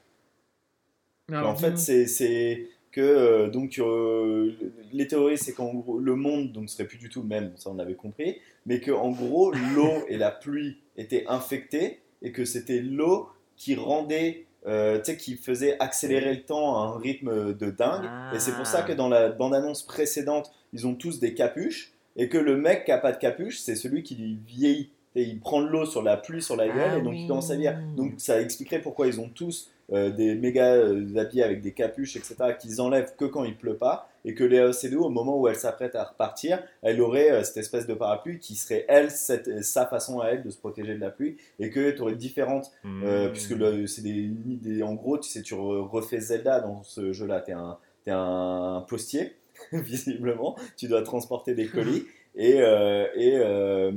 en 1.33 1.57
fait, 1.57 1.77
c'est 1.79 2.69
que 2.97 3.03
euh, 3.03 3.51
donc 3.51 3.79
euh, 3.79 4.53
les 4.95 5.07
théories, 5.07 5.37
c'est 5.37 5.53
qu'en 5.53 5.75
gros 5.75 5.99
le 5.99 6.17
monde 6.17 6.53
donc 6.53 6.71
serait 6.71 6.87
plus 6.87 6.97
du 6.97 7.11
tout 7.11 7.21
le 7.21 7.29
même, 7.29 7.53
ça 7.57 7.69
on 7.69 7.79
avait 7.79 7.95
compris, 7.95 8.39
mais 8.65 8.81
que 8.81 8.91
en 8.91 9.11
gros 9.11 9.53
l'eau 9.53 9.93
et 10.09 10.17
la 10.17 10.31
pluie 10.31 10.79
étaient 10.97 11.27
infectées 11.29 12.01
et 12.23 12.33
que 12.33 12.47
c'était 12.47 12.81
l'eau 12.81 13.29
qui 13.59 13.75
rendait, 13.75 14.47
euh, 14.67 14.97
tu 14.99 15.13
sais, 15.13 15.17
qui 15.19 15.37
faisait 15.37 15.77
accélérer 15.79 16.35
le 16.37 16.43
temps 16.43 16.79
à 16.79 16.87
un 16.87 16.99
rythme 16.99 17.53
de 17.53 17.71
dingue. 17.71 18.09
Et 18.35 18.41
c'est 18.41 18.53
pour 18.53 18.67
ça 18.67 18.83
que 18.83 18.95
dans 18.95 19.09
la 19.09 19.29
bande-annonce 19.29 19.83
précédente, 19.83 20.51
ils 20.73 20.87
ont 20.87 20.95
tous 20.95 21.21
des 21.21 21.35
capuches 21.35 21.93
et 22.17 22.31
que 22.31 22.39
le 22.39 22.57
mec 22.57 22.87
qui 22.87 22.93
a 22.93 22.99
pas 22.99 23.13
de 23.13 23.19
capuche, 23.19 23.59
c'est 23.59 23.77
celui 23.77 24.03
qui 24.03 24.39
vieillit. 24.47 24.91
Et 25.17 25.23
il 25.23 25.41
prend 25.41 25.63
de 25.63 25.69
l'eau 25.69 25.85
sur 25.87 26.03
la 26.03 26.17
pluie, 26.17 26.43
sur 26.43 26.55
la 26.57 26.69
gueule, 26.69 26.91
Ah 26.93 26.99
et 26.99 27.03
donc 27.03 27.15
il 27.17 27.27
commence 27.27 27.51
à 27.51 27.55
oui. 27.57 27.65
Donc 27.97 28.13
ça 28.19 28.41
expliquerait 28.41 28.81
pourquoi 28.81 29.07
ils 29.09 29.19
ont 29.19 29.29
tous 29.29 29.71
euh, 29.93 30.11
des 30.11 30.35
méga 30.35 30.75
euh, 30.75 31.17
habits 31.17 31.43
avec 31.43 31.63
des 31.63 31.73
capuches, 31.73 32.17
etc., 32.17 32.35
qu'ils 32.61 32.81
enlèvent 32.81 33.15
que 33.17 33.25
quand 33.25 33.45
il 33.45 33.57
pleut 33.57 33.77
pas, 33.77 34.09
et 34.25 34.35
que 34.35 34.43
Léa 34.45 34.73
Seydoux, 34.73 35.03
au 35.05 35.09
moment 35.11 35.39
où 35.41 35.47
elle 35.49 35.55
s'apprête 35.57 35.95
à 35.95 36.03
repartir, 36.05 36.61
elle 36.83 37.01
aurait 37.01 37.31
euh, 37.31 37.45
cette 37.45 37.59
espèce 37.59 37.87
de 37.87 37.95
parapluie 37.95 38.39
qui 38.41 38.57
serait, 38.57 38.85
elle, 38.89 39.11
cette- 39.13 39.63
sa 39.65 39.87
façon 39.87 40.19
à 40.21 40.29
elle 40.31 40.43
de 40.43 40.51
se 40.51 40.59
protéger 40.59 40.95
de 40.97 41.01
la 41.01 41.11
pluie, 41.11 41.37
et 41.61 41.71
que 41.71 41.91
tu 41.93 42.03
aurais 42.03 42.17
différentes, 42.17 42.73
euh, 42.85 43.29
Hmm. 43.29 43.33
puisque 43.33 43.55
c'est 43.89 44.03
des, 44.03 44.29
des- 44.29 44.83
en 44.83 44.95
gros, 44.95 45.19
tu 45.19 45.31
sais, 45.31 45.43
tu 45.43 45.55
re- 45.55 45.89
refais 45.89 46.19
Zelda 46.21 46.61
dans 46.61 46.83
ce 46.83 47.13
jeu-là, 47.13 47.41
tu 47.41 47.53
es 47.53 47.55
un, 47.55 47.79
t'es 48.05 48.11
un 48.13 48.85
postier, 48.89 49.33
visiblement, 49.73 50.57
tu 50.77 50.89
dois 50.89 51.03
transporter 51.03 51.55
des 51.55 51.67
colis, 51.69 52.07
et, 52.35 52.61
euh, 52.61 53.07
et, 53.15 53.37
euh, 53.37 53.93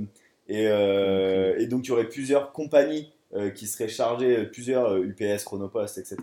et, 0.50 0.68
euh, 0.68 1.58
et 1.58 1.68
donc 1.68 1.86
il 1.86 1.90
y 1.90 1.92
aurait 1.92 2.10
plusieurs 2.10 2.52
compagnies 2.52 3.12
euh, 3.36 3.50
qui 3.52 3.68
seraient 3.68 3.88
chargées, 3.88 4.44
plusieurs 4.46 4.88
euh, 4.92 5.04
UPS, 5.06 5.44
Chronopost, 5.46 5.98
etc. 5.98 6.18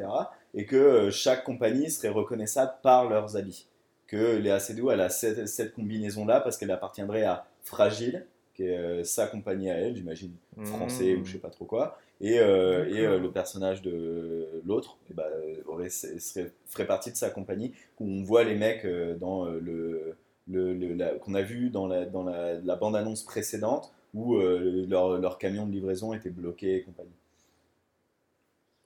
Et 0.54 0.66
que 0.66 1.10
chaque 1.10 1.44
compagnie 1.44 1.90
serait 1.90 2.08
reconnaissable 2.08 2.72
par 2.82 3.08
leurs 3.08 3.36
habits. 3.36 3.66
Que 4.08 4.36
Léa 4.36 4.58
Seydoux, 4.60 4.90
elle 4.90 5.00
a 5.00 5.08
cette, 5.08 5.46
cette 5.48 5.72
combinaison-là 5.74 6.40
parce 6.40 6.56
qu'elle 6.58 6.70
appartiendrait 6.70 7.24
à 7.24 7.46
Fragile, 7.62 8.26
qui 8.54 8.64
est 8.64 8.76
euh, 8.76 9.04
sa 9.04 9.26
compagnie 9.26 9.70
à 9.70 9.74
elle, 9.74 9.96
j'imagine, 9.96 10.32
français 10.64 11.14
ou 11.14 11.24
je 11.24 11.32
sais 11.32 11.38
pas 11.38 11.50
trop 11.50 11.64
quoi. 11.64 11.98
Et, 12.20 12.38
euh, 12.38 12.86
et 12.88 13.04
euh, 13.04 13.18
le 13.18 13.30
personnage 13.30 13.82
de 13.82 14.62
l'autre 14.64 14.96
eh 15.10 15.14
ben, 15.14 15.24
aurait, 15.66 15.90
serait, 15.90 16.50
ferait 16.66 16.86
partie 16.86 17.10
de 17.12 17.16
sa 17.16 17.28
compagnie, 17.30 17.72
où 18.00 18.08
on 18.08 18.22
voit 18.22 18.42
les 18.44 18.54
mecs 18.54 18.86
dans 19.20 19.44
le, 19.44 20.16
le, 20.48 20.72
le- 20.72 21.18
qu'on 21.18 21.34
a 21.34 21.42
vu 21.42 21.68
dans 21.70 21.86
la, 21.86 22.06
dans 22.06 22.24
la, 22.24 22.54
la 22.54 22.76
bande-annonce 22.76 23.22
précédente, 23.22 23.92
où 24.16 24.36
euh, 24.36 24.84
leur, 24.88 25.18
leur 25.18 25.38
camion 25.38 25.66
de 25.66 25.72
livraison 25.72 26.12
était 26.14 26.30
bloqué 26.30 26.76
et 26.76 26.82
compagnie. 26.82 27.10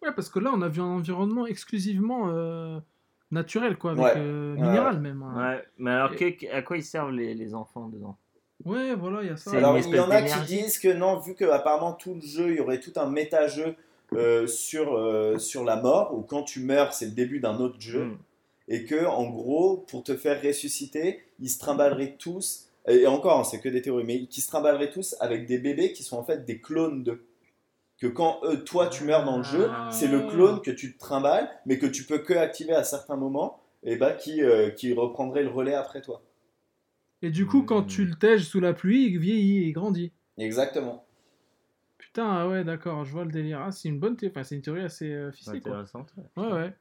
Ouais, 0.03 0.13
parce 0.15 0.29
que 0.29 0.39
là, 0.39 0.51
on 0.55 0.61
a 0.63 0.69
vu 0.69 0.81
un 0.81 0.85
environnement 0.87 1.47
exclusivement 1.47 2.29
euh, 2.31 2.81
naturel, 3.31 3.77
quoi, 3.77 3.93
avec 3.93 4.03
Ouais. 4.05 4.13
euh, 4.17 4.55
Ouais, 4.57 4.61
minéral 4.63 4.99
même. 5.01 5.23
hein. 5.23 5.55
Ouais, 5.57 5.65
mais 5.79 5.91
alors 5.91 6.13
Et- 6.15 6.37
que- 6.37 6.53
à 6.53 6.63
quoi 6.63 6.77
ils 6.79 6.85
servent 6.85 7.13
les, 7.13 7.35
les 7.35 7.55
enfants 7.55 7.89
dedans? 7.89 8.17
Ouais, 8.65 8.95
voilà, 8.95 9.23
il 9.23 9.29
y 9.29 9.31
a 9.31 9.37
ça. 9.37 9.53
C'est 9.53 9.57
Alors, 9.59 9.79
il 9.79 9.95
y 9.95 9.99
en 10.01 10.11
a 10.11 10.21
qui 10.23 10.41
disent 10.47 10.79
que 10.79 10.93
non, 10.93 11.19
vu 11.19 11.35
que 11.35 11.45
apparemment 11.45 11.93
tout 11.95 12.15
le 12.15 12.21
jeu, 12.21 12.51
il 12.51 12.57
y 12.57 12.61
aurait 12.61 12.81
tout 12.81 12.93
un 12.97 13.07
méta-jeu 13.09 13.75
euh, 14.15 14.47
sur, 14.47 14.95
euh, 14.95 15.39
sur 15.39 15.65
la 15.65 15.77
mort, 15.77 16.15
où 16.19 16.23
quand 16.23 16.43
tu 16.43 16.61
meurs, 16.61 16.93
c'est 16.93 17.07
le 17.07 17.13
début 17.13 17.41
d'un 17.41 17.59
autre 17.61 17.81
jeu. 17.81 18.05
Hmm. 18.07 18.17
et 18.69 18.85
que 18.85 19.05
en 19.05 19.29
gros 19.31 19.79
pour 19.89 20.05
te 20.05 20.17
faire 20.17 20.41
ressusciter 20.43 21.25
ils 21.41 21.49
se 21.51 21.59
trimballeraient 21.59 22.15
tous 22.19 22.69
et 22.91 23.07
encore 23.07 23.41
hein, 23.41 23.45
c'est 23.45 23.61
que 23.61 23.69
des 23.69 23.83
théories 23.83 24.05
mais 24.05 24.27
qui 24.27 24.41
se 24.41 24.49
trimballeraient 24.49 24.91
tous 24.91 25.17
avec 25.21 25.47
des 25.47 25.59
bébés 25.59 25.93
qui 25.93 26.03
sont 26.03 26.19
en 26.19 26.25
fait 26.25 26.45
des 26.45 26.61
clones 26.61 27.03
d'eux 27.05 27.27
que 27.99 28.07
quand 28.07 28.41
eux, 28.45 28.65
toi 28.65 28.89
tu 28.89 29.05
meurs 29.05 29.25
dans 29.25 29.39
le 29.39 29.43
jeu 29.45 29.69
Ah. 29.71 29.91
c'est 29.93 30.09
le 30.09 30.21
clone 30.23 30.61
que 30.61 30.71
tu 30.71 30.95
te 30.95 30.99
trimbales 30.99 31.51
mais 31.67 31.79
que 31.79 31.87
tu 31.87 32.05
peux 32.05 32.19
que 32.19 32.35
activer 32.35 32.73
à 32.75 32.85
certains 32.85 33.17
moments 33.17 33.61
et 33.83 33.97
bah 33.97 34.13
qui, 34.13 34.43
euh, 34.43 34.71
qui 34.71 34.93
reprendrait 34.93 35.43
le 35.43 35.51
relais 35.51 35.75
après 35.75 36.03
toi 36.03 36.23
Et 37.23 37.31
du 37.31 37.47
coup, 37.47 37.63
quand 37.63 37.85
tu 37.85 38.05
le 38.05 38.15
tèges 38.15 38.45
sous 38.45 38.61
la 38.61 38.75
pluie, 38.75 39.07
il 39.07 39.19
vieillit 39.19 39.69
et 39.69 39.73
grandit. 39.73 40.13
exactement 40.39 41.07
Putain, 41.99 42.27
ah 42.29 42.49
ouais, 42.49 42.65
d'accord, 42.65 43.05
je 43.05 43.13
vois 43.13 43.25
le 43.25 43.31
délire. 43.31 43.61
Ah, 43.61 43.71
c'est 43.73 43.89
une 43.89 44.01
bonne 44.01 44.17
théorie, 44.17 44.33
enfin, 44.33 44.43
c'est 44.45 44.57
une 44.57 44.63
théorie 44.63 44.83
assez 44.83 45.13
euh, 45.13 45.31
C'est 45.33 45.39
ficelée, 45.39 45.61
quoi. 45.61 45.85
Ouais, 46.37 46.53
ouais. 46.53 46.77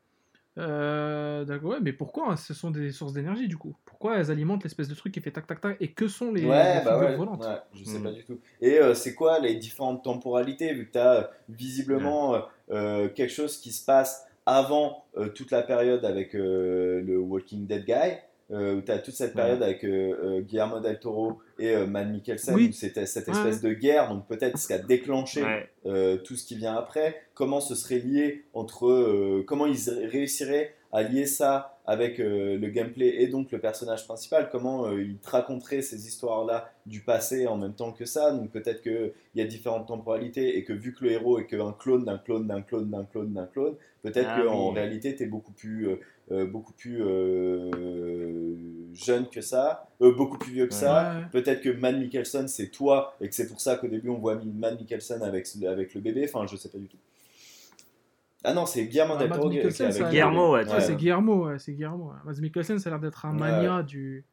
Euh, 0.58 1.46
d'accord, 1.46 1.72
ouais, 1.72 1.80
mais 1.82 1.94
pourquoi 1.94 2.32
hein, 2.32 2.36
ce 2.38 2.54
sont 2.54 2.72
des 2.72 2.92
sources 2.92 3.14
d'énergie 3.14 3.48
du 3.48 3.58
coup? 3.58 3.78
Pourquoi 3.86 4.18
elles 4.18 4.32
alimentent 4.32 4.64
l'espèce 4.64 4.88
de 4.90 4.96
truc 4.96 5.14
qui 5.14 5.22
fait 5.22 5.32
tac 5.32 5.48
tac 5.48 5.62
tac 5.62 5.78
et 5.80 5.94
que 5.94 6.08
sont 6.08 6.32
les, 6.34 6.46
ouais, 6.46 6.64
les 6.68 6.82
bah 6.84 6.98
figures 6.98 7.12
ouais, 7.14 7.14
volantes? 7.14 7.50
ouais, 7.50 7.58
je 7.74 7.84
sais 7.84 8.00
Hmm. 8.00 8.02
pas 8.02 8.12
du 8.12 8.24
tout. 8.24 8.40
Et 8.62 8.80
euh, 8.80 8.94
c'est 8.94 9.16
quoi 9.16 9.40
les 9.40 9.56
différentes 9.56 10.04
temporalités 10.04 10.74
Vu 10.74 10.88
que 10.88 10.94
tu 10.94 10.98
as 11.00 11.32
visiblement 11.50 12.36
euh, 12.36 12.40
euh, 12.72 13.10
quelque 13.10 13.32
chose 13.32 13.58
qui 13.60 13.72
se 13.72 13.84
passe 13.86 14.28
avant 14.46 15.06
euh, 15.18 15.30
toute 15.30 15.52
la 15.52 15.62
période 15.62 16.06
avec 16.06 16.36
euh, 16.36 17.02
le 17.02 17.18
Walking 17.20 17.68
Dead 17.68 17.86
Guy, 17.86 17.94
euh, 17.94 18.16
où 18.50 18.82
tu 18.82 18.92
as 18.92 19.00
toute 19.00 19.14
cette 19.14 19.34
période 19.34 19.62
avec 19.62 19.84
euh, 19.84 20.16
euh, 20.24 20.42
Guillermo 20.42 20.80
del 20.80 21.00
Toro 21.00 21.40
et 21.60 21.76
euh, 21.76 21.86
Matt 21.86 22.08
Mikkelsen, 22.10 22.56
Oui. 22.56 22.70
où 22.70 22.74
c'était 22.74 23.06
cette 23.06 23.28
Ouais. 23.28 23.34
espèce 23.34 23.62
de 23.62 23.74
guerre, 23.74 24.10
donc 24.10 24.28
peut-être 24.28 24.58
ce 24.58 24.68
qui 24.68 24.74
a 24.74 24.80
déclenché 24.80 25.44
Ouais. 25.44 25.70
euh, 25.86 26.18
tout 26.18 26.36
ce 26.36 26.46
qui 26.46 26.56
vient 26.56 26.76
après, 26.76 27.22
comment 27.36 27.60
ce 27.62 27.76
serait 27.76 28.00
lié 28.00 28.46
entre, 28.54 28.88
euh, 28.88 29.44
comment 29.48 29.66
ils 29.68 29.78
réussiraient 30.08 30.74
à 30.92 31.04
lier 31.04 31.26
ça 31.28 31.79
avec 31.90 32.20
euh, 32.20 32.56
le 32.56 32.70
gameplay 32.70 33.24
et 33.24 33.26
donc 33.26 33.52
le 33.52 33.58
personnage 33.60 34.06
principal, 34.06 34.50
comment 34.52 34.86
euh, 34.86 35.02
ils 35.02 35.18
te 35.18 35.28
raconteraient 35.28 35.82
ces 35.82 36.06
histoires-là 36.06 36.70
du 36.86 37.02
passé 37.02 37.48
en 37.48 37.58
même 37.58 37.74
temps 37.74 37.92
que 37.94 38.06
ça, 38.06 38.32
donc 38.32 38.52
peut-être 38.52 38.84
qu'il 38.84 39.12
y 39.34 39.42
a 39.42 39.46
différentes 39.46 39.88
temporalités 39.88 40.56
et 40.56 40.64
que 40.64 40.72
vu 40.72 40.94
que 40.94 41.04
le 41.04 41.14
héros 41.14 41.40
est 41.40 41.48
qu'un 41.48 41.72
clone 41.74 42.06
d'un 42.06 42.20
clone 42.20 42.46
d'un 42.46 42.62
clone 42.62 42.92
d'un 42.92 43.06
clone 43.06 43.34
d'un 43.34 43.48
clone, 43.48 43.74
peut-être 44.04 44.30
Ah 44.30 44.44
qu'en 44.44 44.70
oui. 44.70 44.76
réalité 44.76 45.16
tu 45.16 45.24
es 45.24 45.26
beaucoup 45.26 45.52
plus, 45.52 45.98
euh, 46.32 46.46
beaucoup 46.46 46.74
plus 46.74 47.00
jeune 48.94 49.28
que 49.28 49.42
ça, 49.42 49.88
beaucoup 50.00 50.38
plus 50.38 50.52
vieux 50.54 50.68
que 50.68 50.76
ça. 50.76 51.24
Peut-être 51.32 51.62
que 51.62 51.70
Matt 51.70 51.96
Mikkelsen 51.98 52.48
c'est 52.48 52.70
toi 52.70 53.16
et 53.20 53.30
que 53.30 53.34
c'est 53.34 53.48
pour 53.48 53.62
ça 53.62 53.78
qu'au 53.78 53.88
début 53.88 54.10
on 54.10 54.20
voit 54.20 54.40
Matt 54.46 54.80
Mikkelsen 54.80 55.24
avec, 55.24 55.48
avec 55.68 55.96
le 55.96 56.02
bébé. 56.02 56.30
Enfin, 56.32 56.46
je 56.46 56.56
sais 56.56 56.70
pas 56.70 56.78
du 56.78 56.88
tout. 56.88 56.98
Ah 58.44 58.54
non, 58.54 58.66
c'est 58.66 58.86
Guillermo 58.86 59.16
Ah, 59.18 59.20
del 59.20 59.30
Toro 59.32 59.50
qui 59.50 59.56
est 59.58 59.60
Mikkelsen, 59.60 59.86
avec 59.88 59.98
ça 60.02 60.08
a 60.08 60.10
Guillermo, 60.10 60.54
ouais, 60.54 60.68
Ouais, 60.70 60.80
c'est 60.82 60.96
Guillermo, 60.96 61.46
ouais, 61.48 61.60
c'est 61.60 61.74
Guillermo. 61.74 62.12
ouais. 62.12 62.18
Mads 62.32 62.40
Mikkelsen, 62.42 62.80
ça 62.80 62.90
a 62.90 62.92
l'air 62.92 63.00
d'être 63.00 63.26
un 63.26 63.34
Ouais. 63.34 63.40
mania 63.40 63.84
du, 63.84 64.24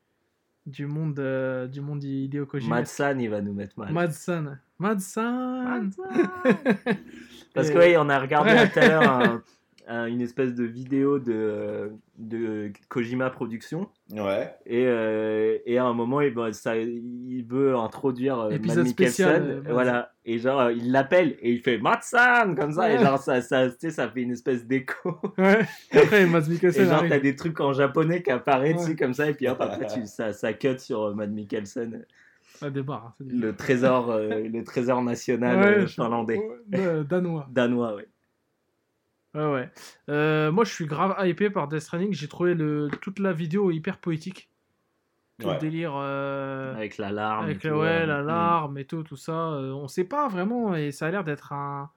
du 0.64 0.86
monde, 0.86 1.18
euh, 1.18 1.66
du 1.66 1.80
monde 1.80 2.04
Hideo 2.04 2.46
Kojima. 2.46 2.76
Madsan, 2.76 3.18
il 3.20 3.28
va 3.30 3.40
nous 3.40 3.52
mettre 3.52 3.78
mal. 3.78 3.92
Madsan. 3.92 4.58
Madsan. 4.78 5.90
Parce 7.54 7.68
Et- 7.70 7.72
que 7.72 7.78
ouais, 7.78 7.96
on 7.96 8.08
a 8.08 8.18
regardé 8.20 8.52
tout 8.72 8.78
à 8.78 8.86
l'heure 8.88 9.40
un- 9.86 9.94
un- 10.02 10.06
une 10.06 10.20
espèce 10.20 10.54
de 10.54 10.64
vidéo 10.64 11.18
de, 11.18 11.92
de 12.18 12.72
Kojima 12.88 13.30
Productions. 13.30 13.88
Ouais. 14.12 14.52
Et, 14.66 14.84
euh, 14.86 15.58
et 15.66 15.78
à 15.78 15.84
un 15.84 15.92
moment, 15.94 16.20
il, 16.20 16.34
bah, 16.34 16.52
ça, 16.52 16.76
il 16.76 17.44
veut 17.48 17.74
introduire 17.76 18.38
euh, 18.38 18.50
Matt 18.50 18.58
Épisode 18.58 18.84
Mikkelsen. 18.86 19.26
spécial, 19.26 19.62
euh, 19.66 19.72
voilà. 19.72 20.12
Et 20.24 20.38
genre, 20.38 20.60
euh, 20.60 20.72
il 20.72 20.90
l'appelle 20.92 21.36
et 21.40 21.52
il 21.52 21.60
fait 21.60 21.78
Matsan 21.78 22.54
comme 22.56 22.72
ça. 22.72 22.92
Et 22.92 22.98
genre, 22.98 23.18
ça, 23.18 23.40
ça, 23.40 23.68
fait 23.70 24.22
une 24.22 24.32
espèce 24.32 24.66
d'écho. 24.66 25.16
Ouais. 25.38 25.60
Et 25.92 25.98
après, 25.98 26.26
Mads 26.26 26.40
Et 26.46 26.50
Mikkelsen 26.50 26.84
genre, 26.84 26.94
arrive. 26.94 27.10
t'as 27.10 27.20
des 27.20 27.36
trucs 27.36 27.60
en 27.60 27.72
japonais 27.72 28.22
qui 28.22 28.30
apparaissent 28.30 28.74
Ouais. 28.76 28.82
dessus 28.82 28.96
comme 28.96 29.14
ça. 29.14 29.28
Et 29.30 29.34
puis 29.34 29.48
hop, 29.48 29.58
après, 29.60 29.86
tu, 29.86 30.00
ça, 30.06 30.32
ça 30.32 30.52
cut 30.52 30.78
sur 30.78 31.02
euh, 31.04 31.14
Matt 31.14 31.30
Mikkelsen, 31.30 32.04
Ça 32.54 32.70
débarre. 32.70 33.14
hein, 33.20 33.24
le 33.28 33.54
trésor, 33.54 34.10
euh, 34.10 34.40
le 34.48 34.64
trésor 34.64 35.02
national 35.02 35.58
Ouais, 35.58 35.80
je- 35.82 35.86
finlandais. 35.94 36.40
Danois. 37.08 37.46
Danois, 37.52 37.94
ouais. 37.96 38.06
Ouais, 39.36 39.52
ouais. 39.52 39.70
Euh, 40.08 40.50
moi, 40.50 40.64
je 40.64 40.72
suis 40.72 40.86
grave 40.86 41.14
hypé 41.26 41.50
par 41.50 41.68
Death 41.68 41.80
Stranding. 41.80 42.12
J'ai 42.12 42.28
trouvé 42.28 42.54
le... 42.54 42.88
toute 43.02 43.18
la 43.18 43.32
vidéo 43.32 43.70
hyper 43.70 43.98
poétique. 43.98 44.48
Tout 45.38 45.48
Ouais. 45.48 45.54
le 45.54 45.60
délire. 45.60 45.92
euh, 45.94 46.74
Avec 46.74 46.96
la 46.96 47.12
larme. 47.12 47.44
Avec 47.44 47.64
et 47.64 47.68
tout, 47.68 47.74
ouais, 47.74 48.02
euh, 48.02 48.06
la 48.06 48.22
mm. 48.22 48.26
larme 48.26 48.78
et 48.78 48.84
tout, 48.86 49.02
tout 49.02 49.16
ça. 49.16 49.32
euh, 49.32 49.72
on 49.72 49.86
sait 49.86 50.04
pas 50.04 50.28
vraiment 50.28 50.74
et 50.74 50.92
ça 50.92 51.06
a 51.06 51.10
l'air 51.10 51.24
d'être 51.24 51.52
un. 51.52 51.90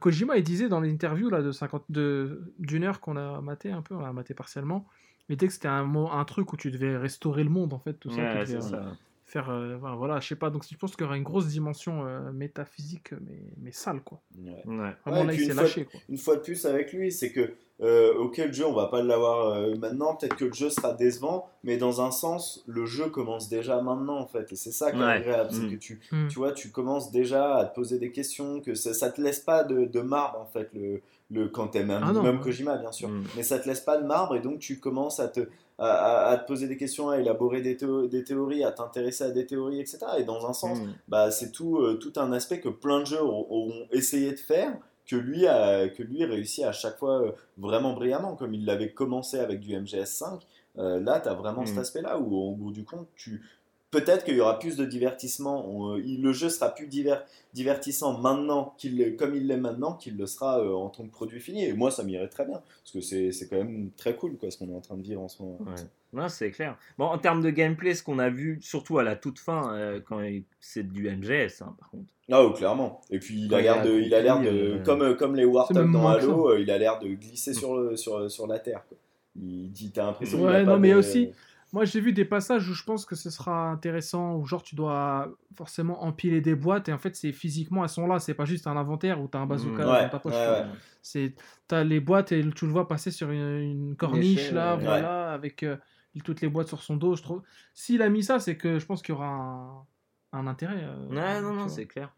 Kojima, 0.00 0.36
il 0.36 0.44
disait 0.44 0.68
dans 0.68 0.80
l'interview 0.80 1.30
là 1.30 1.40
de 1.40 1.50
50 1.50 1.84
de 1.88 2.52
d'une 2.58 2.84
heure 2.84 3.00
qu'on 3.00 3.16
a 3.16 3.40
maté 3.40 3.72
un 3.72 3.80
peu, 3.80 3.94
on 3.94 4.04
a 4.04 4.12
maté 4.12 4.34
partiellement. 4.34 4.86
Il 5.28 5.36
disait 5.36 5.48
que 5.48 5.52
c'était 5.54 5.68
un, 5.68 6.24
truc 6.24 6.52
où 6.52 6.56
tu 6.56 6.70
devais 6.70 6.96
restaurer 6.96 7.44
le 7.44 7.50
monde 7.50 7.72
en 7.72 7.78
fait, 7.78 7.94
tout 7.94 8.10
ça. 8.10 8.16
Ouais, 8.16 8.44
tu 8.44 8.52
devais, 8.52 8.60
c'est 8.60 8.74
euh, 8.74 8.82
ça. 8.82 8.96
Faire, 9.28 9.50
euh, 9.50 9.76
voilà, 9.78 9.94
voilà, 9.96 10.20
je 10.20 10.28
sais 10.28 10.36
pas. 10.36 10.50
Donc 10.50 10.64
je 10.68 10.76
pense 10.76 10.96
qu'il 10.96 11.04
y 11.04 11.06
aura 11.06 11.16
une 11.16 11.22
grosse 11.22 11.46
dimension 11.48 12.06
euh, 12.06 12.32
métaphysique, 12.32 13.12
mais, 13.12 13.40
mais 13.62 13.72
sale 13.72 14.00
quoi. 14.00 14.20
ouais. 14.42 14.50
Ouais. 14.66 14.94
Vraiment 15.04 15.20
Ouais, 15.20 15.26
là, 15.26 15.32
puis 15.32 15.42
il 15.42 15.44
s'est 15.44 15.46
une 15.48 15.52
fois- 15.54 15.62
lâché 15.62 15.84
quoi. 15.84 16.00
une 16.08 16.18
fois 16.18 16.36
de 16.36 16.40
plus 16.40 16.64
avec 16.66 16.92
lui, 16.92 17.12
c'est 17.12 17.30
que 17.30 17.52
euh, 17.80 18.12
ok 18.18 18.38
le 18.38 18.52
jeu 18.52 18.66
on 18.66 18.72
va 18.72 18.86
pas 18.86 19.02
l'avoir 19.02 19.50
euh, 19.50 19.76
maintenant, 19.76 20.16
peut-être 20.16 20.34
que 20.34 20.46
le 20.46 20.52
jeu 20.52 20.68
sera 20.70 20.94
décevant, 20.94 21.48
mais 21.62 21.76
dans 21.76 22.00
un 22.00 22.10
sens 22.10 22.64
le 22.66 22.86
jeu 22.86 23.08
commence 23.10 23.48
déjà 23.48 23.80
maintenant 23.82 24.18
en 24.18 24.26
fait, 24.26 24.50
et 24.52 24.56
c'est 24.56 24.72
ça 24.72 24.90
qui 24.90 24.98
est 24.98 25.02
agréable, 25.04 25.50
c'est 25.52 25.62
Mm. 25.62 25.70
que 25.70 25.76
tu, 25.76 26.00
Mm. 26.10 26.28
tu 26.28 26.38
vois, 26.38 26.52
tu 26.52 26.70
commences 26.70 27.12
déjà 27.12 27.56
à 27.58 27.64
te 27.66 27.74
poser 27.74 27.98
des 27.98 28.10
questions, 28.10 28.60
que 28.60 28.74
ça, 28.74 28.94
ça 28.94 29.10
te 29.12 29.20
laisse 29.20 29.40
pas 29.40 29.62
de, 29.62 29.84
de 29.84 30.00
marbre 30.00 30.40
en 30.40 30.46
fait 30.46 30.70
le, 30.74 31.02
le 31.30 31.48
quand 31.48 31.68
t'aimes 31.68 31.90
un 31.90 32.00
Ah 32.02 32.12
minimum. 32.12 32.40
Kojima 32.40 32.78
bien 32.78 32.90
sûr, 32.92 33.10
Mm. 33.10 33.24
mais 33.36 33.42
ça 33.44 33.58
te 33.60 33.68
laisse 33.68 33.80
pas 33.82 33.98
de 33.98 34.06
marbre 34.06 34.34
et 34.36 34.40
donc 34.40 34.58
tu 34.58 34.80
commences 34.80 35.20
à 35.20 35.28
te 35.28 35.48
à, 35.86 36.36
te 36.38 36.46
poser 36.46 36.66
des 36.66 36.76
questions, 36.76 37.08
à 37.10 37.18
élaborer 37.18 37.60
des, 37.62 37.76
théo- 37.76 38.06
des 38.08 38.24
théories, 38.24 38.64
à 38.64 38.72
t'intéresser 38.72 39.24
à 39.24 39.30
des 39.30 39.46
théories, 39.46 39.80
etc. 39.80 39.98
Et 40.18 40.24
dans 40.24 40.46
un 40.48 40.52
sens, 40.52 40.78
Mm. 40.80 40.92
bah, 41.08 41.30
c'est 41.30 41.52
tout, 41.52 41.78
euh, 41.78 41.94
tout 41.94 42.12
un 42.16 42.32
aspect 42.32 42.60
que 42.60 42.68
plein 42.68 43.00
de 43.00 43.06
jeux 43.06 43.22
auront, 43.22 43.46
auront 43.48 43.86
essayé 43.92 44.32
de 44.32 44.38
faire, 44.38 44.76
que 45.06 45.16
lui, 45.16 45.46
a, 45.46 45.88
que 45.88 46.02
lui 46.02 46.24
réussit 46.24 46.64
à 46.64 46.72
chaque 46.72 46.98
fois 46.98 47.22
euh, 47.22 47.32
vraiment 47.56 47.92
brillamment, 47.94 48.34
comme 48.36 48.54
il 48.54 48.64
l'avait 48.64 48.90
commencé 48.92 49.38
avec 49.38 49.60
du 49.60 49.72
MGS5. 49.74 50.40
Euh, 50.78 51.00
là, 51.00 51.18
tu 51.20 51.28
as 51.28 51.34
vraiment 51.34 51.62
Mm. 51.62 51.66
cet 51.68 51.78
aspect-là 51.78 52.18
où, 52.18 52.36
au 52.36 52.52
bout 52.52 52.72
du 52.72 52.84
compte, 52.84 53.06
tu... 53.16 53.42
peut-être 53.90 54.24
qu'il 54.24 54.36
y 54.36 54.40
aura 54.40 54.58
plus 54.58 54.76
de 54.76 54.84
divertissement. 54.84 55.66
on- 55.68 55.96
euh, 55.96 56.02
le 56.04 56.32
jeu 56.32 56.48
sera 56.48 56.74
plus 56.74 56.86
diver- 56.86 57.20
divertissant 57.54 58.18
maintenant, 58.18 58.74
qu'il 58.78 59.16
comme 59.16 59.34
il 59.34 59.46
l'est 59.46 59.56
maintenant, 59.56 59.94
qu'il 59.94 60.16
le 60.16 60.26
sera 60.26 60.60
euh, 60.60 60.72
en 60.74 60.88
tant 60.90 61.04
que 61.04 61.10
produit 61.10 61.40
fini. 61.40 61.64
Et 61.64 61.72
moi, 61.72 61.90
ça 61.90 62.04
m'irait 62.04 62.28
très 62.28 62.44
bien, 62.44 62.60
parce 62.82 62.92
que 62.92 63.00
c'est 63.00 63.32
c'est 63.32 63.48
quand 63.48 63.56
même 63.56 63.90
très 63.96 64.14
cool 64.14 64.36
quoi, 64.36 64.50
ce 64.50 64.58
qu'on 64.58 64.68
est 64.70 64.74
en 64.74 64.80
train 64.80 64.96
de 64.96 65.02
vivre 65.02 65.20
en 65.22 65.28
ce 65.28 65.42
moment. 65.42 65.58
Ouais. 65.60 65.82
Non, 66.14 66.28
c'est 66.28 66.50
clair. 66.50 66.78
Bon, 66.96 67.04
en 67.04 67.18
termes 67.18 67.42
de 67.42 67.50
gameplay, 67.50 67.94
ce 67.94 68.02
qu'on 68.02 68.18
a 68.18 68.30
vu, 68.30 68.58
surtout 68.62 68.98
à 68.98 69.02
la 69.02 69.14
toute 69.16 69.38
fin, 69.38 69.74
euh, 69.74 70.00
quand 70.00 70.20
il- 70.20 70.44
c'est 70.60 70.82
du 70.90 71.06
MGS, 71.08 71.60
hein, 71.62 71.74
par 71.78 71.90
contre. 71.90 72.04
Ah, 72.30 72.42
oh, 72.42 72.52
clairement. 72.52 73.00
Et 73.10 73.18
puis 73.18 73.40
il 73.44 73.54
a 73.54 73.60
l'air 73.62 73.82
de, 73.82 73.92
il 74.00 74.12
a 74.14 74.20
l'air 74.22 74.40
de, 74.40 74.48
euh, 74.48 74.82
comme, 74.84 75.16
comme 75.16 75.34
les 75.34 75.42
C'est 75.44 75.48
Warthog 75.48 75.76
même 75.78 75.92
dans 75.92 76.08
Halo, 76.08 76.50
euh, 76.50 76.60
il 76.60 76.70
a 76.70 76.76
l'air 76.78 76.98
de 76.98 77.08
glisser 77.08 77.52
sur, 77.54 77.76
le, 77.76 77.96
sur, 77.96 78.30
sur 78.30 78.46
la 78.46 78.58
terre. 78.58 78.84
Quoi. 78.88 78.98
Il 79.40 79.70
dit, 79.70 79.90
t'as 79.92 80.06
l'impression 80.06 80.42
Ouais, 80.42 80.64
non, 80.64 80.78
mais 80.78 80.90
de- 80.92 80.96
aussi- 80.96 81.30
Moi, 81.72 81.84
j'ai 81.84 82.00
vu 82.00 82.12
des 82.12 82.24
passages 82.24 82.68
où 82.68 82.72
je 82.72 82.82
pense 82.82 83.04
que 83.04 83.14
ce 83.14 83.28
sera 83.30 83.70
intéressant, 83.70 84.36
où 84.36 84.46
genre 84.46 84.62
tu 84.62 84.74
dois 84.74 85.30
forcément 85.54 86.02
empiler 86.04 86.40
des 86.40 86.54
boîtes 86.54 86.88
et 86.88 86.92
en 86.92 86.98
fait, 86.98 87.14
c'est 87.14 87.32
physiquement 87.32 87.82
elles 87.82 87.90
sont 87.90 88.06
là, 88.06 88.18
c'est 88.18 88.34
pas 88.34 88.46
juste 88.46 88.66
un 88.66 88.76
inventaire 88.76 89.20
où 89.20 89.28
t'as 89.28 89.38
un 89.40 89.46
bazooka 89.46 89.82
Mm. 89.82 89.86
dans 90.04 90.08
ta 90.08 90.18
poche. 90.18 90.32
ouais. 90.34 90.64
C'est 91.02 91.34
t'as 91.66 91.84
les 91.84 92.00
boîtes 92.00 92.32
et 92.32 92.42
tu 92.54 92.66
le 92.66 92.72
vois 92.72 92.88
passer 92.88 93.10
sur 93.10 93.30
une, 93.30 93.60
une 93.60 93.96
corniche 93.96 94.38
échelle, 94.40 94.54
là, 94.54 94.76
voilà, 94.76 95.32
avec 95.32 95.62
euh, 95.62 95.76
toutes 96.24 96.40
les 96.40 96.48
boîtes 96.48 96.68
sur 96.68 96.82
son 96.82 96.96
dos. 96.96 97.14
Je 97.16 97.22
trouve. 97.22 97.42
S'il 97.74 98.02
a 98.02 98.08
mis 98.08 98.22
ça, 98.24 98.40
c'est 98.40 98.56
que 98.56 98.78
je 98.78 98.86
pense 98.86 99.02
qu'il 99.02 99.14
y 99.14 99.16
aura 99.18 99.28
un, 99.28 99.86
un 100.32 100.46
intérêt. 100.46 100.80
euh, 100.82 101.06
Ouais, 101.10 101.40
non, 101.40 101.52
non, 101.52 101.68
c'est 101.68 101.86
clair. 101.86 102.12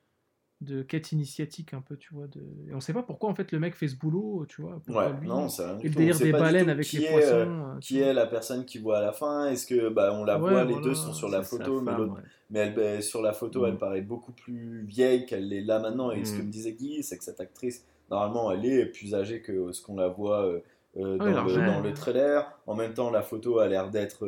De 0.60 0.82
quête 0.82 1.12
initiatique 1.12 1.72
un 1.72 1.80
peu, 1.80 1.96
tu 1.96 2.12
vois. 2.14 2.26
De... 2.26 2.40
Et 2.70 2.74
on 2.74 2.80
sait 2.80 2.92
pas 2.92 3.02
pourquoi 3.02 3.30
en 3.30 3.34
fait 3.34 3.50
le 3.52 3.58
mec 3.58 3.74
fait 3.74 3.88
ce 3.88 3.96
boulot, 3.96 4.44
tu 4.46 4.60
vois. 4.60 4.80
Ouais, 4.88 5.12
lui. 5.20 5.26
non, 5.28 5.46
du 5.46 5.86
et 5.86 5.88
le 5.88 5.94
délire 5.94 6.18
des 6.18 6.32
baleines 6.32 6.68
avec 6.68 6.92
les 6.92 7.02
est, 7.04 7.10
poissons. 7.10 7.26
euh, 7.34 7.74
euh, 7.76 7.78
Qui 7.80 8.00
est 8.00 8.12
la 8.12 8.26
personne 8.26 8.64
qui 8.66 8.78
voit 8.78 8.98
à 8.98 9.00
la 9.00 9.12
fin 9.12 9.46
Est-ce 9.46 9.66
que 9.66 9.88
bah, 9.88 10.10
on 10.14 10.24
la 10.24 10.38
Ouais, 10.38 10.50
voit, 10.50 10.64
les 10.64 10.78
deux 10.82 10.94
sont 10.94 11.14
sur 11.14 11.28
la 11.30 11.42
photo, 11.42 11.80
mais, 11.80 11.90
femme, 11.92 12.00
l'autre- 12.02 12.14
ouais. 12.14 12.20
mais 12.50 12.58
elle, 12.60 12.74
bah, 12.74 13.00
sur 13.00 13.22
la 13.22 13.32
photo, 13.32 13.62
Mm. 13.62 13.66
elle 13.68 13.78
paraît 13.78 14.02
beaucoup 14.02 14.32
plus 14.32 14.82
vieille 14.84 15.24
qu'elle 15.24 15.50
est 15.52 15.62
là 15.62 15.78
maintenant. 15.78 16.10
Et 16.10 16.24
ce 16.26 16.34
que 16.36 16.42
Mm. 16.42 16.46
me 16.46 16.50
disait 16.52 16.72
Guy, 16.72 17.02
c'est 17.02 17.16
que 17.16 17.24
cette 17.24 17.40
actrice, 17.40 17.86
normalement, 18.10 18.52
elle 18.52 18.66
est 18.66 18.84
plus 18.86 19.14
âgée 19.14 19.40
que 19.40 19.72
ce 19.72 19.80
qu'on 19.82 19.96
la 19.96 20.08
voit 20.08 20.44
euh, 20.46 20.60
euh, 20.98 21.16
Ah 21.20 21.24
le, 21.46 21.66
dans 21.66 21.80
le 21.80 21.94
trailer. 21.94 22.60
En 22.66 22.74
même 22.74 22.92
temps, 22.92 23.10
la 23.10 23.22
photo 23.22 23.60
a 23.60 23.66
l'air 23.68 23.88
d'être 23.90 24.26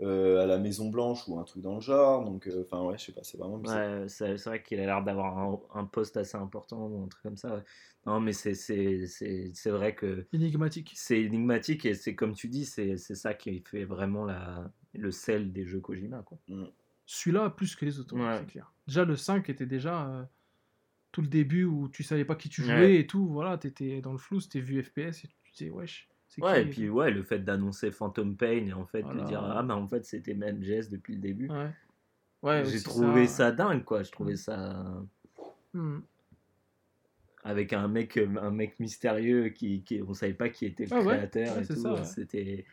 euh, 0.00 0.42
à 0.42 0.46
la 0.46 0.58
Maison 0.58 0.90
Blanche 0.90 1.26
ou 1.28 1.38
un 1.38 1.44
truc 1.44 1.62
dans 1.62 1.74
le 1.74 1.80
genre. 1.80 2.24
Donc, 2.24 2.46
euh, 2.46 2.62
enfin, 2.64 2.82
ouais, 2.84 2.96
je 2.98 3.06
sais 3.06 3.12
pas, 3.12 3.22
c'est 3.24 3.36
vraiment 3.38 3.58
bizarre. 3.58 4.02
Ouais, 4.02 4.08
c'est 4.08 4.34
vrai 4.44 4.62
qu'il 4.62 4.78
a 4.80 4.86
l'air 4.86 5.02
d'avoir 5.02 5.38
un, 5.38 5.60
un 5.74 5.84
poste 5.84 6.16
assez 6.16 6.36
important 6.36 6.86
ou 6.86 7.04
un 7.04 7.08
truc 7.08 7.22
comme 7.22 7.36
ça. 7.36 7.56
ouais. 7.56 7.62
Non, 8.06 8.20
mais 8.20 8.32
c'est- 8.32 8.54
c'est 8.54 9.06
c'est- 9.06 9.50
c'est 9.54 9.70
vrai 9.70 9.94
que 9.94 10.26
Énigmatique. 10.32 10.92
c'est 10.94 11.20
énigmatique 11.20 11.84
et 11.84 11.94
c'est 11.94 12.14
comme 12.14 12.32
tu 12.34 12.48
dis, 12.48 12.64
c'est 12.64 12.96
c'est 12.96 13.14
ça 13.16 13.34
qui 13.34 13.60
fait 13.60 13.84
vraiment 13.84 14.24
la, 14.24 14.70
le 14.94 15.10
sel 15.10 15.52
des 15.52 15.66
jeux 15.66 15.80
Kojima. 15.80 16.22
Quoi. 16.22 16.38
Celui-là 17.04 17.50
plus 17.50 17.74
que 17.76 17.84
les 17.84 17.98
autres, 18.00 18.14
ouais, 18.16 18.22
Ouais. 18.22 18.36
c'est 18.40 18.46
clair. 18.46 18.72
Déjà 18.86 19.04
le 19.04 19.16
5 19.16 19.48
était 19.50 19.66
déjà 19.66 20.08
euh, 20.08 20.24
tout 21.12 21.22
le 21.22 21.28
début 21.28 21.64
où 21.64 21.88
tu 21.88 22.02
savais 22.02 22.24
pas 22.24 22.34
qui 22.36 22.48
tu 22.48 22.62
jouais 22.62 22.74
Ouais. 22.80 22.96
et 23.00 23.06
tout, 23.06 23.26
voilà, 23.28 23.58
t'étais 23.58 24.00
dans 24.00 24.12
le 24.12 24.18
flou, 24.18 24.40
c'était 24.40 24.60
vu 24.60 24.82
FPS 24.82 25.24
et 25.24 25.28
tu 25.44 25.52
disais 25.52 25.70
wesh, 25.70 26.08
Ouais, 26.38 26.62
et 26.62 26.66
puis 26.66 26.88
ouais, 26.90 27.10
le 27.10 27.22
fait 27.22 27.38
d'annoncer 27.40 27.90
Phantom 27.90 28.36
Pain 28.36 28.66
et 28.66 28.72
en 28.72 28.84
fait 28.86 29.00
Voilà. 29.02 29.22
de 29.22 29.26
dire 29.26 29.42
ah, 29.42 29.62
mais 29.62 29.72
en 29.72 29.88
fait 29.88 30.04
c'était 30.04 30.34
même 30.34 30.60
GS 30.60 30.90
depuis 30.90 31.14
le 31.14 31.20
début. 31.20 31.48
Ouais. 31.50 31.70
Ouais, 32.42 32.64
J'ai 32.66 32.82
trouvé 32.82 33.26
ça... 33.26 33.50
dingue 33.50 33.82
quoi, 33.84 34.02
je 34.02 34.12
trouvais 34.12 34.34
Mm. 34.34 34.36
ça 34.36 35.02
Hmm. 35.74 36.00
avec 37.44 37.72
un 37.72 37.88
mec 37.88 38.16
un 38.16 38.50
mec 38.50 38.78
mystérieux 38.80 39.48
qui, 39.50 39.82
qui 39.82 40.02
on 40.06 40.14
savait 40.14 40.32
pas 40.34 40.48
qui 40.48 40.64
était 40.66 40.84
le 40.86 40.92
Ah 40.96 41.00
créateur 41.02 41.56
ouais, 41.56 41.62
et 41.62 41.66
tout, 41.66 41.80
ouais. 41.86 42.04
c'était 42.04 42.64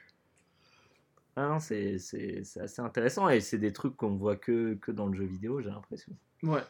ah 1.35 1.57
c'est 1.59 1.95
assez 1.95 2.81
intéressant 2.81 3.27
et 3.29 3.41
c'est 3.41 3.57
des 3.57 3.73
trucs 3.73 3.95
qu'on 3.97 4.15
voit 4.15 4.37
que, 4.37 4.75
que 4.75 4.91
dans 4.91 5.07
le 5.07 5.17
jeu 5.17 5.25
vidéo, 5.25 5.61
j'ai 5.61 5.69
l'impression. 5.69 6.13
Ouais. 6.43 6.61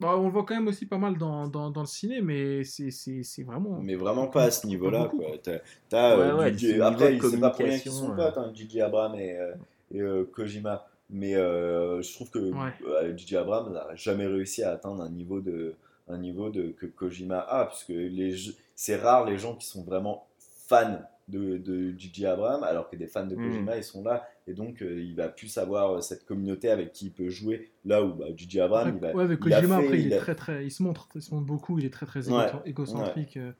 Bah, 0.00 0.16
on 0.18 0.24
le 0.26 0.30
voit 0.32 0.44
quand 0.44 0.54
même 0.54 0.66
aussi 0.68 0.86
pas 0.86 0.98
mal 0.98 1.16
dans, 1.16 1.46
dans, 1.46 1.70
dans 1.70 1.80
le 1.82 1.86
ciné, 1.86 2.20
mais 2.20 2.64
c'est 2.64 3.42
vraiment. 3.44 3.78
Mais 3.80 3.94
vraiment 3.94 4.26
pas 4.26 4.44
à 4.44 4.50
ce 4.50 4.66
niveau-là. 4.66 5.10
T'as- 5.42 5.60
t'as, 5.88 6.16
euh, 6.18 6.34
Ouais, 6.36 6.52
ouais, 6.52 6.80
Après, 6.82 7.18
c'est 7.20 7.40
pas 7.40 7.50
pour 7.50 7.64
rien 7.64 7.78
qu'ils 7.78 7.92
sont 7.92 8.12
euh. 8.12 8.16
potes, 8.16 8.38
hein, 8.38 8.52
DJ 8.54 8.78
Abrams 8.80 9.14
et, 9.14 9.38
euh, 9.38 9.52
et, 9.92 10.00
euh, 10.00 10.24
Kojima. 10.24 10.86
Mais 11.10 11.36
euh, 11.36 12.02
je 12.02 12.12
trouve 12.14 12.30
que 12.30 12.38
Ouais. 12.38 12.72
euh, 12.86 13.16
DJ 13.16 13.34
Abrams 13.34 13.72
n'a 13.72 13.94
jamais 13.94 14.26
réussi 14.26 14.62
à 14.62 14.72
atteindre 14.72 15.02
un 15.02 15.10
niveau 15.10 15.40
de, 15.40 15.74
un 16.08 16.18
niveau 16.18 16.50
de, 16.50 16.68
que 16.78 16.86
Kojima 16.86 17.40
a, 17.40 17.66
puisque 17.66 17.88
les 17.90 18.34
c'est 18.74 18.96
rare 18.96 19.24
les 19.26 19.38
gens 19.38 19.54
qui 19.54 19.66
sont 19.66 19.84
vraiment 19.84 20.26
fans 20.66 21.00
de, 21.28 21.56
de 21.58 21.90
DJ 21.98 22.24
Abrams, 22.24 22.62
alors 22.64 22.88
que 22.88 22.96
des 22.96 23.06
fans 23.06 23.26
de. 23.26 23.34
Kojima, 23.36 23.76
ils 23.76 23.84
sont 23.84 24.02
là, 24.04 24.28
et 24.46 24.52
donc 24.54 24.82
euh, 24.82 25.00
il 25.02 25.14
va 25.16 25.28
plus 25.28 25.56
avoir 25.58 25.92
euh, 25.92 26.00
cette 26.00 26.24
communauté 26.24 26.68
avec 26.70 26.92
qui 26.92 27.06
il 27.06 27.12
peut 27.12 27.28
jouer, 27.30 27.70
là 27.84 28.02
où 28.04 28.12
bah, 28.14 28.26
DJ 28.36 28.58
Abrams, 28.58 28.92
il 28.94 29.00
va, 29.00 29.14
ouais, 29.14 29.24
avec 29.24 29.38
il 29.38 29.42
Kojima, 29.42 29.78
fait- 29.78 29.84
après, 29.84 30.00
il, 30.00 30.06
il 30.06 30.12
est 30.12 30.16
a- 30.16 30.20
très, 30.20 30.34
très, 30.34 30.64
il 30.66 30.70
se 30.70 30.82
montre, 30.82 31.08
il 31.14 31.22
se 31.22 31.34
montre 31.34 31.46
beaucoup, 31.46 31.78
il 31.78 31.84
est 31.86 31.90
très, 31.90 32.06
très 32.06 32.28
Ouais, 32.30 32.46
égo- 32.48 32.62
égocentrique. 32.64 33.36
euh. 33.38 33.52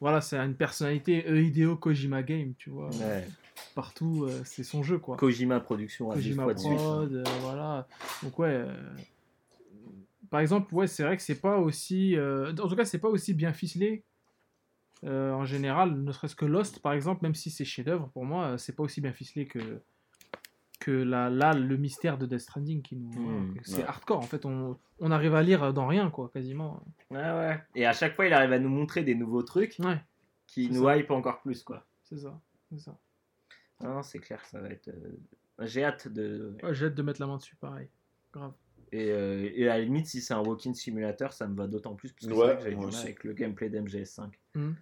Voilà, 0.00 0.20
c'est 0.20 0.36
une 0.36 0.54
personnalité 0.54 1.24
Hideo 1.26 1.76
Kojima 1.76 2.22
Game, 2.22 2.52
tu 2.58 2.68
vois. 2.68 2.90
Partout, 3.74 4.24
euh, 4.24 4.42
c'est 4.44 4.62
son 4.64 4.82
jeu, 4.82 4.98
quoi. 4.98 5.16
Kojima 5.16 5.58
Production 5.60 6.10
à 6.10 6.16
10 6.16 6.34
Kojima. 6.36 6.52
Prod, 6.54 7.12
euh, 7.14 7.24
voilà. 7.40 7.88
Donc 8.22 8.38
ouais. 8.38 8.48
euh, 8.52 8.74
Par 10.30 10.40
exemple, 10.40 10.74
ouais, 10.74 10.86
c'est 10.86 11.02
vrai 11.02 11.16
que 11.16 11.22
c'est 11.22 11.40
pas 11.40 11.58
aussi. 11.58 12.16
euh, 12.16 12.52
En 12.58 12.68
tout 12.68 12.76
cas, 12.76 12.84
c'est 12.84 12.98
pas 12.98 13.08
aussi 13.08 13.32
bien 13.32 13.52
ficelé. 13.52 14.02
Euh, 15.04 15.32
en 15.32 15.44
général, 15.44 15.92
ne 16.02 16.12
serait-ce 16.12 16.34
que 16.36 16.44
Lost, 16.46 16.80
par 16.80 16.92
exemple, 16.92 17.22
même 17.22 17.34
si 17.34 17.50
c'est 17.50 17.64
chef-d'œuvre 17.64 18.08
pour 18.08 18.24
moi, 18.24 18.44
euh, 18.46 18.56
c'est 18.58 18.74
pas 18.74 18.82
aussi 18.82 19.00
bien 19.00 19.12
ficelé 19.12 19.46
que 19.46 19.82
que 20.78 20.90
là, 20.90 21.30
là, 21.30 21.52
le 21.54 21.76
mystère 21.76 22.18
de 22.18 22.26
Death 22.26 22.40
Stranding, 22.40 22.82
qui 22.82 22.96
nous, 22.96 23.10
Hmm, 23.10 23.54
que 23.54 23.64
c'est 23.64 23.78
ouais. 23.78 23.84
hardcore. 23.84 24.18
En 24.18 24.22
fait, 24.22 24.44
on, 24.44 24.78
on 25.00 25.10
arrive 25.10 25.34
à 25.34 25.42
lire 25.42 25.72
dans 25.72 25.86
rien, 25.86 26.10
quoi, 26.10 26.28
quasiment. 26.32 26.84
Ouais, 27.10 27.16
ouais. 27.18 27.58
Et 27.74 27.86
à 27.86 27.92
chaque 27.92 28.14
fois, 28.14 28.26
il 28.26 28.32
arrive 28.32 28.52
à 28.52 28.58
nous 28.58 28.68
montrer 28.68 29.02
des 29.02 29.14
nouveaux 29.14 29.42
trucs 29.42 29.76
Ouais, 29.80 29.98
qui 30.46 30.70
nous 30.70 30.88
hype 30.88 31.10
encore 31.10 31.40
plus, 31.40 31.62
quoi. 31.62 31.86
c'est 32.04 32.18
ça. 32.18 32.38
C'est 32.70 32.78
ça. 32.78 32.96
Non, 33.82 34.02
c'est 34.02 34.18
clair, 34.20 34.44
ça 34.44 34.60
va 34.60 34.68
être. 34.68 34.88
euh, 34.88 35.16
J'ai 35.60 35.82
hâte 35.84 36.08
de. 36.08 36.56
Ouais, 36.62 36.74
J'ai 36.74 36.86
hâte 36.86 36.94
de 36.94 37.02
mettre 37.02 37.20
la 37.20 37.26
main 37.26 37.38
dessus, 37.38 37.56
pareil. 37.56 37.88
Grave. 38.32 38.52
Et, 38.92 39.10
euh, 39.10 39.50
et 39.54 39.68
à 39.68 39.78
la 39.78 39.84
limite, 39.84 40.06
si 40.06 40.20
c'est 40.20 40.34
un 40.34 40.40
walking 40.42 40.74
simulator, 40.74 41.32
ça 41.32 41.48
me 41.48 41.56
va 41.56 41.66
d'autant 41.66 41.94
plus 41.96 42.12
parce 42.12 42.26
que 42.26 42.32
c'est 42.34 42.38
Ouais, 42.38 42.46
vrai 42.46 42.56
que 42.58 42.62
j'avais 42.62 42.74
moi 42.76 42.84
du 42.84 42.90
mal 42.92 42.94
aussi. 42.94 43.04
avec 43.06 43.24
le 43.24 43.32
gameplay 43.32 43.68
d'MGS5. 43.70 44.30
Mhm. 44.54 44.76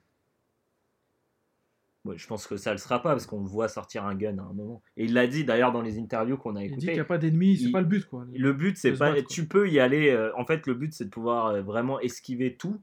Je 2.14 2.26
pense 2.26 2.46
que 2.46 2.56
ça 2.58 2.72
le 2.72 2.78
sera 2.78 3.00
pas 3.02 3.10
parce 3.12 3.26
qu'on 3.26 3.40
le 3.40 3.48
voit 3.48 3.68
sortir 3.68 4.04
un 4.04 4.14
gun 4.14 4.36
à 4.38 4.42
un 4.42 4.52
moment. 4.52 4.82
Et 4.96 5.04
il 5.04 5.14
l'a 5.14 5.26
dit 5.26 5.44
d'ailleurs 5.44 5.72
dans 5.72 5.80
les 5.82 5.98
interviews 5.98 6.36
qu'on 6.36 6.54
a 6.56 6.62
Il 6.62 6.68
dit 6.68 6.72
écoutées. 6.74 6.86
qu'il 6.88 6.94
n'y 6.94 7.00
a 7.00 7.04
pas 7.06 7.16
d'ennemis, 7.18 7.56
c'est 7.56 7.64
il- 7.64 7.72
pas 7.72 7.80
le 7.80 7.86
but, 7.86 8.04
quoi. 8.06 8.26
Le 8.30 8.52
but, 8.52 8.76
c'est 8.76 8.92
pas. 8.92 9.12
battre, 9.14 9.28
tu 9.28 9.46
peux 9.48 9.68
y 9.70 9.80
aller. 9.80 10.10
euh, 10.10 10.30
en 10.36 10.44
fait, 10.44 10.66
le 10.66 10.74
but, 10.74 10.92
c'est 10.92 11.06
de 11.06 11.10
pouvoir 11.10 11.46
euh, 11.46 11.62
vraiment 11.62 11.98
esquiver 12.00 12.56
tout. 12.56 12.80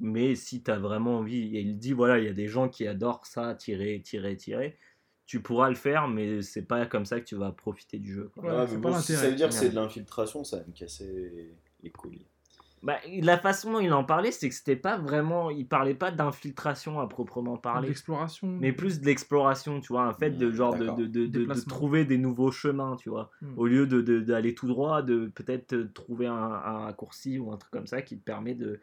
Mais 0.00 0.34
si 0.34 0.62
tu 0.62 0.70
as 0.70 0.78
vraiment 0.78 1.18
envie, 1.18 1.56
et 1.56 1.60
il 1.60 1.78
dit 1.78 1.92
voilà, 1.92 2.18
il 2.18 2.24
y 2.24 2.28
a 2.28 2.32
des 2.32 2.46
gens 2.46 2.68
qui 2.68 2.86
adorent 2.86 3.26
ça, 3.26 3.54
tirer, 3.54 4.00
tirer, 4.04 4.36
tirer. 4.36 4.76
Tu 5.26 5.40
pourras 5.42 5.68
le 5.70 5.74
faire, 5.74 6.06
mais 6.08 6.40
c'est 6.42 6.62
pas 6.66 6.86
comme 6.86 7.04
ça 7.04 7.20
que 7.20 7.24
tu 7.26 7.34
vas 7.36 7.52
profiter 7.52 7.98
du 7.98 8.14
jeu. 8.14 8.30
quoi. 8.34 8.44
Ouais, 8.44 8.50
Ouais, 8.60 8.66
c'est 8.68 8.76
mais 8.76 8.82
pas 8.82 9.00
si 9.02 9.14
ça 9.14 9.28
veut 9.28 9.34
dire 9.34 9.48
que 9.48 9.54
c'est 9.54 9.70
de 9.70 9.74
l'infiltration, 9.74 10.44
ça 10.44 10.58
va 10.58 10.64
me 10.66 10.72
casser 10.72 11.54
les 11.82 11.90
couilles. 11.90 12.26
Bah, 12.82 12.96
la 13.22 13.38
façon 13.38 13.72
dont 13.72 13.80
il 13.80 13.92
en 13.92 14.04
parlait, 14.04 14.30
c'est 14.30 14.48
que 14.48 14.54
c'était 14.54 14.76
pas 14.76 14.96
vraiment. 14.98 15.50
Il 15.50 15.66
parlait 15.66 15.94
pas 15.94 16.10
d'infiltration 16.10 17.00
à 17.00 17.08
proprement 17.08 17.56
parler. 17.56 17.88
L'exploration. 17.88 18.46
mais 18.60 18.72
plus 18.72 19.00
de 19.00 19.06
l'exploration, 19.06 19.80
tu 19.80 19.88
vois, 19.92 20.04
un 20.04 20.12
fait 20.14 20.30
de 20.30 20.50
genre 20.52 20.76
de, 20.76 20.86
de, 20.86 21.06
de- 21.06 21.26
de- 21.26 21.44
de 21.44 21.60
trouver 21.68 22.04
des 22.04 22.18
nouveaux 22.18 22.50
chemins, 22.52 22.96
tu 22.96 23.10
vois, 23.10 23.30
Hmm. 23.42 23.54
au 23.58 23.66
lieu 23.66 23.86
de 23.86 24.00
de- 24.00 24.20
d'aller 24.20 24.54
tout 24.54 24.68
droit, 24.68 25.02
de 25.02 25.26
peut-être 25.34 25.72
euh, 25.74 25.90
trouver 25.92 26.26
un, 26.26 26.32
un 26.34 26.78
raccourci 26.84 27.38
ou 27.38 27.52
un 27.52 27.56
truc 27.56 27.72
comme 27.72 27.86
ça 27.86 28.00
qui 28.02 28.16
te 28.18 28.24
permet 28.24 28.54
de 28.54 28.80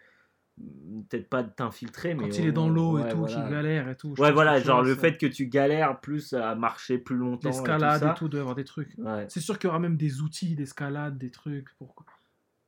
mm, 0.58 1.02
peut-être 1.10 1.30
pas 1.30 1.44
de 1.44 1.50
t'infiltrer, 1.50 2.14
mais 2.16 2.24
Quand 2.30 2.38
il 2.38 2.46
est 2.48 2.52
dans 2.52 2.70
l'eau 2.70 2.96
ouais, 2.98 3.08
et 3.08 3.12
tout, 3.12 3.18
voilà. 3.20 3.34
qu'il 3.42 3.50
galère 3.50 3.90
et 3.90 3.96
tout. 3.96 4.14
Ouais, 4.20 4.32
voilà, 4.32 4.60
genre 4.60 4.82
le 4.84 4.96
ça- 4.96 5.02
fait 5.02 5.18
que 5.18 5.26
tu 5.26 5.48
galères 5.48 6.00
plus 6.02 6.34
à 6.34 6.56
marcher 6.56 6.98
plus 6.98 7.16
longtemps, 7.16 7.50
et 7.50 7.52
L'escalade 7.54 8.00
ça. 8.02 8.12
et 8.12 8.14
tout, 8.16 8.28
doit 8.30 8.40
y 8.40 8.42
avoir 8.42 8.56
des 8.56 8.64
trucs. 8.66 8.94
Ouais. 8.98 9.26
C'est 9.30 9.40
sûr 9.40 9.58
qu'il 9.60 9.68
y 9.68 9.70
aura 9.70 9.80
même 9.80 9.98
des 9.98 10.22
outils 10.22 10.56
d'escalade, 10.56 11.18
des 11.18 11.32
trucs 11.32 11.70
pour. 11.78 11.96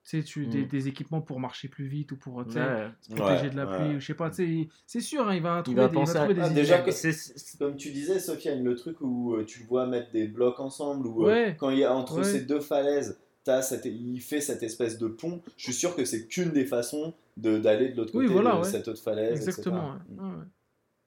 Tu 0.09 0.19
sais, 0.19 0.23
tu, 0.23 0.47
des, 0.47 0.61
Mm. 0.61 0.67
des 0.67 0.87
équipements 0.87 1.19
pour 1.19 1.37
marcher 1.41 1.67
plus 1.67 1.85
vite 1.87 2.13
ou 2.13 2.15
pour 2.15 2.37
Ouais. 2.37 2.43
se 2.45 3.13
protéger 3.13 3.43
Ouais, 3.43 3.49
de 3.49 3.55
la 3.57 3.65
ouais. 3.69 3.77
pluie, 3.77 3.95
ou 3.97 3.99
je 3.99 4.05
sais 4.05 4.13
pas, 4.13 4.31
c'est 4.31 4.99
sûr, 5.01 5.27
hein, 5.27 5.35
il 5.35 5.41
va 5.41 5.61
trouver 5.61 5.81
va 5.81 5.87
des, 5.89 5.91
il 5.91 5.95
va 5.95 5.99
penser 5.99 6.15
à- 6.15 6.19
trouver 6.19 6.33
des 6.35 6.41
Ah, 6.41 6.45
idées. 6.47 6.55
déjà 6.61 6.77
que- 6.79 6.91
C'est- 6.91 7.11
c'est- 7.11 7.57
Comme 7.59 7.75
tu 7.75 7.91
disais, 7.91 8.17
Sofiane, 8.19 8.63
le 8.63 8.75
truc 8.75 9.01
où 9.01 9.35
euh, 9.35 9.43
tu 9.43 9.59
le 9.59 9.65
vois 9.65 9.85
mettre 9.85 10.09
des 10.11 10.25
blocs 10.29 10.61
ensemble, 10.61 11.07
ou 11.07 11.25
Ouais. 11.25 11.57
quand 11.59 11.71
il 11.71 11.79
y 11.79 11.83
a 11.83 11.93
entre 11.93 12.19
Ouais. 12.19 12.23
ces 12.23 12.39
deux 12.45 12.61
falaises, 12.61 13.19
t'as 13.43 13.61
cette- 13.61 13.83
il 13.85 14.21
fait 14.21 14.39
cette 14.39 14.63
espèce 14.63 14.97
de 14.97 15.07
pont. 15.07 15.41
Je 15.57 15.63
suis 15.65 15.73
sûr 15.73 15.93
que 15.93 16.05
c'est 16.05 16.25
qu'une 16.27 16.51
des 16.51 16.65
façons 16.65 17.13
de- 17.35 17.57
d'aller 17.57 17.89
de 17.89 17.97
l'autre 17.97 18.11
Oui, 18.15 18.27
côté 18.27 18.33
voilà, 18.33 18.53
de 18.55 18.57
ouais. 18.59 18.63
cette 18.63 18.87
autre 18.87 19.01
falaise. 19.03 19.35
Exactement. 19.45 19.95
etc. 19.97 20.05
ouais. 20.19 20.23
Ouais, 20.23 20.29
ouais. 20.37 20.43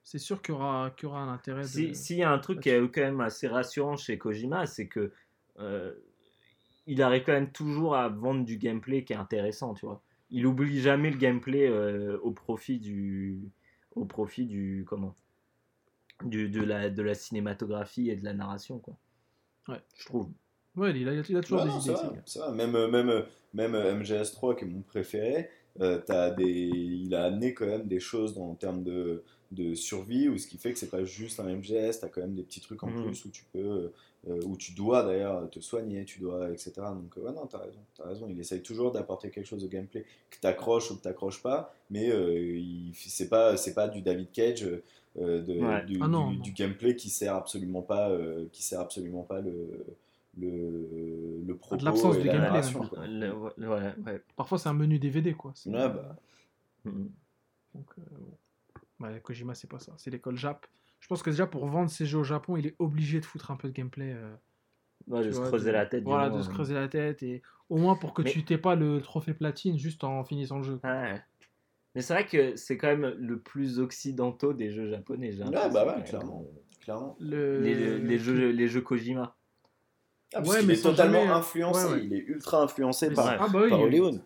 C'est 0.05 0.19
sûr 0.19 0.43
qu'il 0.43 0.55
y 0.55 0.59
aura, 0.59 0.91
qu'il 0.95 1.09
y 1.09 1.11
aura 1.11 1.21
un 1.23 1.33
intérêt 1.33 1.63
de. 1.63 1.67
Si- 1.67 1.95
S'il 1.95 2.17
y 2.19 2.23
a 2.23 2.31
un 2.31 2.39
truc 2.39 2.61
qui 2.61 2.69
est 2.69 2.79
quand 2.93 3.01
même 3.01 3.21
assez 3.23 3.49
rassurant 3.49 3.97
chez 3.97 4.19
Kojima, 4.19 4.67
c'est 4.67 4.89
que 4.89 5.11
euh, 5.59 5.93
il 6.91 7.03
arrive 7.03 7.23
quand 7.25 7.33
même 7.33 7.53
toujours 7.53 7.97
à 7.97 8.09
vendre 8.09 8.45
du 8.45 8.57
gameplay 8.59 9.05
qui 9.05 9.13
est 9.13 9.17
intéressant, 9.17 9.75
tu 9.75 9.87
vois. 9.87 10.03
Il 10.31 10.47
oublie 10.47 10.81
jamais 10.81 11.11
le 11.11 11.17
gameplay 11.19 11.67
euh, 11.69 12.19
au 12.23 12.33
profit 12.33 12.79
du, 12.81 13.39
au 13.97 14.05
profit 14.05 14.47
du 14.47 14.85
comment, 14.87 15.17
du, 16.25 16.49
de 16.51 16.63
la 16.63 16.91
de 16.91 17.03
la 17.03 17.15
cinématographie 17.15 18.11
et 18.11 18.17
de 18.17 18.25
la 18.25 18.35
narration, 18.35 18.79
quoi. 18.79 18.97
Ouais. 19.69 19.81
Je 19.97 20.05
trouve. 20.07 20.31
Ouais, 20.77 20.93
il 20.99 21.09
a, 21.09 21.15
il 21.15 21.37
a 21.37 21.41
toujours 21.41 21.61
Ouais, 21.61 21.65
des 21.65 21.71
non, 21.71 21.81
idées. 21.81 21.95
ça 21.97 22.13
ça 22.27 22.47
va. 22.47 22.53
Même, 22.53 22.75
euh, 22.77 22.89
même, 22.89 23.09
euh, 23.09 23.23
même 23.55 23.75
euh, 23.75 23.93
MGS3, 23.95 24.55
qui 24.55 24.65
est 24.65 24.69
mon 24.69 24.83
préféré, 24.83 25.49
euh, 25.81 25.99
t'as 26.05 26.31
des... 26.31 26.45
il 26.45 27.15
a 27.15 27.25
amené 27.25 27.55
quand 27.55 27.67
même 27.67 27.87
des 27.89 28.01
choses 28.01 28.35
dans, 28.35 28.51
en 28.51 28.55
termes 28.55 28.85
de, 28.85 29.25
de 29.51 29.75
survie, 29.75 30.29
ou 30.29 30.39
ce 30.39 30.47
qui 30.47 30.59
fait 30.59 30.73
que 30.73 30.79
c'est 30.79 30.91
pas 30.91 31.05
juste 31.05 31.41
un 31.41 31.49
MGS, 31.49 32.01
t'as 32.01 32.09
quand 32.09 32.21
même 32.21 32.35
des 32.35 32.43
petits 32.45 32.61
trucs 32.61 32.83
en 32.85 32.91
Mhm. 32.91 33.03
plus 33.03 33.25
où 33.25 33.31
tu 33.31 33.45
peux, 33.53 33.93
euh, 34.29 34.41
où 34.45 34.57
tu 34.57 34.73
dois 34.73 35.03
d'ailleurs 35.03 35.49
te 35.49 35.61
soigner, 35.61 36.05
tu 36.05 36.21
dois, 36.21 36.51
etc. 36.51 36.73
Donc 36.93 37.17
euh, 37.17 37.23
ouais, 37.23 37.33
non, 37.33 37.47
t'as 37.47 37.59
raison, 37.59 37.81
t'as 37.97 38.07
raison. 38.07 38.27
Il 38.29 38.39
essaye 38.39 38.61
toujours 38.63 38.93
d'apporter 38.93 39.31
quelque 39.31 39.47
chose 39.47 39.63
de 39.63 39.69
gameplay 39.69 40.05
que 40.31 40.39
t'accroches 40.41 40.91
ou 40.91 40.97
que 40.97 41.03
t'accroches 41.03 41.43
pas, 41.43 41.75
mais 41.91 42.11
euh, 42.11 42.39
il- 42.59 42.93
c'est 42.95 43.29
pas, 43.29 43.57
c'est 43.57 43.73
pas 43.75 43.89
du 43.89 44.03
David 44.03 44.31
Cage. 44.33 44.65
euh, 45.19 45.43
de, 45.43 45.59
Ouais. 45.59 45.85
du, 45.87 45.99
Ah 46.01 46.07
non, 46.07 46.31
du- 46.31 46.37
non. 46.37 46.43
du 46.45 46.53
gameplay 46.53 46.95
qui 46.95 47.11
sert 47.11 47.35
absolument 47.35 47.83
pas 47.83 48.11
euh, 48.11 48.47
qui 48.53 48.63
sert 48.63 48.79
absolument 48.81 49.23
pas 49.23 49.41
le 49.41 49.85
le, 50.39 51.41
le 51.45 51.57
propos 51.57 51.85
l'absence 51.85 52.15
et 52.17 52.21
de 52.23 52.27
la 52.29 52.33
gameplay. 52.51 53.09
Le- 53.09 53.35
ouais, 53.35 53.51
ouais, 53.59 53.95
ouais. 54.07 54.23
Parfois, 54.37 54.59
c'est 54.59 54.69
un 54.69 54.73
menu 54.75 54.99
DVD, 55.01 55.35
quoi. 55.35 55.51
C'est- 55.57 55.69
Ouais, 55.71 55.89
bah. 55.89 56.17
Donc, 56.85 57.87
euh, 59.03 59.19
Kojima, 59.21 59.55
c'est 59.55 59.69
pas 59.69 59.79
ça. 59.81 59.93
C'est 59.97 60.11
l'école 60.11 60.37
Jap. 60.37 60.67
Je 61.01 61.07
pense 61.09 61.23
que 61.23 61.31
déjà, 61.31 61.47
pour 61.47 61.67
vendre 61.67 61.91
ses 61.91 62.07
jeux 62.07 62.19
au 62.19 62.25
Japon, 62.25 62.57
il 62.57 62.67
est 62.69 62.77
obligé 62.79 63.21
de 63.21 63.25
foutre 63.25 63.51
un 63.51 63.57
peu 63.57 63.69
de 63.69 63.73
gameplay. 63.75 64.13
euh, 64.15 64.35
Ouais, 65.09 65.25
de 65.25 65.31
se 65.33 65.41
creuser 65.41 65.71
de- 65.71 65.75
la 65.75 65.87
tête. 65.87 66.05
Voilà, 66.05 66.29
de 66.29 66.41
se 66.43 66.49
hein. 66.49 66.53
creuser 66.53 66.75
la 66.75 66.87
tête. 66.87 67.23
Et 67.23 67.43
au 67.71 67.79
moins 67.79 67.97
pour 67.97 68.13
que 68.15 68.23
Mais- 68.23 68.31
tu 68.31 68.45
t'aies 68.45 68.59
pas 68.59 68.75
le 68.77 69.01
trophée 69.01 69.33
platine 69.35 69.79
juste 69.79 70.05
en 70.05 70.23
finissant 70.25 70.59
le 70.59 70.63
jeu. 70.65 70.81
Ouais. 70.85 71.21
Mais 71.95 72.03
c'est 72.03 72.13
vrai 72.13 72.27
que 72.27 72.55
c'est 72.55 72.77
quand 72.77 72.87
même 72.89 73.15
le 73.19 73.39
plus 73.41 73.81
occidentaux 73.81 74.53
des 74.53 74.71
jeux 74.71 74.89
japonais. 74.89 75.33
j'ai 75.33 75.43
bah 75.43 75.69
ouais, 75.97 76.05
clairement, 76.05 76.45
clairement. 76.81 77.17
Le... 77.19 77.61
Les, 77.61 77.99
les 77.99 78.19
jeux, 78.19 78.51
les 78.51 78.69
jeux 78.69 78.83
Kojima. 78.83 79.35
Ah, 80.33 80.43
parce 80.43 80.49
Ouais, 80.51 80.63
mais 80.63 80.75
est 80.75 80.77
sans 80.77 80.91
totalement 80.91 81.21
jamais- 81.23 81.33
influencé, 81.33 81.85
ouais, 81.87 81.93
ouais. 81.95 82.05
il 82.05 82.13
est 82.15 82.19
ultra 82.29 82.63
influencé 82.63 83.09
Mais 83.09 83.15
par, 83.17 83.27
ah 83.43 83.49
bah 83.53 83.61
oui, 83.65 83.71
par 83.71 83.81
Hollywood. 83.81 84.23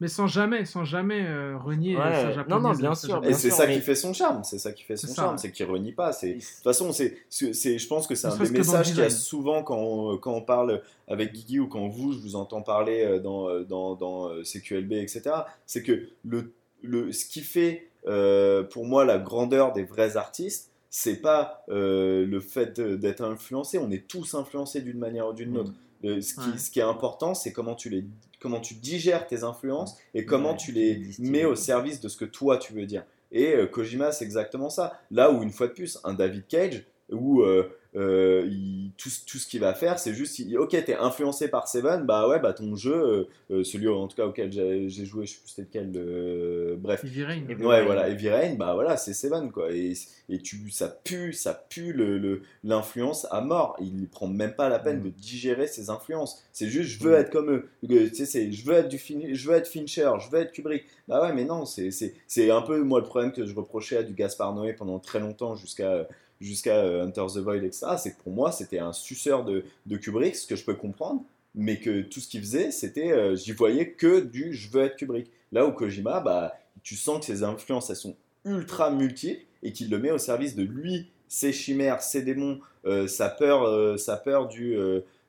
Mais 0.00 0.08
sans 0.08 0.26
jamais, 0.26 0.66
sans 0.66 0.84
jamais 0.84 1.24
euh, 1.26 1.56
renier 1.56 1.96
Ouais, 1.96 2.02
sa 2.02 2.24
non, 2.24 2.32
japonaise. 2.34 2.62
non, 2.62 2.72
bien 2.74 2.94
sûr. 2.94 3.24
Et 3.24 3.32
c'est 3.32 3.48
ça 3.50 3.66
mais- 3.66 3.76
qui 3.76 3.80
fait 3.80 3.94
son 3.94 4.12
charme, 4.12 4.44
c'est 4.44 4.58
ça 4.58 4.72
qui 4.72 4.82
fait 4.82 4.96
son 4.96 5.14
charme, 5.14 5.32
ouais. 5.32 5.38
c'est 5.38 5.50
qu'il 5.52 5.64
renie 5.66 5.92
pas. 5.92 6.12
C'est 6.12 6.34
de 6.34 6.40
toute 6.40 6.62
façon, 6.62 6.92
c'est, 6.92 7.16
je 7.30 7.86
pense 7.86 8.06
que 8.06 8.14
c'est 8.14 8.26
un 8.26 8.36
des 8.36 8.50
messages 8.50 8.88
qu'il 8.88 8.98
y 8.98 9.02
a 9.02 9.08
souvent 9.10 9.62
quand 9.62 9.78
on, 9.78 10.18
quand 10.18 10.34
on 10.34 10.42
parle 10.42 10.82
avec 11.08 11.32
Guigui 11.32 11.60
ou 11.60 11.68
quand 11.68 11.88
vous, 11.88 12.12
je 12.12 12.18
vous 12.18 12.36
entends 12.36 12.60
parler 12.62 13.02
euh, 13.04 13.18
dans, 13.20 13.48
euh, 13.48 13.64
dans, 13.64 13.94
dans 13.94 14.28
euh, 14.28 14.42
CQLB, 14.44 14.92
etc. 14.92 15.22
C'est 15.64 15.82
que 15.82 16.08
le, 16.26 16.52
le, 16.82 17.10
ce 17.12 17.24
qui 17.24 17.40
fait 17.40 17.88
euh, 18.06 18.62
pour 18.64 18.84
moi 18.84 19.04
la 19.06 19.16
grandeur 19.18 19.72
des 19.72 19.82
vrais 19.84 20.18
artistes, 20.18 20.70
c'est 20.90 21.22
pas 21.22 21.64
euh, 21.70 22.26
le 22.26 22.40
fait 22.40 22.78
d'être 22.80 23.22
influencé. 23.22 23.78
On 23.78 23.90
est 23.90 24.06
tous 24.06 24.34
influencés 24.34 24.82
d'une 24.82 24.98
manière 24.98 25.28
ou 25.28 25.32
d'une 25.32 25.56
autre. 25.56 25.72
Le- 26.02 26.20
ce, 26.20 26.34
qui, 26.34 26.40
Ouais. 26.50 26.58
ce 26.58 26.70
qui 26.70 26.78
est 26.80 26.82
important, 26.82 27.32
c'est 27.34 27.52
comment 27.52 27.74
tu 27.74 27.88
les, 27.88 28.04
comment 28.46 28.60
tu 28.60 28.74
digères 28.74 29.26
tes 29.26 29.42
influences 29.42 29.98
et 30.14 30.24
comment 30.24 30.52
Ouais, 30.52 30.56
tu 30.56 30.70
les 30.70 31.02
mets 31.18 31.44
au 31.44 31.56
service 31.56 32.00
de 32.00 32.06
ce 32.06 32.16
que 32.16 32.24
toi 32.24 32.58
tu 32.58 32.72
veux 32.74 32.86
dire. 32.86 33.02
Et 33.32 33.56
euh, 33.56 33.66
Kojima, 33.66 34.12
c'est 34.12 34.24
exactement 34.24 34.70
ça. 34.70 35.00
Là 35.10 35.32
où, 35.32 35.42
une 35.42 35.50
fois 35.50 35.66
de 35.66 35.72
plus, 35.72 35.98
un 36.04 36.14
David 36.14 36.46
Cage, 36.46 36.84
où 37.10 37.42
euh, 37.42 37.76
euh, 37.96 38.44
il- 38.46 38.90
tout, 38.98 39.08
ce- 39.08 39.24
tout 39.24 39.38
ce 39.38 39.46
qu'il 39.46 39.60
va 39.60 39.74
faire, 39.74 39.98
c'est 39.98 40.12
juste, 40.14 40.38
il- 40.38 40.56
ok, 40.58 40.70
t'es 40.70 40.94
influencé 40.94 41.48
par 41.48 41.66
Seven, 41.68 42.04
bah 42.04 42.28
ouais, 42.28 42.38
bah 42.40 42.52
ton 42.52 42.76
jeu, 42.76 42.94
euh, 42.94 43.24
euh, 43.60 43.64
celui 43.64 43.88
en 43.88 44.06
tout 44.08 44.16
cas 44.16 44.26
auquel 44.26 44.52
j'ai 44.52 45.04
joué, 45.06 45.26
je 45.26 45.32
sais 45.32 45.38
plus 45.40 45.48
c'était 45.50 45.62
lequel, 45.80 45.92
euh, 45.96 46.76
bref. 46.78 47.02
Heavy 47.04 47.24
Rain. 47.24 47.42
Et- 47.48 47.54
Ouais, 47.56 47.84
voilà, 47.84 48.08
Heavy 48.08 48.28
Rain, 48.28 48.54
bah 48.54 48.74
voilà, 48.74 48.96
c'est 48.96 49.14
Seven, 49.14 49.50
quoi. 49.50 49.72
Et, 49.72 49.94
et 50.28 50.38
tu, 50.38 50.70
ça 50.70 50.88
pue, 50.88 51.32
ça 51.32 51.54
pue 51.68 51.92
le- 51.92 52.18
le- 52.18 52.42
l'influence 52.64 53.26
à 53.30 53.40
mort. 53.40 53.76
Il 53.80 54.08
prend 54.08 54.26
même 54.26 54.54
pas 54.54 54.68
la 54.68 54.78
peine 54.78 54.98
Mm. 55.00 55.04
de 55.04 55.08
digérer 55.10 55.66
ses 55.66 55.88
influences. 55.90 56.42
C'est 56.52 56.68
juste, 56.68 56.90
je 56.98 57.04
veux 57.04 57.12
Mm. 57.16 57.20
être 57.20 57.30
comme 57.30 57.50
eux. 57.50 57.68
Tu 57.88 58.14
sais, 58.14 58.26
c'est, 58.26 58.52
je 58.52 58.64
veux 58.66 58.74
être 58.74 58.88
du 58.88 58.98
Fin- 58.98 59.32
je 59.32 59.48
veux 59.48 59.54
être 59.56 59.68
Fincher, 59.68 60.10
je 60.20 60.30
veux 60.30 60.40
être 60.40 60.52
Kubrick. 60.52 60.84
Bah 61.08 61.22
ouais, 61.22 61.32
mais 61.32 61.44
non, 61.44 61.64
c'est, 61.64 61.90
c'est, 61.92 62.14
c'est 62.26 62.50
un 62.50 62.62
peu 62.62 62.82
moi 62.82 62.98
le 63.00 63.06
problème 63.06 63.32
que 63.32 63.46
je 63.46 63.54
reprochais 63.54 63.96
à 63.98 64.02
du 64.02 64.12
Gaspard 64.14 64.54
Noé 64.54 64.72
pendant 64.72 64.98
très 64.98 65.20
longtemps 65.20 65.54
jusqu'à 65.54 66.06
jusqu'à 66.40 66.76
euh, 66.76 67.04
Hunter 67.04 67.26
the 67.34 67.38
Void, 67.38 67.64
etc. 67.64 67.86
C'est 67.98 68.16
que 68.16 68.22
pour 68.22 68.32
moi, 68.32 68.52
c'était 68.52 68.78
un 68.78 68.92
suceur 68.92 69.44
de, 69.44 69.64
de 69.86 69.96
Kubrick, 69.96 70.36
ce 70.36 70.46
que 70.46 70.56
je 70.56 70.64
peux 70.64 70.74
comprendre, 70.74 71.22
mais 71.54 71.78
que 71.78 72.02
tout 72.02 72.20
ce 72.20 72.28
qu'il 72.28 72.40
faisait, 72.40 72.70
c'était, 72.70 73.12
euh, 73.12 73.36
j'y 73.36 73.52
voyais 73.52 73.90
que 73.90 74.20
du 74.20 74.52
je 74.52 74.70
veux 74.70 74.84
être 74.84 74.96
Kubrick. 74.96 75.30
Là 75.52 75.66
où 75.66 75.72
Kojima, 75.72 76.20
bah, 76.20 76.54
tu 76.82 76.96
sens 76.96 77.20
que 77.20 77.26
ses 77.26 77.42
influences, 77.42 77.90
elles 77.90 77.96
sont 77.96 78.16
ultra 78.44 78.90
multiples 78.90 79.44
et 79.62 79.72
qu'il 79.72 79.90
le 79.90 79.98
met 79.98 80.10
au 80.10 80.18
service 80.18 80.54
de 80.54 80.62
lui, 80.62 81.08
ses 81.28 81.52
chimères, 81.52 82.02
ses 82.02 82.22
démons, 82.22 82.60
euh, 82.84 83.06
sa 83.06 83.28
peur, 83.28 83.98
sa 83.98 84.16
peur 84.16 84.46
du, 84.48 84.76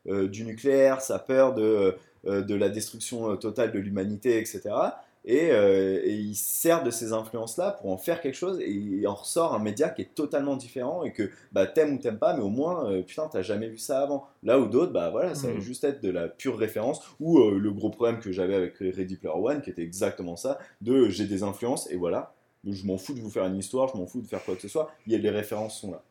du 0.06 0.44
nucléaire, 0.44 1.02
sa 1.02 1.18
peur 1.18 1.56
de, 1.56 1.96
de 2.26 2.56
la 2.56 2.70
destruction 2.70 3.36
totale 3.38 3.72
de 3.72 3.80
l'humanité, 3.80 4.38
etc. 4.38 4.70
Et, 5.30 5.52
euh, 5.52 6.00
et 6.06 6.14
il 6.14 6.36
sert 6.36 6.84
de 6.84 6.90
ces 6.90 7.12
influences-là 7.12 7.72
pour 7.72 7.92
en 7.92 7.98
faire 7.98 8.22
quelque 8.22 8.34
chose 8.36 8.62
et 8.62 8.72
il 8.72 9.06
en 9.08 9.14
ressort 9.14 9.54
un 9.54 9.60
média 9.60 9.90
qui 9.90 10.02
est 10.02 10.16
totalement 10.16 10.56
différent 10.56 11.04
et 11.04 11.12
que 11.12 11.30
bah, 11.52 11.68
t'aimes 11.68 11.96
ou 11.96 11.98
t'aimes 11.98 12.18
pas, 12.18 12.34
mais 12.34 12.42
au 12.42 12.48
moins, 12.50 12.90
euh, 12.90 13.04
putain, 13.04 13.28
t'as 13.28 13.42
jamais 13.42 13.68
vu 13.68 13.78
ça 13.78 14.02
avant. 14.02 14.26
Là 14.42 14.58
où 14.58 14.68
d'autres, 14.68 14.94
bah 14.94 15.10
voilà, 15.10 15.36
ça 15.36 15.50
va 15.50 15.56
Mhm. 15.56 15.60
juste 15.60 15.84
être 15.84 16.02
de 16.02 16.10
la 16.10 16.30
pure 16.30 16.58
référence 16.58 17.02
ou 17.20 17.40
euh, 17.40 17.60
le 17.60 17.72
gros 17.72 17.90
problème 17.90 18.20
que 18.20 18.32
j'avais 18.32 18.56
avec 18.56 18.78
Ready 18.78 19.18
Player 19.18 19.36
One 19.36 19.62
qui 19.62 19.70
était 19.70 19.84
exactement 19.84 20.38
ça, 20.38 20.60
de 20.82 21.10
j'ai 21.10 21.28
des 21.28 21.44
influences 21.44 21.92
et 21.92 21.98
voilà, 21.98 22.34
je 22.66 22.86
m'en 22.88 22.98
fous 22.98 23.14
de 23.14 23.20
vous 23.20 23.30
faire 23.30 23.46
une 23.46 23.58
histoire, 23.58 23.90
je 23.90 23.98
m'en 23.98 24.08
fous 24.08 24.22
de 24.22 24.28
faire 24.28 24.44
quoi 24.46 24.56
que 24.56 24.62
ce 24.62 24.70
soit, 24.70 24.92
il 25.06 25.12
y 25.12 25.16
a 25.16 25.20
les 25.20 25.30
références 25.30 25.80
sont 25.82 25.92
là. 25.92 26.04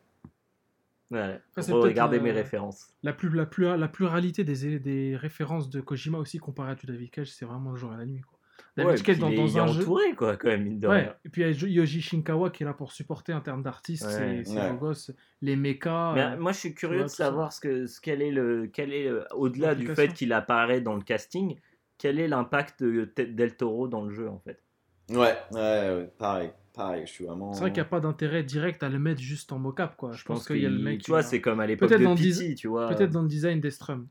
Ouais, 1.09 1.41
c'est 1.57 1.71
regardez 1.71 2.19
mes 2.19 2.31
euh, 2.31 2.33
références. 2.33 2.87
La, 3.03 3.13
plus, 3.13 3.29
la, 3.29 3.45
plus, 3.45 3.63
la 3.65 3.87
pluralité 3.87 4.43
des, 4.43 4.79
des 4.79 5.15
références 5.15 5.69
de 5.69 5.79
Kojima 5.81 6.17
aussi 6.17 6.37
comparé 6.37 6.71
à 6.71 6.75
David 6.75 7.11
Cage, 7.11 7.31
c'est 7.31 7.45
vraiment 7.45 7.71
le 7.71 7.77
jour 7.77 7.93
et 7.93 7.97
la 7.97 8.05
nuit. 8.05 8.21
Quoi. 8.21 8.36
David 8.77 9.19
dans, 9.19 9.27
il 9.29 9.33
est, 9.33 9.37
dans 9.37 9.57
un 9.57 9.67
jeu. 9.67 9.81
entouré, 9.81 10.13
quoi, 10.15 10.37
quand 10.37 10.47
même, 10.47 10.63
mine 10.63 10.79
de 10.79 10.87
Ouais, 10.87 11.01
rien. 11.01 11.15
et 11.25 11.29
puis 11.29 11.41
il 11.41 11.47
y 11.49 11.49
a 11.49 11.67
Yoji 11.67 12.01
Shinkawa 12.01 12.51
qui 12.51 12.63
est 12.63 12.65
là 12.65 12.73
pour 12.73 12.91
supporter 12.91 13.33
en 13.33 13.41
termes 13.41 13.63
d'artistes, 13.63 14.05
Ouais. 14.05 14.43
c'est 14.45 14.55
Ouais. 14.55 14.77
gosse. 14.79 15.11
Les 15.41 15.55
mechas. 15.55 16.13
Mais, 16.13 16.21
euh, 16.21 16.37
moi, 16.37 16.51
je 16.51 16.59
suis 16.59 16.73
curieux 16.75 16.97
vois, 16.99 17.05
de 17.05 17.11
savoir 17.11 17.51
ce 17.51 17.59
que, 17.59 17.87
ce, 17.87 17.99
quel 17.99 18.21
est 18.21 18.31
le, 18.31 18.69
quel 18.71 18.93
est 18.93 19.11
au-delà 19.33 19.75
du 19.75 19.87
fait 19.87 20.13
qu'il 20.13 20.31
apparaît 20.31 20.79
dans 20.81 20.95
le 20.95 21.01
casting, 21.01 21.59
quel 21.97 22.19
est 22.19 22.27
l'impact 22.27 22.83
de 22.83 23.11
Del 23.17 23.55
Toro 23.57 23.87
dans 23.87 24.05
le 24.05 24.13
jeu, 24.13 24.29
en 24.29 24.39
fait? 24.39 24.61
Ouais, 25.09 25.35
ouais, 25.51 25.59
ouais, 25.59 26.11
pareil, 26.17 26.51
pareil, 26.73 27.03
je 27.05 27.11
suis 27.11 27.25
vraiment. 27.25 27.53
C'est 27.53 27.61
vrai 27.61 27.71
qu'il 27.71 27.81
n'y 27.81 27.87
a 27.87 27.89
pas 27.89 28.01
d'intérêt 28.01 28.43
direct 28.43 28.83
à 28.83 28.89
le 28.89 28.99
mettre 28.99 29.21
juste 29.21 29.51
en 29.51 29.59
mocap, 29.59 29.95
quoi. 29.95 30.11
Je, 30.11 30.23
pense, 30.23 30.45
qu'il 30.45 30.57
y 30.61 30.65
a 30.65 30.69
le 30.69 30.77
mec. 30.79 31.01
Tu 31.01 31.11
vois, 31.11 31.23
c'est 31.23 31.41
comme 31.41 31.59
à 31.59 31.65
l'époque 31.65 31.89
Peut-être 31.89 32.01
de 32.01 32.05
dans 32.05 32.15
Pity, 32.15 32.55
tu 32.55 32.67
vois. 32.67 32.89
Peut-être 32.89 33.11
dans 33.11 33.21
le 33.23 33.29
design 33.29 33.59
des 33.61 33.71
strums. 33.71 34.07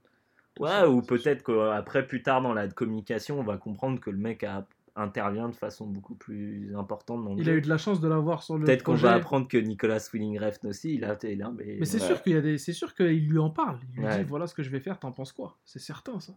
Ouais, 0.61 0.85
ou 0.87 1.03
peut-être 1.03 1.43
qu'après, 1.45 2.07
plus 2.07 2.23
tard, 2.23 2.43
dans 2.43 2.55
la 2.55 2.69
communication, 2.69 3.39
on 3.41 3.43
va 3.45 3.59
comprendre 3.59 4.01
que 4.01 4.11
le 4.11 4.17
mec 4.19 4.43
a- 4.45 4.67
intervient 4.95 5.49
de 5.51 5.55
façon 5.55 5.87
beaucoup 5.87 6.15
plus 6.15 6.75
importante 6.75 7.23
dans 7.25 7.35
le 7.35 7.41
Il 7.43 7.51
a 7.51 7.55
eu 7.55 7.61
de 7.61 7.69
la 7.69 7.77
chance 7.77 8.01
de 8.01 8.09
l'avoir 8.09 8.43
sur 8.43 8.57
le 8.57 8.65
Peut-être 8.65 8.83
qu'on 8.83 8.95
va 8.95 9.13
apprendre 9.15 9.47
que 9.47 9.59
Nicolas 9.59 9.97
Refn 9.99 10.67
aussi, 10.69 10.95
il 10.95 11.05
a 11.05 11.13
été 11.13 11.37
là, 11.37 11.51
mais... 11.55 11.77
Mais 11.79 11.85
c'est 11.85 11.99
Ouais. 12.01 12.07
sûr 12.07 12.23
qu'il 12.23 12.33
y 12.33 12.37
a 12.37 12.41
des, 12.41 12.57
c'est 12.57 12.73
sûr 12.73 12.95
qu'il 12.95 13.29
lui 13.29 13.39
en 13.39 13.51
parle. 13.51 13.79
Il 13.91 13.97
lui 14.01 14.07
Ouais. 14.07 14.19
dit 14.19 14.25
voilà 14.25 14.47
ce 14.47 14.55
que 14.55 14.63
je 14.63 14.71
vais 14.71 14.81
faire, 14.81 14.99
t'en 14.99 15.13
penses 15.13 15.33
quoi? 15.33 15.59
C'est 15.67 15.79
certain 15.79 16.19
ça. 16.21 16.33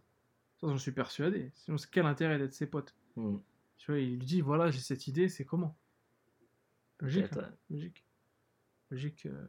Ça 0.60 0.66
j'en 0.68 0.76
suis 0.76 0.92
persuadé. 0.92 1.50
Sinon 1.54 1.78
quel 1.90 2.04
intérêt 2.04 2.38
d'être 2.38 2.52
ses 2.52 2.66
potes? 2.66 2.94
Hmm, 3.16 3.38
Tu 3.78 3.90
vois, 3.90 3.98
il 4.00 4.18
lui 4.18 4.26
dit 4.26 4.42
voilà 4.42 4.70
j'ai 4.70 4.80
cette 4.80 5.06
idée, 5.06 5.30
c'est 5.30 5.46
comment? 5.46 5.74
Logique, 7.00 7.32
hein, 7.32 7.36
ouais. 7.38 7.44
logique, 7.70 8.04
logique. 8.90 9.24
euh, 9.24 9.46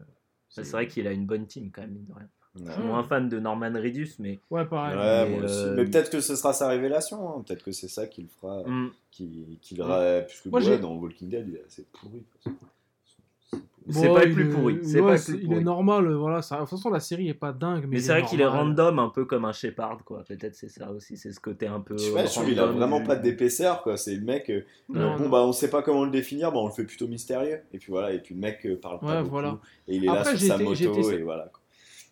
C'est 0.48 0.69
vrai 0.72 0.88
qu'il 0.88 1.06
a 1.07 1.11
une 1.11 1.26
bonne 1.26 1.48
team, 1.48 1.69
quand 1.69 1.81
même, 1.81 1.91
mine 1.91 2.06
de 2.06 2.14
rien. 2.14 2.30
Ouais. 2.60 2.64
Je 2.68 2.72
suis 2.73 2.82
moins 2.84 3.03
fan 3.03 3.30
de 3.30 3.40
Norman 3.40 3.72
Reedus, 3.73 4.10
mais... 4.19 4.40
Ouais 4.49 4.65
pareil. 4.65 4.98
Ouais, 4.98 5.30
Mais, 5.30 5.36
moi 5.38 5.45
aussi. 5.45 5.53
euh, 5.64 5.73
Mais 5.76 5.86
peut-être 5.86 6.10
que 6.10 6.19
ce 6.19 6.36
sera 6.36 6.52
sa 6.52 6.68
révélation, 6.68 7.30
hein. 7.38 7.44
peut-être 7.48 7.64
que 7.64 7.72
c'est 7.72 7.88
ça 7.88 8.07
qu'il 8.07 8.28
fera, 8.28 8.64
Hmm, 8.64 8.90
qui, 9.10 9.57
qu'il 9.61 9.82
ra- 9.82 10.22
puisque 10.28 10.48
Moi, 10.48 10.61
ouais, 10.61 10.78
dans 10.78 10.94
Walking 10.95 11.30
Dead, 11.30 11.45
il 11.48 11.56
est 11.56 11.64
assez 11.65 11.86
pourri. 11.94 12.23
C'est 13.90 14.07
Bon, 14.07 14.14
pas 14.14 14.23
le 14.26 14.30
il 14.30 14.36
plus 14.36 14.48
est- 14.48 14.53
pourri, 14.53 14.80
c'est 14.84 14.99
ouais, 15.02 15.15
pas 15.15 15.22
plus 15.23 15.34
il 15.40 15.45
pourri. 15.45 15.57
est 15.57 15.64
normal, 15.64 16.14
voilà. 16.14 16.41
Ça... 16.44 16.56
De 16.57 16.61
toute 16.61 16.69
façon 16.72 16.90
la 16.91 16.99
série 16.99 17.30
est 17.30 17.34
pas 17.34 17.52
dingue, 17.52 17.82
mais, 17.84 17.88
Mais 17.88 17.98
il 17.98 18.03
c'est 18.03 18.11
vrai 18.11 18.23
qu'il 18.26 18.40
est 18.41 18.45
random, 18.45 18.99
un 18.99 19.10
peu 19.10 19.26
comme 19.26 19.44
un 19.45 19.53
Shepard, 19.53 20.03
quoi. 20.06 20.23
Peut-être 20.28 20.53
c'est 20.56 20.69
ça 20.69 20.91
aussi, 20.91 21.18
c'est 21.18 21.32
ce 21.32 21.40
côté 21.40 21.65
un 21.68 21.80
peu... 21.80 21.98
Je 21.98 22.03
sais 22.03 22.14
pas, 22.14 22.23
trouve 22.26 22.45
qu'il 22.45 22.60
a 22.60 22.64
random 22.65 22.78
vraiment 22.78 22.99
du- 22.99 23.07
pas 23.07 23.15
d'épaisseur, 23.15 23.82
quoi. 23.82 23.95
C'est 23.98 24.14
le 24.14 24.22
mec, 24.22 24.49
euh, 24.52 24.61
Non, 24.90 25.15
bon, 25.18 25.23
non. 25.23 25.30
bah, 25.30 25.41
on 25.45 25.52
sait 25.53 25.69
pas 25.69 25.82
comment 25.82 26.03
le 26.06 26.11
définir, 26.11 26.52
bah, 26.52 26.60
on 26.60 26.68
le 26.68 26.73
fait 26.73 26.84
plutôt 26.84 27.07
mystérieux. 27.07 27.61
Et 27.73 27.80
puis 27.80 27.91
voilà, 27.91 28.11
et 28.14 28.19
puis 28.19 28.36
le 28.36 28.41
mec 28.41 28.64
euh, 28.65 28.76
parle 28.80 28.99
pas 28.99 29.06
Ouais, 29.07 29.18
beaucoup, 29.19 29.30
voilà. 29.32 29.57
et 29.88 29.95
il 29.95 30.06
est 30.06 30.10
Après, 30.10 30.34
là 30.34 30.38
sur 30.38 30.48
sa 30.48 30.57
moto, 30.57 30.73
été- 30.73 31.15
et 31.15 31.22
voilà. 31.23 31.45
quoi. 31.45 31.61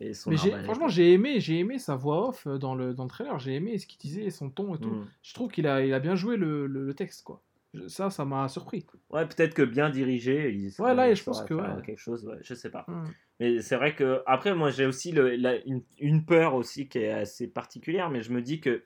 Et 0.02 0.14
son 0.14 0.30
Mais 0.30 0.38
j'ai- 0.38 0.50
arbalète. 0.52 0.66
franchement, 0.66 0.88
j'ai 0.88 1.12
aimé, 1.14 1.40
j'ai 1.42 1.60
aimé 1.60 1.78
sa 1.78 1.96
voix 1.96 2.30
off 2.30 2.48
euh, 2.48 2.58
dans 2.58 2.74
le, 2.76 2.94
dans 2.94 3.04
le 3.04 3.10
trailer. 3.10 3.38
J'ai 3.40 3.56
aimé 3.56 3.78
ce 3.78 3.86
qu'il 3.86 4.00
disait, 4.00 4.30
son 4.30 4.50
ton 4.50 4.76
et 4.76 4.80
tout. 4.80 4.90
Hmm. 4.90 5.08
Je 5.22 5.34
trouve 5.34 5.52
qu'il 5.52 5.68
a, 5.68 5.84
il 5.86 5.94
a 5.94 6.00
bien 6.00 6.16
joué 6.16 6.38
le, 6.38 6.68
le, 6.68 6.86
le 6.86 6.94
texte, 6.94 7.24
quoi. 7.24 7.42
Ça, 7.88 8.10
ça 8.10 8.26
m'a 8.26 8.48
surpris. 8.48 8.86
Ouais, 9.12 9.28
peut-être 9.28 9.54
que 9.54 9.62
bien 9.62 9.90
dirigé, 9.92 10.52
il 10.52 10.72
Ouais, 10.82 10.96
là, 10.96 11.10
il 11.10 11.16
je 11.16 11.24
pense 11.24 11.44
que 11.44 11.54
ouais. 11.54 11.82
quelque 11.86 12.00
chose, 12.00 12.26
ouais, 12.26 12.38
je 12.42 12.54
sais 12.56 12.72
pas. 12.72 12.86
Hmm. 12.88 13.04
Mais 13.40 13.62
c'est 13.62 13.76
vrai 13.76 13.94
que, 13.94 14.24
après, 14.26 14.56
moi, 14.56 14.72
j'ai 14.72 14.86
aussi 14.86 15.12
le, 15.12 15.36
la- 15.36 15.58
une, 15.66 15.84
une 16.00 16.26
peur 16.26 16.56
aussi 16.56 16.88
qui 16.88 16.98
est 17.00 17.12
assez 17.12 17.48
particulière, 17.48 18.10
mais 18.10 18.22
je 18.22 18.32
me 18.32 18.42
dis 18.42 18.60
que. 18.62 18.84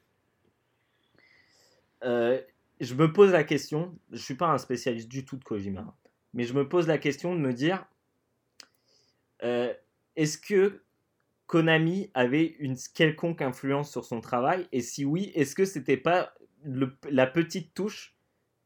euh, 2.04 2.42
je 2.82 2.96
me 2.96 3.14
pose 3.14 3.32
la 3.32 3.44
question, 3.44 3.96
je 4.12 4.18
suis 4.18 4.36
pas 4.36 4.48
un 4.48 4.58
spécialiste 4.58 5.08
du 5.08 5.24
tout 5.24 5.38
de 5.38 5.44
Kojima, 5.44 5.82
hein, 5.82 5.94
mais 6.34 6.44
je 6.44 6.54
me 6.54 6.68
pose 6.68 6.88
la 6.88 6.98
question 6.98 7.34
de 7.36 7.40
me 7.40 7.54
dire 7.54 7.86
euh, 9.44 9.74
est-ce 10.16 10.38
que 10.38 10.82
Konami 11.48 12.10
avait 12.14 12.56
une 12.60 12.76
quelconque 12.94 13.42
influence 13.42 13.92
sur 13.92 14.06
son 14.06 14.22
travail? 14.22 14.68
Et 14.72 14.82
si 14.82 15.06
oui, 15.06 15.32
est-ce 15.36 15.56
que 15.56 15.66
c'était 15.66 15.98
pas 15.98 16.34
le- 16.64 16.96
la 17.10 17.28
petite 17.28 17.74
touche 17.74 18.16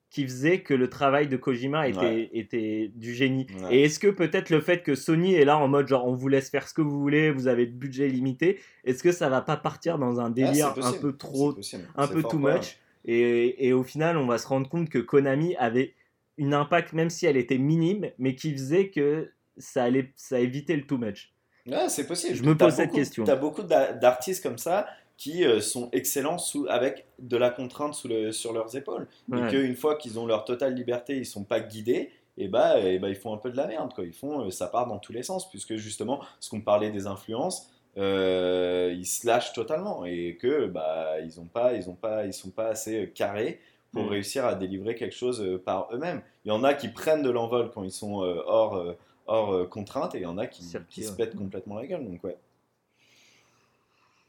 qui 0.09 0.23
faisait 0.23 0.61
que 0.61 0.73
le 0.73 0.89
travail 0.89 1.27
de 1.27 1.35
Kojima 1.35 1.87
était, 1.89 1.99
Ouais. 1.99 2.29
était 2.33 2.91
du 2.95 3.13
génie? 3.13 3.47
Ouais. 3.63 3.75
Et 3.75 3.83
est-ce 3.83 3.99
que 3.99 4.07
peut-être 4.07 4.49
le 4.51 4.61
fait 4.61 4.81
que 4.83 4.95
Sony 4.95 5.33
est 5.33 5.43
là 5.43 5.57
en 5.57 5.67
mode 5.67 5.87
genre 5.87 6.07
on 6.07 6.13
vous 6.13 6.29
laisse 6.29 6.49
faire 6.49 6.67
ce 6.67 6.73
que 6.73 6.81
vous 6.81 6.99
voulez, 6.99 7.29
vous 7.29 7.47
avez 7.47 7.65
de 7.65 7.73
budget 7.73 8.07
limité, 8.07 8.59
est-ce 8.85 9.03
que 9.03 9.11
ça 9.11 9.27
va 9.29 9.41
pas 9.41 9.57
partir 9.57 9.97
dans 9.97 10.21
un 10.21 10.27
Ah, 10.27 10.29
délire 10.29 10.73
un 10.81 10.93
peu 10.93 11.17
trop 11.17 11.55
un 11.95 12.07
peu 12.07 12.23
too 12.23 12.39
much? 12.39 12.77
Et, 13.05 13.67
et 13.67 13.73
au 13.73 13.83
final 13.83 14.17
on 14.17 14.27
va 14.27 14.37
se 14.37 14.47
rendre 14.47 14.69
compte 14.69 14.89
que 14.89 14.99
Konami 14.99 15.55
avait 15.57 15.93
une 16.37 16.53
impact 16.53 16.93
même 16.93 17.09
si 17.09 17.25
elle 17.25 17.37
était 17.37 17.57
minime 17.57 18.09
mais 18.17 18.35
qui 18.35 18.51
faisait 18.53 18.89
que 18.89 19.31
ça 19.57 19.83
allait 19.83 20.11
ça 20.15 20.39
évitait 20.39 20.75
le 20.75 20.85
too 20.85 20.97
much 20.97 21.33
Ouais, 21.67 21.89
c'est 21.89 22.07
possible. 22.07 22.35
Je 22.35 22.43
me 22.43 22.55
pose 22.55 22.73
cette 22.73 22.87
beaucoup- 22.87 22.97
question. 22.97 23.23
T'as 23.25 23.35
beaucoup 23.35 23.63
d'a- 23.63 23.93
d'artistes 23.93 24.41
comme 24.43 24.57
ça 24.57 24.87
qui 25.17 25.43
euh, 25.45 25.59
sont 25.61 25.89
excellents 25.93 26.37
sous, 26.37 26.65
avec 26.69 27.05
de 27.19 27.37
la 27.37 27.49
contrainte 27.49 27.93
sous 27.95 28.07
le- 28.07 28.31
sur 28.31 28.53
leurs 28.53 28.75
épaules. 28.75 29.07
Ouais. 29.29 29.47
Et 29.47 29.49
qu'une 29.49 29.75
fois 29.75 29.95
qu'ils 29.95 30.19
ont 30.19 30.25
leur 30.25 30.45
totale 30.45 30.73
liberté, 30.75 31.17
ils 31.17 31.25
sont 31.25 31.43
pas 31.43 31.59
guidés, 31.59 32.11
et 32.37 32.47
bah, 32.47 32.79
et 32.79 32.99
bah 32.99 33.09
ils 33.09 33.15
font 33.15 33.33
un 33.33 33.37
peu 33.37 33.49
de 33.49 33.57
la 33.57 33.65
merde. 33.67 33.93
Quoi. 33.93 34.05
Ils 34.05 34.13
font, 34.13 34.45
euh, 34.45 34.51
ça 34.51 34.67
part 34.67 34.85
dans 34.87 34.99
tous 34.99 35.11
les 35.13 35.23
sens, 35.23 35.49
puisque 35.49 35.75
justement, 35.75 36.21
ce 36.39 36.49
qu'on 36.51 36.61
parlait 36.61 36.91
des 36.91 37.07
influences, 37.07 37.69
euh, 37.97 38.93
ils 38.95 39.05
se 39.07 39.25
lâchent 39.25 39.53
totalement 39.53 40.05
et 40.05 40.37
que 40.39 40.67
bah 40.67 41.19
ils 41.23 41.39
ont 41.39 41.45
pas, 41.45 41.73
ils 41.73 41.89
ont 41.89 41.95
pas, 41.95 42.25
ils 42.25 42.33
sont 42.33 42.51
pas 42.51 42.67
assez 42.67 43.11
carrés 43.15 43.59
pour 43.91 44.03
Mm. 44.03 44.09
réussir 44.09 44.45
à 44.45 44.53
délivrer 44.53 44.93
quelque 44.93 45.15
chose 45.15 45.59
par 45.65 45.87
eux-mêmes. 45.91 46.21
Il 46.45 46.49
y 46.49 46.51
en 46.51 46.63
a 46.63 46.75
qui 46.75 46.89
prennent 46.89 47.23
de 47.23 47.31
l'envol 47.31 47.71
quand 47.73 47.83
ils 47.83 47.91
sont 47.91 48.17
hors, 48.45 48.83
hors 49.27 49.53
euh, 49.53 49.65
contrainte, 49.65 50.15
et 50.15 50.19
il 50.19 50.23
y 50.23 50.25
en 50.25 50.37
a 50.37 50.47
qui, 50.47 50.63
se 50.63 50.77
ouais. 50.77 51.15
pètent 51.15 51.35
complètement 51.35 51.75
la 51.75 51.85
gueule. 51.87 52.09
Donc 52.09 52.23
ouais. 52.23 52.37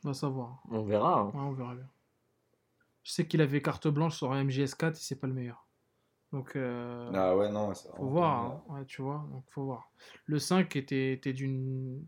On 0.05 0.09
va 0.09 0.15
savoir. 0.15 0.62
on 0.70 0.83
verra 0.83 1.20
hein. 1.20 1.27
Ouais, 1.35 1.41
on 1.41 1.53
verra 1.53 1.75
bien. 1.75 1.89
Je 3.03 3.12
sais 3.12 3.27
qu'il 3.27 3.41
avait 3.41 3.62
carte 3.62 3.89
blanche 3.89 4.16
sur 4.16 4.33
un 4.33 4.45
MGS4 4.45 4.93
et 4.93 4.95
c'est 4.95 5.16
pas 5.16 5.27
le 5.27 5.33
meilleur. 5.33 5.65
Donc, 6.31 6.57
euh, 6.57 7.11
Ah 7.15 7.35
ouais 7.35 7.51
non, 7.51 7.73
c'est 7.75 7.89
faut 7.97 8.07
voir. 8.07 8.45
hein. 8.45 8.62
Ouais, 8.69 8.85
tu 8.85 9.01
vois, 9.01 9.27
donc 9.33 9.45
faut 9.49 9.65
voir. 9.65 9.91
Le 10.27 10.39
5 10.39 10.77
était, 10.77 11.12
était 11.15 11.33
d'une. 11.33 12.05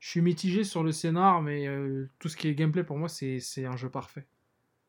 Je 0.00 0.08
suis 0.10 0.20
mitigé 0.20 0.64
sur 0.64 0.82
le 0.82 0.90
scénar, 0.90 1.40
mais 1.40 1.68
euh, 1.68 2.10
tout 2.18 2.28
ce 2.28 2.36
qui 2.36 2.48
est 2.48 2.54
gameplay 2.56 2.82
pour 2.82 2.98
moi, 2.98 3.08
c'est 3.08 3.38
c'est 3.38 3.64
un 3.64 3.76
jeu 3.76 3.88
parfait. 3.88 4.26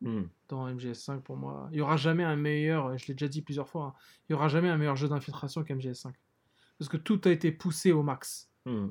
Hmm. 0.01 0.23
Dans 0.49 0.67
MGS5 0.67 1.21
pour 1.21 1.37
moi. 1.37 1.69
Il 1.71 1.77
y 1.77 1.81
aura 1.81 1.95
jamais 1.95 2.23
un 2.23 2.35
meilleur, 2.35 2.97
je 2.97 3.05
l'ai 3.07 3.13
déjà 3.13 3.27
dit 3.27 3.43
plusieurs 3.43 3.69
fois, 3.69 3.85
hein, 3.85 3.93
il 4.27 4.33
y 4.33 4.35
aura 4.35 4.47
jamais 4.47 4.69
un 4.69 4.77
meilleur 4.77 4.95
jeu 4.95 5.07
d'infiltration 5.07 5.61
qu'MGS5. 5.61 6.11
Parce 6.79 6.89
que 6.89 6.97
tout 6.97 7.21
a 7.25 7.29
été 7.31 7.51
poussé 7.51 7.91
au 7.91 8.03
max. 8.03 8.49
Hmm. 8.65 8.87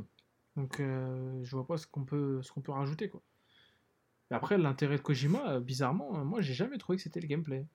Donc 0.57 0.81
euh, 0.81 1.41
je 1.43 1.57
vois 1.57 1.67
pas 1.67 1.77
ce 1.77 1.87
qu'on 1.87 2.05
peut, 2.05 2.41
ce 2.43 2.53
qu'on 2.53 2.61
peut 2.61 2.73
rajouter 2.73 3.09
quoi. 3.09 3.23
Mais 4.31 4.37
après 4.37 4.59
l'intérêt 4.59 4.97
de 4.97 5.03
Kojima, 5.03 5.43
euh, 5.53 5.61
bizarrement, 5.61 6.19
euh, 6.19 6.25
moi 6.25 6.41
j'ai 6.41 6.55
jamais 6.55 6.79
trouvé 6.79 6.97
que 6.97 7.03
c'était 7.03 7.21
le 7.21 7.27
gameplay. 7.27 7.67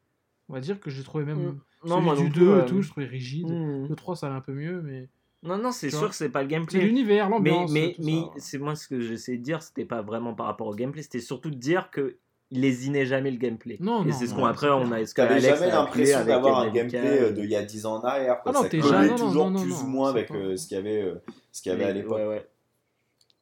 On 0.50 0.54
va 0.54 0.60
dire 0.62 0.80
que 0.80 0.90
j'ai 0.90 1.04
trouvé 1.04 1.26
même 1.26 1.38
Hmm. 1.38 1.60
celui 1.84 1.90
non 1.90 2.02
moi 2.02 2.16
du 2.16 2.24
non 2.24 2.30
2 2.30 2.34
plus, 2.54 2.62
et 2.62 2.66
tout, 2.66 2.82
je 2.82 2.90
trouvais 2.90 3.06
rigide. 3.06 3.50
hmm. 3.50 3.88
Le 3.88 3.96
3 3.96 4.16
ça 4.16 4.28
allait 4.28 4.36
un 4.36 4.42
peu 4.42 4.54
mieux, 4.54 4.82
mais 4.82 5.10
non 5.44 5.58
non 5.58 5.72
c'est 5.72 5.90
sûr 5.92 6.10
que 6.10 6.16
c'est 6.16 6.30
pas 6.30 6.42
le 6.44 6.50
c'est 6.50 6.56
gameplay 6.56 6.82
l'univers, 6.82 7.30
mais 7.30 7.36
l'ambiance. 7.52 7.72
mais 7.72 7.96
c'est 8.38 8.58
moi 8.58 8.76
ce 8.76 8.88
que 8.88 9.00
j'essaie 9.02 9.38
de 9.38 9.44
dire 9.44 9.62
c'était 9.62 9.86
pas 9.86 10.02
vraiment 10.02 10.34
par 10.34 10.48
rapport 10.48 10.68
au 10.68 10.74
gameplay 10.76 11.04
c'était 11.04 11.20
surtout 11.20 11.52
de 11.52 11.56
dire 11.58 11.92
que 11.92 12.18
il 12.50 12.62
lésinait 12.62 13.06
jamais 13.06 13.30
le 13.32 13.38
gameplay 13.38 13.78
Non, 13.80 14.06
et 14.06 14.12
c'est 14.12 14.28
ce 14.28 14.34
qu'on 14.34 14.46
après 14.46 14.70
on 14.70 14.92
a 14.92 15.04
T'avais 15.06 15.40
jamais 15.42 15.68
l'impression 15.68 16.24
d'avoir 16.26 16.60
un 16.60 16.70
gameplay 16.72 17.22
euh, 17.24 17.32
d'il 17.32 17.50
y 17.50 17.56
a 17.56 17.64
10 17.64 17.86
ans 17.86 17.96
en 17.98 18.02
arrière. 18.04 18.42
Quoi. 18.42 18.52
Ah 18.52 18.58
non, 18.58 18.64
ça 18.64 18.70
t'es 18.70 18.80
collait 18.80 18.92
jamais- 18.94 19.10
non, 19.10 19.16
toujours 19.18 19.46
non, 19.46 19.60
non, 19.60 19.62
plus 19.64 19.82
ou 19.82 19.88
moins 19.88 20.10
avec 20.10 20.32
euh, 20.32 20.56
ce 20.56 20.68
qu'il 20.68 20.76
y 20.78 20.80
avait, 20.80 21.02
euh, 21.02 21.16
ce 21.52 21.62
qu'il 21.62 21.72
y 21.72 21.76
avait 21.76 21.84
à 21.86 21.92
l'époque. 21.94 22.18
ouais, 22.20 22.48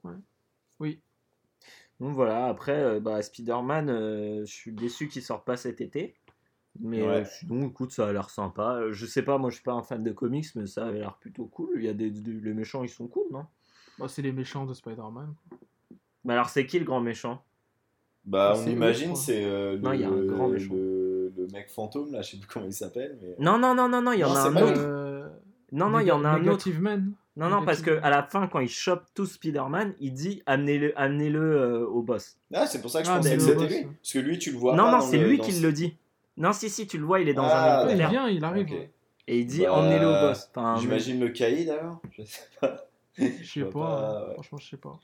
ouais. 0.06 0.16
Oui. 0.80 1.00
Donc 2.00 2.14
voilà, 2.14 2.48
après, 2.48 2.78
euh, 2.78 3.00
bah, 3.00 3.22
Spider-Man, 3.22 3.90
euh, 3.90 4.40
je 4.46 4.52
suis 4.54 4.74
déçu 4.74 5.08
qu'il 5.08 5.22
sorte 5.22 5.46
pas 5.46 5.56
cet 5.56 5.80
été. 5.82 6.16
Mais 6.82 7.02
Ouais. 7.02 7.08
euh, 7.08 7.24
sinon, 7.26 7.68
écoute, 7.70 7.94
ça 7.94 8.08
a 8.10 8.12
l'air 8.12 8.30
sympa. 8.30 8.82
Je 8.92 9.06
sais 9.06 9.22
pas, 9.22 9.38
moi 9.38 9.50
je 9.50 9.56
suis 9.56 9.64
pas 9.64 9.72
un 9.72 9.82
fan 9.84 10.04
de 10.04 10.12
comics, 10.12 10.48
mais 10.56 10.66
ça 10.68 10.86
avait 10.88 11.00
l'air 11.00 11.16
plutôt 11.18 11.46
cool. 11.46 11.70
Il 11.78 11.86
y 11.86 11.88
a 11.88 11.94
des, 11.94 12.10
des- 12.12 12.34
les 12.34 12.54
méchants, 12.54 12.84
ils 12.84 12.90
sont 12.90 13.08
cool, 13.08 13.28
non? 13.32 13.46
Bah, 13.98 14.08
c'est 14.10 14.22
les 14.22 14.34
méchants 14.34 14.66
de 14.66 14.74
Spider-Man. 14.74 15.34
Mais 16.26 16.34
alors, 16.34 16.50
c'est 16.50 16.66
qui 16.66 16.78
le 16.80 16.84
grand 16.86 17.00
méchant? 17.00 17.42
Bah, 18.26 18.54
Ah, 18.56 18.60
on 18.60 18.70
imagine, 18.70 19.16
c'est 19.16 19.44
euh, 19.44 19.74
le, 19.74 20.26
grand 20.28 20.48
méchant. 20.48 20.74
le, 20.74 21.32
le 21.38 21.48
mec 21.54 21.70
fantôme, 21.70 22.12
là, 22.12 22.22
je 22.22 22.32
sais 22.32 22.38
plus 22.38 22.48
comment 22.48 22.66
il 22.66 22.74
s'appelle. 22.74 23.18
Mais... 23.22 23.36
Non, 23.40 23.58
non, 23.60 23.76
non, 23.76 23.88
non, 23.88 24.02
non, 24.02 24.12
il 24.14 24.20
y 24.20 24.24
en 24.24 24.30
Non, 24.30 24.36
a 24.36 24.40
un 24.48 24.56
autre. 24.56 24.74
Euh, 24.82 25.28
Non, 25.72 25.90
non, 25.90 26.00
il 26.00 26.08
y 26.08 26.12
en 26.12 26.26
a 26.26 26.30
un 26.30 26.48
autre. 26.48 26.70
Man. 26.80 27.14
Non, 27.38 27.50
non, 27.50 27.66
parce 27.66 27.82
que 27.82 28.00
à 28.02 28.10
la 28.10 28.24
fin, 28.24 28.48
quand 28.48 28.62
il 28.62 28.70
chope 28.70 29.04
tout 29.14 29.26
Spider-Man, 29.26 29.94
il 30.00 30.14
dit 30.14 30.42
amenez-le 30.46 30.98
amenez 30.98 31.30
-le, 31.30 31.84
au 31.84 32.02
boss. 32.02 32.38
Ah, 32.54 32.66
c'est 32.66 32.82
pour 32.82 32.90
ça 32.90 33.02
que 33.02 33.08
je 33.08 33.12
Ah, 33.12 33.18
pensais 33.18 33.36
que 33.36 33.42
c'était 33.42 33.68
lui. 33.68 33.84
Parce 33.84 34.14
que 34.14 34.20
lui, 34.20 34.40
tu 34.40 34.52
le 34.52 34.58
vois 34.58 34.74
non, 34.76 34.86
pas 34.86 34.92
non, 34.94 35.02
c'est 35.02 35.18
lui 35.18 35.38
dans 35.38 35.44
qui 35.44 35.60
le 35.60 35.72
dit. 35.74 35.98
Non, 36.38 36.54
si, 36.54 36.70
si, 36.70 36.88
tu 36.88 36.98
le 36.98 37.06
vois, 37.06 37.20
il 37.20 37.28
est 37.30 37.34
dans 37.34 37.44
Ah, 37.46 37.82
un 37.84 37.88
Ouais, 37.88 37.94
il 37.94 38.08
vient, 38.08 38.28
il 38.30 38.44
arrive. 38.44 38.68
Et 39.28 39.40
il 39.40 39.46
dit 39.46 39.64
Bah, 39.64 39.74
emmenez-le 39.74 40.06
au 40.08 40.12
boss. 40.28 40.50
Enfin, 40.56 40.76
J'imagine 40.80 41.20
le 41.20 41.30
caïd 41.30 41.70
alors 41.70 42.02
Je 42.12 42.24
sais 42.24 42.42
pas. 42.62 42.88
Je 43.18 43.24
sais 43.44 43.62
pas, 43.66 43.70
pas, 43.72 43.80
hein. 43.80 44.28
ouais. 44.28 44.34
franchement, 44.34 44.58
je 44.58 44.70
sais 44.70 44.78
pas. 44.78 45.00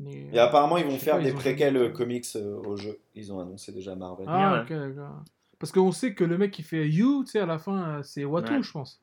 Mais, 0.00 0.28
Et 0.32 0.38
apparemment, 0.38 0.76
ils 0.76 0.84
vont 0.86 0.98
faire 0.98 1.16
pas, 1.16 1.22
des 1.24 1.32
préquels 1.32 1.76
euh, 1.76 1.88
comics 1.90 2.26
euh, 2.36 2.56
au 2.56 2.76
jeu. 2.76 2.98
Ils 3.14 3.32
ont 3.32 3.40
annoncé 3.40 3.72
déjà 3.72 3.94
Marvel. 3.96 4.26
Ah, 4.28 4.62
ok, 4.62 4.68
d'accord. 4.68 5.24
Parce 5.58 5.72
qu'on 5.72 5.90
sait 5.90 6.14
que 6.14 6.22
le 6.22 6.38
mec 6.38 6.52
qui 6.52 6.62
fait 6.62 6.88
You, 6.88 7.24
tu 7.24 7.32
sais, 7.32 7.40
à 7.40 7.46
la 7.46 7.58
fin, 7.58 7.98
euh, 7.98 8.02
c'est 8.04 8.24
Watu, 8.24 8.52
Ouais. 8.54 8.62
je 8.62 8.70
pense. 8.70 9.02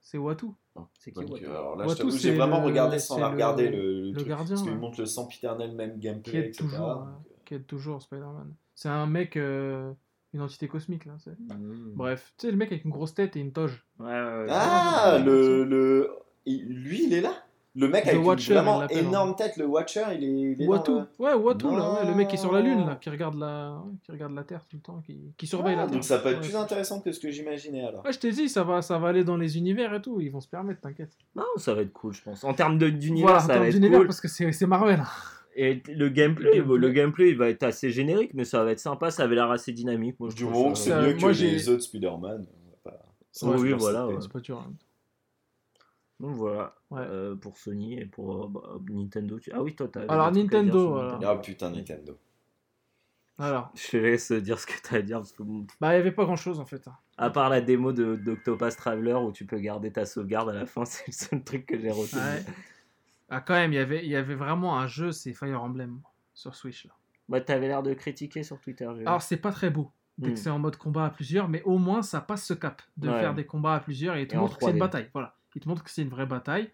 C'est 0.00 0.18
Watu. 0.18 0.46
Non, 0.76 0.88
C'est 0.98 1.12
qui 1.12 1.24
Watu 1.24 1.46
alors 1.46 1.76
là, 1.76 1.86
Watu, 1.86 2.10
j'ai 2.18 2.32
vraiment 2.32 2.60
le- 2.60 2.64
regardé 2.66 2.98
sans 2.98 3.18
la 3.18 3.28
regarder 3.28 3.68
le, 3.70 3.76
le 3.76 4.10
le 4.10 4.14
truc, 4.14 4.28
gardien, 4.28 4.54
parce 4.54 4.62
qu'il 4.62 4.72
ouais. 4.72 4.78
montre 4.78 5.00
le 5.00 5.06
sempiternel 5.06 5.72
même 5.72 5.94
Qui 5.94 6.00
gameplay, 6.00 6.38
aide 6.38 6.44
etc. 6.46 6.62
toujours, 6.68 6.94
Donc, 6.94 7.06
euh, 7.08 7.34
qui 7.44 7.54
aide 7.54 7.66
toujours 7.66 8.02
Spider-Man. 8.02 8.54
C'est 8.74 8.88
un 8.88 9.06
mec, 9.06 9.36
euh, 9.36 9.92
une 10.32 10.40
entité 10.40 10.68
cosmique, 10.68 11.04
là. 11.04 11.16
Mmh. 11.26 11.92
Bref, 11.94 12.32
tu 12.38 12.46
sais, 12.46 12.50
le 12.50 12.56
mec 12.56 12.72
avec 12.72 12.84
une 12.84 12.90
grosse 12.90 13.14
tête 13.14 13.36
et 13.36 13.40
une 13.40 13.52
toge. 13.52 13.84
Ouais, 13.98 14.06
ouais, 14.06 14.10
ouais. 14.12 14.46
Ah, 14.50 15.12
Ouais, 15.18 15.22
le, 15.22 15.64
le... 15.64 16.10
lui, 16.46 17.04
il 17.04 17.12
est 17.14 17.20
là? 17.20 17.43
Le 17.76 17.88
mec 17.88 18.04
The 18.04 18.08
avec 18.08 18.24
Watcher, 18.24 18.52
une 18.52 18.58
vraiment 18.60 18.80
l'appelle, 18.80 18.98
énorme 19.04 19.34
tête, 19.34 19.56
le 19.56 19.66
Watcher, 19.66 20.04
il 20.16 20.22
est, 20.22 20.52
il 20.52 20.62
est 20.62 20.66
Watu. 20.68 20.92
là, 20.94 21.08
Ouais, 21.18 21.34
Watu, 21.34 21.64
là. 21.66 21.92
Ouais, 22.02 22.06
le 22.06 22.14
mec 22.14 22.28
qui 22.28 22.36
est 22.36 22.38
sur 22.38 22.52
la 22.52 22.60
lune, 22.60 22.86
là, 22.86 22.94
qui 23.00 23.10
regarde 23.10 23.34
la, 23.36 23.82
qui 24.04 24.12
regarde 24.12 24.32
la 24.32 24.44
Terre 24.44 24.64
tout 24.68 24.76
le 24.76 24.82
temps, 24.82 25.02
qui, 25.36 25.46
surveille 25.48 25.74
Ah, 25.74 25.78
la 25.80 25.82
Terre. 25.86 25.92
donc 25.94 26.04
ça 26.04 26.18
peut 26.18 26.28
être 26.28 26.36
Ouais. 26.40 26.46
plus 26.46 26.54
intéressant 26.56 27.00
que 27.00 27.10
ce 27.10 27.18
que 27.18 27.30
j'imaginais 27.32 27.84
alors. 27.84 28.04
Ouais, 28.04 28.12
je 28.12 28.18
t'ai 28.20 28.30
dit, 28.30 28.48
ça 28.48 28.62
va, 28.62 28.80
ça 28.80 28.96
va 28.98 29.08
aller 29.08 29.24
dans 29.24 29.36
les 29.36 29.58
univers 29.58 29.92
et 29.92 30.00
tout. 30.00 30.20
Ils 30.20 30.30
vont 30.30 30.40
se 30.40 30.46
permettre, 30.48 30.82
t'inquiète. 30.82 31.10
Non, 31.34 31.42
ça 31.56 31.74
va 31.74 31.82
être 31.82 31.92
cool, 31.92 32.12
je 32.14 32.22
pense. 32.22 32.44
En 32.44 32.54
termes 32.54 32.78
de- 32.78 32.90
d'univers, 32.90 33.26
Voilà, 33.30 33.40
ça 33.40 33.58
va 33.58 33.66
être 33.66 33.80
cool. 33.80 34.06
parce 34.06 34.20
que 34.20 34.28
c'est 34.28 34.66
Marvel. 34.66 35.02
Et 35.56 35.82
le 35.88 36.08
gameplay, 36.10 36.58
Le 36.58 36.90
gameplay. 36.90 37.30
il 37.30 37.36
va 37.36 37.48
être 37.48 37.62
assez 37.64 37.90
générique, 37.90 38.34
mais 38.34 38.44
ça 38.44 38.62
va 38.62 38.70
être 38.70 38.78
sympa. 38.80 39.10
Ça 39.10 39.24
avait 39.24 39.34
l'air 39.34 39.50
assez 39.50 39.72
dynamique. 39.72 40.18
Moi, 40.20 40.28
je 40.30 40.36
Du 40.36 40.42
trouve 40.44 40.54
moment 40.54 40.72
que 40.72 40.78
c'est 40.78 40.94
mieux 40.94 41.12
que 41.14 41.26
les 41.42 41.68
autres 41.68 41.82
Spider-Man. 41.82 42.46
pas- 42.84 43.00
Oui, 43.42 43.72
voilà, 43.72 44.02
citer. 44.02 44.14
ouais. 44.14 44.20
C'est 44.20 44.32
pas 44.32 44.40
dur. 44.40 44.58
hein. 44.64 44.72
Donc 46.20 46.36
voilà, 46.36 46.74
Ouais. 46.90 47.00
euh, 47.02 47.34
pour 47.34 47.58
Sony 47.58 47.98
et 47.98 48.06
pour 48.06 48.44
euh, 48.44 48.48
bah, 48.48 48.60
Nintendo. 48.88 49.38
tu- 49.40 49.50
Ah 49.52 49.62
oui, 49.62 49.74
toi, 49.74 49.88
t'as. 49.88 50.02
Alors, 50.08 50.30
Nintendo, 50.30 50.90
voilà. 50.92 51.18
Ah 51.26 51.36
putain, 51.36 51.70
Nintendo. 51.70 52.16
Alors, 53.36 53.72
Je 53.74 53.88
te 53.88 53.96
laisse 53.96 54.30
dire 54.30 54.60
ce 54.60 54.66
que 54.66 54.74
t'as 54.80 54.98
à 54.98 55.02
dire, 55.02 55.18
parce 55.18 55.32
que 55.32 55.42
bah, 55.80 55.92
il 55.92 55.96
y 55.96 56.00
avait 56.00 56.12
pas 56.12 56.24
grand 56.24 56.36
chose 56.36 56.60
en 56.60 56.64
fait. 56.66 56.88
à 57.18 57.30
part 57.30 57.48
la 57.48 57.60
démo 57.60 57.92
de 57.92 58.14
d'Octopass 58.14 58.76
Traveler 58.76 59.14
où 59.14 59.32
tu 59.32 59.44
peux 59.44 59.58
garder 59.58 59.90
ta 59.90 60.06
sauvegarde 60.06 60.50
à 60.50 60.52
la 60.52 60.66
fin, 60.66 60.84
c'est 60.84 61.06
le 61.08 61.12
seul 61.12 61.42
truc 61.42 61.66
que 61.66 61.78
j'ai 61.78 61.90
retenu. 61.90 62.20
Ouais. 62.20 62.44
Ah, 63.30 63.40
quand 63.40 63.54
même, 63.54 63.72
il 63.72 63.76
y 63.76 63.78
avait, 63.80 64.04
il 64.04 64.10
y 64.10 64.14
avait 64.16 64.36
vraiment 64.36 64.78
un 64.78 64.86
jeu, 64.86 65.10
c'est 65.10 65.32
Fire 65.32 65.60
Emblem 65.62 66.00
sur 66.32 66.54
Switch. 66.54 66.86
Là. 66.86 66.92
Bah, 67.28 67.40
t'avais 67.40 67.66
l'air 67.66 67.82
de 67.82 67.92
critiquer 67.94 68.44
sur 68.44 68.60
Twitter. 68.60 68.84
Alors, 69.04 69.22
c'est 69.22 69.38
pas 69.38 69.50
très 69.50 69.70
beau 69.70 69.90
dès 70.16 70.28
que 70.28 70.34
Hmm. 70.34 70.36
c'est 70.36 70.50
en 70.50 70.60
mode 70.60 70.76
combat 70.76 71.06
à 71.06 71.10
plusieurs, 71.10 71.48
mais 71.48 71.62
au 71.64 71.78
moins 71.78 72.02
ça 72.02 72.20
passe 72.20 72.44
ce 72.44 72.54
cap 72.54 72.82
de 72.98 73.08
Ouais. 73.10 73.18
faire 73.18 73.34
des 73.34 73.46
combats 73.46 73.74
à 73.74 73.80
plusieurs 73.80 74.14
et 74.14 74.28
en 74.32 74.42
montre 74.42 74.58
que 74.58 74.64
c'est 74.66 74.70
une 74.70 74.76
3D. 74.76 74.78
bataille. 74.78 75.10
Voilà, 75.12 75.34
il 75.54 75.60
te 75.62 75.68
montre 75.68 75.82
que 75.84 75.90
c'est 75.90 76.02
une 76.02 76.08
vraie 76.08 76.26
bataille. 76.26 76.70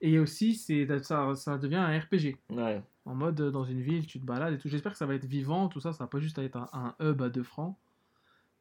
Et 0.00 0.18
aussi, 0.18 0.54
c'est 0.54 0.86
ça, 1.02 1.34
ça 1.34 1.56
devient 1.58 1.76
un 1.76 1.98
RPG. 1.98 2.36
Ouais. 2.50 2.82
En 3.06 3.14
mode 3.14 3.40
euh, 3.40 3.50
dans 3.50 3.64
une 3.64 3.80
ville, 3.80 4.06
tu 4.06 4.20
te 4.20 4.26
balades 4.26 4.54
et 4.54 4.58
tout. 4.58 4.68
J'espère 4.68 4.92
que 4.92 4.98
ça 4.98 5.06
va 5.06 5.14
être 5.14 5.24
vivant, 5.24 5.68
tout 5.68 5.80
ça. 5.80 5.92
Ça 5.92 6.04
va 6.04 6.08
pas 6.08 6.18
juste 6.20 6.38
être 6.38 6.56
un, 6.56 6.68
un 6.72 6.94
hub 7.00 7.22
à 7.22 7.28
2 7.30 7.42
francs. 7.42 7.76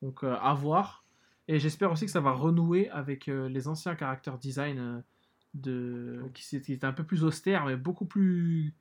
Donc 0.02 0.24
euh, 0.24 0.36
à 0.42 0.54
voir. 0.54 1.04
Et 1.48 1.60
j'espère 1.60 1.92
aussi 1.92 2.06
que 2.06 2.12
ça 2.12 2.22
va 2.22 2.32
renouer 2.32 2.90
avec 2.90 3.28
euh, 3.28 3.48
les 3.50 3.68
anciens 3.68 3.96
caractères 3.96 4.38
design 4.38 4.78
euh, 4.80 5.00
de 5.54 6.22
qui 6.34 6.62
qui 6.62 6.74
étaient 6.74 6.86
un 6.88 6.94
peu 6.94 7.04
plus 7.04 7.24
austères, 7.24 7.66
mais 7.66 7.76
beaucoup 7.76 8.06
plus 8.06 8.74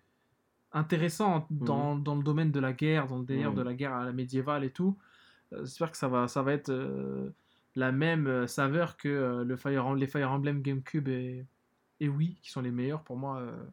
intéressants 0.73 1.47
dans, 1.51 1.97
dans 1.97 2.15
le 2.17 2.23
domaine 2.23 2.51
de 2.51 2.59
la 2.61 2.73
guerre, 2.73 3.07
dans 3.07 3.19
le 3.19 3.25
délire 3.25 3.51
Mhm. 3.51 3.57
de 3.57 3.63
la 3.63 3.75
guerre 3.75 3.93
à 3.95 4.05
la 4.05 4.13
médiévale 4.13 4.65
et 4.65 4.71
tout. 4.71 4.97
J'espère 5.53 5.91
que 5.93 5.97
ça 5.97 6.09
va, 6.09 6.27
ça 6.27 6.43
va 6.43 6.53
être 6.53 6.73
la 7.77 7.93
même 7.93 8.27
euh, 8.27 8.47
saveur 8.47 8.97
que 8.97 9.09
euh, 9.09 9.45
le 9.45 9.57
Fire, 9.57 9.95
les 9.95 10.07
Fire 10.07 10.31
Emblem 10.31 10.63
GameCube 10.63 11.09
et, 11.09 11.45
et 12.01 12.09
Wii, 12.09 12.37
qui 12.43 12.51
sont 12.51 12.61
les 12.63 12.71
meilleurs 12.71 13.03
pour 13.03 13.17
moi. 13.17 13.39
euh, 13.41 13.65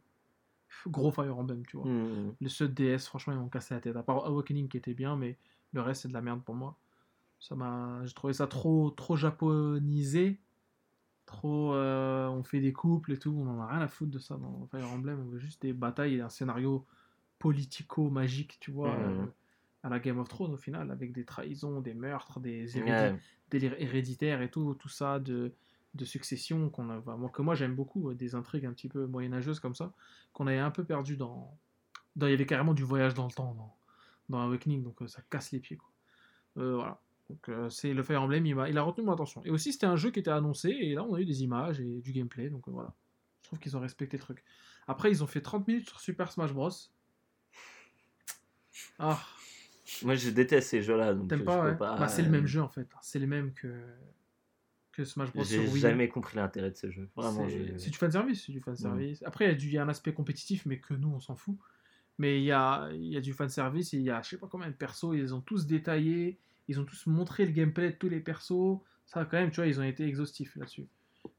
gros 0.87 1.11
Fire 1.11 1.37
Emblem, 1.37 1.65
tu 1.65 1.77
vois. 1.77 1.85
Hmm. 1.87 2.33
Les 2.41 2.49
ceux 2.49 2.67
de 2.67 2.73
DS, 2.73 3.05
franchement, 3.07 3.33
ils 3.33 3.39
m'ont 3.39 3.49
cassé 3.49 3.73
la 3.73 3.81
tête. 3.81 3.95
À 3.95 4.03
part 4.03 4.25
Awakening 4.25 4.67
qui 4.69 4.77
était 4.77 4.93
bien, 4.93 5.15
mais 5.15 5.37
le 5.73 5.81
reste, 5.81 6.03
c'est 6.03 6.07
de 6.07 6.13
la 6.13 6.21
merde 6.21 6.43
pour 6.43 6.55
moi. 6.55 6.77
Ça 7.39 7.55
m'a... 7.55 8.01
J'ai 8.05 8.13
trouvé 8.13 8.33
ça 8.33 8.47
trop, 8.47 8.89
trop 8.91 9.15
japonisé. 9.15 10.39
Trop. 11.25 11.73
euh, 11.73 12.27
on 12.27 12.43
fait 12.43 12.59
des 12.59 12.73
couples 12.73 13.13
et 13.13 13.17
tout. 13.17 13.31
On 13.37 13.47
en 13.49 13.59
a 13.61 13.67
rien 13.67 13.79
à 13.81 13.87
foutre 13.87 14.11
de 14.11 14.19
ça 14.19 14.35
dans 14.37 14.67
Fire 14.67 14.87
Emblem. 14.89 15.19
On 15.19 15.29
veut 15.29 15.39
juste 15.39 15.61
des 15.61 15.73
batailles 15.73 16.15
et 16.15 16.21
un 16.21 16.29
scénario 16.29 16.85
politico-magique, 17.39 18.57
tu 18.59 18.71
vois. 18.71 18.95
À 19.83 19.89
la 19.89 19.99
Game 19.99 20.19
of 20.19 20.27
Thrones, 20.29 20.53
au 20.53 20.57
final, 20.57 20.91
avec 20.91 21.11
des 21.11 21.25
trahisons, 21.25 21.81
des 21.81 21.93
meurtres, 21.93 22.39
des 22.39 22.77
hérédi- 22.77 23.13
Ouais. 23.13 23.19
délires 23.49 23.75
héréditaires 23.79 24.41
et 24.41 24.49
tout, 24.51 24.75
tout 24.75 24.89
ça 24.89 25.19
de, 25.19 25.53
de 25.95 26.05
succession 26.05 26.69
qu'on 26.69 26.89
a, 26.89 26.99
moi, 27.17 27.29
que 27.29 27.41
moi 27.41 27.55
j'aime 27.55 27.75
beaucoup, 27.75 28.09
euh, 28.09 28.15
des 28.15 28.35
intrigues 28.35 28.65
un 28.65 28.73
petit 28.73 28.89
peu 28.89 29.05
moyenâgeuses 29.07 29.59
comme 29.59 29.75
ça, 29.75 29.91
qu'on 30.33 30.47
avait 30.47 30.59
un 30.59 30.71
peu 30.71 30.83
perdu 30.83 31.17
dans, 31.17 31.57
dans. 32.15 32.27
Il 32.27 32.31
y 32.31 32.33
avait 32.33 32.45
carrément 32.45 32.73
du 32.73 32.83
voyage 32.83 33.13
dans 33.13 33.25
le 33.25 33.31
temps 33.31 33.53
dans, 33.55 33.75
dans 34.29 34.41
Awakening, 34.47 34.83
donc 34.83 35.01
euh, 35.01 35.07
ça 35.07 35.21
casse 35.29 35.51
les 35.51 35.59
pieds. 35.59 35.77
Quoi. 35.77 35.89
Euh, 36.57 36.75
voilà. 36.75 36.99
Donc 37.29 37.47
euh, 37.49 37.69
c'est 37.69 37.93
le 37.93 38.03
Fire 38.03 38.21
Emblem, 38.21 38.45
il, 38.45 38.77
a 38.77 38.81
retenu 38.83 39.05
mon 39.05 39.13
attention. 39.13 39.41
Et 39.45 39.49
aussi 39.51 39.71
c'était 39.73 39.85
un 39.85 39.95
jeu 39.95 40.11
qui 40.11 40.19
était 40.19 40.31
annoncé, 40.31 40.69
et 40.69 40.93
là 40.93 41.03
on 41.03 41.15
a 41.15 41.19
eu 41.21 41.25
des 41.25 41.43
images 41.43 41.79
et 41.79 42.01
du 42.01 42.11
gameplay, 42.11 42.49
donc 42.49 42.67
euh, 42.67 42.71
voilà. 42.71 42.93
Je 43.41 43.47
trouve 43.47 43.59
qu'ils 43.59 43.75
ont 43.75 43.79
respecté 43.79 44.17
le 44.17 44.21
truc. 44.21 44.43
Après 44.87 45.09
ils 45.11 45.23
ont 45.23 45.27
fait 45.27 45.41
30 45.41 45.67
minutes 45.67 45.87
sur 45.87 45.99
Super 45.99 46.31
Smash 46.31 46.53
Bros. 46.53 46.69
Ah, 48.99 49.19
Moi, 50.03 50.15
je 50.15 50.29
déteste 50.29 50.69
ces 50.69 50.81
jeux-là. 50.81 51.13
donc, 51.13 51.27
t'aimes 51.29 51.41
euh, 51.41 51.45
pas, 51.45 51.57
je 51.57 51.61
peux 51.61 51.71
ouais 51.71 51.77
pas, 51.77 51.97
Bah 51.97 52.07
c'est 52.07 52.21
le 52.21 52.27
euh, 52.27 52.31
même 52.31 52.47
jeu 52.47 52.61
en 52.61 52.69
fait. 52.69 52.87
C'est 53.01 53.19
le 53.19 53.27
même 53.27 53.53
que, 53.53 53.67
que 54.91 55.03
Smash 55.05 55.31
Bros. 55.33 55.43
sur 55.43 55.61
J'ai 55.61 55.67
Wii. 55.69 55.79
jamais 55.81 56.09
compris 56.09 56.37
l'intérêt 56.37 56.71
de 56.71 56.75
ce 56.77 56.89
jeu. 56.91 57.09
Vraiment, 57.15 57.47
C'est- 57.49 57.89
du 57.89 57.97
fanservice, 57.97 58.45
c'est 58.45 58.51
du 58.51 58.59
fanservice. 58.59 59.23
Après, 59.23 59.45
il 59.45 59.47
y 59.49 59.51
a 59.51 59.55
du- 59.55 59.67
il 59.67 59.73
y, 59.73 59.77
a 59.77 59.83
un 59.83 59.89
aspect 59.89 60.13
compétitif, 60.13 60.65
mais 60.65 60.79
que 60.79 60.93
nous, 60.93 61.09
on 61.09 61.19
s'en 61.19 61.35
fout. 61.35 61.57
Mais 62.17 62.39
il 62.39 62.43
y 62.45 62.51
a, 62.51 62.89
il 62.93 63.05
y 63.07 63.17
a 63.17 63.21
du 63.21 63.33
fanservice, 63.33 63.93
et 63.93 63.97
il 63.97 64.03
y 64.03 64.09
a 64.11 64.21
je 64.21 64.29
sais 64.29 64.37
pas 64.37 64.47
combien 64.47 64.67
de 64.69 64.75
persos, 64.75 65.13
ils 65.15 65.33
ont 65.33 65.41
tous 65.41 65.65
détaillé, 65.65 66.39
ils 66.67 66.79
ont 66.79 66.85
tous 66.85 67.07
montré 67.07 67.45
le 67.45 67.51
gameplay 67.51 67.91
de 67.91 67.95
tous 67.95 68.09
les 68.09 68.19
persos. 68.19 68.79
Ça, 69.05 69.25
quand 69.25 69.37
même, 69.37 69.49
tu 69.49 69.57
vois, 69.57 69.67
ils 69.67 69.79
ont 69.79 69.83
été 69.83 70.05
exhaustifs 70.05 70.55
là-dessus. 70.55 70.87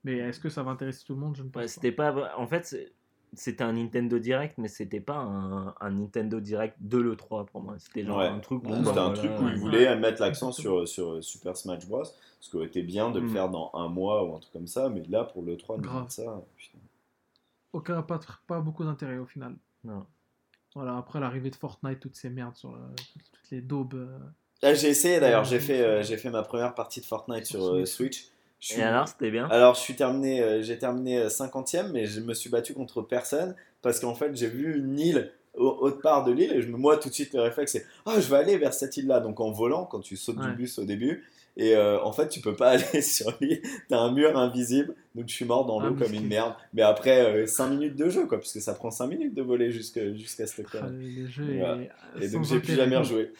Mais 0.04 0.18
est-ce 0.18 0.40
que 0.40 0.48
ça 0.48 0.62
va 0.62 0.70
intéresser 0.72 1.04
tout 1.04 1.14
le 1.14 1.20
monde? 1.20 1.36
Je 1.36 1.42
ne 1.42 1.48
pense 1.48 1.60
Ouais, 1.60 1.64
pas. 1.64 1.68
c'était 1.68 1.92
pas. 1.92 2.36
En 2.36 2.46
fait, 2.46 2.66
c'est- 2.66 2.92
c'était 3.34 3.64
un 3.64 3.72
Nintendo 3.72 4.18
Direct, 4.18 4.58
mais 4.58 4.68
c'était 4.68 5.00
pas 5.00 5.16
un, 5.18 5.74
un 5.80 5.90
Nintendo 5.90 6.40
Direct 6.40 6.76
de 6.80 6.98
l'E3 6.98 7.46
pour 7.46 7.62
moi. 7.62 7.74
C'était 7.78 8.04
genre 8.04 8.18
Ouais. 8.18 8.26
un 8.26 8.38
truc. 8.40 8.62
bon, 8.62 8.76
C'était 8.84 8.94
bah, 8.94 9.02
un 9.06 9.12
voilà. 9.12 9.18
truc 9.18 9.30
où 9.40 9.48
ils 9.48 9.56
voulaient 9.56 9.96
mettre 9.96 10.20
l'accent 10.20 10.52
sur, 10.52 10.86
sur 10.86 11.22
Super 11.24 11.56
Smash 11.56 11.86
Bros. 11.86 12.04
Ce 12.40 12.50
qui 12.50 12.56
aurait 12.56 12.66
été 12.66 12.82
bien 12.82 13.10
de 13.10 13.20
le 13.20 13.26
Mm. 13.26 13.32
faire 13.32 13.48
dans 13.48 13.70
un 13.74 13.88
mois 13.88 14.24
ou 14.24 14.34
un 14.34 14.38
truc 14.40 14.52
comme 14.52 14.66
ça, 14.66 14.88
mais 14.88 15.02
là 15.08 15.24
pour 15.24 15.42
le 15.42 15.56
3, 15.56 15.78
Grave. 15.78 16.06
ça. 16.08 16.42
putain. 16.56 16.78
Aucun, 17.72 18.02
pas, 18.02 18.20
pas 18.46 18.60
beaucoup 18.60 18.84
d'intérêt 18.84 19.18
au 19.18 19.26
final. 19.26 19.54
Non. 19.84 20.04
Voilà, 20.74 20.96
après 20.98 21.20
l'arrivée 21.20 21.50
de 21.50 21.56
Fortnite, 21.56 22.00
toutes 22.00 22.16
ces 22.16 22.30
merdes 22.30 22.56
sur 22.56 22.72
la- 22.72 22.78
toutes, 22.96 23.50
les 23.50 23.60
daubes. 23.60 23.94
euh, 23.94 24.18
Ah, 24.62 24.74
j'ai 24.74 24.88
essayé 24.88 25.20
d'ailleurs, 25.20 25.44
j'ai 25.44 25.58
fait, 25.60 25.80
euh, 25.80 26.02
j'ai 26.02 26.16
fait 26.16 26.30
ma 26.30 26.42
première 26.42 26.74
partie 26.74 27.00
de 27.00 27.04
Fortnite 27.06 27.46
Sur 27.46 27.60
sur 27.62 27.74
euh, 27.74 27.84
Switch. 27.86 28.22
Switch. 28.22 28.31
Je 28.62 28.74
suis- 28.74 28.80
Et 28.80 28.84
alors, 28.84 29.08
c'était 29.08 29.32
bien 29.32 29.46
Alors, 29.50 29.74
je 29.74 29.80
suis 29.80 29.96
terminé, 29.96 30.40
euh, 30.40 30.62
j'ai 30.62 30.78
terminé 30.78 31.28
50e, 31.28 31.90
mais 31.90 32.06
je 32.06 32.20
me 32.20 32.32
suis 32.32 32.48
battu 32.48 32.74
contre 32.74 33.02
personne 33.02 33.56
parce 33.82 33.98
qu'en 33.98 34.14
fait, 34.14 34.36
j'ai 34.36 34.46
vu 34.46 34.78
une 34.78 35.00
île 35.00 35.32
au- 35.54 35.66
autre 35.80 36.00
part 36.00 36.24
de 36.24 36.30
l'île 36.32 36.52
et 36.52 36.62
je, 36.62 36.68
me- 36.68 36.76
moi, 36.78 36.96
tout 36.96 37.08
de 37.08 37.14
suite, 37.14 37.34
le 37.34 37.40
réflexe, 37.40 37.72
c'est 37.72 37.84
Ah, 38.06 38.20
je 38.20 38.30
vais 38.30 38.36
aller 38.36 38.56
vers 38.58 38.72
cette 38.72 38.96
île-là. 38.96 39.18
Donc, 39.18 39.40
en 39.40 39.50
volant, 39.50 39.84
quand 39.84 39.98
tu 39.98 40.16
sautes 40.16 40.38
Ouais. 40.38 40.46
du 40.46 40.52
bus 40.52 40.78
au 40.78 40.84
début, 40.84 41.24
et 41.56 41.74
euh, 41.74 42.00
en 42.04 42.12
fait, 42.12 42.28
tu 42.28 42.40
peux 42.40 42.54
pas 42.54 42.70
aller 42.94 43.02
sur 43.02 43.36
l'île, 43.40 43.60
t'as 43.88 43.98
un 43.98 44.12
mur 44.12 44.38
invisible, 44.38 44.94
donc 45.16 45.28
je 45.28 45.34
suis 45.34 45.44
mort 45.44 45.66
dans 45.66 45.80
Ah, 45.80 45.86
l'eau 45.88 45.94
comme 45.94 46.02
miskin. 46.12 46.22
une 46.22 46.28
merde. 46.28 46.54
Mais 46.72 46.82
après 46.82 47.48
5 47.48 47.66
minutes 47.68 47.96
de 47.96 48.08
jeu, 48.10 48.26
quoi, 48.28 48.38
parce 48.38 48.52
que 48.52 48.60
ça 48.60 48.74
prend 48.74 48.92
5 48.92 49.08
minutes 49.08 49.34
de 49.34 49.42
voler 49.42 49.72
jusqu'à 49.72 50.46
cette 50.46 50.66
ah. 50.74 50.86
Et 52.20 52.28
sans 52.28 52.32
donc, 52.38 52.44
j'ai 52.44 52.60
plus 52.60 52.76
jamais 52.76 52.96
rejoué. 52.96 53.32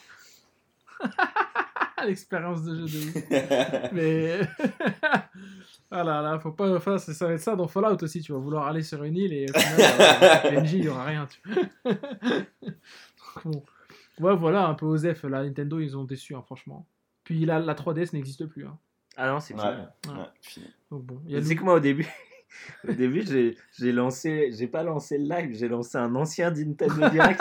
L'expérience 2.07 2.63
de 2.65 2.87
jeu 2.87 2.99
de 2.99 3.09
ouf. 3.09 3.93
Mais 3.93 4.41
ah 5.91 6.05
là 6.05 6.23
là, 6.23 6.39
faut 6.39 6.53
pas. 6.53 6.75
Enfin, 6.77 6.99
ça 6.99 7.13
ça 7.15 7.27
va 7.27 7.33
être 7.35 7.41
ça 7.41 7.57
dans 7.57 7.69
Fallout 7.69 8.03
aussi. 8.03 8.21
Tu 8.23 8.33
vas 8.33 8.39
vouloir 8.39 8.67
aller 8.67 8.83
sur 8.83 9.03
une 9.05 9.17
île 9.17 9.33
et 9.33 9.47
au 9.55 9.59
final, 9.59 9.81
euh, 9.81 10.51
PNJ, 10.61 10.73
il 10.75 10.85
y 10.85 10.89
aura 10.89 11.05
rien. 11.05 11.27
Tu... 11.27 11.41
Bon. 13.45 13.63
Ouais, 14.21 14.37
voilà, 14.37 14.67
un 14.67 14.75
peu 14.75 14.87
Osef. 14.87 15.25
La 15.25 15.43
Nintendo, 15.43 15.81
ils 15.81 15.97
ont 15.97 16.05
déçu, 16.05 16.35
hein, 16.35 16.43
franchement. 16.43 16.87
Puis 17.25 17.45
la, 17.45 17.59
la 17.59 17.75
3DS 17.75 18.13
n'existe 18.15 18.47
plus. 18.47 18.67
Hein. 18.67 18.79
Ah 19.17 19.29
non, 19.31 19.41
c'est 19.41 19.55
Ouais. 19.55 19.61
Ouais, 19.61 20.15
fini. 20.41 20.67
Donc 20.91 21.03
bon, 21.05 21.21
il 21.27 21.33
y 21.33 21.37
a 21.37 21.41
Tu 21.41 21.47
sais 21.47 21.55
Lou- 21.55 21.61
que 21.61 21.65
moi, 21.65 21.75
au 21.75 21.81
début. 21.81 22.07
Au 22.89 22.93
début, 22.93 23.23
j'ai 23.27 23.57
j'ai 23.79 23.93
lancé, 23.93 24.51
j'ai 24.57 24.67
pas 24.67 24.83
lancé 24.83 25.19
le 25.19 25.25
live, 25.25 25.57
j'ai 25.57 25.69
lancé 25.69 25.99
un 25.99 26.15
ancien 26.15 26.51
Nintendo 26.51 27.09
Direct. 27.11 27.41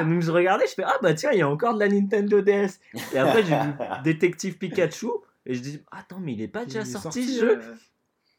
Et 0.00 0.04
donc 0.04 0.20
je 0.20 0.30
regardais, 0.30 0.66
je 0.66 0.74
fais 0.74 0.84
ah 0.84 0.96
bah 1.02 1.14
tiens, 1.14 1.30
il 1.32 1.38
y 1.38 1.42
a 1.42 1.48
encore 1.48 1.74
de 1.74 1.80
la 1.80 1.88
Nintendo 1.88 2.40
DS. 2.40 2.80
Et 3.14 3.18
après 3.18 3.42
j'ai 3.44 3.54
vu 3.56 3.70
Détective 4.04 4.58
Pikachu 4.58 5.08
et 5.46 5.54
je 5.54 5.60
dis 5.60 5.82
attends 5.90 6.20
mais 6.20 6.32
il 6.34 6.42
est 6.42 6.48
pas 6.48 6.62
il 6.62 6.66
déjà 6.66 6.80
est 6.80 6.84
sorti, 6.84 7.26
ce 7.28 7.40
jeu? 7.40 7.58
euh, 7.62 7.74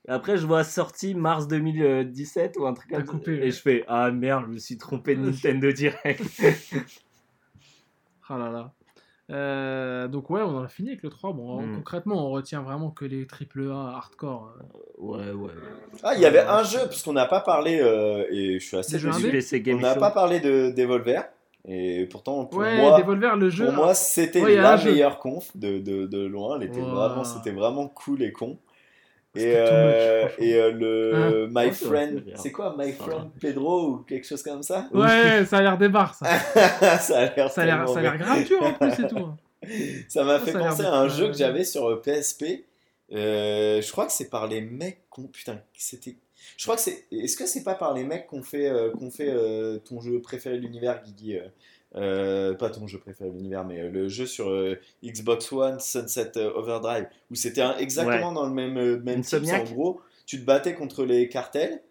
Et 0.07 0.11
après 0.11 0.38
je 0.38 0.45
vois 0.45 0.64
sorti 0.64 1.15
mars 1.15 1.48
2017 1.48 2.57
ou 2.57 2.65
un 2.65 2.73
truc 2.73 2.91
comme 2.91 3.06
ça. 3.06 3.32
Et 3.32 3.52
je 3.52 3.61
fais 3.61 3.84
ah 3.88 4.11
merde, 4.11 4.45
je 4.48 4.52
me 4.53 4.57
suis 4.57 4.77
trompé 4.77 5.15
de 5.15 5.22
Nintendo 5.30 5.72
Direct. 5.72 6.22
Ah 8.27 8.38
là 8.38 8.49
là. 8.49 8.73
Euh, 9.31 10.07
donc 10.07 10.30
ouais, 10.30 10.41
on 10.41 10.57
en 10.57 10.64
a 10.64 10.68
fini 10.68 10.89
avec 10.89 11.02
le 11.03 11.10
3. 11.10 11.34
Bon, 11.34 11.61
Mm. 11.64 11.76
concrètement, 11.77 12.27
on 12.27 12.30
retient 12.31 12.61
vraiment 12.61 12.91
que 12.91 13.06
les 13.06 13.26
triple 13.26 13.72
A 13.72 13.95
hardcore. 13.95 14.53
euh, 14.60 14.97
ouais 15.02 15.31
ouais. 15.31 15.52
Ah, 16.03 16.14
il 16.15 16.22
y 16.22 16.26
avait 16.26 16.43
un 16.45 16.64
jeu, 16.64 16.88
puisqu'on 16.88 17.14
n'a 17.14 17.26
pas 17.26 17.41
parlé, 17.41 17.80
euh, 17.81 18.26
et 18.30 18.60
je 18.60 18.65
suis 18.65 18.77
assez 18.77 18.97
déçu. 19.31 19.31
On 19.57 19.61
Game 19.61 19.80
n'a 19.81 19.95
pas 19.95 20.11
parlé 20.11 20.39
de 20.39 20.72
Devolver, 20.77 21.23
et 21.68 22.06
pourtant, 22.06 22.45
pour 22.45 22.60
ouais, 22.60 22.76
moi, 22.77 22.99
Devolver, 22.99 23.35
le 23.35 23.49
jeu. 23.49 23.65
pour 23.65 23.73
moi 23.73 23.93
c'était 23.95 24.41
Ouais, 24.43 24.56
la 24.56 24.77
jeu. 24.77 24.91
meilleure 24.91 25.18
conf 25.18 25.49
de, 25.57 25.80
de, 25.80 26.06
de 26.06 26.26
loin. 26.26 26.57
Elle 26.60 26.68
était 26.68 26.81
Wow. 26.81 26.89
vraiment, 26.89 27.23
c'était 27.23 27.52
vraiment 27.52 27.88
cool 27.88 28.22
et 28.22 28.31
con. 28.31 28.57
Et, 29.36 29.45
much, 29.48 29.56
euh, 29.57 30.28
et 30.40 30.53
euh, 30.56 30.72
le 30.72 31.48
My 31.49 31.56
Ouais, 31.68 31.72
ça 31.72 31.86
va 31.86 31.91
Friend, 31.91 32.24
c'est 32.36 32.52
quoi 32.52 32.76
My 32.78 32.91
Ça 32.94 33.03
Friend. 33.03 33.30
Pedro 33.40 33.90
ou 33.90 33.98
quelque 33.99 34.26
chose 34.28 34.41
comme 34.44 34.64
ça? 34.64 34.88
Ouais, 34.94 35.45
ça 35.49 35.57
a 35.57 35.62
l'air 35.62 35.78
des 35.78 35.90
barres, 35.90 36.16
ça. 36.16 36.40
Ça 36.99 37.20
a 37.20 37.36
l'air 37.36 37.52
Ça 37.52 37.62
a 37.62 37.66
l'air, 37.66 37.86
tellement 37.86 37.88
ça 37.94 37.99
a 37.99 38.02
l'air 38.02 38.18
bien. 38.18 38.26
grave 38.26 38.44
dur 38.45 38.64
en 38.64 38.74
plus 38.74 39.03
et 39.03 39.07
tout. 39.07 39.18
hein. 39.18 39.38
Ça 40.10 40.24
m'a 40.24 40.40
fait 40.40 40.52
ça 40.52 40.60
penser 40.60 40.84
à 40.86 40.94
un 40.94 41.07
jeu 41.07 41.28
que 41.28 41.34
j'avais 41.34 41.64
sur 41.64 41.99
PSP. 42.02 42.66
Euh, 43.14 43.82
je 43.82 43.91
crois 43.91 44.06
que 44.06 44.12
c'est 44.12 44.30
par 44.30 44.45
les 44.48 44.62
mecs 44.62 45.10
qu'on. 45.10 45.24
Putain, 45.24 45.60
c'était. 45.76 46.16
Je 46.57 46.64
crois 46.66 46.76
que 46.76 46.82
c'est. 46.82 47.06
Est-ce 47.12 47.36
que 47.36 47.48
c'est 47.48 47.64
pas 47.64 47.74
par 47.74 47.94
les 47.95 48.03
mecs 48.03 48.28
qu'on 48.28 48.44
fait, 48.44 48.70
euh, 48.70 48.91
qu'on 48.91 49.10
fait 49.10 49.30
euh, 49.30 49.80
ton 49.80 50.02
jeu 50.02 50.22
préféré 50.22 50.57
de 50.57 50.62
l'univers, 50.62 51.02
Guigui 51.03 51.38
euh, 51.95 52.53
Pas 52.53 52.69
ton 52.69 52.88
jeu 52.88 52.99
préféré 52.99 53.30
de 53.30 53.35
l'univers, 53.38 53.63
mais 53.65 53.80
euh, 53.81 53.89
le 53.89 54.07
jeu 54.09 54.26
sur 54.26 54.49
euh, 54.49 54.76
Xbox 55.03 55.51
One, 55.51 55.80
Sunset 55.80 56.31
euh, 56.38 56.51
Overdrive, 56.55 57.07
où 57.31 57.35
c'était 57.35 57.61
exactement 57.80 58.31
dans 58.34 58.45
le 58.47 58.53
même, 58.53 58.73
même 59.03 59.22
type. 59.22 59.49
En 59.61 59.73
gros, 59.73 60.01
tu 60.26 60.39
te 60.39 60.45
battais 60.45 60.73
contre 60.76 61.05
les 61.05 61.30
cartels. 61.30 61.81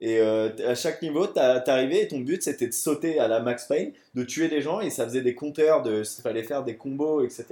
Et 0.00 0.18
euh, 0.18 0.50
à 0.68 0.74
chaque 0.74 1.00
niveau, 1.00 1.26
t'a- 1.26 1.60
t'arrivais 1.60 2.02
et 2.02 2.08
ton 2.08 2.18
but 2.20 2.42
c'était 2.42 2.66
de 2.66 2.72
sauter 2.72 3.18
à 3.20 3.28
la 3.28 3.40
Max 3.40 3.64
Payne, 3.66 3.92
de 4.14 4.22
tuer 4.24 4.48
des 4.48 4.60
gens 4.60 4.80
et 4.80 4.90
ça 4.90 5.04
faisait 5.04 5.22
des 5.22 5.34
compteurs, 5.34 5.82
de, 5.82 6.02
il 6.02 6.22
fallait 6.22 6.42
faire 6.42 6.62
des 6.64 6.76
combos, 6.76 7.22
etc. 7.24 7.46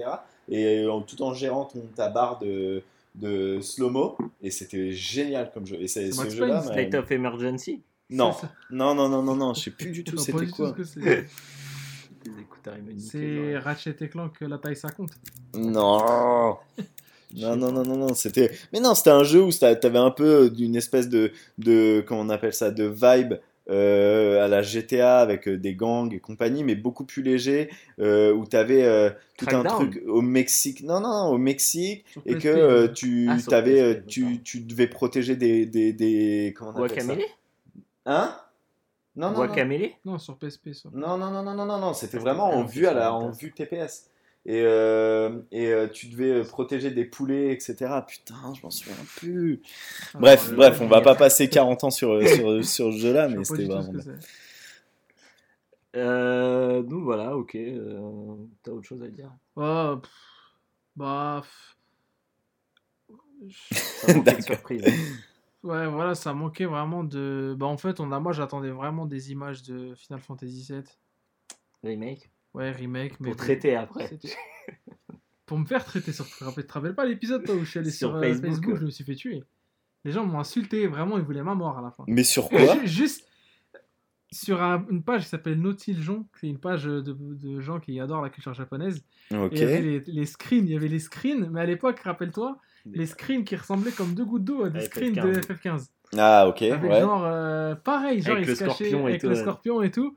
Et 0.50 0.86
en- 0.86 1.00
tout 1.00 1.22
en 1.22 1.32
gérant 1.32 1.64
ton, 1.64 1.80
ta 1.94 2.08
barre 2.10 2.40
de, 2.40 2.82
de 3.14 3.60
slow-mo. 3.62 4.18
Et 4.42 4.50
c'était 4.50 4.90
génial 4.90 5.50
comme 5.54 5.66
jeu. 5.66 5.76
Et 5.80 5.86
c'est 5.88 6.10
ce 6.10 6.16
Max 6.20 6.34
jeu-là. 6.34 6.60
State 6.62 6.94
of 6.94 7.10
Emergency? 7.10 7.80
Non, 8.10 8.34
non, 8.70 8.94
non, 8.94 9.08
non, 9.08 9.22
non, 9.22 9.36
non, 9.36 9.54
je 9.54 9.62
sais 9.62 9.70
plus 9.70 9.90
du 9.90 10.04
tout 10.04 10.16
c'était 10.18 10.32
quoi. 10.50 10.74
C'est. 12.98 13.18
Écouteurs. 13.18 13.62
Ratchet 13.62 13.96
et 14.00 14.08
Clank, 14.08 14.40
la 14.40 14.58
taille 14.58 14.76
ça 14.76 14.90
compte. 14.90 15.12
Non. 15.54 16.56
Non, 17.34 17.56
non, 17.56 17.72
non, 17.72 17.82
non, 17.82 17.96
non, 17.96 18.14
c'était. 18.14 18.50
Mais 18.74 18.80
non, 18.80 18.94
c'était 18.94 19.08
un 19.08 19.24
jeu 19.24 19.42
où 19.42 19.50
t'avais 19.50 19.98
un 19.98 20.10
peu 20.10 20.50
d'une 20.50 20.76
espèce 20.76 21.08
de, 21.08 21.32
de. 21.56 22.04
Comment 22.06 22.20
on 22.20 22.28
appelle 22.28 22.52
ça 22.52 22.70
De 22.70 22.84
vibe 22.84 23.38
euh, 23.70 24.44
à 24.44 24.48
la 24.48 24.62
GTA 24.62 25.20
avec 25.20 25.48
euh, 25.48 25.56
des 25.56 25.74
gangs 25.74 26.12
et 26.12 26.18
compagnie, 26.20 26.64
mais 26.64 26.74
beaucoup 26.74 27.04
plus 27.04 27.22
léger, 27.22 27.70
euh, 28.00 28.32
où 28.32 28.44
t'avais 28.44 28.82
euh, 28.82 29.10
tout 29.38 29.46
un 29.50 29.62
truc 29.62 30.02
au 30.06 30.20
Mexique. 30.20 30.82
Non, 30.82 31.00
non, 31.00 31.08
non, 31.08 31.26
au 31.28 31.38
Mexique, 31.38 32.04
Sur 32.08 32.22
et 32.26 32.34
PSP, 32.34 32.42
que 32.42 32.48
euh, 32.48 32.88
tu, 32.88 33.28
Ah, 33.30 33.36
euh, 33.62 34.00
tu, 34.06 34.42
tu 34.42 34.60
devais 34.60 34.88
protéger 34.88 35.36
des. 35.36 35.64
des, 35.66 35.92
des 35.92 36.52
comment 36.56 36.72
on 36.76 36.84
appelle 36.84 37.02
ça 37.02 37.14
Hein? 38.04 38.36
Non, 39.14 39.30
non, 39.30 39.32
non. 39.32 39.46
Guacamele 39.46 39.90
Non, 40.04 40.18
sur 40.18 40.36
PSP, 40.38 40.72
ça. 40.72 40.88
Non, 40.92 41.18
non, 41.18 41.30
non, 41.30 41.42
non, 41.42 41.54
non, 41.54 41.66
non, 41.66 41.78
non, 41.78 41.92
c'était 41.92 42.18
vraiment 42.18 42.50
en 42.50 42.62
un 42.62 42.66
vue, 42.66 42.86
à 42.86 42.94
la, 42.94 43.12
en 43.12 43.30
vue 43.30 43.52
TPS. 43.52 44.10
Et, 44.44 44.62
euh, 44.64 45.40
et 45.52 45.68
euh, 45.68 45.86
tu 45.86 46.08
devais 46.08 46.40
euh, 46.40 46.44
protéger 46.44 46.90
des 46.90 47.04
poulets, 47.04 47.52
etc. 47.52 47.76
Putain, 48.06 48.54
je 48.54 48.62
m'en 48.62 48.70
souviens 48.70 48.96
plus. 49.16 49.62
Ah, 50.14 50.18
Bref, 50.18 50.52
bref, 50.52 50.80
on 50.80 50.88
va 50.88 51.00
pas 51.00 51.14
passer 51.14 51.48
40 51.48 51.84
ans 51.84 51.90
sur, 51.90 52.26
sur, 52.26 52.64
sur 52.64 52.92
ce 52.92 52.98
jeu-là, 52.98 53.28
Je 53.28 53.36
mais 53.36 53.44
c'était 53.44 53.64
vraiment. 53.66 53.92
Euh, 55.94 56.82
donc 56.82 57.04
voilà, 57.04 57.36
ok. 57.36 57.54
euh, 57.54 58.34
T'as 58.62 58.72
autre 58.72 58.86
chose 58.88 59.02
à 59.02 59.08
dire? 59.08 59.30
Oh, 59.56 59.98
pff, 60.02 60.10
bah. 60.96 61.42
pff. 61.42 61.76
D'accord. 64.24 64.56
Ouais, 65.62 65.86
voilà, 65.86 66.14
ça 66.14 66.32
manquait 66.34 66.64
vraiment 66.66 67.04
de. 67.04 67.54
Bah, 67.58 67.66
en 67.66 67.76
fait, 67.76 68.00
on 68.00 68.10
a... 68.12 68.18
moi, 68.20 68.32
j'attendais 68.32 68.70
vraiment 68.70 69.06
des 69.06 69.30
images 69.30 69.62
de 69.62 69.94
Final 69.94 70.20
Fantasy 70.20 70.66
VII. 70.72 70.82
Remake 71.84 72.30
Ouais, 72.54 72.70
remake. 72.70 73.18
Mais 73.20 73.28
Pour 73.30 73.36
traiter 73.36 73.76
après. 73.76 74.10
Pour 75.46 75.58
me 75.58 75.64
faire 75.66 75.84
traiter 75.84 76.12
sur. 76.12 76.26
Tu 76.26 76.38
te 76.38 76.44
rappelles- 76.44 76.64
tu 76.64 76.68
te 76.68 76.72
rappelles 76.74 76.94
pas 76.94 77.04
l'épisode, 77.04 77.48
où 77.50 77.60
je 77.64 77.70
suis 77.70 77.78
allé 77.78 77.90
Sur 77.90 78.08
sur, 78.10 78.16
euh, 78.16 78.22
Facebook, 78.22 78.50
Facebook, 78.50 78.72
ouais. 78.74 78.80
je 78.80 78.84
me 78.86 78.90
suis 78.90 79.04
fait 79.04 79.14
tuer. 79.14 79.44
Les 80.04 80.10
gens 80.12 80.24
m'ont 80.26 80.40
insulté, 80.40 80.86
vraiment, 80.86 81.18
ils 81.18 81.24
voulaient 81.24 81.42
ma 81.42 81.54
mort 81.54 81.78
à 81.78 81.82
la 81.82 81.90
fin. 81.90 82.04
Mais 82.08 82.24
sur 82.24 82.48
quoi 82.48 82.58
Ju- 82.84 82.86
Juste 82.86 83.28
sur 84.32 84.62
un- 84.62 84.86
une 84.90 85.02
page 85.02 85.24
qui 85.24 85.28
s'appelle 85.28 85.60
Nautiljon, 85.60 86.26
c'est 86.40 86.48
une 86.48 86.58
page 86.58 86.84
de, 86.84 87.00
de 87.02 87.60
gens 87.60 87.80
qui 87.80 88.00
adorent 88.00 88.22
la 88.22 88.30
culture 88.30 88.54
japonaise. 88.54 89.04
Ok. 89.30 89.52
Et 89.52 89.56
il 89.56 89.58
y 89.60 89.62
avait 89.64 89.80
les, 89.82 90.00
les 90.06 90.26
screens, 90.26 90.64
il 90.66 90.70
y 90.72 90.76
avait 90.76 90.88
les 90.88 91.00
screens, 91.00 91.48
mais 91.50 91.60
à 91.60 91.66
l'époque, 91.66 92.00
rappelle-toi, 92.00 92.58
les 92.86 93.06
screens 93.06 93.44
qui 93.44 93.56
ressemblaient 93.56 93.92
comme 93.92 94.14
deux 94.14 94.24
gouttes 94.24 94.44
d'eau 94.44 94.64
à 94.64 94.70
des 94.70 94.80
À 94.80 94.82
screens 94.82 95.14
FF15. 95.14 95.22
de 95.34 95.40
FF15. 95.40 95.88
Ah, 96.18 96.46
ok, 96.48 96.62
Avec 96.62 96.90
ouais. 96.90 97.00
genre, 97.00 97.24
euh, 97.24 97.74
pareil, 97.74 98.20
genre 98.20 98.34
Avec 98.36 98.46
il 98.46 98.50
le 98.50 98.54
se 98.54 98.64
cachait 98.64 98.74
scorpion 98.90 99.06
et 99.06 99.10
avec 99.12 99.20
tout, 99.22 99.28
le 99.28 99.34
scorpion 99.34 99.82
et 99.82 99.90
tout. 99.90 100.16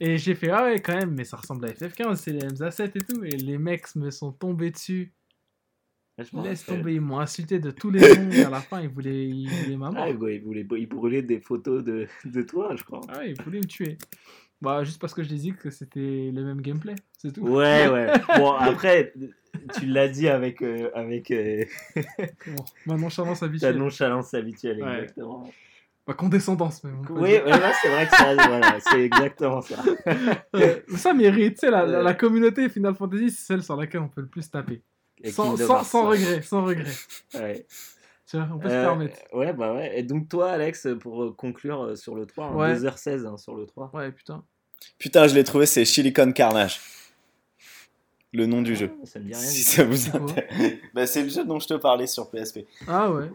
Et 0.00 0.18
j'ai 0.18 0.34
fait, 0.34 0.50
ah 0.50 0.64
ouais, 0.64 0.80
quand 0.80 0.94
même, 0.96 1.14
mais 1.14 1.24
ça 1.24 1.36
ressemble 1.36 1.64
à 1.66 1.68
FF15, 1.72 2.16
c'est 2.16 2.32
les 2.32 2.40
MZA7 2.46 2.90
et 2.94 3.00
tout. 3.04 3.24
Et 3.24 3.30
les 3.36 3.58
mecs 3.58 3.94
me 3.96 4.10
sont 4.10 4.32
tombés 4.32 4.70
dessus. 4.70 5.12
Ah, 6.18 6.22
je 6.24 6.36
Laisse 6.42 6.66
tomber, 6.66 6.94
ils 6.94 7.00
m'ont 7.00 7.18
insulté 7.20 7.58
de 7.60 7.70
tous 7.70 7.90
les 7.90 8.00
noms. 8.00 8.30
et 8.30 8.42
à 8.44 8.50
la 8.50 8.60
fin, 8.60 8.80
ils 8.82 8.88
voulaient, 8.90 9.26
ils 9.26 9.48
voulaient 9.48 9.76
ma 9.76 9.90
mort. 9.90 10.04
Ah, 10.06 10.10
ouais, 10.10 10.36
il, 10.36 10.42
voulait, 10.42 10.66
il 10.78 10.86
brûlait 10.86 11.22
des 11.22 11.40
photos 11.40 11.82
de, 11.82 12.06
de 12.26 12.42
toi, 12.42 12.74
je 12.76 12.84
crois. 12.84 13.00
Ah 13.08 13.18
ouais, 13.18 13.30
ils 13.30 13.42
voulaient 13.42 13.60
me 13.60 13.66
tuer. 13.66 13.96
Bah, 14.60 14.84
juste 14.84 15.00
parce 15.00 15.14
que 15.14 15.22
je 15.22 15.30
les 15.30 15.36
dis 15.38 15.52
que 15.54 15.70
c'était 15.70 16.30
le 16.34 16.44
même 16.44 16.60
gameplay, 16.60 16.94
c'est 17.16 17.32
tout. 17.32 17.40
Ouais, 17.40 17.88
ouais. 17.88 18.12
Bon, 18.36 18.52
après, 18.52 19.14
tu 19.78 19.86
l'as 19.86 20.08
dit 20.08 20.28
avec, 20.28 20.62
euh, 20.62 20.90
avec 20.94 21.30
euh, 21.30 21.64
Bon, 22.46 22.64
ma 22.86 22.96
nonchalance 22.96 23.40
ta 23.40 23.46
habituelle. 23.46 23.76
nonchalance 23.76 24.34
habituelle, 24.34 24.82
Ouais. 24.82 24.94
exactement. 25.02 25.50
Ma 26.06 26.14
condescendance, 26.14 26.82
même. 26.82 27.02
Oui, 27.10 27.30
c'est 27.82 27.88
vrai 27.88 28.06
que 28.08 28.16
ça, 28.16 28.34
voilà, 28.34 28.78
c'est 28.80 29.02
exactement 29.04 29.60
ça. 29.60 29.76
Ça 30.96 31.14
mérite, 31.14 31.54
tu 31.54 31.60
sais, 31.60 31.70
la, 31.70 31.84
la- 31.86 32.14
communauté 32.14 32.68
Final 32.68 32.94
Fantasy, 32.94 33.30
c'est 33.30 33.44
celle 33.46 33.62
sur 33.62 33.76
laquelle 33.76 34.00
on 34.00 34.08
peut 34.08 34.22
le 34.22 34.26
plus 34.26 34.50
taper. 34.50 34.82
Sans, 35.30 35.50
regret, 35.52 36.42
sans 36.42 36.64
regret. 36.64 36.90
Ouais. 37.34 37.66
Tu 38.28 38.36
vois, 38.36 38.48
on 38.54 38.58
peut 38.58 38.68
se 38.68 38.74
Euh, 38.74 38.84
permettre. 38.84 39.18
Ouais, 39.32 39.52
bah 39.52 39.74
ouais. 39.74 39.98
Et 39.98 40.02
donc, 40.02 40.28
toi, 40.28 40.50
Alex, 40.52 40.86
pour 41.00 41.22
euh, 41.24 41.32
conclure 41.36 41.96
sur 41.96 42.14
le 42.14 42.26
3, 42.26 42.46
hein, 42.46 42.54
Ouais. 42.54 42.74
2h16 42.74 43.26
hein, 43.26 43.36
sur 43.36 43.54
le 43.54 43.66
3. 43.66 43.90
Ouais, 43.92 44.10
putain. 44.12 44.42
Putain, 44.98 45.26
je 45.28 45.34
l'ai 45.34 45.44
trouvé, 45.44 45.66
c'est 45.66 45.84
Silicon 45.84 46.32
Carnage. 46.32 46.80
Le 48.32 48.46
nom 48.46 48.62
du 48.62 48.76
jeu. 48.76 48.92
Ça 49.04 49.18
me 49.18 49.24
dit 49.24 49.34
rien. 49.34 49.42
Si 49.42 49.62
ça 49.62 49.84
vous 49.84 50.08
intéresse. 50.16 50.72
Bah, 50.94 51.06
c'est 51.06 51.22
le 51.22 51.28
jeu 51.28 51.44
dont 51.44 51.58
je 51.58 51.66
te 51.68 51.74
parlais 51.74 52.06
sur 52.06 52.30
PSP. 52.30 52.60
Ah 52.86 53.10
ouais, 53.12 53.30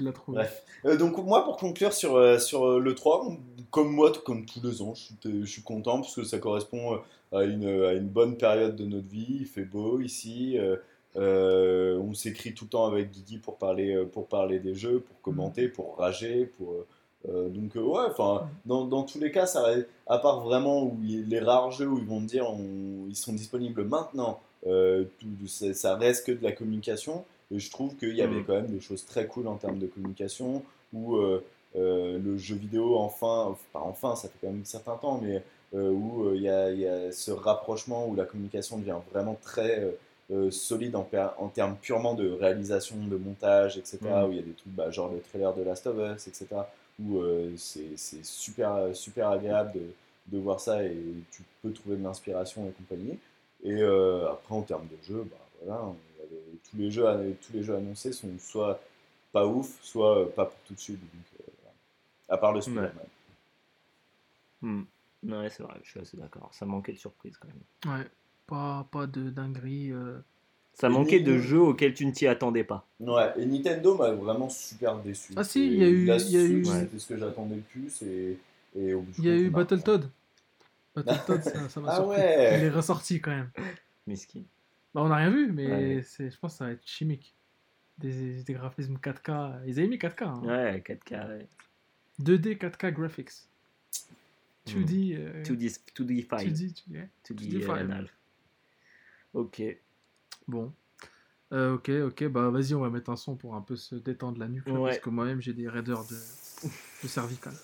l'a 0.00 0.12
trouvé. 0.12 0.36
Bref. 0.38 0.62
Euh, 0.84 0.96
donc 0.96 1.18
moi 1.18 1.44
pour 1.44 1.56
conclure 1.56 1.92
sur, 1.92 2.16
euh, 2.16 2.38
sur 2.38 2.64
euh, 2.66 2.78
le 2.78 2.94
3, 2.94 3.26
comme 3.70 3.90
moi, 3.92 4.12
comme 4.24 4.46
tous 4.46 4.60
les 4.62 4.80
ans, 4.82 4.94
je 4.94 5.00
suis, 5.02 5.16
je 5.44 5.50
suis 5.50 5.62
content 5.62 6.00
parce 6.00 6.14
que 6.14 6.24
ça 6.24 6.38
correspond 6.38 7.00
à 7.32 7.42
une, 7.44 7.66
à 7.84 7.92
une 7.92 8.08
bonne 8.08 8.36
période 8.36 8.76
de 8.76 8.84
notre 8.84 9.08
vie. 9.08 9.38
Il 9.40 9.46
fait 9.46 9.64
beau 9.64 10.00
ici. 10.00 10.56
euh, 10.58 10.76
euh, 11.16 11.98
on 11.98 12.14
s'écrit 12.14 12.54
tout 12.54 12.64
le 12.64 12.70
temps 12.70 12.86
avec 12.86 13.10
Guigui 13.10 13.38
pour 13.38 13.56
parler, 13.58 13.94
euh, 13.94 14.04
pour 14.04 14.28
parler 14.28 14.60
des 14.60 14.74
jeux, 14.74 15.00
pour 15.00 15.20
commenter, 15.22 15.68
pour 15.68 15.96
rager. 15.98 16.46
Pour, 16.46 16.84
euh, 17.28 17.48
donc 17.48 17.76
euh, 17.76 17.80
ouais, 17.80 18.04
enfin 18.10 18.48
dans, 18.66 18.84
dans 18.86 19.02
tous 19.02 19.18
les 19.18 19.30
cas, 19.30 19.46
ça, 19.46 19.62
va- 19.62 19.82
à 20.06 20.18
part 20.18 20.40
vraiment 20.40 20.82
où 20.84 20.96
il- 21.04 21.28
les 21.28 21.40
rares 21.40 21.70
jeux 21.72 21.86
où 21.88 21.98
ils 21.98 22.06
vont 22.06 22.20
me 22.20 22.26
dire 22.26 22.48
on- 22.50 23.06
ils 23.08 23.16
sont 23.16 23.32
disponibles 23.32 23.84
maintenant, 23.84 24.40
euh, 24.66 25.04
tout- 25.20 25.46
ça, 25.46 25.96
reste 25.96 26.26
que 26.26 26.32
de 26.32 26.42
la 26.42 26.52
communication. 26.52 27.24
Et 27.50 27.58
je 27.58 27.70
trouve 27.70 27.96
qu'il 27.96 28.14
y 28.14 28.22
avait 28.22 28.36
Mhm. 28.40 28.44
quand 28.46 28.52
même 28.54 28.66
des 28.66 28.80
choses 28.80 29.06
très 29.06 29.26
cool 29.26 29.46
en 29.48 29.56
termes 29.56 29.78
de 29.78 29.86
communication, 29.86 30.62
où 30.92 31.16
le 31.74 32.36
jeu 32.38 32.56
vidéo, 32.56 32.96
enfin, 32.96 33.46
enfin, 33.50 33.56
pas 33.72 33.80
enfin, 33.80 34.16
ça 34.16 34.28
fait 34.28 34.34
quand 34.40 34.48
même 34.52 34.60
un 34.62 34.64
certain 34.64 34.96
temps, 34.96 35.20
mais 35.22 35.42
où 35.74 36.30
il 36.34 36.42
y, 36.42 36.48
a, 36.48 36.70
il 36.70 36.80
y 36.80 36.86
a 36.88 37.12
ce 37.12 37.30
rapprochement, 37.30 38.06
où 38.08 38.14
la 38.16 38.24
communication 38.24 38.76
devient 38.78 38.96
vraiment 39.12 39.36
très 39.42 39.94
euh, 40.30 40.50
solide 40.50 40.94
en, 40.94 41.08
en 41.38 41.48
termes 41.48 41.76
purement 41.80 42.12
de 42.12 42.30
réalisation, 42.30 42.96
de 43.10 43.16
montage, 43.16 43.78
etc. 43.78 43.98
Mhm. 44.02 44.24
Où 44.28 44.30
il 44.32 44.36
y 44.36 44.40
a 44.40 44.42
des 44.42 44.52
trucs, 44.52 44.74
bah, 44.74 44.90
genre 44.90 45.10
le 45.10 45.20
trailer 45.20 45.54
de 45.54 45.62
Last 45.62 45.86
of 45.86 45.96
Us, 45.96 46.28
etc. 46.28 46.46
Où 47.00 47.18
euh, 47.20 47.52
c'est 47.56 47.96
super, 48.24 48.94
super 48.94 49.28
agréable 49.30 49.72
de, 49.74 49.92
de 50.26 50.38
voir 50.38 50.60
ça 50.60 50.82
et 50.82 50.96
tu 51.30 51.42
peux 51.62 51.72
trouver 51.72 51.96
de 51.96 52.02
l'inspiration 52.02 52.68
et 52.68 52.72
compagnie. 52.72 53.18
Et 53.62 53.82
euh, 53.82 54.30
après, 54.30 54.54
en 54.54 54.62
termes 54.62 54.86
de 54.88 54.96
jeu, 55.02 55.24
bah, 55.30 55.36
voilà, 55.62 55.80
avait- 56.20 56.58
tous, 56.70 56.76
les 56.76 56.90
jeux, 56.90 57.36
tous 57.40 57.52
les 57.52 57.62
jeux 57.62 57.76
annoncés 57.76 58.12
sont 58.12 58.28
soit 58.38 58.80
pas 59.32 59.46
ouf, 59.46 59.78
soit 59.82 60.18
euh, 60.20 60.26
pas 60.26 60.46
pour 60.46 60.58
tout 60.66 60.74
de 60.74 60.80
suite. 60.80 61.00
Donc, 61.00 61.40
euh. 61.40 61.44
À 62.30 62.36
part 62.36 62.52
le 62.52 62.60
Spider-Man. 62.60 62.92
Hmm. 64.60 64.82
Ouais, 65.24 65.50
c'est 65.50 65.62
vrai, 65.62 65.74
je 65.82 65.90
suis 65.90 66.00
assez 66.00 66.16
d'accord. 66.16 66.50
Ça 66.52 66.66
manquait 66.66 66.92
de 66.92 66.98
surprise 66.98 67.36
quand 67.38 67.48
même. 67.48 67.96
Ouais, 67.98 68.06
pas, 68.46 68.86
pas 68.90 69.06
de 69.06 69.30
dinguerie. 69.30 69.92
euh. 69.92 70.20
Ça 70.80 70.86
Et 70.86 70.90
manquait 70.90 71.18
de 71.20 71.38
jeux 71.38 71.60
auxquels 71.60 71.92
tu 71.92 72.06
ne 72.06 72.12
t'y 72.12 72.28
attendais 72.28 72.62
pas. 72.62 72.86
Ouais, 73.00 73.32
et 73.36 73.44
Nintendo 73.46 73.96
m'a 73.96 74.12
vraiment 74.12 74.48
super 74.48 74.96
déçu. 74.98 75.32
Ah 75.34 75.42
si, 75.42 75.66
il 75.66 75.74
y 75.74 75.84
a 75.84 75.88
eu- 75.88 76.06
y 76.06 76.10
a 76.12 76.14
eu-. 76.44 76.64
C'était 76.64 76.98
ce 77.00 77.08
que 77.08 77.16
j'attendais 77.18 77.56
le 77.56 77.62
plus. 77.62 78.00
Et, 78.02 78.38
et 78.76 78.94
au 78.94 79.00
bout 79.00 79.10
du 79.10 79.18
Il 79.20 79.24
y 79.26 79.30
a 79.30 79.36
eu 79.36 79.50
bah, 79.50 79.58
Battletoad. 79.64 80.08
Battletoad, 80.94 81.42
ça 81.42 81.68
ça 81.68 81.80
m'a 81.80 81.88
Ah 81.90 81.96
surpris. 81.96 82.16
ouais. 82.20 82.58
Il 82.60 82.64
est 82.66 82.70
ressorti 82.70 83.20
quand 83.20 83.32
même. 83.32 83.50
Miskin. 84.06 84.42
Bah, 84.94 85.02
on 85.02 85.08
n'a 85.08 85.16
rien 85.16 85.30
vu, 85.30 85.50
mais 85.50 85.66
Ouais. 85.66 86.02
c'est, 86.06 86.30
je 86.30 86.38
pense 86.38 86.52
que 86.52 86.58
ça 86.58 86.66
va 86.66 86.70
être 86.72 86.86
chimique. 86.86 87.34
Des, 87.98 88.44
des 88.44 88.52
graphismes 88.52 88.98
4K. 89.02 89.54
Ils 89.66 89.80
avaient 89.80 89.88
mis 89.88 89.98
4K. 89.98 90.22
hein. 90.22 90.40
Ouais, 90.44 90.80
4K. 90.86 91.28
ouais. 91.28 91.46
2D 92.22 92.56
4K 92.56 92.92
graphics. 92.92 93.32
Hmm. 94.66 94.70
2D. 94.84 95.16
euh, 95.18 95.42
2D, 95.42 95.76
2D 95.96 96.22
fight. 96.22 96.48
2D, 96.52 96.72
tu- 96.72 96.92
ouais. 96.92 97.08
2D, 97.28 97.48
2D 97.48 97.56
euh, 97.56 97.60
five. 97.62 97.70
anal. 97.78 98.08
Ok. 99.34 99.60
Bon. 100.48 100.72
Euh, 101.52 101.74
ok, 101.76 101.90
ok, 102.08 102.24
bah 102.28 102.50
vas-y, 102.50 102.74
on 102.74 102.80
va 102.80 102.90
mettre 102.90 103.08
un 103.10 103.16
son 103.16 103.34
pour 103.36 103.54
un 103.54 103.60
peu 103.62 103.76
se 103.76 103.94
détendre 103.94 104.38
la 104.38 104.48
nuque, 104.48 104.66
là, 104.66 104.74
Ouais. 104.74 104.90
parce 104.90 104.98
que 105.02 105.08
moi-même 105.10 105.40
j'ai 105.40 105.52
des 105.54 105.68
raideurs 105.68 106.04
de, 106.04 106.16
de 107.02 107.08
cervical. 107.08 107.54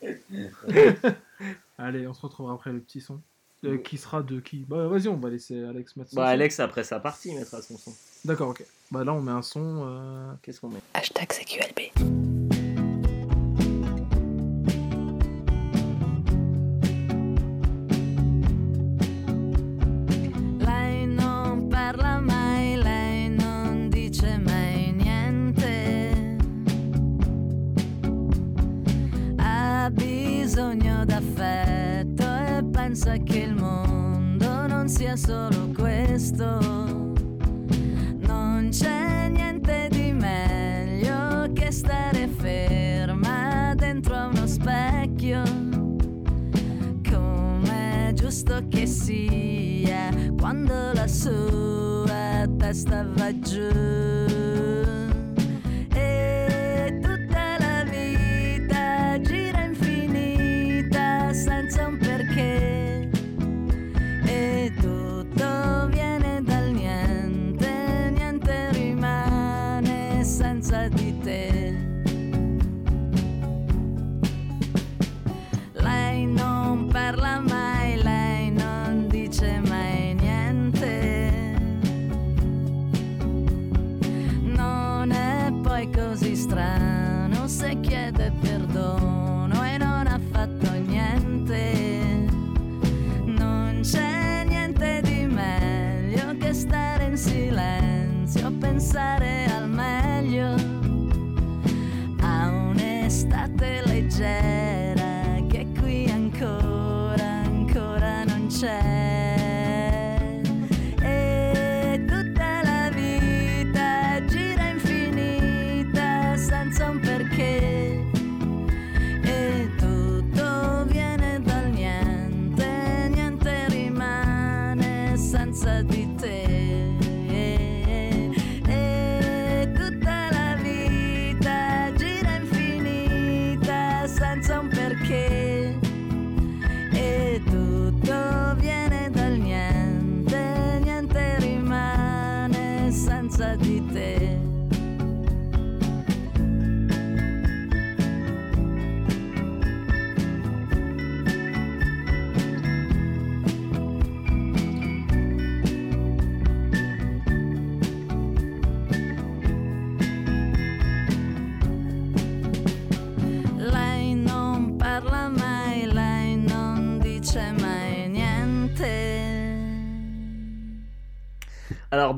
Allez, 1.78 2.06
on 2.08 2.14
se 2.14 2.20
retrouvera 2.22 2.54
après 2.54 2.72
le 2.72 2.80
petit 2.80 3.00
son. 3.00 3.20
Euh, 3.64 3.76
qui 3.78 3.98
sera 3.98 4.22
de 4.22 4.38
qui? 4.40 4.64
Bah 4.68 4.86
vas-y, 4.86 5.08
on 5.08 5.16
va 5.16 5.30
laisser 5.30 5.62
Alex 5.64 5.96
mettre 5.96 6.10
son 6.10 6.16
Bah, 6.16 6.26
son. 6.26 6.30
Alex, 6.32 6.60
après 6.60 6.84
sa 6.84 7.00
partie, 7.00 7.34
mettra 7.34 7.60
son 7.60 7.76
son. 7.76 7.92
D'accord, 8.24 8.50
ok. 8.50 8.64
Bah 8.92 9.02
là, 9.04 9.12
on 9.12 9.20
met 9.20 9.32
un 9.32 9.42
son. 9.42 9.82
euh, 9.84 10.32
Qu'est-ce 10.42 10.60
qu'on 10.60 10.68
met? 10.68 10.80
Hashtag 10.94 11.28
CQLB. 11.32 12.27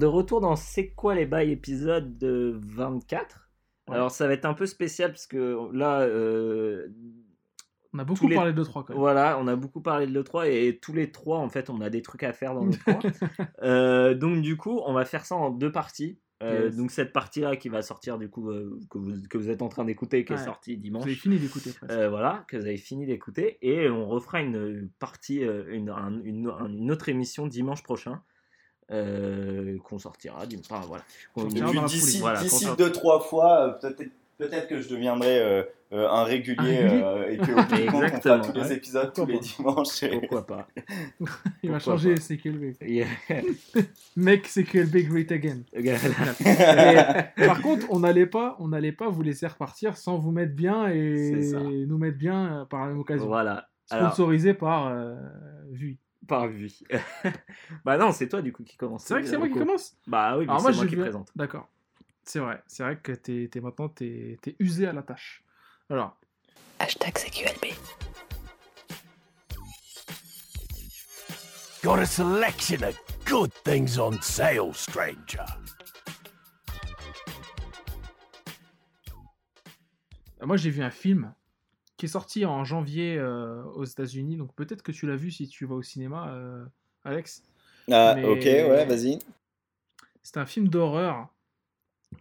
De 0.01 0.07
retour 0.07 0.41
dans 0.41 0.57
C'est 0.57 0.89
quoi 0.89 1.15
les 1.15 1.27
bails 1.27 1.53
épisode 1.53 2.19
de 2.19 2.59
24. 2.67 3.49
Ouais. 3.89 3.95
Alors, 3.95 4.11
ça 4.11 4.27
va 4.27 4.33
être 4.33 4.45
un 4.47 4.55
peu 4.55 4.67
spécial 4.67 5.11
parce 5.13 5.27
que 5.27 5.57
là, 5.73 6.01
euh, 6.01 6.89
On 7.93 7.99
a 7.99 8.05
beaucoup 8.05 8.29
les- 8.29 8.35
parlé 8.37 8.53
de 8.53 8.63
3 8.65 8.85
quand 8.85 8.93
même. 8.95 8.99
voilà, 9.01 9.39
on 9.41 9.47
a 9.49 9.57
beaucoup 9.57 9.81
parlé 9.81 10.07
de 10.07 10.13
l'E3 10.13 10.49
et 10.51 10.79
tous 10.81 10.93
les 10.93 11.11
trois, 11.11 11.39
en 11.39 11.49
fait, 11.49 11.71
on 11.71 11.81
a 11.81 11.91
des 11.91 12.03
trucs 12.03 12.23
à 12.23 12.33
faire 12.33 12.55
dans 12.55 12.65
notre 12.65 12.83
coin. 12.85 12.99
Euh, 13.63 14.15
donc, 14.15 14.43
du 14.43 14.57
coup, 14.57 14.81
on 14.87 14.93
va 14.93 15.05
faire 15.05 15.25
ça 15.27 15.35
en 15.37 15.51
deux 15.51 15.73
parties. 15.73 16.19
Euh, 16.43 16.67
Yes. 16.67 16.77
Donc, 16.77 16.91
cette 16.91 17.13
partie-là 17.13 17.57
qui 17.57 17.69
va 17.69 17.83
sortir, 17.83 18.17
du 18.17 18.31
coup, 18.31 18.49
euh, 18.51 18.79
que, 18.89 18.97
vous, 18.97 19.13
que 19.29 19.37
vous 19.37 19.51
êtes 19.51 19.61
en 19.61 19.69
train 19.69 19.85
d'écouter, 19.85 20.25
qui 20.25 20.33
est 20.33 20.39
sortie 20.39 20.77
Vous 20.77 20.83
dimanche. 20.83 21.03
avez 21.05 21.15
fini 21.15 21.39
d'écouter. 21.39 21.71
Euh, 21.91 22.09
voilà, 22.09 22.45
que 22.49 22.57
vous 22.57 22.65
avez 22.65 22.79
fini 22.79 23.05
d'écouter. 23.07 23.59
Et 23.61 23.91
on 23.91 24.09
refera 24.09 24.41
une 24.41 24.89
partie, 24.99 25.41
une, 25.43 25.91
un- 25.91 26.21
une, 26.25 26.47
un- 26.49 26.69
une 26.73 26.91
autre 26.91 27.09
émission 27.11 27.47
dimanche 27.47 27.83
prochain. 27.83 28.23
Euh, 28.91 29.79
qu'on 29.85 29.99
sortira. 29.99 30.47
d'une 30.47 30.63
part, 30.63 30.87
voilà. 30.87 31.05
Sortira 31.37 31.85
d'ici. 31.87 32.19
Voilà, 32.21 32.41
qu'on- 32.41 32.75
deux, 32.75 32.93
trois 32.93 33.21
fois, 33.21 33.67
euh, 33.67 33.73
peut-être 33.91 34.11
peut-être 34.39 34.69
que 34.69 34.81
je 34.81 34.89
deviendrai 34.89 35.39
euh, 35.39 35.63
euh, 35.93 36.09
un 36.09 36.23
régulier 36.25 36.57
régulier 36.79 37.03
euh, 37.03 37.29
et 37.31 37.37
que 37.37 37.53
au 37.53 37.59
on 37.59 37.63
fera 37.63 37.79
Exactement, 38.07 38.41
tous 38.41 38.53
les 38.55 38.61
ouais. 38.63 38.77
épisodes 38.77 39.13
tous 39.13 39.27
Pourquoi 39.27 39.35
les 39.35 39.39
pas. 39.39 39.45
dimanches. 39.57 40.03
et- 40.03 40.19
Pourquoi 40.21 40.47
pas 40.47 40.69
Il 41.63 41.71
va 41.71 41.79
changer. 41.79 42.15
CQLB. 42.17 42.77
Yeah. 42.81 43.07
Mec, 44.17 44.47
CQLB 44.47 44.97
great 45.09 45.31
again. 45.33 45.59
Et, 45.75 47.47
par 47.47 47.61
contre, 47.61 47.87
on 47.91 48.01
n'allait 48.01 48.27
pas, 48.27 48.57
on 48.61 48.69
n'allait 48.69 48.93
pas 48.93 49.09
vous 49.11 49.23
laisser 49.23 49.47
repartir 49.47 49.97
sans 49.99 50.17
vous 50.17 50.31
mettre 50.31 50.55
bien 50.55 50.89
et 50.89 51.33
nous 51.87 51.99
mettre 51.99 52.17
bien 52.19 52.67
par 52.71 52.81
la 52.83 52.87
même 52.89 53.01
occasion. 53.01 53.27
Voilà. 53.27 53.69
Alors, 53.91 54.13
Sponsorisé 54.15 54.55
par 54.55 54.87
euh, 54.87 55.17
Vui. 55.71 55.99
Par 56.29 56.47
vie. 56.49 56.83
bah 57.85 57.97
non, 57.99 58.13
c'est 58.13 58.29
toi 58.29 58.43
du 58.43 58.53
coup 58.53 58.63
qui 58.65 58.77
commence. 58.77 59.05
C'est 59.05 59.15
vrai 59.15 59.23
que 59.23 59.29
c'est 59.29 59.39
moi 59.39 59.49
qui 59.49 59.55
commence. 59.59 59.97
Bah 60.07 60.37
oui, 60.37 60.45
mais 60.47 60.51
Alors 60.51 60.61
c'est 60.61 60.69
moi, 60.69 60.73
moi 60.77 60.85
je 60.85 60.89
qui 60.89 60.97
vais- 60.97 61.03
présente. 61.03 61.31
D'accord. 61.35 61.69
C'est 62.25 62.39
vrai. 62.39 62.63
C'est 62.67 62.83
vrai 62.83 62.97
que 62.99 63.13
t'es, 63.13 63.49
t'es 63.51 63.61
maintenant 63.61 63.89
t'es, 63.89 64.39
t'es 64.43 64.55
usé 64.61 64.87
à 64.87 64.93
la 64.93 65.03
tâche. 65.03 65.43
Alors, 65.89 66.17
Hashtag 66.79 67.17
CQLB. 67.19 67.75
Got 71.83 71.99
a 71.99 72.07
selection 72.07 72.83
of 72.87 72.95
good 73.25 73.51
things 73.65 73.99
on 73.99 74.21
sale, 74.21 74.73
stranger. 74.75 75.39
euh, 80.43 80.47
moi 80.47 80.57
j'ai 80.57 80.71
vu 80.71 80.83
un 80.83 80.91
film 80.91 81.33
qui 82.01 82.07
est 82.07 82.09
sorti 82.09 82.47
en 82.47 82.65
janvier 82.65 83.19
euh, 83.19 83.63
aux 83.75 83.85
États-Unis. 83.85 84.37
Donc 84.39 84.55
peut-être 84.55 84.83
que 84.83 84.91
tu 84.91 85.07
l'as 85.07 85.17
vu 85.17 85.31
si 85.31 85.47
tu 85.49 85.67
vas 85.67 85.75
au 85.75 85.83
cinéma, 85.83 86.33
euh, 86.35 86.65
Alex. 87.05 87.43
Ah, 87.93 88.15
Mais- 88.17 88.25
ok, 88.25 88.43
ouais, 88.43 88.87
vas-y. 88.87 89.19
C'est 90.23 90.39
un 90.39 90.47
film 90.47 90.69
d'horreur 90.69 91.29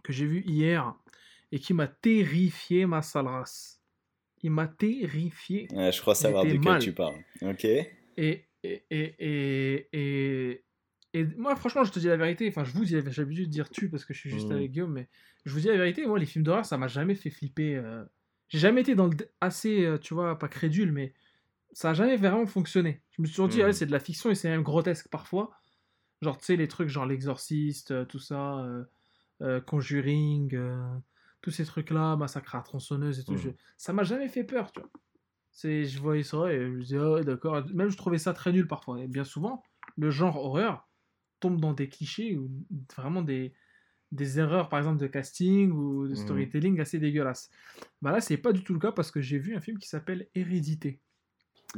que 0.02 0.12
j'ai 0.12 0.26
vu 0.26 0.42
hier 0.46 0.94
et 1.52 1.58
qui 1.58 1.72
m'a 1.72 1.86
terrifié, 1.86 2.84
ma 2.86 3.00
sale 3.02 3.26
race. 3.26 3.80
Il 4.42 4.50
m'a 4.50 4.66
terrifié. 4.66 5.66
Ouais, 5.72 5.92
je 5.92 6.00
crois 6.00 6.14
savoir 6.14 6.44
de 6.44 6.56
quel 6.56 6.78
tu 6.78 6.92
parles. 6.92 7.16
Ok. 7.42 7.64
Et, 7.64 7.88
et, 8.16 8.44
et, 8.62 8.84
et, 8.90 9.88
et, 9.92 10.64
et 11.14 11.24
moi, 11.36 11.56
franchement, 11.56 11.84
je 11.84 11.92
te 11.92 11.98
dis 11.98 12.06
la 12.06 12.16
vérité. 12.16 12.48
Enfin, 12.48 12.64
je 12.64 12.72
vous 12.72 12.84
dis, 12.84 12.90
j'ai 12.90 13.00
l'habitude 13.22 13.46
de 13.46 13.50
dire 13.50 13.70
tu 13.70 13.88
parce 13.88 14.04
que 14.04 14.12
je 14.14 14.18
suis 14.20 14.30
juste 14.30 14.48
Mm. 14.48 14.52
avec 14.52 14.70
Guillaume, 14.72 14.92
mais 14.92 15.08
je 15.44 15.52
vous 15.52 15.60
dis 15.60 15.68
la 15.68 15.76
vérité. 15.76 16.06
Moi, 16.06 16.18
les 16.18 16.26
films 16.26 16.44
d'horreur, 16.44 16.64
ça 16.66 16.76
m'a 16.78 16.88
jamais 16.88 17.14
fait 17.14 17.30
flipper. 17.30 17.76
euh. 17.76 18.04
J'ai 18.50 18.58
jamais 18.58 18.82
été 18.82 18.94
dans 18.94 19.06
le 19.06 19.16
assez, 19.40 19.84
euh, 19.84 19.96
tu 19.98 20.12
vois, 20.14 20.38
pas 20.38 20.48
crédule, 20.48 20.92
mais 20.92 21.14
ça 21.72 21.90
a 21.90 21.94
jamais 21.94 22.16
vraiment 22.16 22.46
fonctionné. 22.46 23.02
Je 23.12 23.22
me 23.22 23.26
suis 23.26 23.36
toujours 23.36 23.48
dit, 23.48 23.58
Mm. 23.60 23.66
ouais, 23.66 23.72
c'est 23.72 23.86
de 23.86 23.92
la 23.92 24.00
fiction 24.00 24.30
et 24.30 24.34
c'est 24.34 24.48
même 24.50 24.62
grotesque 24.62 25.08
parfois. 25.08 25.50
Genre, 26.22 26.36
tu 26.36 26.44
sais, 26.44 26.56
les 26.56 26.68
trucs 26.68 26.88
genre 26.88 27.06
L'Exorciste, 27.06 27.92
euh, 27.92 28.04
tout 28.04 28.18
ça, 28.18 28.58
euh, 28.58 28.84
euh, 29.42 29.60
Conjuring, 29.60 30.54
euh, 30.54 30.94
tous 31.42 31.50
ces 31.50 31.64
trucs-là, 31.64 32.16
Massacre 32.16 32.54
à 32.56 32.60
tronçonneuse 32.62 33.20
et 33.20 33.24
tout. 33.24 33.32
Mhm. 33.32 33.38
je- 33.38 33.50
Ça 33.78 33.92
m'a 33.92 34.02
jamais 34.02 34.28
fait 34.28 34.44
peur, 34.44 34.72
tu 34.72 34.80
vois. 34.80 34.90
C'est, 35.52 35.84
je 35.84 35.98
voyais 36.00 36.22
ça 36.22 36.52
et 36.52 36.58
je 36.60 36.66
me 36.72 36.80
disais, 36.82 36.98
ah 36.98 37.12
ouais, 37.12 37.24
d'accord. 37.24 37.64
Même 37.72 37.88
je 37.90 37.96
trouvais 37.96 38.18
ça 38.18 38.32
très 38.34 38.52
nul 38.52 38.66
parfois. 38.68 39.00
Et 39.00 39.08
bien 39.08 39.24
souvent, 39.24 39.62
le 39.96 40.10
genre 40.10 40.36
horreur 40.36 40.88
tombe 41.40 41.60
dans 41.60 41.72
des 41.72 41.88
clichés 41.88 42.36
ou 42.36 42.50
vraiment 42.96 43.22
des, 43.22 43.54
des 44.12 44.38
erreurs, 44.38 44.68
par 44.68 44.78
exemple, 44.78 44.98
de 44.98 45.06
casting 45.06 45.70
ou 45.70 46.04
de 46.08 46.10
Mhm. 46.10 46.16
storytelling 46.16 46.80
assez 46.80 46.98
dégueulasses. 46.98 47.50
Bah 48.02 48.10
là, 48.12 48.20
c'est 48.20 48.36
pas 48.36 48.52
du 48.52 48.64
tout 48.64 48.74
le 48.74 48.80
cas 48.80 48.92
parce 48.92 49.10
que 49.10 49.20
j'ai 49.20 49.38
vu 49.38 49.54
un 49.56 49.60
film 49.60 49.78
qui 49.78 49.88
s'appelle 49.88 50.28
Hérédité. 50.34 51.00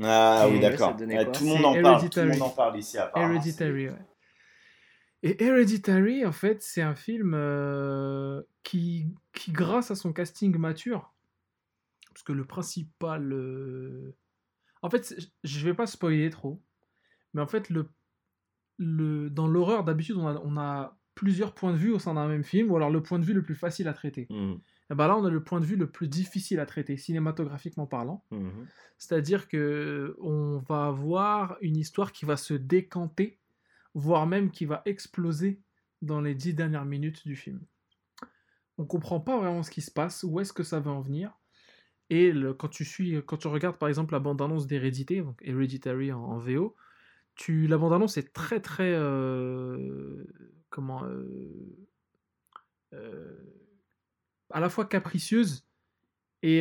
Ah 0.01 0.47
Et 0.49 0.53
oui, 0.55 0.61
d'accord. 0.61 0.97
Ouais, 0.99 1.31
tout 1.33 1.45
le 1.45 1.51
monde 1.51 1.65
en 1.67 1.83
parle. 1.83 2.09
Tout 2.11 2.21
le 2.21 2.29
monde 2.29 2.43
en 2.43 2.51
parle 2.51 2.79
ici. 2.79 2.97
apparemment. 2.99 3.35
Hereditary, 3.35 3.89
ouais. 3.91 3.99
Et 5.23 5.43
Hereditary, 5.45 6.27
en 6.27 6.33
fait, 6.33 6.63
c'est 6.63 6.83
un 6.83 6.95
film 6.97 7.33
euh, 7.35 8.43
qui, 8.65 9.07
qui, 9.33 9.53
grâce 9.53 9.91
à 9.91 9.95
son 9.95 10.13
casting 10.13 10.57
mature, 10.57 11.13
parce 12.09 12.23
que 12.25 12.33
le 12.33 12.45
principal. 12.45 13.33
euh, 13.33 14.17
En 14.83 14.91
fait, 14.91 15.15
je 15.45 15.65
vais 15.65 15.75
pas 15.75 15.87
spoiler 15.87 16.29
trop, 16.31 16.61
mais 17.35 17.41
en 17.43 17.47
fait, 17.47 17.71
le, 17.71 17.89
le... 18.79 19.31
dans 19.31 19.47
l'horreur, 19.47 19.85
d'habitude, 19.85 20.17
on 20.17 20.27
a, 20.27 20.41
on 20.45 20.57
a 20.57 20.99
plusieurs 21.15 21.55
points 21.55 21.73
de 21.73 21.77
vue 21.77 21.91
au 21.93 21.99
sein 21.99 22.15
d'un 22.15 22.29
même 22.29 22.45
film, 22.45 22.71
ou 22.71 22.77
alors 22.77 22.91
le 22.91 23.03
point 23.03 23.19
de 23.19 23.25
vue 23.25 23.35
le 23.35 23.43
plus 23.43 23.55
facile 23.55 23.89
à 23.89 23.93
traiter. 23.93 24.27
Mhm. 24.31 24.61
Et 24.91 24.95
ben 24.95 25.09
là, 25.09 25.17
on 25.17 25.25
a 25.25 25.31
le 25.31 25.43
point 25.43 25.61
de 25.61 25.65
vue 25.65 25.77
le 25.77 25.91
plus 25.91 26.09
difficile 26.09 26.61
à 26.61 26.67
traiter, 26.67 26.97
cinématographiquement 26.97 27.87
parlant. 27.87 28.25
Mhm. 28.31 28.67
C'est-à-dire 28.99 29.49
que 29.49 30.17
on 30.21 30.59
va 30.59 30.87
avoir 30.87 31.57
une 31.61 31.77
histoire 31.77 32.13
qui 32.13 32.25
va 32.25 32.37
se 32.37 32.55
décanter, 32.55 33.39
voire 33.95 34.27
même 34.27 34.51
qui 34.51 34.65
va 34.65 34.83
exploser 34.85 35.61
dans 36.03 36.21
les 36.21 36.35
dix 36.35 36.55
dernières 36.55 36.85
minutes 36.85 37.27
du 37.27 37.37
film. 37.37 37.61
On 38.79 38.85
comprend 38.87 39.21
pas 39.21 39.39
vraiment 39.39 39.63
ce 39.63 39.71
qui 39.71 39.83
se 39.83 39.91
passe, 39.91 40.25
où 40.25 40.41
est-ce 40.41 40.53
que 40.53 40.63
ça 40.63 40.81
va 40.81 40.91
en 40.91 41.01
venir. 41.01 41.39
Et 42.11 42.33
le- 42.33 42.53
quand 42.55 42.69
tu 42.69 42.85
suis, 42.85 43.23
quand 43.25 43.37
tu 43.37 43.49
regardes 43.49 43.79
par 43.79 43.89
exemple 43.89 44.13
la 44.13 44.21
bande-annonce 44.21 44.67
d'Hérédité, 44.67 45.23
donc 45.23 45.41
Hereditary 45.43 46.13
en, 46.13 46.21
en 46.21 46.39
VO, 46.39 46.75
tu, 47.43 47.67
la 47.67 47.77
bande-annonce 47.77 48.19
est 48.19 48.33
très 48.33 48.61
très 48.61 48.93
euh, 48.95 50.23
comment 50.71 51.03
euh, 51.03 51.27
euh, 52.93 53.37
à 54.51 54.61
la 54.61 54.69
fois 54.69 54.85
capricieuse 54.85 55.67
et 56.45 56.61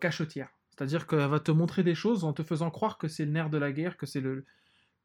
cachotière. 0.00 0.50
C'est-à-dire 0.70 1.06
qu'elle 1.06 1.26
va 1.26 1.40
te 1.40 1.50
montrer 1.50 1.82
des 1.82 1.94
choses 1.94 2.24
en 2.24 2.34
te 2.34 2.42
faisant 2.42 2.70
croire 2.70 2.98
que 2.98 3.08
c'est 3.08 3.24
le 3.24 3.30
nerf 3.30 3.48
de 3.48 3.56
la 3.56 3.72
guerre, 3.72 3.96
que 3.96 4.04
c'est 4.04 4.20
le 4.20 4.44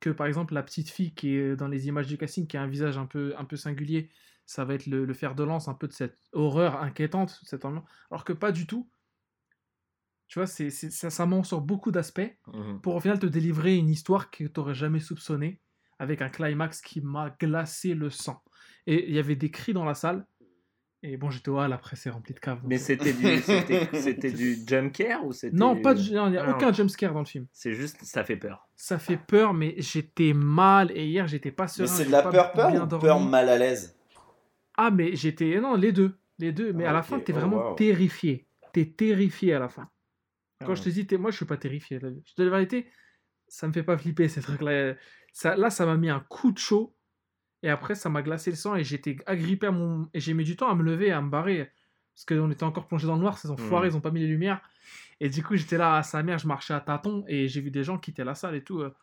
que 0.02 0.10
par 0.10 0.28
exemple 0.28 0.54
la 0.54 0.64
petite 0.64 0.90
fille 0.90 1.14
qui 1.14 1.38
est 1.38 1.56
dans 1.56 1.70
les 1.70 1.88
images 1.88 2.08
du 2.08 2.18
casting 2.18 2.46
qui 2.46 2.58
a 2.58 2.62
un 2.62 2.68
visage 2.68 2.98
un 2.98 3.06
peu 3.06 3.34
un 3.38 3.46
peu 3.46 3.56
singulier, 3.56 4.10
ça 4.46 4.66
va 4.66 4.74
être 4.74 4.88
le, 4.88 5.06
le 5.06 5.14
fer 5.14 5.34
de 5.34 5.44
lance 5.46 5.70
un 5.70 5.76
peu 5.76 5.88
de 5.88 5.94
cette 5.94 6.18
horreur 6.34 6.82
inquiétante, 6.82 7.40
cette 7.44 7.64
ambiance. 7.64 7.86
alors 8.12 8.26
que 8.26 8.34
pas 8.34 8.52
du 8.52 8.68
tout. 8.68 8.90
Tu 10.34 10.40
vois, 10.40 10.48
c'est, 10.48 10.72
ça, 10.72 11.12
ça 11.12 11.26
ment 11.28 11.44
sur 11.44 11.62
beaucoup 11.62 11.92
d'aspects 11.92 12.36
Mhm. 12.52 12.82
pour 12.82 12.96
au 12.96 13.00
final 13.00 13.20
te 13.20 13.28
délivrer 13.28 13.76
une 13.76 13.88
histoire 13.92 14.32
que 14.32 14.44
tu 14.46 14.52
n'aurais 14.58 14.74
jamais 14.74 15.00
soupçonnée, 15.00 15.60
avec 16.00 16.24
un 16.24 16.30
climax 16.30 16.82
qui 16.82 17.02
m'a 17.02 17.30
glacé 17.40 17.94
le 17.94 18.10
sang. 18.10 18.42
Et 18.88 19.10
il 19.10 19.14
y 19.14 19.20
avait 19.20 19.36
des 19.36 19.52
cris 19.52 19.74
dans 19.74 19.86
la 19.86 19.94
salle. 19.94 20.26
Et 21.04 21.18
bon, 21.18 21.30
j'étais 21.30 21.50
au 21.50 21.60
hall, 21.60 21.72
après 21.72 21.96
c'est 21.98 22.10
rempli 22.10 22.34
de 22.34 22.40
caves. 22.40 22.62
Mais 22.64 22.78
c'était 22.80 23.14
du, 23.14 23.42
c'était, 23.42 23.88
c'était 23.94 24.32
du 24.32 24.58
jump 24.66 24.92
scare 24.96 25.24
ou 25.24 25.34
c'était 25.34 25.56
Non, 25.56 25.80
pas 25.80 25.94
il 25.94 26.12
n'y 26.12 26.18
a 26.38 26.46
Ah, 26.48 26.56
aucun 26.56 26.74
jumpscare 26.74 27.14
dans 27.14 27.20
le 27.20 27.26
film. 27.28 27.46
C'est 27.54 27.74
juste, 27.76 28.04
ça 28.04 28.24
fait 28.24 28.38
peur. 28.38 28.68
Ça 28.76 28.98
fait 28.98 29.18
peur, 29.18 29.54
mais 29.54 29.76
j'étais 29.78 30.34
mal. 30.34 30.92
Et 30.98 31.06
hier, 31.06 31.28
j'étais 31.28 31.52
pas 31.52 31.66
Mais 31.66 31.86
serein. 31.86 31.88
c'est 31.90 32.06
de 32.06 32.12
la 32.12 32.24
peur 32.24 32.54
peur 32.54 32.74
ou 32.74 32.88
dormi. 32.88 33.06
peur 33.06 33.20
mal 33.20 33.50
à 33.50 33.58
l'aise? 33.60 33.96
Ah, 34.78 34.90
mais 34.90 35.16
j'étais. 35.16 35.62
Non, 35.62 35.76
les 35.76 35.92
deux. 35.92 36.18
Les 36.40 36.52
deux. 36.52 36.74
Mais 36.74 36.86
Ah, 36.86 36.90
à 36.90 36.94
la 36.94 37.00
ok. 37.02 37.06
fin, 37.06 37.20
t'es 37.20 37.34
Oh, 37.34 37.36
vraiment 37.36 37.70
wow. 37.70 37.76
terrifié. 37.76 38.48
T'es 38.74 38.88
terrifié 38.88 39.54
à 39.54 39.60
la 39.60 39.70
fin. 39.70 39.88
Quand 40.64 40.72
Ah 40.72 40.76
je 40.76 40.84
te 40.84 40.90
dis, 40.90 41.18
moi, 41.18 41.32
je 41.32 41.38
suis 41.38 41.46
pas 41.46 41.58
terrifié. 41.58 42.00
là. 42.00 42.10
Je 42.26 42.34
te 42.34 42.42
dis 42.42 42.46
la 42.50 42.52
vérité, 42.52 42.90
ça 43.48 43.68
me 43.68 43.74
fait 43.74 43.84
pas 43.84 43.98
flipper 43.98 44.28
ces 44.28 44.42
trucs-là. 44.42 44.96
Ça, 45.34 45.56
là, 45.56 45.70
ça 45.70 45.86
m'a 45.86 45.98
mis 45.98 46.10
un 46.10 46.20
coup 46.22 46.52
de 46.52 46.58
chaud. 46.58 46.96
Et 47.62 47.70
après, 47.70 47.96
ça 47.96 48.10
m'a 48.10 48.22
glacé 48.22 48.50
le 48.52 48.58
sang 48.58 48.76
et 48.76 48.84
j'étais 48.84 49.16
agrippé 49.26 49.68
à 49.68 49.72
mon. 49.72 50.10
Et 50.14 50.20
j'ai 50.20 50.34
mis 50.34 50.44
du 50.44 50.56
temps 50.56 50.70
à 50.70 50.76
me 50.76 50.84
lever 50.84 51.08
et 51.08 51.12
à 51.12 51.22
me 51.22 51.30
barrer. 51.30 51.72
Parce 52.14 52.26
qu'on 52.26 52.52
était 52.52 52.64
encore 52.64 52.88
plongé 52.88 53.08
dans 53.08 53.16
le 53.16 53.22
noir, 53.22 53.38
ces 53.38 53.50
enfoirés, 53.50 53.88
Mhm. 53.88 53.94
ils 53.94 53.98
ont 53.98 54.02
pas 54.02 54.12
mis 54.12 54.20
les 54.20 54.28
lumières. 54.28 54.62
Et 55.20 55.30
du 55.30 55.44
coup, 55.44 55.56
j'étais 55.56 55.78
là 55.78 55.96
à 55.98 56.04
sa 56.04 56.22
mère, 56.24 56.38
je 56.38 56.48
marchais 56.48 56.74
à 56.74 56.80
tâtons 56.82 57.24
et 57.28 57.48
j'ai 57.48 57.62
vu 57.62 57.72
des 57.72 57.84
gens 57.84 57.98
quitter 57.98 58.24
la 58.24 58.36
salle 58.36 58.56
et 58.56 58.64
tout. 58.64 58.82
euh, 58.82 58.94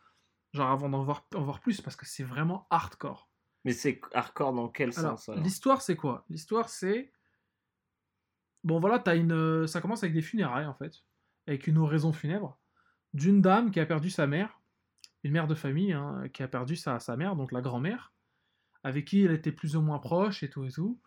genre 0.53 0.69
avant 0.69 0.89
d'en 0.89 1.03
voir, 1.03 1.25
en 1.35 1.41
voir 1.43 1.59
plus 1.61 1.81
parce 1.81 1.95
que 1.95 2.05
c'est 2.05 2.23
vraiment 2.23 2.67
hardcore. 2.69 3.29
Mais 3.65 3.71
c'est 3.73 3.99
hardcore 4.13 4.53
dans 4.53 4.67
quel 4.69 4.97
Alors, 4.97 5.17
sens 5.19 5.29
l'histoire, 5.37 5.81
c'est 5.81 5.95
quoi? 5.95 6.25
L'histoire, 6.29 6.69
c'est. 6.69 7.11
Bon, 8.63 8.79
voilà, 8.79 8.99
t'as 8.99 9.15
une... 9.15 9.31
euh, 9.31 9.67
ça 9.67 9.81
commence 9.81 10.03
avec 10.03 10.13
des 10.13 10.21
funérailles, 10.21 10.67
en 10.67 10.73
fait. 10.75 10.93
Avec 11.47 11.67
une 11.67 11.77
oraison 11.77 12.13
funèbre. 12.13 12.59
D'une 13.13 13.41
dame 13.41 13.71
qui 13.71 13.79
a 13.79 13.85
perdu 13.85 14.09
sa 14.09 14.27
mère. 14.27 14.59
Une 15.23 15.33
mère 15.33 15.47
de 15.47 15.55
famille, 15.55 15.93
hein, 15.93 16.23
qui 16.33 16.43
a 16.43 16.47
perdu 16.47 16.75
sa, 16.75 16.99
sa 16.99 17.15
mère, 17.15 17.35
donc 17.35 17.51
la 17.51 17.61
grand-mère. 17.61 18.13
Avec 18.83 19.05
qui 19.05 19.23
elle 19.23 19.31
était 19.31 19.51
plus 19.51 19.75
ou 19.75 19.81
moins 19.81 19.99
proche 19.99 20.43
et 20.43 20.49
tout 20.49 20.65
et 20.65 20.71
tout. 20.71 20.99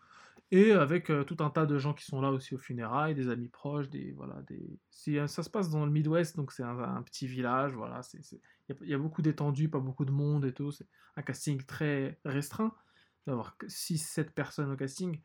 Et 0.51 0.71
avec 0.71 1.09
euh, 1.09 1.23
tout 1.23 1.37
un 1.39 1.49
tas 1.49 1.65
de 1.65 1.77
gens 1.77 1.93
qui 1.93 2.05
sont 2.05 2.21
là 2.21 2.31
aussi 2.31 2.53
aux 2.53 2.59
funérailles, 2.59 3.15
des 3.15 3.29
amis 3.29 3.49
proches, 3.49 3.89
des. 3.89 4.11
Voilà, 4.11 4.41
des... 4.43 4.79
euh, 5.19 5.27
ça 5.27 5.41
se 5.43 5.49
passe 5.49 5.69
dans 5.69 5.85
le 5.85 5.91
Midwest, 5.91 6.35
donc 6.37 6.51
c'est 6.51 6.63
un, 6.63 7.01
petit 7.01 7.27
village, 7.27 7.73
voilà. 7.73 8.03
c'est- 8.03 8.21
Il 8.69 8.87
y, 8.89 8.93
a- 8.93 8.97
beaucoup 8.97 9.21
d'étendue, 9.21 9.69
pas 9.69 9.79
beaucoup 9.79 10.05
de 10.05 10.11
monde 10.11 10.45
et 10.45 10.53
tout. 10.53 10.71
C'est 10.71 10.87
un 11.15 11.23
casting 11.23 11.63
très 11.65 12.19
restreint 12.25 12.73
d'avoir 13.25 13.57
6-7 13.67 14.31
personnes 14.31 14.71
au 14.71 14.75
casting. 14.77 15.19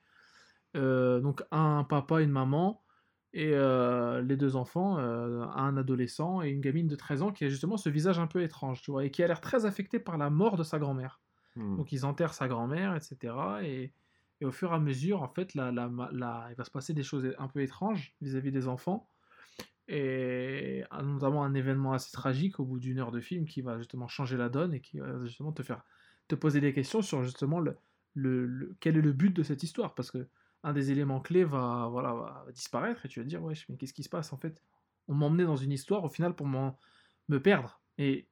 Euh, 0.76 1.20
donc 1.20 1.42
un 1.50 1.84
papa, 1.84 2.22
une 2.22 2.30
maman 2.30 2.82
et 3.32 3.52
euh, 3.54 4.20
les 4.22 4.36
deux 4.36 4.56
enfants, 4.56 4.98
euh, 4.98 5.42
un 5.54 5.76
adolescent 5.76 6.42
et 6.42 6.50
une 6.50 6.60
gamine 6.60 6.88
de 6.88 6.96
13 6.96 7.22
ans 7.22 7.32
qui 7.32 7.44
a 7.44 7.48
justement 7.48 7.76
ce 7.76 7.88
visage 7.88 8.18
un 8.18 8.26
peu 8.26 8.42
étrange, 8.42 8.82
tu 8.82 8.90
vois, 8.90 9.04
et 9.04 9.10
qui 9.10 9.22
a 9.22 9.26
l'air 9.28 9.40
très 9.40 9.66
affecté 9.66 10.00
par 10.00 10.18
la 10.18 10.30
mort 10.30 10.56
de 10.56 10.64
sa 10.64 10.78
grand-mère. 10.78 11.20
Mhm. 11.56 11.76
Donc 11.76 11.92
ils 11.92 12.04
enterrent 12.04 12.34
sa 12.34 12.48
grand-mère, 12.48 12.94
etc. 12.96 13.64
Et, 13.64 13.92
et 14.40 14.44
au 14.44 14.50
fur 14.50 14.72
et 14.72 14.74
à 14.74 14.80
mesure, 14.80 15.22
en 15.22 15.28
fait, 15.28 15.54
la, 15.54 15.70
la- 15.70 15.90
la- 16.12 16.48
il 16.50 16.56
va 16.56 16.64
se 16.64 16.70
passer 16.70 16.92
des 16.94 17.02
choses 17.04 17.32
un 17.38 17.48
peu 17.48 17.60
étranges 17.62 18.14
vis-à-vis 18.20 18.52
des 18.52 18.66
enfants. 18.68 19.08
Et 19.88 20.84
notamment 21.02 21.42
un 21.44 21.54
événement 21.54 21.92
assez 21.92 22.12
tragique 22.12 22.60
au 22.60 22.64
bout 22.64 22.78
d'une 22.78 22.98
heure 23.00 23.10
de 23.10 23.20
film 23.20 23.44
qui 23.44 23.60
va 23.60 23.76
justement 23.78 24.06
changer 24.06 24.36
la 24.36 24.48
donne 24.48 24.72
et 24.74 24.80
qui 24.80 25.00
va 25.00 25.24
justement 25.24 25.52
te 25.52 25.62
faire 25.62 25.82
te 26.28 26.36
poser 26.36 26.60
des 26.60 26.72
questions 26.72 27.02
sur 27.02 27.24
justement 27.24 27.58
le, 27.58 27.76
le, 28.14 28.46
le- 28.46 28.76
quel 28.78 28.96
est 28.96 29.02
le 29.02 29.12
but 29.12 29.34
de 29.34 29.42
cette 29.42 29.62
histoire. 29.64 29.94
Parce 29.96 30.10
que 30.12 30.28
un 30.62 30.72
des 30.72 30.90
éléments 30.90 31.20
clés 31.20 31.44
va, 31.44 31.88
voilà, 31.90 32.44
disparaître 32.52 33.06
et 33.06 33.08
tu 33.08 33.20
vas 33.20 33.26
dire, 33.26 33.42
wesh, 33.42 33.68
mais 33.68 33.76
qu'est-ce 33.76 33.94
qui 33.94 34.02
se 34.02 34.08
passe? 34.08 34.32
En 34.32 34.38
fait 34.38 34.62
On 35.08 35.14
m'emmenait 35.14 35.44
dans 35.44 35.56
une 35.56 35.72
histoire 35.72 36.04
au 36.04 36.08
final 36.08 36.34
pour 36.34 36.46
me 36.46 37.38
perdre. 37.38 37.80
Et 37.98 38.28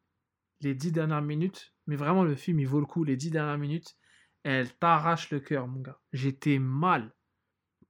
les 0.60 0.74
dix 0.74 0.92
dernières 0.92 1.22
minutes, 1.22 1.74
mais 1.86 1.96
vraiment 1.96 2.24
le 2.24 2.34
film 2.34 2.60
il 2.60 2.66
vaut 2.66 2.80
le 2.80 2.86
coup, 2.86 3.04
les 3.04 3.16
dix 3.16 3.30
dernières 3.30 3.58
minutes, 3.58 3.96
elles 4.42 4.72
t'arrachent 4.74 5.30
le 5.30 5.40
cœur, 5.40 5.68
mon 5.68 5.80
gars. 5.80 6.00
J'étais 6.12 6.58
mal. 6.58 7.14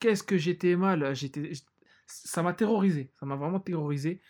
Qu'est-ce 0.01 0.23
que 0.23 0.39
j'étais 0.39 0.77
mal? 0.77 1.15
J'étais, 1.15 1.53
ça 2.07 2.43
m'a 2.43 2.55
terrorisé, 2.55 3.13
ça 3.19 3.27
m'a 3.27 3.37
vraiment 3.37 3.61
terrorisé. 3.61 4.21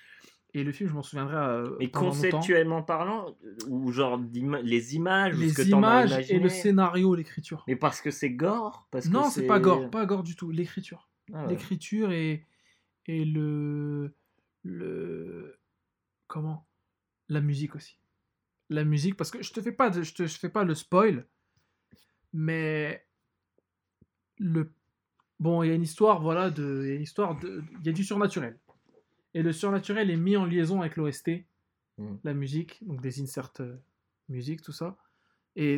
Et 0.55 0.65
le 0.65 0.73
film, 0.73 0.89
je 0.89 0.95
m'en 0.95 1.03
souviendrai. 1.03 1.37
euh, 1.37 1.77
Mais 1.79 1.85
longtemps. 1.87 2.01
conceptuellement 2.01 2.83
parlant, 2.83 3.37
euh, 3.45 3.55
ou 3.69 3.93
genre 3.93 4.19
les 4.63 4.95
images, 4.97 5.35
que 5.35 5.39
les 5.41 5.61
as 5.61 5.65
images 5.65 6.31
et 6.31 6.39
le 6.39 6.49
scénario, 6.49 7.15
l'écriture. 7.15 7.65
Mais 7.69 7.77
parce 7.77 8.01
que 8.01 8.11
c'est 8.11 8.31
gore 8.31 8.87
parce 8.91 9.09
que 9.09 9.13
Non, 9.13 9.25
c'est 9.31 9.47
pas 9.47 9.61
gore, 9.61 9.91
pas 9.91 10.07
gore 10.07 10.23
du 10.23 10.35
tout. 10.37 10.51
L'écriture. 10.51 11.09
Ah 11.35 11.43
ouais. 11.43 11.51
l'écriture 11.51 12.11
et, 12.13 12.47
et 13.07 13.25
le, 13.27 14.15
le 14.65 15.59
comment? 16.27 16.67
La 17.29 17.41
musique 17.43 17.75
aussi 17.77 17.99
la 18.71 18.85
musique 18.85 19.17
parce 19.17 19.31
que 19.31 19.43
je 19.43 19.51
te 19.53 19.61
fais 19.63 19.73
pas 19.73 19.89
de, 19.89 20.03
je 20.03 20.13
te 20.15 20.27
je 20.27 20.39
fais 20.39 20.51
pas 20.51 20.63
le 20.65 20.75
spoil 20.75 21.27
mais 22.35 23.03
le 24.39 24.71
bon 25.41 25.63
il 25.63 25.69
y 25.69 25.71
a 25.71 25.75
une 25.75 25.83
histoire 25.83 26.21
voilà 26.21 26.51
de 26.51 26.83
il 26.85 26.89
y 26.89 26.93
a 26.93 26.95
une 26.97 27.03
histoire 27.03 27.39
de 27.39 27.63
il 27.81 27.87
y 27.87 27.89
a 27.89 27.93
du 27.93 28.05
surnaturel 28.05 28.59
et 29.39 29.43
le 29.43 29.53
surnaturel 29.53 30.11
est 30.11 30.17
mis 30.17 30.37
en 30.37 30.45
liaison 30.45 30.81
avec 30.81 30.97
l'OST 30.97 31.31
Mm. 31.99 32.15
la 32.23 32.33
musique 32.33 32.79
donc 32.87 33.01
des 33.01 33.21
inserts 33.21 33.51
euh, 33.59 33.77
musique 34.29 34.63
tout 34.63 34.71
ça 34.71 34.97
et 35.57 35.77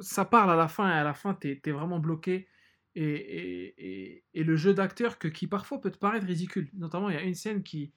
ça 0.00 0.24
parle 0.24 0.50
à 0.50 0.56
la 0.56 0.68
fin 0.68 0.88
et 0.88 0.98
à 1.02 1.04
la 1.04 1.12
fin 1.12 1.34
t'es 1.34 1.60
es 1.62 1.70
vraiment 1.70 1.98
bloqué 1.98 2.48
et, 2.94 3.02
et, 3.04 3.74
et, 3.78 4.24
et 4.34 4.44
le 4.44 4.56
jeu 4.56 4.74
d'acteur 4.74 5.18
qui 5.18 5.46
parfois 5.46 5.80
peut 5.80 5.90
te 5.90 5.98
paraître 5.98 6.26
ridicule. 6.26 6.70
Notamment, 6.74 7.08
il 7.08 7.14
y 7.14 7.18
a 7.18 7.22
une 7.22 7.34
scène 7.34 7.62
qui, 7.62 7.92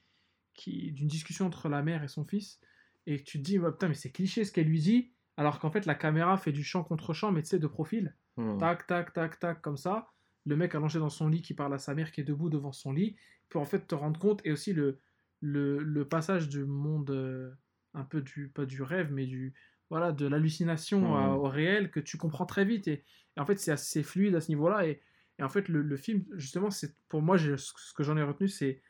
qui 0.53 0.91
d'une 0.91 1.07
discussion 1.07 1.45
entre 1.45 1.69
la 1.69 1.81
mère 1.81 2.03
et 2.03 2.07
son 2.07 2.25
fils, 2.25 2.59
et 3.05 3.23
tu 3.23 3.39
te 3.39 3.43
dis, 3.43 3.59
putain, 3.59 3.87
mais 3.87 3.95
c'est 3.95 4.11
cliché 4.11 4.45
ce 4.45 4.51
qu'elle 4.51 4.67
lui 4.67 4.79
dit, 4.79 5.11
alors 5.35 5.59
qu'en 5.59 5.71
fait, 5.71 5.85
la 5.85 5.95
caméra 5.95 6.37
fait 6.37 6.51
du 6.51 6.63
champ 6.63 6.83
contre 6.83 7.13
champ, 7.13 7.31
mais 7.31 7.41
tu 7.41 7.49
sais, 7.49 7.59
de 7.59 7.67
profil. 7.67 8.15
Mhm. 8.37 8.59
Tac, 8.59 8.87
tac, 8.87 9.13
tac, 9.13 9.39
tac, 9.39 9.61
comme 9.61 9.77
ça. 9.77 10.09
Le 10.45 10.55
mec 10.55 10.75
allongé 10.75 10.99
dans 10.99 11.09
son 11.09 11.27
lit 11.27 11.41
qui 11.41 11.53
parle 11.53 11.73
à 11.73 11.79
sa 11.79 11.95
mère 11.95 12.11
qui 12.11 12.21
est 12.21 12.25
debout 12.25 12.49
devant 12.49 12.71
son 12.71 12.91
lit, 12.91 13.15
pour 13.53 13.61
en 13.61 13.65
fait 13.65 13.87
te 13.87 13.95
rendre 13.95 14.19
compte, 14.19 14.41
et 14.45 14.51
aussi 14.51 14.73
le, 14.73 14.97
le, 15.39 15.77
le 15.77 16.07
passage 16.09 16.49
du 16.49 16.65
monde, 16.65 17.11
euh, 17.11 17.51
un 17.93 18.03
peu 18.03 18.21
du, 18.21 18.49
pas 18.49 18.65
du 18.65 18.81
rêve, 18.81 19.11
mais 19.13 19.27
du, 19.27 19.53
voilà, 19.91 20.11
de 20.11 20.25
l'hallucination 20.27 21.01
au 21.37 21.47
réel 21.47 21.91
que 21.91 21.99
tu 21.99 22.17
comprends 22.17 22.47
très 22.47 22.65
vite. 22.65 22.87
Et, 22.87 23.05
et 23.37 23.39
en 23.39 23.45
fait, 23.45 23.59
c'est 23.59 23.71
assez 23.71 24.01
fluide 24.03 24.33
à 24.35 24.41
ce 24.41 24.49
niveau-là. 24.49 24.87
Et, 24.87 25.01
et 25.37 25.43
en 25.43 25.49
fait, 25.49 25.69
le, 25.69 25.83
le 25.83 25.97
film, 25.97 26.25
justement, 26.33 26.71
c'est 26.71 26.95
pour 27.09 27.21
moi, 27.21 27.37
ce 27.37 27.93
que 27.95 28.03
j'en 28.03 28.17
ai 28.17 28.23
retenu, 28.23 28.47
c'est 28.47 28.81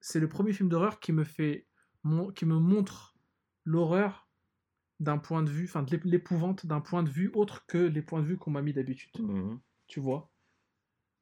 c'est 0.00 0.20
le 0.20 0.28
premier 0.28 0.52
film 0.52 0.68
d'horreur 0.68 1.00
qui 1.00 1.12
me 1.12 1.24
fait 1.24 1.66
mon- 2.04 2.30
qui 2.30 2.46
me 2.46 2.56
montre 2.58 3.16
l'horreur 3.64 4.28
d'un 5.00 5.18
point 5.18 5.42
de 5.42 5.50
vue, 5.50 5.64
enfin 5.64 5.82
de 5.82 5.96
l'épouvante 6.04 6.66
d'un 6.66 6.80
point 6.80 7.02
de 7.02 7.10
vue 7.10 7.30
autre 7.34 7.66
que 7.66 7.78
les 7.78 8.02
points 8.02 8.20
de 8.22 8.26
vue 8.26 8.36
qu'on 8.36 8.52
m'a 8.52 8.62
mis 8.62 8.72
d'habitude. 8.72 9.20
Mhm. 9.20 9.60
Tu 9.88 10.00
vois? 10.00 10.30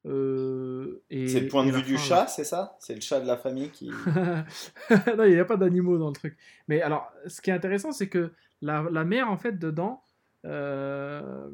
Euh, 0.06 1.00
C'est 1.10 1.40
le 1.40 1.48
point 1.48 1.64
de 1.64 1.70
vue 1.70 1.82
du 1.82 1.96
chat, 1.98 2.26
c'est 2.26 2.44
ça? 2.44 2.76
C'est 2.80 2.94
le 2.94 3.00
chat 3.00 3.20
de 3.20 3.26
la 3.26 3.36
famille 3.36 3.70
qui. 3.70 3.90
non, 5.16 5.24
il 5.24 5.34
n'y 5.34 5.38
a 5.38 5.44
pas 5.44 5.56
d'animaux 5.56 5.98
dans 5.98 6.08
le 6.08 6.12
truc. 6.14 6.36
Mais 6.68 6.82
alors, 6.82 7.12
ce 7.26 7.40
qui 7.40 7.50
est 7.50 7.52
intéressant, 7.52 7.92
c'est 7.92 8.08
que 8.08 8.32
la, 8.62 8.82
la 8.90 9.04
mère, 9.04 9.30
en 9.30 9.36
fait, 9.36 9.58
dedans, 9.58 10.02
euh, 10.44 11.48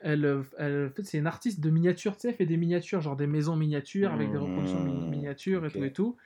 elle, 0.00 0.42
elle, 0.58 0.88
en 0.90 0.94
fait, 0.94 1.04
c'est 1.04 1.18
une 1.18 1.26
artiste 1.26 1.60
de 1.60 1.70
miniatures, 1.70 2.14
tu 2.16 2.20
sais, 2.22 2.28
elle 2.28 2.34
fait 2.34 2.46
des 2.46 2.58
miniatures, 2.58 3.00
genre 3.00 3.16
des 3.16 3.26
maisons 3.26 3.56
miniatures 3.56 4.12
avec 4.12 4.30
des 4.30 4.36
reproductions 4.38 4.80
mi- 4.80 4.92
Mmh, 4.92 5.10
miniatures 5.10 5.64
et 5.64 5.70
tout 5.70 5.84
et 5.84 5.92
tout. 5.92 6.16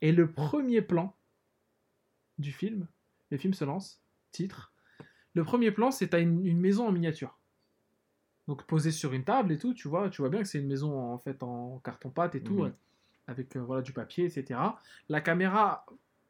Et 0.00 0.12
le 0.12 0.30
premier 0.30 0.80
plan 0.80 1.14
du 2.38 2.52
film, 2.52 2.86
le 3.30 3.38
film 3.38 3.54
se 3.54 3.64
lance, 3.64 4.02
titre. 4.32 4.72
Le 5.34 5.44
premier 5.44 5.70
plan, 5.70 5.90
c'est 5.90 6.14
à 6.14 6.18
une, 6.18 6.46
une 6.46 6.60
maison 6.60 6.86
en 6.88 6.92
miniature. 6.92 7.38
Donc 8.48 8.64
posée 8.64 8.92
sur 8.92 9.12
une 9.12 9.24
table 9.24 9.52
et 9.52 9.58
tout, 9.58 9.74
tu 9.74 9.88
vois, 9.88 10.08
tu 10.08 10.22
vois 10.22 10.28
bien 10.30 10.40
que 10.42 10.48
c'est 10.48 10.58
une 10.60 10.68
maison 10.68 10.96
en 10.98 11.18
fait 11.18 11.42
en 11.42 11.80
carton-pâte 11.84 12.34
et 12.36 12.42
tout, 12.42 12.54
ouais, 12.62 12.72
avec 13.26 13.56
euh, 13.56 13.60
voilà 13.60 13.82
du 13.82 13.92
papier, 13.92 14.24
etc. 14.26 14.60
La 15.08 15.20
caméra 15.20 15.84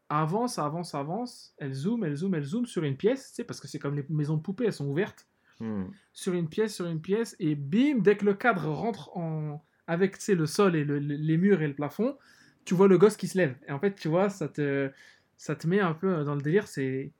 avance, 0.09 0.59
avance, 0.59 0.95
avance, 0.95 1.55
elle 1.59 1.75
zoome, 1.75 2.05
elle 2.05 2.17
zoome, 2.17 2.35
elle 2.37 2.45
zoome 2.45 2.65
sur 2.67 2.85
une 2.85 2.97
pièce, 2.97 3.29
tu 3.31 3.35
sais, 3.37 3.45
parce 3.45 3.61
que 3.61 3.69
c'est 3.69 3.79
comme 3.79 3.97
les 3.97 4.07
maisons 4.09 4.37
de 4.37 4.43
poupées, 4.43 4.65
elles 4.67 4.73
sont 4.73 4.87
ouvertes, 4.89 5.27
Mhm. 5.61 5.91
sur 6.13 6.33
une 6.35 6.49
pièce, 6.49 6.75
sur 6.75 6.87
une 6.87 7.01
pièce, 7.01 7.35
et 7.39 7.55
bim, 7.55 7.99
dès 7.99 8.17
que 8.17 8.25
le 8.25 8.35
cadre 8.35 8.67
rentre 8.69 9.17
en 9.17 9.63
avec 9.89 10.19
tu 10.19 10.35
le 10.35 10.47
sol 10.47 10.75
et 10.75 10.85
le- 10.85 10.99
le- 10.99 11.15
les 11.17 11.37
murs 11.37 11.63
et 11.63 11.69
le 11.69 11.75
plafond, 11.75 12.17
tu 12.65 12.75
vois 12.75 12.89
le 12.89 12.99
gosse 12.99 13.17
qui 13.17 13.29
se 13.29 13.39
lève. 13.39 13.57
Et 13.69 13.73
en 13.73 13.79
fait, 13.79 13.95
tu 13.95 14.09
vois, 14.09 14.31
ça 14.31 14.49
te, 14.49 14.91
ça 15.37 15.55
te 15.55 15.67
met 15.69 15.79
un 15.81 15.93
peu 15.95 16.25
dans 16.25 16.35
le 16.35 16.41
délire, 16.43 16.67
c'est 16.67 17.13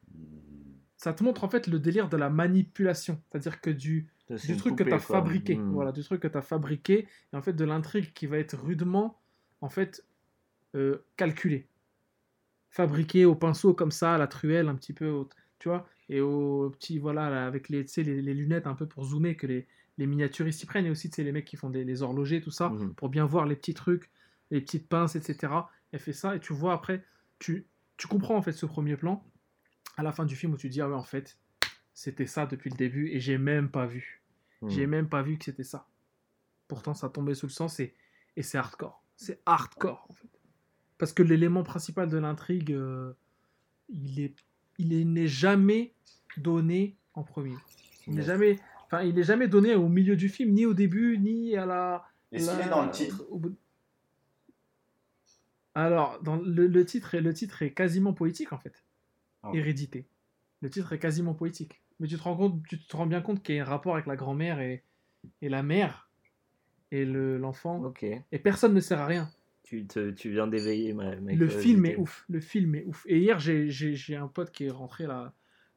ça 0.97 1.13
te 1.13 1.23
montre 1.23 1.45
en 1.45 1.49
fait 1.49 1.67
le 1.67 1.79
délire 1.79 2.09
de 2.09 2.17
la 2.17 2.31
manipulation. 2.31 3.21
C'est-à-dire 3.31 3.61
que 3.61 3.71
du, 3.71 4.09
Du 4.29 4.57
truc 4.57 4.77
que 4.77 4.83
tu 4.85 4.93
as 4.93 4.99
fabriqué, 4.99 5.57
Mhm. 5.57 5.73
voilà, 5.73 5.93
du 5.93 6.03
truc 6.03 6.21
que 6.23 6.29
tu 6.29 6.37
as 6.39 6.43
fabriqué, 6.43 7.09
et 7.33 7.37
en 7.37 7.43
fait 7.43 7.53
de 7.53 7.65
l'intrigue 7.65 8.13
qui 8.13 8.27
va 8.27 8.39
être 8.39 8.57
rudement, 8.61 9.21
en 9.61 9.69
fait, 9.69 10.05
euh, 10.75 11.05
calculée. 11.17 11.69
Fabriquée 12.71 13.25
au 13.25 13.35
pinceau 13.35 13.73
comme 13.75 13.91
ça, 13.91 14.15
à 14.15 14.19
la 14.19 14.27
truelle, 14.27 14.69
un 14.69 14.75
petit 14.75 14.93
peu, 14.93 15.25
tu 15.59 15.69
vois, 15.69 15.89
et 16.09 16.21
au 16.21 16.69
petit, 16.71 16.99
voilà, 16.99 17.31
là, 17.31 17.47
avec 17.47 17.69
les, 17.69 17.85
les, 17.97 18.23
les 18.23 18.35
lunettes 18.35 18.67
un 18.67 18.75
peu 18.75 18.87
pour 18.87 19.05
zoomer, 19.05 19.35
que 19.37 19.47
les, 19.47 19.67
les 19.97 20.07
miniaturistes 20.07 20.61
s'y 20.61 20.67
prennent, 20.67 20.87
et 20.87 20.91
aussi, 20.91 21.09
tu 21.09 21.17
sais, 21.17 21.23
les 21.25 21.33
mecs 21.33 21.47
qui 21.47 21.57
font 21.57 21.71
des, 21.71 21.85
les 21.85 22.03
horlogers, 22.03 22.41
tout 22.43 22.51
ça, 22.51 22.69
Mhm. 22.71 22.95
pour 22.95 23.09
bien 23.09 23.25
voir 23.25 23.47
les 23.47 23.57
petits 23.57 23.75
trucs, 23.75 24.11
les 24.51 24.61
petites 24.61 24.89
pinces, 24.89 25.17
etc. 25.17 25.71
Elle 25.93 26.01
fait 26.01 26.13
ça, 26.13 26.37
et 26.37 26.41
tu 26.41 26.53
vois 26.53 26.75
après, 26.75 27.05
tu, 27.39 27.67
tu 27.97 28.09
comprends 28.09 28.37
en 28.37 28.43
fait 28.43 28.53
ce 28.53 28.67
premier 28.67 28.97
plan, 28.97 29.25
à 29.97 30.03
la 30.03 30.13
fin 30.13 30.27
du 30.27 30.37
film 30.37 30.53
où 30.53 30.57
tu 30.59 30.69
te 30.69 30.73
dis, 30.73 30.83
ah 30.83 30.89
ouais, 30.89 30.95
en 30.95 31.05
fait, 31.05 31.39
c'était 31.99 32.27
ça 32.27 32.45
depuis 32.45 32.69
le 32.69 32.77
début, 32.77 33.09
et 33.09 33.21
j'ai 33.21 33.39
même 33.39 33.71
pas 33.71 33.87
vu. 33.87 34.21
Mhm. 34.61 34.69
J'ai 34.71 34.87
même 34.87 35.09
pas 35.09 35.23
vu 35.23 35.39
que 35.39 35.47
c'était 35.47 35.65
ça. 35.65 35.87
Pourtant, 36.69 36.93
ça 36.93 37.09
tombait 37.09 37.35
sous 37.35 37.47
le 37.47 37.53
sens 37.53 37.81
et, 37.81 37.95
et 38.37 38.43
c'est 38.43 38.59
hardcore. 38.59 39.03
C'est 39.17 39.41
hardcore, 39.47 40.07
en 40.11 40.13
fait. 40.13 40.29
Parce 40.99 41.15
que 41.15 41.23
l'élément 41.23 41.63
principal 41.63 42.11
de 42.11 42.19
l'intrigue, 42.19 42.73
euh, 42.73 43.15
il 43.89 44.21
est, 44.21 44.35
il 44.77 44.93
est- 44.93 45.05
n'est 45.05 45.27
jamais 45.27 45.95
donné 46.37 46.97
en 47.15 47.23
premier. 47.23 47.57
Il 48.07 48.15
n'est 48.15 48.23
jamais, 48.23 48.59
enfin, 48.85 49.03
il 49.03 49.15
n'est 49.15 49.23
jamais 49.23 49.49
donné 49.49 49.75
au 49.75 49.89
milieu 49.89 50.17
du 50.17 50.29
film, 50.29 50.53
ni 50.53 50.67
au 50.67 50.75
début, 50.75 51.17
ni 51.19 51.57
à 51.57 51.65
la. 51.65 52.07
Est-ce 52.31 52.51
qu'il 52.51 52.61
est 52.67 52.69
dans 52.69 52.85
le 52.85 52.91
titre 52.91 53.25
au 53.31 53.39
bout- 53.39 53.57
Alors, 55.75 56.21
dans 56.23 56.37
le, 56.37 56.67
le 56.67 56.85
titre 56.85 57.15
est, 57.15 57.21
le 57.23 57.33
titre 57.33 57.63
est 57.63 57.73
quasiment 57.73 58.13
poétique, 58.13 58.53
en 58.53 58.59
fait. 58.59 58.85
Ah. 59.43 59.51
Hérédité. 59.55 60.07
Le 60.63 60.69
titre 60.71 60.93
est 60.93 60.99
quasiment 60.99 61.35
poétique. 61.35 61.81
Mais 62.01 62.07
tu 62.09 62.17
te 62.17 62.23
rends, 62.23 62.37
compte, 62.37 62.63
tu 62.69 62.79
te 62.79 62.97
rends 62.97 63.07
bien 63.07 63.21
compte 63.23 63.43
qu'il 63.43 63.55
y 63.57 63.59
a 63.59 63.63
un 63.63 63.67
rapport 63.67 63.95
avec 63.95 64.07
la 64.07 64.17
grand-mère 64.17 64.61
et, 64.61 64.83
et 65.43 65.49
la 65.49 65.63
mère 65.63 66.11
et 66.93 67.05
le- 67.05 67.39
l'enfant. 67.39 67.83
Ok. 67.83 68.05
Et 68.05 68.39
personne 68.39 68.75
ne 68.75 68.81
sert 68.81 69.01
à 69.01 69.07
rien. 69.07 69.29
Tu, 69.65 69.87
te- 69.87 70.11
tu 70.11 70.31
viens 70.31 70.47
d'éveiller 70.47 70.93
ma, 70.93 71.17
ma 71.17 71.33
Le 71.33 71.49
film 71.49 71.87
est 71.87 71.97
ouf. 71.97 72.25
Le 72.29 72.41
film 72.41 72.75
est 72.75 72.85
ouf. 72.85 73.05
Et 73.09 73.19
hier, 73.19 73.39
j'ai- 73.39 74.17
un 74.17 74.29
pote 74.29 74.51
qui 74.53 74.65
est 74.67 74.71
rentré 74.71 75.07
là. 75.07 75.33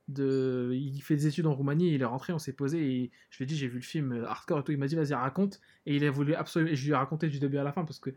De... 0.08 0.72
Il 0.74 1.00
fait 1.02 1.16
des 1.16 1.28
études 1.28 1.46
en 1.46 1.54
Roumanie, 1.54 1.94
il 1.94 2.02
est 2.02 2.06
rentré, 2.06 2.34
on 2.34 2.40
s'est 2.40 2.54
posé 2.54 2.80
et 2.84 3.12
je 3.30 3.38
lui 3.38 3.44
ai 3.44 3.46
dit 3.46 3.56
j'ai 3.56 3.68
vu 3.68 3.76
le 3.76 3.84
film 3.84 4.24
hardcore 4.28 4.60
et 4.60 4.64
tout. 4.64 4.72
Il 4.72 4.80
m'a 4.80 4.88
dit 4.88 4.96
vas-y 4.96 5.14
raconte. 5.14 5.62
Et 5.86 5.96
il 5.96 6.04
a 6.04 6.10
voulu 6.10 6.34
absolument. 6.34 6.72
Et 6.72 6.76
je 6.76 6.84
lui 6.86 6.92
ai 6.92 6.96
raconté 6.96 7.28
du 7.30 7.40
début 7.40 7.58
à 7.58 7.64
la 7.64 7.72
fin 7.72 7.86
parce 7.86 8.00
que 8.00 8.10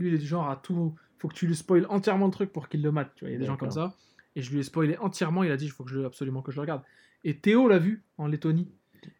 lui 0.00 0.08
il 0.08 0.14
est 0.14 0.18
du 0.18 0.26
genre 0.26 0.50
à 0.50 0.56
tout. 0.56 0.94
Faut 1.18 1.28
que 1.28 1.34
tu 1.34 1.46
lui 1.46 1.54
spoil 1.54 1.86
entièrement 1.88 2.26
le 2.26 2.32
truc 2.32 2.52
pour 2.52 2.68
qu'il 2.68 2.82
le 2.82 2.90
mate. 2.90 3.12
Tu 3.14 3.24
vois, 3.24 3.30
il 3.30 3.34
y 3.34 3.36
a 3.36 3.38
des 3.38 3.44
gens 3.46 3.56
comme 3.56 3.70
ça. 3.70 3.96
Et 4.34 4.42
je 4.42 4.50
lui 4.52 4.58
ai 4.58 4.62
spoilé 4.64 4.96
entièrement. 4.98 5.44
Il 5.44 5.52
a 5.52 5.56
dit 5.56 5.66
il 5.66 5.70
faut 5.70 5.84
que 5.84 5.90
je 5.90 6.00
absolument 6.00 6.42
que 6.42 6.50
je 6.50 6.56
le 6.56 6.62
regarde. 6.62 6.82
Et 7.24 7.38
Théo 7.38 7.68
l'a 7.68 7.78
vu 7.78 8.04
en 8.18 8.26
Lettonie. 8.26 8.70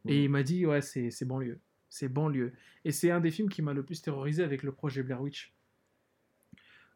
Et 0.07 0.25
il 0.25 0.31
m'a 0.31 0.43
dit, 0.43 0.67
ouais, 0.67 0.81
c'est 0.81 1.25
banlieue. 1.25 1.59
C'est 1.89 2.09
banlieue. 2.09 2.53
Et 2.85 2.93
c'est 2.93 3.11
un 3.11 3.21
des 3.21 3.31
films 3.31 3.49
qui 3.49 3.63
m'a 3.63 3.73
le 3.73 3.85
plus 3.85 4.03
terrorisé 4.03 4.43
avec 4.43 4.63
le 4.63 4.73
projet 4.73 5.03
Blair 5.03 5.21
Witch. 5.23 5.53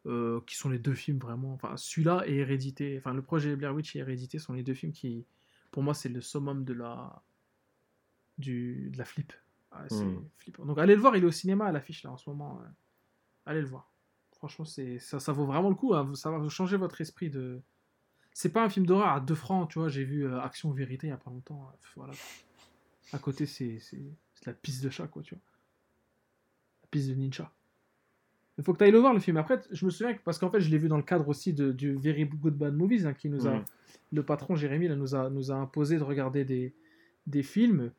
Euh, 0.07 0.41
qui 0.47 0.55
sont 0.55 0.69
les 0.69 0.79
deux 0.79 0.95
films 0.95 1.19
vraiment. 1.19 1.53
Enfin, 1.53 1.77
celui-là 1.77 2.23
et 2.25 2.37
Hérédité. 2.37 2.97
Enfin, 2.97 3.13
le 3.13 3.21
projet 3.21 3.55
Blair 3.55 3.73
Witch 3.75 3.95
et 3.95 3.99
Hérédité 3.99 4.39
sont 4.39 4.53
les 4.53 4.63
deux 4.63 4.73
films 4.73 4.93
qui, 4.93 5.25
pour 5.69 5.83
moi, 5.83 5.93
c'est 5.93 6.09
le 6.09 6.21
summum 6.21 6.63
de 6.65 6.73
la. 6.73 7.21
Du, 8.37 8.89
de 8.91 8.97
la 8.97 9.05
flip. 9.05 9.31
Ah, 9.71 9.85
c'est 9.89 10.03
Hmm. 10.03 10.23
flippant. 10.39 10.65
Donc, 10.65 10.79
allez 10.79 10.95
le 10.95 11.01
voir, 11.01 11.15
il 11.15 11.23
est 11.23 11.27
au 11.27 11.31
cinéma 11.31 11.65
à 11.67 11.71
l'affiche 11.71 12.03
là 12.03 12.11
en 12.11 12.17
ce 12.17 12.29
moment. 12.29 12.59
euh. 12.63 12.67
Allez 13.45 13.61
le 13.61 13.67
voir. 13.67 13.91
Franchement, 14.33 14.65
c'est 14.65 14.97
ça, 14.97 15.19
ça 15.19 15.31
vaut 15.33 15.45
vraiment 15.45 15.69
le 15.69 15.75
coup. 15.75 15.93
hein. 15.93 16.11
Ça 16.15 16.31
va 16.31 16.39
vous 16.39 16.49
changer 16.49 16.77
votre 16.77 16.99
esprit 17.01 17.29
de. 17.29 17.61
C'est 18.33 18.51
pas 18.53 18.63
un 18.63 18.69
film 18.69 18.85
d'horreur 18.85 19.09
à 19.09 19.19
2 19.19 19.35
francs, 19.35 19.69
tu 19.69 19.79
vois. 19.79 19.89
J'ai 19.89 20.03
vu 20.03 20.25
euh, 20.25 20.39
Action 20.41 20.71
Vérité 20.71 21.07
il 21.07 21.09
y 21.09 21.13
a 21.13 21.17
pas 21.17 21.29
longtemps. 21.31 21.67
euh, 21.71 21.77
Voilà. 21.95 22.13
À 23.13 23.19
côté, 23.19 23.45
c'est 23.45 23.77
la 24.45 24.53
piste 24.53 24.83
de 24.83 24.89
chat, 24.89 25.07
quoi, 25.07 25.21
tu 25.21 25.35
vois. 25.35 25.41
La 26.83 26.87
piste 26.89 27.09
de 27.09 27.15
ninja. 27.15 27.51
Il 28.57 28.63
faut 28.63 28.73
que 28.73 28.77
tu 28.77 28.83
ailles 28.83 28.91
le 28.91 28.99
voir, 28.99 29.13
le 29.13 29.19
film. 29.19 29.37
Après, 29.37 29.59
je 29.71 29.85
me 29.85 29.89
souviens, 29.91 30.13
que- 30.13 30.21
parce 30.23 30.37
qu'en 30.37 30.49
fait, 30.49 30.61
je 30.61 30.69
l'ai 30.69 30.77
vu 30.77 30.87
dans 30.87 30.97
le 30.97 31.03
cadre 31.03 31.27
aussi 31.27 31.53
de, 31.53 31.71
du 31.71 31.93
Very 31.95 32.25
Good 32.25 32.55
Bad 32.57 32.73
Movies, 32.75 33.05
hein, 33.05 33.13
qui 33.13 33.29
nous 33.29 33.47
a. 33.47 33.51
Le 34.13 34.23
patron 34.23 34.55
Jérémy 34.55 34.87
là, 34.87 34.95
nous, 34.95 35.15
a, 35.15 35.29
nous 35.29 35.51
a 35.51 35.55
imposé 35.55 35.97
de 35.97 36.03
regarder 36.03 36.43
des, 36.45 36.73
des 37.27 37.43
films. 37.43 37.91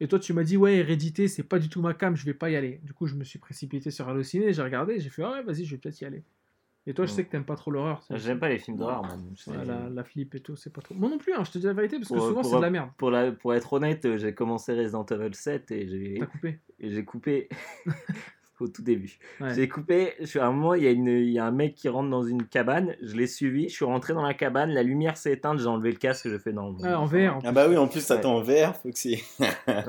Et 0.00 0.08
toi, 0.08 0.18
tu 0.18 0.32
m'as 0.32 0.44
dit, 0.44 0.56
ouais, 0.56 0.76
Hérédité, 0.76 1.28
c'est 1.28 1.42
pas 1.42 1.58
du 1.58 1.68
tout 1.68 1.80
ma 1.80 1.92
cam, 1.94 2.14
je 2.16 2.24
vais 2.24 2.34
pas 2.34 2.50
y 2.50 2.56
aller. 2.56 2.80
Du 2.84 2.92
coup, 2.92 3.06
je 3.06 3.14
me 3.14 3.24
suis 3.24 3.38
précipité 3.38 3.90
sur 3.90 4.08
Allociné, 4.08 4.52
j'ai 4.52 4.62
regardé, 4.62 5.00
j'ai 5.00 5.10
fait, 5.10 5.22
ah 5.22 5.32
ouais, 5.32 5.42
vas-y, 5.42 5.64
je 5.64 5.72
vais 5.72 5.78
peut-être 5.78 6.00
y 6.00 6.04
aller. 6.04 6.22
Et 6.88 6.94
toi, 6.94 7.04
je 7.04 7.10
sais 7.10 7.24
que 7.24 7.30
t'aimes 7.30 7.44
pas 7.44 7.56
trop 7.56 7.70
l'horreur. 7.72 8.02
c'est- 8.06 8.16
J'aime 8.18 8.38
pas 8.38 8.48
les 8.48 8.58
films 8.58 8.76
d'horreur, 8.76 9.02
moi. 9.02 9.16
C'est- 9.36 9.50
Ouais, 9.50 9.64
la, 9.64 9.88
la 9.88 10.04
flip 10.04 10.34
et 10.36 10.40
tout, 10.40 10.54
c'est 10.56 10.72
pas 10.72 10.80
trop. 10.82 10.94
Moi 10.94 11.08
non 11.08 11.18
plus, 11.18 11.32
hein, 11.34 11.42
je 11.44 11.50
te 11.50 11.58
dis 11.58 11.66
la 11.66 11.72
vérité, 11.72 11.96
parce 11.98 12.08
que 12.10 12.14
Pour- 12.14 12.28
souvent, 12.28 12.42
c'est 12.44 12.56
de 12.56 12.60
la 12.60 12.70
merde. 12.70 12.90
Pour, 12.96 13.10
la, 13.10 13.32
pour 13.32 13.54
être 13.54 13.72
honnête, 13.72 14.04
euh, 14.04 14.16
j'ai 14.16 14.32
commencé 14.34 14.72
Resident 14.72 15.04
Evil 15.06 15.34
7 15.34 15.70
et 15.72 15.88
j'ai 15.88 16.16
T'as 16.20 16.26
coupé. 16.26 16.58
et 16.78 16.90
j'ai 16.90 17.04
coupé 17.04 17.48
au 18.60 18.68
tout 18.68 18.82
début. 18.82 19.18
Ouais. 19.40 19.52
J'ai 19.54 19.68
coupé, 19.68 20.14
je 20.20 20.26
suis 20.26 20.38
à 20.38 20.46
un 20.46 20.52
moment, 20.52 20.74
il 20.74 20.84
y, 20.84 20.86
a 20.86 20.90
une- 20.92 21.08
il 21.08 21.30
y 21.30 21.38
a 21.40 21.44
un 21.44 21.50
mec 21.50 21.74
qui 21.74 21.88
rentre 21.88 22.08
dans 22.08 22.22
une 22.22 22.44
cabane, 22.46 22.94
je 23.02 23.16
l'ai 23.16 23.26
suivi, 23.26 23.68
je 23.68 23.74
suis 23.74 23.84
rentré 23.84 24.14
dans 24.14 24.22
la 24.22 24.34
cabane, 24.34 24.70
la 24.70 24.82
lumière 24.84 25.16
s'est 25.16 25.32
éteinte, 25.32 25.58
j'ai 25.58 25.66
enlevé 25.66 25.90
le 25.90 25.98
casque, 25.98 26.28
j'ai 26.28 26.38
fait 26.38 26.52
non. 26.52 26.70
bon, 26.72 26.84
Ah, 26.84 27.00
en 27.00 27.04
VR. 27.06 27.36
en 27.36 27.40
Ah 27.44 27.50
bah 27.52 27.66
oui, 27.68 27.76
en 27.76 27.88
plus, 27.88 28.00
ça 28.00 28.24
en 28.26 28.40
VR, 28.42 28.76
Foxy. 28.76 29.22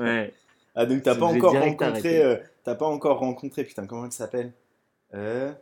Ouais. 0.00 0.34
Ah 0.74 0.84
donc 0.86 1.02
t'as 1.02 1.14
C'est- 1.14 1.20
pas 1.20 1.26
encore 1.26 1.52
direct 1.52 1.80
rencontré, 1.80 2.22
euh, 2.24 2.36
t'as 2.64 2.74
pas 2.74 2.86
encore 2.86 3.18
rencontré, 3.20 3.64
putain, 3.64 3.86
comment 3.86 4.04
elle 4.04 4.12
s'appelle? 4.12 4.52
Euh... 5.14 5.52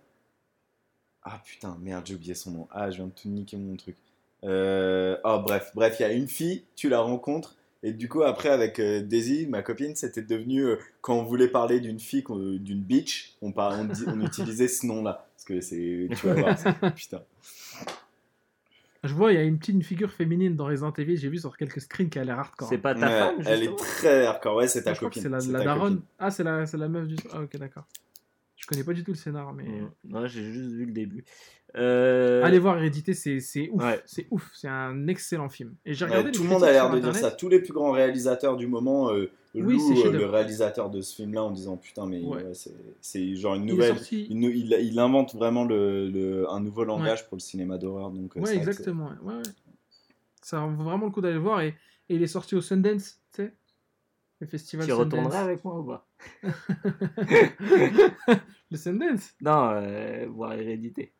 Ah 1.29 1.41
putain, 1.45 1.77
merde, 1.83 2.07
j'ai 2.07 2.15
oublié 2.15 2.35
son 2.35 2.53
nom. 2.53 2.69
Ah, 2.71 2.89
je 2.91 2.97
viens 2.99 3.07
de 3.07 3.11
tout 3.11 3.29
niquer 3.29 3.57
mon 3.57 3.75
truc. 3.77 3.97
Euh... 4.45 5.17
Oh 5.25 5.41
bref, 5.43 5.73
bref, 5.75 5.97
il 5.99 6.03
y 6.03 6.07
a 6.07 6.13
une 6.13 6.29
fille, 6.29 6.63
tu 6.77 6.89
la 6.89 7.01
rencontres, 7.01 7.57
et 7.83 7.93
du 7.93 8.09
coup 8.09 8.23
après 8.23 8.49
avec 8.49 8.79
euh, 8.79 9.01
Daisy, 9.03 9.47
ma 9.49 9.63
copine, 9.63 9.97
c'était 9.97 10.23
devenu, 10.23 10.61
euh, 10.67 10.77
quand 11.01 11.19
on 11.19 11.25
voulait 11.25 11.49
parler 11.49 11.81
d'une 11.81 11.99
fille, 11.99 12.23
qu'on- 12.23 12.37
d'une 12.61 12.81
bitch, 12.81 13.35
on, 13.43 13.51
par- 13.51 13.77
on, 13.77 13.85
dit- 13.87 14.05
on 14.07 14.21
utilisait 14.21 14.69
ce 14.69 14.87
nom-là. 14.87 15.27
Parce 15.35 15.45
que 15.47 15.61
c'est, 15.61 16.09
tu 16.17 16.27
vas 16.27 16.35
voir, 16.35 16.57
c'est- 16.59 16.73
putain. 16.95 17.23
Je 19.03 19.13
vois, 19.15 19.33
il 19.33 19.37
y 19.37 19.39
a 19.39 19.43
une 19.45 19.59
petite 19.59 19.83
figure 19.85 20.13
féminine 20.13 20.55
dans 20.57 20.67
Resident 20.67 20.93
Evil, 20.93 21.17
j'ai 21.17 21.29
vu 21.29 21.39
sur 21.39 21.57
quelques 21.57 21.81
screens 21.81 22.09
qui 22.09 22.19
a 22.19 22.25
l'air 22.25 22.39
hardcore. 22.39 22.69
C'est 22.69 22.79
pas 22.79 22.95
ta 22.95 23.07
Ouais, 23.09 23.19
femme, 23.19 23.47
elle 23.47 23.63
est 23.65 23.77
très 23.77 24.27
hardcore, 24.27 24.57
ouais, 24.57 24.69
c'est 24.69 24.81
Ah, 24.81 24.83
ta 24.85 24.93
je 24.93 24.97
crois 24.99 25.11
que 25.11 25.21
copine. 25.21 25.41
c'est 25.41 25.51
la, 25.53 25.65
daronne. 25.65 25.95
copine. 25.97 26.07
Ah, 26.19 26.31
c'est 26.31 26.45
la, 26.45 26.67
c'est 26.67 26.77
la 26.77 26.89
meuf 26.89 27.07
du. 27.09 27.17
Ah, 27.33 27.41
ok, 27.43 27.57
d'accord. 27.57 27.85
Je 28.67 28.71
connais 28.73 28.83
pas 28.85 28.95
du 28.95 29.05
tout 29.05 29.13
le 29.13 29.17
scénar, 29.17 29.53
mais. 29.55 29.63
Mm. 29.63 29.91
Non, 30.09 30.27
j'ai 30.27 30.43
juste 30.53 30.73
vu 30.73 30.87
le 30.87 30.93
début. 30.93 31.25
Euh, 31.77 32.43
Allez 32.43 32.59
voir 32.59 32.79
Hérédité, 32.79 33.15
c'est 33.15 33.69
ouf. 33.71 33.81
Ouais. 33.81 34.03
C'est 34.07 34.27
ouf. 34.33 34.51
C'est 34.55 34.67
un 34.67 35.07
excellent 35.07 35.49
film. 35.49 35.77
Et 35.85 35.95
j'ai 35.95 36.05
Ouais, 36.05 36.11
regardé 36.11 36.33
tout 36.33 36.43
le 36.43 36.49
monde 36.49 36.65
a 36.65 36.73
l'air 36.73 36.91
de 36.91 36.99
dire 36.99 37.15
ça. 37.15 37.31
Tous 37.31 37.49
les 37.49 37.61
plus 37.61 37.73
grands 37.73 37.93
réalisateurs 37.93 38.57
du 38.57 38.67
moment 38.67 39.13
euh, 39.13 39.31
Oui, 39.55 39.75
louent 39.77 39.95
c'est 39.95 40.09
euh, 40.09 40.11
le 40.11 40.27
réalisateur 40.27 40.91
de 40.91 41.01
ce 41.01 41.15
film-là 41.15 41.45
en 41.45 41.53
disant 41.53 41.77
putain, 41.77 42.07
mais 42.07 42.21
Ouais. 42.25 42.43
ouais, 42.43 42.53
c'est- 43.01 43.37
genre 43.37 43.55
une 43.55 43.65
Il 43.65 43.67
nouvelle. 43.73 43.95
sorti- 43.95 44.27
Il, 44.31 44.41
nou- 44.41 44.51
il- 44.51 44.77
il 44.83 44.99
invente 44.99 45.35
vraiment 45.37 45.65
le, 45.65 46.09
le- 46.09 46.51
un 46.51 46.59
nouveau 46.59 46.83
langage 46.83 47.29
pour 47.29 47.37
le 47.37 47.43
cinéma 47.43 47.79
d'horreur. 47.79 48.11
Donc, 48.11 48.37
euh, 48.37 48.41
Ouais, 48.41 48.57
exactement. 48.57 49.11
Ouais, 49.23 49.35
ouais. 49.35 49.43
Ça 50.43 50.61
vaut 50.61 50.83
vraiment 50.83 51.07
le 51.07 51.13
coup 51.13 51.21
d'aller 51.21 51.35
le 51.35 51.41
voir. 51.41 51.61
Et 51.61 51.75
Et 52.09 52.15
il 52.15 52.23
est 52.23 52.27
sorti 52.29 52.55
au 52.55 52.61
Sundance, 52.61 53.21
tu 53.35 53.43
sais 53.43 53.53
Le 54.41 54.47
festival 54.47 54.87
Tu 54.87 54.93
Sundance. 54.93 55.05
retournerais 55.13 55.39
avec 55.39 55.65
moi 55.65 55.79
ou 55.81 55.85
pas? 55.85 56.06
le 58.71 58.77
Sundance 58.77 59.35
Non, 59.41 59.71
euh, 59.75 60.27
voir 60.29 60.53
Hérédité. 60.55 61.13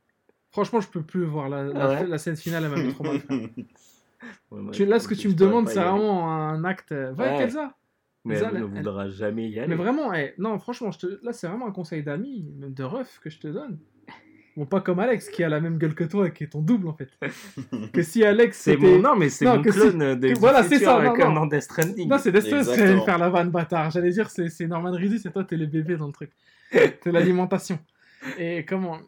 Franchement, 0.51 0.81
je 0.81 0.89
peux 0.89 1.03
plus 1.03 1.25
voir 1.25 1.49
la, 1.49 1.65
la, 1.65 1.85
Ah 1.85 1.89
ouais 1.89 2.07
la 2.07 2.19
scène 2.19 2.37
finale, 2.37 2.65
elle 2.65 2.71
m'a 2.71 2.83
mis 2.83 2.93
trop 2.95 3.05
mal. 3.05 3.21
frère. 3.21 3.41
Ouais, 4.51 4.61
moi, 4.63 4.73
Tu- 4.73 4.87
là, 4.87 4.99
ce 4.99 5.07
que 5.07 5.15
tu 5.15 5.29
me 5.29 5.35
demandes, 5.35 5.69
c'est 5.69 5.79
vraiment 5.81 6.33
un 6.35 6.65
acte. 6.65 6.93
Va 6.93 7.13
Ouais. 7.13 7.29
avec 7.29 7.41
Elsa. 7.43 7.77
Mais 8.25 8.35
Elsa, 8.37 8.49
elle 8.49 8.55
ne 8.55 8.59
elle- 8.61 8.65
voudra 8.65 9.09
jamais 9.09 9.49
y 9.51 9.59
aller. 9.59 9.69
Mais 9.69 9.75
vraiment, 9.77 10.13
eh, 10.15 10.35
non, 10.39 10.59
franchement, 10.59 10.91
je 10.91 10.99
te... 10.99 11.25
là, 11.25 11.33
c'est 11.33 11.47
vraiment 11.47 11.67
un 11.67 11.71
conseil 11.73 12.03
d'ami, 12.03 12.43
même 12.59 12.73
de 12.73 12.83
ref 12.83 13.21
que 13.21 13.29
je 13.31 13.39
te 13.39 13.47
donne. 13.49 13.79
Bon, 14.57 14.65
pas 14.65 14.81
comme 14.81 14.99
Alex 15.01 15.29
qui 15.29 15.45
a 15.45 15.49
la 15.51 15.61
même 15.61 15.77
gueule 15.77 15.95
que 15.95 16.05
toi 16.05 16.29
et 16.29 16.33
qui 16.33 16.45
est 16.45 16.47
ton 16.49 16.63
double 16.63 16.89
en 16.89 16.95
fait. 16.95 17.11
que 17.93 18.03
si 18.03 18.25
Alex 18.25 18.59
C'est 18.59 18.77
mon 18.79 18.99
non 18.99 19.15
mais 19.15 19.29
c'est 19.29 19.45
mon 19.45 19.61
que 19.63 19.71
si- 19.71 19.79
clone 19.79 20.15
de 20.19 20.33
que- 20.33 20.39
voilà, 20.39 20.63
c'est 20.63 20.79
ça, 20.79 21.03
non, 21.03 21.13
comme 21.13 21.29
non. 21.35 21.41
dans 21.41 21.47
Death 21.47 21.63
Stranding. 21.63 22.09
Non, 22.09 22.17
c'est 22.19 22.33
Death 22.33 22.63
Stranding, 22.63 23.05
faire 23.05 23.19
la 23.19 23.29
vanne 23.29 23.51
bâtard. 23.51 23.91
J'allais 23.91 24.11
dire, 24.13 24.31
c'est 24.31 24.49
c'est 24.49 24.67
Norman 24.67 24.93
Reedus 24.93 25.21
et 25.27 25.31
toi, 25.31 25.45
t'es 25.45 25.57
les 25.59 25.67
bébés 25.67 25.97
dans 25.99 26.07
le 26.07 26.13
truc. 26.13 26.31
T'es 26.71 27.13
l'alimentation. 27.13 27.79
Et 28.39 28.65
comment 28.65 28.99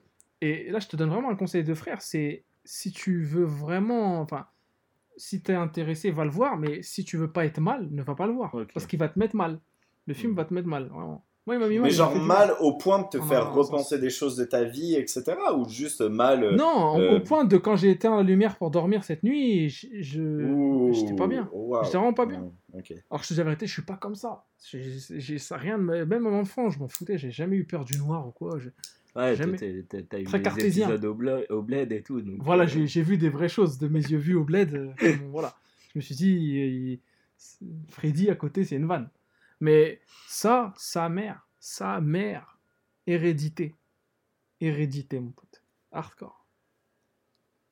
Et 0.41 0.71
là, 0.71 0.79
je 0.81 0.87
te 0.89 0.97
donne 0.97 1.09
vraiment 1.11 1.31
un 1.31 1.35
conseil 1.37 1.65
de 1.65 1.75
frère 1.75 2.03
c'est 2.03 2.45
si 2.65 2.93
tu 2.93 3.23
veux 3.23 3.45
vraiment. 3.45 4.21
Enfin, 4.21 4.47
si 5.17 5.41
t'es 5.43 5.55
intéressé, 5.55 6.11
va 6.11 6.25
le 6.25 6.31
voir, 6.31 6.59
mais 6.59 6.83
si 6.83 7.05
tu 7.05 7.17
veux 7.17 7.31
pas 7.33 7.45
être 7.47 7.59
mal, 7.61 7.89
ne 7.91 8.03
va 8.03 8.15
pas 8.15 8.27
le 8.27 8.33
voir. 8.35 8.55
Ok. 8.55 8.69
Parce 8.75 8.87
qu'il 8.87 8.99
va 8.99 9.09
te 9.09 9.19
mettre 9.19 9.35
mal. 9.35 9.59
Le 10.07 10.15
film 10.15 10.33
Mm. 10.33 10.37
va 10.37 10.45
te 10.45 10.55
mettre 10.55 10.69
mal, 10.69 10.85
vraiment. 10.89 11.25
Moi, 11.49 11.55
il 11.55 11.61
m'a 11.61 11.69
mis 11.69 11.77
mal. 11.79 11.85
Mais 11.85 11.91
genre 11.91 12.15
mal 12.15 12.53
au 12.61 12.75
point 12.77 12.99
de 12.99 13.09
te 13.09 13.17
Ah, 13.17 13.27
faire 13.27 13.45
non, 13.47 13.53
repenser 13.53 13.99
des 13.99 14.11
choses 14.11 14.37
de 14.37 14.45
ta 14.45 14.65
vie, 14.65 14.97
etc. 14.97 15.23
Ou 15.57 15.67
juste 15.67 16.03
mal. 16.03 16.45
euh, 16.45 16.55
Non, 16.57 16.97
au- 16.97 17.01
euh, 17.01 17.17
au 17.17 17.21
point 17.21 17.47
de 17.47 17.57
quand 17.57 17.75
j'ai 17.75 17.89
éteint 17.89 18.15
la 18.15 18.23
lumière 18.23 18.57
pour 18.59 18.71
dormir 18.71 19.03
cette 19.03 19.23
nuit, 19.23 19.71
je, 19.71 20.93
j'étais 20.93 21.15
pas 21.17 21.27
bien. 21.27 21.49
waouh. 21.51 21.83
J'étais 21.85 21.97
vraiment 21.97 22.13
pas 22.13 22.27
bien. 22.27 22.43
Ouais, 22.75 22.81
ok. 22.81 22.93
Alors 23.11 23.23
je 23.23 23.29
te 23.29 23.33
dis 23.33 23.39
la 23.39 23.45
vérité, 23.45 23.67
je 23.67 23.73
suis 23.73 23.81
pas 23.81 23.97
comme 23.97 24.15
ça. 24.15 24.45
J'ai 24.71 25.39
ça 25.39 25.57
rien 25.57 25.79
de 25.79 26.05
même 26.05 26.27
en 26.27 26.39
enfant, 26.39 26.69
je 26.69 26.79
m'en 26.79 26.89
foutais, 26.89 27.17
j'ai 27.17 27.31
jamais 27.31 27.57
eu 27.57 27.65
peur 27.65 27.87
du 27.87 27.97
noir 27.97 28.29
ou 28.29 28.31
quoi. 28.31 28.59
je- 28.59 28.69
Ouais, 29.17 29.35
t'as 29.35 30.19
eu 30.19 30.25
Très 30.25 30.39
des 30.39 30.43
cartésien. 30.43 30.91
épisodes 30.91 31.05
au, 31.51 31.63
bled 31.63 31.91
et 31.93 32.03
tout. 32.03 32.21
donc, 32.21 32.37
Voilà, 32.41 32.65
euh, 32.65 32.67
j'ai 32.67 32.87
j'ai 32.87 33.03
vu 33.03 33.17
des 33.17 33.31
vraies 33.31 33.49
choses 33.49 33.79
de 33.79 33.89
mes 33.89 34.01
yeux 34.03 34.19
vus 34.19 34.35
au 34.35 34.45
bled. 34.45 34.75
euh, 34.75 34.91
comme- 35.23 35.31
voilà, 35.31 35.55
je 35.95 35.99
me 35.99 36.03
suis 36.03 36.15
dit, 36.15 36.29
il- 36.31 37.01
il- 37.63 37.69
Freddy 37.89 38.29
à 38.31 38.35
côté, 38.35 38.65
c'est 38.65 38.77
une 38.77 38.87
vanne. 38.87 39.09
Mais 39.61 40.01
ça, 40.27 40.73
sa 40.77 41.09
mère, 41.09 41.47
sa 41.59 42.01
mère, 42.01 42.59
hérédité, 43.07 43.75
hérédité, 44.61 45.19
mon 45.21 45.31
pote, 45.31 45.63
hardcore. 45.93 46.47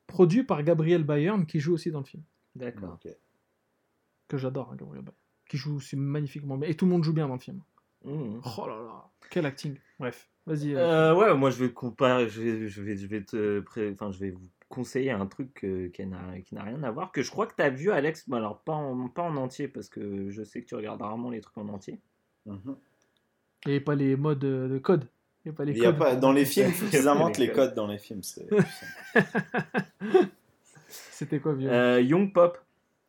Produit 0.07 0.43
par 0.45 0.63
Gabriel 0.63 1.05
Bayern 1.05 1.47
qui 1.47 1.61
joue 1.61 1.75
aussi 1.75 1.91
dans 1.91 2.01
le 2.01 2.05
film. 2.05 2.23
D'accord. 2.55 2.99
Que 4.29 4.39
j'adore, 4.39 4.73
hein, 4.73 4.77
Gabriel 4.77 5.05
Bayern, 5.05 5.19
qui 5.49 5.57
joue 5.57 5.77
aussi 5.77 5.97
magnifiquement 5.97 6.57
bien. 6.57 6.69
Et 6.69 6.75
tout 6.75 6.85
le 6.87 6.91
monde 6.93 7.05
joue 7.05 7.13
bien 7.13 7.29
dans 7.29 7.35
le 7.35 7.41
film. 7.41 7.61
Mmh. 8.05 8.41
Oh 8.59 8.67
là 8.69 8.77
là, 8.83 9.11
quel 9.31 9.47
acting. 9.47 9.77
Bref, 9.99 10.29
vas-y. 10.47 10.75
euh, 10.75 11.13
Euh, 11.13 11.15
ouais, 11.15 11.35
moi 11.37 11.51
je 11.51 11.65
vais 11.65 11.73
comparer, 11.73 12.29
je 12.29 12.41
vais, 12.41 12.69
je 12.69 12.83
vais, 12.83 12.97
je 12.97 13.07
vais 13.07 13.23
te, 13.25 13.65
enfin 13.93 14.13
je 14.13 14.19
vais 14.21 14.31
vous 14.31 14.49
conseiller 14.69 15.11
un 15.13 15.27
truc 15.27 15.65
euh, 15.65 15.89
qui 15.91 16.05
n'a, 16.07 16.41
qui 16.45 16.55
n'a 16.55 16.63
rien 16.65 16.83
à 16.83 16.91
voir, 16.91 17.13
que 17.13 17.23
je 17.23 17.31
crois 17.31 17.47
que 17.47 17.55
tu 17.57 17.63
as 17.63 17.71
vu 17.71 17.91
Alex, 17.91 18.27
mais 18.29 18.37
alors 18.37 18.61
pas 18.61 18.73
en, 18.75 19.09
pas 19.09 19.23
en 19.23 19.37
entier 19.37 19.69
parce 19.69 19.89
que 19.89 20.31
je 20.31 20.43
sais 20.43 20.61
que 20.63 20.67
tu 20.67 20.75
regardes 20.75 21.01
rarement 21.03 21.31
les 21.31 21.41
trucs 21.41 21.57
en 21.59 21.69
entier. 21.69 22.01
Mhm. 22.47 22.77
Il 23.67 23.73
n'y 23.73 23.79
a 23.79 23.81
pas 23.81 23.95
les 23.95 24.17
modes 24.17 24.39
de 24.41 24.79
code. 24.79 25.09
Il 25.45 25.49
n'y 25.51 25.55
a 25.55 25.57
pas 25.57 25.65
les 25.65 25.73
Il 25.73 25.79
y 25.79 25.87
a 25.87 25.91
codes. 25.91 25.99
pas, 25.99 26.17
dans 26.17 26.33
les 26.33 26.45
films, 26.45 26.71
faut 26.73 26.87
Il 26.87 26.93
y 26.93 26.97
a 26.97 26.99
qu'ils 26.99 27.05
pas 27.07 27.13
inventent 27.13 27.39
les 27.39 27.47
les 27.47 27.53
codes. 27.53 27.75
dans 27.75 27.87
les 27.87 27.99
films. 27.99 28.23
c'est- 28.23 28.49
C'était 30.89 31.41
quoi, 31.41 31.55
vieux 31.55 31.71
Euh, 31.71 32.01
Young 32.01 32.33
Pop, 32.33 32.59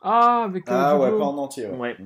Ah, 0.01 0.43
avec 0.45 0.63
ah 0.67 0.97
ouais, 0.99 1.09
pas 1.09 1.25
en 1.25 1.37
entier. 1.37 1.67
Ouais. 1.67 1.77
Ouais. 1.77 1.97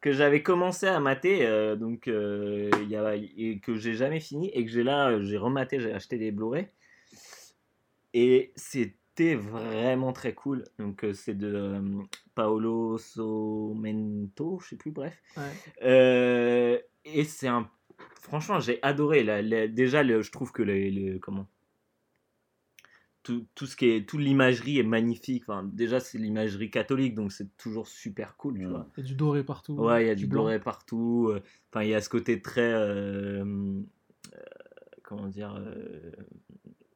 que 0.00 0.12
j'avais 0.12 0.42
commencé 0.42 0.86
à 0.86 0.98
mater, 0.98 1.46
euh, 1.46 1.76
donc 1.76 2.08
euh, 2.08 2.70
il 2.82 2.88
y 2.88 2.96
a, 2.96 3.14
et 3.16 3.60
que 3.62 3.76
j'ai 3.76 3.92
jamais 3.94 4.18
fini 4.20 4.48
et 4.48 4.64
que 4.64 4.70
j'ai 4.70 4.82
là, 4.82 5.10
euh, 5.10 5.22
j'ai 5.22 5.36
rematé, 5.36 5.78
j'ai 5.78 5.92
acheté 5.92 6.16
des 6.16 6.30
Blu-ray 6.32 6.68
et 8.14 8.52
c'était 8.56 9.34
vraiment 9.34 10.12
très 10.12 10.34
cool. 10.34 10.64
Donc 10.78 11.04
euh, 11.04 11.12
c'est 11.12 11.34
de 11.36 11.52
euh, 11.52 12.02
Paolo 12.34 12.98
Somento, 12.98 14.58
je 14.60 14.68
sais 14.68 14.76
plus, 14.76 14.90
bref. 14.92 15.20
Ouais. 15.36 15.42
Euh, 15.82 16.78
et 17.04 17.24
c'est 17.24 17.48
un, 17.48 17.68
franchement, 18.14 18.60
j'ai 18.60 18.78
adoré. 18.82 19.22
La- 19.24 19.42
la- 19.42 19.68
déjà, 19.68 20.02
le- 20.02 20.22
je 20.22 20.30
trouve 20.32 20.52
que 20.52 20.62
les, 20.62 20.90
les- 20.90 21.18
comment? 21.20 21.46
Tout, 23.22 23.46
tout 23.54 23.66
ce 23.66 23.76
qui 23.76 23.90
est 23.90 24.08
toute 24.08 24.20
l'imagerie 24.20 24.78
est 24.78 24.82
magnifique. 24.82 25.42
Enfin, 25.46 25.62
déjà, 25.62 26.00
c'est 26.00 26.16
l'imagerie 26.16 26.70
catholique, 26.70 27.14
donc 27.14 27.32
c'est 27.32 27.54
toujours 27.58 27.86
super 27.86 28.36
cool, 28.38 28.58
tu 28.58 28.64
vois. 28.64 28.88
Il 28.96 29.00
y 29.00 29.04
a 29.04 29.06
du 29.08 29.14
doré 29.14 29.44
partout. 29.44 29.74
Ouais, 29.74 30.04
il 30.04 30.06
y 30.06 30.10
a 30.10 30.14
du 30.14 30.26
blanc. 30.26 30.44
doré 30.44 30.58
partout. 30.58 31.30
Enfin, 31.70 31.84
il 31.84 31.90
y 31.90 31.94
a 31.94 32.00
ce 32.00 32.08
côté 32.08 32.40
très. 32.40 32.72
euh, 32.72 33.44
euh, 33.44 34.38
comment 35.02 35.26
dire 35.28 35.54
euh, 35.58 36.10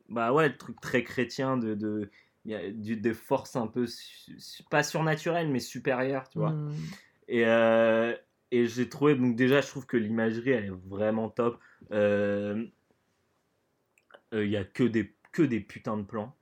Bah 0.09 0.33
ouais, 0.33 0.49
le 0.49 0.57
truc 0.57 0.81
très 0.81 1.03
chrétien 1.05 1.57
de. 1.57 1.75
de 1.75 2.11
il 2.47 2.51
y 2.53 2.55
a 2.55 2.71
du, 2.71 2.97
des 2.97 3.15
forces 3.15 3.57
un 3.57 3.67
peu. 3.67 3.87
su- 3.87 4.63
pas 4.71 4.83
surnaturelles, 4.83 5.49
mais 5.49 5.61
supérieures, 5.61 6.29
tu 6.29 6.39
vois. 6.39 6.51
Mm. 6.51 6.73
Et, 7.29 7.47
euh, 7.47 8.15
et 8.51 8.67
j'ai 8.67 8.89
trouvé. 8.89 9.15
Donc, 9.15 9.35
déjà, 9.35 9.61
je 9.63 9.69
trouve 9.69 9.87
que 9.87 9.97
l'imagerie, 9.97 10.51
elle 10.51 10.67
est 10.67 10.89
vraiment 10.89 11.31
top. 11.31 11.59
Euh, 11.93 12.67
euh, 14.35 14.45
Il 14.45 14.51
y 14.51 14.57
a 14.57 14.65
que 14.65 14.85
des, 14.85 15.15
que 15.33 15.43
des 15.43 15.61
putains 15.61 15.97
de 15.97 16.03
plans. 16.03 16.37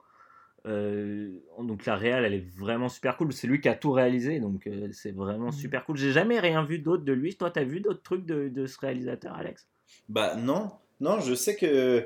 Euh, 0.65 1.41
donc 1.59 1.87
la 1.87 1.97
réal 1.97 2.25
elle 2.25 2.35
est 2.35 2.49
vraiment 2.57 2.89
super 2.89 3.17
cool 3.17 3.33
c'est 3.33 3.49
lui 3.49 3.61
qui 3.61 3.69
a 3.69 3.75
tout 3.75 3.91
réalisé 3.91 4.39
donc 4.39 4.69
euh, 4.69 4.91
c'est 4.93 5.11
vraiment 5.11 5.47
Mhm. 5.47 5.53
super 5.53 5.85
cool 5.85 5.97
j'ai 5.97 6.13
jamais 6.13 6.39
rien 6.39 6.63
vu 6.63 6.79
d'autre 6.79 7.03
de 7.03 7.13
lui 7.13 7.35
toi 7.35 7.51
t'as 7.51 7.65
vu 7.65 7.81
d'autres 7.81 8.03
trucs 8.05 8.25
de, 8.25 8.49
de 8.49 8.67
ce 8.67 8.79
réalisateur 8.79 9.35
Alex? 9.35 9.67
Bah 10.09 10.37
non, 10.37 10.71
non, 11.01 11.19
je 11.19 11.35
sais 11.35 11.57
que 11.57 11.67
euh, 11.67 12.03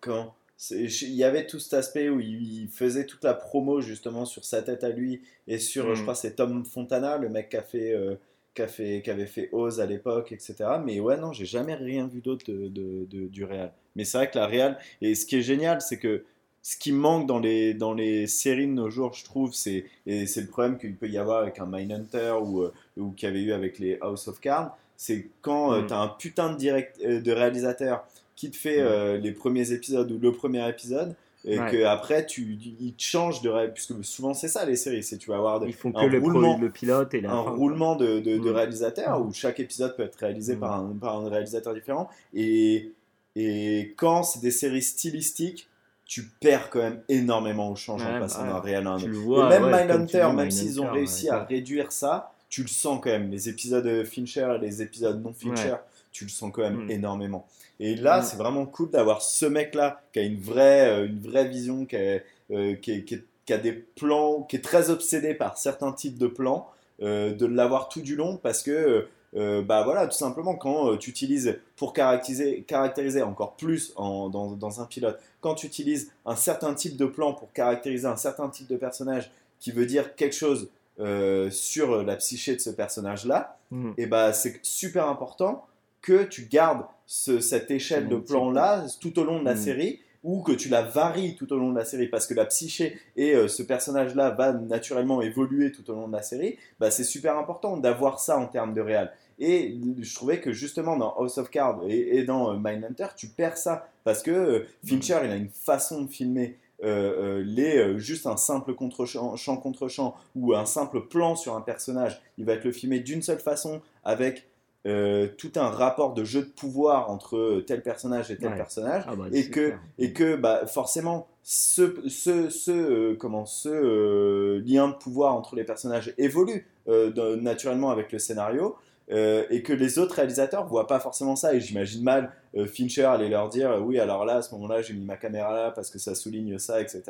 quand 0.00 0.34
c'est- 0.56 0.88
je- 0.88 1.06
il 1.06 1.12
y 1.14 1.24
avait 1.24 1.46
tout 1.46 1.58
cet 1.60 1.74
aspect 1.74 2.08
où 2.08 2.18
il, 2.20 2.68
faisait 2.68 3.06
toute 3.06 3.22
la 3.24 3.34
promo 3.34 3.80
justement 3.80 4.24
sur 4.24 4.44
sa 4.44 4.62
tête 4.62 4.82
à 4.84 4.90
lui 4.90 5.20
et 5.46 5.58
sur, 5.58 5.86
Mm. 5.88 5.94
je 5.94 6.02
crois, 6.02 6.14
c'est 6.14 6.34
Tom 6.34 6.64
Fontana, 6.64 7.16
le 7.16 7.28
mec 7.28 7.48
qui 7.50 7.56
a 7.56 7.62
fait, 7.62 7.92
euh, 7.92 8.16
qui 8.54 8.62
a 8.62 8.68
fait, 8.68 9.02
qui 9.02 9.10
avait 9.10 9.26
fait 9.26 9.48
Oz 9.52 9.80
à 9.80 9.86
l'époque, 9.86 10.32
etc. 10.32 10.56
Mais 10.84 10.98
ouais, 11.00 11.16
non, 11.16 11.32
j'ai 11.32 11.44
jamais 11.46 11.74
rien 11.74 12.06
vu 12.08 12.20
d'autre 12.20 12.44
de, 12.50 12.68
de- 12.68 13.06
de- 13.08 13.28
du 13.28 13.44
Real. 13.44 13.72
Mais 13.96 14.04
c'est 14.04 14.18
vrai 14.18 14.30
que 14.30 14.36
la 14.38 14.46
Real, 14.46 14.78
et 15.00 15.14
ce 15.14 15.26
qui 15.26 15.36
est 15.36 15.42
génial, 15.42 15.80
c'est 15.80 15.98
que 15.98 16.24
ce 16.62 16.76
qui 16.76 16.90
manque 16.92 17.26
dans 17.28 17.38
les, 17.38 17.72
dans 17.72 17.94
les 17.94 18.26
séries 18.26 18.66
de 18.66 18.72
nos 18.72 18.90
jours, 18.90 19.14
je 19.14 19.24
trouve, 19.24 19.54
c'est, 19.54 19.86
et 20.06 20.26
c'est 20.26 20.40
le 20.42 20.48
problème 20.48 20.76
qu'il 20.76 20.94
peut 20.96 21.08
y 21.08 21.16
avoir 21.18 21.38
avec 21.42 21.60
un 21.60 21.66
Mindhunter 21.66 22.34
ou, 22.42 22.62
euh, 22.62 22.72
ou 22.96 23.12
qu'il 23.12 23.28
y 23.28 23.30
avait 23.30 23.42
eu 23.42 23.52
avec 23.52 23.78
les 23.78 23.96
House 24.02 24.26
of 24.28 24.40
Cards, 24.40 24.76
c'est 24.98 25.28
quand 25.40 25.70
Mm. 25.80 25.86
tu 25.86 25.92
as 25.94 25.98
un 26.00 26.08
putain 26.08 26.50
de, 26.52 26.56
direct, 26.58 27.00
euh, 27.02 27.20
de 27.22 27.32
réalisateur 27.32 28.04
qui 28.36 28.50
te 28.50 28.56
fait 28.56 28.82
Mm. 28.82 28.86
euh, 28.86 29.16
les 29.16 29.32
premiers 29.32 29.72
épisodes 29.72 30.10
ou 30.12 30.18
le 30.18 30.32
premier 30.32 30.68
épisode, 30.68 31.14
et 31.44 31.58
Ouais. 31.58 31.70
que 31.70 31.84
après 31.84 32.26
tu, 32.26 32.58
tu- 32.58 32.70
il 32.80 32.92
te 32.94 33.02
change 33.02 33.40
de 33.42 33.48
ré- 33.48 33.72
puisque 33.72 33.94
souvent 34.04 34.34
c'est 34.34 34.48
ça 34.48 34.64
les 34.66 34.74
séries, 34.74 35.04
c'est 35.04 35.16
tu 35.18 35.30
vas 35.30 35.36
avoir 35.36 35.60
des- 35.60 35.68
ils 35.68 35.72
font 35.72 35.92
que 35.92 35.98
un 35.98 36.06
le, 36.08 36.20
pro- 36.20 36.32
roulement, 36.32 36.58
le 36.60 36.68
pilote 36.68 37.14
et 37.14 37.20
la 37.20 37.30
un 37.32 37.44
fin, 37.44 37.50
roulement 37.50 37.94
de, 37.96 38.18
de, 38.18 38.38
de 38.38 38.50
Mm. 38.50 39.26
où 39.28 39.32
chaque 39.32 39.60
épisode 39.60 39.96
peut 39.96 40.02
être 40.02 40.16
réalisé 40.16 40.56
Mm. 40.56 40.60
par, 40.60 40.72
un, 40.80 40.96
par 41.00 41.16
un 41.20 41.28
réalisateur 41.30 41.72
différent. 41.74 42.08
Et, 42.34 42.90
et 43.36 43.94
quand 43.96 44.24
c'est 44.24 44.40
des 44.40 44.50
séries 44.50 44.82
stylistiques, 44.82 45.68
tu 46.04 46.24
perds 46.40 46.70
quand 46.70 46.80
même 46.80 47.02
énormément 47.08 47.70
au 47.70 47.76
change 47.76 48.02
en 48.02 48.14
Ouais, 48.14 48.18
passant 48.20 48.42
bah, 48.42 48.54
d'un 48.54 48.60
réel 48.60 48.86
à 48.86 48.90
un 48.92 48.96
autre. 48.96 49.06
le 49.06 49.16
Et 49.16 49.48
même 49.48 49.64
ouais, 49.64 49.86
Mindhunter, 49.86 50.28
même 50.34 50.50
s'ils 50.50 50.80
ont 50.80 50.90
réussi 50.90 51.28
à 51.28 51.44
réduire 51.44 51.92
ça, 51.92 52.32
tu 52.48 52.62
le 52.62 52.68
sens 52.68 53.00
quand 53.02 53.10
même. 53.10 53.30
Les 53.30 53.48
épisodes 53.48 54.04
Fincher 54.04 54.56
et 54.56 54.58
les 54.58 54.82
épisodes 54.82 55.22
non 55.22 55.32
Fincher, 55.32 55.76
tu 56.12 56.24
le 56.24 56.30
sens 56.30 56.50
quand 56.52 56.62
même 56.62 56.86
Mm. 56.86 56.90
énormément. 56.90 57.46
Et 57.80 57.94
là, 57.94 58.20
Mm. 58.20 58.22
c'est 58.24 58.36
vraiment 58.36 58.66
cool 58.66 58.90
d'avoir 58.90 59.22
ce 59.22 59.46
mec-là 59.46 60.00
qui 60.12 60.18
a 60.20 60.22
une 60.22 60.40
vraie, 60.40 60.88
euh, 60.88 61.06
une 61.06 61.20
vraie 61.20 61.46
vision, 61.48 61.84
qui 61.86 61.96
a, 61.96 62.18
euh, 62.50 62.74
qui, 62.76 63.22
a 63.50 63.56
des 63.58 63.72
plans, 63.72 64.42
qui 64.42 64.56
est 64.56 64.64
très 64.64 64.90
obsédé 64.90 65.34
par 65.34 65.56
certains 65.58 65.92
types 65.92 66.18
de 66.18 66.26
plans, 66.26 66.68
euh, 67.02 67.32
de 67.32 67.46
l'avoir 67.46 67.88
tout 67.88 68.00
du 68.02 68.16
long 68.16 68.36
parce 68.36 68.62
que, 68.62 69.06
euh, 69.36 69.62
bah 69.62 69.84
voilà, 69.84 70.06
tout 70.06 70.16
simplement, 70.16 70.54
quand 70.56 70.90
euh, 70.92 70.96
tu 70.96 71.10
utilises 71.10 71.58
pour 71.76 71.92
caractériser, 71.92 72.62
caractériser 72.66 73.22
encore 73.22 73.54
plus 73.54 73.92
en- 73.96 74.28
dans, 74.28 74.50
dans 74.52 74.80
un 74.80 74.86
pilote, 74.86 75.18
quand 75.40 75.54
tu 75.54 75.66
utilises 75.66 76.10
un 76.26 76.34
certain 76.36 76.74
type 76.74 76.96
de 76.96 77.06
plan 77.06 77.32
pour 77.34 77.52
caractériser 77.52 78.06
un 78.06 78.16
certain 78.16 78.48
type 78.48 78.66
de 78.68 78.76
personnage 78.76 79.30
qui 79.60 79.70
veut 79.70 79.86
dire 79.86 80.14
quelque 80.16 80.34
chose 80.34 80.68
euh, 81.00 81.50
sur 81.50 82.02
la 82.02 82.16
psyché 82.16 82.54
de 82.54 82.60
ce 82.60 82.70
personnage-là, 82.70 83.56
Mm. 83.70 83.90
et 83.98 84.06
bah 84.06 84.32
c'est 84.32 84.58
super 84.62 85.06
important 85.08 85.66
que 86.00 86.24
tu 86.24 86.46
gardes 86.46 86.84
ce- 87.06 87.40
cette 87.40 87.70
échelle 87.70 88.08
de 88.08 88.16
plan-là 88.16 88.86
tout 89.00 89.18
au 89.18 89.24
long 89.24 89.40
de 89.40 89.44
la 89.44 89.54
Mm. 89.54 89.58
série 89.58 90.00
ou 90.24 90.42
que 90.42 90.52
tu 90.52 90.68
la 90.68 90.82
varies 90.82 91.36
tout 91.36 91.52
au 91.52 91.58
long 91.58 91.70
de 91.72 91.78
la 91.78 91.84
série 91.84 92.08
parce 92.08 92.26
que 92.26 92.34
la 92.34 92.44
psyché 92.46 92.98
et 93.16 93.34
euh, 93.34 93.46
ce 93.46 93.62
personnage-là 93.62 94.30
va 94.30 94.52
naturellement 94.52 95.20
évoluer 95.22 95.70
tout 95.70 95.88
au 95.90 95.94
long 95.94 96.08
de 96.08 96.12
la 96.12 96.22
série, 96.22 96.56
bah, 96.80 96.90
c'est 96.90 97.04
super 97.04 97.36
important 97.38 97.76
d'avoir 97.76 98.18
ça 98.20 98.38
en 98.38 98.46
termes 98.46 98.74
de 98.74 98.80
réal. 98.80 99.12
Et 99.38 99.76
je 100.00 100.14
trouvais 100.14 100.40
que 100.40 100.50
justement 100.52 100.96
dans 100.96 101.14
House 101.16 101.38
of 101.38 101.50
Cards 101.50 101.80
et, 101.88 102.16
et 102.18 102.24
dans 102.24 102.52
euh, 102.52 102.56
Mindhunter, 102.58 103.06
tu 103.16 103.28
perds 103.28 103.56
ça 103.58 103.86
parce 104.02 104.22
que 104.22 104.30
euh, 104.32 104.66
Fincher, 104.84 105.18
il 105.24 105.30
a 105.30 105.36
une 105.36 105.50
façon 105.50 106.02
de 106.02 106.08
filmer 106.10 106.56
euh, 106.84 107.38
euh, 107.38 107.42
les, 107.44 107.76
euh, 107.76 107.98
juste 107.98 108.26
un 108.26 108.36
simple 108.36 108.74
contre-champ 108.74 109.34
champ 109.36 109.56
contre 109.56 109.88
champ 109.88 110.14
ou 110.36 110.54
un 110.54 110.64
simple 110.66 111.00
plan 111.08 111.34
sur 111.36 111.56
un 111.56 111.60
personnage, 111.60 112.20
il 112.38 112.44
va 112.44 112.52
être 112.54 112.64
le 112.64 112.72
filmer 112.72 113.00
d'une 113.00 113.22
seule 113.22 113.40
façon 113.40 113.80
avec 114.04 114.48
euh, 114.86 115.26
tout 115.36 115.50
un 115.56 115.68
rapport 115.70 116.14
de 116.14 116.22
jeu 116.24 116.42
de 116.42 116.46
pouvoir 116.50 117.10
entre 117.10 117.62
tel 117.66 117.82
personnage 117.82 118.30
et 118.30 118.36
tel 118.36 118.50
Ouais. 118.50 118.56
personnage 118.56 119.02
Ah 119.08 119.16
bah, 119.16 119.24
et 119.32 119.46
que 119.50 119.66
clair. 119.68 119.80
et 119.98 120.12
que 120.12 120.36
bah, 120.36 120.66
forcément 120.66 121.26
ce, 121.42 121.96
ce, 122.08 122.48
ce, 122.48 122.70
euh, 122.70 123.16
comment, 123.18 123.44
ce 123.44 123.68
euh, 123.68 124.62
lien 124.64 124.86
de 124.88 124.94
pouvoir 124.94 125.34
entre 125.34 125.56
les 125.56 125.64
personnages 125.64 126.14
évolue 126.16 126.66
de- 126.86 127.34
naturellement 127.36 127.90
avec 127.90 128.12
le 128.12 128.18
scénario 128.18 128.76
euh, 129.10 129.44
et 129.50 129.62
que 129.62 129.72
les 129.72 129.98
autres 129.98 130.16
réalisateurs 130.16 130.66
voient 130.66 130.86
pas 130.86 131.00
forcément 131.00 131.34
ça 131.36 131.54
et 131.54 131.60
j'imagine 131.60 132.02
mal 132.02 132.30
euh, 132.56 132.66
Fincher 132.66 133.04
aller 133.04 133.28
leur 133.28 133.48
dire 133.48 133.70
euh, 133.70 133.80
oui 133.80 133.98
alors 133.98 134.24
là 134.26 134.36
à 134.36 134.42
ce 134.42 134.54
moment-là 134.54 134.82
j'ai 134.82 134.92
mis 134.94 135.04
ma 135.04 135.16
caméra 135.16 135.54
là 135.54 135.70
parce 135.70 135.90
que 135.90 135.98
ça 135.98 136.14
souligne 136.14 136.58
ça 136.58 136.80
etc 136.80 137.02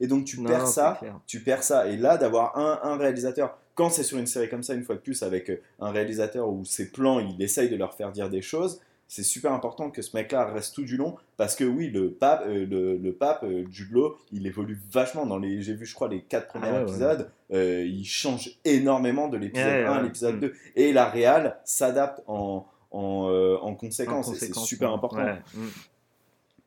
et 0.00 0.06
donc 0.06 0.24
tu 0.24 0.40
Non, 0.40 0.48
perds 0.48 0.66
ça 0.66 0.96
clair. 0.98 1.18
tu 1.26 1.40
perds 1.40 1.62
ça. 1.62 1.86
Et 1.88 1.96
là, 1.96 2.16
d'avoir 2.16 2.58
un, 2.58 2.80
un 2.82 2.96
réalisateur, 2.96 3.56
quand 3.74 3.90
c'est 3.90 4.02
sur 4.02 4.18
une 4.18 4.26
série 4.26 4.48
comme 4.48 4.62
ça, 4.62 4.74
une 4.74 4.82
fois 4.84 4.94
de 4.96 5.00
plus, 5.00 5.22
avec 5.22 5.50
un 5.80 5.90
réalisateur 5.90 6.48
où 6.48 6.64
ses 6.64 6.90
plans, 6.90 7.18
il 7.20 7.40
essaye 7.42 7.68
de 7.68 7.76
leur 7.76 7.94
faire 7.94 8.10
dire 8.12 8.28
des 8.30 8.42
choses, 8.42 8.80
c'est 9.14 9.22
super 9.22 9.52
important 9.52 9.90
que 9.90 10.02
ce 10.02 10.16
mec-là 10.16 10.46
reste 10.46 10.74
tout 10.74 10.84
du 10.84 10.96
long, 10.96 11.16
parce 11.36 11.54
que 11.54 11.62
oui, 11.64 11.88
le 11.90 12.10
pape, 12.12 12.42
euh, 12.46 12.66
le, 12.66 12.96
le 12.96 13.12
pape 13.12 13.44
euh, 13.44 13.64
Jude 13.70 13.92
Law, 13.92 14.16
il 14.32 14.46
évolue 14.46 14.80
vachement 14.90 15.24
dans 15.26 15.38
les, 15.38 15.62
j'ai 15.62 15.74
vu, 15.74 15.86
je 15.86 15.94
crois, 15.94 16.08
les 16.08 16.22
quatre 16.22 16.48
premiers 16.48 16.66
ouais, 16.70 16.76
ouais. 16.78 16.82
épisodes, 16.82 17.30
euh, 17.52 17.84
il 17.86 18.04
change 18.04 18.50
énormément 18.64 19.28
de 19.28 19.36
l'épisode 19.36 19.66
Ouais, 19.68 19.84
1 19.84 19.92
à 19.92 20.02
l'épisode 20.02 20.36
Mm. 20.36 20.40
2, 20.40 20.54
et 20.76 20.92
la 20.92 21.08
réal 21.08 21.60
s'adapte 21.64 22.22
en, 22.26 22.66
en, 22.90 23.28
euh, 23.30 23.56
en 23.58 23.74
conséquence, 23.76 24.34
c'est 24.34 24.52
super 24.54 24.90
important. 24.92 25.24
Mm. 25.54 25.68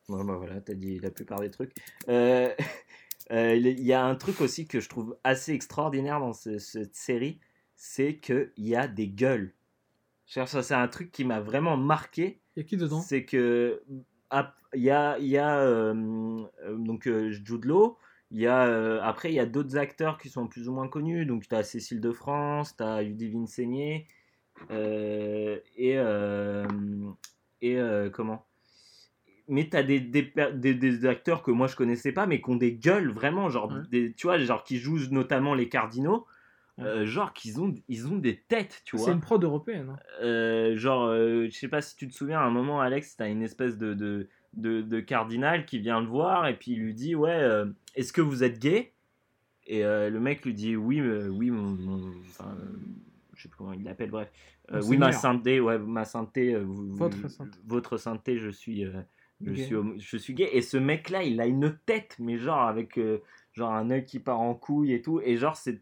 Bon, 0.09 0.23
bah 0.23 0.35
voilà, 0.37 0.61
t'as 0.61 0.73
dit 0.73 0.99
la 0.99 1.09
plupart 1.11 1.41
des 1.41 1.51
trucs. 1.51 1.73
Euh, 2.07 2.49
Il 3.29 3.81
y 3.81 3.91
a 3.91 4.05
un 4.05 4.15
truc 4.15 4.39
aussi 4.39 4.67
que 4.67 4.79
je 4.79 4.87
trouve 4.87 5.17
assez 5.25 5.51
extraordinaire 5.51 6.21
dans 6.21 6.31
ce- 6.31 6.59
cette 6.59 6.95
série, 6.95 7.39
c'est 7.75 8.15
qu'il 8.15 8.51
y 8.57 8.73
a 8.73 8.87
des 8.87 9.09
gueules. 9.09 9.51
Ça, 10.27 10.45
c'est 10.45 10.73
un 10.75 10.87
truc 10.87 11.11
qui 11.11 11.23
m'a 11.23 11.39
vraiment 11.39 11.77
marqué. 11.77 12.41
Il 12.55 12.59
y 12.59 12.65
a 12.65 12.67
qui 12.67 12.77
dedans? 12.77 12.99
C'est 12.99 13.25
que 13.25 13.81
il 14.73 14.81
y 14.83 14.89
a, 14.89 15.17
y 15.19 15.37
a 15.37 15.59
euh, 15.61 15.93
euh, 16.65 16.75
donc 16.77 17.07
euh, 17.07 17.31
Jude 17.31 17.65
Law. 17.65 17.97
Il 18.29 18.41
y 18.41 18.45
a, 18.45 18.65
euh, 18.67 18.99
après, 19.01 19.31
il 19.31 19.35
y 19.35 19.39
a 19.39 19.45
d'autres 19.45 19.77
acteurs 19.77 20.17
qui 20.17 20.27
sont 20.27 20.47
plus 20.47 20.67
ou 20.67 20.73
moins 20.73 20.89
connus. 20.89 21.25
Donc, 21.25 21.47
tu 21.47 21.55
as 21.55 21.63
Cécile 21.63 22.01
de 22.01 22.11
France, 22.11 22.75
tu 22.75 22.83
as 22.83 23.01
Ludivine 23.01 23.47
Seigné, 23.47 24.05
euh, 24.69 25.61
et, 25.77 25.97
euh, 25.97 26.67
et 27.61 27.77
euh, 27.77 28.09
comment? 28.09 28.45
Mais 29.47 29.69
tu 29.69 29.77
as 29.77 29.83
des, 29.83 30.01
des, 30.01 30.33
des, 30.55 30.73
des 30.73 31.05
acteurs 31.05 31.41
que 31.41 31.51
moi 31.51 31.67
je 31.67 31.77
connaissais 31.77 32.11
pas, 32.11 32.27
mais 32.27 32.41
qui 32.41 32.49
ont 32.49 32.57
des 32.57 32.73
gueules 32.73 33.13
vraiment, 33.13 33.49
genre, 33.49 33.71
Ouais. 33.71 33.79
des, 33.89 34.11
tu 34.11 34.27
vois, 34.27 34.37
genre 34.39 34.65
qui 34.65 34.77
jouent 34.77 35.09
notamment 35.09 35.53
les 35.55 35.69
cardinaux, 35.69 36.25
euh, 36.79 37.05
genre 37.05 37.33
qu'ils 37.33 37.59
ont, 37.59 37.73
ils 37.87 38.07
ont 38.07 38.17
des 38.17 38.37
têtes, 38.37 38.81
tu 38.85 38.97
C'est 38.97 39.03
vois. 39.05 39.13
une 39.13 39.21
prod 39.21 39.43
européenne. 39.43 39.89
hein. 39.91 39.99
Euh, 40.21 40.77
genre, 40.77 41.05
euh, 41.07 41.45
je 41.49 41.57
sais 41.57 41.67
pas 41.67 41.81
si 41.81 41.95
tu 41.95 42.07
te 42.07 42.13
souviens, 42.13 42.39
à 42.39 42.43
un 42.43 42.51
moment, 42.51 42.81
Alex, 42.81 43.15
t'as 43.17 43.29
une 43.29 43.41
espèce 43.41 43.77
de, 43.77 43.93
de, 43.93 44.27
de, 44.53 44.81
de 44.81 44.99
cardinal 44.99 45.65
qui 45.65 45.79
vient 45.79 45.99
le 46.01 46.07
voir 46.07 46.47
et 46.47 46.55
puis 46.57 46.71
il 46.71 46.79
lui 46.79 46.93
dit 46.93 47.15
Ouais, 47.15 47.47
est-ce 47.95 48.13
que 48.13 48.21
vous 48.21 48.43
êtes 48.43 48.59
gay? 48.59 48.93
Et 49.65 49.83
le 49.83 50.19
mec 50.19 50.45
lui 50.45 50.53
dit 50.53 50.75
Oui, 50.75 51.01
oui, 51.01 51.49
mon. 51.49 51.71
mon- 51.71 52.13
enfin, 52.29 52.55
je 53.33 53.43
sais 53.43 53.49
plus 53.49 53.57
comment 53.57 53.73
il 53.73 53.83
l'appelle, 53.83 54.11
bref. 54.11 54.31
Oui, 54.71 54.97
ma 54.97 55.11
sainteté, 55.11 55.59
ouais, 55.59 55.77
ma 55.79 56.05
sainteté, 56.05 56.55
vous- 56.55 56.95
Votre 56.95 57.27
sainteté. 57.27 57.59
votre 57.65 57.97
sainteté, 57.97 58.37
je 58.37 58.49
suis. 58.49 58.85
je, 59.41 59.53
suis 59.53 59.75
je 59.99 60.17
suis 60.17 60.33
gay 60.33 60.49
et 60.53 60.61
ce 60.61 60.77
mec 60.77 61.09
là 61.11 61.21
il 61.23 61.39
a 61.39 61.45
une 61.45 61.77
tête 61.85 62.15
mais 62.19 62.37
genre 62.37 62.61
avec 62.63 62.99
genre 63.53 63.71
un 63.71 63.91
œil 63.91 64.03
qui 64.03 64.19
part 64.19 64.39
en 64.39 64.55
couille 64.55 64.93
et 64.93 65.01
tout 65.03 65.21
et 65.23 65.37
genre 65.37 65.55
c'est 65.55 65.79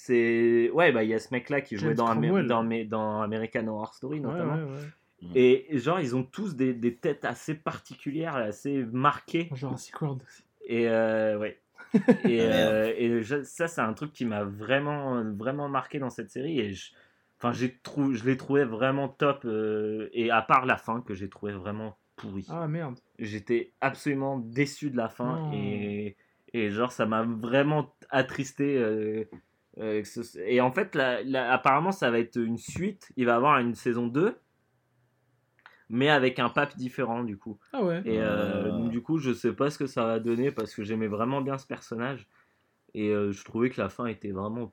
c'est 0.00 0.70
ouais 0.70 0.92
bah 0.92 1.02
il 1.02 1.10
y 1.10 1.14
a 1.14 1.18
ce 1.18 1.28
mec 1.34 1.50
là 1.50 1.60
qui 1.60 1.76
jouait 1.76 1.94
dans, 1.94 2.14
dans, 2.46 2.62
dans 2.84 3.20
American 3.20 3.66
Horror 3.66 3.94
Story 3.94 4.20
notamment 4.20 4.54
ouais, 4.54 4.62
ouais. 4.62 5.30
et 5.34 5.66
genre, 5.78 5.98
ils 6.00 6.14
ont 6.14 6.22
tous 6.22 6.54
des, 6.54 6.72
des 6.72 6.94
têtes 6.94 7.24
assez 7.24 7.54
particulières, 7.54 8.36
assez 8.36 8.84
marquées. 8.92 9.48
Jurassic 9.52 10.00
World 10.00 10.22
aussi. 10.22 10.44
Et 10.66 10.88
euh, 10.88 11.38
ouais. 11.38 11.58
Et, 12.24 12.40
Ah, 12.40 12.48
merde. 12.48 12.72
euh, 12.72 12.94
et 12.96 13.22
je- 13.22 13.42
ça, 13.42 13.66
c'est 13.66 13.80
un 13.80 13.94
truc 13.94 14.12
qui 14.12 14.24
m'a 14.24 14.44
vraiment, 14.44 15.22
vraiment 15.34 15.68
marqué 15.68 15.98
dans 15.98 16.10
cette 16.10 16.30
série. 16.30 16.60
Et 16.60 16.72
je, 16.72 16.92
enfin, 17.38 17.52
j'ai 17.52 17.74
trou, 17.82 18.14
je 18.14 18.24
l'ai 18.24 18.36
trouvé 18.36 18.64
vraiment 18.64 19.08
top. 19.08 19.44
euh, 19.44 20.08
et 20.12 20.30
à 20.30 20.42
part 20.42 20.66
la 20.66 20.76
fin, 20.76 21.00
que 21.00 21.14
j'ai 21.14 21.28
trouvé 21.28 21.52
vraiment 21.52 21.96
pourri. 22.16 22.46
Ah 22.48 22.68
merde. 22.68 22.98
J'étais 23.18 23.72
absolument 23.80 24.38
déçu 24.38 24.90
de 24.90 24.96
la 24.96 25.08
fin. 25.08 25.40
Et, 25.52 26.16
et 26.52 26.70
genre, 26.70 26.92
ça 26.92 27.06
m'a 27.06 27.22
vraiment 27.24 27.92
attristé. 28.10 28.76
Euh, 29.78 30.02
ce- 30.04 30.38
et 30.40 30.60
en 30.60 30.70
fait, 30.72 30.96
apparemment, 31.34 31.92
ça 31.92 32.10
va 32.10 32.18
être 32.18 32.36
une 32.36 32.58
suite. 32.58 33.12
Il 33.16 33.26
va 33.26 33.32
y 33.32 33.34
avoir 33.36 33.58
une 33.58 33.74
saison 33.74 34.06
2. 34.08 34.36
Mais 35.90 36.10
avec 36.10 36.38
un 36.38 36.50
pape 36.50 36.76
différent, 36.76 37.24
du 37.24 37.38
coup. 37.38 37.58
Ah 37.72 37.82
ouais. 37.82 38.02
Et 38.04 38.20
euh, 38.20 38.70
Ah. 38.72 38.88
du 38.88 39.00
coup, 39.00 39.16
je 39.18 39.32
sais 39.32 39.54
pas 39.54 39.70
ce 39.70 39.78
que 39.78 39.86
ça 39.86 40.04
va 40.04 40.20
donner 40.20 40.50
parce 40.50 40.74
que 40.74 40.82
j'aimais 40.82 41.06
vraiment 41.06 41.40
bien 41.40 41.56
ce 41.56 41.66
personnage. 41.66 42.28
Et 42.94 43.08
euh, 43.08 43.32
je 43.32 43.42
trouvais 43.44 43.70
que 43.70 43.80
la 43.80 43.88
fin 43.88 44.04
était 44.06 44.32
vraiment 44.32 44.72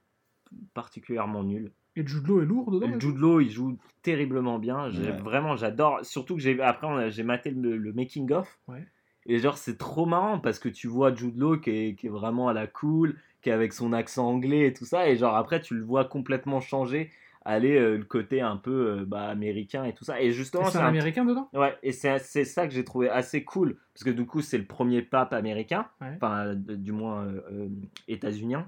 particulièrement 0.73 1.43
nulle. 1.43 1.71
Et 1.95 2.05
Jude 2.05 2.27
Law 2.27 2.41
est 2.41 2.45
lourd 2.45 2.69
dedans 2.71 2.87
et 2.93 2.99
Jude 2.99 3.17
Law, 3.17 3.39
il 3.39 3.49
joue 3.49 3.77
terriblement 4.01 4.59
bien. 4.59 4.91
Ouais. 4.91 5.11
Vraiment, 5.21 5.55
j'adore. 5.55 6.03
Surtout 6.03 6.35
que 6.35 6.41
j'ai 6.41 6.59
après, 6.61 7.09
j'ai 7.11 7.23
maté 7.23 7.51
le, 7.51 7.77
le 7.77 7.93
making 7.93 8.33
of. 8.33 8.59
Ouais. 8.67 8.85
Et 9.25 9.39
genre, 9.39 9.57
c'est 9.57 9.77
trop 9.77 10.05
marrant 10.05 10.39
parce 10.39 10.59
que 10.59 10.67
tu 10.67 10.87
vois 10.87 11.15
Jude 11.15 11.37
Law 11.37 11.57
qui 11.57 11.69
est, 11.69 11.95
qui 11.95 12.07
est 12.07 12.09
vraiment 12.09 12.49
à 12.49 12.53
la 12.53 12.67
cool, 12.67 13.15
qui 13.45 13.51
est 13.51 13.53
avec 13.53 13.73
son 13.73 13.93
accent 13.93 14.27
anglais 14.27 14.65
et 14.65 14.73
tout 14.73 14.85
ça. 14.85 15.07
Et 15.07 15.17
genre, 15.17 15.35
après, 15.35 15.61
tu 15.61 15.75
le 15.75 15.83
vois 15.83 16.03
complètement 16.03 16.61
changer, 16.61 17.11
aller 17.43 17.77
euh, 17.77 17.95
le 17.95 18.03
côté 18.03 18.41
un 18.41 18.57
peu 18.57 18.71
euh, 18.71 19.05
bah, 19.05 19.27
américain 19.27 19.83
et 19.83 19.93
tout 19.93 20.03
ça. 20.03 20.19
Et 20.19 20.31
justement, 20.31 20.65
c'est 20.65 20.71
c'est 20.71 20.77
un 20.79 20.85
un 20.85 20.87
américain 20.87 21.25
dedans? 21.25 21.47
Ouais, 21.53 21.77
et 21.83 21.91
c'est 21.91 22.17
c'est 22.17 22.43
ça 22.43 22.67
que 22.67 22.73
j'ai 22.73 22.83
trouvé 22.83 23.07
assez 23.07 23.43
cool, 23.43 23.77
parce 23.93 24.03
que 24.03 24.09
du 24.09 24.25
coup, 24.25 24.41
c'est 24.41 24.57
le 24.57 24.65
premier 24.65 25.03
pape 25.03 25.31
américain, 25.31 25.85
enfin, 26.01 26.55
du 26.55 26.91
moins 26.91 27.27
euh, 27.27 27.69
états-unien. 28.07 28.67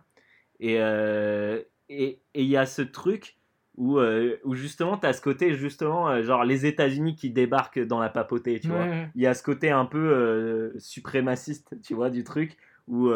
Et 0.59 0.75
euh, 0.79 1.59
et 1.89 2.19
et 2.35 2.43
il 2.43 2.49
y 2.49 2.57
a 2.57 2.67
ce 2.67 2.83
truc 2.83 3.39
où, 3.77 3.99
où 3.99 4.53
justement, 4.53 4.95
tu 4.97 5.07
as 5.07 5.13
ce 5.13 5.21
côté, 5.21 5.55
justement, 5.55 6.21
genre 6.21 6.43
les 6.43 6.67
États-Unis 6.67 7.15
qui 7.15 7.31
débarquent 7.31 7.83
dans 7.83 7.99
la 7.99 8.09
papauté, 8.09 8.59
tu 8.59 8.67
vois. 8.67 8.85
Ouais. 8.85 9.09
Il 9.15 9.23
y 9.23 9.27
a 9.27 9.33
ce 9.33 9.41
côté 9.41 9.71
un 9.71 9.85
peu 9.85 10.73
suprémaciste, 10.77 11.81
tu 11.83 11.95
vois, 11.95 12.11
du 12.11 12.23
truc, 12.23 12.57
où, 12.87 13.11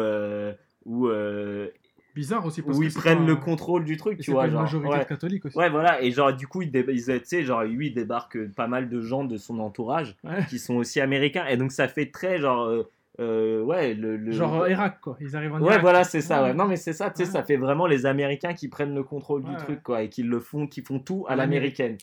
où, 0.84 1.08
euh, 1.08 1.68
Bizarre 2.14 2.44
aussi 2.44 2.60
parce 2.60 2.76
où 2.76 2.80
que 2.82 2.86
ils 2.86 2.92
prennent 2.92 3.24
le 3.26 3.36
contrôle 3.36 3.84
du 3.84 3.96
truc, 3.96 4.20
et 4.20 4.22
tu 4.22 4.32
vois. 4.32 4.42
pas 4.42 4.46
une 4.48 4.52
genre, 4.52 4.62
majorité 4.62 4.92
ouais. 4.92 4.98
de 4.98 5.04
catholiques 5.08 5.46
aussi. 5.46 5.56
Ouais, 5.56 5.70
voilà, 5.70 6.02
et 6.02 6.10
genre, 6.10 6.32
du 6.34 6.46
coup, 6.46 6.60
il, 6.60 6.70
dé- 6.70 6.84
ils, 6.88 7.04
tu 7.06 7.20
sais, 7.24 7.42
genre, 7.42 7.62
lui, 7.64 7.86
il 7.86 7.94
débarque 7.94 8.36
euh, 8.36 8.50
pas 8.54 8.66
mal 8.66 8.90
de 8.90 9.00
gens 9.00 9.24
de 9.24 9.38
son 9.38 9.58
entourage 9.60 10.14
Ouais. 10.22 10.44
qui 10.50 10.58
sont 10.58 10.74
aussi 10.74 11.00
américains, 11.00 11.46
et 11.46 11.56
donc 11.56 11.72
ça 11.72 11.88
fait 11.88 12.10
très, 12.10 12.38
genre, 12.38 12.64
euh, 12.66 12.82
euh, 13.20 13.62
ouais, 13.62 13.94
le. 13.94 14.16
le- 14.18 14.32
Genre 14.32 14.62
euh, 14.62 14.68
Irak 14.70 14.98
quoi. 15.00 15.16
Ils 15.22 15.34
arrivent 15.36 15.54
en 15.54 15.60
Ouais, 15.60 15.68
Irak. 15.70 15.80
voilà, 15.80 16.04
c'est 16.04 16.20
ça, 16.20 16.42
Ouais. 16.42 16.48
ouais. 16.48 16.54
Non, 16.54 16.66
mais 16.66 16.76
c'est 16.76 16.92
ça, 16.92 17.08
tu 17.10 17.16
sais, 17.16 17.22
Ouais. 17.24 17.30
ça 17.30 17.42
fait 17.44 17.56
vraiment 17.56 17.86
les 17.86 18.04
Américains 18.04 18.52
qui 18.52 18.68
prennent 18.68 18.94
le 18.94 19.04
contrôle 19.04 19.42
du 19.44 19.50
Ouais, 19.50 19.56
truc, 19.56 19.68
ouais. 19.76 19.82
quoi, 19.82 20.02
et 20.02 20.10
qui 20.10 20.22
le 20.22 20.38
font, 20.38 20.66
qui 20.66 20.82
font 20.82 20.98
tout 20.98 21.24
À 21.28 21.36
l'américaine. 21.36 21.96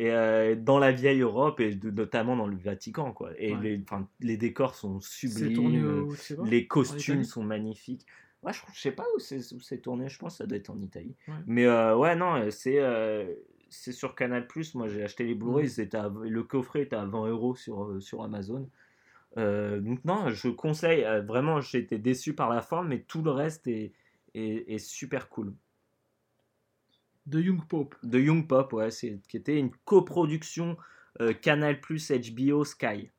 Et 0.00 0.12
euh, 0.12 0.54
dans 0.54 0.78
la 0.78 0.92
vieille 0.92 1.22
Europe, 1.22 1.58
et 1.58 1.74
de- 1.74 1.90
notamment 1.90 2.36
dans 2.36 2.46
le 2.46 2.56
Vatican, 2.56 3.12
quoi. 3.12 3.32
Et 3.36 3.52
Ouais. 3.56 3.82
les, 4.20 4.36
décors 4.36 4.76
sont 4.76 5.00
sublimes. 5.00 6.06
au. 6.38 6.44
les 6.44 6.68
costumes 6.68 7.24
sont 7.24 7.42
magnifiques. 7.42 8.06
Ouais, 8.44 8.52
je, 8.52 8.60
je 8.72 8.78
sais 8.80 8.92
pas 8.92 9.02
où 9.16 9.18
c'est 9.18 9.78
tourné, 9.78 10.08
je 10.08 10.16
pense 10.20 10.34
que 10.34 10.38
ça 10.38 10.46
doit 10.46 10.56
être 10.56 10.70
en 10.70 10.80
Italie. 10.80 11.16
Ouais. 11.26 11.34
Mais 11.48 11.66
euh, 11.66 11.96
ouais, 11.96 12.14
non, 12.14 12.36
euh, 12.36 12.50
c'est 12.50 12.78
euh, 12.78 13.34
c'est 13.70 13.90
sur 13.90 14.14
Canal. 14.14 14.46
Moi, 14.76 14.86
j'ai 14.86 15.02
acheté 15.02 15.24
les 15.24 15.34
Blu-ray, 15.34 15.68
à- 15.96 16.12
le 16.22 16.42
coffret 16.44 16.82
était 16.82 16.94
à 16.94 17.04
20 17.04 17.26
euros 17.26 17.56
sur, 17.56 18.00
sur 18.00 18.22
Amazon. 18.22 18.70
Donc, 19.36 20.04
non, 20.04 20.30
je 20.30 20.48
conseille. 20.48 21.04
vraiment, 21.26 21.60
été 21.78 21.98
déçu 21.98 22.34
par 22.34 22.50
la 22.50 22.62
fin, 22.62 22.84
mais 22.84 23.00
tout 23.00 23.22
le 23.22 23.32
reste 23.32 23.66
est, 23.66 23.92
est, 24.34 24.72
est 24.72 24.78
super 24.78 25.28
cool. 25.28 25.52
De 27.28 27.40
Young 27.40 27.64
Pope. 27.66 27.94
De 28.02 28.18
Young 28.18 28.46
Pop, 28.48 28.72
ouais, 28.72 28.90
c'est 28.90 29.18
qui 29.28 29.36
était 29.36 29.58
une 29.58 29.70
coproduction 29.84 30.76
euh, 31.20 31.32
Canal 31.32 31.80
Plus 31.80 32.10
HBO 32.10 32.64
Sky. 32.64 33.10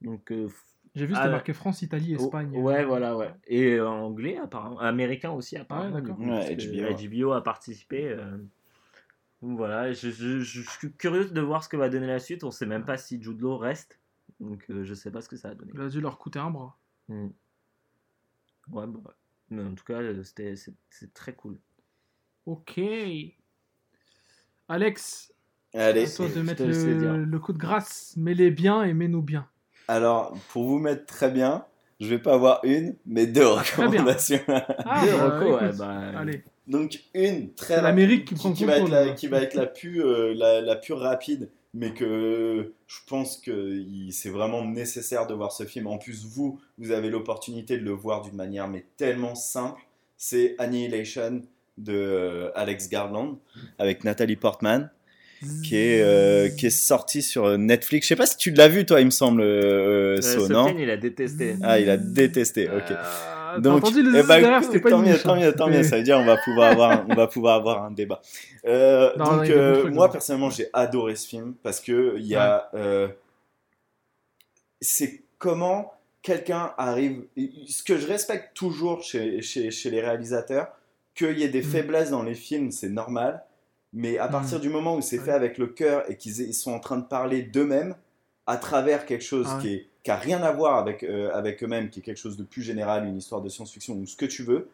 Donc, 0.00 0.32
euh, 0.32 0.48
J'ai 0.94 1.04
vu 1.06 1.12
Ah, 1.14 1.18
c'était 1.18 1.26
ouais. 1.28 1.32
marqué 1.32 1.52
France, 1.52 1.82
Italie, 1.82 2.16
Oh, 2.18 2.24
Espagne. 2.24 2.56
Ouais, 2.56 2.84
voilà, 2.84 3.16
ouais. 3.16 3.34
Et 3.46 3.74
euh, 3.74 3.88
anglais, 3.88 4.38
apparemment. 4.38 4.78
Américain 4.80 5.30
aussi, 5.30 5.56
apparemment. 5.56 5.90
d'accord. 6.00 6.18
Ouais, 6.18 6.56
que 6.56 6.94
HBO. 7.16 7.28
HBO 7.28 7.32
a 7.32 7.42
participé. 7.44 8.08
euh. 8.08 8.38
Donc 9.42 9.56
voilà, 9.56 9.92
je, 9.92 10.10
je- 10.10 10.40
je 10.40 10.62
suis 10.62 10.92
curieux 10.94 11.26
de 11.26 11.40
voir 11.40 11.62
ce 11.62 11.68
que 11.68 11.76
va 11.76 11.88
donner 11.88 12.06
la 12.08 12.18
suite. 12.18 12.42
On 12.44 12.50
sait 12.50 12.66
même 12.66 12.84
pas 12.84 12.96
si 12.96 13.22
Jude 13.22 13.40
Law 13.40 13.56
reste. 13.58 13.98
Donc 14.40 14.64
euh, 14.70 14.84
je 14.84 14.94
sais 14.94 15.10
pas 15.10 15.20
ce 15.20 15.28
que 15.28 15.36
ça 15.36 15.48
va 15.48 15.54
donner. 15.54 15.72
Il 15.74 15.80
a 15.80 15.88
dû 15.88 16.00
leur 16.00 16.18
coûter 16.18 16.38
un 16.40 16.50
bras. 16.50 16.76
Mm. 17.08 17.28
Ouais, 18.72 18.86
bah. 18.86 19.14
Mais 19.50 19.62
en 19.62 19.74
tout 19.74 19.84
cas, 19.84 20.00
euh, 20.00 20.22
c'était 20.24 20.56
c'est 20.56 20.74
c'est 20.90 21.12
très 21.14 21.34
cool. 21.34 21.58
Ok. 22.48 22.80
Alex, 24.70 25.34
Allez. 25.74 26.04
à 26.04 26.16
toi 26.16 26.28
de 26.34 26.40
mettre 26.40 26.64
le 26.64 27.38
coup 27.38 27.52
de 27.52 27.58
grâce. 27.58 28.14
Mets-les 28.16 28.50
bien 28.50 28.84
et 28.84 28.94
mets-nous 28.94 29.20
bien. 29.20 29.46
Alors, 29.86 30.32
pour 30.50 30.64
vous 30.64 30.78
mettre 30.78 31.04
très 31.04 31.30
bien, 31.30 31.66
je 32.00 32.06
vais 32.08 32.18
pas 32.18 32.32
avoir 32.32 32.60
une, 32.64 32.96
mais 33.04 33.26
deux 33.26 33.42
bien. 33.42 33.50
recommandations. 33.50 34.40
Ah, 34.48 35.04
Deux 35.04 35.12
bah, 35.12 35.38
recos, 35.38 35.60
ouais, 35.60 35.76
bah, 35.76 36.18
Allez, 36.18 36.42
Donc 36.66 36.98
une 37.12 37.52
très 37.52 37.82
l'Amérique 37.82 38.24
qui 38.28 38.34
prend 38.34 38.54
qui 38.54 38.64
va 38.64 38.78
être 38.78 38.88
la, 38.88 39.10
qui 39.10 39.26
va 39.26 39.42
être 39.42 39.52
la 39.54 39.66
plus 39.66 40.02
euh, 40.02 40.32
la, 40.32 40.62
la 40.62 40.76
pure 40.76 41.00
rapide, 41.00 41.50
mais 41.74 41.92
que 41.92 42.72
je 42.86 42.98
pense 43.06 43.36
que 43.36 43.84
c'est 44.10 44.30
vraiment 44.30 44.64
nécessaire 44.64 45.26
de 45.26 45.34
voir 45.34 45.52
ce 45.52 45.64
film. 45.64 45.86
En 45.86 45.98
plus, 45.98 46.24
vous, 46.24 46.58
vous 46.78 46.92
avez 46.92 47.10
l'opportunité 47.10 47.76
de 47.76 47.84
le 47.84 47.92
voir 47.92 48.22
d'une 48.22 48.36
manière 48.36 48.68
mais 48.68 48.86
tellement 48.96 49.34
simple. 49.34 49.82
C'est 50.16 50.54
Annihilation 50.58 51.42
de 51.78 51.94
euh, 51.94 52.50
Alex 52.54 52.88
Garland 52.88 53.38
avec 53.78 54.04
Nathalie 54.04 54.36
Portman, 54.36 54.90
qui 55.64 55.76
est 55.76 56.02
euh, 56.02 56.48
qui 56.48 56.66
est 56.66 56.70
sorti 56.70 57.22
sur 57.22 57.56
Netflix. 57.56 58.06
Je 58.06 58.08
sais 58.08 58.16
pas 58.16 58.26
si 58.26 58.36
tu 58.36 58.50
l'as 58.50 58.68
vu 58.68 58.84
toi, 58.84 59.00
il 59.00 59.06
me 59.06 59.10
semble, 59.10 59.40
euh, 59.40 60.16
Euh, 60.18 60.20
So, 60.20 60.48
non 60.48 60.74
il 60.76 60.90
a 60.90 60.96
détesté. 60.96 61.56
Ah, 61.62 61.78
il 61.78 61.88
a 61.88 61.96
détesté. 61.96 62.68
Ok. 62.68 62.90
Euh, 62.90 63.60
Donc, 63.60 63.84
entendu 63.84 64.02
les 64.02 64.18
eh 64.18 64.22
ben, 64.22 64.40
derrière, 64.40 64.58
écoute, 64.58 64.66
c'était 64.66 64.80
pas 64.80 64.90
tant 64.90 64.98
mieux, 64.98 65.18
tant 65.18 65.36
mieux, 65.36 65.52
tant 65.52 65.68
mieux. 65.68 65.82
Ça 65.82 65.96
veut 65.96 66.02
dire 66.02 66.18
on 66.18 66.24
va 66.24 66.36
pouvoir 66.36 66.72
avoir, 66.72 67.04
on 67.08 67.14
va 67.14 67.26
pouvoir 67.28 67.54
avoir 67.56 67.84
un 67.84 67.90
débat. 67.90 68.20
Euh, 68.66 69.10
Non, 69.16 69.36
donc 69.36 69.48
euh, 69.48 69.80
trucs, 69.80 69.94
moi 69.94 70.10
personnellement, 70.10 70.50
j'ai 70.50 70.68
adoré 70.72 71.16
ce 71.16 71.26
film 71.28 71.54
parce 71.62 71.80
que 71.80 72.16
il 72.18 72.26
y 72.26 72.34
a, 72.36 72.68
euh, 72.74 73.08
c'est 74.80 75.22
comment 75.38 75.94
quelqu'un 76.22 76.72
arrive. 76.76 77.22
Ce 77.68 77.82
que 77.82 77.96
je 77.96 78.06
respecte 78.06 78.54
toujours 78.54 79.02
chez, 79.02 79.40
chez, 79.40 79.70
chez 79.70 79.90
les 79.90 80.00
réalisateurs, 80.00 80.68
qu'il 81.18 81.38
y 81.38 81.42
ait 81.42 81.48
des 81.48 81.60
Mm. 81.62 81.70
faiblesses 81.70 82.10
dans 82.10 82.22
les 82.22 82.34
films, 82.34 82.70
c'est 82.70 82.88
normal. 82.88 83.42
Mais 83.92 84.18
à 84.18 84.28
Mm. 84.28 84.30
partir 84.30 84.60
du 84.60 84.68
moment 84.68 84.96
où 84.96 85.00
c'est 85.02 85.18
fait 85.18 85.32
avec 85.32 85.58
le 85.58 85.66
cœur 85.66 86.08
et 86.10 86.16
qu'ils 86.16 86.40
ils 86.40 86.54
sont 86.54 86.72
en 86.72 86.80
train 86.80 86.98
de 86.98 87.06
parler 87.06 87.42
d'eux-mêmes 87.42 87.94
à 88.46 88.56
travers 88.56 89.04
quelque 89.06 89.24
chose 89.24 89.46
Ah 89.50 89.56
ouais. 89.56 89.62
qui 89.62 89.74
est 89.74 89.86
qui 90.04 90.10
a 90.12 90.16
rien 90.16 90.42
à 90.42 90.52
voir 90.52 90.78
avec, 90.78 91.02
euh, 91.02 91.30
avec 91.34 91.62
eux-mêmes, 91.62 91.90
qui 91.90 91.98
est 92.00 92.02
quelque 92.02 92.16
chose 92.18 92.38
de 92.38 92.44
plus 92.44 92.62
général, 92.62 93.04
une 93.04 93.18
histoire 93.18 93.42
de 93.42 93.48
science-fiction 93.50 93.94
ou 93.96 94.06
ce 94.06 94.16
que 94.16 94.24
tu 94.24 94.42
veux, 94.42 94.70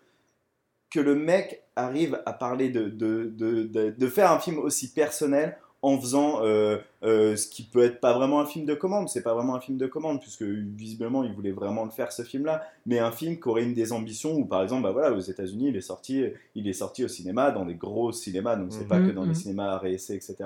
que 0.90 1.00
le 1.00 1.16
mec 1.16 1.64
arrive 1.74 2.22
à 2.24 2.32
parler 2.32 2.68
de, 2.68 2.88
de, 2.88 3.32
de, 3.34 3.64
de, 3.64 3.90
de 3.90 4.08
faire 4.08 4.30
un 4.30 4.38
film 4.38 4.58
aussi 4.58 4.92
personnel 4.92 5.56
en 5.84 6.00
faisant 6.00 6.42
euh, 6.42 6.78
euh, 7.02 7.36
ce 7.36 7.46
qui 7.46 7.62
peut 7.62 7.82
être 7.84 8.00
pas 8.00 8.14
vraiment 8.14 8.40
un 8.40 8.46
film 8.46 8.64
de 8.64 8.74
commande, 8.74 9.08
c'est 9.08 9.22
pas 9.22 9.34
vraiment 9.34 9.54
un 9.54 9.60
film 9.60 9.76
de 9.76 9.86
commande, 9.86 10.20
puisque 10.20 10.42
visiblement 10.42 11.22
il 11.24 11.32
voulait 11.34 11.52
vraiment 11.52 11.84
le 11.84 11.90
faire 11.90 12.10
ce 12.10 12.22
film-là, 12.22 12.62
mais 12.86 12.98
un 12.98 13.12
film 13.12 13.38
qui 13.38 13.48
aurait 13.48 13.64
une 13.64 13.74
des 13.74 13.92
ambitions 13.92 14.32
où 14.34 14.46
par 14.46 14.62
exemple, 14.62 14.82
bah 14.84 14.92
voilà, 14.92 15.12
aux 15.12 15.20
États-Unis, 15.20 15.68
il 15.68 15.76
est 15.76 15.80
sorti, 15.82 16.24
il 16.54 16.66
est 16.68 16.72
sorti 16.72 17.04
au 17.04 17.08
cinéma, 17.08 17.50
dans 17.50 17.66
des 17.66 17.74
gros 17.74 18.12
cinémas, 18.12 18.56
donc 18.56 18.68
c'est 18.70 18.88
pas 18.88 18.98
Mhm. 18.98 19.06
que 19.08 19.12
dans 19.12 19.22
les 19.24 19.28
Mhm. 19.28 19.34
cinémas 19.34 19.72
à 19.72 19.78
réessayer, 19.78 20.16
etc. 20.16 20.36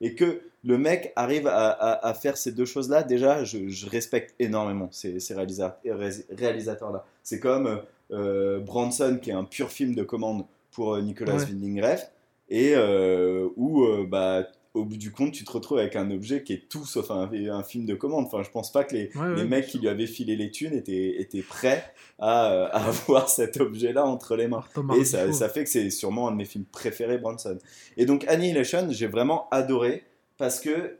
Et 0.00 0.14
que 0.14 0.40
le 0.64 0.78
mec 0.78 1.12
arrive 1.16 1.46
à, 1.48 1.68
à- 1.70 2.06
à 2.08 2.14
faire 2.14 2.36
ces 2.36 2.52
deux 2.52 2.64
choses-là, 2.64 3.02
déjà, 3.02 3.44
je, 3.44 3.68
je 3.68 3.88
respecte 3.90 4.34
énormément 4.38 4.88
ces, 4.90 5.20
ces 5.20 5.34
réalisa- 5.34 5.76
ré- 5.84 6.24
réalisateurs-là. 6.30 7.04
C'est 7.22 7.40
comme 7.40 7.80
euh, 8.10 8.58
Bronson, 8.60 9.18
qui 9.20 9.30
est 9.30 9.34
un 9.34 9.44
pur 9.44 9.70
film 9.70 9.94
de 9.94 10.02
commande 10.02 10.44
pour 10.70 10.94
euh, 10.94 11.02
Nicolas 11.02 11.34
Ouais. 11.36 11.44
Winding 11.44 11.82
Refn, 11.82 12.06
et 12.48 12.72
euh, 12.74 13.48
où, 13.56 13.84
euh, 13.84 14.06
bah, 14.08 14.46
au 14.74 14.84
bout 14.84 14.96
du 14.96 15.12
compte, 15.12 15.32
tu 15.32 15.44
te 15.44 15.50
retrouves 15.50 15.78
avec 15.78 15.96
un 15.96 16.10
objet 16.10 16.42
qui 16.42 16.52
est 16.52 16.68
tout 16.68 16.84
sauf 16.84 17.10
un, 17.10 17.30
un 17.32 17.62
film 17.62 17.86
de 17.86 17.94
commande. 17.94 18.26
Enfin, 18.26 18.42
je 18.42 18.50
pense 18.50 18.70
pas 18.70 18.84
que 18.84 18.94
les, 18.94 19.10
Ouais, 19.14 19.44
mecs 19.44 19.66
qui 19.66 19.78
lui 19.78 19.88
avaient 19.88 20.06
filé 20.06 20.36
les 20.36 20.50
thunes 20.50 20.74
étaient, 20.74 21.20
étaient 21.20 21.42
prêts 21.42 21.92
à, 22.18 22.52
euh, 22.52 22.68
à 22.70 22.84
avoir 22.88 23.28
cet 23.28 23.60
objet-là 23.60 24.04
entre 24.04 24.36
les 24.36 24.48
mains. 24.48 24.64
Et 24.98 25.04
ça, 25.04 25.48
fait 25.48 25.64
que 25.64 25.70
c'est 25.70 25.90
sûrement 25.90 26.28
un 26.28 26.32
de 26.32 26.36
mes 26.36 26.44
films 26.44 26.66
préférés, 26.66 27.18
Bronson. 27.18 27.58
Et 27.96 28.06
donc 28.06 28.24
Annihilation, 28.28 28.86
j'ai 28.90 29.06
vraiment 29.06 29.48
adoré 29.50 30.04
parce 30.36 30.60
que 30.60 30.98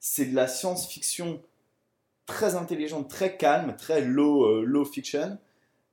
c'est 0.00 0.26
de 0.26 0.34
la 0.34 0.48
science-fiction 0.48 1.40
très 2.26 2.56
intelligente, 2.56 3.08
très 3.08 3.36
calme, 3.36 3.76
très 3.76 4.02
low, 4.02 4.44
euh, 4.44 4.64
low 4.64 4.84
fiction, 4.84 5.38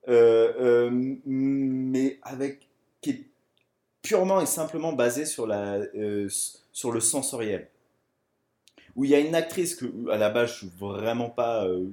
euh, 0.10 0.54
euh, 0.60 0.90
mais 1.26 2.20
avec 2.24 2.68
qui 3.02 3.10
est 3.12 3.26
purement 4.02 4.42
et 4.42 4.46
simplement 4.46 4.94
basé 4.94 5.26
sur, 5.26 5.48
la, 5.48 5.80
sur 6.74 6.92
le 6.92 7.00
sensoriel. 7.00 7.70
Où 8.96 9.06
il 9.06 9.12
y 9.12 9.16
a 9.16 9.20
une 9.20 9.36
actrice 9.36 9.76
que, 9.76 9.86
à 10.12 10.18
la 10.18 10.30
base, 10.30 10.52
je 10.52 10.58
suis 10.58 10.72
vraiment 10.78 11.30
pas 11.30 11.66
euh, 11.66 11.86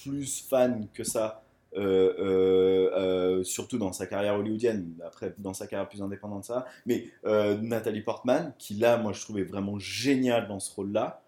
plus 0.00 0.46
fan 0.48 0.86
que 0.94 1.04
ça, 1.04 1.42
euh, 1.76 2.14
euh, 2.18 3.42
surtout 3.42 3.78
dans 3.78 3.92
sa 3.92 4.06
carrière 4.06 4.36
hollywoodienne, 4.36 4.94
après 5.04 5.34
dans 5.38 5.52
sa 5.52 5.66
carrière 5.66 5.88
plus 5.88 6.00
indépendante 6.00 6.44
ça, 6.44 6.66
mais 6.86 7.08
Nathalie 7.24 8.02
Portman, 8.02 8.54
qui 8.58 8.74
là, 8.74 8.96
moi, 8.96 9.12
je 9.12 9.20
trouvais 9.22 9.42
vraiment 9.42 9.78
géniale 9.78 10.46
dans 10.48 10.60
ce 10.60 10.74
rôle-là. 10.74 11.22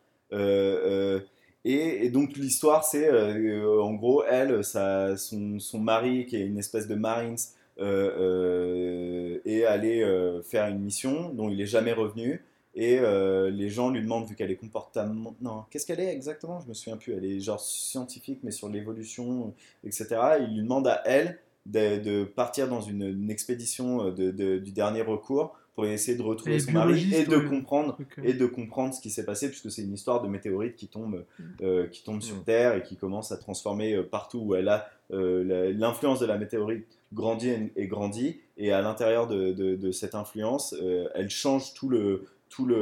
Et, 1.64 2.08
donc 2.10 2.36
l'histoire, 2.36 2.84
c'est 2.84 3.10
en 3.10 3.94
gros, 3.94 4.24
elle, 4.24 4.64
sa, 4.64 5.16
son, 5.16 5.58
son 5.58 5.80
mari, 5.80 6.26
qui 6.26 6.36
est 6.36 6.46
une 6.46 6.58
espèce 6.58 6.86
de 6.86 6.94
Marines, 6.94 7.36
euh, 7.80 8.10
euh, 8.18 9.38
est 9.44 9.64
allé 9.64 10.04
faire 10.44 10.66
une 10.68 10.80
mission 10.80 11.30
dont 11.30 11.48
il 11.48 11.60
est 11.60 11.66
jamais 11.66 11.92
revenu. 11.92 12.42
Et 12.74 12.98
euh, 12.98 13.50
les 13.50 13.70
gens 13.70 13.90
lui 13.90 14.00
demandent, 14.02 14.28
vu 14.28 14.36
qu'elle 14.36 14.50
est 14.50 14.56
comportement... 14.56 15.34
Non, 15.40 15.64
qu'est-ce 15.70 15.86
qu'elle 15.86 16.00
est 16.00 16.12
exactement? 16.14 16.60
Je 16.60 16.68
me 16.68 16.74
souviens 16.74 16.96
plus. 16.96 17.12
Elle 17.14 17.24
est 17.24 17.40
genre 17.40 17.60
scientifique, 17.60 18.40
mais 18.44 18.50
sur 18.52 18.68
l'évolution, 18.68 19.52
etc. 19.84 20.06
Il 20.40 20.54
lui 20.54 20.62
demande 20.62 20.86
à 20.86 21.02
elle 21.06 21.38
de, 21.66 21.98
de 21.98 22.24
partir 22.24 22.68
dans 22.68 22.80
une, 22.80 23.02
une 23.02 23.30
expédition 23.30 24.10
de, 24.10 24.30
de- 24.30 24.58
du 24.58 24.72
dernier 24.72 25.02
recours 25.02 25.54
pour 25.74 25.86
essayer 25.86 26.16
de 26.16 26.22
retrouver 26.22 26.56
Et 26.56 26.60
son 26.60 26.72
mari 26.72 27.14
et 27.14 27.24
de 27.24 27.36
ouais. 27.36 27.44
comprendre 27.48 27.96
euh, 28.18 28.22
et 28.24 28.32
de 28.34 28.46
comprendre 28.46 28.92
ce 28.94 29.00
qui 29.00 29.10
s'est 29.10 29.24
passé 29.24 29.48
puisque 29.48 29.70
c'est 29.70 29.82
une 29.82 29.92
histoire 29.94 30.20
de 30.22 30.26
météorite 30.28 30.74
qui 30.76 30.88
tombe, 30.88 31.24
Mm. 31.38 31.44
euh, 31.62 31.86
qui 31.86 32.02
tombe 32.02 32.20
sur 32.20 32.36
Mm. 32.36 32.44
Terre 32.44 32.74
et 32.76 32.82
qui 32.82 32.96
commence 32.96 33.30
à 33.32 33.36
transformer 33.36 33.94
euh, 33.94 34.02
partout 34.02 34.38
où 34.40 34.54
elle 34.56 34.68
a 34.68 34.88
euh, 35.12 35.72
l'influence 35.76 36.18
de 36.20 36.26
la 36.26 36.36
météorite 36.36 36.86
grandit 37.12 37.50
et, 37.50 37.72
et 37.76 37.86
grandit 37.86 38.40
et 38.56 38.72
à 38.72 38.82
l'intérieur 38.82 39.26
de, 39.28 39.52
de- 39.52 39.76
de 39.76 39.90
cette 39.92 40.14
influence 40.16 40.74
euh, 40.82 41.08
elle 41.14 41.30
change 41.30 41.74
tout 41.74 41.88
le 41.88 42.24
tout 42.48 42.64
le, 42.66 42.74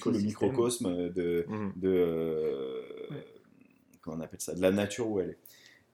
tout 0.00 0.10
le 0.10 0.18
L'écosystème. 0.18 0.26
microcosme 0.26 1.08
de, 1.10 1.44
Mhm. 1.48 1.72
de 1.76 1.88
euh, 1.88 2.80
Ouais. 3.10 3.24
comment 4.00 4.16
on 4.16 4.20
appelle 4.20 4.40
ça 4.40 4.54
de 4.54 4.60
la 4.62 4.70
nature 4.70 5.08
où 5.10 5.20
elle 5.20 5.30
est 5.30 5.38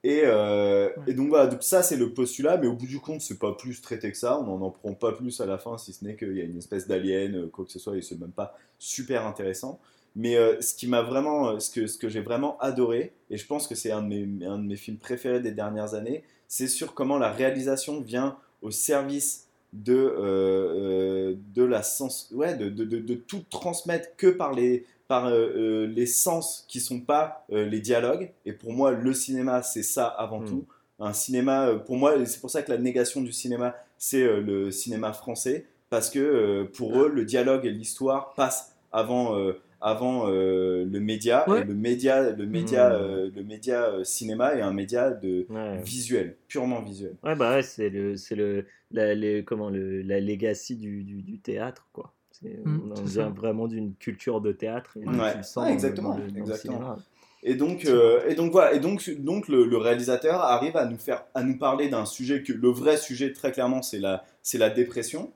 et, 0.05 0.21
euh, 0.23 0.87
Ouais. 0.95 1.03
et 1.07 1.13
donc 1.13 1.27
voilà, 1.27 1.47
donc 1.47 1.61
ça 1.61 1.83
c'est 1.83 1.97
le 1.97 2.13
postulat, 2.13 2.55
mais 2.57 2.67
au 2.67 2.73
bout 2.73 2.85
du 2.87 2.99
compte 2.99 3.19
c'est 3.21 3.37
pas 3.37 3.53
plus 3.53 3.81
traité 3.81 4.09
que 4.11 4.17
ça, 4.17 4.39
on 4.39 4.43
n'en 4.45 4.61
en 4.67 4.71
prend 4.71 4.93
pas 4.93 5.11
plus 5.11 5.41
à 5.41 5.45
la 5.45 5.57
fin, 5.57 5.77
si 5.77 5.91
ce 5.91 6.05
n'est 6.05 6.15
qu'il 6.15 6.37
y 6.37 6.41
a 6.41 6.45
une 6.45 6.57
espèce 6.57 6.87
d'alien, 6.87 7.35
euh, 7.35 7.47
quoi 7.47 7.65
que 7.65 7.71
ce 7.71 7.79
soit, 7.79 7.97
et 7.97 8.01
c'est 8.01 8.17
même 8.19 8.31
pas 8.31 8.57
super 8.77 9.25
intéressant. 9.27 9.79
Mais 10.15 10.37
euh, 10.37 10.59
ce 10.61 10.73
qui 10.73 10.87
m'a 10.87 11.01
vraiment, 11.01 11.59
ce 11.59 11.69
que, 11.69 11.85
ce 11.85 11.97
que 11.97 12.07
j'ai 12.09 12.21
vraiment 12.21 12.57
adoré, 12.59 13.11
et 13.29 13.35
je 13.37 13.45
pense 13.45 13.67
que 13.67 13.75
c'est 13.75 13.91
un, 13.91 13.99
un 13.99 14.57
de 14.57 14.63
mes 14.67 14.75
films 14.77 14.97
préférés 14.97 15.41
des 15.41 15.51
dernières 15.51 15.93
années, 15.93 16.23
c'est 16.47 16.67
sur 16.67 16.93
comment 16.93 17.17
la 17.17 17.29
réalisation 17.31 17.99
vient 18.01 18.37
au 18.61 18.71
service 18.71 19.48
de, 19.73 19.93
euh, 19.93 20.19
euh, 20.19 21.35
de 21.55 21.63
la 21.63 21.83
sens, 21.83 22.29
ouais, 22.33 22.55
de, 22.55 22.69
de, 22.69 22.83
de, 22.83 22.99
de 22.99 23.13
tout 23.13 23.43
transmettre 23.49 24.15
que 24.17 24.27
par 24.27 24.53
les, 24.53 24.85
par 25.07 25.27
euh, 25.27 25.85
les 25.87 26.05
sens 26.05 26.65
qui 26.67 26.79
sont 26.79 26.99
pas 27.01 27.45
euh, 27.51 27.65
les 27.65 27.79
dialogues. 27.79 28.31
Et 28.45 28.53
pour 28.53 28.73
moi, 28.73 28.91
le 28.91 29.13
cinéma, 29.13 29.61
c'est 29.61 29.83
ça 29.83 30.05
avant 30.05 30.39
Mm. 30.41 30.45
tout. 30.45 30.65
Un 30.99 31.13
cinéma, 31.13 31.75
pour 31.85 31.95
moi, 31.97 32.13
c'est 32.25 32.41
pour 32.41 32.49
ça 32.49 32.61
que 32.61 32.71
la 32.71 32.77
négation 32.77 33.21
du 33.21 33.31
cinéma, 33.31 33.75
c'est 33.97 34.21
le 34.23 34.69
cinéma 34.69 35.13
français, 35.13 35.65
parce 35.89 36.09
que 36.09 36.63
pour 36.73 36.99
eux, 36.99 37.09
le 37.09 37.23
dialogue 37.23 37.65
et 37.65 37.71
l'histoire 37.71 38.33
passent 38.33 38.75
avant, 38.91 39.33
avant 39.81 40.27
euh, 40.29 40.85
le 40.85 40.99
média. 40.99 41.49
Ouais. 41.49 41.61
Et 41.61 41.63
le 41.63 41.73
média, 41.73 42.31
le 42.31 42.45
média, 42.45 42.89
Mm. 42.89 42.93
euh, 42.93 43.29
le 43.35 43.43
média 43.43 43.83
euh, 43.85 44.03
cinéma 44.03 44.55
est 44.55 44.61
un 44.61 44.73
média 44.73 45.11
de 45.11 45.45
Ouais. 45.49 45.81
visuel, 45.81 46.35
purement 46.47 46.81
visuel. 46.81 47.15
Ouais, 47.23 47.35
bah 47.35 47.55
ouais, 47.55 47.61
c'est 47.63 47.89
le, 47.89 48.15
c'est 48.17 48.35
le, 48.35 48.65
la, 48.91 49.13
les- 49.15 49.43
comment, 49.43 49.69
le, 49.69 50.01
la 50.01 50.19
legacy 50.19 50.75
du, 50.75 51.03
du, 51.03 51.21
du 51.21 51.39
théâtre, 51.39 51.87
quoi. 51.93 52.13
C'est- 52.31 52.59
Mm, 52.65 52.93
on 52.97 53.03
vient 53.03 53.29
vraiment 53.29 53.67
d'une 53.67 53.93
culture 53.95 54.39
de 54.41 54.51
théâtre. 54.51 54.97
Et 54.97 55.05
Ouais. 55.07 55.31
tu 55.31 55.37
le 55.37 55.43
sens 55.43 55.69
exactement, 55.69 56.11
dans 56.11 56.17
le- 56.23 56.31
dans 56.31 56.37
exactement. 56.39 56.97
Et 57.41 57.55
donc, 57.55 57.85
euh, 57.85 58.19
et 58.27 58.35
donc 58.35 58.51
voilà, 58.51 58.73
et 58.73 58.79
donc, 58.81 59.09
donc 59.19 59.47
le, 59.47 59.63
le 59.65 59.77
réalisateur 59.77 60.41
arrive 60.41 60.75
à 60.75 60.85
nous 60.85 60.97
faire, 60.97 61.23
à 61.33 61.41
nous 61.41 61.57
parler 61.57 61.87
d'un 61.87 62.05
sujet 62.05 62.43
que 62.43 62.51
le 62.51 62.67
vrai 62.69 62.97
sujet 62.97 63.31
très 63.31 63.53
clairement 63.53 63.81
c'est 63.81 63.99
la, 63.99 64.25
c'est 64.43 64.57
la 64.57 64.69
dépression 64.69 65.31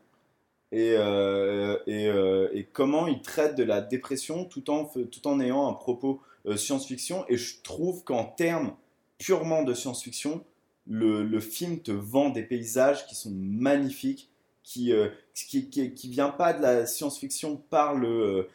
et, 0.73 0.95
euh, 0.97 1.77
et, 1.85 2.07
euh, 2.07 2.49
et 2.51 2.63
comment 2.63 3.05
il 3.05 3.21
traite 3.21 3.55
de 3.55 3.63
la 3.63 3.79
dépression 3.79 4.43
tout 4.45 4.71
en, 4.71 4.85
tout 4.85 5.27
en 5.27 5.39
ayant 5.39 5.69
un 5.69 5.73
propos 5.73 6.19
euh, 6.47 6.57
science-fiction. 6.57 7.25
Et 7.29 7.37
je 7.37 7.61
trouve 7.61 8.03
qu'en 8.03 8.23
termes 8.25 8.73
purement 9.19 9.61
de 9.61 9.75
science-fiction, 9.75 10.43
le, 10.87 11.23
le 11.23 11.39
film 11.39 11.79
te 11.79 11.91
vend 11.91 12.29
des 12.31 12.41
paysages 12.41 13.05
qui 13.05 13.13
sont 13.13 13.31
magnifiques, 13.31 14.31
qui, 14.63 14.91
euh, 14.91 15.09
qui, 15.35 15.69
qui, 15.69 15.93
qui 15.93 16.09
vient 16.09 16.29
pas 16.29 16.53
de 16.53 16.61
la 16.63 16.87
science-fiction 16.87 17.57
par 17.69 17.93
le, 17.93 18.49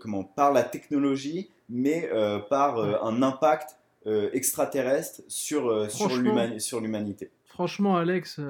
comment, 0.00 0.24
par 0.24 0.52
la 0.52 0.62
technologie, 0.62 1.48
mais 1.70 2.10
par 2.50 2.78
un 2.78 3.22
impact 3.22 3.78
extraterrestre 4.06 5.22
sur, 5.28 5.90
sur 5.90 6.80
l'humanité. 6.80 7.30
Franchement, 7.46 7.96
Alex, 7.96 8.40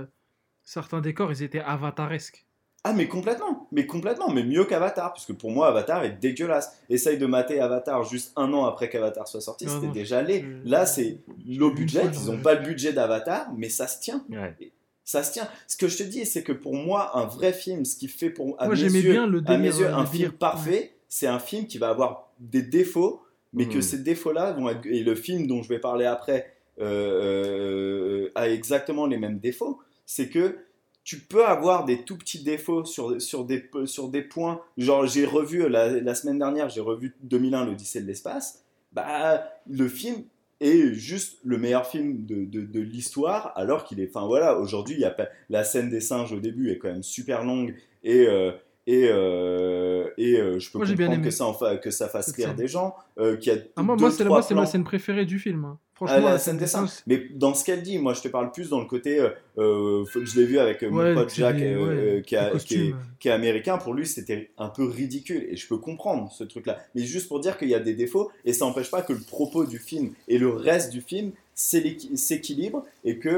certains 0.64 1.00
décors, 1.00 1.30
ils 1.30 1.44
étaient 1.44 1.60
avataresques. 1.60 2.44
Ah, 2.86 2.92
mais 2.92 3.08
complètement, 3.08 3.66
mais 3.72 3.86
complètement, 3.86 4.28
mais 4.30 4.44
mieux 4.44 4.64
qu'Avatar, 4.66 5.14
puisque 5.14 5.32
pour 5.32 5.50
moi, 5.50 5.68
Avatar 5.68 6.04
est 6.04 6.20
dégueulasse. 6.20 6.76
Essaye 6.90 7.16
de 7.16 7.24
mater 7.24 7.58
Avatar 7.58 8.04
juste 8.04 8.32
un 8.36 8.52
an 8.52 8.66
après 8.66 8.90
qu'Avatar 8.90 9.26
soit 9.26 9.40
sorti, 9.40 9.66
c'était 9.68 9.88
déjà 9.92 10.20
laid. 10.20 10.44
je- 10.64 10.70
Là, 10.70 10.84
c'est 10.84 11.18
low 11.48 11.70
budget, 11.72 12.02
ils 12.12 12.30
n'ont 12.30 12.42
pas 12.42 12.54
le 12.54 12.60
budget 12.62 12.92
d'Avatar, 12.92 13.50
mais 13.56 13.70
ça 13.70 13.86
se 13.88 14.00
tient. 14.02 14.22
Ouais. 14.28 14.54
Ça 15.02 15.22
se 15.22 15.32
tient. 15.32 15.48
Ce 15.66 15.76
que 15.78 15.88
je 15.88 15.96
te 15.98 16.02
dis, 16.02 16.26
c'est 16.26 16.42
que 16.42 16.52
pour 16.52 16.74
moi, 16.74 17.16
un 17.18 17.24
vrai 17.24 17.52
film, 17.54 17.84
ce 17.86 17.96
qui 17.96 18.06
fait 18.08 18.28
pour 18.30 18.54
à 18.60 18.66
Moi, 18.66 18.74
mes 18.74 18.80
j'aimais 18.80 19.00
yeux, 19.00 19.12
bien 19.12 19.26
le 19.26 19.42
à 19.46 19.56
mes 19.56 19.68
yeux, 19.68 19.86
euh, 19.86 19.94
un 19.96 20.04
film 20.06 20.32
parfait, 20.32 20.94
c'est 21.08 21.26
un 21.26 21.38
film 21.38 21.66
qui 21.66 21.78
va 21.78 21.88
avoir 21.88 22.32
des 22.38 22.62
défauts, 22.62 23.22
mais 23.54 23.66
que 23.66 23.76
Mhm. 23.76 23.82
ces 23.82 23.98
défauts-là 23.98 24.52
vont 24.52 24.68
être. 24.68 24.84
Et 24.86 25.02
le 25.02 25.14
film 25.14 25.46
dont 25.46 25.62
je 25.62 25.68
vais 25.70 25.78
parler 25.78 26.04
après 26.04 26.50
euh, 26.80 28.24
euh, 28.26 28.32
a 28.34 28.48
exactement 28.48 29.06
les 29.06 29.16
mêmes 29.16 29.38
défauts. 29.38 29.78
C'est 30.06 30.28
que 30.28 30.56
tu 31.04 31.18
peux 31.20 31.44
avoir 31.44 31.84
des 31.84 32.02
tout 32.02 32.16
petits 32.16 32.42
défauts 32.42 32.84
sur, 32.84 33.20
sur, 33.20 33.44
des, 33.44 33.70
sur 33.84 34.08
des 34.08 34.22
points. 34.22 34.60
Genre, 34.78 35.06
j'ai 35.06 35.26
revu 35.26 35.68
la, 35.68 36.00
la 36.00 36.14
semaine 36.14 36.38
dernière, 36.38 36.68
j'ai 36.70 36.80
revu 36.80 37.14
2001, 37.22 37.66
l'Odyssée 37.66 38.00
de 38.00 38.06
l'espace. 38.06 38.64
Bah, 38.92 39.46
le 39.68 39.88
film 39.88 40.24
est 40.60 40.94
juste 40.94 41.38
le 41.44 41.58
meilleur 41.58 41.86
film 41.86 42.24
de, 42.24 42.44
de, 42.44 42.80
l'histoire, 42.80 43.52
alors 43.56 43.84
qu'il 43.84 44.00
est. 44.00 44.08
Enfin 44.08 44.26
voilà, 44.26 44.58
aujourd'hui, 44.58 45.04
la 45.50 45.64
scène 45.64 45.90
des 45.90 46.00
singes 46.00 46.32
au 46.32 46.40
début 46.40 46.70
est 46.70 46.78
quand 46.78 46.88
même 46.88 47.02
super 47.02 47.44
longue 47.44 47.74
et. 48.02 48.26
euh, 48.26 48.52
et, 48.86 49.08
euh, 49.10 50.03
et 50.18 50.36
euh, 50.40 50.58
je 50.58 50.70
peux 50.70 50.78
Moi, 50.78 50.86
bien 50.86 51.06
comprendre 51.06 51.24
que 51.24 51.30
ça, 51.30 51.76
que 51.82 51.90
ça 51.90 52.08
fasse 52.08 52.32
rire 52.32 52.54
des 52.54 52.68
gens. 52.68 52.94
euh, 53.18 53.36
qu'il 53.36 53.52
y 53.52 53.56
a 53.56 53.60
Ah, 53.76 53.82
moi, 53.82 53.96
c'est 54.10 54.18
c'est 54.18 54.24
ma 54.24 54.40
plans- 54.40 54.66
scène 54.66 54.84
préférée 54.84 55.24
du 55.26 55.38
film. 55.38 55.64
hein. 55.64 55.78
Franchement, 55.96 56.16
ah, 56.18 56.20
la 56.22 56.30
la 56.32 56.38
scène 56.40 56.56
des. 56.56 56.64
Mais 57.06 57.28
dans 57.36 57.54
ce 57.54 57.64
qu'elle 57.64 57.82
dit, 57.82 57.98
moi 57.98 58.14
je 58.14 58.20
te 58.20 58.26
parle 58.26 58.50
plus 58.50 58.68
dans 58.68 58.80
le 58.80 58.86
côté. 58.86 59.20
euh, 59.58 60.04
je 60.20 60.40
l'ai 60.40 60.44
vu 60.44 60.58
avec 60.58 60.82
mon 60.82 60.98
Ouais, 60.98 61.14
pote 61.14 61.32
Jack, 61.32 61.56
euh, 61.60 62.16
ouais, 62.16 62.22
qui, 62.22 62.34
a- 62.34 62.46
qui 62.46 62.48
est, 62.48 62.52
costumes. 62.52 62.96
qui 63.20 63.28
est 63.28 63.30
américain. 63.30 63.78
Pour 63.78 63.94
lui, 63.94 64.04
c'était 64.04 64.50
un 64.58 64.68
peu 64.70 64.84
ridicule. 64.88 65.46
Et 65.48 65.54
je 65.56 65.68
peux 65.68 65.78
comprendre 65.78 66.32
ce 66.32 66.42
truc-là. 66.42 66.78
Mais 66.96 67.02
juste 67.02 67.28
pour 67.28 67.38
dire 67.38 67.56
qu'il 67.58 67.68
y 67.68 67.76
a 67.76 67.78
des 67.80 67.94
défauts. 67.94 68.32
Et 68.44 68.52
ça 68.52 68.64
n'empêche 68.64 68.90
pas 68.90 69.02
que 69.02 69.12
le 69.12 69.20
propos 69.20 69.66
du 69.66 69.78
film 69.78 70.10
et 70.26 70.38
le 70.38 70.48
reste 70.48 70.90
du 70.90 71.00
film 71.00 71.30
s'équi- 71.54 72.16
s'équilibrent. 72.16 72.84
Et 73.04 73.20
que 73.20 73.28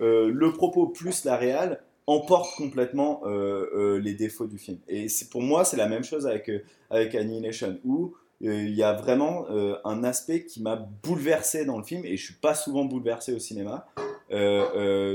euh, 0.00 0.30
le 0.32 0.52
propos 0.52 0.86
plus 0.86 1.24
la 1.26 1.36
réal 1.36 1.80
emporte 2.10 2.56
complètement 2.56 3.22
euh, 3.24 3.70
euh, 3.72 4.00
les 4.00 4.14
défauts 4.14 4.48
du 4.48 4.58
film. 4.58 4.78
Et 4.88 5.06
pour 5.30 5.42
moi, 5.42 5.64
c'est 5.64 5.76
la 5.76 5.86
même 5.86 6.02
chose 6.02 6.26
avec, 6.26 6.48
euh, 6.48 6.64
avec 6.90 7.14
Annihilation. 7.14 7.78
Où 7.84 8.14
il 8.42 8.74
y 8.74 8.82
a 8.82 8.94
vraiment 8.94 9.48
un 9.84 10.02
aspect 10.02 10.46
qui 10.46 10.62
m'a 10.62 10.74
bouleversé 11.02 11.66
dans 11.66 11.76
le 11.76 11.84
film, 11.84 12.06
et 12.06 12.16
je 12.16 12.24
suis 12.24 12.40
pas 12.40 12.54
souvent 12.54 12.86
bouleversé 12.86 13.34
au 13.34 13.38
cinéma, 13.38 13.86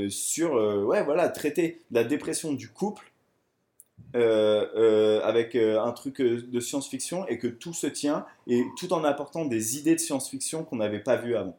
sur 0.09 0.53
ouais, 0.85 1.03
voilà, 1.03 1.29
traiter 1.29 1.81
la 1.89 2.03
dépression 2.03 2.53
du 2.53 2.69
couple 2.69 3.11
avec 4.13 5.55
un 5.55 5.91
truc 5.93 6.21
de 6.21 6.59
science-fiction, 6.59 7.27
et 7.27 7.39
que 7.39 7.47
tout 7.47 7.73
se 7.73 7.87
tient, 7.87 8.27
et 8.45 8.63
tout 8.77 8.93
en 8.93 9.03
apportant 9.03 9.45
des 9.45 9.79
idées 9.79 9.95
de 9.95 9.99
science-fiction 9.99 10.63
qu'on 10.63 10.75
n'avait 10.75 10.99
pas 10.99 11.15
vues 11.15 11.35
avant. 11.35 11.57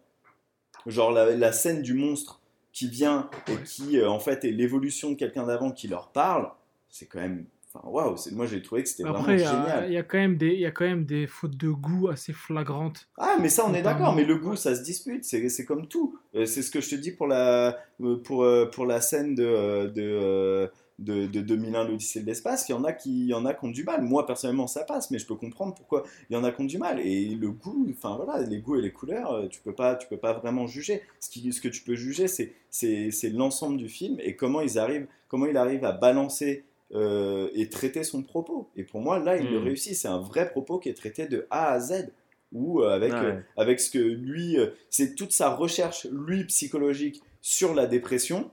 Genre 0.86 1.10
la 1.10 1.50
scène 1.50 1.82
du 1.82 1.94
monstre 1.94 2.40
qui 2.76 2.88
vient 2.90 3.30
et 3.48 3.56
qui 3.64 3.98
euh, 3.98 4.10
en 4.10 4.18
fait 4.20 4.44
est 4.44 4.50
l'évolution 4.50 5.08
de 5.10 5.14
quelqu'un 5.14 5.46
d'avant 5.46 5.70
qui 5.72 5.88
leur 5.88 6.08
parle, 6.12 6.50
c'est 6.90 7.06
quand 7.06 7.20
même... 7.20 7.46
Enfin, 7.72 7.88
waouh, 7.88 8.18
c'est- 8.18 8.32
moi 8.32 8.44
j'ai 8.44 8.60
trouvé 8.60 8.82
que 8.82 8.88
c'était 8.90 9.04
vraiment 9.04 9.26
y 9.28 9.32
a- 9.32 9.38
génial. 9.38 9.84
il 9.88 9.92
y, 9.94 9.96
a 9.96 10.02
quand 10.02 10.18
même 10.18 10.36
des- 10.36 10.52
il 10.52 10.60
y 10.60 10.66
a 10.66 10.70
quand 10.70 10.84
même 10.84 11.06
des 11.06 11.26
fautes 11.26 11.56
de 11.56 11.70
goût 11.70 12.08
assez 12.08 12.34
flagrantes. 12.34 13.08
Ah, 13.16 13.36
mais 13.40 13.48
ça, 13.48 13.64
on 13.66 13.72
est 13.72 13.80
d'accord, 13.80 14.14
mais 14.14 14.24
le 14.24 14.36
goût, 14.36 14.56
ça 14.56 14.74
se 14.76 14.82
dispute, 14.82 15.24
c'est 15.24 15.64
comme 15.64 15.86
tout. 15.88 16.18
Euh, 16.34 16.44
c'est 16.44 16.60
ce 16.60 16.70
que 16.70 16.82
je 16.82 16.90
te 16.90 16.94
dis 16.96 17.12
pour 17.12 17.26
la, 17.28 17.78
euh, 18.02 18.16
pour, 18.22 18.46
pour 18.74 18.84
la 18.84 19.00
scène 19.00 19.34
de, 19.34 19.86
de, 19.88 20.70
de, 20.98 21.26
de 21.26 21.40
2001, 21.40 21.84
l'Odyssée 21.84 22.20
de 22.20 22.26
l'espace. 22.26 22.68
Il 22.68 22.72
y 22.72 22.74
en 22.74 22.84
a 22.84 22.92
qui 22.92 23.26
y 23.26 23.34
en 23.34 23.44
a 23.44 23.52
qui 23.54 23.64
ont 23.64 23.70
du 23.70 23.84
mal. 23.84 24.02
Moi, 24.02 24.26
personnellement, 24.26 24.66
ça 24.66 24.84
passe, 24.84 25.10
mais 25.10 25.18
je 25.18 25.26
peux 25.26 25.34
comprendre 25.34 25.74
pourquoi 25.74 26.04
il 26.30 26.34
y 26.34 26.36
en 26.36 26.44
a 26.44 26.52
qui 26.52 26.62
ont 26.62 26.64
du 26.66 26.78
mal. 26.78 27.00
Et 27.00 27.34
le 27.34 27.50
goût, 27.50 27.86
enfin 27.90 28.16
voilà, 28.22 28.42
les 28.46 28.58
goûts 28.58 28.76
et 28.76 28.82
les 28.82 28.92
couleurs, 28.92 29.32
euh, 29.32 29.46
tu 29.48 29.60
peux 29.60 29.74
pas, 29.74 29.96
tu 29.96 30.08
peux 30.08 30.16
pas 30.16 30.32
vraiment 30.32 30.66
juger. 30.66 31.02
Ce, 31.20 31.28
qui, 31.30 31.52
ce 31.52 31.60
que 31.60 31.68
tu 31.68 31.82
peux 31.82 31.94
juger, 31.96 32.28
c'est 32.28 32.52
c'est 32.70 33.10
c'est 33.10 33.30
l'ensemble 33.30 33.76
du 33.76 33.88
film 33.88 34.18
et 34.20 34.36
comment 34.36 34.60
ils 34.60 34.78
arrivent, 34.78 35.06
comment 35.28 35.46
il 35.46 35.56
arrive 35.56 35.84
à 35.84 35.92
balancer 35.92 36.64
euh, 36.94 37.48
et 37.54 37.68
traiter 37.68 38.04
son 38.04 38.22
propos. 38.22 38.68
Et 38.76 38.84
pour 38.84 39.00
moi, 39.00 39.18
là, 39.18 39.36
il 39.36 39.50
le 39.50 39.58
Mm. 39.58 39.64
réussit. 39.64 39.94
C'est 39.96 40.08
un 40.08 40.20
vrai 40.20 40.48
propos 40.50 40.78
qui 40.78 40.88
est 40.88 40.94
traité 40.94 41.26
de 41.26 41.46
A 41.50 41.72
à 41.72 41.80
Z. 41.80 42.10
Ou 42.52 42.80
euh, 42.80 42.90
avec, 42.94 43.12
Ouais. 43.12 43.26
euh, 43.26 43.40
avec 43.56 43.80
ce 43.80 43.90
que 43.90 43.98
lui, 43.98 44.56
euh, 44.56 44.68
c'est 44.88 45.16
toute 45.16 45.32
sa 45.32 45.50
recherche, 45.50 46.06
lui, 46.12 46.44
psychologique, 46.44 47.20
sur 47.42 47.74
la 47.74 47.86
dépression. 47.86 48.50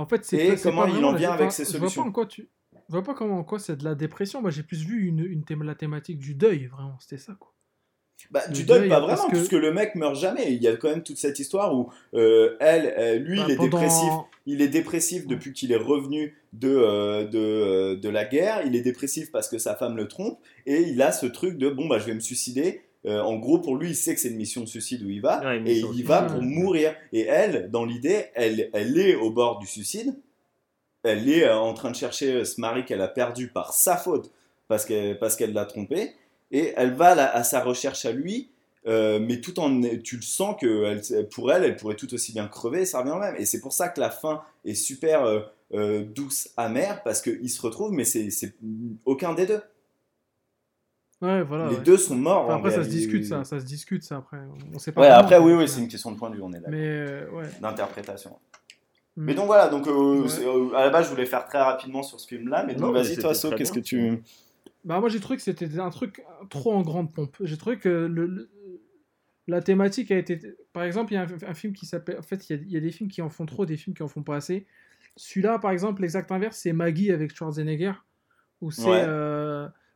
En 0.00 0.06
fait, 0.06 0.24
c'est 0.24 0.36
Et 0.36 0.56
comment 0.56 0.86
il 0.86 1.04
en 1.04 1.14
vient 1.14 1.32
avec 1.32 1.52
ses 1.52 1.64
je 1.64 1.70
vois 1.70 1.80
pas 1.80 1.80
solutions. 1.86 2.02
en 2.02 2.12
quoi 2.12 2.26
tu- 2.26 2.48
Je 2.88 2.92
vois 2.94 3.02
pas 3.04 3.14
comment 3.14 3.38
en 3.38 3.44
quoi 3.44 3.58
c'est 3.58 3.76
de 3.76 3.84
la 3.84 3.94
dépression. 3.94 4.40
Moi, 4.40 4.50
j'ai 4.50 4.62
plus 4.62 4.84
vu 4.84 5.06
une, 5.06 5.20
une 5.20 5.44
thème, 5.44 5.62
la 5.62 5.74
thématique 5.74 6.18
du 6.18 6.34
deuil, 6.34 6.66
vraiment. 6.66 6.96
C'était 7.00 7.18
ça, 7.18 7.34
quoi. 7.38 7.52
Bah, 8.30 8.46
du 8.48 8.64
deuil, 8.64 8.88
pas 8.90 9.00
parce 9.00 9.12
vraiment, 9.12 9.28
que- 9.30 9.36
puisque 9.36 9.52
le 9.52 9.72
mec 9.72 9.94
meurt 9.94 10.14
jamais. 10.14 10.52
Il 10.52 10.62
y 10.62 10.68
a 10.68 10.76
quand 10.76 10.90
même 10.90 11.02
toute 11.02 11.16
cette 11.16 11.38
histoire 11.38 11.74
où 11.74 11.90
euh, 12.14 12.54
elle, 12.60 12.92
euh, 12.98 13.16
lui, 13.18 13.38
Bah, 13.38 13.44
il 13.48 13.52
est 13.52 13.56
pendant- 13.56 13.68
dépressif. 13.78 14.12
Il 14.46 14.60
est 14.60 14.68
dépressif 14.68 15.26
depuis 15.26 15.52
qu'il 15.54 15.72
est 15.72 15.76
revenu 15.76 16.36
de, 16.52 16.68
euh, 16.68 17.24
de, 17.24 17.94
de 17.98 18.08
la 18.10 18.24
guerre. 18.26 18.60
Il 18.66 18.76
est 18.76 18.82
dépressif 18.82 19.30
parce 19.32 19.48
que 19.48 19.56
sa 19.58 19.74
femme 19.74 19.96
le 19.96 20.06
trompe. 20.06 20.38
Et 20.66 20.82
il 20.82 21.00
a 21.00 21.12
ce 21.12 21.24
truc 21.26 21.56
de 21.56 21.70
bon, 21.70 21.88
bah, 21.88 21.98
je 21.98 22.04
vais 22.06 22.14
me 22.14 22.20
suicider. 22.20 22.82
Euh, 23.06 23.20
en 23.20 23.36
gros, 23.36 23.58
pour 23.58 23.76
lui, 23.76 23.90
il 23.90 23.96
sait 23.96 24.14
que 24.14 24.20
c'est 24.20 24.28
une 24.28 24.36
mission 24.36 24.60
de 24.60 24.66
suicide 24.66 25.02
où 25.02 25.08
il 25.08 25.20
va. 25.22 25.40
Ouais, 25.46 25.62
et 25.66 25.78
il 25.92 25.98
y 26.00 26.02
va 26.02 26.22
pour 26.22 26.42
mourir. 26.42 26.94
Et 27.12 27.20
elle, 27.22 27.70
dans 27.70 27.84
l'idée, 27.86 28.26
elle, 28.34 28.68
elle 28.74 28.98
est 28.98 29.14
au 29.14 29.30
bord 29.30 29.58
du 29.58 29.66
suicide. 29.66 30.14
Elle 31.02 31.28
est 31.30 31.44
euh, 31.44 31.56
en 31.56 31.72
train 31.72 31.90
de 31.90 31.96
chercher 31.96 32.32
euh, 32.34 32.44
ce 32.44 32.60
mari 32.60 32.84
qu'elle 32.84 33.00
a 33.00 33.08
perdu 33.08 33.48
par 33.48 33.72
sa 33.72 33.96
faute 33.96 34.30
parce 34.68 34.84
qu'elle 34.84 35.18
parce 35.18 35.34
qu'elle 35.36 35.52
l'a 35.54 35.64
trompé. 35.64 36.12
Et 36.52 36.74
elle 36.76 36.92
va 36.92 37.12
à, 37.12 37.14
la- 37.14 37.34
à 37.34 37.42
sa 37.42 37.60
recherche 37.62 38.04
à 38.04 38.12
lui. 38.12 38.50
mais 38.86 39.40
tout 39.40 39.58
en 39.60 39.80
tu 40.02 40.16
le 40.16 40.22
sens 40.22 40.56
que 40.60 40.84
elle, 40.84 41.28
pour 41.28 41.52
elle 41.52 41.64
elle 41.64 41.76
pourrait 41.76 41.96
tout 41.96 42.12
aussi 42.14 42.32
bien 42.32 42.48
crever 42.48 42.86
ça 42.86 43.00
revient 43.00 43.10
au 43.12 43.18
même 43.18 43.36
et 43.36 43.44
c'est 43.44 43.60
pour 43.60 43.74
ça 43.74 43.88
que 43.90 44.00
la 44.00 44.08
fin 44.10 44.42
est 44.64 44.74
super 44.74 45.20
douce 46.14 46.48
amère 46.56 47.02
parce 47.02 47.20
qu'ils 47.20 47.50
se 47.50 47.60
retrouvent 47.60 47.92
mais 47.92 48.04
c'est 48.04 48.30
aucun 49.04 49.34
des 49.34 49.44
deux 49.46 49.60
Ouais, 51.22 51.42
voilà. 51.42 51.68
les 51.68 51.76
ouais. 51.76 51.82
deux 51.82 51.98
sont 51.98 52.16
morts 52.16 52.44
Enfin, 52.46 52.56
après, 52.56 52.70
ça 52.70 52.82
se 52.82 52.88
discute, 52.88 53.24
ça. 53.26 53.44
Ça 53.44 53.60
se 53.60 53.64
discute, 53.66 54.02
ça, 54.02 54.16
après. 54.16 54.38
On 54.74 54.78
sait 54.78 54.92
pas 54.92 55.02
ouais 55.02 55.08
après 55.08 55.38
oui 55.38 55.52
oui 55.52 55.68
c'est 55.68 55.80
une 55.80 55.88
question 55.88 56.10
de 56.12 56.16
point 56.16 56.30
de 56.30 56.36
vue 56.36 56.42
on 56.42 56.52
est 56.52 56.60
Mais, 56.68 56.78
euh, 56.88 57.30
ouais. 57.32 57.44
d'interprétation 57.60 58.38
Mm. 59.16 59.24
mais 59.24 59.34
donc 59.34 59.46
voilà 59.46 59.68
donc 59.68 59.88
euh, 59.88 60.24
euh, 60.40 60.72
à 60.76 60.84
la 60.84 60.90
base 60.90 61.06
je 61.06 61.10
voulais 61.10 61.26
faire 61.26 61.44
très 61.44 61.60
rapidement 61.60 62.04
sur 62.04 62.20
ce 62.20 62.28
film 62.28 62.46
là 62.48 62.64
mais 62.64 62.74
Non, 62.76 62.86
donc 62.86 62.94
vas-y 62.94 63.16
toi 63.18 63.34
So 63.34 63.50
qu'est-ce 63.50 63.72
que 63.72 63.80
tu 63.80 64.22
Bah 64.84 65.00
moi 65.00 65.08
j'ai 65.08 65.18
trouvé 65.18 65.36
que 65.36 65.42
c'était 65.42 65.80
un 65.80 65.90
truc 65.90 66.24
trop 66.48 66.72
en 66.74 66.82
grande 66.82 67.12
pompe. 67.12 67.36
J'ai 67.40 67.56
trouvé 67.56 67.76
que 67.78 67.88
le, 67.88 68.26
le- 68.26 68.50
la 69.48 69.60
thématique 69.60 70.12
a 70.12 70.16
été... 70.16 70.40
Par 70.72 70.84
exemple, 70.84 71.12
il 71.12 71.16
y 71.16 71.18
a 71.18 71.22
un, 71.22 71.48
un 71.50 71.54
film 71.54 71.72
qui 71.72 71.84
s'appelle... 71.86 72.18
En 72.18 72.22
fait, 72.22 72.48
il 72.48 72.56
y, 72.56 72.58
a, 72.60 72.62
il 72.62 72.70
y 72.70 72.76
a 72.76 72.80
des 72.80 72.92
films 72.92 73.10
qui 73.10 73.20
en 73.20 73.28
font 73.30 73.46
trop, 73.46 73.66
des 73.66 73.76
films 73.76 73.96
qui 73.96 74.02
en 74.04 74.08
font 74.08 74.22
pas 74.22 74.36
assez. 74.36 74.64
Celui-là, 75.16 75.58
par 75.58 75.72
exemple, 75.72 76.02
l'exact 76.02 76.30
inverse, 76.30 76.56
c'est 76.56 76.72
Maggie 76.72 77.10
avec 77.10 77.34
Schwarzenegger, 77.34 77.94
où 78.60 78.70
c'est 78.70 78.88
Ouais. 78.88 79.04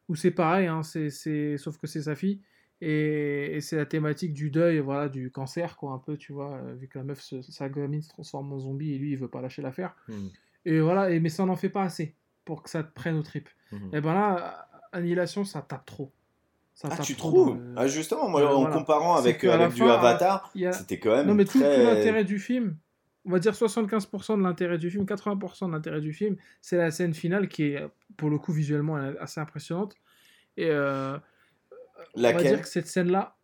Euh, 0.09 0.13
où 0.13 0.15
c'est 0.17 0.31
pareil, 0.31 0.67
hein, 0.67 0.83
c'est, 0.83 1.57
sauf 1.59 1.79
que 1.79 1.87
c'est 1.87 2.03
sa 2.03 2.15
fille. 2.15 2.41
Et, 2.81 3.57
et 3.57 3.61
c'est 3.61 3.77
la 3.77 3.87
thématique 3.87 4.35
du 4.35 4.51
deuil, 4.51 4.79
voilà, 4.81 5.09
du 5.09 5.31
cancer, 5.31 5.77
quoi, 5.77 5.93
un 5.93 5.99
peu, 5.99 6.17
tu 6.17 6.33
vois, 6.33 6.55
euh, 6.57 6.75
vu 6.75 6.89
que 6.89 6.99
la 6.99 7.05
meuf, 7.05 7.21
se- 7.21 7.41
sa 7.43 7.69
gamine 7.69 8.03
se 8.03 8.09
transforme 8.11 8.53
en 8.53 8.59
zombie 8.59 8.93
et 8.93 8.99
lui, 8.99 9.13
il 9.13 9.17
veut 9.17 9.29
pas 9.29 9.41
lâcher 9.41 9.63
l'affaire. 9.63 9.95
Mhm. 10.09 10.31
Et 10.67 10.81
voilà, 10.81 11.11
et, 11.11 11.21
mais 11.21 11.29
ça 11.29 11.45
n'en 11.47 11.57
fait 11.57 11.69
pas 11.71 11.83
assez 11.83 12.15
pour 12.45 12.63
que 12.63 12.69
ça 12.69 12.83
te 12.83 12.93
prenne 12.93 13.17
aux 13.17 13.23
tripes. 13.23 13.49
Mhm. 13.73 13.91
Et 13.95 14.01
ben 14.01 14.13
là, 14.13 14.69
Annihilation, 14.93 15.45
ça 15.45 15.63
tape 15.63 15.87
trop. 15.87 16.13
Ça 16.75 16.89
ah 16.91 16.97
tape 16.97 17.07
tu 17.07 17.15
trop 17.15 17.31
trouves 17.31 17.57
le- 17.57 17.75
ah 17.77 17.87
justement 17.87 18.29
moi 18.29 18.43
Euh, 18.43 18.49
en 18.49 18.61
voilà. 18.63 18.75
comparant 18.77 19.15
avec 19.15 19.45
la 19.45 19.55
avec 19.55 19.75
du 19.75 19.83
Avatar 19.85 20.51
a- 20.65 20.73
c'était 20.73 20.99
quand 20.99 21.15
même 21.15 21.29
Non, 21.29 21.35
mais 21.35 21.45
tout, 21.45 21.61
l'intérêt 21.61 22.25
du 22.25 22.39
film, 22.41 22.77
on 23.27 23.31
va 23.31 23.39
dire 23.39 23.53
75% 23.55 24.37
de 24.39 24.43
l'intérêt 24.43 24.79
du 24.79 24.91
film, 24.91 25.05
80% 25.05 25.67
de 25.69 25.73
l'intérêt 25.73 26.01
du 26.01 26.13
film, 26.13 26.37
c'est 26.61 26.77
la 26.77 26.91
scène 26.91 27.15
finale 27.15 27.49
qui 27.49 27.65
est, 27.65 27.87
pour 28.17 28.31
le 28.31 28.39
coup, 28.39 28.53
visuellement 28.53 28.97
assez 29.21 29.41
impressionnante. 29.41 29.95
Et 30.57 30.69
euh, 30.71 31.17
on 32.15 32.21
va 32.21 32.33
laquelle? 32.33 32.49
dire 32.57 32.61
que 32.63 32.69
cette 32.69 32.87
scène-là, 32.87 33.37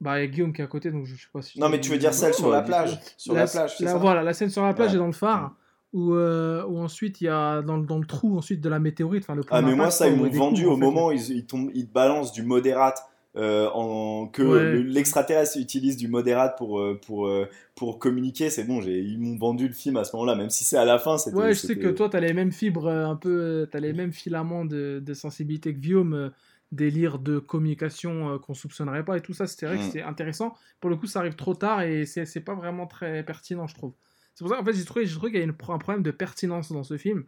bah, 0.00 0.18
il 0.18 0.22
y 0.22 0.24
a 0.24 0.26
Guillaume 0.28 0.52
qui 0.52 0.60
est 0.60 0.64
à 0.64 0.68
côté, 0.68 0.90
donc 0.90 1.06
je 1.06 1.14
sais 1.16 1.26
pas 1.32 1.42
si. 1.42 1.58
non 1.58 1.68
mais 1.68 1.80
tu 1.80 1.90
veux 1.90 1.98
dire 1.98 2.14
celle 2.14 2.32
sur 2.34 2.50
la 2.50 2.60
bah, 2.60 2.66
plage 2.66 2.98
sur 3.16 3.34
la, 3.34 3.46
plage 3.46 3.80
la- 3.80 3.92
ça? 3.92 3.98
Voilà, 3.98 4.22
la 4.22 4.32
scène 4.32 4.48
sur 4.50 4.62
la 4.64 4.72
plage 4.74 4.90
Ouais. 4.90 4.96
et 4.96 4.98
dans 4.98 5.06
le 5.06 5.12
phare. 5.12 5.56
Où, 5.94 6.12
euh, 6.14 6.64
où 6.66 6.78
ensuite 6.80 7.22
il 7.22 7.24
y 7.24 7.28
a 7.28 7.62
dans, 7.62 7.78
le- 7.78 7.86
dans 7.86 7.98
le 7.98 8.04
trou 8.06 8.36
ensuite 8.36 8.60
de 8.60 8.68
la 8.68 8.78
météorite 8.78 9.22
enfin 9.24 9.34
le 9.34 9.40
Ah 9.50 9.62
mais 9.62 9.74
moi 9.74 9.90
ça 9.90 10.06
ils 10.06 10.14
m'ont 10.14 10.28
vendu 10.28 10.66
en 10.66 10.72
au 10.72 10.76
fait, 10.76 10.84
moment 10.84 11.06
où 11.06 11.12
ils, 11.12 11.30
ils, 11.30 11.46
tombent, 11.46 11.70
ils 11.72 11.88
te 11.88 11.92
balancent 11.94 12.30
du 12.32 12.42
modérate 12.42 13.02
euh, 13.36 13.68
en, 13.72 14.26
que 14.26 14.42
Ouais. 14.42 14.82
l'extraterrestre 14.82 15.58
utilise 15.58 15.96
du 15.96 16.08
modérate 16.08 16.56
pour, 16.58 16.80
euh, 16.80 16.98
pour, 17.06 17.28
euh, 17.28 17.48
pour 17.74 17.98
communiquer, 17.98 18.50
c'est 18.50 18.64
bon, 18.64 18.80
ils 18.82 19.18
m'ont 19.18 19.36
vendu 19.36 19.68
le 19.68 19.74
film 19.74 19.96
à 19.96 20.04
ce 20.04 20.16
moment-là, 20.16 20.34
même 20.34 20.50
si 20.50 20.64
c'est 20.64 20.78
à 20.78 20.84
la 20.84 20.98
fin. 20.98 21.16
Ouais, 21.32 21.54
je 21.54 21.58
sais 21.58 21.76
que 21.76 21.88
toi, 21.88 22.08
t'as 22.08 22.20
les 22.20 22.32
mêmes 22.32 22.52
fibres, 22.52 22.88
un 22.88 23.16
peu, 23.16 23.68
t'as 23.70 23.80
les 23.80 23.92
mêmes 23.92 24.12
filaments 24.12 24.64
de, 24.64 25.00
de 25.04 25.14
sensibilité 25.14 25.72
que 25.74 25.78
Guillaume, 25.78 26.32
délire 26.72 27.18
de 27.18 27.38
communication 27.38 28.38
qu'on 28.40 28.54
soupçonnerait 28.54 29.04
pas 29.04 29.16
et 29.16 29.20
tout 29.20 29.32
ça. 29.32 29.46
C'était 29.46 29.66
vrai 29.66 29.76
que 29.76 29.82
Mm. 29.82 29.86
c'était 29.86 30.02
intéressant. 30.02 30.54
Pour 30.80 30.90
le 30.90 30.96
coup, 30.96 31.06
ça 31.06 31.20
arrive 31.20 31.34
trop 31.36 31.54
tard 31.54 31.82
et 31.82 32.04
c'est 32.06 32.26
c'est 32.26 32.40
pas 32.40 32.54
vraiment 32.54 32.86
très 32.86 33.22
pertinent, 33.22 33.66
je 33.66 33.74
trouve. 33.74 33.92
C'est 34.34 34.44
pour 34.44 34.50
ça 34.52 34.58
qu'en 34.58 34.64
fait, 34.64 34.74
j'ai 34.74 34.84
trouvé, 34.84 35.06
trouvé 35.06 35.30
qu'il 35.30 35.38
y 35.40 35.42
a 35.42 35.44
une- 35.44 35.50
un 35.68 35.78
problème 35.78 36.02
de 36.02 36.10
pertinence 36.10 36.70
dans 36.72 36.82
ce 36.84 36.96
film. 36.98 37.24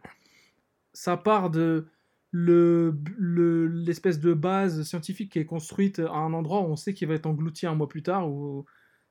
ça 0.93 1.17
part 1.17 1.49
de 1.49 1.87
le 2.31 2.97
le- 3.17 3.67
l'espèce 3.67 4.19
de 4.19 4.33
base 4.33 4.83
scientifique 4.83 5.31
qui 5.33 5.39
est 5.39 5.45
construite 5.45 5.99
à 5.99 6.11
un 6.13 6.33
endroit 6.33 6.61
où 6.61 6.65
on 6.65 6.75
sait 6.75 6.93
qu'il 6.93 7.07
va 7.07 7.15
être 7.15 7.25
englouti 7.25 7.65
un 7.67 7.75
mois 7.75 7.89
plus 7.89 8.03
tard, 8.03 8.29
ou 8.29 8.65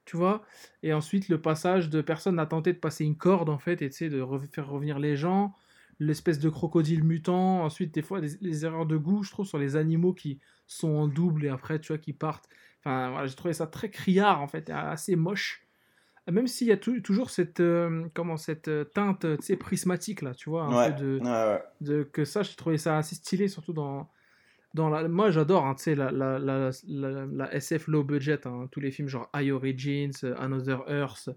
tu 0.04 0.16
vois. 0.16 0.42
Et 0.82 0.92
ensuite, 0.92 1.28
le 1.28 1.40
passage 1.40 1.90
de 1.90 2.00
personne 2.02 2.38
a 2.38 2.46
tenté 2.46 2.72
de 2.72 2.78
passer 2.78 3.04
une 3.04 3.16
corde, 3.16 3.48
en 3.50 3.58
fait, 3.58 3.82
et 3.82 3.88
de 4.08 4.20
re- 4.22 4.46
faire 4.52 4.68
revenir 4.68 4.98
les 4.98 5.16
gens. 5.16 5.54
L'espèce 5.98 6.38
de 6.38 6.48
crocodile 6.48 7.04
mutant. 7.04 7.62
Ensuite, 7.64 7.92
des 7.94 8.02
fois, 8.02 8.20
les 8.20 8.64
erreurs 8.64 8.86
de 8.86 8.96
goût, 8.96 9.22
je 9.22 9.30
trouve, 9.30 9.46
sur 9.46 9.58
les 9.58 9.76
animaux 9.76 10.14
qui 10.14 10.40
sont 10.66 10.88
en 10.90 11.06
double 11.08 11.44
et 11.44 11.48
après, 11.48 11.78
tu 11.80 11.88
vois, 11.88 11.98
qui 11.98 12.12
partent. 12.14 12.48
Enfin, 12.80 13.10
voilà, 13.10 13.26
j'ai 13.26 13.34
trouvé 13.36 13.52
ça 13.54 13.66
très 13.66 13.90
criard, 13.90 14.40
en 14.40 14.48
fait, 14.48 14.70
assez 14.70 15.14
moche. 15.16 15.66
Même 16.30 16.46
s'il 16.46 16.66
y 16.68 16.72
a 16.72 16.76
tou- 16.76 17.00
toujours 17.00 17.30
cette, 17.30 17.60
euh, 17.60 18.04
comment, 18.14 18.36
cette 18.36 18.68
euh, 18.68 18.84
teinte, 18.84 19.26
sais, 19.42 19.56
prismatique, 19.56 20.22
là, 20.22 20.32
tu 20.34 20.48
vois, 20.50 20.64
un 20.64 20.76
Ouais, 20.76 20.94
peu 20.94 21.02
de, 21.02 21.18
ouais, 21.20 21.24
ouais. 21.24 21.62
de 21.80 22.02
que 22.04 22.24
ça, 22.24 22.42
j'ai 22.42 22.54
trouvé 22.54 22.78
ça 22.78 22.96
assez 22.98 23.14
stylé, 23.16 23.48
surtout 23.48 23.72
dans, 23.72 24.08
dans 24.74 24.88
la... 24.88 25.08
Moi, 25.08 25.30
j'adore, 25.30 25.64
hein, 25.66 25.74
tu 25.74 25.84
sais, 25.84 25.94
la, 25.96 26.10
la, 26.12 26.38
la, 26.38 26.70
la, 26.88 27.26
la 27.26 27.54
SF 27.54 27.88
low 27.88 28.04
budget, 28.04 28.46
hein, 28.46 28.68
tous 28.70 28.80
les 28.80 28.90
films 28.92 29.08
genre 29.08 29.28
I 29.34 29.50
Origins, 29.50 30.12
euh, 30.22 30.34
Another 30.38 30.84
Earth, 30.88 31.30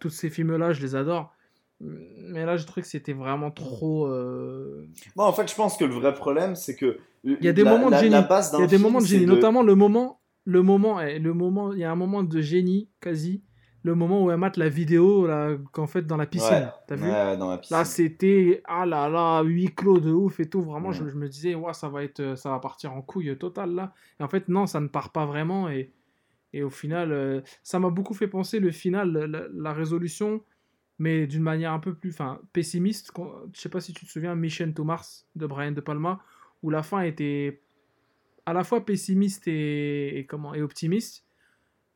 tous 0.00 0.08
ces 0.10 0.30
films-là, 0.30 0.72
je 0.72 0.80
les 0.80 0.94
adore. 0.96 1.34
Mais 1.80 2.46
là, 2.46 2.56
j'ai 2.56 2.64
trouvé 2.64 2.82
que 2.82 2.88
c'était 2.88 3.12
vraiment 3.12 3.50
trop... 3.50 4.06
euh, 4.06 4.86
Bon, 5.16 5.24
en 5.24 5.32
fait, 5.32 5.50
je 5.50 5.54
pense 5.56 5.76
que 5.76 5.84
le 5.84 5.92
vrai 5.94 6.14
problème, 6.14 6.54
c'est 6.54 6.76
que. 6.76 6.98
Il 7.24 7.44
y 7.44 7.48
a 7.48 7.52
des 7.52 7.64
moments 7.64 7.90
de 7.90 7.96
génie. 7.96 8.16
base 8.28 8.52
Il 8.56 8.60
y 8.60 8.64
a 8.64 8.66
des 8.68 8.78
moments 8.78 9.00
de 9.00 9.04
génie, 9.06 9.26
notamment 9.26 9.62
le 9.62 9.74
moment... 9.74 10.20
Le 10.44 10.60
moment, 10.62 11.00
le 11.00 11.32
moment, 11.34 11.72
il 11.72 11.78
y 11.78 11.84
a 11.84 11.90
un 11.92 11.94
moment 11.96 12.24
de 12.24 12.40
génie, 12.40 12.88
quasi. 13.00 13.42
Le 13.84 13.94
moment 13.96 14.22
où 14.22 14.30
elle 14.30 14.36
mate 14.36 14.56
la 14.58 14.68
vidéo, 14.68 15.26
là, 15.26 15.56
qu'en 15.72 15.88
fait, 15.88 16.02
dans 16.06 16.16
la 16.16 16.26
piscine. 16.26 16.52
Ouais, 16.54 16.68
T'as 16.86 16.94
vu? 16.94 17.10
Ouais, 17.10 17.36
dans 17.36 17.50
la 17.50 17.58
piscine. 17.58 17.76
Là, 17.76 17.84
c'était 17.84 18.62
ah 18.64 18.86
là 18.86 19.08
là, 19.08 19.42
huis 19.42 19.74
clos 19.74 19.98
de 19.98 20.12
ouf 20.12 20.38
et 20.38 20.48
tout. 20.48 20.62
Vraiment, 20.62 20.88
Ouais. 20.90 20.94
je, 20.94 21.08
je 21.08 21.16
me 21.16 21.28
disais, 21.28 21.54
ouais, 21.56 21.72
ça 21.74 21.88
va 21.88 22.04
être, 22.04 22.20
euh, 22.20 22.36
ça 22.36 22.50
va 22.50 22.60
partir 22.60 22.92
en 22.92 23.02
couille 23.02 23.36
totale 23.36 23.74
là. 23.74 23.92
Et 24.20 24.22
en 24.22 24.28
fait, 24.28 24.48
non, 24.48 24.66
ça 24.66 24.78
ne 24.80 24.86
part 24.86 25.10
pas 25.10 25.26
vraiment. 25.26 25.68
Et, 25.68 25.90
et 26.52 26.62
au 26.62 26.70
final, 26.70 27.10
euh, 27.10 27.40
ça 27.64 27.80
m'a 27.80 27.90
beaucoup 27.90 28.14
fait 28.14 28.28
penser 28.28 28.60
le 28.60 28.70
final, 28.70 29.10
la, 29.12 29.46
la 29.52 29.72
résolution, 29.72 30.42
mais 31.00 31.26
d'une 31.26 31.42
manière 31.42 31.72
un 31.72 31.80
peu 31.80 31.92
plus, 31.94 32.10
enfin, 32.10 32.40
pessimiste. 32.52 33.10
Je 33.52 33.60
sais 33.60 33.68
pas 33.68 33.80
si 33.80 33.92
tu 33.92 34.06
te 34.06 34.10
souviens, 34.12 34.36
Mission 34.36 34.70
to 34.72 34.84
Mars 34.84 35.26
de 35.34 35.46
Brian 35.46 35.72
De 35.72 35.80
Palma, 35.80 36.20
où 36.62 36.70
la 36.70 36.84
fin 36.84 37.00
était 37.00 37.62
à 38.46 38.52
la 38.52 38.62
fois 38.62 38.84
pessimiste 38.84 39.48
et, 39.48 40.18
et 40.18 40.26
comment 40.26 40.54
et 40.54 40.62
optimiste. 40.62 41.24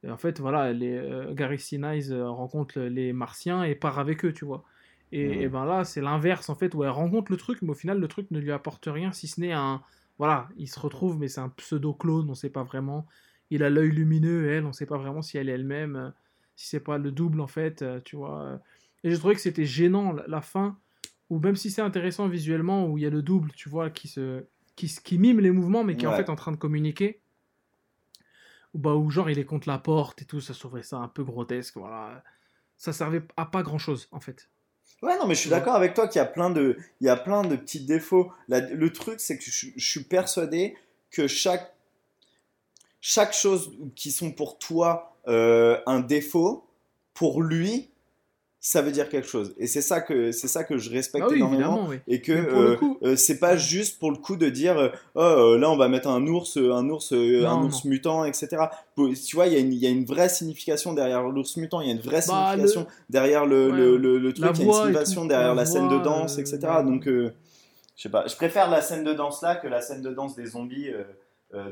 Et 0.02 0.10
en 0.10 0.16
fait, 0.16 0.40
voilà, 0.40 0.72
les, 0.72 0.96
euh, 0.96 1.34
Gary 1.34 1.58
Sinise 1.58 2.12
euh, 2.12 2.28
rencontre 2.28 2.80
les 2.80 3.12
Martiens 3.12 3.64
et 3.64 3.74
part 3.74 3.98
avec 3.98 4.24
eux, 4.24 4.32
tu 4.32 4.44
vois. 4.44 4.64
Et, 5.12 5.42
et 5.42 5.48
ben 5.48 5.64
là, 5.64 5.84
c'est 5.84 6.00
l'inverse, 6.00 6.48
en 6.48 6.54
fait, 6.54 6.74
où 6.74 6.84
elle 6.84 6.90
rencontre 6.90 7.30
le 7.30 7.38
truc, 7.38 7.62
mais 7.62 7.70
au 7.70 7.74
final, 7.74 7.98
le 7.98 8.08
truc 8.08 8.30
ne 8.30 8.38
lui 8.38 8.52
apporte 8.52 8.86
rien, 8.86 9.12
si 9.12 9.28
ce 9.28 9.40
n'est 9.40 9.52
un... 9.52 9.82
Voilà, 10.18 10.48
il 10.56 10.68
se 10.68 10.80
retrouve, 10.80 11.18
mais 11.18 11.28
c'est 11.28 11.40
un 11.40 11.50
pseudo-clone, 11.50 12.28
on 12.30 12.34
sait 12.34 12.50
pas 12.50 12.62
vraiment. 12.62 13.06
Il 13.50 13.62
a 13.62 13.70
l'œil 13.70 13.90
lumineux, 13.90 14.50
elle, 14.50 14.64
on 14.64 14.72
sait 14.72 14.86
pas 14.86 14.96
vraiment 14.96 15.22
si 15.22 15.38
elle 15.38 15.48
est 15.48 15.52
elle-même, 15.52 15.96
euh, 15.96 16.10
si 16.56 16.68
c'est 16.68 16.80
pas 16.80 16.98
le 16.98 17.12
double, 17.12 17.40
en 17.40 17.46
fait, 17.46 17.82
euh, 17.82 18.00
tu 18.04 18.16
vois. 18.16 18.60
Et 19.04 19.10
j'ai 19.10 19.18
trouvé 19.18 19.34
que 19.34 19.40
c'était 19.40 19.66
gênant, 19.66 20.12
la, 20.12 20.24
la 20.26 20.40
fin, 20.40 20.78
ou 21.30 21.38
même 21.38 21.56
si 21.56 21.70
c'est 21.70 21.82
intéressant 21.82 22.28
visuellement, 22.28 22.86
où 22.86 22.98
il 22.98 23.02
y 23.02 23.06
a 23.06 23.10
le 23.10 23.22
double, 23.22 23.52
tu 23.52 23.68
vois, 23.68 23.90
qui 23.90 24.08
se... 24.08 24.44
Qui, 24.74 25.18
mime 25.18 25.40
les 25.40 25.52
mouvements, 25.52 25.84
mais 25.84 25.96
qui 25.96 26.04
est 26.04 26.08
en 26.08 26.14
fait 26.14 26.28
en 26.28 26.36
train 26.36 26.52
de 26.52 26.58
communiquer. 26.58 27.20
Ou 28.76 28.78
bah, 28.78 28.94
où 28.94 29.10
genre 29.10 29.30
il 29.30 29.38
est 29.38 29.46
contre 29.46 29.68
la 29.68 29.78
porte 29.78 30.20
et 30.20 30.26
tout, 30.26 30.42
ça 30.42 30.52
trouvais 30.52 30.82
ça 30.82 30.98
un 30.98 31.08
peu 31.08 31.24
grotesque, 31.24 31.78
voilà. 31.78 32.22
Ça 32.76 32.92
servait 32.92 33.22
à 33.38 33.46
pas 33.46 33.62
grand 33.62 33.78
chose 33.78 34.06
en 34.12 34.20
fait. 34.20 34.50
Ouais, 35.02 35.18
non, 35.18 35.26
mais 35.26 35.34
je 35.34 35.40
suis 35.40 35.50
d'accord 35.50 35.74
avec 35.74 35.94
toi 35.94 36.08
qu'il 36.08 36.18
y 36.18 36.22
a 36.22 36.26
plein 36.26 36.50
de, 36.50 36.76
il 37.00 37.06
y 37.06 37.10
a 37.10 37.16
plein 37.16 37.42
de 37.42 37.56
petits 37.56 37.86
défauts. 37.86 38.30
La- 38.48 38.60
le 38.60 38.92
truc, 38.92 39.18
c'est 39.20 39.38
que 39.38 39.44
je, 39.44 39.68
je 39.74 39.86
suis 39.90 40.04
persuadé 40.04 40.76
que 41.10 41.26
chaque, 41.26 41.74
chaque 43.00 43.32
chose 43.32 43.72
qui 43.94 44.12
sont 44.12 44.30
pour 44.30 44.58
toi 44.58 45.16
euh, 45.26 45.80
un 45.86 46.00
défaut, 46.00 46.68
pour 47.14 47.42
lui, 47.42 47.88
ça 48.68 48.82
veut 48.82 48.90
dire 48.90 49.08
quelque 49.08 49.28
chose. 49.28 49.54
Et 49.58 49.68
c'est 49.68 49.80
ça 49.80 50.00
que, 50.00 50.32
c'est 50.32 50.48
ça 50.48 50.64
que 50.64 50.76
je 50.76 50.90
respecte 50.90 51.24
Ah 51.28 51.30
oui, 51.30 51.36
énormément. 51.36 51.86
oui. 51.88 51.98
Et 52.08 52.20
que 52.20 52.32
euh, 52.32 52.76
euh, 53.04 53.14
c'est 53.14 53.38
pas 53.38 53.56
juste 53.56 54.00
pour 54.00 54.10
le 54.10 54.16
coup 54.16 54.34
de 54.34 54.48
dire 54.48 54.76
euh, 54.76 54.88
oh 55.14 55.20
euh, 55.20 55.58
là 55.58 55.70
on 55.70 55.76
va 55.76 55.86
mettre 55.88 56.08
un 56.08 56.26
ours 56.26 56.56
un 56.56 56.88
ours 56.88 57.12
Non, 57.12 57.48
un 57.48 57.60
non. 57.60 57.66
ours 57.66 57.84
mutant 57.84 58.24
etc 58.24 58.56
tu 58.96 59.36
vois 59.36 59.46
il 59.46 59.52
y, 59.52 59.56
a 59.56 59.60
une- 59.60 59.72
il 59.72 59.78
y 59.78 59.86
a 59.86 59.90
une 59.90 60.04
vraie 60.04 60.28
signification 60.28 60.94
derrière 60.94 61.22
l'ours 61.22 61.56
mutant 61.58 61.80
il 61.80 61.86
y 61.86 61.90
a 61.90 61.94
une 61.94 62.00
vraie 62.00 62.22
Bah, 62.26 62.50
signification 62.56 62.86
derrière 63.08 63.46
le, 63.46 63.70
Ouais, 63.70 63.76
le, 63.76 64.18
le- 64.18 64.32
truc 64.32 64.38
il 64.38 64.42
y 64.42 64.44
a 64.46 64.48
une 64.64 64.72
signification 64.72 65.22
tout, 65.22 65.28
derrière 65.28 65.54
la 65.54 65.64
scène 65.66 65.88
de 65.88 65.98
danse 66.02 66.38
etc 66.38 66.58
donc 66.84 67.04
je 67.06 67.30
sais 67.94 68.08
pas 68.08 68.26
je 68.26 68.34
préfère 68.34 68.68
la 68.68 68.80
scène 68.82 69.04
de 69.04 69.12
danse 69.12 69.42
là 69.42 69.54
que 69.54 69.68
la 69.68 69.80
scène 69.80 70.02
de 70.02 70.10
danse 70.12 70.34
des 70.34 70.46
zombies 70.46 70.88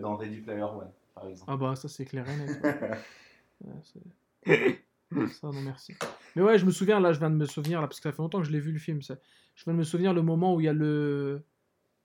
dans 0.00 0.14
Ready 0.16 0.36
Player 0.42 0.62
One 0.62 0.90
par 1.14 1.26
exemple 1.26 1.50
Ah 1.52 1.56
bah 1.56 1.74
ça 1.74 1.88
c'est 1.88 2.04
clair 2.04 2.24
et 2.28 2.36
net. 2.36 2.58
Ouais, 3.64 3.72
c'est- 3.82 4.78
ça 5.40 5.46
non 5.48 5.60
merci. 5.64 5.94
Mais 6.36 6.42
ouais, 6.42 6.58
je 6.58 6.66
me 6.66 6.70
souviens 6.70 7.00
là, 7.00 7.12
je 7.12 7.18
viens 7.18 7.30
de 7.30 7.36
me 7.36 7.46
souvenir 7.46 7.80
là 7.80 7.86
parce 7.86 8.00
que 8.00 8.08
ça 8.08 8.12
fait 8.12 8.22
longtemps 8.22 8.40
que 8.40 8.46
je 8.46 8.52
l'ai 8.52 8.60
vu 8.60 8.72
le 8.72 8.78
film. 8.78 9.02
ça. 9.02 9.16
Je 9.54 9.64
viens 9.64 9.72
de 9.72 9.78
me 9.78 9.84
souvenir 9.84 10.12
le 10.12 10.22
moment 10.22 10.54
où 10.54 10.60
il 10.60 10.64
y 10.64 10.68
a 10.68 10.72
le 10.72 11.42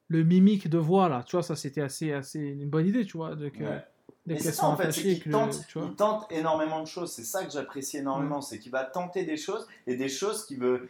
le 0.07 0.23
mimique 0.23 0.69
de 0.69 0.77
voix 0.77 1.09
là. 1.09 1.23
Tu 1.25 1.35
vois, 1.35 1.43
ça 1.43 1.55
c'était 1.55 1.81
assez 1.81 2.13
assez 2.13 2.39
une 2.39 2.69
bonne 2.69 2.87
idée, 2.87 3.05
tu 3.05 3.17
vois, 3.17 3.35
de 3.35 3.49
que 3.49 3.63
Ouais. 3.63 3.83
Mais 4.25 4.35
qu'elles 4.35 4.43
c'est 4.43 4.51
ça 4.51 4.67
en 4.67 4.75
fait, 4.75 4.91
c'est 4.91 5.19
qu'il 5.19 5.31
tente, 5.31 5.65
vois. 5.73 5.87
il 5.89 5.95
tente 5.95 6.27
énormément 6.29 6.81
de 6.81 6.87
choses. 6.87 7.11
C'est 7.11 7.23
ça 7.23 7.43
que 7.43 7.51
j'apprécie 7.51 7.97
énormément, 7.97 8.41
c'est 8.41 8.59
qu'il 8.59 8.71
va 8.71 8.83
tenter 8.83 9.23
des 9.23 9.37
choses 9.37 9.67
et 9.87 9.95
des 9.95 10.09
choses 10.09 10.45
qui, 10.45 10.55
veut, 10.55 10.87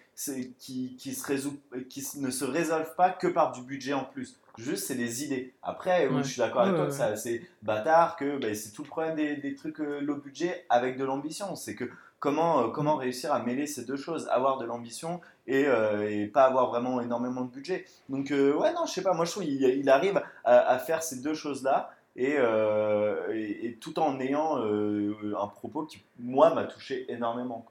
qui, 0.58 0.96
qui, 0.98 1.14
se 1.14 1.26
résout, 1.26 1.58
qui 1.90 2.06
ne 2.18 2.32
se 2.32 2.44
résolvent 2.44 2.96
pas 2.96 3.12
que 3.12 3.28
par 3.28 3.52
du 3.54 3.62
budget 3.62 3.94
en 3.94 4.04
plus. 4.04 4.38
Juste, 4.58 4.88
c'est 4.88 4.96
des 4.96 5.24
idées. 5.24 5.54
Après, 5.64 6.08
oui, 6.08 6.22
je 6.22 6.32
suis 6.32 6.40
d'accord 6.40 6.64
avec 6.64 6.76
toi 6.76 6.88
que 6.88 7.16
c'est 7.16 7.42
bâtard, 7.62 8.18
que 8.18 8.38
ben, 8.40 8.54
c'est 8.54 8.72
tout 8.72 8.84
le 8.84 8.90
problème 8.90 9.16
des, 9.16 9.38
des 9.38 9.56
trucs 9.56 9.80
euh, 9.80 10.02
low 10.02 10.16
budget 10.16 10.66
avec 10.70 10.98
de 10.98 11.06
l'ambition. 11.06 11.56
C'est 11.56 11.76
que 11.76 11.90
comment, 12.20 12.64
euh, 12.64 12.68
comment 12.70 12.96
Mm. 12.96 13.00
réussir 13.00 13.34
à 13.34 13.40
mêler 13.42 13.66
ces 13.68 13.86
deux 13.86 13.98
choses, 13.98 14.28
avoir 14.30 14.58
de 14.58 14.66
l'ambition 14.66 15.22
et, 15.48 15.66
euh, 15.68 16.10
et 16.10 16.28
pas 16.28 16.44
avoir 16.46 16.68
vraiment 16.70 17.02
énormément 17.02 17.42
de 17.42 17.50
budget. 17.52 17.86
Donc, 18.10 18.32
euh, 18.32 18.54
ouais, 18.54 18.74
non, 18.74 18.86
je 18.86 18.92
sais 18.94 19.02
pas, 19.04 19.14
moi 19.14 19.26
je 19.26 19.32
trouve 19.32 19.44
qu'il 19.44 19.62
il 19.62 19.90
arrive 19.90 20.22
à, 20.44 20.58
à 20.60 20.78
faire 20.80 21.02
ces 21.04 21.22
deux 21.22 21.34
choses-là 21.34 21.92
et, 22.16 22.36
euh, 22.38 23.34
et, 23.34 23.68
et 23.68 23.74
tout 23.76 23.98
en 24.00 24.20
ayant 24.20 24.60
euh, 24.64 25.34
un 25.40 25.48
propos 25.48 25.84
qui, 25.86 26.02
moi, 26.20 26.54
m'a 26.54 26.66
touché 26.66 27.06
énormément. 27.12 27.66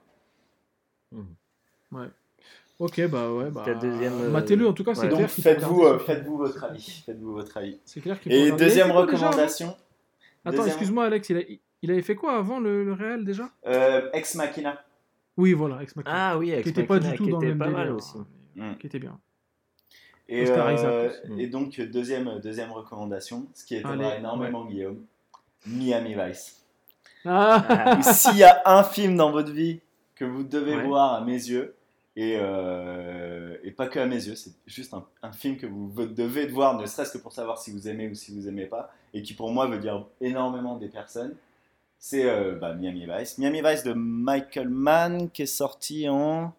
quoi. 1.90 2.04
Ok, 2.80 3.04
bah 3.08 3.32
ouais, 3.32 3.50
bah. 3.50 3.64
La 3.66 3.74
deuxième, 3.74 4.30
Matez-le 4.30 4.68
en 4.68 4.72
tout 4.72 4.84
cas, 4.84 4.94
c'est 4.94 5.08
ouais. 5.08 5.14
clair. 5.16 5.28
Faites-vous 5.30 5.82
euh, 5.84 5.98
faites-vous 5.98 6.36
votre 6.36 6.62
avis. 6.62 7.02
Faites-vous 7.04 7.32
votre 7.32 7.56
avis. 7.56 7.80
C'est 7.84 8.00
clair 8.00 8.20
qu'il 8.20 8.30
faut 8.30 8.38
Et 8.38 8.52
deuxième 8.52 8.92
recommandation? 8.92 9.76
Attends, 10.44 10.50
Deuxième- 10.58 10.66
excuse-moi 10.68 11.04
Alex, 11.06 11.28
il, 11.30 11.36
a- 11.38 11.42
il 11.82 11.90
avait 11.90 12.02
fait 12.02 12.14
quoi 12.14 12.36
avant 12.36 12.60
le, 12.60 12.84
le 12.84 12.92
réel 12.92 13.24
déjà? 13.24 13.50
Euh, 13.66 14.08
Ex 14.12 14.34
Machina. 14.34 14.82
Oui, 15.36 15.52
voilà, 15.52 15.82
Ex 15.82 15.94
Machina. 15.96 16.14
Ah 16.32 16.38
oui, 16.38 16.46
qui 16.48 16.52
Ex 16.54 16.68
était 16.70 16.84
pas 16.84 16.94
Machina, 16.94 17.12
du 17.12 17.18
tout 17.18 17.24
qui 17.24 17.30
dans 17.30 17.40
le 17.40 17.48
même 17.48 17.58
pas 17.58 17.68
mal 17.68 17.76
délire, 17.82 17.96
aussi. 17.96 18.18
Mm. 18.56 18.74
Qui 18.80 18.86
était 18.86 18.98
bien. 18.98 19.18
Et, 20.30 20.44
euh, 20.46 21.10
et 21.38 21.46
donc, 21.46 21.80
deuxième, 21.80 22.38
deuxième 22.40 22.70
recommandation, 22.72 23.46
ce 23.54 23.64
qui 23.64 23.76
étonnera 23.76 24.10
Allez, 24.10 24.18
énormément 24.18 24.66
Guillaume 24.66 25.02
Miami 25.66 26.14
Vice. 26.14 26.62
Ah, 27.24 27.96
Ou 27.98 28.02
S'il 28.12 28.36
y 28.36 28.44
a 28.44 28.60
un 28.66 28.82
film 28.82 29.16
dans 29.16 29.30
votre 29.30 29.50
vie 29.52 29.80
que 30.14 30.24
vous 30.26 30.42
devez 30.42 30.76
Ouais. 30.76 30.84
voir 30.84 31.14
à 31.14 31.20
mes 31.24 31.32
yeux, 31.32 31.74
et, 32.14 32.36
euh, 32.38 33.56
et 33.62 33.70
pas 33.70 33.86
que 33.86 33.98
à 34.00 34.06
mes 34.06 34.16
yeux, 34.16 34.34
c'est 34.34 34.52
juste 34.66 34.92
un, 34.92 35.04
un 35.22 35.32
film 35.32 35.56
que 35.56 35.66
vous 35.66 35.90
devez 36.06 36.46
voir, 36.46 36.76
ne 36.78 36.84
serait-ce 36.84 37.12
que 37.16 37.18
pour 37.22 37.32
savoir 37.32 37.58
si 37.58 37.70
vous 37.72 37.88
aimez 37.88 38.08
ou 38.08 38.14
si 38.14 38.34
vous 38.34 38.48
aimez 38.48 38.66
pas, 38.66 38.92
et 39.14 39.22
qui 39.22 39.32
pour 39.34 39.50
moi 39.50 39.66
veut 39.66 39.78
dire 39.78 40.04
énormément 40.20 40.76
des 40.76 40.88
personnes, 40.88 41.34
c'est 41.98 42.24
euh, 42.24 42.54
bah, 42.54 42.74
Miami 42.74 43.06
Vice. 43.06 43.38
Miami 43.38 43.60
Vice 43.64 43.82
de 43.84 43.92
Michael 43.92 44.68
Mann, 44.68 45.30
qui 45.30 45.42
est 45.42 45.46
sorti 45.46 46.08
en, 46.08 46.52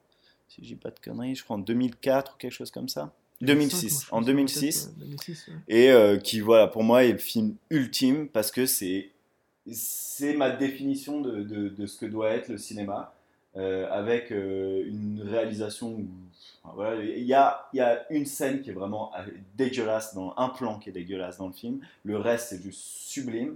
si 0.47 0.61
je 0.63 0.67
dis 0.67 0.75
pas 0.75 0.91
de 0.91 0.99
conneries, 0.99 1.35
je 1.35 1.43
crois 1.43 1.55
en 1.55 1.59
2004 1.59 2.33
ou 2.33 2.37
quelque 2.37 2.51
chose 2.51 2.71
comme 2.71 2.89
ça. 2.89 3.13
2006, 3.41 4.07
en 4.11 4.21
2006 4.21 4.87
euh, 4.87 4.99
2006 4.99 5.47
ouais. 5.47 5.53
et 5.69 5.91
euh, 5.91 6.17
qui 6.17 6.41
voilà 6.41 6.67
pour 6.67 6.83
moi 6.83 7.05
est 7.05 7.13
le 7.13 7.17
film 7.17 7.55
ultime 7.69 8.27
parce 8.27 8.51
que 8.51 8.65
c'est 8.65 9.11
c'est 9.71 10.33
ma 10.33 10.49
définition 10.49 11.21
de, 11.21 11.43
de, 11.43 11.69
de 11.69 11.85
ce 11.85 11.97
que 11.97 12.05
doit 12.05 12.31
être 12.31 12.49
le 12.49 12.57
cinéma 12.57 13.13
euh, 13.55 13.87
avec 13.91 14.31
euh, 14.31 14.83
une 14.85 15.21
réalisation 15.21 15.89
où 15.89 16.07
enfin, 16.63 16.73
voilà, 16.75 17.01
il 17.01 17.23
y 17.23 17.33
a, 17.33 17.67
y 17.73 17.79
a 17.79 18.11
une 18.11 18.25
scène 18.25 18.61
qui 18.61 18.71
est 18.71 18.73
vraiment 18.73 19.11
dégueulasse 19.55 20.13
dans 20.13 20.33
un 20.35 20.49
plan 20.49 20.77
qui 20.77 20.89
est 20.89 20.93
dégueulasse 20.93 21.37
dans 21.37 21.47
le 21.47 21.53
film 21.53 21.79
le 22.03 22.17
reste 22.17 22.49
c'est 22.49 22.61
juste 22.61 22.81
sublime 22.81 23.55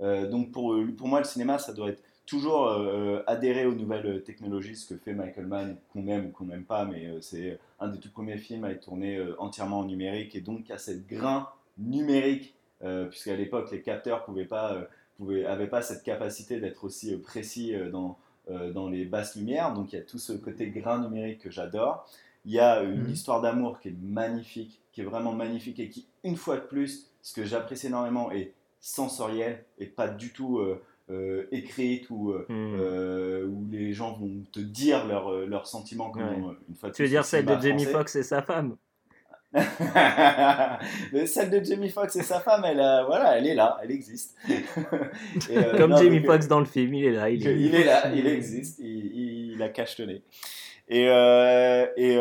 donc 0.00 0.52
pour, 0.52 0.76
pour 0.96 1.08
moi 1.08 1.20
le 1.20 1.24
cinéma 1.24 1.58
ça 1.58 1.72
doit 1.72 1.88
être 1.90 2.02
toujours 2.26 2.66
euh, 2.68 3.22
adhérer 3.26 3.66
aux 3.66 3.74
nouvelles 3.74 4.22
technologies 4.24 4.76
ce 4.76 4.92
que 4.92 4.98
fait 4.98 5.14
Michael 5.14 5.46
Mann 5.46 5.76
qu'on 5.92 6.06
aime 6.08 6.26
ou 6.26 6.30
qu'on 6.30 6.46
n'aime 6.46 6.64
pas 6.64 6.84
mais 6.84 7.06
euh, 7.06 7.20
c'est 7.20 7.58
un 7.80 7.88
des 7.88 7.98
tout 7.98 8.10
premiers 8.10 8.36
films 8.38 8.64
à 8.64 8.70
être 8.72 8.84
tourné 8.84 9.16
euh, 9.16 9.34
entièrement 9.38 9.78
en 9.80 9.84
numérique 9.84 10.34
et 10.34 10.40
donc 10.40 10.70
à 10.70 10.78
cette 10.78 11.06
grain 11.06 11.48
numérique, 11.78 12.54
euh, 12.82 13.06
puisqu'à 13.06 13.36
l'époque 13.36 13.70
les 13.70 13.80
capteurs 13.82 14.24
pouvaient 14.24 14.44
pas, 14.44 14.72
euh, 14.72 14.84
pouvaient, 15.18 15.44
avaient 15.44 15.66
pas 15.68 15.82
cette 15.82 16.02
capacité 16.02 16.58
d'être 16.58 16.84
aussi 16.84 17.14
euh, 17.14 17.18
précis 17.18 17.74
euh, 17.74 17.90
dans, 17.90 18.18
euh, 18.50 18.72
dans 18.72 18.88
les 18.88 19.04
basses 19.04 19.36
lumières, 19.36 19.72
donc 19.74 19.92
il 19.92 19.96
y 19.96 19.98
a 19.98 20.02
tout 20.02 20.18
ce 20.18 20.32
côté 20.32 20.68
grain 20.70 21.00
numérique 21.00 21.40
que 21.42 21.50
j'adore. 21.50 22.06
il 22.44 22.52
y 22.52 22.60
a 22.60 22.82
une 22.82 23.02
Mhm. 23.04 23.10
histoire 23.10 23.40
d'amour 23.42 23.78
qui 23.80 23.88
est 23.88 23.96
magnifique, 24.02 24.80
qui 24.92 25.00
est 25.00 25.04
vraiment 25.04 25.32
magnifique 25.32 25.78
et 25.80 25.88
qui, 25.88 26.06
une 26.24 26.36
fois 26.36 26.56
de 26.56 26.62
plus, 26.62 27.10
ce 27.22 27.34
que 27.34 27.44
j'apprécie 27.44 27.88
énormément, 27.88 28.30
est 28.32 28.52
sensorielle 28.86 29.64
et 29.78 29.86
pas 29.86 30.06
du 30.06 30.32
tout 30.32 30.58
euh, 30.58 30.80
euh, 31.10 31.46
écrite 31.50 32.08
ou, 32.10 32.32
euh, 32.32 33.44
où 33.46 33.66
les 33.70 33.92
gens 33.92 34.12
vont 34.12 34.44
te 34.52 34.60
dire 34.60 35.06
leurs 35.06 35.32
leurs 35.46 35.66
sentiments 35.66 36.10
comme 36.10 36.22
Ouais. 36.22 36.54
une 36.68 36.74
fois 36.76 36.90
Tu 36.92 37.02
veux 37.02 37.08
dire 37.08 37.22
le 37.22 37.26
celle 37.26 37.46
de 37.46 37.60
Jamie. 37.60 37.84
Foxx 37.84 38.14
et 38.16 38.22
sa 38.22 38.42
femme? 38.42 38.76
Celle 41.26 41.50
de 41.50 41.64
Jamie 41.64 41.88
Foxx 41.88 42.16
et 42.16 42.22
sa 42.22 42.40
femme, 42.40 42.64
elle, 42.64 42.76
voilà, 43.06 43.38
elle 43.38 43.46
est 43.46 43.54
là, 43.54 43.78
elle 43.82 43.90
existe. 43.90 44.36
Et, 44.48 45.56
euh, 45.56 45.76
Comme 45.78 45.92
non, 45.92 45.96
Jamie 45.96 46.22
Foxx 46.22 46.46
dans 46.46 46.58
le 46.60 46.66
film, 46.66 46.92
il 46.94 47.04
est 47.06 47.12
là. 47.12 47.30
Il 47.30 47.42
que- 47.42 47.48
est... 47.48 47.58
il 47.58 47.74
est 47.74 47.84
là, 47.84 48.12
il 48.14 48.26
existe, 48.26 48.78
il, 48.80 49.52
il, 49.54 49.62
a 49.62 49.68
cachetonné. 49.70 50.22
Et, 50.88 51.08
euh, 51.08 51.86
et 51.96 52.16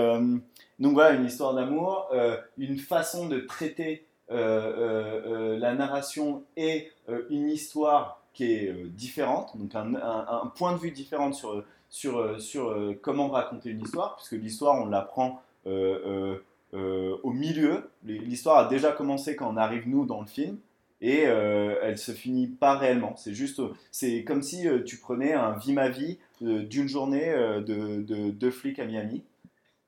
donc 0.80 0.94
voilà, 0.94 1.16
une 1.16 1.26
histoire 1.26 1.53
d'amour, 1.53 2.10
une 2.58 2.77
façon 2.77 3.27
de 3.27 3.40
traiter 3.42 4.05
la 4.30 5.74
narration 5.74 6.44
et 6.58 6.92
euh, 7.10 7.24
une 7.30 7.50
histoire 7.50 8.22
qui 8.34 8.52
est 8.52 8.70
euh, 8.70 8.88
différente, 8.90 9.58
donc 9.58 9.74
un, 9.76 10.52
point 10.56 10.74
de 10.74 10.78
vue 10.78 10.92
différent 10.92 11.32
sur, 11.32 11.64
sur, 11.90 12.20
euh, 12.20 12.38
sur 12.38 12.70
euh, 12.70 13.00
comment 13.02 13.30
raconter 13.30 13.70
une 13.70 13.82
histoire, 13.82 14.18
puisque 14.18 14.34
l'histoire, 14.34 14.82
on 14.82 14.88
l'apprend 14.88 15.42
euh, 15.66 16.00
euh, 16.06 16.44
euh, 16.74 17.18
au 17.24 17.32
milieu. 17.32 17.90
L'histoire 18.04 18.58
a 18.58 18.70
déjà 18.70 18.92
commencé 18.92 19.36
quand 19.36 19.52
on 19.52 19.58
arrive, 19.58 19.88
nous, 19.88 20.06
dans 20.06 20.22
le 20.22 20.28
film. 20.28 20.58
Et 21.02 21.24
euh, 21.28 21.76
elle 21.84 21.98
se 21.98 22.14
finit 22.14 22.48
pas 22.48 22.78
réellement. 22.78 23.16
C'est 23.18 23.34
juste, 23.34 23.62
c'est 23.92 24.24
comme 24.24 24.42
si 24.42 24.68
euh, 24.68 24.82
tu 24.84 24.98
prenais 24.98 25.34
un 25.34 25.52
vie 25.52 25.74
ma 25.74 25.90
vie 25.90 26.18
euh, 26.42 26.64
d'une 26.64 26.88
journée 26.88 27.30
euh, 27.30 27.60
de, 27.62 28.02
de, 28.02 28.32
de 28.32 28.50
flics 28.50 28.80
à 28.80 28.86
Miami. 28.86 29.22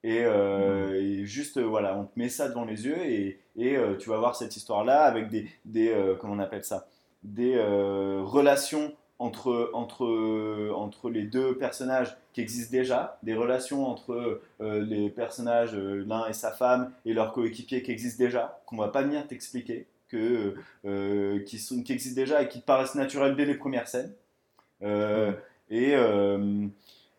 Et, 0.03 0.23
euh, 0.23 1.01
et 1.01 1.25
juste, 1.25 1.57
euh, 1.57 1.63
voilà, 1.63 1.97
on 1.97 2.05
te 2.05 2.17
met 2.17 2.29
ça 2.29 2.47
devant 2.49 2.65
les 2.65 2.85
yeux 2.85 3.03
et, 3.03 3.39
et 3.55 3.75
euh, 3.75 3.97
tu 3.97 4.09
vas 4.09 4.17
voir 4.17 4.35
cette 4.35 4.55
histoire-là 4.55 5.01
avec 5.01 5.29
des, 5.29 5.49
des 5.65 5.89
euh, 5.89 6.15
comment 6.15 6.33
on 6.33 6.39
appelle 6.39 6.63
ça, 6.63 6.87
des 7.23 7.59
relations 7.59 8.93
entre, 9.19 9.71
entre, 9.73 10.71
entre 10.75 11.09
les 11.09 11.23
deux 11.23 11.57
personnages 11.57 12.15
qui 12.31 12.41
existent 12.41 12.71
déjà, 12.71 13.17
des 13.23 13.33
relations 13.33 13.87
entre 13.87 14.39
les 14.59 15.09
personnages, 15.09 15.73
l'un 15.75 16.27
et 16.27 16.33
sa 16.33 16.51
femme, 16.51 16.91
et 17.03 17.13
leur 17.13 17.33
coéquipier 17.33 17.81
qui 17.81 17.91
existent 17.91 18.23
déjà, 18.23 18.61
qu'on 18.67 18.77
va 18.77 18.89
pas 18.89 19.01
venir 19.01 19.27
t'expliquer, 19.27 19.87
que, 20.07 20.55
qui, 21.39 21.57
sont, 21.57 21.81
qui 21.81 21.91
existent 21.91 22.21
déjà 22.21 22.43
et 22.43 22.47
qui 22.47 22.59
paraissent 22.59 22.95
naturels 22.95 23.35
dès 23.35 23.45
les 23.45 23.55
premières 23.55 23.87
scènes. 23.87 24.13
Et, 25.71 25.95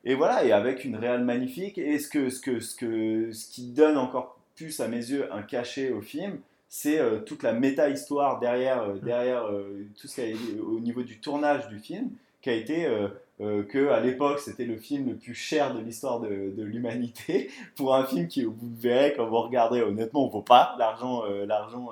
et 0.05 0.15
voilà, 0.15 0.44
et 0.44 0.52
avec 0.52 0.85
une 0.85 0.97
réelle 0.97 1.25
magnifique. 1.25 1.78
Et 1.78 1.99
ce, 1.99 2.09
que, 2.09 2.31
ce, 2.31 2.41
que, 2.41 2.60
ce, 2.60 2.77
que, 2.77 3.33
ce 3.33 3.51
qui 3.51 3.73
donne 3.73 3.97
encore 3.97 4.39
plus, 4.57 4.81
à 4.81 4.89
mes 4.89 4.97
yeux, 4.97 5.33
un 5.33 5.43
cachet 5.43 5.91
au 5.91 6.01
film, 6.01 6.39
c'est 6.68 6.99
euh, 6.99 7.20
toute 7.20 7.43
la 7.43 7.52
méta-histoire 7.52 8.39
derrière, 8.41 8.83
euh, 8.83 8.99
derrière 8.99 9.47
euh, 9.47 9.86
tout 10.01 10.07
ce 10.07 10.17
qui 10.17 10.20
a 10.20 10.27
été 10.27 10.60
au 10.60 10.81
niveau 10.81 11.02
du 11.02 11.18
tournage 11.18 11.68
du 11.68 11.78
film, 11.78 12.10
qui 12.41 12.51
a 12.51 12.55
été 12.55 12.86
que 13.41 13.89
à 13.89 14.01
l'époque 14.01 14.39
c'était 14.39 14.65
le 14.65 14.77
film 14.77 15.09
le 15.09 15.17
plus 15.17 15.35
cher 15.35 15.75
de 15.75 15.81
l'histoire 15.81 16.20
de, 16.20 16.52
de 16.57 16.62
l'humanité 16.62 17.51
pour 17.77 17.97
un 17.97 18.05
film 18.05 18.28
qui 18.28 18.44
vous 18.44 18.55
verrez 18.78 19.12
quand 19.17 19.27
vous 19.27 19.41
regardez 19.41 19.83
honnêtement 19.83 20.25
on 20.25 20.28
vaut 20.28 20.43
pas 20.43 20.77
l'argent 20.78 21.25
l'argent 21.25 21.89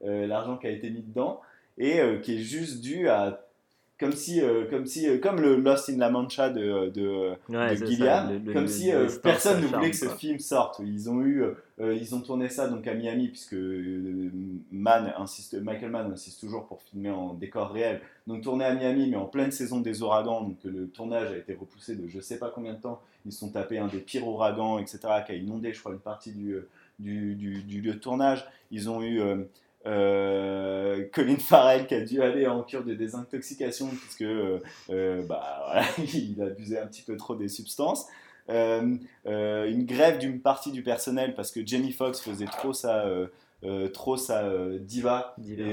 l'argent 0.00 0.56
qui 0.56 0.66
a 0.66 0.70
été 0.70 0.90
mis 0.90 1.02
dedans 1.02 1.40
et 1.78 2.00
qui 2.22 2.34
est 2.34 2.42
juste 2.42 2.80
dû 2.80 3.08
à 3.08 3.43
comme 3.98 4.12
si 4.12 4.40
euh, 4.40 4.66
comme 4.68 4.86
si 4.86 5.08
euh, 5.08 5.18
comme 5.18 5.40
le 5.40 5.56
Lost 5.56 5.88
in 5.88 5.98
La 5.98 6.10
Mancha 6.10 6.50
de, 6.50 6.88
de 6.90 7.30
Ouais, 7.48 7.70
de 7.70 7.76
c'est 7.76 7.78
ça, 7.78 7.86
Gilliam, 7.86 8.30
le- 8.44 8.52
comme 8.52 8.62
le- 8.62 8.68
si 8.68 8.92
euh, 8.92 9.08
personne 9.22 9.60
ne 9.60 9.66
voulait 9.66 9.90
que 9.90 9.96
ce 9.96 10.04
film 10.18 10.38
sorte. 10.38 10.80
Ils 10.84 11.08
ont 11.10 11.22
eu, 11.22 11.44
ils 11.80 12.14
ont 12.14 12.20
tourné 12.20 12.48
ça 12.48 12.68
donc 12.68 12.86
à 12.86 12.94
Miami 12.94 13.28
puisque 13.28 13.54
Mann 14.72 15.12
insiste, 15.16 15.54
Michael 15.60 15.90
Mann 15.90 16.12
insiste 16.12 16.40
toujours 16.40 16.66
pour 16.66 16.82
filmer 16.82 17.10
en 17.10 17.34
décor 17.34 17.70
réel. 17.70 18.00
Donc 18.26 18.42
tourné 18.42 18.64
à 18.64 18.74
Miami, 18.74 19.08
mais 19.10 19.16
en 19.16 19.26
pleine 19.26 19.50
saison 19.52 19.80
des 19.80 20.02
ouragans, 20.02 20.42
donc 20.42 20.56
le 20.64 20.88
tournage 20.88 21.30
a 21.30 21.36
été 21.36 21.54
repoussé 21.54 21.96
de 21.96 22.08
je 22.08 22.20
sais 22.20 22.38
pas 22.38 22.50
combien 22.54 22.74
de 22.74 22.80
temps. 22.80 23.00
Ils 23.26 23.32
sont 23.32 23.50
tapés 23.50 23.78
un 23.78 23.86
des 23.88 23.98
pires 24.00 24.26
ouragans, 24.26 24.78
etc., 24.78 24.98
qui 25.26 25.32
a 25.32 25.34
inondé, 25.34 25.72
je 25.72 25.80
crois, 25.80 25.92
une 25.92 25.98
partie 25.98 26.32
du, 26.32 26.56
du, 26.98 27.34
du- 27.34 27.62
du 27.62 27.80
lieu 27.80 27.94
de 27.94 27.98
tournage. 27.98 28.44
Ils 28.70 28.90
ont 28.90 29.02
eu 29.02 29.20
euh, 29.20 29.44
euh, 29.86 31.04
Colin 31.12 31.36
Farrell 31.36 31.86
qui 31.86 31.94
a 31.94 32.00
dû 32.00 32.22
aller 32.22 32.46
en 32.46 32.62
cure 32.62 32.84
de 32.84 32.94
désintoxication 32.94 33.88
puisque 33.88 34.22
euh, 34.22 34.60
euh, 34.90 35.22
bah, 35.26 35.62
voilà, 35.66 35.86
il 36.14 36.40
abusait 36.42 36.78
un 36.78 36.86
petit 36.86 37.02
peu 37.02 37.16
trop 37.16 37.34
des 37.34 37.48
substances. 37.48 38.06
Euh, 38.50 38.96
une 39.24 39.84
grève 39.86 40.18
d'une 40.18 40.40
partie 40.40 40.70
du 40.70 40.82
personnel 40.82 41.34
parce 41.34 41.50
que 41.50 41.66
Jamie 41.66 41.92
Foxx 41.92 42.20
faisait 42.20 42.46
trop 42.46 42.72
sa, 42.72 43.06
trop 43.94 44.16
sa 44.18 44.42
diva, 44.78 45.34
Diva. 45.38 45.64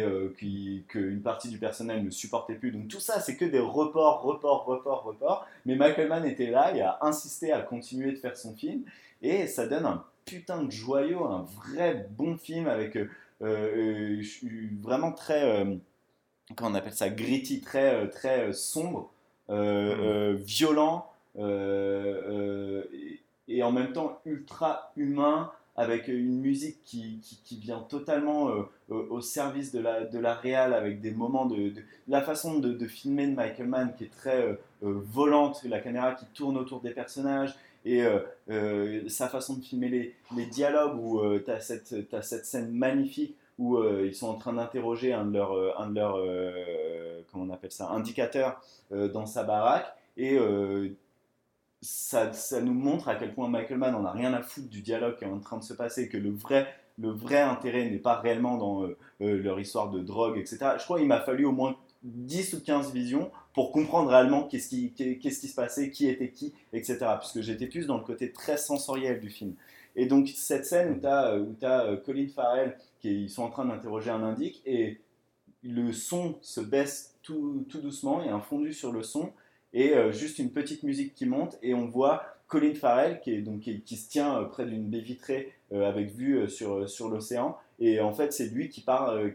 et 0.41 0.83
qu'une 0.87 1.21
partie 1.21 1.49
du 1.49 1.57
personnel 1.57 2.03
ne 2.03 2.09
supportait 2.09 2.55
plus. 2.55 2.71
Donc 2.71 2.87
tout 2.87 3.01
ça, 3.01 3.19
c'est 3.19 3.35
que 3.35 3.45
des 3.45 3.59
reports, 3.59 4.21
reports, 4.21 4.65
reports, 4.65 5.03
reports. 5.03 5.45
Mais 5.65 5.75
Michael 5.75 6.07
Mann 6.07 6.25
était 6.25 6.49
là 6.49 6.75
et 6.75 6.81
a 6.81 6.97
insisté 7.01 7.51
à 7.51 7.61
continuer 7.61 8.11
de 8.11 8.17
faire 8.17 8.37
son 8.37 8.55
film. 8.55 8.83
Et 9.21 9.47
ça 9.47 9.67
donne 9.67 9.85
un 9.85 10.03
putain 10.25 10.63
de 10.63 10.71
joyau, 10.71 11.25
un 11.25 11.45
vrai 11.65 12.07
bon 12.17 12.37
film 12.37 12.67
avec 12.67 12.97
je 13.41 14.21
suis 14.27 14.69
vraiment 14.81 15.11
très, 15.11 15.43
euh, 15.43 15.75
comment 16.55 16.71
on 16.71 16.75
appelle 16.75 16.93
ça, 16.93 17.09
gritty, 17.09 17.61
très, 17.61 17.95
euh, 17.95 18.07
très 18.07 18.49
euh, 18.49 18.53
sombre, 18.53 19.11
euh, 19.49 19.95
Mm. 19.95 19.99
euh, 20.33 20.37
violent, 20.39 21.07
euh, 21.39 22.21
euh, 22.29 22.83
et, 22.93 23.21
et 23.47 23.63
en 23.63 23.71
même 23.71 23.93
temps 23.93 24.19
ultra 24.25 24.91
humain, 24.97 25.51
avec 25.77 26.07
une 26.09 26.41
musique 26.41 26.83
qui, 26.83 27.19
qui, 27.23 27.37
qui 27.45 27.57
vient 27.57 27.79
totalement 27.79 28.49
euh, 28.49 28.63
euh, 28.91 29.07
au 29.09 29.21
service 29.21 29.71
de 29.71 29.79
la, 29.79 30.03
de 30.05 30.19
la 30.19 30.33
réal, 30.35 30.73
avec 30.73 31.01
des 31.01 31.11
moments 31.11 31.45
de, 31.45 31.69
de- 31.69 31.83
la 32.07 32.21
façon 32.21 32.59
de, 32.59 32.73
de 32.73 32.87
filmer 32.87 33.27
de 33.27 33.35
Michael 33.35 33.67
Mann 33.67 33.93
qui 33.97 34.03
est 34.05 34.11
très 34.11 34.41
euh, 34.45 34.53
euh, 34.83 35.01
volante, 35.13 35.63
la 35.63 35.79
caméra 35.79 36.13
qui 36.13 36.25
tourne 36.33 36.57
autour 36.57 36.81
des 36.81 36.91
personnages, 36.91 37.55
et 37.85 38.03
euh, 38.03 38.19
euh, 38.49 39.07
sa 39.09 39.27
façon 39.27 39.57
de 39.57 39.63
filmer 39.63 40.15
les, 40.35 40.45
dialogues 40.45 40.99
où 40.99 41.21
tu 41.39 41.51
as, 41.51 41.59
cette 41.59 42.09
t'as 42.09 42.21
cette 42.21 42.45
scène 42.45 42.71
magnifique 42.71 43.35
où 43.57 43.77
euh, 43.77 44.05
ils 44.07 44.15
sont 44.15 44.27
en 44.27 44.35
train 44.35 44.53
d'interroger 44.53 45.13
un 45.13 45.25
de 45.25 45.33
leurs, 45.33 45.53
euh, 45.53 45.71
un 45.77 45.89
de 45.89 45.95
leurs 45.95 46.17
euh, 46.17 47.21
comment 47.31 47.45
on 47.45 47.49
appelle 47.53 47.71
ça, 47.71 47.89
indicateurs 47.89 48.61
euh, 48.91 49.07
dans 49.07 49.25
sa 49.25 49.43
baraque 49.43 49.95
et 50.17 50.37
euh, 50.37 50.89
ça, 51.81 52.31
ça 52.33 52.61
nous 52.61 52.73
montre 52.73 53.09
à 53.09 53.15
quel 53.15 53.33
point 53.33 53.49
Michael 53.49 53.77
Mann 53.77 53.95
en 53.95 54.05
a 54.05 54.11
rien 54.11 54.33
à 54.33 54.41
foutre 54.41 54.69
du 54.69 54.81
dialogue 54.81 55.17
qui 55.17 55.25
est 55.25 55.27
en 55.27 55.39
train 55.39 55.57
de 55.57 55.63
se 55.63 55.73
passer, 55.73 56.09
que 56.09 56.17
le 56.17 56.29
vrai, 56.29 56.67
le 56.97 57.09
vrai 57.09 57.41
intérêt 57.41 57.89
n'est 57.89 57.97
pas 57.97 58.19
réellement 58.19 58.57
dans 58.57 58.83
euh, 58.83 58.97
euh, 59.21 59.41
leur 59.41 59.59
histoire 59.59 59.89
de 59.89 59.99
drogue, 59.99 60.37
etc. 60.37 60.57
Je 60.77 60.83
crois 60.83 60.99
qu'il 60.99 61.07
m'a 61.07 61.21
fallu 61.21 61.45
au 61.45 61.51
moins 61.51 61.75
10 62.03 62.53
ou 62.53 62.61
15 62.61 62.93
visions 62.93 63.31
pour 63.53 63.71
comprendre 63.71 64.09
réellement 64.09 64.43
qu'est-ce 64.43 64.69
qui, 64.69 65.31
se 65.31 65.55
passait, 65.55 65.89
qui 65.89 66.07
était 66.07 66.29
qui, 66.29 66.53
etc. 66.73 66.97
Puisque 67.19 67.41
j'étais 67.41 67.67
plus 67.67 67.85
dans 67.85 67.97
le 67.97 68.03
côté 68.03 68.31
très 68.31 68.57
sensoriel 68.57 69.19
du 69.19 69.29
film. 69.29 69.55
Et 69.95 70.05
donc 70.05 70.29
cette 70.29 70.65
scène 70.65 70.93
où 70.93 70.99
tu 70.99 71.07
as, 71.07 71.37
t'as, 71.59 71.85
euh, 71.85 71.97
Colin 71.97 72.27
Farrell, 72.33 72.77
qui 72.99 73.23
ils 73.23 73.29
sont 73.29 73.43
en 73.43 73.49
train 73.49 73.65
d'interroger 73.65 74.09
un 74.09 74.23
indique, 74.23 74.61
et 74.65 75.01
le 75.63 75.91
son 75.91 76.35
se 76.41 76.61
baisse 76.61 77.17
tout, 77.23 77.65
tout 77.69 77.81
doucement, 77.81 78.21
il 78.21 78.27
y 78.27 78.29
a 78.29 78.35
un 78.35 78.41
fondu 78.41 78.73
sur 78.73 78.91
le 78.91 79.03
son, 79.03 79.31
et 79.73 79.93
euh, 79.93 80.11
juste 80.11 80.39
une 80.39 80.51
petite 80.51 80.83
musique 80.83 81.13
qui 81.13 81.25
monte, 81.25 81.57
et 81.61 81.73
on 81.73 81.87
voit 81.87 82.23
Colin 82.47 82.73
Farrell 82.73 83.19
qui, 83.21 83.31
est, 83.31 83.41
donc, 83.41 83.61
qui, 83.61 83.95
se 83.95 84.09
tient 84.09 84.37
euh, 84.37 84.45
près 84.45 84.65
d'une 84.65 84.89
baie 84.89 84.99
vitrée 84.99 85.53
euh, 85.73 85.87
avec 85.87 86.11
vue 86.11 86.37
euh, 86.37 86.47
sur, 86.49 86.79
euh, 86.79 86.87
sur 86.87 87.07
l'océan, 87.07 87.57
et 87.81 87.99
en 87.99 88.13
fait 88.13 88.31
c'est 88.31 88.47
lui 88.47 88.69
qui 88.69 88.79
part, 88.79 89.09
euh, 89.09 89.29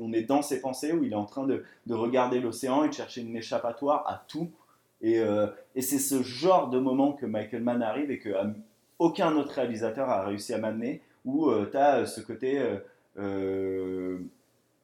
on 0.00 0.12
est 0.12 0.22
dans 0.22 0.42
ses 0.42 0.60
pensées 0.60 0.92
où 0.92 1.04
il 1.04 1.12
est 1.12 1.22
en 1.24 1.26
train 1.26 1.46
de, 1.46 1.62
de 1.86 1.94
regarder 1.94 2.40
l'océan 2.40 2.82
et 2.82 2.88
de 2.88 2.94
chercher 2.94 3.20
une 3.20 3.36
échappatoire 3.36 4.02
à 4.08 4.24
tout, 4.26 4.50
et, 5.00 5.20
euh, 5.20 5.46
et 5.76 5.82
c'est 5.82 6.00
ce 6.00 6.22
genre 6.22 6.70
de 6.70 6.80
moment 6.80 7.12
que 7.12 7.26
Michael 7.26 7.62
Mann 7.62 7.82
arrive 7.82 8.10
et 8.10 8.18
que 8.18 8.30
euh, 8.30 8.50
aucun 8.98 9.36
autre 9.36 9.54
réalisateur 9.54 10.08
a 10.08 10.24
réussi 10.24 10.52
à 10.54 10.58
m'amener, 10.58 11.00
où 11.24 11.50
tu 11.70 11.76
as 11.76 12.06
ce 12.06 12.20
côté... 12.20 12.58
euh, 12.58 12.78
euh, 13.18 14.18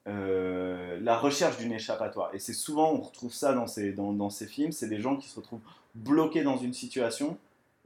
euh, 0.06 0.98
la 1.02 1.18
recherche 1.18 1.58
d'une 1.58 1.72
échappatoire. 1.72 2.30
Et 2.34 2.38
c'est 2.38 2.54
souvent, 2.54 2.92
on 2.92 3.00
retrouve 3.00 3.32
ça 3.32 3.52
dans 3.52 3.66
ces 3.66 4.46
films, 4.46 4.72
c'est 4.72 4.88
des 4.88 5.00
gens 5.00 5.16
qui 5.16 5.28
se 5.28 5.36
retrouvent 5.36 5.60
bloqués 5.94 6.42
dans 6.42 6.56
une 6.56 6.72
situation 6.72 7.36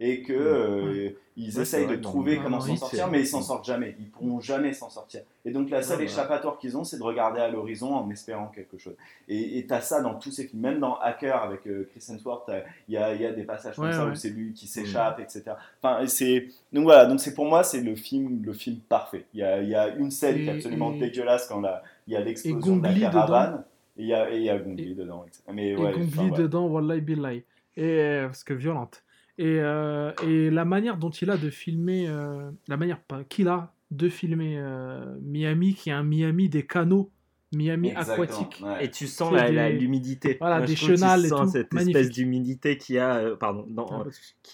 et 0.01 0.23
que 0.23 0.33
euh, 0.33 1.11
ils 1.37 1.57
Ouais, 1.57 1.63
essayent 1.63 1.85
vrai, 1.85 1.97
de 1.97 2.03
trouver 2.03 2.39
comment 2.39 2.61
s'en 2.61 2.77
sortir, 2.77 3.09
mais 3.09 3.21
ils 3.21 3.27
s'en 3.27 3.41
sortent 3.41 3.65
jamais. 3.65 3.95
Ils 4.01 4.09
pourront 4.11 4.41
jamais 4.41 4.73
s'en 4.73 4.91
sortir. 4.91 5.23
Et 5.45 5.51
donc 5.53 5.71
la 5.71 5.81
seule 5.83 5.99
Ouais, 5.99 6.05
ouais. 6.05 6.11
échappatoire 6.11 6.59
qu'ils 6.59 6.77
ont, 6.77 6.83
c'est 6.85 6.99
de 6.99 7.03
regarder 7.03 7.41
à 7.41 7.49
l'horizon 7.49 7.95
en 7.95 8.11
espérant 8.11 8.49
quelque 8.49 8.77
chose. 8.79 8.95
Et 9.29 9.65
tu 9.67 9.73
as 9.73 9.81
ça 9.81 10.01
dans 10.03 10.15
tous 10.17 10.31
ces 10.33 10.47
films, 10.49 10.61
même 10.63 10.81
dans 10.81 10.97
Hacker 10.99 11.37
avec 11.43 11.67
euh, 11.67 11.89
Chris 11.91 12.05
Hemsworth, 12.13 12.45
t'as- 12.47 12.65
il 12.89 12.95
y 12.95 12.97
a, 12.97 13.15
il 13.15 13.21
y 13.23 13.27
a 13.27 13.33
des 13.33 13.45
passages 13.45 13.77
comme 13.77 13.87
Ouais, 13.87 13.93
ça 13.93 14.07
où 14.07 14.15
c'est 14.15 14.31
lui 14.31 14.53
qui 14.53 14.67
s'échappe, 14.67 15.21
etc. 15.21 15.53
Enfin, 15.83 16.05
c'est 16.07 16.49
donc 16.73 16.85
voilà, 16.85 17.07
donc 17.07 17.21
c'est 17.21 17.35
pour 17.35 17.47
moi 17.47 17.63
c'est 17.63 17.81
le 17.81 17.95
film, 17.95 18.43
le 18.45 18.53
film 18.53 18.79
parfait. 18.89 19.25
Il 19.35 19.41
y 19.41 19.45
a, 19.45 19.63
il 19.63 19.69
y 19.69 19.75
a 19.75 19.89
une 19.95 20.11
scène 20.11 20.37
qui 20.37 20.47
est 20.47 20.51
absolument 20.51 20.93
et- 20.95 20.99
dégueulasse 20.99 21.47
quand 21.47 21.63
il 22.09 22.13
y 22.13 22.17
a 22.17 22.21
l'explosion 22.21 22.77
de 22.77 22.83
la 22.89 22.95
caravane. 22.99 23.65
Et 23.97 24.03
il 24.03 24.09
y 24.09 24.15
a, 24.15 24.31
et 24.31 24.37
il 24.39 24.43
y 24.45 24.51
a 24.51 24.59
Gongli 24.59 24.95
dedans. 24.95 25.25
etc. 25.27 25.43
Mais 25.53 25.69
Et 25.71 25.77
ouais, 25.77 25.93
Gongli 25.93 26.07
enfin, 26.09 26.31
ouais. 26.31 26.39
dedans, 26.39 26.67
Wallahi 26.67 27.01
Billahi. 27.03 27.43
Et 27.77 27.83
euh, 27.85 28.27
parce 28.27 28.43
que 28.43 28.55
violente. 28.55 29.03
Et, 29.43 29.59
euh, 29.59 30.13
et 30.25 30.51
la 30.51 30.65
manière 30.65 30.97
dont 30.99 31.11
il 31.11 31.29
a 31.29 31.37
de 31.37 31.51
filmer, 31.51 32.07
euh, 32.09 32.49
la 32.69 32.77
manière 32.77 33.01
qu'il 33.29 33.49
a 33.49 33.73
de 33.91 34.09
filmer 34.09 34.55
euh, 34.57 35.17
Miami, 35.21 35.75
qui 35.75 35.91
est 35.91 35.93
un 35.93 36.05
Miami 36.05 36.49
des 36.49 36.65
canaux, 36.65 37.11
Miami 37.53 37.89
Exactement, 37.89 38.23
aquatique. 38.23 38.63
ouais. 38.65 38.85
Et 38.85 38.91
tu 38.91 39.07
sens 39.09 39.33
l'humidité. 39.71 40.37
Voilà, 40.41 40.59
Moi, 40.59 40.67
je 40.67 40.71
des 40.71 40.77
chenals 40.77 41.25
et 41.27 41.29
sens 41.29 41.47
tout. 41.47 41.53
cette 41.53 41.73
Magnifique. 41.75 41.97
espèce 41.97 42.11
d'humidité 42.15 42.79
qu'il 42.79 42.95
y 42.95 42.99
a, 42.99 43.17
euh, 43.17 43.37
pardon, 43.37 43.67
dans, 43.69 43.89
Ah, 43.91 44.05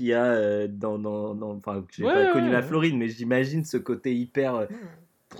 y 0.00 0.12
a 0.14 0.24
euh, 0.24 0.68
dans, 0.68 0.98
dans, 0.98 1.34
dans- 1.34 1.54
enfin, 1.56 1.84
j'ai 1.94 2.04
Ouais, 2.04 2.12
pas 2.12 2.32
connu 2.32 2.46
ouais, 2.46 2.52
la 2.52 2.60
ouais. 2.60 2.66
Floride, 2.66 2.96
mais 2.96 3.08
j'imagine 3.08 3.64
ce 3.64 3.76
côté 3.76 4.14
hyper. 4.16 4.66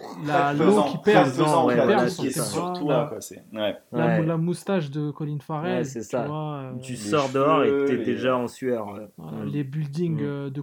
Euh, 0.00 0.26
La- 0.26 0.52
L'eau 0.52 0.82
qui 0.84 0.98
perd, 0.98 1.24
pesant, 1.26 1.66
ouais, 1.66 1.74
qui 1.74 1.80
voilà, 1.80 1.96
perd, 1.96 2.08
c'est 2.08 2.16
qui 2.22 2.26
est 2.28 2.30
ça. 2.30 2.44
sur 2.44 2.62
Voilà. 2.72 2.80
toi, 2.80 3.06
quoi. 3.08 3.20
C'est 3.20 3.42
ouais. 3.52 3.76
La, 3.92 4.06
ouais. 4.06 4.22
la 4.26 4.36
moustache 4.36 4.90
de 4.90 5.10
Colin 5.10 5.38
Farrell. 5.40 5.78
Ouais, 5.78 5.84
c'est 5.84 6.00
tu 6.00 6.06
ça. 6.06 6.26
vois, 6.26 6.54
euh, 6.62 6.72
Tu 6.82 6.92
Les 6.92 6.98
sors 6.98 7.28
dehors 7.30 7.64
et 7.64 7.86
t'es 7.86 7.96
les- 7.96 8.04
déjà 8.04 8.36
en 8.36 8.48
sueur. 8.48 8.94
euh. 8.94 9.06
voilà, 9.16 9.44
les 9.44 9.64
buildings 9.64 10.20
Mm. 10.20 10.24
euh, 10.26 10.50
de. 10.50 10.62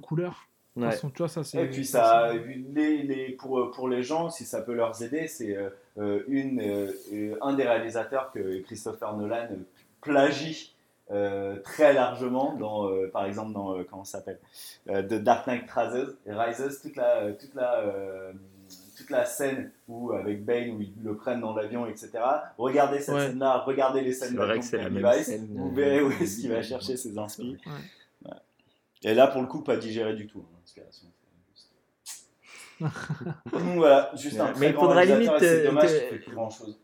De 0.78 0.82
façon, 0.92 1.10
tu 1.10 1.20
vois, 1.20 1.30
ça 1.30 1.42
c'est. 1.46 1.64
Et 1.64 1.68
puis 1.70 1.86
ça, 1.86 2.34
les, 2.34 3.04
les, 3.04 3.30
pour, 3.32 3.72
pour 3.72 3.88
les 3.88 4.04
gens, 4.04 4.30
si 4.30 4.44
ça 4.44 4.62
peut 4.62 4.74
leur 4.74 5.02
aider, 5.02 5.26
c'est 5.28 5.56
euh, 5.56 5.70
euh, 5.98 6.24
une, 6.28 6.60
euh, 6.60 6.92
euh, 7.14 7.36
un 7.42 7.54
des 7.54 7.64
réalisateurs 7.64 8.30
que 8.34 8.60
Christopher 8.62 9.16
Nolan 9.16 9.48
plagie 10.02 10.76
euh, 11.12 11.58
très 11.64 11.94
largement 11.94 12.56
dans, 12.56 12.90
euh, 12.90 13.10
par 13.14 13.26
exemple, 13.26 13.54
dans 13.54 13.78
euh, 13.78 13.84
comment 13.90 14.04
s'appelle, 14.04 14.40
euh, 14.90 15.02
The 15.04 15.14
Dark 15.24 15.48
Knight 15.48 15.70
Rises, 15.72 16.18
Rises 16.28 16.82
toute 16.82 16.96
la, 16.98 17.18
euh, 17.22 17.34
toute 17.40 17.54
la, 17.56 17.80
euh, 17.80 18.34
toute 19.06 19.11
la 19.11 19.25
scène 19.25 19.72
où 19.88 20.11
avec 20.14 20.43
Bane 20.45 20.72
où 20.72 20.82
ils 20.82 20.93
le 21.03 21.16
prennent 21.16 21.42
dans 21.42 21.56
l'avion, 21.56 21.85
etc. 21.88 22.11
Regardez 22.58 23.00
cette 23.00 23.16
Ouais. 23.16 23.27
scène-là, 23.27 23.59
regardez 23.59 24.01
les 24.01 24.14
scènes 24.14 24.35
d'avion 24.35 24.56
de 24.61 25.58
vous 25.58 25.69
euh, 25.69 25.74
verrez 25.75 26.01
où 26.01 26.11
est-ce 26.11 26.40
qu'il 26.42 26.51
va 26.51 26.61
chercher 26.61 26.98
ses 26.98 27.17
inspirations. 27.17 27.58
Ouais. 27.67 28.32
Et 29.03 29.14
là, 29.14 29.27
pour 29.27 29.42
le 29.42 29.48
coup, 29.48 29.61
pas 29.61 29.77
digéré 29.77 30.16
du 30.16 30.25
tout. 30.27 30.40
hein, 30.40 30.58
parce 30.61 30.74
que 30.74 30.80
là, 30.82 30.88
c'est 30.90 31.06
juste- 33.53 33.53
Donc 33.53 33.75
voilà, 33.77 34.11
juste 34.16 34.40
un 34.40 34.53
Mais 34.59 34.67
il 34.69 34.74
grand 34.74 34.82
faudra 34.85 35.01
réalisateur, 35.01 35.40
limite, 35.40 35.43
euh, 35.43 35.66
dommage 35.67 35.92
grand 36.34 36.50
chose. 36.50 36.77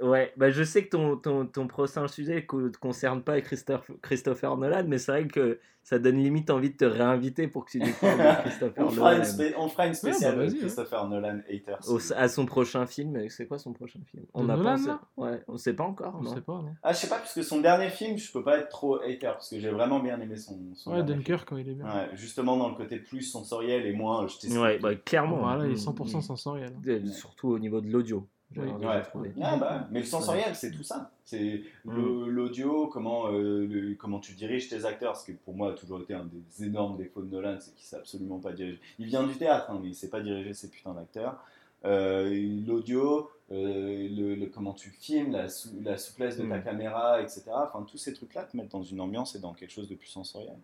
Ouais, 0.00 0.32
bah 0.36 0.50
je 0.50 0.62
sais 0.64 0.84
que 0.84 0.90
ton, 0.90 1.16
ton, 1.16 1.46
ton 1.46 1.66
prochain 1.66 2.08
sujet 2.08 2.46
ne 2.52 2.68
te 2.68 2.78
concerne 2.78 3.22
pas 3.22 3.40
Christophe, 3.40 3.90
Christopher 4.00 4.56
Nolan, 4.56 4.84
mais 4.88 4.98
c'est 4.98 5.12
vrai 5.12 5.26
que 5.26 5.58
ça 5.84 5.98
donne 5.98 6.16
limite 6.22 6.48
envie 6.50 6.70
de 6.70 6.76
te 6.76 6.84
réinviter 6.84 7.48
pour 7.48 7.64
que 7.64 7.72
tu 7.72 7.80
de 7.80 7.86
Christopher 8.42 8.86
On 8.86 8.90
fera, 8.90 9.12
une 9.14 9.18
Nolan. 9.18 9.24
spé- 9.32 9.54
on 9.58 9.68
fera 9.68 9.86
une 9.88 9.94
spéciale 9.94 10.36
bah, 10.36 10.42
de 10.42 10.46
vas-y, 10.46 10.56
hein. 10.56 10.60
Christopher 10.60 11.08
Nolan 11.08 11.40
Haters. 11.50 11.90
Au- 11.90 12.12
à 12.16 12.28
son 12.28 12.46
prochain 12.46 12.86
film, 12.86 13.28
c'est 13.28 13.46
quoi 13.46 13.58
son 13.58 13.72
prochain 13.72 13.98
film? 14.10 14.24
On 14.34 14.44
De 14.44 14.50
a 14.50 14.56
Nolan, 14.56 14.76
pensé- 14.76 14.86
là? 14.88 15.00
Ouais, 15.16 15.42
on 15.48 15.56
sait 15.56 15.74
pas 15.74 15.84
encore. 15.84 16.16
On 16.20 16.22
non 16.22 16.34
sait 16.34 16.40
pas, 16.40 16.52
non 16.54 16.74
Ah, 16.84 16.92
je 16.92 16.98
sais 16.98 17.08
pas, 17.08 17.18
parce 17.18 17.34
que 17.34 17.42
son 17.42 17.60
dernier 17.60 17.90
film, 17.90 18.16
je 18.16 18.30
peux 18.32 18.44
pas 18.44 18.58
être 18.58 18.68
trop 18.68 18.96
hater, 19.02 19.18
parce 19.32 19.50
que 19.50 19.58
j'ai 19.58 19.70
vraiment 19.70 19.98
bien 20.00 20.20
aimé 20.20 20.36
son, 20.36 20.58
son 20.74 20.92
Ouais, 20.92 21.02
Dunkirk, 21.02 21.48
quand 21.48 21.56
il 21.56 21.68
est 21.68 21.74
bien. 21.74 21.84
Ouais, 21.84 22.10
justement 22.14 22.56
dans 22.56 22.68
le 22.68 22.76
côté 22.76 22.96
plus 22.98 23.22
sensoriel 23.22 23.84
et 23.86 23.92
moins. 23.92 24.26
Je. 24.28 24.58
Ouais, 24.58 24.78
bah, 24.78 24.94
clairement. 24.94 25.38
Voilà, 25.38 25.66
il 25.66 25.72
est 25.72 25.74
Mm, 25.74 25.90
100% 25.90 26.18
mm. 26.18 26.22
sensoriel. 26.22 26.72
Euh, 26.86 27.04
Surtout 27.06 27.48
au 27.48 27.58
niveau 27.58 27.80
de 27.80 27.88
l'audio. 27.90 28.26
Oui. 28.56 28.68
Ouais. 28.86 29.02
Ah 29.42 29.56
bah, 29.56 29.86
mais 29.90 30.00
le 30.00 30.06
sensoriel, 30.06 30.54
c'est 30.54 30.70
tout 30.70 30.82
ça. 30.82 31.10
C'est 31.24 31.62
Mm. 31.84 32.26
l'audio, 32.26 32.86
comment, 32.88 33.28
euh, 33.28 33.66
le- 33.66 33.94
comment 33.94 34.18
tu 34.18 34.32
diriges 34.34 34.68
tes 34.68 34.84
acteurs, 34.84 35.16
ce 35.16 35.26
qui 35.26 35.32
pour 35.32 35.54
moi 35.54 35.70
a 35.70 35.74
toujours 35.74 36.00
été 36.00 36.14
un 36.14 36.24
des 36.26 36.64
énormes 36.64 36.96
défauts 36.96 37.22
de 37.22 37.30
Nolan, 37.30 37.56
c'est 37.60 37.74
qu'il 37.74 37.84
sait 37.86 37.96
absolument 37.96 38.38
pas 38.38 38.52
diriger. 38.52 38.78
Il 38.98 39.06
vient 39.06 39.24
du 39.26 39.34
théâtre, 39.34 39.70
hein, 39.70 39.78
mais 39.82 39.88
il 39.88 39.94
sait 39.94 40.10
pas 40.10 40.20
diriger 40.20 40.52
ses 40.54 40.68
putains 40.68 40.94
d'acteurs. 40.94 41.42
Euh, 41.84 42.30
l'audio, 42.66 43.28
euh, 43.50 44.08
le, 44.08 44.34
le- 44.36 44.46
comment 44.46 44.72
tu 44.72 44.90
filmes, 44.90 45.32
la, 45.32 45.48
sou- 45.48 45.70
la 45.82 45.98
souplesse 45.98 46.36
de 46.36 46.46
ta 46.48 46.58
Mm. 46.58 46.62
caméra, 46.64 47.20
etc. 47.22 47.42
Enfin, 47.54 47.84
tous 47.90 47.98
ces 47.98 48.12
trucs-là 48.14 48.44
te 48.44 48.56
mettent 48.56 48.70
dans 48.72 48.82
une 48.84 49.00
ambiance 49.00 49.34
et 49.34 49.40
dans 49.40 49.52
quelque 49.52 49.72
chose 49.72 49.88
de 49.88 49.94
plus 49.96 50.06
sensoriel. 50.08 50.56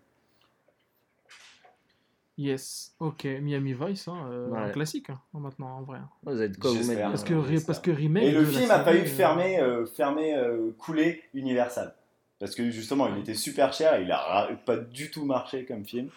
Yes, 2.38 2.94
ok, 3.00 3.24
Miami 3.42 3.74
Vice, 3.74 4.06
hein, 4.06 4.16
euh, 4.30 4.48
Ouais. 4.48 4.58
un 4.60 4.68
classique 4.70 5.10
hein, 5.10 5.18
maintenant 5.34 5.78
en 5.78 5.82
vrai. 5.82 5.98
Vous 6.22 6.40
êtes 6.40 6.56
quoi 6.58 6.70
vous 6.70 6.86
mettre 6.86 7.00
Parce 7.10 7.24
que, 7.24 7.34
j'espère. 7.42 7.66
parce 7.66 7.78
que 7.80 7.90
remake. 7.90 8.22
Et 8.22 8.30
le 8.30 8.44
film 8.44 8.70
a 8.70 8.78
failli 8.84 9.00
euh, 9.00 9.04
fermer, 9.06 9.58
euh, 9.60 9.84
fermer 9.86 10.34
euh, 10.36 10.70
couler 10.78 11.22
Universal. 11.34 11.94
Parce 12.38 12.54
que 12.54 12.70
justement, 12.70 13.08
il 13.12 13.18
était 13.20 13.34
super 13.34 13.72
cher 13.72 13.96
et 13.98 14.02
il 14.04 14.12
a 14.12 14.48
pas 14.64 14.76
du 14.76 15.10
tout 15.10 15.24
marché 15.24 15.64
comme 15.64 15.84
film. 15.84 16.10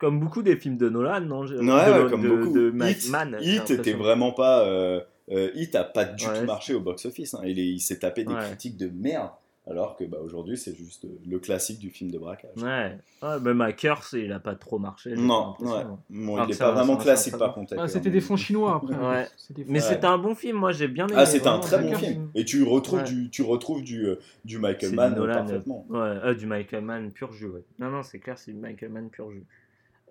Comme 0.00 0.18
beaucoup 0.20 0.42
des 0.42 0.56
films 0.56 0.78
de 0.78 0.88
Nolan, 0.88 1.20
non 1.20 1.40
Ouais, 1.42 1.48
de, 1.50 2.04
ouais, 2.04 2.10
comme 2.10 2.22
de, 2.22 2.28
beaucoup. 2.28 2.52
de 2.54 2.70
Hit, 2.88 3.10
j'ai 3.42 3.56
Hit 3.56 3.70
était 3.70 3.92
vraiment 3.92 4.32
pas. 4.32 4.64
Euh, 4.66 5.00
euh, 5.30 5.50
Hit 5.54 5.74
a 5.76 5.84
pas 5.84 6.04
du 6.06 6.26
Ouais, 6.26 6.40
tout 6.40 6.46
marché 6.46 6.72
au 6.74 6.80
box-office. 6.80 7.34
hein. 7.34 7.40
Il, 7.44 7.58
est- 7.58 7.66
il 7.66 7.80
s'est 7.80 7.98
tapé 7.98 8.24
des 8.24 8.32
Ouais. 8.32 8.40
critiques 8.46 8.76
de 8.78 8.88
merde. 8.88 9.30
Alors 9.66 9.96
que 9.96 10.04
bah, 10.04 10.18
aujourd'hui, 10.22 10.58
c'est 10.58 10.74
juste 10.74 11.06
euh, 11.06 11.18
le 11.26 11.38
classique 11.38 11.78
du 11.78 11.88
film 11.88 12.10
de 12.10 12.18
braquage. 12.18 12.50
Ouais, 12.62 12.98
ouais 13.22 13.40
même 13.40 13.62
à 13.62 13.72
Curse, 13.72 14.12
il 14.12 14.30
a 14.30 14.38
pas 14.38 14.54
trop 14.54 14.78
marché. 14.78 15.14
Non, 15.16 15.54
ouais. 15.58 15.64
l'impression. 15.66 15.98
Bon, 16.10 16.38
il 16.42 16.46
que 16.46 16.50
est 16.50 16.54
ça 16.54 16.64
pas 16.66 16.70
va, 16.72 16.76
vraiment 16.82 16.96
classique 16.98 17.38
par 17.38 17.54
contre. 17.54 17.74
Ah, 17.78 17.88
c'était 17.88 18.10
un- 18.10 18.12
des 18.12 18.20
fonds 18.20 18.36
chinois 18.36 18.76
après. 18.76 18.94
hein. 18.94 19.10
Ouais. 19.10 19.26
Mais 19.66 19.72
Ouais. 19.74 19.80
c'était 19.80 20.04
un 20.06 20.18
bon 20.18 20.34
film, 20.34 20.58
moi 20.58 20.72
j'ai 20.72 20.86
bien 20.86 21.06
aimé. 21.06 21.16
Ah, 21.18 21.24
c'était 21.24 21.48
un 21.48 21.60
très 21.60 21.80
bon 21.82 21.94
film. 21.94 22.30
Et 22.34 22.44
tu 22.44 22.62
retrouves, 22.62 22.98
Ouais. 22.98 23.04
du, 23.04 23.30
tu 23.30 23.40
retrouves 23.42 23.82
du, 23.82 24.04
euh, 24.06 24.16
du 24.44 24.58
Michael 24.58 24.90
C'est 24.90 24.96
Mann 24.96 25.14
du 25.14 25.20
euh, 25.20 25.22
Nolan, 25.22 25.34
parfaitement. 25.36 25.86
Ouais, 25.88 25.98
euh, 25.98 26.34
du 26.34 26.44
Michael 26.46 26.84
Mann 26.84 27.10
pur 27.10 27.32
jus, 27.32 27.46
ouais. 27.48 27.64
Non, 27.78 27.88
non, 27.90 28.02
c'est 28.02 28.18
clair, 28.18 28.36
c'est 28.38 28.52
du 28.52 28.58
Michael 28.58 28.90
Mann 28.90 29.08
pur 29.08 29.30
jus. 29.30 29.44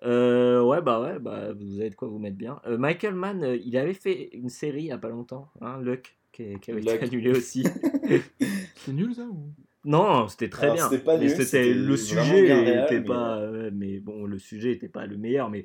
Euh, 0.02 0.60
ouais, 0.62 0.82
bah 0.82 1.00
ouais, 1.00 1.18
bah 1.20 1.52
vous 1.52 1.78
avez 1.80 1.90
de 1.90 1.94
quoi 1.94 2.08
vous 2.08 2.18
mettre 2.18 2.36
bien. 2.36 2.60
Euh, 2.66 2.76
Michael 2.76 3.14
Mann, 3.14 3.42
euh, 3.44 3.56
il 3.64 3.76
avait 3.76 3.94
fait 3.94 4.30
une 4.32 4.48
série 4.50 4.82
il 4.82 4.86
y 4.86 4.92
a 4.92 4.98
pas 4.98 5.08
longtemps, 5.08 5.48
hein, 5.60 5.78
Luck, 5.80 6.16
qui, 6.34 6.58
qui 6.60 6.70
avait 6.72 6.80
Luck. 6.80 6.94
été 6.96 7.04
annulée 7.04 7.30
aussi. 7.30 7.64
C'est 8.76 8.92
nul 8.92 9.14
ça 9.14 9.22
ou... 9.22 9.50
non, 9.84 10.28
c'était 10.28 10.48
très 10.50 10.64
Alors, 10.66 10.76
bien. 10.76 10.88
c'était 10.90 11.04
pas 11.04 11.14
Mais 11.16 11.20
nul, 11.22 11.30
c'était 11.30 11.44
c'était 11.44 11.74
le 11.74 11.96
sujet 11.96 12.20
réel, 12.42 12.84
était 12.84 13.00
mais- 13.00 13.06
pas, 13.06 13.38
euh, 13.38 13.70
mais 13.72 13.98
bon, 14.00 14.24
le 14.26 14.38
sujet 14.38 14.72
était 14.72 14.88
pas 14.88 15.06
le 15.06 15.16
meilleur, 15.16 15.48
mais 15.50 15.64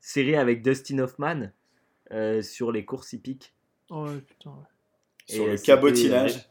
série 0.00 0.36
avec 0.36 0.62
Dustin 0.62 0.98
Hoffman 1.00 1.50
euh, 2.12 2.40
sur 2.42 2.72
les 2.72 2.84
courses 2.84 3.12
hippiques. 3.12 3.52
Oh 3.90 4.04
ouais, 4.06 4.20
putain. 4.26 4.50
ouais. 4.50 4.56
Sur 5.34 5.46
le 5.46 5.56
c'était- 5.56 5.66
cabotinage. 5.72 6.48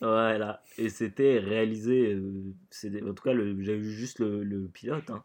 Voilà, 0.00 0.62
et 0.76 0.90
c'était 0.90 1.38
réalisé, 1.38 2.12
euh, 2.14 2.32
c'était- 2.70 3.02
en 3.02 3.14
tout 3.14 3.24
cas, 3.24 3.32
le- 3.32 3.60
j'ai 3.62 3.76
vu 3.76 3.90
juste 3.90 4.20
le, 4.20 4.44
le 4.44 4.68
pilote. 4.68 5.10
hein. 5.10 5.24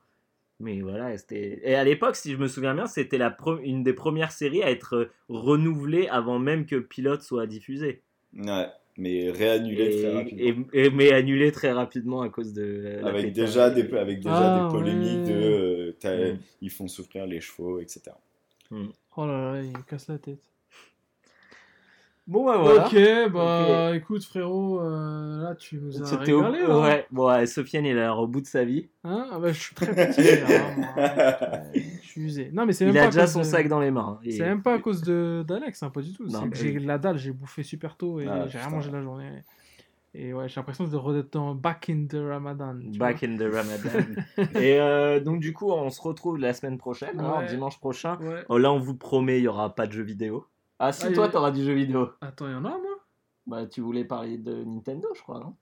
Mais 0.59 0.81
voilà, 0.81 1.17
c'était. 1.17 1.59
Et 1.63 1.75
à 1.75 1.83
l'époque, 1.83 2.15
si 2.15 2.31
je 2.31 2.37
me 2.37 2.47
souviens 2.47 2.73
bien, 2.75 2.85
c'était 2.87 3.17
la 3.17 3.29
pre- 3.31 3.61
une 3.63 3.83
des 3.83 3.93
premières 3.93 4.31
séries 4.31 4.63
à 4.63 4.69
être 4.71 4.95
euh, 4.95 5.11
renouvelée 5.29 6.07
avant 6.07 6.39
même 6.39 6.65
que 6.65 6.75
pilote 6.77 7.21
soit 7.21 7.47
diffusé. 7.47 8.01
Ouais, 8.37 8.67
mais 8.97 9.29
réannulé 9.31 9.89
très 9.89 10.11
Et, 10.11 10.13
rapidement. 10.15 10.65
et- 10.73 10.85
et- 10.85 10.89
mais 10.91 11.11
annulé 11.11 11.51
très 11.51 11.71
rapidement 11.71 12.21
à 12.21 12.29
cause 12.29 12.53
de. 12.53 12.99
la 13.01 13.09
avec 13.09 13.33
déjà 13.33 13.69
des, 13.71 13.91
avec 13.97 14.17
déjà 14.19 14.65
Ah, 14.65 14.67
des 14.71 14.77
polémiques 14.77 15.27
ouais. 15.27 15.33
de 15.33 15.95
euh, 16.05 16.33
Mm. 16.33 16.37
ils 16.61 16.69
font 16.69 16.87
souffrir 16.87 17.25
les 17.25 17.41
chevaux, 17.41 17.79
etc. 17.79 18.11
Oh 19.15 19.25
là 19.27 19.53
là, 19.55 19.61
il 19.61 19.73
casse 19.85 20.07
la 20.07 20.17
tête. 20.17 20.39
Bon, 22.25 22.45
bah 22.45 22.57
voilà. 22.57 22.85
Ok, 22.87 23.31
bah 23.33 23.91
écoute 23.95 24.23
frérot, 24.23 24.79
euh, 24.79 25.43
là 25.43 25.55
tu 25.55 25.77
nous 25.77 26.01
as 26.01 26.13
au... 26.13 26.17
régalé. 26.41 26.61
là. 26.65 26.79
Ouais, 26.79 27.05
bon, 27.11 27.27
ouais, 27.27 27.45
Sofiane, 27.45 27.85
il 27.85 27.97
a 27.97 28.01
l'air 28.01 28.17
au 28.19 28.27
bout 28.27 28.39
de 28.39 28.45
sa 28.47 28.63
vie. 28.63 28.87
Hein? 29.03 29.27
Ah 29.29 29.39
bah, 29.39 29.51
je 29.51 29.59
suis 29.59 29.75
très 29.75 29.93
fatigué. 29.93 30.41
hein, 30.47 30.73
moi. 30.77 30.93
je 31.75 32.07
suis 32.07 32.21
usé. 32.21 32.49
Non 32.53 32.65
mais 32.65 32.71
c'est 32.71 32.85
même 32.85 32.95
Il 32.95 32.97
pas 32.99 33.03
a 33.07 33.09
déjà 33.09 33.27
son 33.27 33.39
de- 33.39 33.43
sac 33.43 33.67
dans 33.67 33.81
les 33.81 33.91
mains. 33.91 34.19
Et- 34.23 34.31
C'est 34.31 34.45
même 34.45 34.61
pas 34.61 34.75
à 34.75 34.79
cause 34.79 35.01
de 35.01 35.43
d'Alex, 35.45 35.83
hein, 35.83 35.89
pas 35.89 36.01
du 36.01 36.13
tout. 36.13 36.25
Non, 36.27 36.43
bah 36.43 36.47
j'ai 36.53 36.79
la 36.79 36.97
dalle, 36.97 37.17
j'ai 37.17 37.31
bouffé 37.31 37.61
super 37.61 37.97
tôt 37.97 38.21
et 38.21 38.27
Ah, 38.29 38.47
j'ai 38.47 38.57
rien 38.57 38.69
mangé 38.69 38.89
la 38.89 39.01
journée. 39.01 39.29
Et 40.15 40.31
ouais, 40.31 40.47
j'ai 40.47 40.55
l'impression 40.61 40.85
de 40.87 40.95
redêtre 40.95 41.29
dans 41.31 41.55
back 41.55 41.89
in 41.89 42.05
the 42.07 42.15
Ramadan. 42.25 42.75
Back 42.99 43.23
in 43.23 43.35
the 43.35 43.51
Ramadan. 43.51 44.21
et 44.61 44.79
euh, 44.79 45.19
donc, 45.19 45.39
du 45.39 45.53
coup, 45.53 45.71
on 45.71 45.89
se 45.89 45.99
retrouve 45.99 46.37
la 46.37 46.53
semaine 46.53 46.77
prochaine, 46.77 47.19
hein, 47.19 47.43
dimanche 47.49 47.79
prochain. 47.79 48.17
Ouais. 48.21 48.43
Oh, 48.47 48.59
là, 48.59 48.71
on 48.71 48.77
vous 48.79 48.93
promet, 48.95 49.39
il 49.39 49.43
y 49.43 49.47
aura 49.47 49.73
pas 49.73 49.87
de 49.87 49.91
jeux 49.91 50.03
vidéo. 50.03 50.45
Ah, 50.85 50.91
si, 50.91 51.05
Ah, 51.05 51.11
toi, 51.13 51.29
t'auras 51.29 51.51
du 51.51 51.63
jeu 51.63 51.71
vidéo. 51.73 52.09
Attends, 52.19 52.45
il 52.47 52.51
y 52.51 52.55
en 52.55 52.65
a 52.65 52.77
moi? 52.77 52.99
Bah, 53.47 53.65
tu 53.65 53.79
voulais 53.79 54.03
parler 54.03 54.37
de 54.37 54.65
Nintendo, 54.65 55.07
je 55.15 55.21
crois, 55.21 55.39
non? 55.39 55.55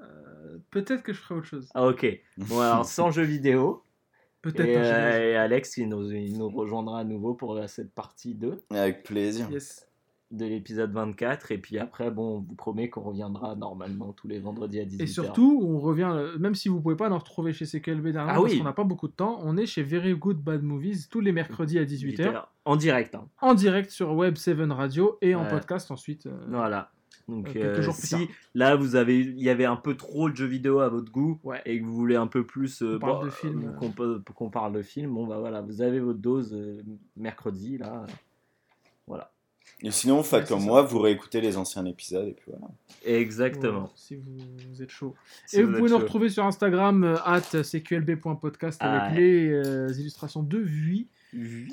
Euh, 0.00 0.58
Peut-être 0.70 1.04
que 1.04 1.12
je 1.12 1.20
ferai 1.20 1.36
autre 1.36 1.46
chose. 1.46 1.70
Ah, 1.74 1.86
ok. 1.86 2.04
Bon, 2.38 2.60
alors, 2.60 2.84
sans 2.84 3.12
jeu 3.12 3.22
vidéo. 3.22 3.84
Peut-être. 4.42 4.68
Et, 4.68 4.74
je- 4.74 4.78
euh, 4.80 5.30
et 5.32 5.36
Alex, 5.36 5.76
il 5.76 5.88
nous, 5.88 6.10
il 6.10 6.36
nous 6.36 6.48
rejoindra 6.48 6.98
à 6.98 7.04
nouveau 7.04 7.34
pour 7.34 7.56
cette 7.68 7.94
partie 7.94 8.34
2 8.34 8.64
Avec 8.70 9.04
plaisir. 9.04 9.48
Yes. 9.48 9.88
De 10.32 10.46
l'épisode 10.46 10.90
24. 10.92 11.52
Et 11.52 11.58
puis 11.58 11.78
après, 11.78 12.10
bon, 12.10 12.36
on 12.36 12.40
vous 12.40 12.54
promet 12.54 12.88
qu'on 12.90 13.02
reviendra 13.02 13.54
normalement 13.54 14.12
tous 14.12 14.26
les 14.28 14.38
vendredis 14.40 14.80
à 14.80 14.84
18h. 14.84 15.02
Et 15.02 15.06
surtout, 15.06 15.60
on 15.64 15.78
revient, 15.78 16.10
euh, 16.12 16.38
même 16.38 16.54
si 16.54 16.68
vous 16.68 16.80
pouvez 16.80 16.96
pas 16.96 17.08
nous 17.08 17.18
retrouver 17.18 17.52
chez 17.52 17.66
CKLB 17.66 18.12
dernièrement, 18.12 18.30
Ah 18.30 18.40
parce 18.40 18.52
oui. 18.52 18.58
qu'on 18.58 18.64
n'a 18.64 18.72
pas 18.72 18.84
beaucoup 18.84 19.08
de 19.08 19.12
temps, 19.12 19.38
on 19.44 19.56
est 19.56 19.66
chez 19.66 19.82
Very 19.82 20.14
Good 20.14 20.38
Bad 20.38 20.62
Movies 20.62 21.08
tous 21.10 21.20
les 21.20 21.32
mercredis 21.32 21.78
à 21.78 21.84
18h, 21.84 22.46
En 22.64 22.76
direct. 22.76 23.14
hein. 23.14 23.28
en 23.40 23.54
direct 23.54 23.90
sur 23.90 24.12
Web 24.14 24.36
7 24.36 24.58
Radio 24.70 25.18
et 25.20 25.34
en 25.34 25.44
podcast 25.46 25.90
ensuite. 25.90 26.26
euh, 26.26 26.36
Voilà. 26.48 26.90
Donc, 27.28 27.54
Euh, 27.54 27.76
euh, 27.76 27.82
jours 27.82 27.94
plus 27.94 28.06
si 28.06 28.10
tard. 28.26 28.36
là 28.54 28.74
vous 28.74 28.96
avez, 28.96 29.20
il 29.20 29.40
y 29.40 29.48
avait 29.48 29.64
un 29.64 29.76
peu 29.76 29.96
trop 29.96 30.28
de 30.28 30.34
jeux 30.34 30.46
vidéo 30.46 30.80
à 30.80 30.88
votre 30.88 31.12
goût 31.12 31.38
Ouais. 31.44 31.60
et 31.66 31.78
que 31.80 31.84
vous 31.84 31.94
voulez 31.94 32.16
un 32.16 32.26
peu 32.26 32.44
plus 32.44 32.80
Qu'on 32.80 32.98
parle 32.98 33.30
bon, 33.80 33.90
peut- 33.92 34.22
qu'on 34.34 34.50
parle 34.50 34.72
de 34.72 34.82
film, 34.82 35.12
bon 35.14 35.26
bah 35.26 35.38
voilà, 35.38 35.60
vous 35.60 35.82
avez 35.82 36.00
votre 36.00 36.18
dose 36.18 36.56
mercredi 37.16 37.78
là. 37.78 38.04
Voilà. 39.06 39.31
Et 39.84 39.90
sinon, 39.90 40.22
faites 40.22 40.42
Ouais, 40.42 40.48
comme 40.48 40.60
ça. 40.60 40.66
moi, 40.66 40.82
vous 40.82 40.98
réécoutez 41.00 41.40
les 41.40 41.56
anciens 41.56 41.84
épisodes 41.86 42.28
et 42.28 42.32
puis 42.34 42.46
voilà. 42.46 42.66
Exactement. 43.04 43.90
Si 43.96 44.14
vous, 44.16 44.36
vous 44.70 44.82
êtes 44.82 44.90
chaud. 44.90 45.14
Si 45.46 45.56
et 45.58 45.62
vous, 45.62 45.70
pouvez 45.70 45.82
nous 45.82 45.88
chaud. 45.88 45.98
retrouver 45.98 46.28
sur 46.28 46.44
Instagram, 46.44 47.02
euh, 47.04 47.16
at 47.24 47.40
cqlb.podcast 47.64 48.78
Ah, 48.82 49.00
avec 49.06 49.16
ouais. 49.16 49.20
les 49.22 49.48
euh, 49.52 49.92
illustrations 49.98 50.42
de 50.42 50.58
Vui. 50.58 51.08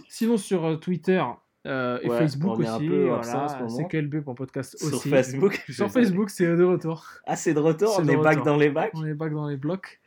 Sinon 0.07 0.37
sur 0.37 0.65
euh, 0.65 0.75
Twitter 0.77 1.21
euh, 1.67 1.99
et 2.01 2.09
Ouais, 2.09 2.17
Facebook 2.19 2.57
on 2.57 2.61
est 2.63 2.69
aussi, 2.69 2.87
voilà, 2.87 3.67
cqlb.podcast 3.89 4.77
Sur 4.77 4.93
aussi. 4.97 5.09
Facebook. 5.09 5.63
Sur 5.69 5.91
Facebook, 5.91 6.29
c'est 6.29 6.55
de 6.55 6.63
retour. 6.63 7.05
Ah, 7.25 7.35
c'est 7.35 7.53
de 7.53 7.59
retour, 7.59 7.95
on 7.99 8.03
de 8.05 8.11
est 8.11 8.15
back 8.15 8.37
retour. 8.39 8.45
dans 8.45 8.57
les 8.57 8.69
bacs. 8.69 8.91
On 8.95 9.05
est 9.05 9.13
back 9.13 9.33
dans 9.33 9.47
les 9.47 9.57
blocs. 9.57 9.99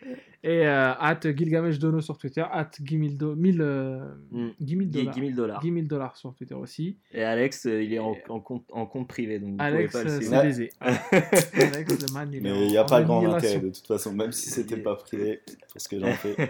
Et 0.44 0.66
euh, 0.66 0.92
at 0.98 1.20
Gilgamesh 1.22 1.78
Dono 1.78 2.00
sur 2.00 2.18
Twitter, 2.18 2.44
at 2.52 2.68
Gimildo, 2.84 3.36
1000 3.36 3.60
euh, 3.60 4.00
Mm. 4.32 4.48
10 4.58 4.76
000 4.76 4.86
10 4.86 4.98
dollars. 5.04 5.14
000 5.14 5.30
dollars. 5.36 5.60
10 5.60 5.72
000 5.72 5.80
dollars 5.86 6.16
sur 6.16 6.34
Twitter 6.34 6.54
aussi. 6.54 6.96
Et 7.12 7.22
Alex, 7.22 7.66
euh, 7.66 7.82
il 7.82 7.92
est 7.94 7.98
en, 8.00 8.16
en 8.28 8.40
compte, 8.40 8.64
en 8.72 8.86
compte 8.86 9.06
privé, 9.08 9.38
donc 9.38 9.50
vous 9.50 9.56
Alex, 9.60 9.92
pouvez 9.92 10.04
pas 10.04 10.10
euh, 10.10 10.18
le 10.18 10.24
c'est 10.24 10.42
baisé. 10.42 10.70
Alex, 10.80 12.06
le 12.08 12.12
man, 12.12 12.28
il 12.32 12.42
Mais 12.42 12.66
il 12.66 12.70
n'y 12.70 12.76
a 12.76 12.84
pas 12.84 13.02
grand 13.02 13.24
intérêt 13.32 13.60
de 13.60 13.68
toute 13.68 13.86
façon, 13.86 14.12
même 14.12 14.32
si 14.32 14.50
c'était 14.50 14.78
pas 14.78 14.96
privé, 14.96 15.40
parce 15.72 15.86
que 15.86 15.98
j'en 16.00 16.12
fais. 16.12 16.34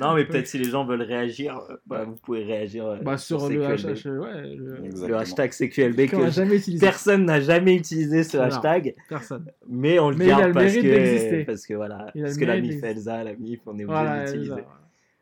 Non, 0.00 0.14
mais 0.14 0.24
peut-être 0.24 0.48
si 0.48 0.58
les 0.58 0.70
gens 0.70 0.84
veulent 0.84 1.02
réagir, 1.02 1.60
bah, 1.86 2.04
vous 2.04 2.16
pouvez 2.16 2.42
réagir 2.42 2.98
Bah, 3.04 3.16
sur, 3.16 3.48
le, 3.48 3.64
hashtag, 3.64 3.94
ouais, 4.06 4.56
le, 4.56 4.76
le 4.78 4.84
Exactement. 4.86 5.18
hashtag 5.18 5.50
CQLB 5.52 6.06
que 6.08 6.30
jamais 6.30 6.58
personne 6.80 7.26
n'a 7.26 7.40
jamais 7.40 7.76
utilisé 7.76 8.24
ce 8.24 8.36
Non. 8.38 8.42
hashtag, 8.44 8.94
Personne. 9.08 9.46
mais 9.68 10.00
on 10.00 10.10
le 10.10 10.16
Mais 10.16 10.26
garde 10.26 10.52
parce 10.52 10.74
que, 10.74 11.44
parce 11.44 11.66
que 11.66 11.74
voilà, 11.74 12.10
parce 12.18 12.36
que 12.36 12.44
la 12.44 12.60
MIF 12.60 12.82
d'exister. 12.88 13.10
Elsa, 13.10 13.24
la 13.24 13.34
MIF, 13.34 13.60
on 13.66 13.70
est 13.70 13.72
obligé 13.72 13.84
Voilà, 13.86 14.24
d'utiliser. 14.24 14.64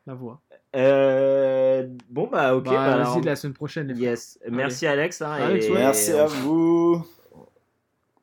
la 0.07 0.13
voix. 0.13 0.41
Euh, 0.75 1.87
bon 2.09 2.27
bah 2.31 2.55
ok, 2.55 2.63
bah, 2.65 2.71
bah, 2.71 2.93
alors, 2.95 3.21
la 3.21 3.35
semaine 3.35 3.53
prochaine. 3.53 3.87
les 3.89 3.93
frères. 3.93 4.09
yes, 4.09 4.39
merci 4.49 4.87
Alex, 4.87 5.21
hein, 5.21 5.31
Alex, 5.31 5.65
et- 5.67 5.69
ouais. 5.71 5.77
Merci 5.79 6.11
à 6.13 6.25
vous. 6.25 7.05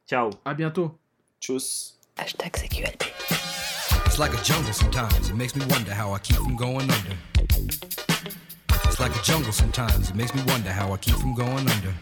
ciao. 0.06 0.30
À 0.44 0.52
bientôt. 0.54 0.90
Tchuss. 1.40 1.96
Hashtag. 2.18 2.56
It's 4.06 4.18
like 4.18 4.34
a 4.34 4.42
jungle 4.42 4.72
sometimes. 4.74 5.28
It 5.30 5.36
makes 5.36 5.54
me 5.54 5.62
wonder 5.70 5.92
how 5.92 6.12
I 6.14 6.18
keep 6.18 6.36
from 6.36 6.56
going 6.56 6.82
under. 6.90 7.16
It's 8.84 8.98
like 8.98 9.12
a 9.16 9.22
jungle 9.22 9.52
sometimes. 9.52 10.10
It 10.10 10.16
makes 10.16 10.34
me 10.34 10.42
wonder 10.48 10.70
how 10.70 10.92
I 10.92 10.98
keep 10.98 11.14
from 11.14 11.34
going 11.34 11.66
under. 11.68 11.94